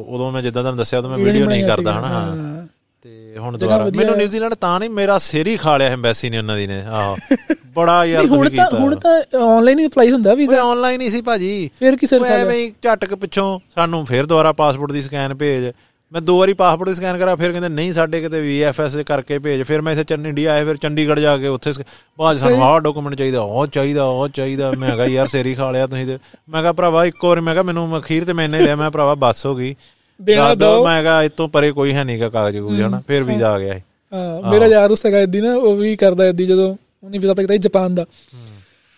ਉਦੋਂ 0.08 0.32
ਮੈਂ 0.32 0.42
ਜਿੱਦਾਂ 0.42 0.62
ਤੁਹਾਨੂੰ 0.62 0.78
ਦੱਸਿਆ 0.78 0.98
ਉਦੋਂ 0.98 1.10
ਮੈਂ 1.10 1.18
ਵੀਡੀਓ 1.18 1.46
ਨਹੀਂ 1.46 1.64
ਕਰਦਾ 1.64 1.92
ਹਨਾ। 1.92 2.08
ਹਾਂ। 2.08 2.66
ਤੇ 3.02 3.34
ਹੁਣ 3.38 3.58
ਦੁਬਾਰਾ। 3.58 3.84
ਮੈਨੂੰ। 3.96 4.16
ਨਿਊਜ਼ੀਲੈਂਡ 4.16 4.54
ਤਾਂ 4.54 4.80
ਨਹੀਂ 4.80 4.90
ਮੇਰਾ 4.90 5.18
ਸਿਰ 5.18 5.46
ਹੀ 5.46 5.56
ਖਾ 5.56 5.76
ਲਿਆ 5.76 5.88
ਐਮਬੈਸੀ 5.88 6.30
ਨੇ 6.30 6.38
ਉਹਨਾਂ 6.38 6.56
ਦੀ 6.56 6.66
ਨੇ 6.66 6.82
ਆਹੋ। 6.82 7.16
ਬੜਾ 7.74 8.04
ਯਾਰ 8.04 8.26
ਹੁਣ 8.26 8.48
ਤਾਂ 8.50 8.78
ਹੁਣ 8.78 8.96
ਤਾਂ 8.96 9.22
ਆਨਲਾਈਨ 9.38 9.78
ਹੀ 9.78 9.86
ਅਪਲਾਈ 9.86 10.10
ਹੁੰਦਾ 10.10 10.34
ਵੀਜ਼ਾ 10.34 10.62
ਆਨਲਾਈਨ 10.62 11.00
ਹੀ 11.00 11.10
ਸੀ 11.10 11.20
ਭਾਜੀ। 11.20 11.70
ਫਿਰ 11.78 11.96
ਕੀ 11.96 12.06
ਸਿਰ 12.06 12.20
ਉਹ 12.20 12.26
ਖਾ 12.26 12.32
ਐਵੇਂ 12.32 12.56
ਹੀ 12.56 12.72
ਝਟਕ 12.82 13.14
ਪਿੱਛੋਂ 13.14 13.60
ਸਾਨੂੰ 13.74 14.06
ਫਿਰ 14.06 14.26
ਦੁਬਾਰਾ 14.26 14.52
ਪਾਸਪੋਰਟ 14.52 14.92
ਦੀ 14.92 15.02
ਸਕੈਨ 15.02 15.34
ਭੇਜ। 15.34 15.72
ਮੈਂ 16.12 16.20
ਦੋ 16.20 16.38
ਵਾਰੀ 16.38 16.52
ਪਾਸਪੋਰਟ 16.52 16.88
ਦੀ 16.88 16.94
ਸਕੈਨ 16.94 17.18
ਕਰਾ 17.18 17.34
ਫਿਰ 17.36 17.50
ਕਹਿੰਦੇ 17.52 17.68
ਨਹੀਂ 17.68 17.92
ਸਾਡੇ 17.92 18.20
ਕਿਤੇ 18.20 18.40
ਵੀਐਫਐਸ 18.40 18.96
ਕਰਕੇ 19.06 19.38
ਭੇਜ 19.38 19.62
ਫਿਰ 19.62 19.80
ਮੈਂ 19.80 19.92
ਇੱਥੇ 19.92 20.04
ਚੰਨ 20.04 20.26
ਇੰਡੀਆ 20.26 20.52
ਆਇਆ 20.52 20.64
ਫਿਰ 20.64 20.76
ਚੰਡੀਗੜ੍ਹ 20.76 21.20
ਜਾ 21.20 21.36
ਕੇ 21.38 21.46
ਉੱਥੇ 21.46 21.72
ਬਾਅਦ 22.18 22.38
ਸਾਨੂੰ 22.38 22.62
ਆਹ 22.64 22.78
ਡਾਕੂਮੈਂਟ 22.80 23.14
ਚਾਹੀਦਾ 23.14 23.40
ਉਹ 23.40 23.66
ਚਾਹੀਦਾ 23.66 24.04
ਉਹ 24.04 24.28
ਚਾਹੀਦਾ। 24.28 24.70
ਮੈਂ 24.78 24.90
ਕਿਹਾ 24.90 25.06
ਯਾਰ 25.06 25.26
ਸੇਰੀ 25.26 25.54
ਖਾ 25.54 25.70
ਲਿਆ 25.70 25.86
ਤੁਸੀਂ 25.86 26.06
ਤੇ। 26.06 26.18
ਮੈਂ 26.48 26.62
ਕਿਹਾ 26.62 26.72
ਭਰਾਵਾ 26.72 27.04
ਇੱਕ 27.04 27.24
ਵਾਰ 27.24 27.40
ਮੈਂ 27.40 27.54
ਕਿਹਾ 27.54 27.62
ਮੈਨੂੰ 27.62 27.98
ਅਖੀਰ 27.98 28.24
ਤੇ 28.24 28.32
ਮੈਂ 28.32 28.44
ਇੰਨਾ 28.44 28.58
ਹੀ 28.58 28.64
ਲਿਆ 28.64 28.76
ਮੈਂ 28.76 28.90
ਭਰਾਵਾ 28.90 29.14
ਬੱਸ 29.14 29.46
ਹੋ 29.46 29.54
ਗਈ। 29.54 29.74
ਦੇਣਾ 30.20 30.54
ਦਿਓ। 30.54 30.84
ਮੈਂ 30.84 31.02
ਕਿਹਾ 31.02 31.22
ਇਤੋਂ 31.22 31.48
ਪਰੇ 31.48 31.70
ਕੋਈ 31.72 31.92
ਹੈ 31.92 32.04
ਨਹੀਂਗਾ 32.04 32.28
ਕਾਗਜ਼ 32.28 32.56
ਕੂਜ 32.56 32.80
ਹਨਾ? 32.80 33.02
ਫਿਰ 33.08 33.22
ਵੀਜ਼ਾ 33.22 33.50
ਆ 33.50 33.58
ਗਿਆ। 33.58 33.74
ਹਾਂ 34.12 34.50
ਮੇਰਾ 34.50 34.66
ਯਾਰ 34.66 34.90
ਉਸ 34.90 35.06
ਹੈਗਾ 35.06 35.20
ਇਦੀ 35.20 35.40
ਨਾ 35.40 35.54
ਉਹ 35.54 35.76
ਵੀ 35.76 35.94
ਕਰਦਾ 35.96 36.26
ਇਦੀ 36.26 36.46
ਜਦੋਂ 36.46 36.74
ਉਹਨੇ 37.04 37.18
ਵੀਜ਼ਾ 37.18 37.34
ਪਾਇਆ 37.34 37.56
ਜਾਪਾਨ 37.56 37.94
ਦਾ। 37.94 38.04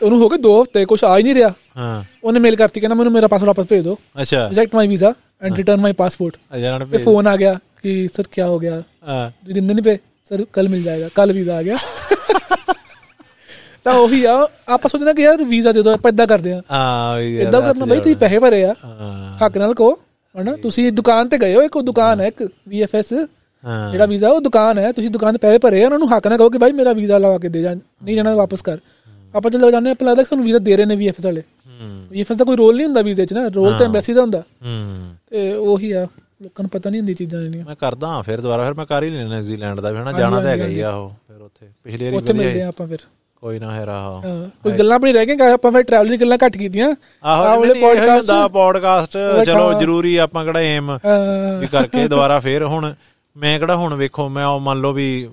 ਤੇ 0.00 0.04
ਉਹਨੂੰ 0.06 0.20
ਹੋ 0.20 0.28
ਗਏ 0.28 0.38
2 0.38 0.52
ਹਫ਼ਤੇ 0.60 0.84
ਕੁਝ 0.84 1.02
ਆ 1.04 1.16
ਹੀ 1.18 1.22
ਨਹੀਂ 1.22 1.34
ਰਿਹਾ। 1.34 1.52
ਹਾਂ। 1.76 2.02
ਉਹਨੇ 2.24 2.40
ਮੇਲ 2.40 2.56
ਕਰਤੀ 2.56 2.80
ਕਹਿੰਦਾ 2.80 2.94
ਮੈਨੂੰ 2.94 3.12
ਮੇਰਾ 3.12 3.26
ਪਾਸਪੋਰਟ 3.26 3.48
ਵਾਪਸ 3.48 3.68
ਭੇਜ 3.70 3.82
ਦਿਓ। 3.84 3.96
ਅੱਛਾ। 4.22 4.48
Reject 4.48 4.74
my 4.74 4.86
visa 4.88 5.12
and 5.42 5.56
return 5.56 5.80
my 5.80 5.92
passport 5.92 6.36
ਅਜਾ 6.56 6.76
ਨੇ 6.78 6.84
ਤੇ 6.84 6.98
ਫੋਨ 6.98 7.26
ਆ 7.26 7.36
ਗਿਆ 7.36 7.58
ਕਿ 7.82 8.08
ਸਰ 8.16 8.24
ਕੀ 8.32 8.42
ਹੋ 8.42 8.58
ਗਿਆ 8.58 8.82
ਹਾਂ 9.08 9.30
ਜੀ 9.46 9.52
ਦਿੰਦੇ 9.52 9.74
ਨਹੀਂ 9.74 9.84
ਪਏ 9.84 9.98
ਸਰ 10.30 10.44
ਕੱਲ 10.52 10.68
ਮਿਲ 10.68 10.82
ਜਾਏਗਾ 10.82 11.08
ਕੱਲ 11.14 11.32
ਵੀਜ਼ਾ 11.32 11.56
ਆ 11.56 11.62
ਗਿਆ 11.62 11.76
ਤਾਂ 13.84 13.92
ਉਹੀ 13.94 14.24
ਆ 14.24 14.34
ਆਪਾਂ 14.68 14.88
ਸੋਚਦੇ 14.88 15.14
ਕਿ 15.14 15.22
ਯਾਰ 15.22 15.44
ਵੀਜ਼ਾ 15.44 15.72
ਦੇ 15.72 15.82
ਦਿਓ 15.82 15.92
ਆਪਾਂ 15.92 16.10
ਇਦਾਂ 16.12 16.26
ਕਰਦੇ 16.26 16.52
ਆ 16.52 16.60
ਹਾਂ 16.70 17.20
ਇਦਾਂ 17.20 17.60
ਕਰਨਾ 17.62 17.84
ਬਈ 17.84 18.00
ਤੁਸੀਂ 18.00 18.16
ਪੈਸੇ 18.16 18.38
ਭਰੇ 18.38 18.64
ਆ 18.64 18.74
ਹੱਕ 19.42 19.56
ਨਾਲ 19.58 19.74
ਕਹੋ 19.74 19.98
ਹਨਾ 20.34 20.56
ਤੁਸੀਂ 20.56 20.90
ਦੁਕਾਨ 20.92 21.28
ਤੇ 21.28 21.38
ਗਏ 21.38 21.54
ਹੋ 21.54 21.62
ਇੱਕ 21.62 21.78
ਦੁਕਾਨ 21.78 22.20
ਹੈ 22.20 22.26
ਇੱਕ 22.26 22.42
ਹਾਂ 23.64 23.90
ਜਿਹੜਾ 23.92 24.06
ਵੀਜ਼ਾ 24.06 24.28
ਉਹ 24.28 24.40
ਦੁਕਾਨ 24.40 24.78
ਹੈ 24.78 24.92
ਤੁਸੀਂ 24.92 25.10
ਦੁਕਾਨ 25.10 25.32
ਤੇ 25.32 25.38
ਪੈਸੇ 25.38 25.58
ਭਰੇ 25.58 25.82
ਆ 25.82 25.84
ਉਹਨਾਂ 25.84 25.98
ਨੂੰ 25.98 26.08
ਹੱਕ 26.12 26.26
ਨਾਲ 26.26 26.38
ਕਹੋ 26.38 26.50
ਕਿ 26.50 26.58
ਭਾਈ 26.58 26.72
ਮੇਰਾ 26.72 26.92
ਵੀਜ਼ਾ 26.92 27.18
ਲਵਾ 27.18 27.38
ਕੇ 27.38 27.48
ਦੇ 27.48 27.62
ਜਾ 27.62 27.74
ਨਹੀਂ 27.74 28.16
ਜਾਣਾ 28.16 28.34
ਵਾਪਸ 28.34 28.62
ਕਰ 28.62 28.78
ਆਪਾਂ 29.34 29.50
ਜਦੋਂ 29.50 29.70
ਜਾਂਦੇ 29.70 29.90
ਆਪਾਂ 29.90 30.06
ਲੱਗਦਾ 30.06 30.22
ਕਿ 30.22 30.28
ਸਾਨੂੰ 30.28 30.44
ਵੀਜ਼ਾ 30.44 30.58
ਦੇ 30.58 30.76
ਰਹੇ 30.76 30.86
ਨੇ 30.86 30.94
VFS 30.96 31.24
ਵਾਲੇ 31.24 31.42
VFS 31.84 32.36
ਦਾ 32.36 32.44
ਕੋਈ 32.44 32.56
ਰੋਲ 32.56 32.76
ਨਹੀਂ 32.76 32.86
ਹੁੰਦਾ 32.86 33.02
ਵੀਜ਼ੇ 33.02 33.26
'ਚ 33.26 33.32
ਨਾ 33.32 33.48
ਰੋਲ 33.48 33.72
ਤਾਂ 33.78 33.86
ਐਮਬੈਸੀ 33.86 34.12
ਦਾ 34.12 34.20
ਹੁੰਦਾ। 34.20 34.40
ਹੂੰ। 34.40 35.14
ਤੇ 35.30 35.52
ਉਹੀ 35.52 35.92
ਆ 35.92 36.06
ਲੋਕਾਂ 36.42 36.62
ਨੂੰ 36.62 36.70
ਪਤਾ 36.70 36.90
ਨਹੀਂ 36.90 37.00
ਹੁੰਦੀ 37.00 37.14
ਚੀਜ਼ਾਂ 37.14 37.42
ਜਿਹੜੀਆਂ। 37.42 37.64
ਮੈਂ 37.64 37.76
ਕਰਦਾ 37.76 38.06
ਹਾਂ 38.06 38.22
ਫਿਰ 38.22 38.40
ਦੁਬਾਰਾ 38.40 38.64
ਫਿਰ 38.64 38.74
ਮੈਂ 38.74 38.86
ਕਰ 38.86 39.02
ਹੀ 39.02 39.10
ਲੈਣਾ 39.10 39.34
ਨਿਊਜ਼ੀਲੈਂਡ 39.34 39.80
ਦਾ 39.80 39.90
ਵੀ 39.90 39.98
ਹਨਾ 39.98 40.12
ਜਾਣਾ 40.12 40.40
ਤਾਂ 40.40 40.50
ਹੈਗਾ 40.50 40.66
ਹੀ 40.66 40.80
ਆ 40.80 40.90
ਉਹ 40.90 41.10
ਫਿਰ 41.28 41.40
ਉੱਥੇ 41.42 41.66
ਪਿਛਲੀ 41.84 42.04
ਵਾਰੀ 42.04 42.16
ਉੱਥੇ 42.16 42.32
ਮਿਲਦੇ। 42.32 42.62
ਆ 42.62 42.68
ਆਪਾਂ 42.68 42.86
ਫਿਰ। 42.86 42.98
ਕੋਈ 43.36 43.58
ਨਾ 43.58 43.72
ਹੈ 43.74 43.84
ਰਹਾ 43.86 44.20
ਹਾਂ 44.24 44.48
ਕੋਈ 44.62 44.72
ਗੱਲਾਂ 44.72 44.96
ਆਪਣੀ 44.96 45.12
ਰਹਿ 45.12 45.26
ਗਈਆਂ 45.26 45.52
ਆਪਾਂ 45.52 45.72
ਫਿਰ 45.72 45.82
ਟਰੈਵਲ 45.82 46.08
ਦੀ 46.08 46.16
ਗੱਲਾਂ 46.16 46.38
ਘੱਟ 46.46 46.56
ਕੀਤੀਆਂ। 46.56 46.94
ਆਹੋ 47.24 47.44
ਵਾਲੇ 47.44 47.72
ਨਹੀਂ 47.72 47.84
ਹੁੰਦਾ 47.84 48.48
ਪੋਡਕਾਸਟ 48.48 49.16
ਚਲੋ। 49.46 49.72
ਜ਼ਰੂਰੀ 49.72 50.16
ਆਪਾਂ 50.16 50.44
ਕਿਹੜਾ 50.44 50.60
ਏਮ 50.60 50.98
ਵੀ 51.60 51.66
ਕਰਕੇ 51.66 52.08
ਦੁਬਾਰਾ 52.08 52.40
ਫਿਰ 52.40 52.64
ਹੁਣ 52.64 52.94
ਮੈਂ 53.36 53.58
ਕਿਹੜਾ 53.58 53.76
ਹੁਣ 53.76 53.94
ਵੇਖੋ 53.94 54.28
ਮੈਂ 54.28 54.46
ਉਹ 54.46 54.60
ਮੰਨ 54.60 54.80
ਲਓ 54.80 54.92
ਵੀ 54.92 55.28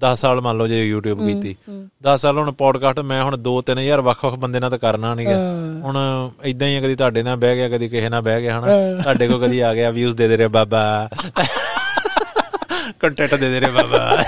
10 0.00 0.14
ਸਾਲ 0.16 0.40
ਮੰਨ 0.40 0.56
ਲਓ 0.56 0.66
ਜੇ 0.66 0.92
YouTube 0.94 1.26
ਕੀਤੀ। 1.26 1.56
10 2.04 2.16
ਸਾਲ 2.16 2.38
ਹੁਣ 2.38 2.50
ਪੋਡਕਾਸਟ 2.52 3.00
ਮੈਂ 3.00 3.22
ਹੁਣ 3.24 3.36
2-3000 3.48 4.00
ਵੱਖ-ਵੱਖ 4.02 4.34
ਬੰਦੇ 4.34 4.60
ਨਾਲ 4.60 4.70
ਤਾਂ 4.70 4.78
ਕਰਨਾ 4.78 5.14
ਨਹੀਂਗਾ 5.14 5.34
ਹਾਂ। 5.34 5.80
ਹੁਣ 5.80 5.96
ਇਦਾਂ 6.44 6.68
ਹੀ 6.68 6.80
ਕਦੀ 6.80 6.94
ਤੁਹਾਡੇ 6.94 7.22
ਨਾਲ 7.22 7.36
ਬਹਿ 7.36 7.56
ਗਿਆ 7.56 7.68
ਕਦੀ 7.68 7.88
ਕਿਸੇ 7.88 8.08
ਨਾਲ 8.08 8.22
ਬਹਿ 8.22 8.40
ਗਿਆ 8.40 8.58
ਹਨਾ। 8.58 8.66
ਹਾਂ। 8.66 9.02
ਤੁਹਾਡੇ 9.02 9.28
ਕੋਲ 9.28 9.46
ਕਦੀ 9.46 9.60
ਆ 9.60 9.74
ਗਿਆ 9.74 9.90
ਵਿਊਜ਼ 9.90 10.16
ਦੇ 10.16 10.28
ਦੇ 10.28 10.38
ਰੇ 10.38 10.46
ਬਾਬਾ। 10.48 11.08
ਕੰਟੈਂਟ 13.00 13.34
ਦੇ 13.34 13.50
ਦੇ 13.50 13.60
ਰੇ 13.60 13.66
ਬਾਬਾ। 13.66 14.24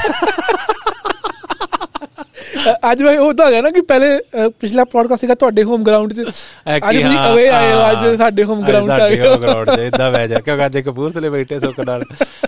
ਅੱਜ 2.93 3.03
ਮੈਂ 3.03 3.19
ਉਹ 3.19 3.33
ਤਾਂ 3.35 3.47
ਹੈਗਾ 3.47 3.61
ਨਾ 3.61 3.71
ਕਿ 3.71 3.81
ਪਹਿਲੇ 3.81 4.19
ਪਿਛਲਾ 4.61 4.85
ਪੋਡਕਾਸਟ 4.85 5.21
ਸੀਗਾ 5.21 5.35
ਤੁਹਾਡੇ 5.35 5.63
ਹੋਮ 5.65 5.85
ਗਰਾਊਂਡ 5.85 6.13
'ਚ। 6.13 6.21
ਅੱਜ 6.21 6.97
ਤੁਸੀਂ 6.97 7.05
ਹਾਂ, 7.05 7.33
ਅਵੇ 7.33 7.49
ਆਏ 7.49 7.73
ਹੋ 7.73 7.91
ਅੱਜ 7.91 7.97
ਹਾਂ। 7.97 8.17
ਸਾਡੇ 8.17 8.45
ਹੋਮ 8.45 8.63
ਗਰਾਊਂਡ 8.63 8.89
'ਚ 8.89 8.93
ਆ 8.93 8.97
ਸਾਡੇ 8.99 9.17
ਗਏ 9.17 9.29
home 9.29 9.45
ground 9.45 9.77
'ਚ 9.77 9.81
ਇਦਾਂ 9.81 10.11
ਬਹਿ 10.11 10.29
ਜਾ 10.29 10.39
ਕਿਉਂਕਿ 10.41 10.67
ਅੱਜ 10.67 10.79
ਕਪੂਰਥਲੇ 10.79 11.31
ਬੈਠੇ 11.31 11.61
ਸੁੱਕ 11.61 11.81
ਨਾਲ। 11.81 12.05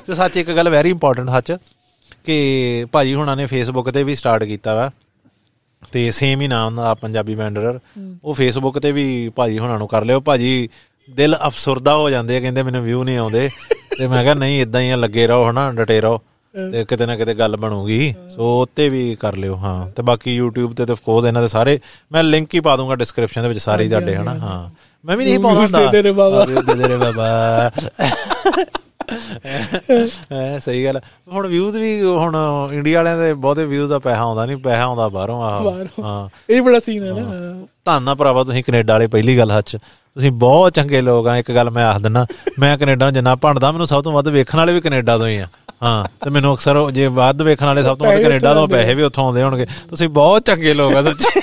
ਤੇ 0.07 0.15
ਸੱਚ 0.15 0.37
ਇੱਕ 0.37 0.51
ਗੱਲ 0.51 0.69
ਵੈਰੀ 0.69 0.91
ਇੰਪੋਰਟੈਂਟ 0.91 1.31
ਸੱਚ। 1.31 1.53
ਕਿ 2.25 2.87
ਭਾਜੀ 2.93 3.15
ਹੁਣਾਂ 3.15 3.37
ਨੇ 3.37 3.47
ਫੇਸਬੁੱਕ 3.47 3.91
ਤੇ 3.91 4.03
ਵੀ 4.03 4.15
ਸਟਾਰਟ 4.15 4.45
ਕੀਤਾ 4.45 4.75
ਵਾ 4.75 4.91
ਤੇ 5.93 6.11
ਸੇਮ 6.11 6.41
ਹੀ 6.41 6.49
ਨਾਮ 6.49 6.77
ਦਾ 6.77 6.95
ਪੰਜਾਬੀ 6.95 7.35
ਵੈਂਡਰਰ 7.35 7.81
ਉਹ 8.25 8.35
ਫੇਸਬੁੱਕ 8.35 8.79
ਤੇ 8.79 8.93
ਵੀ 8.93 9.29
ਭਾਜੀ 9.29 9.59
ਹੁਣਾਂ 9.59 9.79
ਨੂੰ 9.79 9.89
ਕਰ 9.89 10.05
ਲਿਓ। 10.05 10.21
ਭਾਜੀ 10.21 10.69
ਦਿਲ 11.11 11.37
ਅਫਸੁਰਦਾ 11.47 11.97
ਹੋ 11.97 12.11
ਜਾਂਦੇ 12.11 12.37
ਆ 12.37 12.41
ਕਹਿੰਦੇ 12.41 12.63
ਮੈਨੂੰ 12.63 12.83
ਵਿਊ 12.83 13.05
ਨਹੀਂ 13.05 13.19
ਆਉਂਦੇ। 13.19 13.51
ਤੇ 13.99 14.07
ਮੈਂ 14.07 14.23
ਕਿਹਾ 14.23 14.35
ਨਹੀਂ 14.35 14.63
ਇਦਾਂ 14.63 14.81
ਹੀ 14.81 14.93
ਲੱਗੇ 14.93 15.27
ਰਹੋ 15.27 15.51
ਹਨਾ 15.51 15.73
ਡਟੇ 15.73 16.01
ਰਹੋ 16.01 16.21
ਤੇ 16.73 16.85
ਕਿਤੇ 16.85 17.07
ਨਾ 17.07 17.17
ਕਿਤੇ 17.17 17.35
ਗੱਲ 17.35 17.57
ਬਣੂਗੀ। 17.57 18.15
ਸੋ 18.35 18.63
ਉੱਤੇ 18.63 18.89
ਵੀ 18.89 19.15
ਕਰ 19.21 19.37
ਲਿਓ 19.37 19.57
ਹਾਂ। 19.57 19.91
ਤੇ 19.91 20.03
ਬਾਕੀ 20.03 20.41
YouTube 20.41 20.73
ਤੇ 20.73 20.87
ਤੇ 20.87 20.95
ਕੋਰਸ 21.05 21.25
ਇਹਨਾਂ 21.25 21.43
ਦੇ 21.43 21.49
ਸਾਰੇ 21.49 21.81
ਮੈਂ 22.13 22.23
ਲਿੰਕ 22.23 22.55
ਹੀ 22.55 22.61
ਪਾ 22.61 22.77
ਦੂੰਗਾ 22.77 22.97
ਡਿਸਕ੍ਰਿਪਸ਼ਨ 22.97 23.43
ਦੇ 23.43 23.49
ਵਿੱਚ 23.49 23.61
ਸਾਰੇ 23.61 23.85
ਹੀ 23.85 23.89
ਤੁਹਾਡੇ 23.89 24.17
ਹਨਾ 24.17 24.39
ਹਾਂ। 24.39 24.71
ਮੈਂ 25.05 25.17
ਵੀ 25.17 25.25
ਨਹੀਂ 25.25 25.39
ਪਾਉਂਦਾ 25.39 25.79
ਦੇ 25.79 25.89
ਦੇ 25.93 26.03
ਰੇ 26.03 26.13
ਬਾਬਾ। 26.13 26.47
ਦੇ 26.47 26.75
ਦੇ 26.75 26.89
ਰੇ 26.89 26.97
ਬਾਬਾ। 26.97 27.71
ਐ 30.33 30.59
ਸਹੀ 30.59 30.85
ਗੱਲ 30.85 30.97
ਆ। 30.97 31.01
ਹੁਣ 31.33 31.47
ਵਿਊਜ਼ 31.47 31.77
ਵੀ 31.77 32.03
ਹੁਣ 32.03 32.37
ਇੰਡੀਆ 32.73 32.99
ਵਾਲਿਆਂ 32.99 33.19
ਦੇ 33.19 33.33
ਬਹੁਤੇ 33.33 33.65
ਵਿਊਜ਼ 33.65 33.91
ਦਾ 33.91 33.99
ਪੈਸਾ 33.99 34.21
ਆਉਂਦਾ 34.21 34.47
ਨਹੀਂ 34.47 34.57
ਪੈਸਾ 34.57 34.83
ਆਉਂਦਾ 34.83 35.09
ਬਾਹਰੋਂ 35.09 35.43
ਆਹ। 35.43 35.61
ਬਾਹਰੋਂ। 35.61 36.05
ਹਾਂ। 36.05 36.29
ਇਹ 36.51 36.63
ਬੜਾ 36.63 36.79
ਸੀਨ 36.79 37.03
ਹੈ 37.05 37.11
ਨਾ। 37.11 37.67
ਧੰਨਾ 37.85 38.15
ਭਰਾਵਾ 38.15 38.45
ਤੁਸੀਂ 38.45 38.65
ਕੈਨੇਡਾ 38.65 38.93
ਵਾਲੇ 38.93 39.07
ਪਹਿਲੀ 39.07 39.39
ਗੱਲ 39.39 39.51
ਹੱਚ 39.51 39.77
ਤੁਸੀਂ 40.15 40.31
ਬਹੁਤ 40.31 40.73
ਚੰਗੇ 40.73 41.01
ਲੋਕ 41.01 41.27
ਆ 41.27 41.37
ਇੱਕ 41.37 41.53
ਗੱਲ 41.53 41.71
ਮੈਂ 41.71 41.87
ਆਖ 41.87 42.03
ਦਿੰਨਾ। 42.03 42.27
ਮੈਂ 42.59 42.79
ਕੈਨੇਡਾ 42.79 43.11
ਜਿੰਨਾ 43.11 43.35
ਭੰਡਦਾ 43.35 43.73
ਮੈਨੂੰ 43.73 43.87
ਸਭ 43.87 44.03
ਤੋਂ 44.03 44.13
ਵੱਧ 44.13 44.29
ਵੇਖਣ 44.29 44.59
ਵਾਲੇ 44.59 44.73
ਵੀ 44.73 44.81
ਕੈਨੇਡਾ 44.81 45.19
ਤੋਂ 45.19 45.27
ਹੀ 45.27 45.37
ਆ। 45.37 45.47
ਹਾਂ 45.83 46.25
ਤੇ 46.25 46.31
ਮੈਨੂੰ 46.31 46.55
ਅਕਸਰ 46.55 46.91
ਜੇ 46.91 47.07
ਵੱਧ 47.07 47.43
ਵੇਖਣ 47.43 47.67
ਵਾਲੇ 47.67 47.83
ਸਭ 47.83 47.97
ਤੋਂ 47.97 48.07
ਵੱਧ 48.07 48.23
ਕੈਨੇਡਾ 48.23 48.55
ਤੋਂ 48.55 48.69
ਪੈਸੇ 48.69 48.95
ਵੀ 48.95 49.03
ਉੱਥੋਂ 49.03 49.25
ਆਉਂਦੇ 49.25 49.43
ਹੋਣਗੇ। 49.43 49.67
ਤੁਸੀਂ 49.89 50.09
ਬਹੁਤ 50.09 50.43
ਚੰਗੇ 50.43 50.75
ਲੋਕ 50.75 50.95
ਆ 50.95 51.03
ਸੱਚੀ। 51.03 51.41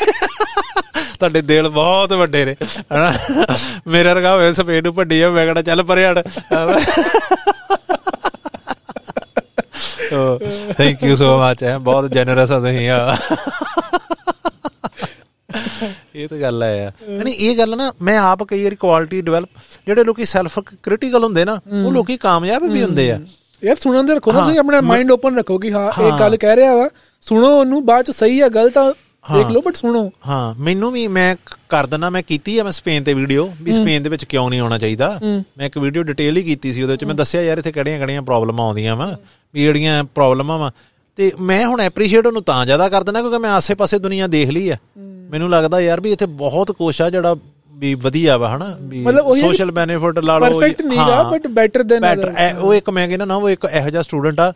ਤੁਹਾਡੇ 1.20 1.42
ਦਿਲ 1.42 1.70
ਬਹੁਤ 1.70 2.14
ਵੱਡੇ 2.14 2.44
ਨੇ 2.46 2.56
ਹਨਾ? 2.94 3.14
ਮੇਰਾ 3.88 4.14
ਰਗਾ 4.14 4.34
ਹੋਵੇ 4.34 4.54
ਸਪੇਨ 4.54 4.84
ਨੂੰ 4.84 4.94
ਭੱਡੀ 4.94 5.22
ਆ 5.22 5.30
ਮੈਂ 5.30 5.46
ਕਹਣਾ 5.46 5.62
ਚੱਲ 5.62 5.84
ਪਰੇ 5.84 6.06
ਹਟ 6.06 6.28
ਥੈਂਕ 10.78 11.04
ਯੂ 11.04 11.16
ਸੋ 11.16 11.38
ਮਚ 11.42 11.64
ਹੈ 11.64 11.78
ਬਹੁਤ 11.80 12.12
ਜੈਨਰਸ 12.12 12.52
ਆ 12.52 12.60
ਤੁਸੀਂ 12.60 12.90
ਆ 12.90 13.18
ਇਹ 16.16 16.28
ਤਾਂ 16.28 16.38
ਗੱਲ 16.38 16.64
ਹੈ 16.64 16.92
ਨਹੀਂ 17.08 17.34
ਇਹ 17.40 17.58
ਗੱਲ 17.58 17.76
ਨਾ 17.78 17.92
ਮੈਂ 18.02 18.18
ਆਪ 18.20 18.44
ਕਈ 18.44 18.64
ਵਾਰੀ 18.64 18.76
ਕੁਆਲਿਟੀ 18.76 19.22
ਡਿਵੈਲਪ 19.22 19.50
ਜਿਹੜੇ 19.88 20.04
ਲੋਕੀ 20.04 20.26
ਸੈਲਫ 20.26 20.60
ਕ੍ਰਿਟੀਕਲ 20.84 21.24
ਹੁੰਦੇ 21.24 21.44
ਨਾ 21.46 21.60
ਉਹ 21.76 21.92
ਲੋਕੀ 21.92 22.18
ਕਾਮਯਾਬ 22.18 22.64
ਵੀ 22.64 22.84
ਹੁੰਦੇ 22.84 23.12
ਆ। 23.12 23.20
ਯਾਰ 23.64 23.76
ਸੁਣਨ 23.76 24.06
ਦੇ 24.06 24.14
ਰੱਖੋ 24.16 24.32
ਨਾ 24.32 24.42
ਤੁਸੀਂ 24.42 24.60
ਆਪਣਾ 24.60 24.82
ਮਾਈਂਡ 24.82 25.12
ਓਪਨ 25.12 25.38
ਰੱਖੋ 25.38 25.58
ਕਿ 25.58 25.72
ਹਾਂ 25.74 25.92
ਇਹ 26.02 26.12
ਗੱਲ 26.20 26.38
ਕਹਿ 26.38 26.56
ਰਿਹਾ 26.56 26.76
ਵਾ 26.76 26.90
ਸੁਣੋ 27.28 27.48
ਉਹਨੂੰ 27.60 27.86
ਬਾਅਦ 27.86 28.06
ਚ 28.06 28.12
ਸਹੀ 28.12 28.40
ਆ 28.42 28.48
ਗਲਤ 28.50 28.78
ਆ 28.78 28.92
ਦੇਖ 29.34 29.48
ਲਓ 29.48 29.62
ਬਟ 29.62 29.76
ਸੁਣੋ। 29.76 30.10
ਹਾਂ 30.28 30.54
ਮੈਨੂੰ 30.60 30.92
ਵੀ 30.92 31.08
ਮੈਂ 31.08 31.36
ਕਰ 31.70 31.86
ਦਿੰਦਾ 31.86 32.10
ਮੈਂ 32.10 32.22
ਕੀਤੀ 32.24 32.58
ਆ 32.58 32.64
ਮੈਂ 32.64 32.72
ਸਪੇਨ 32.72 33.04
ਤੇ 33.04 33.14
ਵੀਡੀਓ 33.14 33.50
ਵੀ 33.62 33.72
ਸਪੇਨ 33.72 34.04
ਦੇ 34.04 34.10
ਵਿੱਚ 34.10 34.24
ਕਿਉਂ 34.26 34.50
ਨਹੀਂ 34.50 34.60
ਆਉਣਾ 34.60 34.78
ਚਾਹੀਦਾ? 34.78 35.18
ਮੈਂ 35.58 35.66
ਇੱਕ 35.66 35.78
ਵੀਡੀਓ 35.78 36.04
ਡਿਟੇਲ 36.04 36.38
ਹੀ 36.38 36.44
ਕੀਤੀ 36.44 36.74
ਸੀ 36.74 36.82
ਉਹਦੇ 36.82 36.94
ਵਿੱਚ 36.94 37.04
ਮੈਂ 37.06 37.16
ਦੱਸਿਆ 37.16 37.42
ਯਾਰ 37.42 37.58
ਇੱਥੇ 37.58 37.72
ਕਿਹੜੀਆਂ 37.72 37.98
ਕਿਹੜੀਆਂ 37.98 38.22
ਪ੍ਰੋਬਲਮਾਂ 38.22 38.66
ਆਉਂਦੀਆਂ 38.66 38.96
ਵਾ 38.96 39.16
ਵੀ 39.54 39.64
ਜਿਹੜੀਆਂ 39.64 40.04
ਪ੍ਰੋਬਲਮਾਂ 40.16 40.58
ਵਾ। 40.58 40.72
ਤੇ 41.18 41.32
ਮੈਂ 41.42 41.66
ਹੁਣ 41.66 41.82
ਐਪਰੀਸ਼ੀਏਟ 41.82 42.28
ਉਹਨੂੰ 42.28 42.44
ਤਾਂ 42.44 42.66
ਜ਼ਿਆਦਾ 42.66 42.88
ਕਰ 42.90 43.04
ਦਿੰਦਾ 43.04 43.22
ਕਿਉਂਕਿ 43.22 43.38
ਮੈਂ 43.38 43.50
ਆਸੇ-ਪਾਸੇ 43.52 44.00
ਦੁਨੀਆ 44.00 44.28
ਦੇਖ 44.28 44.50
ਲਈ 44.50 44.70
ਆ। 44.70 44.78
ਮੈਨੂੰ 45.32 45.50
ਲੱਗਦਾ 45.50 45.80
ਯਾਰ 45.82 46.02
ਵੀ 46.02 46.12
ਇੱਥੇ 46.12 46.26
ਬਹੁਤ 46.42 46.72
ਕੁਛ 46.72 47.02
ਆ 47.02 47.10
ਜਿਹੜਾ 47.10 47.36
ਵੀ 47.74 47.94
ਵਧੀਆ 47.94 48.38
ਵਾ 48.38 48.56
ਹਨਾ? 48.56 48.76
ਵੀ 48.82 49.04
ਸੋਸ਼ਲ 49.42 49.72
ਬੈਨੀਫਿਟ 49.72 50.20
ਲਾ 50.20 50.38
ਲਓ 50.40 50.50
ਪਰਫੈਕਟ 50.50 50.82
ਨਹੀਂਗਾ 50.82 51.22
ਬਟ 51.24 51.48
ਬੈਟਰ 51.48 51.84
ਦੈਨ 51.84 52.02
ਬੈਟਰ 52.02 52.56
ਉਹ 52.60 52.74
ਇੱਕ 52.74 52.90
ਮੈਂ 52.90 53.08
ਕਹਿੰਦਾ 53.08 53.26
ਨਾ 53.26 53.36
ਉਹ 53.36 53.50
ਇੱਕ 53.50 53.66
ਇਹੋ 53.72 53.90
ਜਿਹਾ 53.90 54.02
ਸਟੂਡੈਂਟ 54.02 54.40
ਆ 54.40 54.52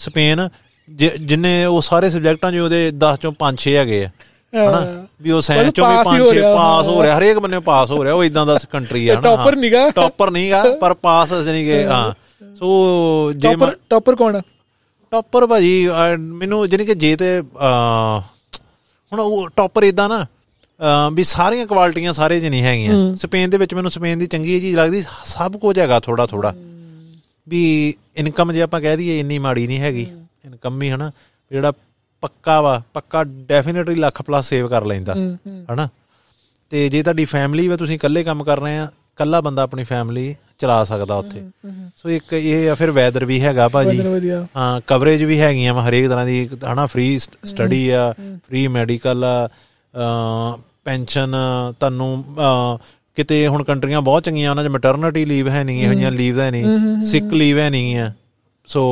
ਸਪੇਨ 0.00 0.48
ਜਿੰਨੇ 0.88 1.64
ਉਹ 1.64 1.80
ਸਾਰੇ 1.82 2.10
ਸਬਜੈਕਟਾਂ 2.10 2.52
'ਚ 2.52 2.56
ਉਹਦੇ 2.58 2.90
10 3.00 3.16
ਚੋਂ 3.22 3.32
5-6 3.40 3.74
ਹੈਗੇ 3.76 4.04
ਆ। 4.04 4.10
ਹਨਾ? 4.54 4.80
ਵੀ 5.22 5.30
ਉਹ 5.30 5.40
ਸਾਇੰਸ 5.40 5.72
ਚੋਂ 5.74 5.86
ਵੀ 5.86 5.94
ਪਾਸ 5.94 6.06
ਹੀ 6.06 6.10
5 6.10 6.20
ਹੋ 6.20 6.26
6 6.26 6.34
ਰਿਹਾ, 6.34 6.54
ਪਾਸ 6.56 6.86
ਹੋ 6.88 7.02
ਰਿਹਾ। 7.02 7.16
ਹਰੇਕ 7.18 7.38
ਬੰਨੇ 7.38 7.58
ਪਾਸ 7.64 7.90
ਹੋ 7.90 8.02
ਰਿਹਾ। 8.04 8.14
ਉਹ 8.14 8.24
ਇਦਾਂ 8.24 8.44
ਦਾ 8.46 8.56
ਕੰਟਰੀ 8.72 9.08
ਆ 9.08 9.14
ਹਨਾ? 9.14 9.20
ਟੌਪਰ 9.22 9.56
ਨੀਗਾ 9.56 9.88
ਟੌਪਰ 9.96 10.30
ਨਹੀਂਗਾ 10.30 10.62
ਪਰ 10.80 10.94
ਪਾਸ 11.02 11.34
ਜਾਨੀ 11.46 11.64
ਕਿ 11.64 11.82
ਹਾਂ। 11.86 12.12
ਸੋ 12.56 12.68
ਜੇ 13.32 13.48
ਟੌਪਰ 13.48 13.76
ਟੌਪਰ 13.90 14.14
ਕੌਣ 14.16 14.36
ਆ? 14.36 14.42
ਟੌਪਰ 15.12 15.46
ਭਾਜੀ 15.46 15.74
ਮੈਨੂੰ 16.18 16.68
ਜਾਨੀ 16.68 16.84
ਕਿ 16.86 16.94
ਜੇ 16.96 17.14
ਤੇ 17.16 17.28
ਹੁਣ 19.12 19.20
ਉਹ 19.20 19.48
ਟੌਪਰ 19.56 19.82
ਇਦਾਂ 19.84 20.08
ਨਾ 20.08 20.26
ਵੀ 21.12 21.24
ਸਾਰੀਆਂ 21.24 21.66
ਕੁਆਲਿਟੀਆਂ 21.66 22.12
ਸਾਰੇ 22.12 22.40
'ਚ 22.40 22.44
ਨਹੀਂ 22.44 22.62
ਹੈਗੀਆਂ। 22.62 23.14
ਸਪੇਨ 23.16 23.50
ਦੇ 23.50 23.58
ਵਿੱਚ 23.58 23.74
ਮੈਨੂੰ 23.74 23.90
ਸਪੇਨ 23.90 24.18
ਦੀ 24.18 24.26
ਚੰਗੀ 24.26 24.60
ਚੀਜ਼ 24.60 24.76
ਲੱਗਦੀ 24.76 25.02
ਸਭ 25.26 25.56
ਕੁਝ 25.56 25.78
ਹੈਗਾ 25.78 26.00
ਥੋੜਾ 26.00 26.26
ਥੋੜਾ 26.26 26.54
ਵੀ 27.46 27.62
ਇਨਕਮ 28.16 28.52
ਜੇ 28.52 28.62
ਆਪਾਂ 28.62 28.80
ਕਹਿ 28.80 28.96
ਦਈਏ 28.96 29.18
ਇੰਨੀ 29.20 29.38
ਮਾੜੀ 29.38 29.66
ਨਹੀਂ 29.66 29.78
ਹੈਗੀ। 29.80 30.06
ਇਨਕਮ 30.46 30.82
ਹਨਾ? 30.84 31.10
ਜਿਹੜਾ 31.50 31.72
ਪੱਕਾ 32.22 32.60
ਵਾ 32.60 32.80
ਪੱਕਾ 32.94 33.22
ਡੈਫੀਨਿਟਲੀ 33.48 33.94
ਲੱਖ 33.94 34.22
ਪਲੱਸ 34.22 34.48
ਸੇਵ 34.48 34.68
ਕਰ 34.68 34.84
ਲੈਂਦਾ 34.84 35.14
ਹਨਾ? 35.72 35.88
ਤੇ 36.72 36.88
ਜੇ 36.88 37.02
ਤੁਹਾਡੀ 37.02 37.24
ਫੈਮਿਲੀ 37.24 37.66
ਵਾ 37.68 37.76
ਤੁਸੀਂ 37.76 37.94
ਇਕੱਲੇ 37.94 38.22
ਕੰਮ 38.24 38.44
ਕਰ 38.44 38.60
ਰਹੇ 38.60 38.78
ਆ 38.78 38.84
ਇਕੱਲਾ 38.84 39.40
ਬੰਦਾ 39.40 39.62
ਆਪਣੀ 39.62 39.84
ਫੈਮਿਲੀ 39.84 40.34
ਚਲਾ 40.58 40.82
ਸਕਦਾ 40.84 41.16
ਉੱਥੇ। 41.16 41.42
ਸੋ 41.96 42.08
ਇੱਕ 42.10 42.32
ਇਹ 42.32 42.68
ਆ 42.70 42.74
ਫਿਰ 42.74 42.90
ਵੈਦਰ 42.90 43.24
ਵੀ 43.24 43.40
ਹੈਗਾ 43.42 43.68
ਭਾਜੀ। 43.68 44.00
ਹਾਂ 44.56 44.80
ਕਵਰੇਜ 44.86 45.22
ਵੀ 45.24 45.38
ਹੈਗੀਆਂ 45.40 45.74
ਵਾ 45.74 45.88
ਹਰੇਕ 45.88 46.08
ਤਰ੍ਹਾਂ 46.08 46.26
ਦੀ 46.26 46.48
ਹਨਾ? 46.72 46.86
ਫ੍ਰੀ 46.86 47.18
ਸਟੱਡੀ 47.18 47.88
ਆ 47.90 48.12
ਫ੍ਰੀ 48.46 48.66
ਮੈਡੀਕਲ 48.68 49.24
ਆ 49.24 49.48
ਪੈਨਸ਼ਨ 50.84 51.34
ਤੁਹਾਨੂੰ 51.80 52.24
ਕਿਤੇ 53.16 53.46
ਹੁਣ 53.46 53.62
ਕੰਟਰੀਆਂ 53.64 54.00
ਬਹੁਤ 54.00 54.24
ਚੰਗੀਆਂ 54.24 54.50
ਉਹਨਾਂ 54.50 54.64
'ਚ 54.64 54.68
ਮੈਟਰਨਿਟੀ 54.68 55.24
ਲੀਵ 55.24 55.48
ਹੈ 55.48 55.62
ਨਹੀਂ 55.64 55.82
ਇਹੋ 55.82 55.92
ਜਿਹੀਆਂ 55.92 56.10
ਲੀਵ 56.10 56.40
ਹੈ 56.40 56.50
ਨਹੀਂ 56.50 57.00
ਸਿਕ 57.06 57.32
ਲੀਵ 57.32 57.58
ਹੈ 57.58 57.68
ਨਹੀਂ 57.70 57.96
ਆ। 57.98 58.12
ਸੋ 58.68 58.82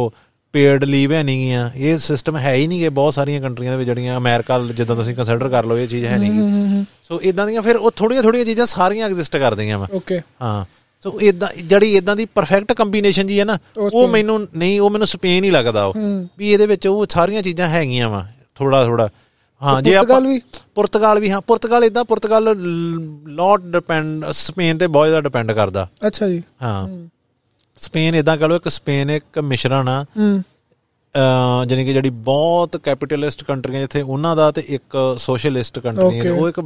ਪੇਡ 0.54 0.84
ਲੀਵ 0.84 1.12
ਹੈ 1.12 1.22
ਨਹੀਂ 1.22 1.54
ਆ। 1.54 1.70
ਇਹ 1.76 1.98
ਸਿਸਟਮ 1.98 2.36
ਹੈ 2.36 2.54
ਹੀ 2.54 2.66
ਨਹੀਂਗੇ 2.66 2.88
ਬਹੁਤ 2.88 3.14
ਸਾਰੀਆਂ 3.14 3.40
ਕੰਟਰੀਆਂ 3.40 3.72
ਦੇ 3.72 3.76
ਵਿੱਚ 3.78 3.86
ਜਿਹੜੀਆਂ 3.86 4.16
ਅਮਰੀਕਾ 4.16 4.58
ਜਿੱਦਾਂ 4.76 4.96
ਤੁਸੀਂ 4.96 5.14
ਕੰਸੀਡਰ 5.14 5.48
ਕਰ 5.48 5.64
ਲਓ 5.64 5.76
ਇਹ 5.78 5.88
ਚੀਜ਼ 5.88 6.04
ਹੈ 6.04 6.18
ਨਹੀਂ 6.18 6.84
ਸੋ 7.08 7.20
ਇਦਾਂ 7.20 7.46
ਦੀਆਂ 7.46 7.62
ਫਿਰ 7.62 7.76
ਉਹ 7.76 7.90
ਥੋੜੀਆਂ 7.96 8.22
ਥੋੜੀਆਂ 8.22 8.44
ਚੀਜ਼ਾਂ 8.44 8.66
ਸਾਰੀਆਂ 8.66 9.06
ਐਗਜ਼ਿਸਟ 9.06 9.36
ਕਰਦੀਆਂ 9.36 9.78
ਵਾ। 9.78 9.86
ਓਕੇ 9.94 10.20
ਹਾਂ। 10.42 10.64
ਸੋ 11.04 11.18
ਇਦਾਂ 11.20 11.48
ਜਿਹੜੀ 11.62 11.94
ਇਦਾਂ 11.96 12.14
ਦੀ 12.16 12.24
ਪਰਫੈਕਟ 12.34 12.72
ਕੰਬੀਨੇਸ਼ਨ 12.72 13.26
ਜੀ 13.26 13.38
ਹੈ 13.40 13.44
ਨਾ 13.44 13.58
ਉਹ 13.78 14.06
ਮੈਨੂੰ 14.08 14.38
ਨਹੀਂ 14.56 14.80
ਉਹ 14.80 14.90
ਮੈਨੂੰ 14.90 15.06
ਸਪੇਨ 15.06 15.44
ਹੀ 15.44 15.50
ਲੱਗਦਾ 15.50 15.84
ਉਹ। 15.84 15.94
ਵੀ 16.38 16.52
ਇਹਦੇ 16.52 16.66
ਵਿੱਚ 16.66 16.86
ਉਹ 16.86 17.04
ਸਾਰੀਆਂ 17.10 17.42
ਚੀਜ਼ਾਂ 17.42 17.68
ਹੈਗੀਆਂ 17.68 18.08
ਵਾ 18.10 18.26
ਥੋੜਾ 18.56 18.84
ਥੋੜਾ 18.84 19.08
ਹਾਂ 19.62 19.80
ਜੇ 19.82 19.94
ਆਪਾਂ 19.96 20.06
ਪੁਰਤਗਾਲ 20.06 20.26
ਵੀ? 20.26 20.40
ਪੁਰਤਗਾਲ 20.74 21.20
ਵੀ 21.20 21.30
ਹਾਂ 21.30 21.40
ਪੁਰਤਗਾਲ 21.40 21.84
ਇਦਾਂ 21.84 22.04
ਪੁਰਤਗਾਲ 22.04 22.54
ਲੋਟ 23.34 23.62
ਡਿਪੈਂਡ 23.66 24.24
ਸਪੇਨ 24.32 24.78
ਤੇ 24.78 24.86
ਬਹੁਤ 24.86 25.06
ਜ਼ਿਆਦਾ 25.06 25.20
ਡਿਪੈਂਡ 25.20 25.52
ਕਰਦਾ। 25.52 25.86
ਅੱਛਾ 26.06 26.28
ਜੀ। 26.28 26.42
ਹਾਂ। 26.62 26.88
ਸਪੇਨ 27.78 28.14
ਇਦਾਂ 28.14 28.36
ਕਹ 28.36 28.44
ਲਓ 28.44 28.56
ਇੱਕ 28.56 28.68
ਸਪੇਨ 28.68 29.10
ਇੱਕ 29.10 29.38
ਮਿਸ਼ਰਣ 29.38 29.88
ਆ। 29.88 30.04
ਜਾਣੀ 31.66 31.84
ਕਿ 31.84 31.92
ਜਿਹੜੀ 31.92 32.10
ਬਹੁਤ 32.10 32.76
ਕੈਪੀਟਲਿਸਟ 32.76 33.44
ਕੰਟਰੀਆਂ 33.44 33.80
ਜਿੱਥੇ 33.80 34.02
ਉਹਨਾਂ 34.02 34.34
ਦਾ 34.36 34.50
ਤੇ 34.50 34.62
ਇੱਕ 34.68 34.96
ਸੋਸ਼ਲਿਸਟ 35.18 35.78
ਕੰਟਰੀ 35.78 36.20
ਹੈ 36.20 36.32
ਉਹ 36.32 36.48
ਇੱਕ 36.48 36.60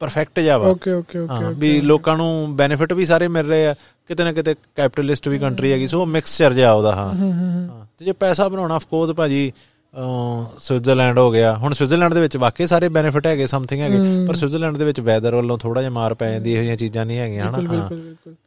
ਪਰਫੈਕਟ 0.00 0.40
ਜਿਹਾ 0.40 0.56
ਵਾ। 0.58 0.68
ਓਕੇ 0.68 0.92
ਓਕੇ 0.92 1.18
ਓਕੇ 1.18 1.52
ਵੀ 1.54 1.80
ਲੋਕਾਂ 1.80 2.16
ਨੂੰ 2.16 2.56
ਬੈਨੀਫਿਟ 2.56 2.92
ਵੀ 2.92 3.04
ਸਾਰੇ 3.04 3.28
ਮਿਲ 3.28 3.46
ਰਹੇ 3.46 3.66
ਆ 3.66 3.74
ਕਿਤੇ 4.10 4.24
ਨਾ 4.24 4.32
ਕਿਤੇ 4.32 4.54
ਕੈਪੀਟਲਿਸਟ 4.76 5.28
ਵੀ 5.28 5.38
ਕੰਟਰੀ 5.38 5.72
ਹੈਗੀ 5.72 5.86
ਸੋ 5.86 6.04
ਮਿਕਸਚਰ 6.06 6.52
ਜਿਹਾ 6.52 6.72
ਉਹਦਾ 6.72 6.94
ਹਾਂ। 6.94 7.12
ਹਾਂ 7.14 7.84
ਤੇ 7.98 8.04
ਜੇ 8.04 8.12
ਪੈਸਾ 8.12 8.48
ਬਣਾਉਣਾ 8.48 8.74
ਆਫ 8.74 8.86
ਕੋਰਸ 8.86 9.10
ਭਾਜੀ 9.10 9.52
ਸਵਿਟਜ਼ਰਲੈਂਡ 10.58 11.18
ਹੋ 11.18 11.30
ਗਿਆ। 11.30 11.54
ਹੁਣ 11.56 11.72
ਸਵਿਟਜ਼ਰਲੈਂਡ 11.72 12.14
ਦੇ 12.14 12.20
ਵਿੱਚ 12.20 12.36
ਵਾਕਈ 12.36 12.66
ਸਾਰੇ 12.66 12.88
ਬੈਨੀਫਿਟ 12.88 13.26
ਹੈਗੇ 13.26 13.46
ਸਮਥਿੰਗ 13.46 13.80
ਹੈਗੇ 13.80 14.26
ਪਰ 14.26 14.34
ਸਵਿਟਜ਼ਰਲੈਂਡ 14.34 14.76
ਦੇ 14.76 14.84
ਵਿੱਚ 14.84 15.00
ਵੈਦਰ 15.00 15.34
ਵੱਲੋਂ 15.34 15.58
ਥੋੜਾ 15.58 15.80
ਜਿਹਾ 15.80 15.90
ਮਾਰ 15.90 16.14
ਪੈ 16.14 16.30
ਜਾਂਦੀ 16.32 16.52
ਇਹੋ 16.52 16.60
ਜਿਹੀਆਂ 16.60 16.76
ਚੀਜ਼ਾਂ 16.76 17.06
ਨਹੀਂ 17.06 17.18
ਹੈਗੀਆਂ 17.18 17.48
ਹਨਾ? 17.48 17.58
ਹਾਂ। 17.72 17.88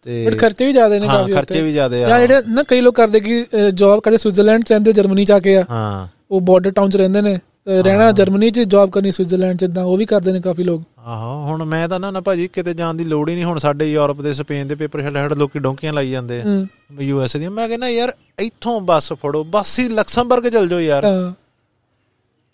ਤੇ 0.03 0.25
ਬਟ 0.25 0.37
ਖਰਚੇ 0.37 0.65
ਵੀ 0.65 0.73
ਜ਼ਿਆਦਾ 0.73 0.99
ਨੇ 0.99 1.07
ਹਾਂ 1.07 1.17
ਕਾਫੀ 1.19 1.33
ਖਰਚੇ 1.33 1.61
ਵੀ 1.61 1.71
ਜ਼ਿਆਦੇ 1.71 2.03
ਆ। 2.03 2.09
ਜਾਂ 2.09 2.19
ਜਿਹੜੇ 2.19 2.41
ਨਾ 2.47 2.63
ਕਈ 2.67 2.81
ਲੋਕ 2.81 2.95
ਕਰਦੇ 2.95 3.19
ਕਿ 3.19 3.45
ਜੌਬ 3.73 3.99
ਕਰਦੇ 3.99 4.17
ਸਵਿਟਜ਼ਰਲੈਂਡ 4.17 4.63
ਚ 4.63 4.71
ਰਹਿੰਦੇ 4.71 4.93
ਜਰਮਨੀ 4.93 5.25
ਚ 5.25 5.31
ਆ 5.31 5.39
ਕੇ 5.39 5.57
ਆ। 5.57 5.63
ਹਾਂ। 5.69 6.07
ਉਹ 6.31 6.41
ਬਾਰਡਰ 6.41 6.71
ਟਾਊਨ 6.71 6.89
ਚ 6.89 6.97
ਰਹਿੰਦੇ 6.97 7.21
ਨੇ। 7.21 7.39
ਰਹਿਣਾ 7.67 8.11
ਜਰਮਨੀ 8.11 8.51
ਚ 8.51 8.59
ਜੌਬ 8.59 8.89
ਕਰਨੀ 8.89 9.11
ਸਵਿਟਜ਼ਰਲੈਂਡ 9.11 9.59
ਚ 9.59 9.63
ਇਦਾਂ 9.63 9.83
ਉਹ 9.83 9.97
ਵੀ 9.97 10.05
ਕਰਦੇ 10.05 10.31
ਨੇ 10.31 10.41
ਕਾਫੀ 10.41 10.63
ਲੋਕ। 10.63 10.81
ਆਹੋ 10.99 11.41
ਹੁਣ 11.41 11.63
ਮੈਂ 11.63 11.89
ਤਾਂ 11.89 11.99
ਨਾ 11.99 12.11
ਨਾ 12.11 12.21
ਭਾਜੀ 12.21 12.47
ਕਿਤੇ 12.47 12.73
ਜਾਣ 12.73 12.93
ਦੀ 12.93 13.03
ਲੋੜ 13.03 13.29
ਹੀ 13.29 13.33
ਨਹੀਂ। 13.33 13.45
ਹੁਣ 13.45 13.57
ਸਾਡੇ 13.57 13.91
ਯੂਰਪ 13.91 14.21
ਦੇ 14.21 14.33
ਸਪੇਨ 14.33 14.67
ਦੇ 14.67 14.75
ਪੇਪਰ 14.75 15.01
ਛੱਡ 15.01 15.13
ਛੱਡ 15.13 15.33
ਲੋਕੀ 15.33 15.59
ਡੋਂਕੀਆਂ 15.59 15.93
ਲਾਈ 15.93 16.11
ਜਾਂਦੇ 16.11 16.41
ਆ। 16.41 16.43
ਹੂੰ। 16.43 16.67
ਯੂ 16.99 17.21
ਐਸ 17.21 17.37
ਦੀਆਂ। 17.37 17.51
ਮੈਂ 17.51 17.67
ਕਹਿੰਦਾ 17.67 17.89
ਯਾਰ 17.89 18.13
ਇੱਥੋਂ 18.39 18.81
ਬੱਸ 18.81 19.13
ਫੜੋ। 19.13 19.43
ਬੱਸ 19.43 19.79
ਹੀ 19.79 19.87
ਲਕਸਮਬਰਗ 19.89 20.47
ਚਲ 20.47 20.67
ਜਾਓ 20.67 20.79
ਯਾਰ। 20.79 21.33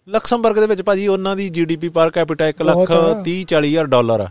ਲਕਸਮਬਰਗ 0.09 0.59
ਦੇ 0.59 0.67
ਵਿੱਚ 0.67 0.81
ਭਾਜੀ 0.81 1.07
ਉਹਨਾਂ 1.07 1.35
ਦੀ 1.35 1.49
ਜੀਡੀਪੀ 1.49 1.89
ਪਰ 1.89 2.09
ਕੈਪੀਟਾ 2.09 2.47
1 2.47 2.63
ਲੱਖ 2.63 2.75
ਬਹੁਤ 2.75 2.91
ਆ। 2.91 3.23
30 3.23 3.43
40 3.43 3.69
ਹਜ਼ਾਰ 3.69 3.85
ਡਾਲਰ 3.85 4.19
ਆ। 4.19 4.29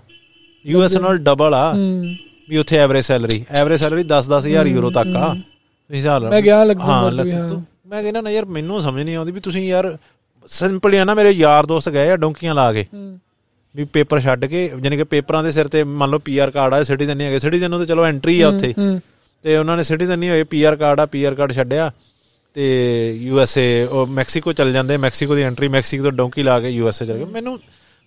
ਯੂ 0.67 0.83
ਐਸ 0.83 0.97
ਨਾਲ 0.97 1.19
ਡਬਲ 1.19 1.55
ਆ। 1.55 1.73
ਵੀ 2.49 2.57
ਉੱਥੇ 2.57 2.77
average 2.77 3.05
salary 3.05 3.45
average 3.51 3.81
salary 3.81 4.03
10 4.03 4.29
10000 4.29 4.67
euro 4.67 4.91
ਤੱਕ 4.91 5.17
ਆ। 5.17 5.35
ਤੁਸੀਂ 5.35 5.97
ਹਿਸਾਬ 5.97 6.23
ਲਾ 6.23 6.31
ਮੈਂ 6.31 6.43
ਗਿਆ 6.43 6.65
ਲਗਜ਼ਮਬਰਗ 6.65 7.33
ਹਾਂ। 7.33 7.61
ਮੈਂ 7.87 8.03
ਕਹਿੰਦਾ 8.03 8.21
ਨਾ 8.21 8.31
ਯਾਰ 8.31 8.45
ਮੈਨੂੰ 8.45 8.83
ਸਮਝ 8.83 9.03
ਨਹੀਂ 9.03 9.17
ਆਉਂਦੀ 9.17 9.33
ਵੀ 9.33 9.41
ਤੁਸੀਂ 9.41 9.69
ਯਾਰ 9.69 9.99
ਸਿੰਪਲੀ 10.51 10.97
ਆ 10.97 11.05
ਨਾ 11.05 11.15
ਮੇਰੇ 11.15 11.31
ਯਾਰ 11.31 11.67
ਦੋਸਤ 11.67 11.89
ਗਏ 11.91 12.11
ਆ 12.11 12.17
ਡੋਂਕੀਆਂ 12.17 12.55
ਲਾ 12.55 12.73
ਕੇ। 12.73 12.85
ਵੀ 13.75 13.85
ਪੇਪਰ 13.93 14.21
ਛੱਡ 14.21 14.45
ਕੇ 14.45 14.65
ਯਾਨੀ 14.85 14.97
ਕਿ 14.97 15.05
ਪੇਪਰਾਂ 15.05 15.43
ਦੇ 15.45 15.53
ਸਿਰ 15.53 15.69
ਤੇ 15.69 15.83
ਮੰਨ 15.85 16.11
ਲਓ 16.11 16.19
ਪੀਆਰ 16.25 16.51
ਕਾਰਡ 16.51 16.75
ਆ 16.75 16.83
ਸਿਟੀਜ਼ਨ 16.83 17.17
ਨਹੀਂ 17.17 17.27
ਹੈਗੇ। 17.27 17.39
ਸਿਟੀਜ਼ਨ 17.39 17.71
ਨੂੰ 17.71 17.79
ਤੇ 17.81 17.87
ਚਲੋ 17.87 18.05
ਐਂਟਰੀ 18.05 18.41
ਆ 18.41 18.49
ਉੱਥੇ। 18.49 18.75
ਤੇ 19.45 19.57
ਉਹਨਾਂ 19.57 19.77
ਨੇ 19.77 19.83
ਸਿਟੀਜ਼ਨ 19.83 20.19
ਨਹੀਂ 20.19 20.31
ਹੋਏ 20.31 20.45
ਪੀਆਰ 20.45 20.77
ਕਾਰਡ 20.77 21.01
ਆ 21.01 21.07
ਪੀਆਰ 21.07 21.35
ਕਾਰਡ 21.35 21.53
ਛੱਡਿਆ। 21.53 21.91
ਤੇ 22.57 22.67
ਯੂ 23.23 23.41
ਐਸ 23.41 23.57
ਏ 23.59 23.85
ਉਹ 23.85 24.07
ਮੈਕਸੀਕੋ 24.09 24.53
ਚਲ 24.53 24.73
ਜਾਂਦੇ 24.73 24.97
ਮੈਕਸੀਕੋ 24.97 25.35
ਦੀ 25.35 25.43
ਐਂਟਰੀ 25.43 25.69
ਮੈਕਸੀਕੋ 25.69 26.03
ਤੋਂ 26.03 26.13
ਡੋਂਕੀ 26.13 26.43
ਲਾ 26.43 26.59
ਕੇ 26.61 26.69
ਯੂ 26.71 26.89
ਐਸ 26.89 27.03
ਏ 27.03 27.07
ਚਲ 27.07 27.19
ਗਏ। 27.19 27.25
ਮੈਨੂੰ 27.25 27.59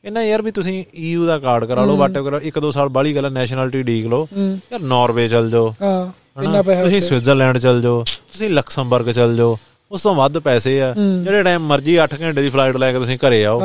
ਇਹਨਾਂ 0.04 0.24
ਯਾਰ 0.24 0.42
ਵੀ 0.42 0.52
ਤੁਸੀਂ 0.52 0.84
ਈਯੂ 0.98 1.26
ਦਾ 1.26 1.38
ਕਾਰਡ 1.40 1.66
ਕਰਾ 1.66 1.86
ਲਓ 1.86 1.96
ਵਾਟੇ 1.98 2.24
ਕਰੋ 2.24 2.40
ਇੱਕ 2.40 2.60
ਦੋ 2.60 2.72
ਸਾਲ 2.72 2.90
ਬਾਹਲੀ 2.90 3.16
ਗੱਲ 3.16 3.32
ਨੈਸ਼ਨੈਲਿਟੀ 3.32 3.84
ਡੀਕ 3.84 4.06
ਲਓ। 4.06 4.28
ਯਾਰ 4.36 4.82
ਨਾਰਵੇ 4.82 5.28
ਚਲ 5.28 5.50
ਜਾਓ। 5.50 5.74
ਹਾਂ 5.82 6.64
ਤੁਸੀਂ। 6.64 7.02
ਸਵਿਟਜ਼ਰਲੈਂਡ 7.02 7.58
ਚਲ 7.58 7.82
ਜਾਓ 7.82 8.04
ਤੁਸੀਂ 8.04 8.50
ਲਕਸਮਬਰਗ 8.50 9.12
ਚਲ 9.12 9.36
ਜਾਓ। 9.36 9.58
ਉਸ 9.92 10.02
ਤੋਂ 10.02 10.14
ਵੱਧ 10.16 10.38
ਪੈਸੇ 10.40 10.82
ਆ। 10.82 10.94
ਜਿਹੜੇ 10.98 11.44
ਟਾਈਮ 11.44 11.66
ਮਰਜ਼ੀ 11.68 11.98
8 12.00 12.16
ਘੰਟੇ 12.22 12.42
ਦੀ 12.42 12.50
ਫਲਾਈਟ 12.50 12.78
ਲੈ 12.78 12.92
ਕੇ 12.92 13.00
ਤੁਸੀਂ 13.00 13.18
ਘਰੇ 13.18 13.44
ਆਓ। 13.46 13.60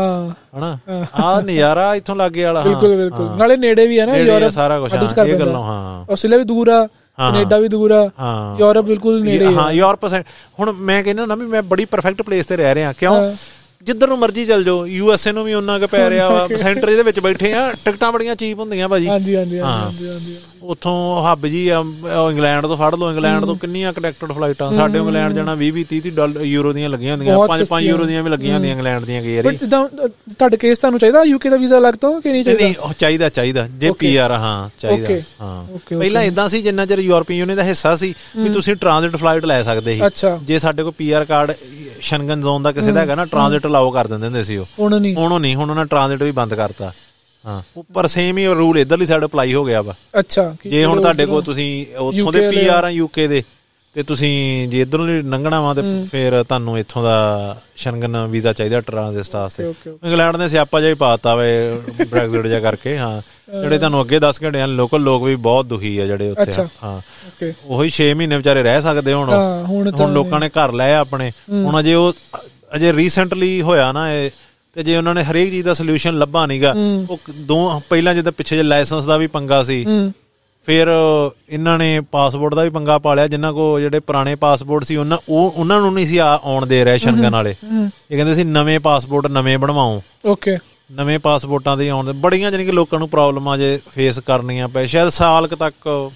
ਹਨਾ? 0.58 0.76
ਆ 1.24 1.40
ਨਜ਼ਾਰਾ 1.40 1.94
ਇੱਥੋਂ 1.94 2.16
ਲੱਗੇ 2.16 2.44
ਵਾਲਾ। 2.44 2.60
ਬਿਲਕੁਲ 2.60 2.96
ਬਿਲਕੁਲ। 2.96 3.28
ਨਾਲੇ 3.38 3.56
ਨੇੜੇ 3.56 3.86
ਵੀ 3.86 3.98
ਹੈ 4.00 4.06
ਨਾ 4.06 4.16
ਯੂਰਪ 4.16 4.48
ਸਾਰਾ 4.50 4.78
ਕੁਝ 4.80 4.92
ਇਹ। 4.94 5.38
ਗੱਲਾਂ 5.38 5.62
ਹਾਂ। 5.62 6.12
ਆਸਟ੍ਰੇਲੀਆ 6.12 6.38
ਵੀ 6.38 6.44
ਦੂਰ 6.44 6.68
ਆ। 6.68 6.86
ਕੈਨੇਡਾ 7.18 7.58
ਵੀ 7.58 7.68
ਦੂਰ 7.68 7.90
ਆ 7.92 8.02
ਯੂਰਪ 8.58 8.84
ਬਿਲਕੁਲ 8.84 9.22
ਨੇੜੇ 9.24 9.46
ਹਾਂ 9.54 9.70
ਯੂਰਪ 9.72 10.04
ਹੁਣ 10.60 10.72
ਮੈਂ 10.72 11.02
ਕਹਿੰਦਾ 11.04 11.26
ਨਾ 11.26 11.34
ਵੀ 11.34 11.46
ਮੈਂ 11.46 11.62
ਬੜੀ 11.62 11.84
ਪਰਫੈਕਟ 11.84 12.22
ਪਲੇਸ 12.22 12.46
ਤੇ 12.46 12.56
ਰਹਿ 12.56 12.74
ਰਿਹਾ। 12.74 12.92
ਕਿਉਂ। 12.92 13.14
ਜਿੱਧਰ 13.86 14.08
ਨੂੰ 14.08 14.18
ਮਰਜ਼ੀ 14.18 14.44
ਚੱਲ 14.46 14.64
ਜਾਓ 14.64 14.84
ਯੂ 14.88 15.12
ਐਸ 15.12 15.26
ਏ 15.26 15.32
ਨੂੰ 15.32 15.44
ਵੀ 15.44 15.52
ਉਹਨਾਂ 15.54 15.78
ਕੇ 15.80 15.86
ਪੈ 15.86 16.08
ਰਿਹਾ 16.10 16.28
ਵਾ 16.28 16.46
ਸੈਂਟਰ 16.58 16.88
ਇਹਦੇ 16.88 17.02
ਵਿੱਚ 17.02 17.20
ਬੈਠੇ 17.20 17.52
ਆ 17.54 17.70
ਟਿਕਟਾਂ 17.84 18.10
ਬੜੀਆਂ 18.12 18.34
ਚੀਪ 18.36 18.58
ਹੁੰਦੀਆਂ 18.58 18.88
ਭਾਜੀ। 18.88 19.08
ਹਾਂਜੀ 19.08 19.36
ਹਾਂਜੀ। 19.36 19.58
ਹਾਂਜੀ 19.60 20.08
ਹਾਂਜੀ 20.08 20.36
ਉਥੋਂ 20.64 20.94
ਹੱਬ 21.24 21.46
ਜੀ 21.46 21.66
ਇੰਗਲੈਂਡ 21.68 22.66
ਤੋਂ 22.66 22.76
ਫੜ 22.76 22.94
ਲਓ 22.94 23.10
ਇੰਗਲੈਂਡ 23.10 23.44
ਤੋਂ 23.44 23.54
ਕਿੰਨੀਆਂ 23.56 23.92
ਕਨੈਕਟਡ 23.92 24.32
ਫਲਾਈਟਾਂ 24.32 24.72
ਸਾਡੇ 24.72 24.98
ਇੰਗਲੈਂਡ 24.98 25.34
ਜਾਣਾ 25.34 25.54
20 25.56 25.68
20 25.74 25.84
30 25.92 26.10
ਡਾਲਰ 26.14 26.42
ਯੂਰੋ 26.44 26.72
ਦੀਆਂ 26.72 26.88
ਲੱਗੀਆਂ 26.88 27.12
ਹੁੰਦੀਆਂ 27.12 27.34
ਬਹੁਤ 27.34 27.50
5 27.50 27.60
5 27.60 27.64
ਸਸਤੀਆਂ। 27.66 27.90
ਯੂਰੋ 27.90 28.04
ਦੀਆਂ 28.04 28.22
ਵੀ 28.22 28.30
ਲੱਗੀਆਂ 28.30 28.54
ਹੁੰਦੀਆਂ 28.54 28.74
ਇੰਗਲੈਂਡ 28.74 29.04
ਦੀਆਂ 29.04 29.22
ਜਿੱਦਾਂ 29.52 29.84
ਅ, 29.86 30.08
ਤੁਹਾਡੇ 30.32 30.56
ਕੇਸ 30.56 30.78
ਤੁਹਾਨੂੰ 30.78 31.00
ਚਾਹੀਦਾ 31.00 31.22
ਯੂਕੇ 31.24 31.48
ਦਾ 31.48 31.56
ਵੀਜ਼ਾ 31.56 31.78
ਲੱਗ 31.78 31.94
ਤੋਂ 32.00 32.10
ਕਿ 32.20 32.32
ਨਹੀਂ 32.32 32.44
ਚਾਹੀਦਾ? 32.44 32.64
ਨਹੀਂ 32.64 32.94
ਚਾਹੀਦਾ 32.98 33.28
ਚਾਹੀਦਾ 33.30 33.66
ਜੇ 33.78 33.90
ਪੀਆਰ 33.98 34.32
ਹਾਂ 34.38 34.68
ਚਾਹੀਦਾ. 34.80 35.20
ਹਾਂ। 35.40 35.78
ਪਹਿਲਾਂ 35.90 36.22
ਇਦਾਂ 36.24 36.48
ਸੀ 36.48 36.62
ਜਿੰਨਾ 36.62 36.86
ਚਿਰ 36.86 36.98
ਯੂਰਪੀਅਨ 37.00 37.38
ਯੂਨੀਅਨ 37.38 37.56
ਦਾ 37.56 37.64
ਹਿੱਸਾ 37.64 37.94
ਸੀ 37.96 38.14
ਵੀ 38.36 38.48
ਤੁਸੀਂ 38.50 38.76
ਟ੍ਰਾਂਜ਼ਿਟ 38.76 39.16
ਫਲਾਈਟ 39.16 39.44
ਲੈ 39.44 39.62
ਸਕਦੇ 39.62 39.98
ਸੀ। 39.98 40.00
ਜੇ 40.44 40.58
ਸਾਡੇ 40.58 40.82
ਕੋਲ 40.82 40.92
ਪੀਆਰ 40.98 41.24
ਕਾਰਡ 41.24 41.52
ਸ਼ਨਗਨ 42.00 42.40
ਜ਼ੋਨ 42.40 42.62
ਦਾ 42.62 42.72
ਕਿਸੇ 42.72 42.92
ਦਾ 42.92 43.00
ਹੈਗਾ 43.00 43.14
ਨਾ 43.14 43.24
ਟ੍ਰਾਂਜ਼ਿਟ 43.24 43.66
ਅਲਾਉ 43.66 43.90
ਕਰ 43.90 44.06
ਦਿੰਦੇ 44.06 44.26
ਹੁੰਦੇ 44.26 44.42
ਸੀ 44.44 44.56
ਉਹ। 44.56 44.66
ਹੁਣ 44.78 45.00
ਨਹੀਂ। 45.00 45.14
ਹੁਣ 45.14 45.40
ਨਹੀਂ 45.40 45.56
ਹੁਣ 45.56 45.70
ਉਹਨਾਂ 45.70 45.84
ਟ੍ਰਾਂਜ਼ਿਟ 45.86 46.22
ਵੀ 46.22 46.30
ਬੰਦ 46.30 46.54
ਕਰਤਾ। 46.54 46.92
ਹਾਂ 47.46 47.62
ਉੱਪਰ 47.76 48.06
ਸੇਮ 48.06 48.38
ਹੀ 48.38 48.46
ਰੂਲ 48.46 48.78
ਇਧਰਲੀ 48.78 49.06
ਸਾਈਡ 49.06 49.24
ਅਪਲਾਈ 49.24 49.54
ਹੋ 49.54 49.64
ਗਿਆ 49.64 49.82
ਵਾ। 49.82 49.94
ਅੱਛਾ 50.18 50.56
ਜੇ 50.66 50.84
ਹੁਣ 50.84 51.00
ਤੁਹਾਡੇ 51.00 51.26
ਕੋਲ 51.26 51.42
ਤੁਸੀਂ 51.42 51.86
ਉੱਥੋਂ 51.96 52.32
ਦੇ 52.32 52.50
ਪੀਆਰ 52.50 52.84
ਆ 52.84 52.88
ਯੂਕੇ 52.88 53.26
ਦੇ 53.26 53.42
ਤੇ 53.96 54.02
ਤੁਸੀਂ 54.02 54.68
ਜੇ 54.68 54.80
ਇਧਰੋਂ 54.80 55.06
ਲੰਘਣਾ 55.08 55.60
ਵਾ 55.60 55.74
ਤੇ 55.74 55.82
ਫਿਰ 56.10 56.42
ਤੁਹਾਨੂੰ 56.42 56.78
ਇੱਥੋਂ 56.78 57.02
ਦਾ 57.02 57.14
ਸ਼ੰਗਨ 57.76 58.16
ਵੀਜ਼ਾ 58.26 58.52
ਚਾਹੀਦਾ 58.52 58.80
ਟ੍ਰਾਂਜ਼ਿਟ 58.80 59.34
ਵਾਸਤੇ 59.36 59.64
ਇੰਗਲੈਂਡ 60.04 60.36
ਨੇ 60.36 60.48
ਸਿਆਪਾ 60.48 60.80
ਜਿਹਾ 60.80 60.90
ਹੀ 60.90 60.94
ਪਾਤਾ 60.94 61.34
ਵੇ 61.34 61.48
ਬ੍ਰੈਗਜ਼ਿਟ 62.10 62.46
ਜਿਹਾ 62.46 62.60
ਕਰਕੇ 62.60 62.96
ਹਾਂ। 62.98 63.20
ਜਿਹੜੇ 63.62 63.78
ਤੁਹਾਨੂੰ 63.78 64.02
ਅੱਗੇ 64.02 64.18
10 64.18 64.42
ਘੰਟੇ 64.44 64.60
ਹਨ 64.60 64.74
ਲੋਕਲ 64.76 65.00
ਲੋਕ 65.00 65.22
ਵੀ 65.22 65.34
ਬਹੁਤ 65.36 65.66
ਦੁਖੀ 65.66 65.98
ਆ 65.98 66.06
ਜਿਹੜੇ 66.06 66.30
ਉੱਥੇ। 66.30 66.42
ਹਾਂ। 66.82 67.00
ਉਹੀ 67.66 67.90
6 67.90 68.10
ਮਹੀਨੇ 68.14 68.36
ਵਿਚਾਰੇ 68.36 68.62
ਰਹਿ 68.62 68.82
ਸਕਦੇ 68.82 69.12
ਹੁਣ। 69.12 69.30
ਹੁਣ 70.00 70.12
ਲੋਕਾਂ 70.12 70.40
ਨੇ 70.40 70.48
ਘਰ 70.48 70.72
ਲਏ 70.72 70.94
ਆਪਣੇ। 70.94 71.30
ਹੁਣ 71.64 71.80
ਅਜੇ 71.80 71.94
ਉਹ 71.94 72.12
ਅਜੇ 72.76 72.92
ਰੀਸੈਂਟਲੀ 72.92 73.62
ਹੋਇਆ 73.62 73.92
ਨਾ 73.92 74.12
ਇਹ 74.12 74.30
ਤੇ 74.74 74.82
ਜੇ 74.82 74.96
ਉਹਨਾਂ 74.96 75.14
ਨੇ 75.14 75.22
ਹਰੇਕ 75.22 75.50
ਚੀਜ਼ 75.50 75.64
ਦਾ 75.64 75.74
ਸੋਲੂਸ਼ਨ 75.74 76.18
ਲੱਭਾ 76.18 76.46
ਨਹੀਂਗਾ 76.46 76.74
ਉਹ 77.10 77.18
ਦੋ 77.40 77.82
ਪਹਿਲਾਂ 77.88 78.14
ਜਿੱਦਾਂ 78.14 78.32
ਪਿੱਛੇ 78.32 78.56
ਜੇ 78.56 78.62
ਲਾਇਸੈਂਸ 78.62 79.04
ਦਾ 79.04 79.16
ਵੀ 79.16 79.26
ਪੰਗਾ 79.26 79.62
ਸੀ। 79.62 79.84
ਫਿਰ 80.66 80.88
ਇਹਨਾਂ 81.48 81.78
ਨੇ 81.78 82.00
ਪਾਸਪੋਰਟ 82.10 82.54
ਦਾ 82.54 82.62
ਵੀ 82.62 82.70
ਪੰਗਾ 82.70 82.98
ਪਾ 82.98 83.14
ਲਿਆ 83.14 83.26
ਜਿਨ੍ਹਾਂ 83.26 83.52
ਕੋ 83.52 83.80
ਜਿਹੜੇ 83.80 84.00
ਪੁਰਾਣੇ 84.00 84.34
ਪਾਸਪੋਰਟ 84.34 84.84
ਸੀ 84.84 84.96
ਉਹਨਾਂ 84.96 85.18
ਉਹ 85.28 85.54
ਉਹਨਾਂ 85.56 85.80
ਨੂੰ 85.80 85.92
ਨਹੀਂ 85.94 86.06
ਸੀ 86.06 86.18
ਆਉਣ 86.18 86.66
ਦੇ 86.66 86.84
ਰਹੇ 86.84 86.98
ਸ਼ੰਗਨ 86.98 87.30
ਵਾਲੇ। 87.30 87.50
ਇਹ 87.50 88.16
ਕਹਿੰਦੇ 88.16 88.34
ਸੀ 88.34 88.44
ਨਵੇਂ 88.44 88.78
ਪਾਸਪੋਰਟ 88.80 89.26
ਨਵੇਂ 89.26 89.58
ਬਣਵਾਓ। 89.58 90.02
ਓਕੇ 90.26 90.56
ਨਵੇਂ 90.92 91.18
ਪਾਸਪੋਰਟਾਂ 91.18 91.76
ਦੇ 91.76 91.88
ਆਉਣ 91.88 92.06
ਦੇ 92.06 92.12
ਬੜੀਆਂ 92.12 92.50
ਜਾਨੀ 92.50 92.64
ਕਿ 92.64 92.72
ਲੋਕਾਂ 92.72 92.98
ਨੂੰ 92.98 93.08
ਪ੍ਰੋਬਲਮਾਂ 93.08 93.58
ਜੇ 93.58 93.78
ਫੇਸ 93.94 94.18
ਕਰਨੀਆਂ 94.18 94.68
ਪਏ। 94.68 94.86
ਸ਼ਾਇਦ 94.86 95.08
ਸਾਲ 95.08 95.46
ਕੁ 95.48 95.56
ਤੱਕ 95.56 96.10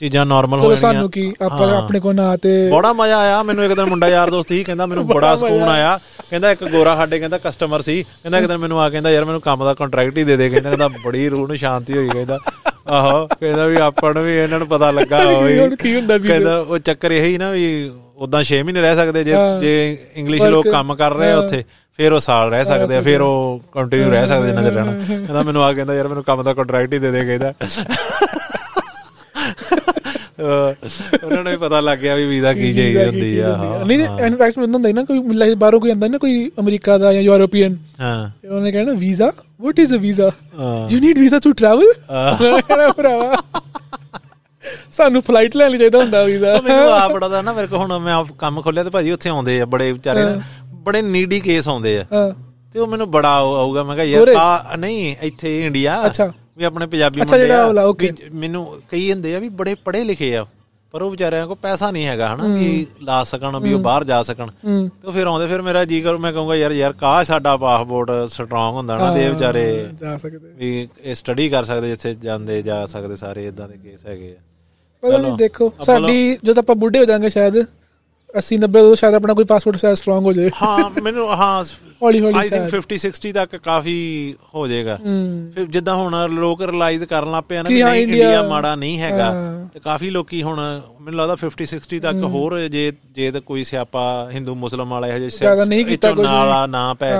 ਚੀਜ਼ਾਂ 0.00 0.24
ਨਾਰਮਲ 0.26 0.58
ਹੋ 0.58 0.64
ਜਾਣੀਆਂ। 0.64 0.76
ਸਾਨੂੰ 0.76 1.10
ਕੀ 1.10 1.32
ਆਪਾਂ 1.42 1.70
ਆਪਣੇ 1.76 2.00
ਕੋ 2.00 2.12
ਨਾ 2.12 2.34
ਤੇ 2.36 2.70
ਬੜਾ 2.70 2.92
ਮਜ਼ਾ 2.92 3.18
ਆਇਆ। 3.18 3.42
ਮੈਨੂੰ 3.42 3.64
ਇੱਕ 3.64 3.74
ਦਿਨ 3.74 3.84
ਮੁੰਡਾ 3.84 4.08
ਯਾਰ 4.08 4.30
ਦੋਸਤ 4.30 4.48
ਸੀ 4.48 4.62
ਕਹਿੰਦਾ 4.64 4.86
ਮੈਨੂੰ 4.86 5.06
ਬੜਾ 5.06 5.34
ਸਕੂਨ 5.36 5.62
ਆਇਆ। 5.62 5.98
ਕਹਿੰਦਾ 6.30 6.50
ਇੱਕ 6.50 6.64
ਗੋਰਾ 6.64 6.94
ਸਾਡੇ 6.96 7.18
ਕਹਿੰਦਾ 7.18 7.38
ਕਸਟਮਰ 7.38 7.82
ਸੀ। 7.82 8.02
ਕਹਿੰਦਾ 8.02 8.38
ਇੱਕ 8.38 8.46
ਦਿਨ 8.46 8.58
ਮੈਨੂੰ 8.58 8.80
ਆ 8.80 8.88
ਕਹਿੰਦਾ 8.90 9.10
ਯਾਰ 9.10 9.24
ਮੈਨੂੰ 9.24 9.40
ਕੰਮ 9.40 9.64
ਦਾ 9.64 9.74
ਕੰਟਰੈਕਟ 9.74 10.18
ਹੀ 10.18 10.24
ਦੇ 10.24 10.36
ਦੇ। 10.36 10.48
ਕਹਿੰਦਾ 10.48 10.70
ਕਹਿੰਦਾ 10.70 10.88
ਬੜੀ 11.04 11.28
ਰੂਹ 11.28 11.46
ਨੂੰ 11.48 11.56
ਸ਼ਾਂਤੀ 11.56 11.96
ਹੋਈ 11.96 12.08
ਕਹਿੰਦਾ। 12.08 12.38
ਆਹੋ 12.86 13.26
ਕਹਿੰਦਾ 13.26 13.66
ਵੀ 13.66 13.76
ਆਪਾਂ 13.76 14.14
ਨੂੰ 14.14 14.22
ਵੀ 14.24 14.36
ਇਹਨਾਂ 14.36 14.58
ਨੂੰ 14.58 14.68
ਪਤਾ 14.68 14.90
ਲੱਗਾ 14.90 15.24
ਹੋਈ 15.34 15.58
ਹੁਣ 15.58 15.74
ਕੀ 15.76 15.94
ਹੁੰਦਾ 15.96 16.16
ਵੀ 16.16 16.28
ਕਹਿੰਦਾ 16.28 16.58
ਉਹ 16.58 16.78
ਚੱਕਰ 16.78 17.10
ਇਹ 17.10 17.24
ਹੀ 17.24 17.38
ਨਾ 17.38 17.50
ਵੀ 17.50 17.90
ਉਦਾਂ 18.16 18.42
6 18.44 18.62
ਮਹੀਨੇ 18.62 18.80
ਰਹਿ 18.80 18.96
ਸਕਦੇ 18.96 19.24
ਜੇ। 19.24 19.34
ਜੇ 19.60 19.98
ਇੰਗਲਿਸ਼ 20.14 20.42
ਲੋਕ 20.42 20.68
ਕੰਮ 20.68 20.94
ਕਰ 20.94 21.12
ਰਹੇ 21.12 21.30
ਆ 21.32 21.38
ਉੱਥੇ 21.38 21.64
ਫਿਰ 21.98 22.12
ਉਹ 22.12 22.20
ਸਾਲ 22.20 22.50
ਰਹਿ 22.50 22.64
ਸਕਦੇ 22.64 22.96
ਆ 22.96 23.00
ਫਿਰ 23.00 23.20
ਉਹ 23.20 23.60
ਕੰਟੀਨਿਊ 23.72 24.10
ਰਹਿ 24.10 24.26
ਸਕਦੇ 24.26 24.46
ਜਿੰਨਾ 24.46 24.62
ਚਿਰ 24.62 24.72
ਰਹਿਣਾ। 24.72 24.92
ਕਹਿੰਦਾ 25.08 25.42
ਮੈਨੂੰ 25.42 25.64
ਆ 25.64 25.72
ਕਹਿੰਦਾ 25.72 25.94
ਯਾਰ 25.94 26.08
ਮੈਨੂੰ 26.08 26.24
ਕੰਮ 26.24 26.42
ਦਾ 26.42 26.54
ਕੰਟਰੈਕਟ 26.54 26.92
ਹੀ 26.92 26.98
ਦੇ 26.98 27.10
ਦੇ 27.10 27.24
ਕਹਿੰਦਾ। 27.24 27.52
ਉਹਨਾਂ 30.40 31.42
ਨੂੰ 31.42 31.50
ਵੀ 31.52 31.56
ਪਤਾ 31.58 31.80
ਲੱਗ 31.80 31.98
ਗਿਆ 31.98 32.14
ਵੀ 32.16 32.24
ਵੀਜ਼ਾ 32.26 32.52
ਕੀ 32.54 32.72
ਚੀਜ਼ 32.72 32.96
ਹੁੰਦੀ 32.96 33.38
ਆ 33.38 33.54
ਹਾਂ 33.56 33.84
ਨਹੀਂ 33.86 33.98
ਇਨਫੈਕਟ 34.26 34.58
ਮੈਨੂੰ 34.58 34.74
ਹੁੰਦਾ 34.74 34.92
ਨਾ 34.92 35.04
ਕੋਈ 35.04 35.18
ਮਿਲਦਾ 35.18 35.46
ਸੀ 35.46 35.54
ਬਾਹਰੋਂ 35.54 35.80
ਕੋਈ 35.80 35.90
ਆਂਦਾ 35.90 36.08
ਨਾ 36.08 36.18
ਕੋਈ 36.18 36.50
ਅਮਰੀਕਾ 36.60 36.96
ਦਾ 36.98 37.12
ਜਾਂ 37.12 37.22
ਯੂਰੋਪੀਅਨ। 37.22 37.76
ਹਾਂ। 38.00 38.30
ਤੇ 38.42 38.48
ਉਹਨੇ 38.48 38.72
ਕਹਿਣਾ 38.72 38.92
visa? 38.98 39.30
What 39.62 39.78
is 39.78 39.94
a 39.94 39.98
visa. 39.98 40.30
You 40.90 41.00
need 41.00 41.18
visa 41.18 41.38
to 41.44 41.52
travel 41.52 41.92
ਭਰਾਵਾ 42.96 43.42
ਸਾਨੂੰ 44.92 45.22
ਫਲਾਈਟ 45.22 45.56
ਲੈਣੀ 45.56 45.78
ਚਾਹੀਦਾ 45.78 45.98
ਹੁੰਦਾ 45.98 46.22
ਵੀਜ਼ਾ। 46.24 46.56
ਮੈਨੂੰ 46.64 46.90
ਆ 46.92 47.06
ਬੜਾ 47.08 47.28
ਦਾ 47.28 47.42
ਨਾ 47.42 47.52
ਮੇਰੇ 47.52 47.66
ਕੋਲ 47.66 47.78
ਹੁਣ 47.78 47.98
ਮੈਂ 47.98 48.24
ਕੰਮ 48.38 48.60
ਖੋਲਿਆ 48.62 48.84
ਤੇ 48.84 48.90
ਭਾਜੀ 48.90 49.10
ਉੱਥੇ 49.10 49.30
ਆਉਂਦੇ 49.30 49.60
ਆ 49.60 49.66
ਬੜੇ 49.66 49.90
ਵਿਚਾਰੇ 49.92 50.24
ਬੜੇ 50.84 51.02
ਨੀਡੀ 51.02 51.40
ਕੇਸ 51.40 51.68
ਆਉਂਦੇ 51.68 51.98
ਆ। 51.98 52.04
ਤੇ 52.74 52.80
ਉਹ 52.80 52.86
ਮੈਨੂੰ 52.86 53.10
ਬੜਾ 53.10 53.34
ਆਊਗਾ 53.36 53.82
ਮੈਂ 53.84 53.94
ਕਿਹਾ 53.96 54.06
ਯਾਰ? 54.06 54.28
ਆ 54.36 54.76
ਨਹੀਂ 54.76 55.14
ਇੱਥੇ 55.22 55.60
ਇੰਡੀਆ। 55.66 56.04
ਅੱਛਾ। 56.06 56.32
ਵੀ 56.56 56.64
ਆਪਣੇ 56.64 56.86
ਪੰਜਾਬੀ 56.86 57.20
ਮੁੰਡੇ 57.20 57.50
ਆ, 57.52 57.72
ਮੈਨੂੰ 58.32 58.66
ਕਈ 58.90 59.10
ਹੁੰਦੇ 59.12 59.34
ਆ 59.36 59.38
ਵੀ 59.38 59.48
ਬੜੇ 59.60 59.74
ਪੜ੍ਹੇ 59.84 60.02
ਲਿਖੇ 60.04 60.34
ਆ 60.36 60.44
ਪਰ 60.94 61.02
ਉਹ 61.02 61.10
ਵਿਚਾਰਿਆਂ 61.10 61.46
ਕੋਲ 61.46 61.56
ਪੈਸਾ 61.62 61.90
ਨਹੀਂ 61.90 62.06
ਹੈਗਾ 62.06 62.26
ਹਨਾ 62.34 62.46
ਵੀ 62.54 62.86
ਲਾ 63.02 63.22
ਸਕਣ 63.24 63.58
ਵੀ 63.60 63.72
ਉਹ 63.72 63.78
ਬਾਹਰ 63.80 64.04
ਜਾ 64.04 64.22
ਸਕਣ। 64.22 64.50
ਤੇ 65.02 65.12
ਫਿਰ 65.12 65.26
ਆਉਂਦੇ 65.26 65.46
ਫਿਰ 65.46 65.62
ਮੇਰਾ 65.62 65.84
ਜੀ 65.84 66.00
ਕਰ 66.00 66.16
ਮੈਂ 66.18 66.32
ਕਹੂੰਗਾ 66.32 66.56
ਯਾਰ 66.56 66.72
ਯਾਰ 66.72 66.92
ਕਾਹ 66.92 67.22
ਸਾਡਾ 67.24 67.56
ਪਾਸਪੋਰਟ 67.56 68.10
ਸਟਰੋਂਗ 68.30 68.74
ਹੁੰਦਾ 68.74 68.96
ਨਾ 68.98 69.12
ਇਹ 69.18 69.30
ਵਿਚਾਰੇ 69.30 69.64
ਜਾ 70.00 70.16
ਸਕਦੇ। 70.16 70.48
ਵੀ 70.56 70.88
ਇਹ 71.02 71.14
ਸਟੱਡੀ 71.14 71.48
ਕਰ 71.48 71.64
ਸਕਦੇ 71.64 71.88
ਜਿੱਥੇ 71.88 72.14
ਜਾਂਦੇ 72.22 72.60
ਜਾ 72.62 72.84
ਸਕਦੇ 72.86 73.16
ਸਾਰੇ 73.16 73.46
ਇਦਾਂ 73.46 73.68
ਦੇ 73.68 73.78
ਕੇਸ 73.82 74.06
ਹੈਗੇ 74.06 74.34
ਆ। 75.02 75.18
ਨਹੀਂ 75.18 75.32
ਦੇਖੋ 75.36 75.72
ਸਾਡੀ 75.84 76.36
ਜਦੋਂ 76.44 76.62
ਆਪਾਂ 76.62 76.74
ਬੁੱਢੇ 76.76 76.98
ਹੋ 76.98 77.04
ਜਾਾਂਗੇ 77.04 77.28
ਸ਼ਾਇਦ 77.28 77.56
80 78.38 78.56
90 78.56 78.80
ਉਦੋਂ 78.80 78.96
ਸ਼ਾਇਦ 78.96 79.14
ਆਪਣਾ 79.14 79.34
ਕੋਈ 79.34 79.44
ਪਾਸਪੋਰਟ 79.44 79.76
ਸ਼ਾਇਦ 79.76 79.94
ਸਟਰੋਂਗ 79.94 80.24
ਹੋ 80.24 80.32
ਜਾਏ। 80.32 80.50
ਹਾਂ 80.62 81.00
ਮੈਨੂੰ 81.02 81.28
ਹਾਂ 81.28 81.64
ਹੌਲੀ 82.02 82.20
ਹੌਲੀ 82.20 82.38
ਆਈ 82.38 82.48
ਥਿੰਕ 82.48 82.70
50 82.70 82.96
60 83.02 83.32
ਤੱਕ 83.32 83.56
ਕਾਫੀ 83.56 84.34
ਹੋ 84.54 84.68
ਜਾਏਗਾ। 84.68 84.98
ਫਿਰ 85.54 85.64
ਜਿੱਦਾਂ 85.64 85.96
ਹੁਣ 85.96 86.28
ਲੋਕ 86.30 86.62
ਰਿਅਲਾਈਜ਼ 86.62 87.04
ਕਰਨ 87.04 87.30
ਲੱਗ 87.30 87.44
ਪਏ 87.48 87.56
ਨਾ 87.56 87.62
ਕਿ 87.62 87.82
ਨਹੀਂ 87.82 88.02
ਇੰਡੀਆ- 88.02 88.48
ਮਾੜਾ 88.48 88.76
ਨਹੀਂ 88.76 89.00
ਹੈਗਾ। 89.00 89.34
ਤੇ 89.74 89.80
ਕਾਫੀ 89.80 90.10
ਲੋਕੀ 90.10 90.42
ਹੁਣ 90.42 90.80
ਮੈਨੂੰ 91.00 91.20
ਲੱਗਦਾ 91.20 91.34
50 91.34 91.66
60 91.66 91.98
ਤੱਕ 91.98 92.24
ਹੋਰ 92.24 92.60
ਜੇ 92.60 92.92
ਜੇ 93.10 93.30
ਤਾਂ 93.30 93.40
ਕੋਈ 93.40 93.64
ਸਿਆਪਾ 93.64 94.30
ਹਿੰਦੂ 94.34 94.54
ਮੁਸਲਮ 94.54 94.88
ਵਾਲਾ 94.88 95.06
ਇਹੋ 95.08 95.18
ਜਿਹੇ 95.18 95.30
ਜ਼ਿਆਦਾ 95.30 95.64
ਨਹੀਂ 95.64 95.84
ਕੀਤਾ 95.84 96.10
ਵੀ। 96.10 96.22
ਨਾਲਾ 96.22 96.66
ਨਾ 96.66 96.94
ਪੈ। 96.94 97.12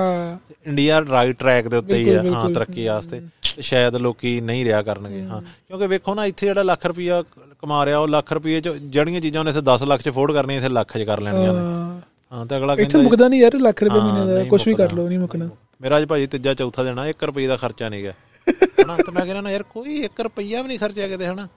ਇੰਡੀਆ 0.67 1.05
ਰਾਈਟ 1.11 1.39
ਟਰੈਕ 1.39 1.67
ਦੇ 1.67 1.77
ਉੱਤੇ 1.77 1.95
ਹੀ 1.95 2.09
ਆ। 2.09 2.23
ਹਾਂ। 2.33 2.49
ਤਰੱਕੀ 2.49 2.85
ਵਾਸਤੇ। 2.85 3.21
ਤੇ 3.55 3.61
ਸ਼ਾਇਦ 3.61 3.95
ਲੋਕੀ 3.97 4.39
ਨਹੀਂ 4.41 4.63
ਰਿਹਾ 4.65 4.81
ਕਰਨਗੇ 4.81 5.21
ਹਾਂ 5.23 5.41
ਕਿਉਂਕਿ 5.41 5.87
ਵੇਖੋ 5.87 6.13
ਨਾ 6.15 6.25
ਇੱਥੇ 6.25 6.45
ਜਿਹੜਾ 6.47 6.63
ਲੱਖ 6.63 6.85
ਰੁਪਇਆ 6.85 7.21
ਕਮਾ 7.59 7.85
ਰਿਹਾ 7.85 7.97
ਉਹ 7.99 8.07
ਲੱਖ 8.07 8.31
ਰੁਪਏ 8.33 8.59
ਚ 8.61 8.69
ਜਿਹੜੀਆਂ 8.69 9.21
ਚੀਜ਼ਾਂ 9.21 9.41
ਉਹਨੇ 9.41 9.51
ਇੱਥੇ 9.51 9.61
10 9.67 9.85
ਲੱਖ 9.87 10.01
ਚ 10.01 10.09
ਅਫੋਰਡ 10.09 10.31
ਕਰਨੀਆਂ 10.31 10.59
ਇੱਥੇ 10.59 10.69
ਲੱਖ 10.69 10.97
ਚ 10.97 11.03
ਕਰ 11.03 11.21
ਲੈਣੀਆਂ 11.21 11.53
ਨੇ 11.53 11.59
ਹਾਂ। 12.31 12.45
ਤੇ 12.45 12.57
ਅਗਲਾ 12.57 12.73
ਇੱਥੇ 12.73 12.83
ਕਹਿੰਦਾ 12.83 13.01
ਮੁਕਦਾ 13.01 13.27
ਨਹੀਂ 13.27 13.41
ਯਾਰ 13.41 13.55
ਲੱਖ 13.59 13.83
ਰੁਪਏ 13.83 13.99
ਮਹੀਨੇ 13.99 14.33
ਦਾ 14.33 14.43
ਕੁਝ 14.45 14.61
ਵੀ 14.67 14.73
ਕਰ। 14.75 14.93
ਲਓ 14.93 15.07
ਨਹੀਂ 15.07 15.19
ਮੁਕਣਾ 15.19 15.49
ਮੇਰਾ 15.81 15.97
ਅੱਜ 15.97 16.05
ਭਾਜੀ 16.05 16.27
ਤੀਜਾ 16.27 16.53
ਚੌਥਾ 16.53 16.83
ਦੇਣਾ 16.83 17.05
1 17.09 17.25
ਰੁਪਏ 17.25 17.47
ਦਾ 17.47 17.55
ਖਰਚਾ 17.57 17.89
ਨਹੀਂ 17.89 18.01
ਗਿਆ 18.03 18.13
ਹਨਾ 18.81 18.95
ਤੇ 18.97 19.11
ਮੈਂ 19.11 19.25
ਕਹਿੰਦਾ 19.25 19.41
ਨਾ 19.41 19.51
ਯਾਰ 19.51 19.63
ਕੋਈ 19.65 20.01
1 20.05 20.23
ਰੁਪਈਆ 20.23 20.61
ਵੀ 20.61 20.67
ਨਹੀਂ 20.67 20.79
ਖਰਚਿਆ 20.79 21.07
ਕਿਤੇ 21.07 21.25
ਹਨਾ 21.27 21.47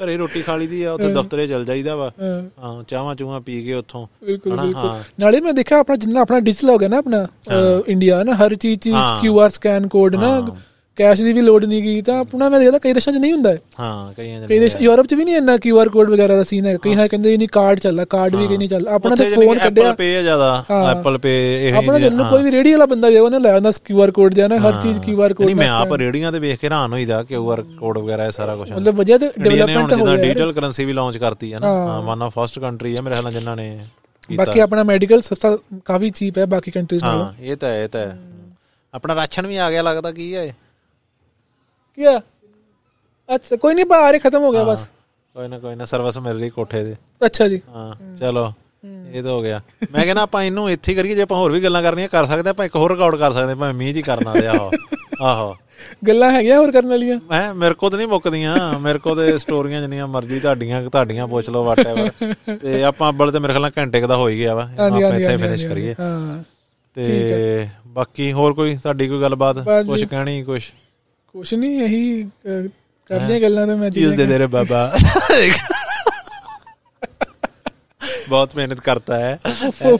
ਘਰੇ 0.00 0.16
ਰੋਟੀ 0.16 0.42
ਖਾ 0.42 0.56
ਲਈਦੀ 0.56 0.82
ਆ 0.82 0.92
ਉੱਥੇ 0.92 1.12
ਦਫ਼ਤਰੇ 1.14 1.46
ਚਲ 1.46 1.64
ਜਾਈਦਾ 1.64 1.94
ਵਾ 1.96 2.10
ਹਾਂ 2.20 2.82
ਚਾਹਾਂ 2.84 3.14
ਚੂਹਾਂ 3.14 3.40
ਪੀ 3.40 3.62
ਕੇ 3.64 3.74
ਉੱਥੋਂ 3.74 4.06
ਬਿਲਕੁਲ 4.24 4.52
ਹਨਾ, 4.52 4.62
ਬਿਲਕੁਲ 4.62 4.84
ਹਾਂ। 4.84 5.02
ਨਾਲੇ 5.20 5.40
ਮੈਂ 5.40 5.52
ਦੇਖਿਆ 5.52 5.78
ਆਪਣਾ 5.78 5.96
ਜਿੰਨਾ 5.96 6.20
ਆਪਣਾ 6.20 6.40
ਡਿਜੀਟਲ 6.40 6.70
ਹੋ 6.70 6.78
ਗਿਆ 6.78 6.88
ਨਾ 6.88 6.98
ਆਪਣਾ 6.98 7.26
ਇੰਡੀਆ 7.86 8.22
ਨਾ 8.24 8.34
ਹਰ 8.36 8.54
ਚੀਜ਼ 8.54 8.80
ਚ 8.80 8.88
ਹਾਂ। 8.88 9.20
ਕਿਊਆਰ 9.20 9.50
ਸਕੈਨ 9.50 9.88
ਕੋਡ 9.88 10.16
ਨਾ। 10.16 10.38
ਕੈਸ਼ 10.98 11.22
ਦੀ 11.22 11.32
ਵੀ 11.32 11.40
ਲੋਡ 11.40 11.64
ਨਹੀਂ 11.64 11.82
ਗਈ 11.82 12.00
ਤਾਂ 12.02 12.18
ਆਪਣਾ 12.20 12.48
ਮੈਂ 12.48 12.58
ਦੇਖਦਾ 12.60 12.78
ਕਈ 12.78 12.92
ਦੇਸ਼ਾਂ 12.92 13.12
'ਚ 13.14 13.16
ਨਹੀਂ 13.16 13.32
ਹੁੰਦਾ 13.32 13.50
ਹੈ। 13.50 13.58
ਹਾਂ 13.80 14.12
ਕਈਆਂ 14.14 14.40
ਦੇ 14.40 14.46
ਕਈ 14.46 14.58
ਦੇਸ਼ 14.58 14.76
ਯੂਰਪ 14.80 15.06
'ਚ 15.06 15.14
ਵੀ 15.14 15.24
ਨਹੀਂ 15.24 15.36
ਇੰਨਾ 15.36 15.56
ਕਿਊਆਰ 15.56 15.88
ਕੋਡ 15.88 16.10
ਵਗੈਰਾ 16.10 16.36
ਦਾ 16.36 16.42
ਸੀਨ 16.42 16.66
ਹੈ। 16.66 16.76
ਕਈ 16.82 16.94
ਹੈ 16.94 17.06
ਕਹਿੰਦੇ 17.08 17.36
ਨਹੀਂ 17.36 17.48
ਕਾਰਡ 17.48 17.78
ਚੱਲਦਾ 17.78 18.04
ਕਾਰਡ 18.04 18.36
ਵੀ 18.36 18.56
ਨਹੀਂ 18.56 18.68
ਚੱਲਦਾ। 18.68 18.90
ਆਪਣਾ 18.90 19.14
ਤਾਂ 19.16 19.26
ਫੋਨ 19.26 19.58
ਕੱਢਿਆ। 19.58 19.84
ਐਪਲ 19.84 19.94
ਪੇ 19.94 20.16
ਆ 20.16 20.22
ਜ਼ਿਆਦਾ। 20.22 20.64
ਹਾਂ। 20.70 20.84
ਐਪਲ 20.90 21.18
ਪੇ 21.18 21.32
ਇਹ 21.68 21.74
ਆਪਣਾ 21.74 21.98
ਜਦੋਂ 21.98 22.24
ਕੋਈ 22.24 22.42
ਵੀ 22.42 22.50
ਰੇੜੀ 22.50 22.72
ਵਾਲਾ 22.72 22.86
ਬੰਦਾ 22.86 23.10
ਜਾਵੇ 23.10 23.24
ਉਹਨੇ 23.24 23.38
ਲੈ 23.38 23.52
ਆਉਂਦਾ 23.52 23.70
ਕਿਊਆਰ 23.84 24.10
ਕੋਡ 24.10 24.34
ਜਾਣਾ 24.34 24.58
ਹਰ 24.58 24.80
ਚੀਜ਼ 24.82 24.98
ਕਿਊਆਰ 25.00 25.34
ਕੋਡ 25.34 25.46
ਨਹੀਂ 25.46 25.56
ਮੈਂ 25.56 25.68
ਆਪ 25.70 25.92
ਰੇੜੀਆਂ 25.94 26.32
ਤੇ 26.32 26.38
ਵੇਖ 26.38 26.60
ਕੇ 26.60 26.66
ਹੈਰਾਨ 26.66 26.92
ਹੋਈਦਾ 26.92 27.22
ਕਿ 27.22 27.36
ਓਵਰ 27.36 27.62
ਕੋਡ 27.78 27.98
ਵਗੈਰਾ 27.98 28.26
ਇਹ 28.26 28.30
ਸਾਰਾ 28.30 28.56
ਕੁਝ 28.56 28.70
ਮਤਲਬ 28.72 28.94
ਵਧੀਆ 28.94 29.18
ਤੇ 29.18 29.30
ਡਿਵੈਲਪਮੈਂਟ 29.38 29.92
ਹੋ 29.92 30.04
ਗਿਆ 30.06 30.16
ਡਿਜੀਟਲ 30.16 30.52
ਕਰੰਸੀ 30.52 30.84
ਵੀ 30.84 30.92
ਲਾਂਚ 30.92 31.16
ਕਰਤੀ 31.18 31.52
ਹੈ 31.54 31.58
ਨਾ। 31.58 31.66
ਹਾਂ। 31.68 32.00
ਵਨ 32.02 32.22
ਆਫ 32.22 32.38
ਫਸਟ 32.38 32.58
ਕੰਟਰੀ 32.58 32.96
ਹੈ 32.96 33.02
ਮੇਰੇ 33.02 33.14
ਖਿਆਲ 33.14 33.24
ਨਾਲ 33.24 33.32
ਜਿਨ੍ਹਾਂ 33.32 33.56
ਨੇ 33.56 33.78
ਬਾਕੀ 34.30 34.60
ਆਪਣਾ 34.60 34.82
ਮੈਡੀਕਲ 34.82 35.20
ਸਸਤਾ 35.20 35.56
ਕਾਫੀ 35.84 36.10
ਚੀਪ 36.10 36.38
ਹੈ 36.38 36.46
ਬਾਕੀ 36.46 36.70
ਕੰਟਰੀਜ਼ 36.70 37.04
ਨਾਲੋਂ। 37.04 37.24
ਹਾਂ 37.24 37.32
ਇਹ 37.42 37.56
ਤਾਂ 37.56 37.68
ਹੈ 37.68 37.82
ਇਹ 37.84 37.88
ਤਾਂ 37.88 38.00
ਹੈ। 38.00 38.18
ਆਪਣਾ 38.94 39.14
ਰਾਸ਼ਨ 39.14 39.46
ਵੀ 39.46 39.56
ਆ 39.56 39.70
ਗਿਆ 39.70 39.82
ਲੱਗਦਾ 39.82 40.10
ਕੀ 40.12 40.34
ਹੈ 40.36 40.54
ਕੀ 41.98 42.06
ਅੱਛਾ 43.28 43.56
ਕੋਈ 43.56 43.74
ਨਹੀਂ 43.74 43.84
ਬਾਹਰ 43.86 44.14
ਹੀ 44.14 44.18
ਖਤਮ 44.18 44.42
ਹੋ 44.42 44.50
ਗਿਆ 44.52 44.64
ਬਸ। 44.64 44.88
ਕੋਈ 45.36 45.48
ਨਾ 45.48 45.58
ਕੋਈ 45.58 45.74
ਨਾ 45.76 45.84
ਸਰਵਿਸ 45.84 46.16
ਮਿਲ 46.18 46.38
ਰਹੀ 46.38 46.50
ਕੋਠੇ 46.50 46.82
ਦੇ। 46.84 46.94
ਅੱਛਾ 47.26 47.48
ਜੀ। 47.48 47.60
ਹਾਂ 47.68 47.92
ਚਲੋ 48.16 48.52
ਇਹ 48.84 49.22
ਤਾਂ 49.22 49.30
ਹੋ 49.30 49.40
ਗਿਆ। 49.42 49.60
ਮੈਂ 49.92 50.04
ਕਹਿੰਦਾ 50.04 50.22
ਆਪਾਂ 50.22 50.42
ਇਹਨੂੰ 50.44 50.70
ਇੱਥੇ 50.70 50.92
ਹੀ 50.92 50.96
ਕਰੀਏ 50.96 51.14
ਜੇ 51.14 51.22
ਆਪਾਂ 51.22 51.36
ਹੋਰ 51.36 51.52
ਵੀ 51.52 51.62
ਗੱਲਾਂ 51.64 51.82
ਕਰਨੀਆਂ 51.82 52.08
ਕਰ 52.08 52.26
ਸਕਦੇ 52.26 52.50
ਆਪਾਂ 52.50 52.64
ਇੱਕ 52.66 52.76
ਹੋਰ 52.76 52.90
ਰਿਕਾਰਡ 52.90 53.16
ਕਰ 53.16 53.32
ਸਕਦੇ 53.32 53.54
ਭਾਵੇਂ 53.54 53.74
ਮੀਂਹ 53.74 53.92
ਜੀ 53.94 54.02
ਕਰਨਾ 54.02 54.32
ਤੇ 54.34 54.46
ਆਹੋ 54.48 54.70
ਆਹੋ। 55.22 55.54
ਗੱਲਾਂ 56.08 56.30
ਹੈਗੀਆਂ 56.30 56.58
ਹੋਰ 56.58 56.70
ਕਰਨ 56.72 56.88
ਵਾਲੀਆਂ? 56.88 57.18
ਮੈਂ 57.30 57.54
ਮੇਰੇ 57.54 57.74
ਕੋਲ 57.74 57.90
ਤਾਂ 57.90 57.98
ਨਹੀਂ 57.98 58.08
ਮੁੱਕਦੀਆਂ 58.08 58.78
ਮੇਰੇ 58.80 58.98
ਕੋਲ 58.98 59.16
ਤੇ 59.16 59.38
ਸਟੋਰੀਆਂ 59.38 59.80
ਜਿੰਨੀਆਂ 59.80 60.06
ਮਰਜ਼ੀ 60.08 60.38
ਤੁਹਾਡੀਆਂ 60.40 60.82
ਤੁਹਾਡੀਆਂ 60.84 61.26
ਪੁੱਛ 61.28 61.48
ਲਓ 61.50 61.64
ਵਾਟਐਵਰ 61.64 62.56
ਤੇ 62.58 62.82
ਆਪਾਂ 62.84 63.08
ਅੱਬਲ 63.08 63.32
ਤੇ 63.32 63.38
ਮੇਰੇ 63.38 63.52
ਖਿਆਲ 63.52 63.62
ਨਾਲ 63.62 63.72
ਘੰਟੇ 63.78 64.00
ਕੁ 64.00 64.06
ਦਾ 64.06 64.16
ਹੋ 64.16 64.28
ਹੀ 64.28 64.38
ਗਿਆ 64.38 64.54
ਵਾ 64.54 64.62
ਆਪਾਂ 64.78 65.12
ਇੱਥੇ 65.12 65.36
ਫਿਨਿਸ਼ 65.36 65.64
ਕਰੀਏ। 65.66 65.94
ਹਾਂ। 66.00 66.42
ਤੇ 66.96 67.68
ਬਾਕੀ 67.88 68.32
ਹੋਰ 68.32 68.52
ਕੋਈ 68.54 68.76
ਤੁਹਾਡੀ 68.76 69.08
ਕੋਈ 69.08 69.20
ਗੱਲਬਾਤ 69.20 69.58
ਕੁਝ। 69.86 70.04
ਕਹਿਣੀ 70.04 70.42
ਕੁਝ 70.44 70.62
ਕੁਛ 71.34 71.52
ਨਹੀਂ 71.54 71.80
ਇਹੀ 71.82 72.22
ਅਹ, 72.24 72.68
ਕਰਦੀਆਂ 73.10 73.40
ਗੱਲਾਂ 73.40 73.66
ਤਾਂ 73.66 73.76
ਮੈਂ 73.76 73.90
ਦੇ 73.90 74.26
ਦੇ 74.26 74.26
ਬਾਬਾ? 74.46 74.92
ਬਹੁਤ 78.28 78.56
ਮਿਹਨਤ 78.56 78.80
ਕਰਤਾ 78.80 79.18
ਹੈ। 79.18 79.38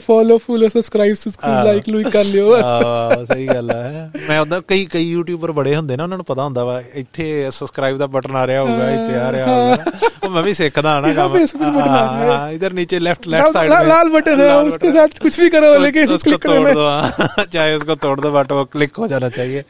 Follow 0.05 0.37
follow 0.37 0.67
subscribe 0.67 1.15
subscribe 1.15 1.65
like 1.65 1.89
Louis 1.89 2.03
ਕਰ 2.03 2.23
ਲਿਓ 2.23 2.55
ਹਾਂ 2.55 3.25
ਸਹੀ 3.25 3.47
ਗੱਲ 3.47 3.71
ਹੈ। 3.71 4.09
ਮੈਂ 4.29 4.39
ਉਹਦਾ 4.39 4.59
ਕਈ 4.67 4.85
ਕਈ 4.85 5.09
ਯੂਟਿਊਬਰ 5.09 5.51
ਬੜੇ 5.51 5.75
ਹੁੰਦੇ 5.75 5.97
ਨੇ 5.97 6.03
ਉਹਨਾਂ 6.03 6.17
ਨੂੰ 6.17 6.25
ਪਤਾ 6.25 6.43
ਹੁੰਦਾ 6.43 6.63
ਵਾ 6.65 6.81
ਇੱਥੇ 6.93 7.49
ਸਬਸਕ੍ਰਾਈਬ 7.51 7.97
ਦਾ 7.97 8.07
ਬਟਨ 8.07 8.35
ਆ 8.35 8.45
ਰਿਹਾ 8.47 8.61
ਹੋਊਗਾ 8.61 8.89
ਇੱਥੇ 8.91 9.15
ਆ 9.17 9.31
ਰਿਹਾ 9.31 9.45
ਹੋਊਗਾ। 9.45 10.09
ਉਹ 10.23 10.29
ਮੈਂ 10.29 10.43
ਵੀ 10.43 10.53
ਸਿੱਖਦਾ 10.53 10.97
ਹਣਾ 10.99 11.13
ਕੰਮ। 11.13 11.37
ਹਾਂ 11.79 12.49
ਇਧਰ 12.51 12.73
ਨੀਚੇ 12.73 12.99
ਲੈਫਟ 12.99 13.27
ਲੈਫਟ 13.27 13.53
ਸਾਈਡ 13.53 13.71
में 13.73 13.91
लाल 13.93 14.09
बटन 14.13 14.41
है 14.41 14.51
उसके 14.67 14.91
साथ 14.93 15.17
कुछ 15.23 15.39
भी 15.39 15.47
करो 15.53 15.69
लेकिन 15.83 16.11
उसको 16.15 16.37
तोड़ 16.43 16.73
दो 16.75 16.83
ਚਾਹੇ 17.51 17.73
ਉਸਕੋ 17.75 17.95
ਤੋੜ 18.03 18.19
ਦੋ 18.21 18.31
ਬਟ 18.31 18.51
ਉਹ 18.51 18.65
ਕਲਿੱਕ 18.73 18.99
ਹੋ 18.99 19.07
ਜਾਣਾ 19.07 19.29
ਚਾਹੀਏ। 19.29 19.63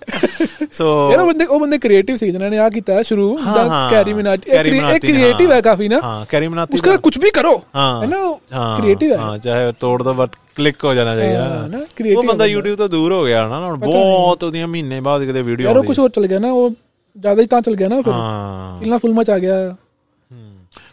ਸੋ 0.74 0.86
ਯਾਰ 1.12 1.20
ਉਹ 1.20 1.28
ਬੰਦੇ 1.28 1.46
ਉਹ 1.46 1.60
ਬੰਦੇ 1.60 1.78
ਕ੍ਰੀਏਟਿਵ 1.78 2.16
ਸੀ 2.16 2.30
ਜਿਨ੍ਹਾਂ 2.32 2.50
ਨੇ 2.50 2.58
ਆ 2.58 2.70
ਕੀਤਾ 2.70 3.02
ਸ਼ੁਰੂ 3.04 3.38
ਦਾ 3.46 3.88
ਕੈਰੀ 3.92 4.14
ਮਿਨਾਟੀ 4.14 4.52
ਇੱਕ 4.52 5.06
ਕ੍ਰੀਏਟਿਵ 5.06 5.52
ਹੈ। 5.52 5.60
ਕਾਫੀ 5.62 5.88
ਨਾ। 5.88 6.00
ਹਾਂ 6.04 6.26
ਕੈਰੀ 6.30 6.48
ਮਿਨਾਟੀ 6.48 6.78
ਉਸਕਾ 6.78 6.96
ਕੁਝ 6.98 7.18
ਵੀ 7.18 7.32
ਕਰੋ। 7.32 7.56
ਹੈ 7.76 8.08
ਨਾ? 8.08 8.22
ਹਾਂ 8.54 8.78
ਕ੍ਰੀਏਟਿਵ 8.78 9.12
ਹੈ। 9.12 9.18
ਹਾਂ 9.18 9.38
ਚਾਹੇ 9.38 9.72
ਤੋੜ 9.80 10.04
ਦਾ 10.04 10.12
ਬਟ 10.12 10.36
ਕਲਿੱਕ 10.56 10.84
ਹੋ 10.86 10.94
ਜਾਣਾ 10.94 11.16
ਚਾਹੀਦਾ। 11.16 11.68
ਨਾ 11.68 11.80
ਕ੍ਰੀਏਟਿਵ 11.96 12.20
ਉਹ 12.20 12.24
ਬੰਦਾ 12.24 12.46
YouTube 12.46 12.76
ਤੋਂ 12.76 12.90
ਦੂਰ 12.90 13.14
ਹੋ 13.14 13.24
ਗਿਆ 13.26 13.48
ਹਨਾ 13.48 13.66
ਹੁਣ 13.66 13.78
ਬਹੁਤ 13.78 14.44
ਉਹਦੀਆਂ 14.44 14.68
ਮਹੀਨੇ 14.68 15.02
ਬਾਅਦ 15.02 15.26
ਕਿਤੇ 15.26 15.42
ਵੀਡੀਓ 15.42 15.68
ਯਾਰ 15.68 15.78
ਉਹ 15.78 15.84
ਕੁਝ 15.84 16.00
ਹੋਰ 16.00 16.10
ਚੱਲ 16.10 16.28
ਗਿਆ 16.28 16.40
ਨਾ 16.40 16.52
ਉਹ 16.52 16.70
ਜ਼ਿਆਦਾ 17.16 17.42
ਹੀ 17.42 17.48
ਤਾਂ 17.48 17.62
ਚੱਲ 17.62 17.76
ਗਿਆ 17.76 17.88
ਨਾ 17.88 18.02
ਫਿਰ। 18.02 18.14
ਹਾਂ। 18.14 18.78
ਫਿਲਮਾਂ 18.80 19.00
ਫਿਲਮਾਂ 19.00 19.24
ਚ 19.24 19.30
ਆ 19.30 19.40
ਗਿਆ। 19.40 19.76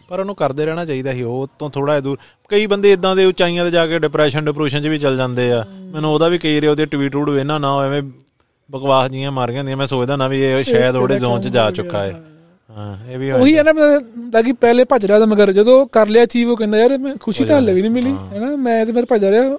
ਪਰ 0.09 0.19
ਉਹਨੂੰ 0.19 0.35
ਕਰਦੇ 0.35 0.65
ਰਹਿਣਾ 0.65 0.85
ਚਾਹੀਦਾ 0.85 1.11
ਸੀ 1.11 1.21
ਉਹ 1.23 1.47
ਤੋਂ 1.59 1.69
ਥੋੜਾ 1.69 1.99
ਦੂਰ। 1.99 2.17
ਕਈ 2.49 2.65
ਬੰਦੇ 2.67 2.91
ਇਦਾਂ 2.91 3.15
ਦੇ 3.15 3.25
ਉਚਾਈਆਂ 3.25 3.65
ਤੇ 3.65 3.71
ਜਾ 3.71 3.87
ਕੇ 3.87 3.99
ਡਿਪਰੈਸ਼ਨ 3.99 4.45
ਡਿਪਰੈਸ਼ਨ 4.45 4.81
'ਚ 4.81 4.87
ਵੀ 4.87 4.97
ਚਲ 4.97 5.17
ਜਾਂਦੇ 5.17 5.51
ਆ। 5.51 5.65
ਮੈਨੂੰ 5.93 6.13
ਉਹਦਾ 6.13 6.27
ਵੀ 6.27 6.37
ਕਈ 6.37 6.61
ਰੇ 6.61 6.67
ਉਹਦੇ 6.67 6.85
ਟਵੀਟ 6.85 7.11
ਟੂਡ 7.11 7.29
ਵੇਨਾ 7.29 7.57
ਨਾ 7.57 7.85
ਐਵੇਂ 7.85 8.01
ਬਕਵਾਸ 8.71 9.11
ਜੀਆਂ 9.11 9.31
ਮਾਰ 9.31 9.51
ਗਈਆਂ 9.51 9.77
ਮੈਂ 9.77 9.87
ਸੋਚਦਾ 9.87 10.15
ਨਾ 10.15 10.27
ਵੀ 10.27 10.41
ਇਹ 10.41 10.63
ਸ਼ਾਇਦ 10.63 10.95
ਉਹਦੇ 10.95 11.19
ਜ਼ੋਨ 11.19 11.41
'ਚ 11.41 11.47
ਜਾ 11.47 11.71
ਚੁੱਕਾ 11.71 12.03
ਹੈ। 12.03 12.21
ਹਾਂ 12.77 12.95
ਇਹ 13.11 13.17
ਵੀ 13.19 13.31
ਉਹੀ 13.31 13.57
ਹੈ। 13.57 13.63
ਨਾ 13.63 13.71
ਹੁੰਦਾ 13.71 14.41
ਕਿ 14.41 14.51
ਪਹਿਲੇ 14.61 14.83
ਭੱਜ 14.83 15.05
ਰਿਹਾ 15.05 15.19
ਤਾਂ 15.19 15.27
ਮਗਰ 15.27 15.51
ਜਦੋਂ 15.53 15.85
ਕਰ 15.91 16.07
ਲਿਆ 16.07 16.25
ਚੀਜ਼ 16.25 16.49
ਉਹ 16.49 16.57
ਕਹਿੰਦਾ 16.57 16.77
ਯਾਰ 16.77 16.97
ਮੈਂ 16.97 17.15
ਖੁਸ਼ੀ 17.21 17.45
ਤਾਂ 17.45 17.59
ਹਲੇ 17.59 17.73
ਵੀ 17.73 17.81
ਨਹੀਂ 17.81 17.91
ਮਿਲੀ 17.91 18.13
ਹੈਨਾ 18.33 18.55
ਮੈਂ 18.55 18.85
ਤੇ 18.85 18.91
ਫਿਰ 18.91 19.05
ਭੱਜ 19.05 19.25
ਰਿਹਾ। 19.25 19.57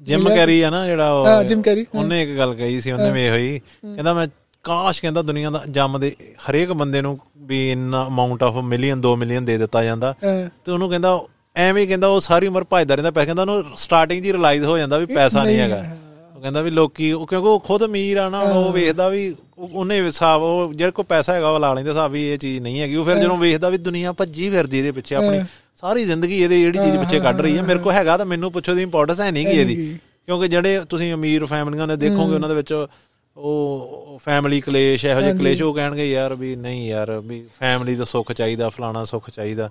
ਜਿਮ 0.00 0.28
ਕੈਰੀ 0.28 0.60
ਆ 0.60 0.70
ਨਾ 0.70 0.84
ਜਿਹੜਾ 0.86 1.06
ਹਾਂ 1.24 1.36
ਉਹ 1.38 1.44
ਜਿਮ 1.44 1.62
ਕੈਰੀ 1.62 1.86
ਉਹਨੇ 1.94 2.22
ਇੱਕ 2.22 2.36
ਗੱਲ 2.38 2.54
ਕਹੀ 2.54 2.80
ਸੀ 2.80 2.92
ਉਹਨੇ 2.92 3.10
ਵੇਖ 3.12 3.30
ਹੋਈ 3.30 3.58
ਕਹਿੰਦਾ 3.84 4.14
ਮੈਂ 4.14 4.26
ਕਾਸ਼ 4.64 5.00
ਕਹਿੰਦਾ 5.02 5.22
ਦੁਨੀਆ 5.22 5.50
ਦਾ 5.50 5.62
ਜੰਮਦੇ 5.70 6.14
ਹਰੇਕ 6.50 6.72
ਬੰਦੇ 6.72 7.00
ਨੂੰ 7.02 7.18
ਵੀ 7.46 7.70
ਇੰਨਾ 7.72 8.06
ਅਮਾਉਂਟ 8.06 8.42
ਆਫ 8.42 8.56
ਮਿਲੀਅਨ 8.64 9.00
2 9.06 9.14
ਮਿਲੀਅਨ 9.16 9.44
ਦੇ 9.44 9.56
ਦਿੱਤਾ 9.58 9.84
ਜਾਂਦਾ। 9.84 10.14
ਤੇ 10.22 10.72
ਉਹਨੂੰ 10.72 10.88
ਕਹਿੰਦਾ 10.90 11.18
ਐਵੇਂ 11.56 11.82
ਹੀ 11.82 11.86
ਕਹਿੰਦਾ 11.86 12.08
ਉਹ 12.08 12.20
ਸਾਰੀ 12.20 12.46
ਉਮਰ 12.46 12.64
ਭਜਦਾ 12.72 12.94
ਰਹਿੰਦਾ 12.94 13.10
ਪੈਸਾ 13.10 13.24
ਕਹਿੰਦਾ 13.24 13.42
ਉਹਨੂੰ 13.42 13.64
ਸਟਾਰਟਿੰਗ 13.76 14.24
ਹੀ 14.24 14.32
ਰਿਅਲਾਈਜ਼ 14.32 14.64
ਹੋ 14.64 14.76
ਜਾਂਦਾ 14.78 14.98
ਵੀ 14.98 15.06
ਪੈਸਾ 15.06 15.44
ਨਹੀਂ 15.44 15.58
ਹੈਗਾ। 15.58 15.84
ਉਹ 16.36 16.40
ਕਹਿੰਦਾ 16.40 16.62
ਵੀ 16.62 16.70
ਲੋਕੀ 16.70 17.10
ਉਹ 17.12 17.26
ਕਿਉਂਕਿ 17.26 17.48
ਉਹ 17.48 17.60
ਖੁਦ 17.60 17.84
ਅਮੀਰ 17.84 18.16
ਆ 18.16 18.28
ਨਾ 18.28 18.40
ਉਹ 18.40 18.72
ਵੇਖਦਾ 18.72 19.08
ਵੀ 19.08 19.34
ਉਹਨੇ 19.60 20.00
ਹਿਸਾਬ 20.00 20.42
ਉਹ 20.42 20.72
ਜਿਹੜੇ 20.74 20.92
ਕੋ 20.92 21.02
ਪੈਸਾ 21.02 21.32
ਹੈਗਾ 21.32 21.50
ਉਹ 21.50 21.58
ਲਾ 21.60 21.72
ਲੈਂਦੇ 21.74 21.90
ਹਿਸਾਬ 21.90 22.10
ਵੀ 22.12 22.22
ਇਹ 22.28 22.38
ਚੀਜ਼ 22.38 22.60
ਨਹੀਂ 22.62 22.80
ਹੈਗੀ। 22.80 22.96
ਉਹ 22.96 23.04
ਫਿਰ 23.04 23.16
ਜਦੋਂ 23.18 23.36
ਵੇਖਦਾ 23.38 23.68
ਵੀ 23.68 23.78
ਦੁਨੀਆ 23.78 24.12
ਭੱਜੀ 24.12 24.48
ਫਿਰਦੀ 24.50 24.78
ਇਹਦੇ 24.78 24.92
ਪਿੱਛੇ 24.92 25.14
ਆਪਣੀ 25.14 25.40
ਸਾਰੀ 25.82 26.04
ਜ਼ਿੰਦਗੀ 26.04 26.42
ਇਹਦੇ 26.42 26.60
ਜਿਹੜੀ 26.60 26.78
ਚੀਜ਼ 26.78 26.96
ਪਿੱਛੇ 26.96 27.20
ਕੱਢ 27.20 27.40
ਰਹੀ 27.40 27.56
ਹੈ। 27.58 27.62
ਮੇਰੇ 27.62 27.78
ਕੋ 27.78 27.92
ਹੈਗਾ 27.92 28.16
ਤਾਂ 28.16 28.26
ਮੈਨੂੰ 28.26 28.52
ਪੁੱਛੋ 28.52 28.74
ਦੀ 28.74 28.82
ਇੰਪੋਰਟੈਂਸ 28.82 29.20
ਹੈ 29.20 29.30
ਨਹੀਂ 29.30 29.46
ਕਿ 29.46 29.52
ਇਹਦੀ। 29.52 29.98
ਕਿਉਂਕਿ 30.26 30.48
ਜਿਹੜੇ 30.48 30.80
ਤੁਸੀਂ 30.88 31.12
ਅਮੀਰ 31.14 31.44
ਫੈਮਲੀਆਂ 31.46 31.86
ਨੇ 31.86 31.96
ਦੇਖੋਗੇ 31.96 32.34
ਉਹਨਾਂ 32.34 32.48
ਦੇ 32.48 32.54
ਵਿੱਚ 32.54 32.72
ਉਹ 33.36 34.18
ਫੈਮਿਲੀ 34.24 34.60
ਕਲੇਸ਼ 34.60 35.04
ਇਹੋ 35.04 35.20
ਜਿਹੇ 35.20 35.32
ਕਲੇਸ਼ 35.38 35.62
ਉਹ 35.62 35.74
ਕਹਿਣਗੇ 35.74 36.10
ਯਾਰ 36.10 36.34
ਵੀ 36.34 36.56
ਨਹੀਂ 36.56 36.88
ਯਾਰ 36.88 37.10
ਵੀ 37.18 37.42
ਫੈਮਿਲੀ 37.60 37.94
ਦਾ 37.96 38.04
ਸੁੱਖ 38.04 38.32
ਚਾਹੀਦਾ 38.32 38.68
ਫਲਾਣਾ 38.68 39.04
ਸੁੱਖ 39.04 39.30
ਚਾਹੀਦਾ। 39.30 39.68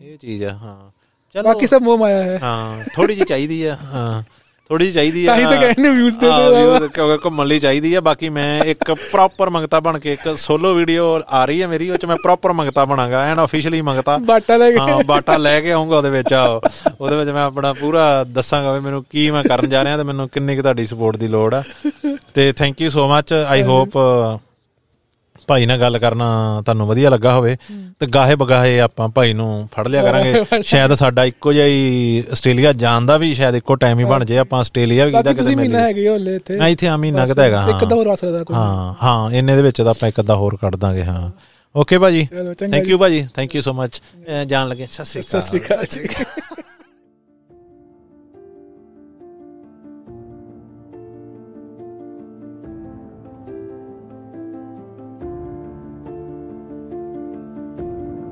ਇਹ 0.00 0.16
ਚੀਜ਼ 0.18 0.44
ਆ 0.44 0.52
ਹਾਂ। 0.52 0.90
ਚਲੋ 1.34 1.42
ਬਾਕੀ 1.42 1.66
ਸਭ 1.66 1.82
ਮੋਹ 1.82 1.98
ਮਾਇਆ 1.98 2.22
ਹੈ। 2.22 2.38
ਹਾਂ 2.42 2.84
ਥੋੜੀ 2.94 3.14
ਜਿਹੀ 3.14 3.26
ਚਾਹੀਦੀ 3.26 3.62
ਆ 3.64 3.76
ਹਾਂ। 3.76 4.22
ਥੋੜੀ 4.70 4.90
ਚਾਹੀਦੀ 4.92 5.24
ਆ। 5.26 5.28
ਤਾਂ 5.28 5.36
ਹੀ 5.36 5.44
ਤਾਂ 5.44 5.56
ਕਹਿੰਦੇ 5.60 5.88
views 5.90 6.18
ਦੇ 6.20 6.26
views 6.28 6.88
ਕਿਉਂਕਿ 6.94 7.18
ਘੁੰਮਣ 7.24 7.46
ਲਈ 7.46 7.58
ਚਾਹੀਦੀ 7.58 7.92
ਆ। 7.94 8.00
ਬਾਕੀ 8.00 8.28
ਮੈਂ 8.28 8.64
ਇੱਕ 8.64 8.92
ਪ੍ਰੋਪਰ 8.92 9.50
ਮੰਗਤਾ 9.50 9.80
ਬਣ 9.80 9.98
ਕੇ 9.98 10.12
ਇੱਕ 10.12 10.36
ਸੋਲੋ 10.38 10.72
ਵੀਡੀਓ 10.74 11.04
ਆ 11.28 11.44
ਰਹੀ 11.44 11.60
ਹੈ 11.62 11.66
ਮੇਰੀ 11.68 11.90
ਉਹ 11.90 11.96
ਚ 11.96 12.04
ਮੈਂ 12.04 12.16
ਪ੍ਰੋਪਰ 12.22 12.52
ਮੰਗਤਾ 12.52 12.84
ਬਣਾਗਾ 12.84 13.24
ਐਨ 13.26 13.38
ਆਫੀਸ਼ੀਅਲੀ 13.38 13.80
ਮੰਗਤਾ। 13.80 14.16
ਬਾਟਾ 14.26 14.56
ਲੈ 14.56 14.70
ਕੇ। 14.70 14.78
ਹਾਂ 14.78 15.02
ਬਾਟਾ 15.06 15.36
ਲੈ 15.36 15.60
ਕੇ 15.60 15.72
ਆਉਂਗਾ 15.72 15.96
ਉਹਦੇ 15.96 16.10
ਵਿੱਚ 16.10 16.32
ਆਓ 16.34 16.60
ਉਹਦੇ 17.00 17.16
ਵਿੱਚ 17.16 17.30
ਮੈਂ 17.30 17.42
ਆਪਣਾ 17.42 17.72
ਪੂਰਾ 17.72 18.24
ਦੱਸਾਂਗਾ 18.24 18.72
ਵੀ 18.72 18.80
ਮੈਨੂੰ 18.80 19.04
ਕੀ 19.10 19.30
ਮੈਂ 19.30 19.42
ਕਰਨ 19.44 19.68
ਜਾ 19.68 19.84
ਰਿਹਾ 19.84 19.96
ਤੇ 19.96 20.02
ਮੈਨੂੰ 20.02 20.28
ਕਿੰਨੀ 20.28 20.56
ਕੁ 20.56 20.62
ਤੁਹਾਡੀ 20.62 20.86
ਸਪੋਰਟ 20.86 21.16
ਦੀ 21.16 21.28
ਲੋੜ 21.28 21.54
ਆ। 21.54 21.62
ਤੇ 22.34 22.52
thank 22.52 22.80
you 22.80 22.90
so 22.90 23.08
much 23.08 23.32
I 23.32 23.62
hope 23.62 23.96
ਭਾਈ 25.48 25.66
ਨਾਲ 25.66 25.78
ਗੱਲ 25.80 25.98
ਕਰਨਾ 25.98 26.26
ਤੁਹਾਨੂੰ 26.64 26.86
ਵਧੀਆ 26.86 27.10
ਲੱਗਾ 27.10 27.32
ਹੋਵੇ 27.34 27.56
ਤੇ 28.00 28.06
ਗਾਹੇ 28.06 28.34
ਬਗਾਹੇ 28.34 28.78
ਆਪਾਂ 28.80 29.08
ਭਾਈ 29.08 29.32
ਨੂੰ 29.32 29.48
ਫੜ 29.72 29.86
ਲਿਆ 29.88 30.02
ਕਰਾਂਗੇ। 30.02 30.62
ਸ਼ਾਇਦ 30.62 30.94
ਸਾਡਾ 30.94 31.24
ਇੱਕੋ 31.24 31.52
ਜਿਹਾ 31.52 31.66
ਹੀ 31.66 32.22
ਆਸਟ੍ਰੇਲੀਆ 32.32 32.72
ਜਾਣ 32.74 33.06
ਦਾ 33.06 33.16
ਵੀ 33.16 33.32
ਸ਼ਾਇਦ 33.34 33.54
ਇੱਕੋ 33.54 33.74
ਟਾਈਮ 33.76 33.98
ਹੀ 33.98 34.04
ਬਣ 34.04 34.24
ਜੇ 34.24 34.38
ਆਪਾਂ 34.38 34.60
ਆਸਟ੍ਰੇਲੀਆ 34.60 35.06
ਵੀ 35.06 35.12
ਕਿਦਾ 35.12 35.32
ਕਿਤੇ 35.32 35.44
ਮਿਲ 35.46 35.56
ਮਹੀਨਾ 35.58 35.80
ਹੈਗੇ 35.80 36.08
ਹੋ 36.08 36.16
ਹਲੇ 36.16 36.34
ਇੱਥੇ। 36.36 36.56
ਮੈਂ 36.58 36.68
ਇੱਥੇ 36.68 36.88
ਆ 36.88 36.96
ਮਹੀਨਾ 36.96 37.26
ਕਿਤਾ 37.26 37.42
ਹੈਗਾ 37.42 37.66
ਇੱਕ 37.70 37.84
ਤਾਂ 37.84 37.96
ਹੋਰ 37.96 38.06
ਆ 38.06 38.14
ਸਕਦਾ 38.14 38.42
ਕੋਈ। 38.44 38.56
ਹਾਂ 38.56 38.94
ਹਾਂ 39.02 39.30
ਇੰਨੇ 39.32 39.56
ਦੇ 39.56 39.62
ਵਿੱਚ 39.62 39.82
ਤਾਂ 39.82 39.90
ਆਪਾਂ 39.90 40.08
ਇੱਕ 40.08 40.20
ਅੱਧਾ 40.20 40.36
ਹੋਰ 40.36 40.56
ਕੱਢ 40.56 40.76
ਦਾਂਗੇ 40.76 41.04
ਹਾਂ। 41.04 41.30
ਓਕੇ 41.74 41.98
ਭਾਜੀ। 41.98 42.26
ਥੈਂਕ 42.60 42.88
ਯੂ 42.88 42.98
ਭਾਜੀ। 42.98 43.26
ਥੈਂਕ 43.34 43.54
ਯੂ 43.56 43.62
ਸੋ 43.62 43.72
ਮਚ 43.72 44.00
ਜਾਣ 44.46 44.68
ਲੱਗੇ। 44.68 44.86
ਸਤਿ 44.92 45.04
ਸ਼੍ਰੀ 45.04 45.20
ਅਕਾਲ। 45.60 45.84
ਸਤਿ 45.84 45.86
ਸ਼੍ਰੀ 45.86 46.06
ਅਕਾਲ 46.06 46.42